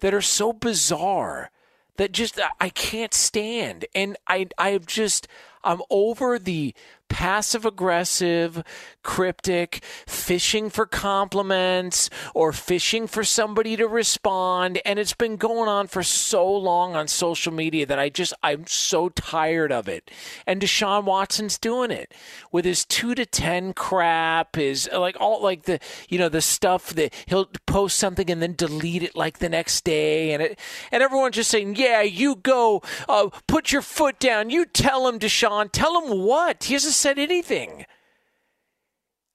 that 0.00 0.12
are 0.12 0.20
so 0.20 0.52
bizarre 0.52 1.50
that 1.96 2.10
just, 2.10 2.40
I 2.60 2.70
can't 2.70 3.14
stand. 3.14 3.84
And 3.94 4.16
I, 4.26 4.48
I've 4.58 4.86
just, 4.86 5.28
I'm 5.62 5.82
over 5.90 6.38
the 6.38 6.74
passive 7.10 7.66
aggressive, 7.66 8.62
cryptic, 9.02 9.82
fishing 10.06 10.70
for 10.70 10.86
compliments 10.86 12.08
or 12.34 12.52
fishing 12.52 13.06
for 13.06 13.24
somebody 13.24 13.76
to 13.76 13.86
respond. 13.86 14.80
And 14.86 14.98
it's 14.98 15.12
been 15.12 15.36
going 15.36 15.68
on 15.68 15.88
for 15.88 16.02
so 16.02 16.50
long 16.50 16.94
on 16.94 17.08
social 17.08 17.52
media 17.52 17.84
that 17.84 17.98
I 17.98 18.08
just, 18.08 18.32
I'm 18.42 18.66
so 18.66 19.10
tired 19.10 19.72
of 19.72 19.88
it. 19.88 20.10
And 20.46 20.62
Deshaun 20.62 21.04
Watson's 21.04 21.58
doing 21.58 21.90
it 21.90 22.14
with 22.52 22.64
his 22.64 22.84
two 22.84 23.14
to 23.14 23.26
10 23.26 23.74
crap, 23.74 24.56
is 24.56 24.88
like 24.92 25.16
all 25.20 25.42
like 25.42 25.64
the, 25.64 25.80
you 26.08 26.18
know, 26.18 26.28
the 26.28 26.40
stuff 26.40 26.90
that 26.94 27.12
he'll 27.26 27.50
post 27.66 27.98
something 27.98 28.30
and 28.30 28.40
then 28.40 28.54
delete 28.54 29.02
it 29.02 29.16
like 29.16 29.38
the 29.38 29.48
next 29.48 29.84
day. 29.84 30.32
And 30.32 30.42
it, 30.42 30.58
and 30.92 31.02
everyone's 31.02 31.36
just 31.36 31.50
saying, 31.50 31.74
yeah, 31.76 32.02
you 32.02 32.36
go, 32.36 32.82
uh, 33.08 33.30
put 33.48 33.72
your 33.72 33.82
foot 33.82 34.18
down. 34.20 34.50
You 34.50 34.64
tell 34.64 35.08
him, 35.08 35.18
Deshaun, 35.18 35.70
tell 35.72 36.00
him 36.00 36.20
what? 36.24 36.64
He 36.64 36.74
hasn't 36.74 36.94
said 37.00 37.18
anything. 37.18 37.86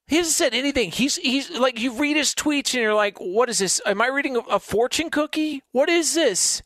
He 0.08 0.16
hasn't 0.16 0.34
said 0.34 0.54
anything. 0.54 0.92
He's 0.92 1.16
he's 1.16 1.50
like 1.50 1.80
you 1.80 1.92
read 1.92 2.16
his 2.16 2.34
tweets 2.34 2.72
and 2.74 2.82
you're 2.82 2.94
like, 2.94 3.18
what 3.18 3.48
is 3.48 3.58
this? 3.58 3.80
Am 3.84 4.00
I 4.00 4.06
reading 4.06 4.36
a, 4.36 4.40
a 4.40 4.60
fortune 4.60 5.10
cookie? 5.10 5.62
What 5.72 5.88
is 5.88 6.14
this? 6.14 6.62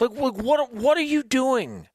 Like, 0.00 0.10
like 0.10 0.34
what 0.34 0.74
what 0.74 0.98
are 0.98 1.02
you 1.02 1.22
doing? 1.22 1.88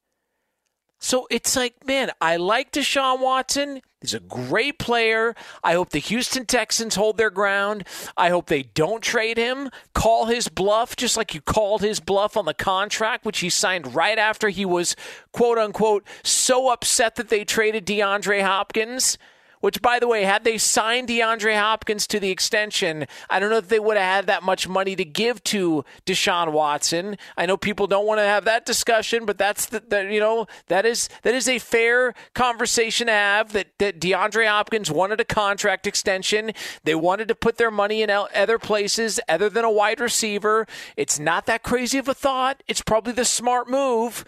So 0.98 1.26
it's 1.30 1.54
like, 1.56 1.86
man, 1.86 2.10
I 2.20 2.36
like 2.36 2.72
Deshaun 2.72 3.20
Watson. 3.20 3.80
He's 4.00 4.14
a 4.14 4.20
great 4.20 4.78
player. 4.78 5.34
I 5.62 5.72
hope 5.72 5.90
the 5.90 5.98
Houston 5.98 6.46
Texans 6.46 6.94
hold 6.94 7.16
their 7.16 7.30
ground. 7.30 7.84
I 8.16 8.30
hope 8.30 8.46
they 8.46 8.62
don't 8.62 9.02
trade 9.02 9.38
him, 9.38 9.70
call 9.92 10.26
his 10.26 10.48
bluff, 10.48 10.94
just 10.96 11.16
like 11.16 11.34
you 11.34 11.40
called 11.40 11.82
his 11.82 11.98
bluff 11.98 12.36
on 12.36 12.44
the 12.44 12.54
contract, 12.54 13.24
which 13.24 13.40
he 13.40 13.50
signed 13.50 13.94
right 13.94 14.18
after 14.18 14.48
he 14.50 14.64
was, 14.64 14.94
quote 15.32 15.58
unquote, 15.58 16.04
so 16.22 16.70
upset 16.70 17.16
that 17.16 17.28
they 17.28 17.44
traded 17.44 17.86
DeAndre 17.86 18.42
Hopkins 18.42 19.18
which, 19.60 19.82
by 19.82 19.98
the 19.98 20.08
way, 20.08 20.24
had 20.24 20.44
they 20.44 20.58
signed 20.58 21.08
DeAndre 21.08 21.58
Hopkins 21.58 22.06
to 22.08 22.20
the 22.20 22.30
extension, 22.30 23.06
I 23.28 23.40
don't 23.40 23.50
know 23.50 23.58
if 23.58 23.68
they 23.68 23.80
would 23.80 23.96
have 23.96 24.06
had 24.06 24.26
that 24.26 24.42
much 24.42 24.68
money 24.68 24.96
to 24.96 25.04
give 25.04 25.42
to 25.44 25.84
Deshaun 26.06 26.52
Watson. 26.52 27.16
I 27.36 27.46
know 27.46 27.56
people 27.56 27.86
don't 27.86 28.06
want 28.06 28.18
to 28.18 28.24
have 28.24 28.44
that 28.44 28.66
discussion, 28.66 29.26
but 29.26 29.38
that's 29.38 29.66
the, 29.66 29.80
the 29.80 30.12
you 30.12 30.20
know 30.20 30.46
that 30.68 30.86
is 30.86 31.08
that 31.22 31.34
is 31.34 31.48
a 31.48 31.58
fair 31.58 32.14
conversation 32.34 33.06
to 33.06 33.12
have. 33.12 33.52
That 33.52 33.68
that 33.78 34.00
DeAndre 34.00 34.48
Hopkins 34.48 34.90
wanted 34.90 35.20
a 35.20 35.24
contract 35.24 35.86
extension. 35.86 36.52
They 36.84 36.94
wanted 36.94 37.28
to 37.28 37.34
put 37.34 37.56
their 37.56 37.70
money 37.70 38.02
in 38.02 38.10
other 38.10 38.58
places 38.58 39.20
other 39.28 39.48
than 39.48 39.64
a 39.64 39.70
wide 39.70 40.00
receiver. 40.00 40.66
It's 40.96 41.18
not 41.18 41.46
that 41.46 41.62
crazy 41.62 41.98
of 41.98 42.08
a 42.08 42.14
thought. 42.14 42.62
It's 42.68 42.82
probably 42.82 43.12
the 43.12 43.24
smart 43.24 43.68
move. 43.68 44.24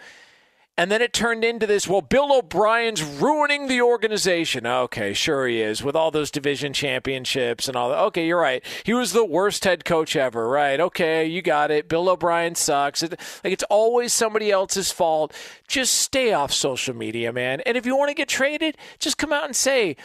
And 0.81 0.89
then 0.89 1.03
it 1.03 1.13
turned 1.13 1.45
into 1.45 1.67
this, 1.67 1.87
well, 1.87 2.01
Bill 2.01 2.35
O'Brien's 2.39 3.03
ruining 3.03 3.67
the 3.67 3.83
organization. 3.83 4.65
Okay, 4.65 5.13
sure 5.13 5.45
he 5.45 5.61
is, 5.61 5.83
with 5.83 5.95
all 5.95 6.09
those 6.09 6.31
division 6.31 6.73
championships 6.73 7.67
and 7.67 7.77
all 7.77 7.89
that. 7.89 7.99
Okay, 8.05 8.25
you're 8.25 8.41
right. 8.41 8.65
He 8.83 8.95
was 8.95 9.13
the 9.13 9.23
worst 9.23 9.63
head 9.63 9.85
coach 9.85 10.15
ever, 10.15 10.49
right? 10.49 10.79
Okay, 10.79 11.27
you 11.27 11.43
got 11.43 11.69
it. 11.69 11.87
Bill 11.87 12.09
O'Brien 12.09 12.55
sucks. 12.55 13.03
It, 13.03 13.11
like, 13.43 13.53
it's 13.53 13.63
always 13.69 14.11
somebody 14.11 14.49
else's 14.49 14.91
fault. 14.91 15.35
Just 15.67 15.93
stay 15.97 16.33
off 16.33 16.51
social 16.51 16.95
media, 16.95 17.31
man. 17.31 17.61
And 17.61 17.77
if 17.77 17.85
you 17.85 17.95
want 17.95 18.09
to 18.09 18.15
get 18.15 18.27
traded, 18.27 18.75
just 18.97 19.19
come 19.19 19.31
out 19.31 19.45
and 19.45 19.55
say, 19.55 19.97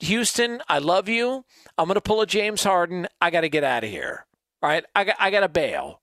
Houston, 0.00 0.60
I 0.68 0.78
love 0.80 1.08
you. 1.08 1.44
I'm 1.78 1.86
going 1.86 1.94
to 1.94 2.00
pull 2.00 2.20
a 2.20 2.26
James 2.26 2.64
Harden. 2.64 3.06
I 3.20 3.30
got 3.30 3.42
to 3.42 3.48
get 3.48 3.62
out 3.62 3.84
of 3.84 3.90
here. 3.90 4.26
All 4.60 4.70
right? 4.70 4.84
I 4.96 5.14
I 5.20 5.30
got 5.30 5.40
to 5.42 5.48
bail. 5.48 6.00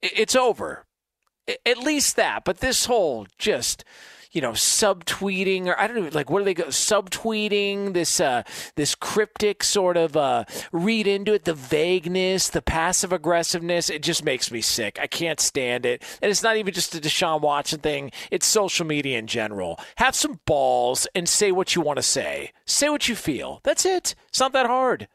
It's 0.00 0.36
over 0.36 0.85
at 1.64 1.78
least 1.78 2.16
that. 2.16 2.44
But 2.44 2.58
this 2.58 2.86
whole 2.86 3.26
just 3.38 3.84
you 4.32 4.42
know 4.42 4.52
subtweeting 4.52 5.66
or 5.66 5.80
I 5.80 5.86
don't 5.86 5.96
know 5.96 6.10
like 6.12 6.28
what 6.28 6.40
do 6.40 6.44
they 6.44 6.54
go 6.54 6.64
subtweeting 6.66 7.94
this 7.94 8.20
uh, 8.20 8.42
this 8.74 8.94
cryptic 8.94 9.62
sort 9.62 9.96
of 9.96 10.16
uh, 10.16 10.44
read 10.72 11.06
into 11.06 11.32
it 11.32 11.44
the 11.44 11.54
vagueness 11.54 12.50
the 12.50 12.60
passive 12.60 13.12
aggressiveness 13.12 13.88
it 13.88 14.02
just 14.02 14.24
makes 14.24 14.50
me 14.50 14.60
sick. 14.60 14.98
I 15.00 15.06
can't 15.06 15.40
stand 15.40 15.86
it. 15.86 16.02
And 16.20 16.30
it's 16.30 16.42
not 16.42 16.56
even 16.56 16.74
just 16.74 16.94
a 16.94 16.98
Deshaun 16.98 17.40
Watson 17.40 17.80
thing. 17.80 18.10
It's 18.30 18.46
social 18.46 18.86
media 18.86 19.18
in 19.18 19.26
general. 19.26 19.80
Have 19.96 20.14
some 20.14 20.40
balls 20.44 21.06
and 21.14 21.28
say 21.28 21.50
what 21.50 21.74
you 21.74 21.80
want 21.80 21.96
to 21.96 22.02
say. 22.02 22.52
Say 22.66 22.88
what 22.90 23.08
you 23.08 23.16
feel. 23.16 23.60
That's 23.62 23.86
it. 23.86 24.14
It's 24.28 24.40
not 24.40 24.52
that 24.52 24.66
hard 24.66 25.08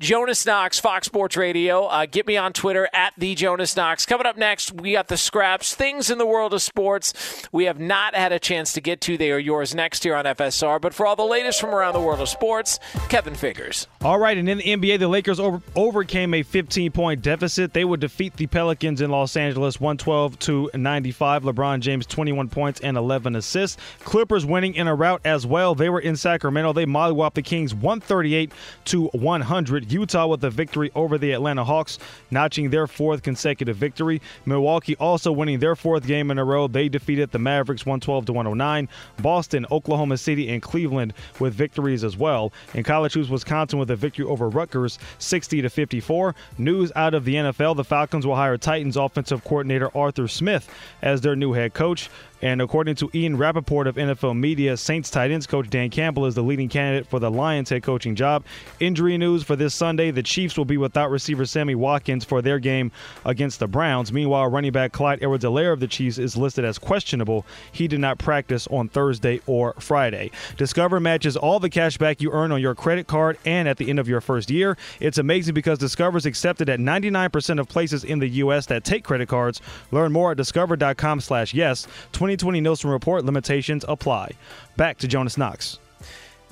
Jonas 0.00 0.44
Knox, 0.44 0.80
Fox 0.80 1.06
Sports 1.06 1.36
Radio. 1.36 1.84
Uh, 1.84 2.04
get 2.06 2.26
me 2.26 2.36
on 2.36 2.52
Twitter 2.52 2.88
at 2.92 3.14
the 3.16 3.36
Jonas 3.36 3.76
Knox. 3.76 4.04
Coming 4.04 4.26
up 4.26 4.36
next, 4.36 4.72
we 4.72 4.90
got 4.92 5.06
the 5.06 5.16
scraps, 5.16 5.72
things 5.72 6.10
in 6.10 6.18
the 6.18 6.26
world 6.26 6.52
of 6.52 6.62
sports 6.62 7.46
we 7.52 7.66
have 7.66 7.78
not 7.78 8.16
had 8.16 8.32
a 8.32 8.40
chance 8.40 8.72
to 8.72 8.80
get 8.80 9.00
to. 9.02 9.16
They 9.16 9.30
are 9.30 9.38
yours 9.38 9.72
next 9.72 10.02
here 10.02 10.16
on 10.16 10.24
FSR. 10.24 10.80
But 10.80 10.94
for 10.94 11.06
all 11.06 11.14
the 11.14 11.22
latest 11.22 11.60
from 11.60 11.70
around 11.70 11.92
the 11.92 12.00
world 12.00 12.20
of 12.20 12.28
sports, 12.28 12.80
Kevin 13.08 13.36
Figures. 13.36 13.86
All 14.02 14.18
right, 14.18 14.36
and 14.36 14.48
in 14.48 14.58
the 14.58 14.64
NBA, 14.64 14.98
the 14.98 15.06
Lakers 15.06 15.38
over- 15.38 15.62
overcame 15.76 16.34
a 16.34 16.42
15 16.42 16.90
point 16.90 17.22
deficit. 17.22 17.72
They 17.72 17.84
would 17.84 18.00
defeat 18.00 18.34
the 18.36 18.48
Pelicans 18.48 19.00
in 19.00 19.10
Los 19.10 19.36
Angeles 19.36 19.80
112 19.80 20.38
to 20.40 20.70
95. 20.74 21.44
LeBron 21.44 21.78
James 21.78 22.04
21 22.06 22.48
points 22.48 22.80
and 22.80 22.96
11 22.96 23.36
assists. 23.36 23.80
Clippers 24.00 24.44
winning 24.44 24.74
in 24.74 24.88
a 24.88 24.94
rout 24.94 25.20
as 25.24 25.46
well. 25.46 25.76
They 25.76 25.88
were 25.88 26.00
in 26.00 26.16
Sacramento. 26.16 26.72
They 26.72 26.84
mollywopped 26.84 27.34
the 27.34 27.42
Kings 27.42 27.72
138 27.72 28.50
to 28.86 29.06
100. 29.10 29.83
Utah 29.90 30.26
with 30.26 30.44
a 30.44 30.50
victory 30.50 30.90
over 30.94 31.18
the 31.18 31.32
Atlanta 31.32 31.64
Hawks, 31.64 31.98
notching 32.30 32.70
their 32.70 32.86
fourth 32.86 33.22
consecutive 33.22 33.76
victory. 33.76 34.20
Milwaukee 34.46 34.96
also 34.96 35.32
winning 35.32 35.58
their 35.58 35.76
fourth 35.76 36.06
game 36.06 36.30
in 36.30 36.38
a 36.38 36.44
row. 36.44 36.66
They 36.66 36.88
defeated 36.88 37.30
the 37.30 37.38
Mavericks 37.38 37.86
112 37.86 38.26
to 38.26 38.32
109. 38.32 38.88
Boston, 39.20 39.66
Oklahoma 39.70 40.16
City, 40.18 40.48
and 40.50 40.62
Cleveland 40.62 41.14
with 41.40 41.54
victories 41.54 42.04
as 42.04 42.16
well. 42.16 42.52
In 42.74 42.82
college 42.82 43.14
hoops, 43.14 43.28
Wisconsin 43.28 43.78
with 43.78 43.90
a 43.90 43.96
victory 43.96 44.24
over 44.24 44.48
Rutgers 44.48 44.98
60 45.18 45.62
to 45.62 45.70
54. 45.70 46.34
News 46.58 46.92
out 46.96 47.14
of 47.14 47.24
the 47.24 47.34
NFL: 47.34 47.76
the 47.76 47.84
Falcons 47.84 48.26
will 48.26 48.36
hire 48.36 48.56
Titans 48.56 48.96
offensive 48.96 49.44
coordinator 49.44 49.96
Arthur 49.96 50.28
Smith 50.28 50.68
as 51.02 51.20
their 51.20 51.36
new 51.36 51.52
head 51.52 51.74
coach. 51.74 52.10
And 52.44 52.60
according 52.60 52.96
to 52.96 53.10
Ian 53.14 53.38
Rapoport 53.38 53.86
of 53.86 53.96
NFL 53.96 54.38
Media, 54.38 54.76
Saints 54.76 55.08
tight 55.08 55.30
ends 55.30 55.46
coach 55.46 55.70
Dan 55.70 55.88
Campbell 55.88 56.26
is 56.26 56.34
the 56.34 56.42
leading 56.42 56.68
candidate 56.68 57.06
for 57.06 57.18
the 57.18 57.30
Lions 57.30 57.70
head 57.70 57.82
coaching 57.82 58.14
job. 58.14 58.44
Injury 58.80 59.16
news 59.16 59.42
for 59.42 59.56
this 59.56 59.74
Sunday 59.74 60.10
the 60.10 60.22
Chiefs 60.22 60.58
will 60.58 60.66
be 60.66 60.76
without 60.76 61.10
receiver 61.10 61.46
Sammy 61.46 61.74
Watkins 61.74 62.22
for 62.22 62.42
their 62.42 62.58
game 62.58 62.92
against 63.24 63.60
the 63.60 63.66
Browns. 63.66 64.12
Meanwhile, 64.12 64.48
running 64.48 64.72
back 64.72 64.92
Clyde 64.92 65.22
Edwards 65.22 65.42
Helaire 65.42 65.72
of 65.72 65.80
the 65.80 65.86
Chiefs 65.86 66.18
is 66.18 66.36
listed 66.36 66.66
as 66.66 66.78
questionable. 66.78 67.46
He 67.72 67.88
did 67.88 68.00
not 68.00 68.18
practice 68.18 68.66
on 68.66 68.90
Thursday 68.90 69.40
or 69.46 69.72
Friday. 69.78 70.30
Discover 70.58 71.00
matches 71.00 71.38
all 71.38 71.60
the 71.60 71.70
cash 71.70 71.96
back 71.96 72.20
you 72.20 72.30
earn 72.30 72.52
on 72.52 72.60
your 72.60 72.74
credit 72.74 73.06
card 73.06 73.38
and 73.46 73.66
at 73.66 73.78
the 73.78 73.88
end 73.88 73.98
of 73.98 74.06
your 74.06 74.20
first 74.20 74.50
year. 74.50 74.76
It's 75.00 75.16
amazing 75.16 75.54
because 75.54 75.78
Discover 75.78 76.18
is 76.18 76.26
accepted 76.26 76.68
at 76.68 76.78
99% 76.78 77.58
of 77.58 77.68
places 77.70 78.04
in 78.04 78.18
the 78.18 78.28
U.S. 78.28 78.66
that 78.66 78.84
take 78.84 79.02
credit 79.02 79.30
cards. 79.30 79.62
Learn 79.90 80.12
more 80.12 80.32
at 80.32 80.36
discover.com 80.36 81.22
slash 81.22 81.54
yes. 81.54 81.86
20 82.12 82.33
2020 82.36 82.60
Nielsen 82.60 82.90
Report 82.90 83.24
limitations 83.24 83.84
apply. 83.88 84.32
Back 84.76 84.98
to 84.98 85.08
Jonas 85.08 85.38
Knox. 85.38 85.78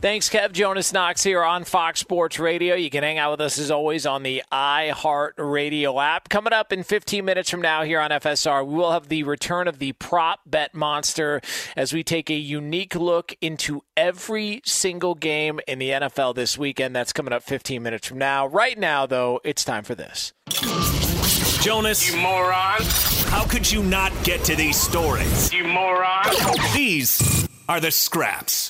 Thanks, 0.03 0.29
Kev. 0.29 0.51
Jonas 0.51 0.93
Knox 0.93 1.23
here 1.23 1.45
on 1.45 1.63
Fox 1.63 2.01
Sports 2.01 2.41
Radio. 2.41 2.75
You 2.75 2.91
can 2.91 3.05
hang 3.05 3.19
out 3.19 3.31
with 3.31 3.41
us 3.41 3.57
as 3.57 3.71
always 3.71 4.05
on 4.05 4.25
the 4.25 4.43
iHeart 4.51 5.35
Radio 5.37 6.01
app. 6.01 6.29
Coming 6.29 6.53
up 6.53 6.73
in 6.73 6.83
15 6.83 7.25
minutes 7.25 7.49
from 7.49 7.63
now 7.63 7.85
here 7.85 8.01
on 8.01 8.11
FSR, 8.11 8.67
we 8.67 8.75
will 8.75 8.91
have 8.91 9.09
the 9.09 9.23
return 9.23 9.69
of 9.69 9.79
the 9.79 9.93
prop 9.93 10.41
bet 10.45 10.75
monster 10.75 11.41
as 11.77 11.93
we 11.93 12.03
take 12.03 12.31
a 12.31 12.35
unique 12.35 12.97
look 12.97 13.37
into 13.41 13.83
every 13.97 14.61
single 14.65 15.15
game 15.15 15.61
in 15.69 15.79
the 15.79 15.91
NFL 15.91 16.35
this 16.35 16.59
weekend. 16.59 16.97
That's 16.97 17.13
coming 17.13 17.33
up 17.33 17.45
15 17.45 17.81
minutes 17.81 18.09
from 18.09 18.19
now. 18.19 18.49
Right 18.49 18.77
now, 18.77 19.07
though, 19.07 19.41
it's 19.45 19.65
time 19.65 19.85
for 19.85 19.95
this. 19.95 20.33
Jonas. 21.63 22.11
You 22.11 22.21
moron. 22.21 22.83
How 23.27 23.45
could 23.45 23.71
you 23.71 23.85
not 23.85 24.13
get 24.25 24.43
to 24.47 24.57
these 24.57 24.77
stories? 24.77 25.53
You 25.53 25.63
moron. 25.63 26.25
These 26.75 27.47
are 27.69 27.79
the 27.79 27.93
scraps. 27.93 28.69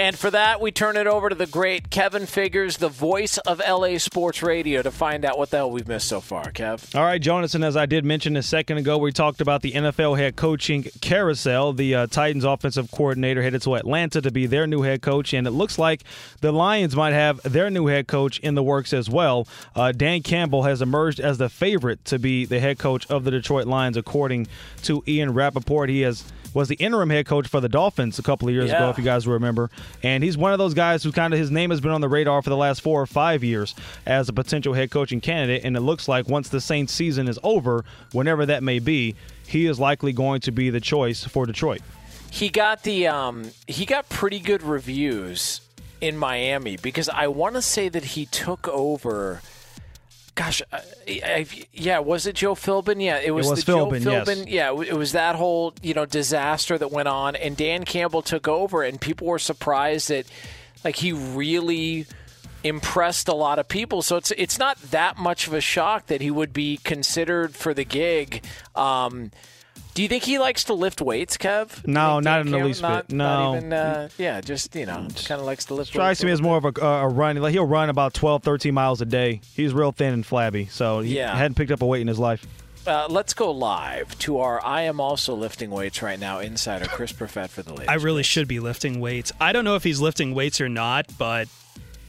And 0.00 0.18
for 0.18 0.30
that, 0.30 0.60
we 0.62 0.72
turn 0.72 0.96
it 0.96 1.06
over 1.06 1.28
to 1.28 1.34
the 1.34 1.46
great 1.46 1.90
Kevin 1.90 2.24
Figures, 2.24 2.78
the 2.78 2.88
voice 2.88 3.36
of 3.38 3.60
LA 3.60 3.98
Sports 3.98 4.42
Radio, 4.42 4.80
to 4.80 4.90
find 4.90 5.22
out 5.22 5.36
what 5.36 5.50
the 5.50 5.58
hell 5.58 5.70
we've 5.70 5.86
missed 5.86 6.08
so 6.08 6.20
far, 6.22 6.50
Kev. 6.50 6.96
All 6.96 7.04
right, 7.04 7.20
Jonas, 7.20 7.54
and 7.54 7.62
as 7.62 7.76
I 7.76 7.84
did 7.84 8.02
mention 8.02 8.34
a 8.36 8.42
second 8.42 8.78
ago, 8.78 8.96
we 8.96 9.12
talked 9.12 9.42
about 9.42 9.60
the 9.60 9.72
NFL 9.72 10.16
head 10.16 10.34
coaching 10.34 10.84
carousel. 11.02 11.74
The 11.74 11.94
uh, 11.94 12.06
Titans 12.06 12.44
offensive 12.44 12.90
coordinator 12.90 13.42
headed 13.42 13.60
to 13.62 13.74
Atlanta 13.74 14.22
to 14.22 14.30
be 14.30 14.46
their 14.46 14.66
new 14.66 14.80
head 14.80 15.02
coach, 15.02 15.34
and 15.34 15.46
it 15.46 15.50
looks 15.50 15.78
like 15.78 16.02
the 16.40 16.52
Lions 16.52 16.96
might 16.96 17.12
have 17.12 17.42
their 17.42 17.68
new 17.68 17.86
head 17.86 18.06
coach 18.06 18.38
in 18.38 18.54
the 18.54 18.62
works 18.62 18.94
as 18.94 19.10
well. 19.10 19.46
Uh, 19.76 19.92
Dan 19.92 20.22
Campbell 20.22 20.62
has 20.62 20.80
emerged 20.80 21.20
as 21.20 21.36
the 21.36 21.50
favorite 21.50 22.02
to 22.06 22.18
be 22.18 22.46
the 22.46 22.60
head 22.60 22.78
coach 22.78 23.06
of 23.10 23.24
the 23.24 23.30
Detroit 23.30 23.66
Lions, 23.66 23.98
according 23.98 24.46
to 24.84 25.04
Ian 25.06 25.34
Rapoport. 25.34 25.90
He 25.90 26.00
has 26.00 26.24
was 26.54 26.68
the 26.68 26.74
interim 26.76 27.10
head 27.10 27.26
coach 27.26 27.46
for 27.48 27.60
the 27.60 27.68
Dolphins 27.68 28.18
a 28.18 28.22
couple 28.22 28.48
of 28.48 28.54
years 28.54 28.70
Yeah. 28.70 28.76
ago, 28.78 28.90
if 28.90 28.98
you 28.98 29.04
guys 29.04 29.26
remember. 29.26 29.70
And 30.02 30.22
he's 30.22 30.36
one 30.36 30.52
of 30.52 30.58
those 30.58 30.74
guys 30.74 31.02
who 31.02 31.12
kind 31.12 31.32
of 31.32 31.38
his 31.38 31.50
name 31.50 31.70
has 31.70 31.80
been 31.80 31.90
on 31.92 32.00
the 32.00 32.08
radar 32.08 32.42
for 32.42 32.50
the 32.50 32.56
last 32.56 32.80
four 32.82 33.00
or 33.00 33.06
five 33.06 33.42
years 33.42 33.74
as 34.06 34.28
a 34.28 34.32
potential 34.32 34.74
head 34.74 34.90
coaching 34.90 35.20
candidate. 35.20 35.64
And 35.64 35.76
it 35.76 35.80
looks 35.80 36.08
like 36.08 36.28
once 36.28 36.48
the 36.48 36.60
Saints 36.60 36.92
season 36.92 37.28
is 37.28 37.38
over, 37.42 37.84
whenever 38.12 38.44
that 38.46 38.62
may 38.62 38.78
be, 38.78 39.14
he 39.46 39.66
is 39.66 39.78
likely 39.80 40.12
going 40.12 40.40
to 40.42 40.52
be 40.52 40.70
the 40.70 40.80
choice 40.80 41.24
for 41.24 41.46
Detroit. 41.46 41.80
He 42.30 42.48
got 42.48 42.82
the 42.84 43.06
um, 43.08 43.50
he 43.66 43.84
got 43.84 44.08
pretty 44.08 44.40
good 44.40 44.62
reviews 44.62 45.60
in 46.00 46.16
Miami 46.16 46.76
because 46.78 47.08
I 47.10 47.26
want 47.28 47.54
to 47.56 47.62
say 47.62 47.88
that 47.90 48.04
he 48.04 48.26
took 48.26 48.66
over. 48.68 49.42
Gosh, 50.34 50.62
I, 50.72 50.80
I, 51.08 51.46
yeah, 51.74 51.98
was 51.98 52.26
it 52.26 52.36
Joe 52.36 52.54
Philbin? 52.54 53.02
Yeah, 53.02 53.18
it 53.18 53.32
was, 53.32 53.50
was 53.50 53.64
the 53.64 53.72
Philbin, 53.72 54.00
Joe 54.00 54.10
yes. 54.12 54.28
Philbin. 54.28 54.44
Yeah, 54.48 54.70
it 54.70 54.96
was 54.96 55.12
that 55.12 55.36
whole 55.36 55.74
you 55.82 55.92
know 55.92 56.06
disaster 56.06 56.78
that 56.78 56.90
went 56.90 57.08
on, 57.08 57.36
and 57.36 57.54
Dan 57.56 57.84
Campbell 57.84 58.22
took 58.22 58.48
over, 58.48 58.82
and 58.82 58.98
people 58.98 59.26
were 59.26 59.38
surprised 59.38 60.08
that 60.08 60.26
like 60.84 60.96
he 60.96 61.12
really 61.12 62.06
impressed 62.64 63.28
a 63.28 63.34
lot 63.34 63.58
of 63.58 63.68
people. 63.68 64.00
So 64.00 64.16
it's 64.16 64.30
it's 64.32 64.58
not 64.58 64.80
that 64.90 65.18
much 65.18 65.46
of 65.46 65.52
a 65.52 65.60
shock 65.60 66.06
that 66.06 66.20
he 66.20 66.30
would 66.30 66.52
be 66.52 66.78
considered 66.78 67.54
for 67.54 67.74
the 67.74 67.84
gig. 67.84 68.42
Um, 68.74 69.32
do 69.94 70.02
you 70.02 70.08
think 70.08 70.24
he 70.24 70.38
likes 70.38 70.64
to 70.64 70.74
lift 70.74 71.00
weights, 71.00 71.36
Kev? 71.36 71.86
No, 71.86 72.14
Think 72.14 72.24
not 72.24 72.40
in 72.42 72.50
the 72.50 72.58
least 72.58 72.82
not, 72.82 73.08
bit. 73.08 73.16
Not 73.16 73.52
No. 73.52 73.56
even, 73.58 73.72
uh, 73.72 74.08
yeah, 74.18 74.40
just 74.40 74.74
you 74.74 74.86
know, 74.86 75.06
kind 75.24 75.40
of 75.40 75.46
likes 75.46 75.64
to 75.66 75.74
lift. 75.74 75.88
Strikes 75.90 76.20
weights 76.20 76.24
me 76.24 76.30
a 76.30 76.34
as 76.34 76.42
more 76.42 76.56
of 76.56 76.64
a, 76.64 76.80
a 76.80 77.08
run. 77.08 77.36
Like 77.36 77.52
he'll 77.52 77.66
run 77.66 77.88
about 77.90 78.14
12, 78.14 78.42
13 78.42 78.72
miles 78.74 79.00
a 79.00 79.04
day. 79.06 79.40
He's 79.54 79.72
real 79.74 79.92
thin 79.92 80.12
and 80.14 80.24
flabby, 80.26 80.66
so 80.66 81.00
he 81.00 81.16
Yeah. 81.16 81.34
hadn't 81.36 81.54
picked 81.54 81.70
up 81.70 81.82
a 81.82 81.86
weight 81.86 82.00
in 82.02 82.08
his 82.08 82.18
life. 82.18 82.46
Uh, 82.84 83.06
let's 83.08 83.32
go 83.32 83.50
live 83.52 84.18
to 84.18 84.38
our 84.38 84.60
I 84.64 84.82
am 84.82 85.00
also 85.00 85.34
lifting 85.36 85.70
weights 85.70 86.02
right 86.02 86.18
now 86.18 86.40
insider 86.40 86.86
Chris 86.86 87.12
Perfett 87.12 87.48
for 87.50 87.62
the 87.62 87.70
latest. 87.70 87.88
I 87.90 87.94
really 87.94 88.24
should 88.24 88.48
be 88.48 88.58
lifting 88.58 88.98
weights. 88.98 89.30
I 89.40 89.52
don't 89.52 89.64
know 89.64 89.76
if 89.76 89.84
he's 89.84 90.00
lifting 90.00 90.34
weights 90.34 90.60
or 90.60 90.68
not, 90.68 91.06
but 91.16 91.46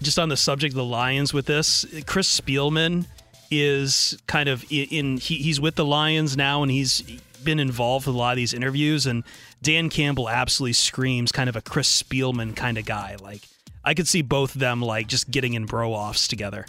just 0.01 0.17
on 0.17 0.29
the 0.29 0.37
subject 0.37 0.71
of 0.71 0.77
the 0.77 0.83
Lions 0.83 1.31
with 1.31 1.45
this, 1.45 1.85
Chris 2.07 2.39
Spielman 2.39 3.05
is 3.51 4.17
kind 4.25 4.49
of 4.49 4.63
in, 4.71 4.87
in 4.89 5.17
he, 5.17 5.35
he's 5.35 5.61
with 5.61 5.75
the 5.75 5.85
Lions 5.85 6.35
now, 6.35 6.63
and 6.63 6.71
he's 6.71 7.03
been 7.43 7.59
involved 7.59 8.07
with 8.07 8.15
a 8.15 8.17
lot 8.17 8.31
of 8.31 8.37
these 8.37 8.53
interviews. 8.53 9.05
And 9.05 9.23
Dan 9.61 9.89
Campbell 9.89 10.29
absolutely 10.29 10.73
screams 10.73 11.31
kind 11.31 11.49
of 11.49 11.55
a 11.55 11.61
Chris 11.61 12.03
Spielman 12.03 12.55
kind 12.55 12.77
of 12.77 12.85
guy. 12.85 13.17
Like 13.21 13.41
I 13.83 13.93
could 13.93 14.07
see 14.07 14.21
both 14.21 14.55
of 14.55 14.59
them 14.59 14.81
like 14.81 15.07
just 15.07 15.29
getting 15.29 15.53
in 15.53 15.65
bro 15.65 15.93
offs 15.93 16.27
together. 16.27 16.65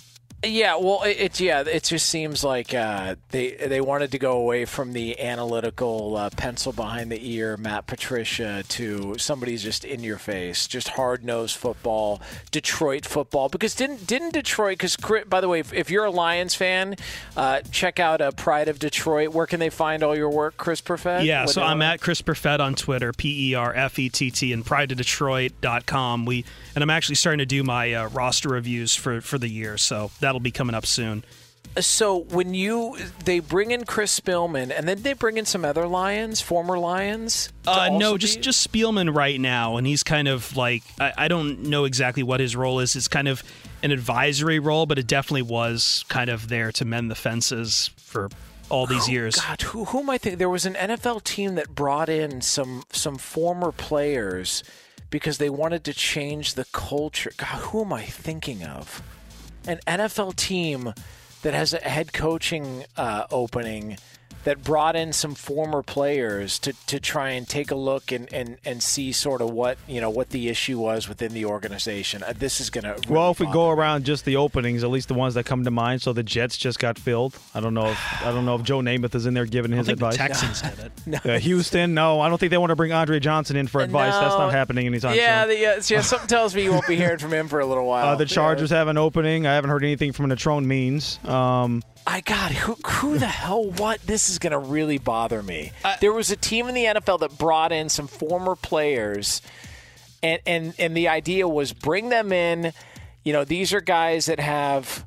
Yeah, 0.47 0.77
well, 0.77 1.03
it, 1.03 1.17
it's 1.19 1.41
yeah, 1.41 1.63
it 1.67 1.85
just 1.85 2.09
seems 2.09 2.45
like 2.45 2.75
uh, 2.75 3.17
they 3.31 3.53
they 3.53 3.81
wanted 3.81 4.13
to 4.13 4.19
go 4.19 4.39
away 4.39 4.65
from 4.65 4.93
the 4.93 5.21
analytical 5.21 6.17
uh, 6.17 6.31
pencil 6.31 6.73
behind 6.73 7.11
the 7.11 7.33
ear 7.33 7.57
Matt 7.57 7.87
Patricia 7.87 8.65
to 8.69 9.17
somebody's 9.19 9.63
just 9.63 9.85
in 9.85 10.03
your 10.03 10.19
face, 10.19 10.67
just 10.67 10.91
hard 10.91 11.25
nosed 11.25 11.57
football, 11.57 12.21
Detroit 12.51 13.07
football. 13.07 13.49
Because 13.49 13.75
didn't 13.75 14.07
didn't 14.07 14.35
Detroit? 14.35 14.79
Because 14.79 14.97
by 15.27 15.41
the 15.41 15.49
way, 15.49 15.61
if, 15.61 15.73
if, 15.73 15.91
you're 15.91 16.05
a 16.05 16.11
Lions 16.11 16.55
fan, 16.55 16.97
uh, 17.37 17.61
check 17.71 17.99
out 17.99 18.21
uh, 18.21 18.31
Pride 18.33 18.69
of 18.69 18.79
Detroit. 18.79 19.31
Where 19.31 19.47
can 19.47 19.61
they 19.61 19.71
find 19.71 20.03
all 20.03 20.17
your 20.17 20.31
work, 20.31 20.57
Chris 20.57 20.81
Perfett? 20.81 21.25
Yeah, 21.25 21.47
so 21.47 21.63
I'm 21.63 21.83
at 21.83 22.01
Chris 22.01 22.23
Perfett 22.23 22.61
on 22.61 22.75
Twitter, 22.75 23.13
P 23.13 23.51
E 23.51 23.55
R 23.55 23.75
F 23.75 23.99
E 23.99 24.09
T 24.09 24.31
T, 24.31 24.53
and 24.53 24.65
PrideOfDetroit.com. 24.65 26.27
We 26.27 26.45
and 26.75 26.83
I'm 26.83 26.91
actually 26.91 27.17
starting 27.17 27.39
to 27.39 27.47
do 27.47 27.63
my 27.63 27.95
uh, 27.95 28.09
roster 28.09 28.51
reviews 28.51 28.95
for 28.95 29.21
for 29.21 29.39
the 29.39 29.49
year, 29.49 29.79
so 29.79 30.11
that 30.21 30.34
that'll 30.35 30.43
be 30.43 30.51
coming 30.51 30.75
up 30.75 30.85
soon. 30.85 31.23
So 31.79 32.19
when 32.19 32.55
you 32.55 32.97
they 33.25 33.39
bring 33.41 33.71
in 33.71 33.85
Chris 33.85 34.19
Spielman 34.19 34.77
and 34.77 34.87
then 34.87 35.03
they 35.03 35.13
bring 35.13 35.39
in 35.39 35.47
some 35.47 35.65
other 35.65 35.87
Lions, 35.87 36.41
former 36.41 36.79
Lions. 36.79 37.53
Uh, 37.67 37.91
no, 37.93 38.19
just 38.19 38.37
be... 38.37 38.43
just 38.43 38.71
Spielman 38.71 39.15
right 39.15 39.41
now, 39.41 39.77
and 39.77 39.87
he's 39.87 40.03
kind 40.03 40.29
of 40.29 40.57
like 40.57 40.83
I, 41.01 41.13
I, 41.17 41.29
don't 41.29 41.65
know 41.65 41.85
exactly 41.85 42.23
what 42.23 42.41
his 42.41 42.55
role 42.55 42.81
is. 42.81 42.95
It's 42.97 43.09
kind 43.09 43.29
of 43.29 43.43
an 43.83 43.93
advisory 43.93 44.59
role, 44.59 44.87
but 44.87 44.99
it 44.99 45.07
definitely 45.07 45.43
was 45.43 46.05
kind 46.09 46.31
of 46.31 46.49
there 46.49 46.71
to 46.73 46.85
mend 46.85 47.11
the 47.11 47.17
fences 47.17 47.91
for 47.97 48.29
all 48.69 48.87
these 48.87 49.09
oh, 49.09 49.13
years. 49.13 49.37
God, 49.37 49.63
who 49.63 49.85
who 49.87 50.01
am 50.01 50.11
I 50.11 50.19
thinking? 50.19 50.39
There 50.39 50.51
was 50.51 50.67
an 50.67 50.75
NFL 50.75 51.25
team 51.25 51.55
that 51.55 51.75
brought 51.75 52.09
in 52.09 52.41
some 52.41 52.85
some 52.91 53.17
former 53.17 53.73
players 53.73 54.63
because 55.11 55.39
they 55.39 55.51
wanted 55.51 55.83
to 55.85 55.95
change 55.95 56.55
the 56.55 56.67
culture. 56.67 57.33
God, 57.37 57.47
who 57.47 57.85
am 57.85 57.93
I 57.93 58.03
thinking 58.03 58.63
of? 58.63 59.03
An 59.67 59.81
NFL 59.87 60.37
team 60.37 60.93
that 61.43 61.55
has 61.55 61.73
a 61.73 61.79
head 61.79 62.13
coaching 62.13 62.85
uh, 62.97 63.27
opening 63.31 63.99
that 64.45 64.63
brought 64.63 64.95
in 64.95 65.13
some 65.13 65.35
former 65.35 65.83
players 65.83 66.59
to, 66.61 66.73
to 66.87 67.01
try 67.01 67.31
and 67.31 67.49
take 67.49 67.71
a 67.71 67.75
look 67.75 68.13
and, 68.13 68.33
and, 68.33 68.59
and 68.65 68.83
see 68.83 69.11
sort 69.13 69.41
of 69.41 69.51
what 69.51 69.79
you 69.89 70.01
know 70.01 70.11
what 70.11 70.31
the 70.31 70.49
issue 70.49 70.79
was 70.79 71.09
within 71.09 71.33
the 71.33 71.45
organization. 71.45 72.23
Uh, 72.23 72.33
this 72.37 72.61
is 72.61 72.71
going 72.71 72.85
to 72.85 72.91
really 72.91 73.07
well 73.09 73.31
if 73.31 73.41
we 73.41 73.47
go 73.47 73.71
around 73.71 74.05
just 74.05 74.25
the 74.25 74.37
openings, 74.37 74.85
at 74.85 74.91
least 74.91 75.09
the 75.09 75.15
ones 75.15 75.35
that 75.35 75.45
come 75.45 75.65
to 75.65 75.71
mind. 75.71 76.03
So 76.03 76.13
the 76.13 76.23
Jets 76.23 76.57
just 76.57 76.79
got 76.79 76.99
filled. 76.99 77.37
I 77.55 77.61
don't 77.61 77.75
know 77.75 77.87
if 77.87 78.23
I 78.23 78.31
don't 78.31 78.45
know 78.45 78.55
if 78.55 78.63
Joe 78.63 78.81
Namath 78.81 79.15
is 79.15 79.27
in 79.27 79.35
there 79.35 79.47
giving 79.47 79.73
his 79.73 79.89
advice. 79.89 80.17
Texans 80.17 80.63
did 80.63 80.79
it. 80.79 80.93
No. 81.07 81.19
Uh, 81.25 81.39
Houston, 81.39 81.95
no, 81.95 82.21
I 82.21 82.29
don't 82.29 82.39
think 82.39 82.51
they 82.51 82.59
want 82.59 82.71
to 82.71 82.77
bring 82.77 82.93
Andre 82.93 83.21
Johnson 83.21 83.57
in 83.57 83.67
for 83.67 83.81
advice. 83.81 84.13
No. 84.13 84.21
That's 84.21 84.35
not 84.35 84.53
happening 84.53 84.87
anytime 84.87 85.17
yeah, 85.17 85.43
soon. 85.43 85.49
The, 85.51 85.59
yeah, 85.59 85.81
yeah, 85.87 86.01
something 86.03 86.29
tells 86.29 86.55
me 86.55 86.65
you 86.65 86.73
won't 86.73 86.87
be 86.87 86.97
hearing 86.97 87.19
from 87.19 87.33
him 87.33 87.49
for 87.49 87.61
a 87.61 87.67
little 87.67 87.87
while. 87.87 88.09
Uh, 88.09 88.17
the 88.17 88.27
Chargers 88.27 88.71
yeah. 88.71 88.79
have 88.79 88.89
an 88.89 88.99
opening. 88.99 89.47
I 89.47 89.55
haven't 89.55 89.71
heard 89.71 89.85
anything 89.85 90.13
from 90.13 90.27
Natrone 90.27 90.65
Means. 90.65 91.19
Um, 91.25 91.83
I 92.07 92.21
got 92.21 92.53
who 92.53 92.77
who 92.87 93.19
the 93.19 93.27
hell 93.27 93.65
what 93.65 94.01
this 94.03 94.29
is 94.29 94.39
going 94.39 94.53
to 94.53 94.59
really 94.59 94.99
bother 94.99 95.43
me. 95.43 95.73
Uh, 95.85 95.97
there 96.01 96.13
was 96.13 96.31
a 96.31 96.37
team 96.37 96.69
in 96.69 96.75
the 96.75 96.85
NFL 96.85 97.21
that 97.21 97.39
brought 97.39 97.73
in 97.73 97.89
some 97.89 98.07
former 98.07 98.55
players 98.57 99.41
and 100.23 100.41
and 100.47 100.75
and 100.79 100.97
the 100.97 101.09
idea 101.09 101.47
was 101.49 101.73
bring 101.73 102.09
them 102.09 102.33
in, 102.33 102.73
you 103.25 103.33
know, 103.33 103.45
these 103.45 103.73
are 103.73 103.81
guys 103.81 104.27
that 104.27 104.41
have 104.41 105.07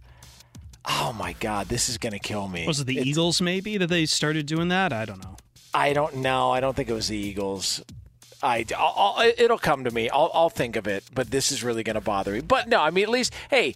Oh 0.89 1.13
my 1.17 1.33
god, 1.33 1.67
this 1.67 1.89
is 1.89 1.97
going 1.97 2.13
to 2.13 2.19
kill 2.19 2.47
me. 2.47 2.65
Was 2.65 2.79
it 2.79 2.87
the 2.87 2.97
it's, 2.97 3.07
Eagles 3.07 3.41
maybe 3.41 3.77
that 3.77 3.87
they 3.87 4.05
started 4.05 4.45
doing 4.45 4.69
that? 4.69 4.93
I 4.93 5.05
don't 5.05 5.21
know. 5.21 5.35
I 5.73 5.91
don't 5.93 6.17
know. 6.17 6.51
I 6.51 6.61
don't 6.61 6.75
think 6.75 6.89
it 6.89 6.93
was 6.93 7.09
the 7.09 7.17
Eagles. 7.17 7.83
I, 8.41 8.65
I'll, 8.77 9.15
it'll 9.37 9.57
come 9.57 9.83
to 9.83 9.91
me. 9.91 10.09
I'll, 10.09 10.31
I'll 10.33 10.49
think 10.49 10.75
of 10.75 10.87
it, 10.87 11.03
but 11.13 11.29
this 11.29 11.51
is 11.51 11.63
really 11.63 11.83
going 11.83 11.95
to 11.95 12.01
bother 12.01 12.31
me. 12.31 12.41
But 12.41 12.69
no, 12.69 12.79
I 12.79 12.91
mean, 12.91 13.03
at 13.03 13.09
least, 13.09 13.33
hey, 13.49 13.75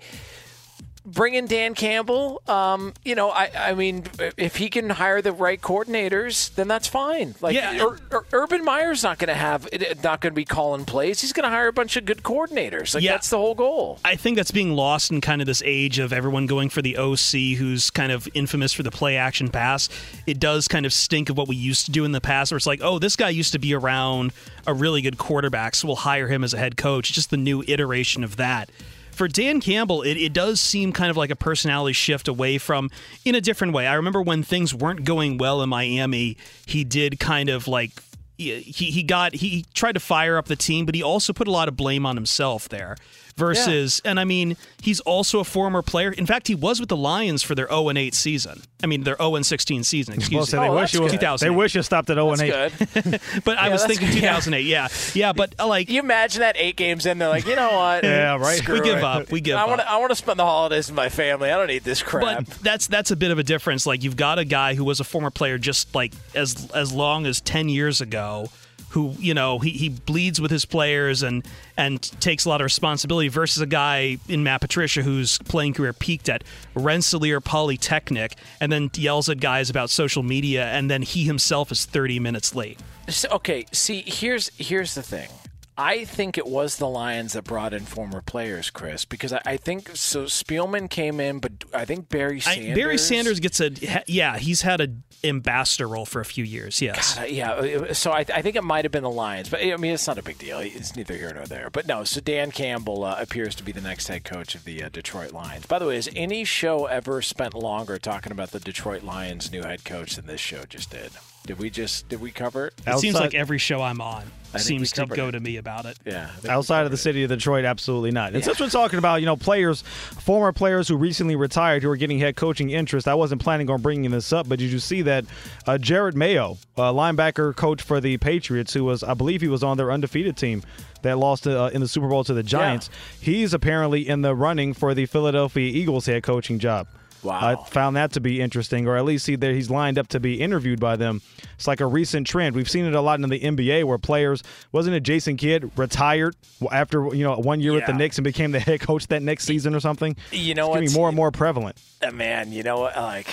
bring 1.05 1.33
in 1.33 1.47
Dan 1.47 1.73
Campbell. 1.73 2.41
Um, 2.47 2.93
you 3.03 3.15
know, 3.15 3.29
I, 3.29 3.51
I 3.55 3.73
mean, 3.73 4.03
if 4.37 4.57
he 4.57 4.69
can 4.69 4.89
hire 4.89 5.21
the 5.21 5.31
right 5.31 5.59
coordinators, 5.59 6.53
then 6.55 6.67
that's 6.67 6.87
fine. 6.87 7.35
Like, 7.41 7.55
yeah. 7.55 7.83
Ur- 7.83 7.99
Ur- 8.11 8.25
Urban 8.31 8.63
Meyer's 8.63 9.03
not 9.03 9.17
going 9.17 9.29
to 9.29 9.33
have, 9.33 9.67
not 10.03 10.21
going 10.21 10.31
to 10.31 10.35
be 10.35 10.45
calling 10.45 10.85
plays. 10.85 11.21
He's 11.21 11.33
going 11.33 11.43
to 11.43 11.49
hire 11.49 11.67
a 11.67 11.73
bunch 11.73 11.97
of 11.97 12.05
good 12.05 12.23
coordinators. 12.23 12.93
Like, 12.93 13.03
yeah. 13.03 13.11
that's 13.11 13.29
the 13.29 13.37
whole 13.37 13.55
goal. 13.55 13.99
I 14.05 14.15
think 14.15 14.37
that's 14.37 14.51
being 14.51 14.73
lost 14.73 15.11
in 15.11 15.21
kind 15.21 15.41
of 15.41 15.47
this 15.47 15.63
age 15.65 15.99
of 15.99 16.13
everyone 16.13 16.45
going 16.45 16.69
for 16.69 16.81
the 16.81 16.97
OC, 16.97 17.57
who's 17.57 17.89
kind 17.89 18.11
of 18.11 18.27
infamous 18.33 18.73
for 18.73 18.83
the 18.83 18.91
play 18.91 19.17
action 19.17 19.49
pass. 19.49 19.89
It 20.27 20.39
does 20.39 20.67
kind 20.67 20.85
of 20.85 20.93
stink 20.93 21.29
of 21.29 21.37
what 21.37 21.47
we 21.47 21.55
used 21.55 21.85
to 21.85 21.91
do 21.91 22.05
in 22.05 22.11
the 22.11 22.21
past, 22.21 22.51
where 22.51 22.57
it's 22.57 22.67
like, 22.67 22.81
oh, 22.83 22.99
this 22.99 23.15
guy 23.15 23.29
used 23.29 23.53
to 23.53 23.59
be 23.59 23.73
around 23.73 24.33
a 24.67 24.73
really 24.73 25.01
good 25.01 25.17
quarterback, 25.17 25.75
so 25.75 25.87
we'll 25.87 25.95
hire 25.97 26.27
him 26.27 26.43
as 26.43 26.53
a 26.53 26.57
head 26.57 26.77
coach. 26.77 27.09
It's 27.09 27.15
just 27.15 27.31
the 27.31 27.37
new 27.37 27.63
iteration 27.67 28.23
of 28.23 28.37
that 28.37 28.69
for 29.11 29.27
Dan 29.27 29.61
Campbell, 29.61 30.01
it, 30.01 30.17
it 30.17 30.33
does 30.33 30.59
seem 30.59 30.91
kind 30.91 31.09
of 31.09 31.17
like 31.17 31.29
a 31.29 31.35
personality 31.35 31.93
shift 31.93 32.27
away 32.27 32.57
from 32.57 32.89
in 33.25 33.35
a 33.35 33.41
different 33.41 33.73
way. 33.73 33.87
I 33.87 33.95
remember 33.95 34.21
when 34.21 34.43
things 34.43 34.73
weren't 34.73 35.03
going 35.03 35.37
well 35.37 35.61
in 35.61 35.69
Miami, 35.69 36.37
he 36.65 36.83
did 36.83 37.19
kind 37.19 37.49
of 37.49 37.67
like 37.67 37.91
he 38.37 38.61
he 38.61 39.03
got 39.03 39.35
he 39.35 39.65
tried 39.73 39.93
to 39.93 39.99
fire 39.99 40.37
up 40.37 40.47
the 40.47 40.55
team, 40.55 40.85
but 40.85 40.95
he 40.95 41.03
also 41.03 41.33
put 41.33 41.47
a 41.47 41.51
lot 41.51 41.67
of 41.67 41.75
blame 41.75 42.05
on 42.05 42.15
himself 42.15 42.69
there 42.69 42.95
versus, 43.37 44.01
yeah. 44.03 44.11
and 44.11 44.19
I 44.19 44.23
mean, 44.23 44.57
he's 44.81 44.99
also 45.01 45.39
a 45.39 45.43
former 45.43 45.81
player. 45.81 46.11
In 46.11 46.25
fact, 46.25 46.47
he 46.47 46.55
was 46.55 46.79
with 46.79 46.89
the 46.89 46.97
Lions 46.97 47.43
for 47.43 47.55
their 47.55 47.67
0 47.67 47.89
and 47.89 47.97
8 47.97 48.13
season. 48.13 48.61
I 48.83 48.87
mean, 48.87 49.03
their 49.03 49.17
0 49.17 49.35
and 49.35 49.45
16 49.45 49.83
season. 49.83 50.15
Excuse 50.15 50.53
me. 50.53 50.59
They, 50.59 50.67
oh, 50.67 50.75
wish 50.75 50.93
you, 50.93 51.07
they 51.37 51.49
wish 51.49 51.75
you 51.75 51.83
stopped 51.83 52.09
at 52.09 52.15
0 52.15 52.31
and 52.31 52.41
8. 52.41 53.21
but 53.45 53.57
I 53.57 53.69
was 53.69 53.85
thinking 53.85 54.09
2008. 54.09 54.65
Yeah, 54.65 54.87
yeah. 55.13 55.33
But 55.33 55.55
uh, 55.59 55.67
like, 55.67 55.89
you 55.89 55.99
imagine 55.99 56.41
that 56.41 56.55
eight 56.57 56.75
games 56.75 57.05
in, 57.05 57.17
they're 57.17 57.29
like, 57.29 57.45
you 57.45 57.55
know 57.55 57.71
what? 57.71 58.03
yeah, 58.03 58.37
right. 58.37 58.57
Screw 58.57 58.75
we 58.75 58.81
give 58.81 58.97
it. 58.97 59.03
up. 59.03 59.31
We 59.31 59.41
give 59.41 59.57
I 59.57 59.65
wanna, 59.65 59.83
up. 59.83 59.91
I 59.91 59.97
want 59.97 60.11
to 60.11 60.15
spend 60.15 60.39
the 60.39 60.45
holidays 60.45 60.87
with 60.87 60.95
my 60.95 61.09
family. 61.09 61.51
I 61.51 61.57
don't 61.57 61.67
need 61.67 61.83
this 61.83 62.01
crap. 62.01 62.45
But 62.45 62.57
that's 62.61 62.87
that's 62.87 63.11
a 63.11 63.15
bit 63.15 63.31
of 63.31 63.39
a 63.39 63.43
difference. 63.43 63.85
Like, 63.85 64.03
you've 64.03 64.17
got 64.17 64.39
a 64.39 64.45
guy 64.45 64.75
who 64.75 64.83
was 64.83 64.99
a 64.99 65.03
former 65.03 65.31
player 65.31 65.57
just 65.57 65.93
like 65.93 66.13
as 66.35 66.69
as 66.71 66.91
long 66.91 67.25
as 67.25 67.41
10 67.41 67.69
years 67.69 68.01
ago 68.01 68.49
who 68.91 69.15
you 69.19 69.33
know 69.33 69.59
he, 69.59 69.71
he 69.71 69.89
bleeds 69.89 70.39
with 70.39 70.51
his 70.51 70.65
players 70.65 71.23
and 71.23 71.45
and 71.77 72.01
takes 72.21 72.45
a 72.45 72.49
lot 72.49 72.61
of 72.61 72.65
responsibility 72.65 73.27
versus 73.27 73.61
a 73.61 73.65
guy 73.65 74.17
in 74.27 74.43
Matt 74.43 74.61
Patricia 74.61 75.01
whose 75.01 75.37
playing 75.39 75.73
career 75.73 75.93
peaked 75.93 76.29
at 76.29 76.43
Rensselaer 76.75 77.41
Polytechnic 77.41 78.35
and 78.59 78.71
then 78.71 78.91
yells 78.95 79.29
at 79.29 79.39
guys 79.39 79.69
about 79.69 79.89
social 79.89 80.23
media 80.23 80.65
and 80.65 80.89
then 80.89 81.01
he 81.01 81.23
himself 81.23 81.71
is 81.71 81.85
30 81.85 82.19
minutes 82.19 82.53
late. 82.53 82.79
So, 83.07 83.29
okay, 83.31 83.65
see 83.71 84.03
here's 84.05 84.51
here's 84.57 84.93
the 84.93 85.03
thing. 85.03 85.29
I 85.77 86.05
think 86.05 86.37
it 86.37 86.45
was 86.45 86.77
the 86.77 86.87
Lions 86.87 87.33
that 87.33 87.43
brought 87.43 87.73
in 87.73 87.85
former 87.85 88.21
players, 88.21 88.69
Chris, 88.69 89.05
because 89.05 89.31
I, 89.33 89.41
I 89.45 89.57
think 89.57 89.95
so. 89.95 90.25
Spielman 90.25 90.89
came 90.89 91.19
in, 91.19 91.39
but 91.39 91.51
I 91.73 91.85
think 91.85 92.09
Barry 92.09 92.39
Sanders. 92.39 92.71
I, 92.71 92.75
Barry 92.75 92.97
Sanders 92.97 93.39
gets 93.39 93.59
a 93.59 93.71
yeah. 94.05 94.37
He's 94.37 94.61
had 94.61 94.81
an 94.81 95.03
ambassador 95.23 95.87
role 95.87 96.05
for 96.05 96.19
a 96.19 96.25
few 96.25 96.43
years. 96.43 96.81
Yes. 96.81 97.15
God, 97.15 97.29
yeah. 97.29 97.51
Uh, 97.51 97.93
so 97.93 98.11
I, 98.11 98.19
I, 98.19 98.41
think 98.41 98.55
it 98.55 98.63
might 98.63 98.85
have 98.85 98.91
been 98.91 99.03
the 99.03 99.09
Lions, 99.09 99.49
but 99.49 99.63
I 99.63 99.75
mean 99.77 99.93
it's 99.93 100.07
not 100.07 100.17
a 100.17 100.23
big 100.23 100.37
deal. 100.37 100.59
It's 100.59 100.95
neither 100.95 101.15
here 101.15 101.33
nor 101.33 101.45
there. 101.45 101.69
But 101.69 101.87
no. 101.87 102.03
So 102.03 102.19
Dan 102.21 102.51
Campbell 102.51 103.03
uh, 103.03 103.15
appears 103.17 103.55
to 103.55 103.63
be 103.63 103.71
the 103.71 103.81
next 103.81 104.07
head 104.07 104.23
coach 104.23 104.55
of 104.55 104.65
the 104.65 104.83
uh, 104.83 104.89
Detroit 104.89 105.31
Lions. 105.31 105.65
By 105.65 105.79
the 105.79 105.85
way, 105.85 105.95
has 105.95 106.09
any 106.15 106.43
show 106.43 106.85
ever 106.85 107.21
spent 107.21 107.53
longer 107.53 107.97
talking 107.97 108.31
about 108.31 108.51
the 108.51 108.59
Detroit 108.59 109.03
Lions' 109.03 109.51
new 109.51 109.63
head 109.63 109.85
coach 109.85 110.15
than 110.15 110.25
this 110.25 110.41
show 110.41 110.63
just 110.65 110.91
did? 110.91 111.11
Did 111.45 111.59
we 111.59 111.69
just 111.69 112.07
did 112.09 112.21
we 112.21 112.31
cover 112.31 112.67
it? 112.67 112.73
It 112.85 112.99
seems 112.99 113.15
like 113.15 113.33
every 113.33 113.57
show 113.57 113.81
I'm 113.81 114.01
on 114.01 114.23
seems 114.59 114.91
to 114.93 115.05
go 115.05 115.29
it. 115.29 115.31
to 115.31 115.39
me 115.39 115.57
about 115.57 115.85
it. 115.85 115.97
Yeah. 116.05 116.29
Outside 116.47 116.85
of 116.85 116.91
the 116.91 116.97
city 116.97 117.23
of 117.23 117.29
Detroit, 117.29 117.65
absolutely 117.65 118.11
not. 118.11 118.33
And 118.33 118.37
yeah. 118.37 118.45
since 118.45 118.59
we're 118.59 118.69
talking 118.69 118.99
about 118.99 119.21
you 119.21 119.25
know 119.25 119.35
players, 119.35 119.81
former 119.81 120.51
players 120.51 120.87
who 120.87 120.97
recently 120.97 121.35
retired 121.35 121.83
who 121.83 121.89
are 121.89 121.95
getting 121.95 122.19
head 122.19 122.35
coaching 122.35 122.69
interest, 122.69 123.07
I 123.07 123.13
wasn't 123.13 123.41
planning 123.41 123.69
on 123.69 123.81
bringing 123.81 124.11
this 124.11 124.33
up, 124.33 124.49
but 124.49 124.59
did 124.59 124.71
you 124.71 124.79
see 124.79 125.01
that 125.03 125.25
uh, 125.67 125.77
Jerod 125.79 126.15
Mayo, 126.15 126.57
linebacker 126.77 127.55
coach 127.55 127.81
for 127.81 128.01
the 128.01 128.17
Patriots, 128.17 128.73
who 128.73 128.83
was 128.83 129.03
I 129.03 129.13
believe 129.13 129.41
he 129.41 129.47
was 129.47 129.63
on 129.63 129.77
their 129.77 129.91
undefeated 129.91 130.37
team 130.37 130.63
that 131.01 131.17
lost 131.17 131.47
uh, 131.47 131.69
in 131.73 131.81
the 131.81 131.87
Super 131.87 132.07
Bowl 132.07 132.23
to 132.23 132.33
the 132.33 132.43
Giants, 132.43 132.89
yeah. 132.91 133.25
he's 133.25 133.53
apparently 133.53 134.07
in 134.07 134.21
the 134.21 134.35
running 134.35 134.73
for 134.73 134.93
the 134.93 135.05
Philadelphia 135.05 135.71
Eagles 135.71 136.05
head 136.05 136.23
coaching 136.23 136.59
job. 136.59 136.87
Wow. 137.23 137.39
I 137.39 137.69
found 137.69 137.95
that 137.97 138.13
to 138.13 138.19
be 138.19 138.41
interesting, 138.41 138.87
or 138.87 138.97
at 138.97 139.05
least 139.05 139.25
see 139.25 139.35
that 139.35 139.53
he's 139.53 139.69
lined 139.69 139.99
up 139.99 140.07
to 140.09 140.19
be 140.19 140.41
interviewed 140.41 140.79
by 140.79 140.95
them. 140.95 141.21
It's 141.53 141.67
like 141.67 141.79
a 141.79 141.85
recent 141.85 142.25
trend. 142.25 142.55
We've 142.55 142.69
seen 142.69 142.85
it 142.85 142.95
a 142.95 143.01
lot 143.01 143.19
in 143.19 143.29
the 143.29 143.39
NBA 143.39 143.83
where 143.83 143.99
players, 143.99 144.41
wasn't 144.71 144.95
it 144.95 145.03
Jason 145.03 145.37
Kidd, 145.37 145.71
retired 145.77 146.35
after 146.71 147.13
you 147.13 147.23
know 147.23 147.35
one 147.35 147.59
year 147.59 147.73
yeah. 147.73 147.79
with 147.79 147.85
the 147.85 147.93
Knicks 147.93 148.17
and 148.17 148.23
became 148.23 148.51
the 148.51 148.59
head 148.59 148.81
coach 148.81 149.07
that 149.07 149.21
next 149.21 149.45
season 149.45 149.75
or 149.75 149.79
something? 149.79 150.15
You 150.31 150.55
know 150.55 150.73
it's 150.75 150.95
more 150.95 151.09
and 151.09 151.15
more 151.15 151.31
prevalent. 151.31 151.79
Uh, 152.01 152.11
man, 152.11 152.51
you 152.51 152.63
know 152.63 152.79
what? 152.79 152.95
Like, 152.95 153.27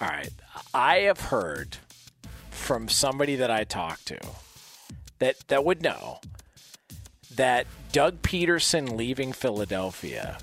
all 0.00 0.08
right, 0.08 0.30
I 0.72 0.98
have 0.98 1.20
heard 1.20 1.78
from 2.50 2.88
somebody 2.88 3.36
that 3.36 3.50
I 3.50 3.64
talked 3.64 4.06
to 4.06 4.18
that 5.18 5.36
that 5.48 5.64
would 5.64 5.82
know 5.82 6.20
that 7.34 7.66
Doug 7.90 8.22
Pederson 8.22 8.96
leaving 8.96 9.32
Philadelphia. 9.32 10.38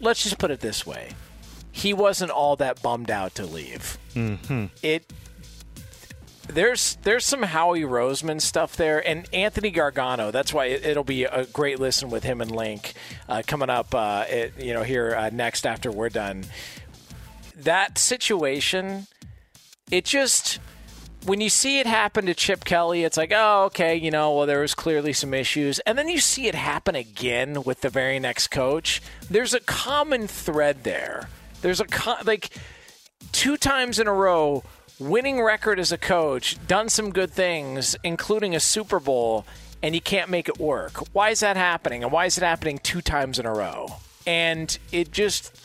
Let's 0.00 0.24
just 0.24 0.38
put 0.38 0.50
it 0.50 0.58
this 0.58 0.84
way 0.84 1.10
he 1.74 1.92
wasn't 1.92 2.30
all 2.30 2.54
that 2.54 2.80
bummed 2.82 3.10
out 3.10 3.34
to 3.34 3.44
leave. 3.44 3.98
Mm-hmm. 4.14 4.66
It 4.80 5.12
there's 6.46 6.96
there's 7.02 7.26
some 7.26 7.42
Howie 7.42 7.80
Roseman 7.80 8.40
stuff 8.40 8.76
there, 8.76 9.06
and 9.06 9.28
Anthony 9.34 9.72
Gargano. 9.72 10.30
That's 10.30 10.54
why 10.54 10.66
it, 10.66 10.96
will 10.96 11.02
be 11.02 11.24
a 11.24 11.46
great 11.46 11.80
listen 11.80 12.10
with 12.10 12.22
him 12.22 12.40
and 12.40 12.54
Link 12.54 12.94
uh, 13.28 13.42
coming 13.44 13.70
up. 13.70 13.92
Uh, 13.92 14.24
it, 14.28 14.52
you 14.56 14.72
know, 14.72 14.84
here 14.84 15.16
uh, 15.16 15.30
next 15.32 15.66
after 15.66 15.90
we're 15.90 16.10
done. 16.10 16.44
That 17.56 17.98
situation, 17.98 19.08
it 19.90 20.04
just 20.04 20.60
when 21.26 21.40
you 21.40 21.48
see 21.48 21.80
it 21.80 21.88
happen 21.88 22.26
to 22.26 22.34
Chip 22.34 22.64
Kelly, 22.64 23.02
it's 23.02 23.16
like, 23.16 23.32
oh, 23.34 23.64
okay, 23.64 23.96
you 23.96 24.12
know, 24.12 24.32
well, 24.32 24.46
there 24.46 24.60
was 24.60 24.76
clearly 24.76 25.12
some 25.12 25.34
issues. 25.34 25.80
And 25.80 25.98
then 25.98 26.08
you 26.08 26.20
see 26.20 26.46
it 26.46 26.54
happen 26.54 26.94
again 26.94 27.64
with 27.64 27.80
the 27.80 27.90
very 27.90 28.20
next 28.20 28.48
coach. 28.48 29.02
There's 29.28 29.54
a 29.54 29.60
common 29.60 30.28
thread 30.28 30.84
there. 30.84 31.28
There's 31.64 31.80
a, 31.80 31.86
co- 31.86 32.16
like, 32.26 32.50
two 33.32 33.56
times 33.56 33.98
in 33.98 34.06
a 34.06 34.12
row, 34.12 34.64
winning 34.98 35.40
record 35.40 35.80
as 35.80 35.92
a 35.92 35.96
coach, 35.96 36.58
done 36.66 36.90
some 36.90 37.10
good 37.10 37.30
things, 37.30 37.96
including 38.04 38.54
a 38.54 38.60
Super 38.60 39.00
Bowl, 39.00 39.46
and 39.82 39.94
you 39.94 40.02
can't 40.02 40.28
make 40.28 40.46
it 40.46 40.58
work. 40.58 40.98
Why 41.14 41.30
is 41.30 41.40
that 41.40 41.56
happening? 41.56 42.02
And 42.02 42.12
why 42.12 42.26
is 42.26 42.36
it 42.36 42.44
happening 42.44 42.76
two 42.76 43.00
times 43.00 43.38
in 43.38 43.46
a 43.46 43.52
row? 43.54 43.94
And 44.26 44.76
it 44.92 45.10
just, 45.10 45.56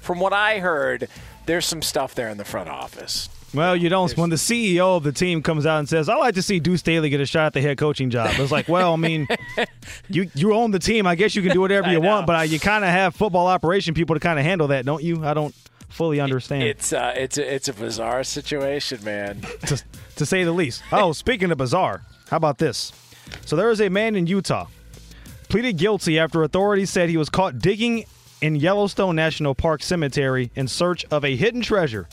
from 0.00 0.20
what 0.20 0.32
I 0.32 0.60
heard, 0.60 1.08
there's 1.46 1.66
some 1.66 1.82
stuff 1.82 2.14
there 2.14 2.28
in 2.28 2.38
the 2.38 2.44
front 2.44 2.68
office. 2.68 3.28
Well, 3.54 3.74
you 3.74 3.88
don't. 3.88 4.14
When 4.16 4.30
the 4.30 4.36
CEO 4.36 4.96
of 4.96 5.02
the 5.02 5.12
team 5.12 5.42
comes 5.42 5.64
out 5.64 5.78
and 5.78 5.88
says, 5.88 6.08
"I 6.08 6.16
like 6.16 6.34
to 6.34 6.42
see 6.42 6.60
Deuce 6.60 6.80
Staley 6.80 7.08
get 7.08 7.20
a 7.20 7.26
shot 7.26 7.46
at 7.46 7.52
the 7.54 7.60
head 7.60 7.78
coaching 7.78 8.10
job," 8.10 8.30
it's 8.34 8.52
like, 8.52 8.68
well, 8.68 8.92
I 8.92 8.96
mean, 8.96 9.26
you 10.08 10.30
you 10.34 10.54
own 10.54 10.70
the 10.70 10.78
team. 10.78 11.06
I 11.06 11.14
guess 11.14 11.34
you 11.34 11.42
can 11.42 11.52
do 11.52 11.60
whatever 11.60 11.90
you 11.90 12.00
want, 12.00 12.26
but 12.26 12.36
uh, 12.36 12.42
you 12.42 12.60
kind 12.60 12.84
of 12.84 12.90
have 12.90 13.14
football 13.14 13.46
operation 13.46 13.94
people 13.94 14.14
to 14.14 14.20
kind 14.20 14.38
of 14.38 14.44
handle 14.44 14.68
that, 14.68 14.84
don't 14.84 15.02
you? 15.02 15.24
I 15.24 15.34
don't 15.34 15.54
fully 15.88 16.20
understand. 16.20 16.64
It's 16.64 16.92
uh, 16.92 17.14
it's 17.16 17.38
a, 17.38 17.54
it's 17.54 17.68
a 17.68 17.72
bizarre 17.72 18.22
situation, 18.22 19.02
man, 19.02 19.40
to, 19.66 19.82
to 20.16 20.26
say 20.26 20.44
the 20.44 20.52
least. 20.52 20.82
Oh, 20.92 21.12
speaking 21.12 21.50
of 21.50 21.58
bizarre, 21.58 22.02
how 22.30 22.36
about 22.36 22.58
this? 22.58 22.92
So 23.46 23.56
there 23.56 23.70
is 23.70 23.80
a 23.80 23.88
man 23.88 24.14
in 24.14 24.26
Utah 24.26 24.66
pleaded 25.48 25.78
guilty 25.78 26.18
after 26.18 26.42
authorities 26.42 26.90
said 26.90 27.08
he 27.08 27.16
was 27.16 27.28
caught 27.28 27.58
digging 27.58 28.04
in 28.40 28.56
Yellowstone 28.56 29.16
National 29.16 29.54
Park 29.54 29.82
Cemetery 29.82 30.50
in 30.54 30.68
search 30.68 31.04
of 31.10 31.24
a 31.24 31.34
hidden 31.36 31.62
treasure 31.62 32.06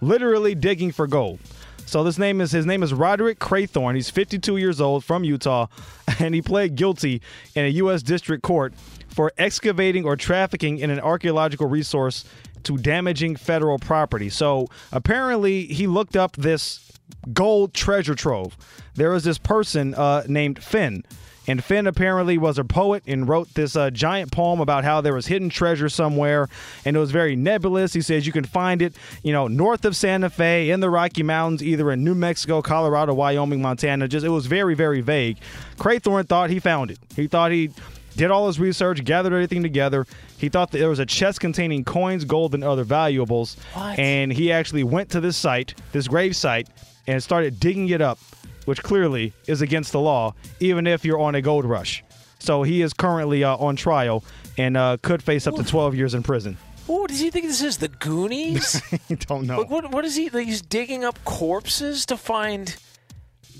literally 0.00 0.54
digging 0.54 0.92
for 0.92 1.06
gold. 1.06 1.38
So 1.86 2.02
this 2.02 2.18
name 2.18 2.40
is 2.40 2.50
his 2.50 2.66
name 2.66 2.82
is 2.82 2.92
Roderick 2.92 3.38
Craythorn. 3.38 3.94
He's 3.94 4.10
52 4.10 4.56
years 4.56 4.80
old 4.80 5.04
from 5.04 5.22
Utah, 5.22 5.68
and 6.18 6.34
he 6.34 6.42
pled 6.42 6.74
guilty 6.74 7.22
in 7.54 7.64
a 7.64 7.68
U.S. 7.68 8.02
district 8.02 8.42
court 8.42 8.74
for 9.08 9.32
excavating 9.38 10.04
or 10.04 10.16
trafficking 10.16 10.78
in 10.78 10.90
an 10.90 10.98
archaeological 10.98 11.68
resource 11.68 12.24
to 12.64 12.76
damaging 12.76 13.36
federal 13.36 13.78
property. 13.78 14.28
So 14.28 14.66
apparently, 14.90 15.66
he 15.66 15.86
looked 15.86 16.16
up 16.16 16.34
this 16.36 16.92
gold 17.32 17.72
treasure 17.72 18.16
trove. 18.16 18.56
There 18.94 19.10
was 19.10 19.22
this 19.22 19.38
person 19.38 19.94
uh, 19.94 20.24
named 20.26 20.62
Fenn 20.62 21.04
and 21.46 21.62
Fenn 21.62 21.86
apparently 21.86 22.38
was 22.38 22.58
a 22.58 22.64
poet 22.64 23.02
and 23.06 23.28
wrote 23.28 23.54
this 23.54 23.76
uh, 23.76 23.90
giant 23.90 24.32
poem 24.32 24.60
about 24.60 24.84
how 24.84 25.00
there 25.00 25.14
was 25.14 25.26
hidden 25.26 25.48
treasure 25.48 25.88
somewhere, 25.88 26.48
and 26.84 26.96
it 26.96 27.00
was 27.00 27.10
very 27.10 27.36
nebulous. 27.36 27.92
He 27.92 28.00
says 28.00 28.26
you 28.26 28.32
can 28.32 28.44
find 28.44 28.82
it, 28.82 28.94
you 29.22 29.32
know, 29.32 29.48
north 29.48 29.84
of 29.84 29.96
Santa 29.96 30.30
Fe 30.30 30.70
in 30.70 30.80
the 30.80 30.90
Rocky 30.90 31.22
Mountains, 31.22 31.62
either 31.62 31.90
in 31.92 32.04
New 32.04 32.14
Mexico, 32.14 32.62
Colorado, 32.62 33.14
Wyoming, 33.14 33.62
Montana. 33.62 34.08
Just 34.08 34.26
it 34.26 34.30
was 34.30 34.46
very, 34.46 34.74
very 34.74 35.00
vague. 35.00 35.38
Craythorn 35.76 36.26
thought 36.28 36.50
he 36.50 36.58
found 36.58 36.90
it. 36.90 36.98
He 37.14 37.26
thought 37.28 37.52
he 37.52 37.70
did 38.16 38.30
all 38.30 38.46
his 38.46 38.58
research, 38.58 39.04
gathered 39.04 39.32
everything 39.32 39.62
together. 39.62 40.06
He 40.38 40.48
thought 40.48 40.70
that 40.72 40.78
there 40.78 40.88
was 40.88 40.98
a 40.98 41.06
chest 41.06 41.40
containing 41.40 41.84
coins, 41.84 42.24
gold, 42.24 42.54
and 42.54 42.64
other 42.64 42.84
valuables. 42.84 43.56
What? 43.74 43.98
And 43.98 44.32
he 44.32 44.50
actually 44.50 44.84
went 44.84 45.10
to 45.10 45.20
this 45.20 45.36
site, 45.36 45.74
this 45.92 46.08
grave 46.08 46.34
site, 46.34 46.68
and 47.06 47.22
started 47.22 47.60
digging 47.60 47.90
it 47.90 48.00
up 48.00 48.18
which 48.66 48.82
clearly 48.82 49.32
is 49.46 49.62
against 49.62 49.92
the 49.92 50.00
law, 50.00 50.34
even 50.60 50.86
if 50.86 51.04
you're 51.04 51.18
on 51.18 51.34
a 51.34 51.40
gold 51.40 51.64
rush. 51.64 52.04
So 52.38 52.62
he 52.62 52.82
is 52.82 52.92
currently 52.92 53.42
uh, 53.42 53.56
on 53.56 53.76
trial 53.76 54.22
and 54.58 54.76
uh, 54.76 54.98
could 55.02 55.22
face 55.22 55.46
up 55.46 55.56
to 55.56 55.64
12 55.64 55.94
years 55.94 56.14
in 56.14 56.22
prison. 56.22 56.58
Oh, 56.88 57.06
does 57.06 57.18
he 57.18 57.30
think 57.30 57.46
this 57.46 57.62
is 57.62 57.78
the 57.78 57.88
Goonies? 57.88 58.80
I 59.10 59.14
don't 59.14 59.46
know. 59.46 59.58
Like, 59.58 59.70
what, 59.70 59.90
what 59.90 60.04
is 60.04 60.14
he? 60.14 60.30
Like, 60.30 60.46
he's 60.46 60.62
digging 60.62 61.04
up 61.04 61.18
corpses 61.24 62.06
to 62.06 62.16
find 62.16 62.76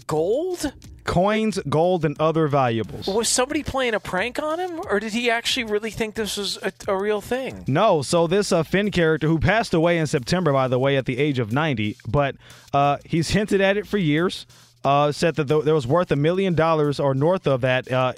gold? 0.06 0.72
Coins, 1.04 1.58
gold, 1.68 2.04
and 2.04 2.20
other 2.20 2.46
valuables. 2.48 3.06
Was 3.06 3.28
somebody 3.28 3.62
playing 3.62 3.94
a 3.94 4.00
prank 4.00 4.40
on 4.40 4.58
him, 4.58 4.80
or 4.88 5.00
did 5.00 5.12
he 5.12 5.30
actually 5.30 5.64
really 5.64 5.90
think 5.90 6.14
this 6.14 6.36
was 6.36 6.58
a, 6.62 6.72
a 6.88 6.96
real 6.96 7.20
thing? 7.20 7.64
No. 7.66 8.02
So 8.02 8.26
this 8.26 8.52
uh, 8.52 8.62
Fenn 8.62 8.90
character, 8.90 9.28
who 9.28 9.38
passed 9.38 9.74
away 9.74 9.98
in 9.98 10.06
September, 10.06 10.52
by 10.52 10.68
the 10.68 10.78
way, 10.78 10.96
at 10.96 11.06
the 11.06 11.18
age 11.18 11.38
of 11.38 11.52
90, 11.52 11.96
but 12.08 12.36
uh, 12.72 12.98
he's 13.04 13.30
hinted 13.30 13.60
at 13.60 13.76
it 13.76 13.86
for 13.86 13.98
years 13.98 14.46
uh, 14.86 15.10
said 15.10 15.34
that 15.34 15.48
there 15.48 15.74
was 15.74 15.84
worth 15.84 16.12
a 16.12 16.16
million 16.16 16.54
dollars 16.54 17.00
or 17.00 17.12
north 17.12 17.48
of 17.48 17.62
that 17.62 17.90
uh, 17.90 18.12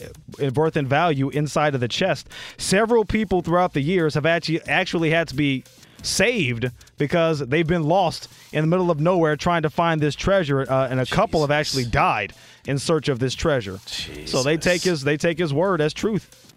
worth 0.55 0.77
in 0.77 0.87
value 0.87 1.31
inside 1.31 1.75
of 1.75 1.81
the 1.81 1.89
chest. 1.89 2.29
Several 2.59 3.07
people 3.07 3.41
throughout 3.41 3.73
the 3.73 3.81
years 3.81 4.13
have 4.13 4.27
actually 4.27 4.61
actually 4.69 5.11
had 5.11 5.29
to 5.29 5.35
be 5.35 5.65
saved 6.03 6.71
because 6.99 7.39
they've 7.39 7.67
been 7.67 7.85
lost 7.85 8.29
in 8.53 8.61
the 8.61 8.67
middle 8.67 8.91
of 8.91 9.01
nowhere 9.01 9.35
trying 9.35 9.63
to 9.63 9.71
find 9.71 10.03
this 10.03 10.15
treasure, 10.15 10.61
uh, 10.71 10.89
and 10.89 11.01
a 11.01 11.05
Jesus. 11.05 11.17
couple 11.17 11.41
have 11.41 11.51
actually 11.51 11.87
died 11.87 12.35
in 12.67 12.79
search 12.79 13.09
of 13.09 13.19
this 13.19 13.35
treasure. 13.35 13.79
Jesus. 13.87 14.31
So 14.31 14.43
they 14.43 14.59
take 14.59 14.83
his 14.83 15.03
they 15.03 15.17
take 15.17 15.39
his 15.39 15.55
word 15.55 15.81
as 15.81 15.95
truth. 15.95 16.55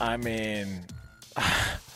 I 0.00 0.16
mean. 0.16 0.84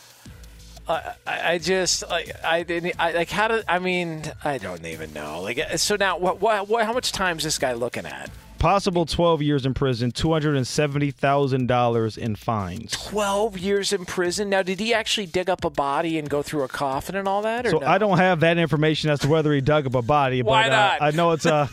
I, 1.26 1.54
I 1.54 1.58
just 1.58 2.08
like 2.08 2.32
I 2.44 2.62
didn't 2.62 2.94
I 2.98 3.12
like 3.12 3.30
how 3.30 3.48
do 3.48 3.62
I 3.68 3.78
mean 3.78 4.24
I 4.44 4.58
don't 4.58 4.84
even 4.86 5.12
know 5.12 5.42
like 5.42 5.78
so 5.78 5.96
now 5.96 6.18
what 6.18 6.40
what, 6.40 6.68
what 6.68 6.84
how 6.84 6.92
much 6.92 7.12
time 7.12 7.38
is 7.38 7.44
this 7.44 7.58
guy 7.58 7.72
looking 7.72 8.06
at? 8.06 8.30
Possible 8.62 9.04
12 9.06 9.42
years 9.42 9.66
in 9.66 9.74
prison, 9.74 10.12
$270,000 10.12 12.18
in 12.18 12.36
fines. 12.36 12.92
12 12.92 13.58
years 13.58 13.92
in 13.92 14.04
prison? 14.04 14.50
Now, 14.50 14.62
did 14.62 14.78
he 14.78 14.94
actually 14.94 15.26
dig 15.26 15.50
up 15.50 15.64
a 15.64 15.70
body 15.70 16.16
and 16.16 16.30
go 16.30 16.42
through 16.42 16.62
a 16.62 16.68
coffin 16.68 17.16
and 17.16 17.26
all 17.26 17.42
that? 17.42 17.66
so 17.66 17.78
no? 17.78 17.86
I 17.88 17.98
don't 17.98 18.18
have 18.18 18.38
that 18.38 18.58
information 18.58 19.10
as 19.10 19.18
to 19.18 19.28
whether 19.28 19.52
he 19.52 19.60
dug 19.60 19.86
up 19.86 19.96
a 19.96 20.02
body, 20.02 20.44
Why 20.44 20.68
but 20.68 20.68
not? 20.68 21.00
Uh, 21.00 21.04
I 21.06 21.10
know 21.10 21.32
it's 21.32 21.44
uh, 21.44 21.66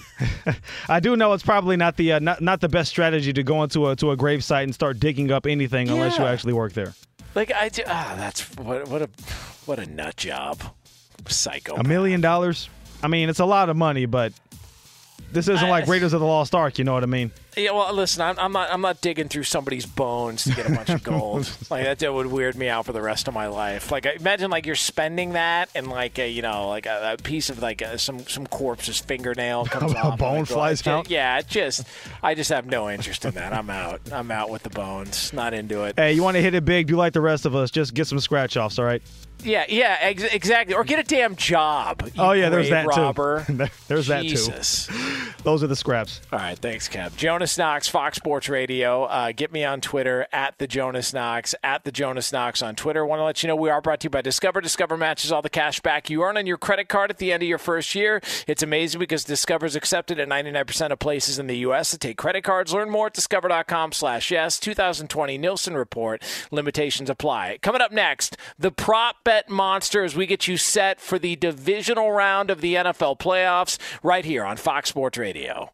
I 0.89 0.99
do 0.99 1.15
know 1.15 1.33
it's 1.33 1.43
probably 1.43 1.77
not 1.77 1.95
the 1.95 2.13
uh, 2.13 2.19
not, 2.19 2.41
not 2.41 2.59
the 2.59 2.69
best 2.69 2.89
strategy 2.89 3.33
to 3.33 3.43
go 3.43 3.61
into 3.61 3.87
a 3.87 3.95
to 3.97 4.09
a 4.09 4.17
grave 4.17 4.43
site 4.43 4.63
and 4.63 4.73
start 4.73 4.99
digging 4.99 5.29
up 5.29 5.45
anything 5.45 5.85
yeah. 5.85 5.93
unless 5.93 6.17
you 6.17 6.25
actually 6.25 6.53
work 6.53 6.73
there. 6.73 6.95
Like 7.35 7.53
I 7.53 7.69
do, 7.69 7.83
ah, 7.87 8.15
that's 8.17 8.41
what 8.57 8.87
what 8.87 9.01
a 9.01 9.09
what 9.65 9.79
a 9.79 9.85
nut 9.85 10.17
job, 10.17 10.61
psycho. 11.27 11.75
A 11.75 11.83
million 11.83 12.21
dollars. 12.21 12.69
I 13.01 13.07
mean, 13.07 13.29
it's 13.29 13.39
a 13.39 13.45
lot 13.45 13.69
of 13.69 13.77
money, 13.77 14.05
but 14.05 14.33
this 15.31 15.47
isn't 15.47 15.67
I, 15.67 15.69
like 15.69 15.87
Raiders 15.87 16.13
of 16.13 16.19
the 16.19 16.25
Lost 16.25 16.55
Ark. 16.55 16.77
You 16.77 16.83
know 16.83 16.93
what 16.93 17.03
I 17.03 17.07
mean? 17.07 17.31
Yeah. 17.59 17.71
Well, 17.71 17.93
listen, 17.93 18.21
I'm, 18.21 18.39
I'm 18.39 18.51
not 18.51 18.71
I'm 18.71 18.81
not 18.81 19.01
digging 19.01 19.27
through 19.27 19.43
somebody's 19.43 19.85
bones 19.85 20.43
to 20.45 20.51
get 20.51 20.69
a 20.69 20.73
bunch 20.73 20.89
of 20.89 21.03
gold. 21.03 21.51
like 21.69 21.83
that, 21.83 21.99
that 21.99 22.13
would 22.13 22.27
weird 22.27 22.55
me 22.55 22.69
out 22.69 22.85
for 22.85 22.93
the 22.93 23.01
rest 23.01 23.27
of 23.27 23.33
my 23.33 23.47
life. 23.47 23.91
Like 23.91 24.05
imagine 24.05 24.49
like 24.49 24.65
you're 24.65 24.75
spending 24.75 25.33
that 25.33 25.69
and 25.75 25.87
like 25.87 26.19
a, 26.19 26.29
you 26.29 26.41
know 26.41 26.69
like 26.69 26.85
a, 26.85 27.15
a 27.19 27.21
piece 27.21 27.49
of 27.49 27.61
like 27.61 27.81
a, 27.81 27.97
some 27.97 28.19
some 28.27 28.47
corpse's 28.47 28.99
fingernail 28.99 29.65
comes 29.65 29.93
a 29.93 29.97
off. 29.97 30.19
bone 30.19 30.39
like, 30.39 30.47
flies 30.47 30.85
like, 30.85 30.93
out. 30.93 31.09
Yeah. 31.09 31.39
It 31.39 31.47
just 31.47 31.85
I 32.23 32.35
just 32.35 32.49
have 32.49 32.65
no 32.65 32.89
interest 32.89 33.25
in 33.25 33.35
that. 33.35 33.53
I'm 33.53 33.69
out. 33.69 34.01
I'm 34.11 34.31
out 34.31 34.49
with 34.49 34.63
the 34.63 34.69
bones. 34.69 35.33
Not 35.33 35.53
into 35.53 35.83
it. 35.83 35.95
Hey, 35.97 36.13
you 36.13 36.23
want 36.23 36.35
to 36.35 36.41
hit 36.41 36.53
it 36.53 36.65
big? 36.65 36.87
Do 36.87 36.95
like 36.95 37.13
the 37.13 37.21
rest 37.21 37.45
of 37.45 37.55
us. 37.55 37.71
Just 37.71 37.93
get 37.93 38.07
some 38.07 38.19
scratch 38.19 38.57
offs. 38.57 38.79
All 38.79 38.85
right. 38.85 39.01
Yeah, 39.43 39.65
yeah, 39.69 39.97
ex- 40.01 40.23
exactly. 40.23 40.75
Or 40.75 40.83
get 40.83 40.99
a 40.99 41.03
damn 41.03 41.35
job. 41.35 42.09
oh 42.17 42.31
yeah, 42.33 42.49
there's 42.49 42.69
that 42.69 42.87
robber. 42.87 43.45
too. 43.45 43.67
there's 43.87 44.07
Jesus. 44.07 44.87
that 44.87 44.93
too. 44.93 45.33
Those 45.43 45.63
are 45.63 45.67
the 45.67 45.75
scraps. 45.75 46.21
All 46.33 46.39
right, 46.39 46.57
thanks, 46.57 46.89
Kev. 46.89 47.15
Jonas 47.15 47.57
Knox, 47.57 47.87
Fox 47.87 48.17
Sports 48.17 48.49
Radio. 48.49 49.05
Uh, 49.05 49.31
get 49.31 49.51
me 49.51 49.63
on 49.63 49.79
Twitter 49.79 50.27
at 50.33 50.57
the 50.57 50.67
Jonas 50.67 51.13
Knox 51.13 51.55
at 51.63 51.85
the 51.85 51.91
Jonas 51.91 52.33
Knox 52.33 52.61
on 52.61 52.75
Twitter. 52.75 53.05
Want 53.05 53.19
to 53.19 53.23
let 53.23 53.41
you 53.41 53.47
know 53.47 53.55
we 53.55 53.69
are 53.69 53.81
brought 53.81 54.01
to 54.01 54.05
you 54.05 54.09
by 54.09 54.21
Discover. 54.21 54.61
Discover 54.61 54.97
matches 54.97 55.31
all 55.31 55.41
the 55.41 55.49
cash 55.49 55.79
back 55.79 56.09
you 56.09 56.23
earn 56.23 56.37
on 56.37 56.45
your 56.45 56.57
credit 56.57 56.89
card 56.89 57.09
at 57.09 57.17
the 57.17 57.31
end 57.31 57.41
of 57.41 57.47
your 57.49 57.57
first 57.57 57.95
year. 57.95 58.21
It's 58.47 58.63
amazing 58.63 58.99
because 58.99 59.23
Discover 59.23 59.65
is 59.65 59.75
accepted 59.75 60.19
at 60.19 60.27
99% 60.27 60.91
of 60.91 60.99
places 60.99 61.39
in 61.39 61.47
the 61.47 61.57
U.S. 61.59 61.91
to 61.91 61.97
take 61.97 62.17
credit 62.17 62.43
cards. 62.43 62.73
Learn 62.73 62.89
more 62.89 63.07
at 63.07 63.13
discover.com/slash 63.13 64.31
yes. 64.31 64.59
2020 64.59 65.37
Nielsen 65.37 65.75
report. 65.75 66.21
Limitations 66.51 67.09
apply. 67.09 67.59
Coming 67.61 67.81
up 67.81 67.91
next, 67.91 68.35
the 68.57 68.71
prop 68.71 69.23
bet 69.29 69.47
monster 69.47 70.03
as 70.03 70.15
we 70.15 70.25
get 70.25 70.47
you 70.47 70.57
set 70.57 70.99
for 70.99 71.19
the 71.19 71.35
divisional 71.35 72.11
round 72.11 72.49
of 72.49 72.61
the 72.61 72.73
NFL 72.73 73.19
playoffs 73.19 73.77
right 74.01 74.25
here 74.25 74.43
on 74.43 74.57
Fox 74.57 74.89
Sports 74.89 75.19
Radio. 75.19 75.71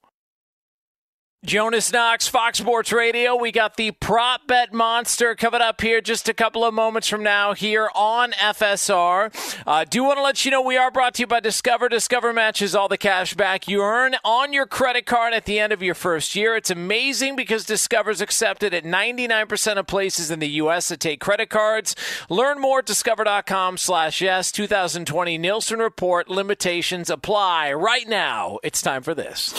Jonas 1.46 1.92
Knox, 1.94 2.28
Fox 2.28 2.58
Sports 2.58 2.92
Radio. 2.92 3.36
We 3.36 3.52
got 3.52 3.78
the 3.78 3.92
prop 3.92 4.48
bet 4.48 4.74
monster 4.74 5.36
coming 5.36 5.62
up 5.62 5.80
here 5.80 6.02
just 6.02 6.28
a 6.28 6.34
couple 6.34 6.66
of 6.66 6.74
moments 6.74 7.08
from 7.08 7.22
now 7.22 7.54
here 7.54 7.90
on 7.94 8.32
FSR. 8.32 9.62
Uh, 9.68 9.86
do 9.88 10.04
want 10.04 10.18
to 10.18 10.24
let 10.24 10.44
you 10.44 10.50
know 10.50 10.64
we 10.64 10.76
are 10.76 10.90
brought 10.90 11.14
to 11.16 11.22
you 11.22 11.28
by 11.28 11.40
Discover. 11.40 11.90
Discover 11.90 12.34
matches 12.34 12.74
all 12.74 12.88
the 12.88 12.98
cash 12.98 13.36
back 13.36 13.68
you 13.68 13.84
earn 13.84 14.16
on 14.24 14.54
your 14.54 14.66
credit 14.66 15.06
card 15.06 15.36
at 15.36 15.46
the 15.46 15.60
end 15.60 15.72
of 15.72 15.84
your 15.84 15.94
first 15.94 16.36
year. 16.36 16.56
It's 16.56 16.72
amazing 16.72 17.36
because 17.36 17.64
Discover's 17.64 18.22
accepted 18.22 18.74
at 18.74 18.84
99% 18.84 19.78
of 19.78 19.86
places 19.86 20.32
in 20.32 20.40
the 20.40 20.50
U.S. 20.50 20.90
that 20.90 21.00
take 21.00 21.20
credit 21.20 21.52
cards. 21.52 21.96
Learn 22.28 22.60
more 22.60 22.80
at 22.80 22.88
discover.com 22.88 23.78
slash 23.78 24.20
yes. 24.20 24.52
2020 24.52 25.38
Nielsen 25.38 25.78
Report 25.78 26.28
limitations 26.28 27.12
apply. 27.12 27.72
Right 27.72 28.08
now, 28.08 28.58
it's 28.64 28.82
time 28.82 29.04
for 29.04 29.14
this. 29.14 29.54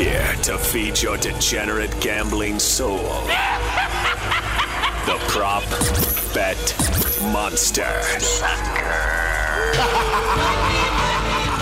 Here 0.00 0.34
to 0.44 0.56
feed 0.56 1.02
your 1.02 1.18
degenerate 1.18 1.94
gambling 2.00 2.58
soul. 2.58 2.96
the 5.04 5.18
prop 5.28 5.62
bet 6.32 6.56
monster. 7.30 7.82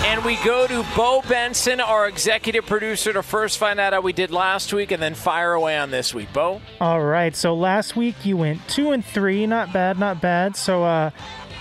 And 0.05 0.23
we 0.23 0.37
go 0.37 0.67
to 0.67 0.85
Bo 0.95 1.21
Benson, 1.27 1.81
our 1.81 2.07
executive 2.07 2.65
producer, 2.65 3.11
to 3.11 3.23
first 3.23 3.57
find 3.57 3.77
out 3.77 3.91
how 3.91 3.99
we 3.99 4.13
did 4.13 4.31
last 4.31 4.71
week 4.71 4.91
and 4.91 5.03
then 5.03 5.15
fire 5.15 5.51
away 5.51 5.77
on 5.77 5.91
this 5.91 6.13
week. 6.13 6.31
Bo? 6.31 6.61
All 6.79 7.01
right. 7.01 7.35
So 7.35 7.53
last 7.53 7.97
week 7.97 8.25
you 8.25 8.37
went 8.37 8.65
two 8.69 8.91
and 8.91 9.03
three. 9.03 9.47
Not 9.47 9.73
bad, 9.73 9.99
not 9.99 10.21
bad. 10.21 10.55
So 10.55 10.85
uh, 10.85 11.09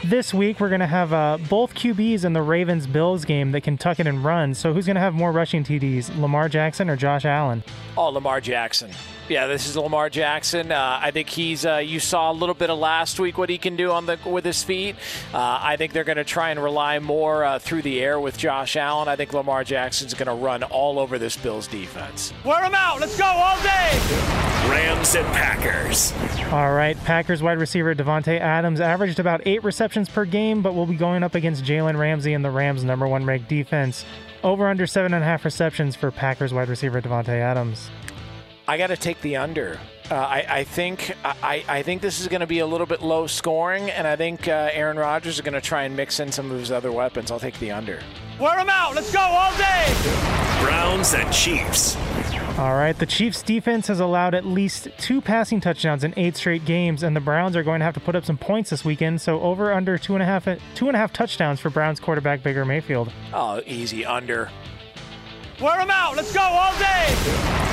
this 0.05 0.33
week 0.33 0.60
we're 0.60 0.68
going 0.68 0.81
to 0.81 0.86
have 0.86 1.12
uh, 1.12 1.39
both 1.49 1.75
QBs 1.75 2.25
in 2.25 2.33
the 2.33 2.43
Ravens 2.43 2.86
Bills 2.86 3.25
game 3.25 3.52
that 3.52 3.62
can 3.62 3.77
tuck 3.77 4.01
it 4.01 4.07
and 4.07 4.25
run. 4.25 4.55
So 4.55 4.73
who's 4.73 4.86
going 4.86 4.97
to 4.97 5.01
have 5.01 5.15
more 5.15 5.33
rushing 5.33 5.65
TDs, 5.65 6.18
Lamar 6.20 6.49
Jackson 6.49 6.89
or 6.89 6.97
Josh 6.97 7.25
Allen? 7.25 7.62
Oh, 7.97 8.09
Lamar 8.09 8.41
Jackson. 8.41 8.91
Yeah, 9.28 9.47
this 9.47 9.68
is 9.68 9.76
Lamar 9.76 10.08
Jackson. 10.08 10.73
Uh, 10.73 10.98
I 11.02 11.10
think 11.10 11.28
he's. 11.28 11.66
Uh, 11.66 11.76
you 11.76 12.00
saw 12.00 12.32
a 12.32 12.34
little 12.34 12.55
bit 12.55 12.70
of 12.70 12.78
last 12.78 13.20
week 13.20 13.36
what 13.36 13.50
he 13.50 13.58
can 13.58 13.76
do 13.76 13.90
on 13.90 14.07
the 14.07 14.18
with 14.24 14.44
his 14.44 14.65
feet. 14.65 14.97
Uh, 15.34 15.58
I 15.60 15.76
think 15.76 15.92
they're 15.92 16.05
going 16.05 16.16
to 16.16 16.24
try 16.24 16.50
and 16.50 16.62
rely 16.62 16.98
more 16.98 17.44
uh, 17.44 17.58
through 17.58 17.82
the 17.82 18.00
air 18.00 18.18
with 18.18 18.39
Josh 18.39 18.76
Allen. 18.76 19.07
I 19.07 19.16
think 19.16 19.34
Lamar 19.34 19.65
Jackson's 19.65 20.15
going 20.15 20.28
to 20.28 20.34
run 20.34 20.62
all 20.62 20.98
over 20.98 21.18
this 21.18 21.36
Bills 21.36 21.66
defense. 21.66 22.32
Wear 22.44 22.65
him 22.65 22.74
out. 22.74 23.00
Let's 23.00 23.18
go 23.18 23.26
all 23.26 23.57
day. 23.62 24.48
Rams 24.70 25.15
and 25.15 25.26
Packers. 25.28 26.12
All 26.50 26.73
right, 26.73 26.97
Packers 27.05 27.42
wide 27.42 27.58
receiver 27.58 27.94
Davante 27.94 28.40
Adams 28.40 28.81
averaged 28.81 29.18
about 29.18 29.42
eight 29.47 29.62
receptions 29.62 30.08
per 30.08 30.24
game, 30.24 30.62
but 30.62 30.74
will 30.74 30.86
be 30.86 30.97
going 30.97 31.23
up 31.23 31.34
against 31.34 31.65
Jalen 31.65 31.98
Ramsey 31.98 32.32
and 32.32 32.44
the 32.44 32.50
Rams' 32.50 32.82
number 32.82 33.07
one 33.07 33.26
ranked 33.26 33.48
defense. 33.48 34.07
Over 34.42 34.68
under 34.68 34.86
seven 34.86 35.12
and 35.12 35.23
a 35.23 35.26
half 35.26 35.44
receptions 35.44 35.97
for 35.97 36.10
Packers 36.10 36.55
wide 36.55 36.68
receiver 36.68 37.02
Davante 37.02 37.28
Adams. 37.28 37.90
I 38.68 38.76
got 38.76 38.88
to 38.88 38.98
take 38.98 39.18
the 39.22 39.36
under. 39.36 39.80
Uh, 40.10 40.14
I, 40.14 40.47
I, 40.47 40.64
think 40.64 41.14
I, 41.24 41.64
I, 41.66 41.82
think 41.82 42.02
this 42.02 42.20
is 42.20 42.28
going 42.28 42.42
to 42.42 42.47
be 42.47 42.58
a 42.58 42.66
little 42.66 42.86
bit 42.86 43.00
low 43.00 43.26
scoring, 43.26 43.90
and 43.90 44.06
I 44.06 44.14
think 44.14 44.47
uh, 44.47 44.68
Aaron 44.72 44.98
Rodgers 44.98 45.36
is 45.36 45.40
going 45.40 45.55
to 45.55 45.60
try 45.62 45.84
and 45.84 45.97
mix 45.97 46.20
in 46.20 46.30
some 46.30 46.50
of 46.50 46.58
his 46.58 46.70
other 46.70 46.92
weapons. 46.92 47.30
I'll 47.30 47.40
take 47.40 47.58
the 47.60 47.70
under. 47.70 47.98
Wear 48.38 48.56
them 48.56 48.68
out. 48.68 48.94
Let's 48.94 49.10
go 49.10 49.20
all 49.20 49.56
day. 49.56 49.86
Browns 50.60 51.14
and 51.14 51.32
Chiefs. 51.32 51.97
All 52.58 52.74
right, 52.74 52.98
the 52.98 53.06
Chiefs' 53.06 53.40
defense 53.40 53.86
has 53.86 54.00
allowed 54.00 54.34
at 54.34 54.44
least 54.44 54.88
two 54.98 55.22
passing 55.22 55.60
touchdowns 55.60 56.05
in 56.05 56.12
eight 56.18 56.36
straight 56.36 56.66
games, 56.66 57.02
and 57.02 57.16
the 57.16 57.20
Browns 57.20 57.56
are 57.56 57.62
going 57.62 57.78
to 57.78 57.84
have 57.86 57.94
to 57.94 58.00
put 58.00 58.16
up 58.16 58.26
some 58.26 58.36
points 58.36 58.68
this 58.68 58.84
weekend. 58.84 59.22
So 59.22 59.40
over 59.40 59.72
under 59.72 59.97
two 59.97 60.14
and 60.14 60.22
a 60.22 60.26
half 60.26 60.44
two 60.74 60.88
and 60.88 60.97
a 60.97 60.98
half 60.98 61.12
touchdowns 61.14 61.58
for 61.58 61.70
Browns 61.70 62.00
quarterback 62.00 62.42
Baker 62.42 62.66
Mayfield. 62.66 63.12
Oh, 63.32 63.62
easy 63.64 64.05
under. 64.05 64.50
Wear 65.61 65.77
them 65.78 65.91
out. 65.91 66.17
Let's 66.17 66.33
go 66.33 66.41
all 66.41 66.78
day. 66.78 67.15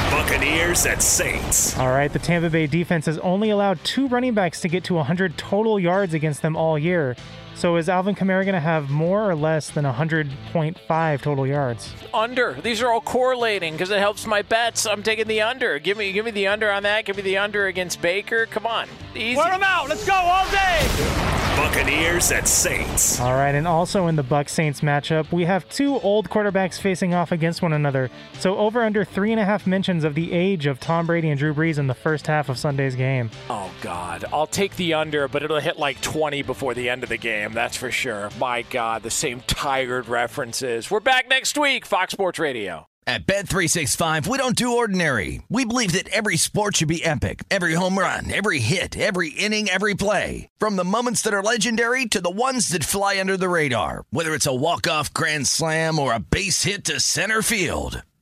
Buccaneers 0.10 0.88
at 0.88 1.04
Saints. 1.04 1.78
All 1.78 1.90
right, 1.90 2.12
the 2.12 2.18
Tampa 2.18 2.50
Bay 2.50 2.66
defense 2.66 3.06
has 3.06 3.20
only 3.20 3.52
allowed 3.52 3.84
two 3.84 4.08
running 4.08 4.34
backs 4.34 4.62
to 4.62 4.68
get 4.68 4.84
to 4.86 4.96
100 4.96 5.38
total 5.38 5.80
yards 5.80 6.16
against 6.16 6.42
them 6.42 6.56
all 6.56 6.80
year. 6.80 7.16
So 7.56 7.78
is 7.78 7.88
Alvin 7.88 8.16
Kamara 8.16 8.44
going 8.44 8.54
to 8.54 8.60
have 8.60 8.90
more 8.90 9.30
or 9.30 9.36
less 9.36 9.70
than 9.70 9.86
100.5 9.86 11.22
total 11.22 11.48
yards? 11.48 11.94
Under. 12.14 12.54
These 12.62 12.82
are 12.82 12.92
all 12.92 13.02
correlating 13.02 13.74
because 13.74 13.92
it 13.92 14.00
helps 14.00 14.26
my 14.28 14.42
bets. 14.42 14.86
I'm 14.86 15.04
taking 15.04 15.28
the 15.28 15.42
under. 15.42 15.80
Give 15.80 15.98
me, 15.98 16.12
give 16.12 16.26
me 16.26 16.32
the 16.32 16.48
under 16.48 16.70
on 16.70 16.84
that. 16.84 17.06
Give 17.06 17.16
me 17.16 17.24
the 17.24 17.38
under 17.38 17.68
against 17.68 18.02
Baker. 18.02 18.46
Come 18.46 18.66
on, 18.68 18.88
easy. 19.16 19.38
Wear 19.38 19.54
him 19.54 19.64
out. 19.64 19.88
Let's 19.88 20.06
go 20.06 20.14
all 20.14 20.46
day. 20.52 21.36
Buccaneers 21.56 22.34
at 22.34 22.50
Saints. 22.50 23.18
All 23.22 23.32
right, 23.34 23.56
and 23.56 23.66
also 23.66 24.08
in 24.08 24.18
the 24.18 24.24
Buck 24.24 24.50
Saints 24.50 24.82
matchup, 24.82 25.32
we 25.32 25.46
have 25.46 25.68
two 25.70 26.00
old 26.02 26.30
quarterbacks 26.30 26.80
facing 26.80 27.14
off 27.14 27.32
against 27.32 27.62
one 27.62 27.72
another. 27.72 28.10
So 28.40 28.58
over 28.58 28.84
under 28.84 29.06
three 29.06 29.32
and 29.32 29.40
a 29.40 29.46
half 29.46 29.66
mentions 29.66 30.04
of 30.04 30.16
the 30.16 30.34
age 30.34 30.66
of 30.66 30.82
Tom 30.82 31.06
Brady 31.08 31.30
and 31.30 31.40
Drew 31.40 31.54
Brees 31.54 31.78
in 31.78 31.88
the 31.88 31.94
first 31.94 32.28
half 32.28 32.50
of 32.50 32.58
Sunday's 32.58 32.96
game. 32.96 33.32
Oh 33.50 33.72
God, 33.82 34.26
I'll 34.34 34.48
take 34.48 34.76
the 34.76 34.96
under, 34.96 35.30
but 35.30 35.44
it'll 35.44 35.62
hit 35.62 35.80
like 35.80 36.02
20 36.02 36.42
before 36.42 36.74
the 36.74 36.90
end 36.90 37.04
of 37.04 37.10
the 37.10 37.18
game. 37.18 37.45
That's 37.54 37.78
for 37.78 37.92
sure. 37.92 38.30
My 38.40 38.64
God, 38.64 39.04
the 39.04 39.12
same 39.12 39.42
tired 39.42 40.08
references. 40.08 40.90
We're 40.90 41.00
back 41.00 41.30
next 41.30 41.58
week, 41.58 41.86
Fox 41.86 42.12
Sports 42.14 42.40
Radio. 42.40 42.88
At 43.08 43.28
Bet365, 43.28 44.26
we 44.26 44.40
don't 44.40 44.56
do 44.56 44.78
ordinary. 44.78 45.44
We 45.48 45.64
believe 45.64 45.92
that 45.92 46.10
every 46.10 46.38
sport 46.38 46.78
should 46.78 46.88
be 46.88 47.06
epic. 47.06 47.44
Every 47.52 47.76
home 47.76 48.00
run, 48.00 48.34
every 48.34 48.58
hit, 48.58 48.98
every 48.98 49.30
inning, 49.30 49.70
every 49.70 49.94
play. 49.94 50.50
From 50.58 50.76
the 50.76 50.84
moments 50.84 51.22
that 51.22 51.34
are 51.34 51.44
legendary 51.44 52.08
to 52.08 52.20
the 52.20 52.32
ones 52.32 52.70
that 52.70 52.84
fly 52.84 53.20
under 53.20 53.38
the 53.38 53.48
radar. 53.48 54.06
Whether 54.10 54.34
it's 54.34 54.48
a 54.48 54.56
walk-off 54.56 55.14
grand 55.14 55.46
slam 55.46 56.00
or 56.00 56.14
a 56.14 56.20
base 56.20 56.64
hit 56.64 56.84
to 56.86 57.00
center 57.00 57.44
field. 57.44 58.02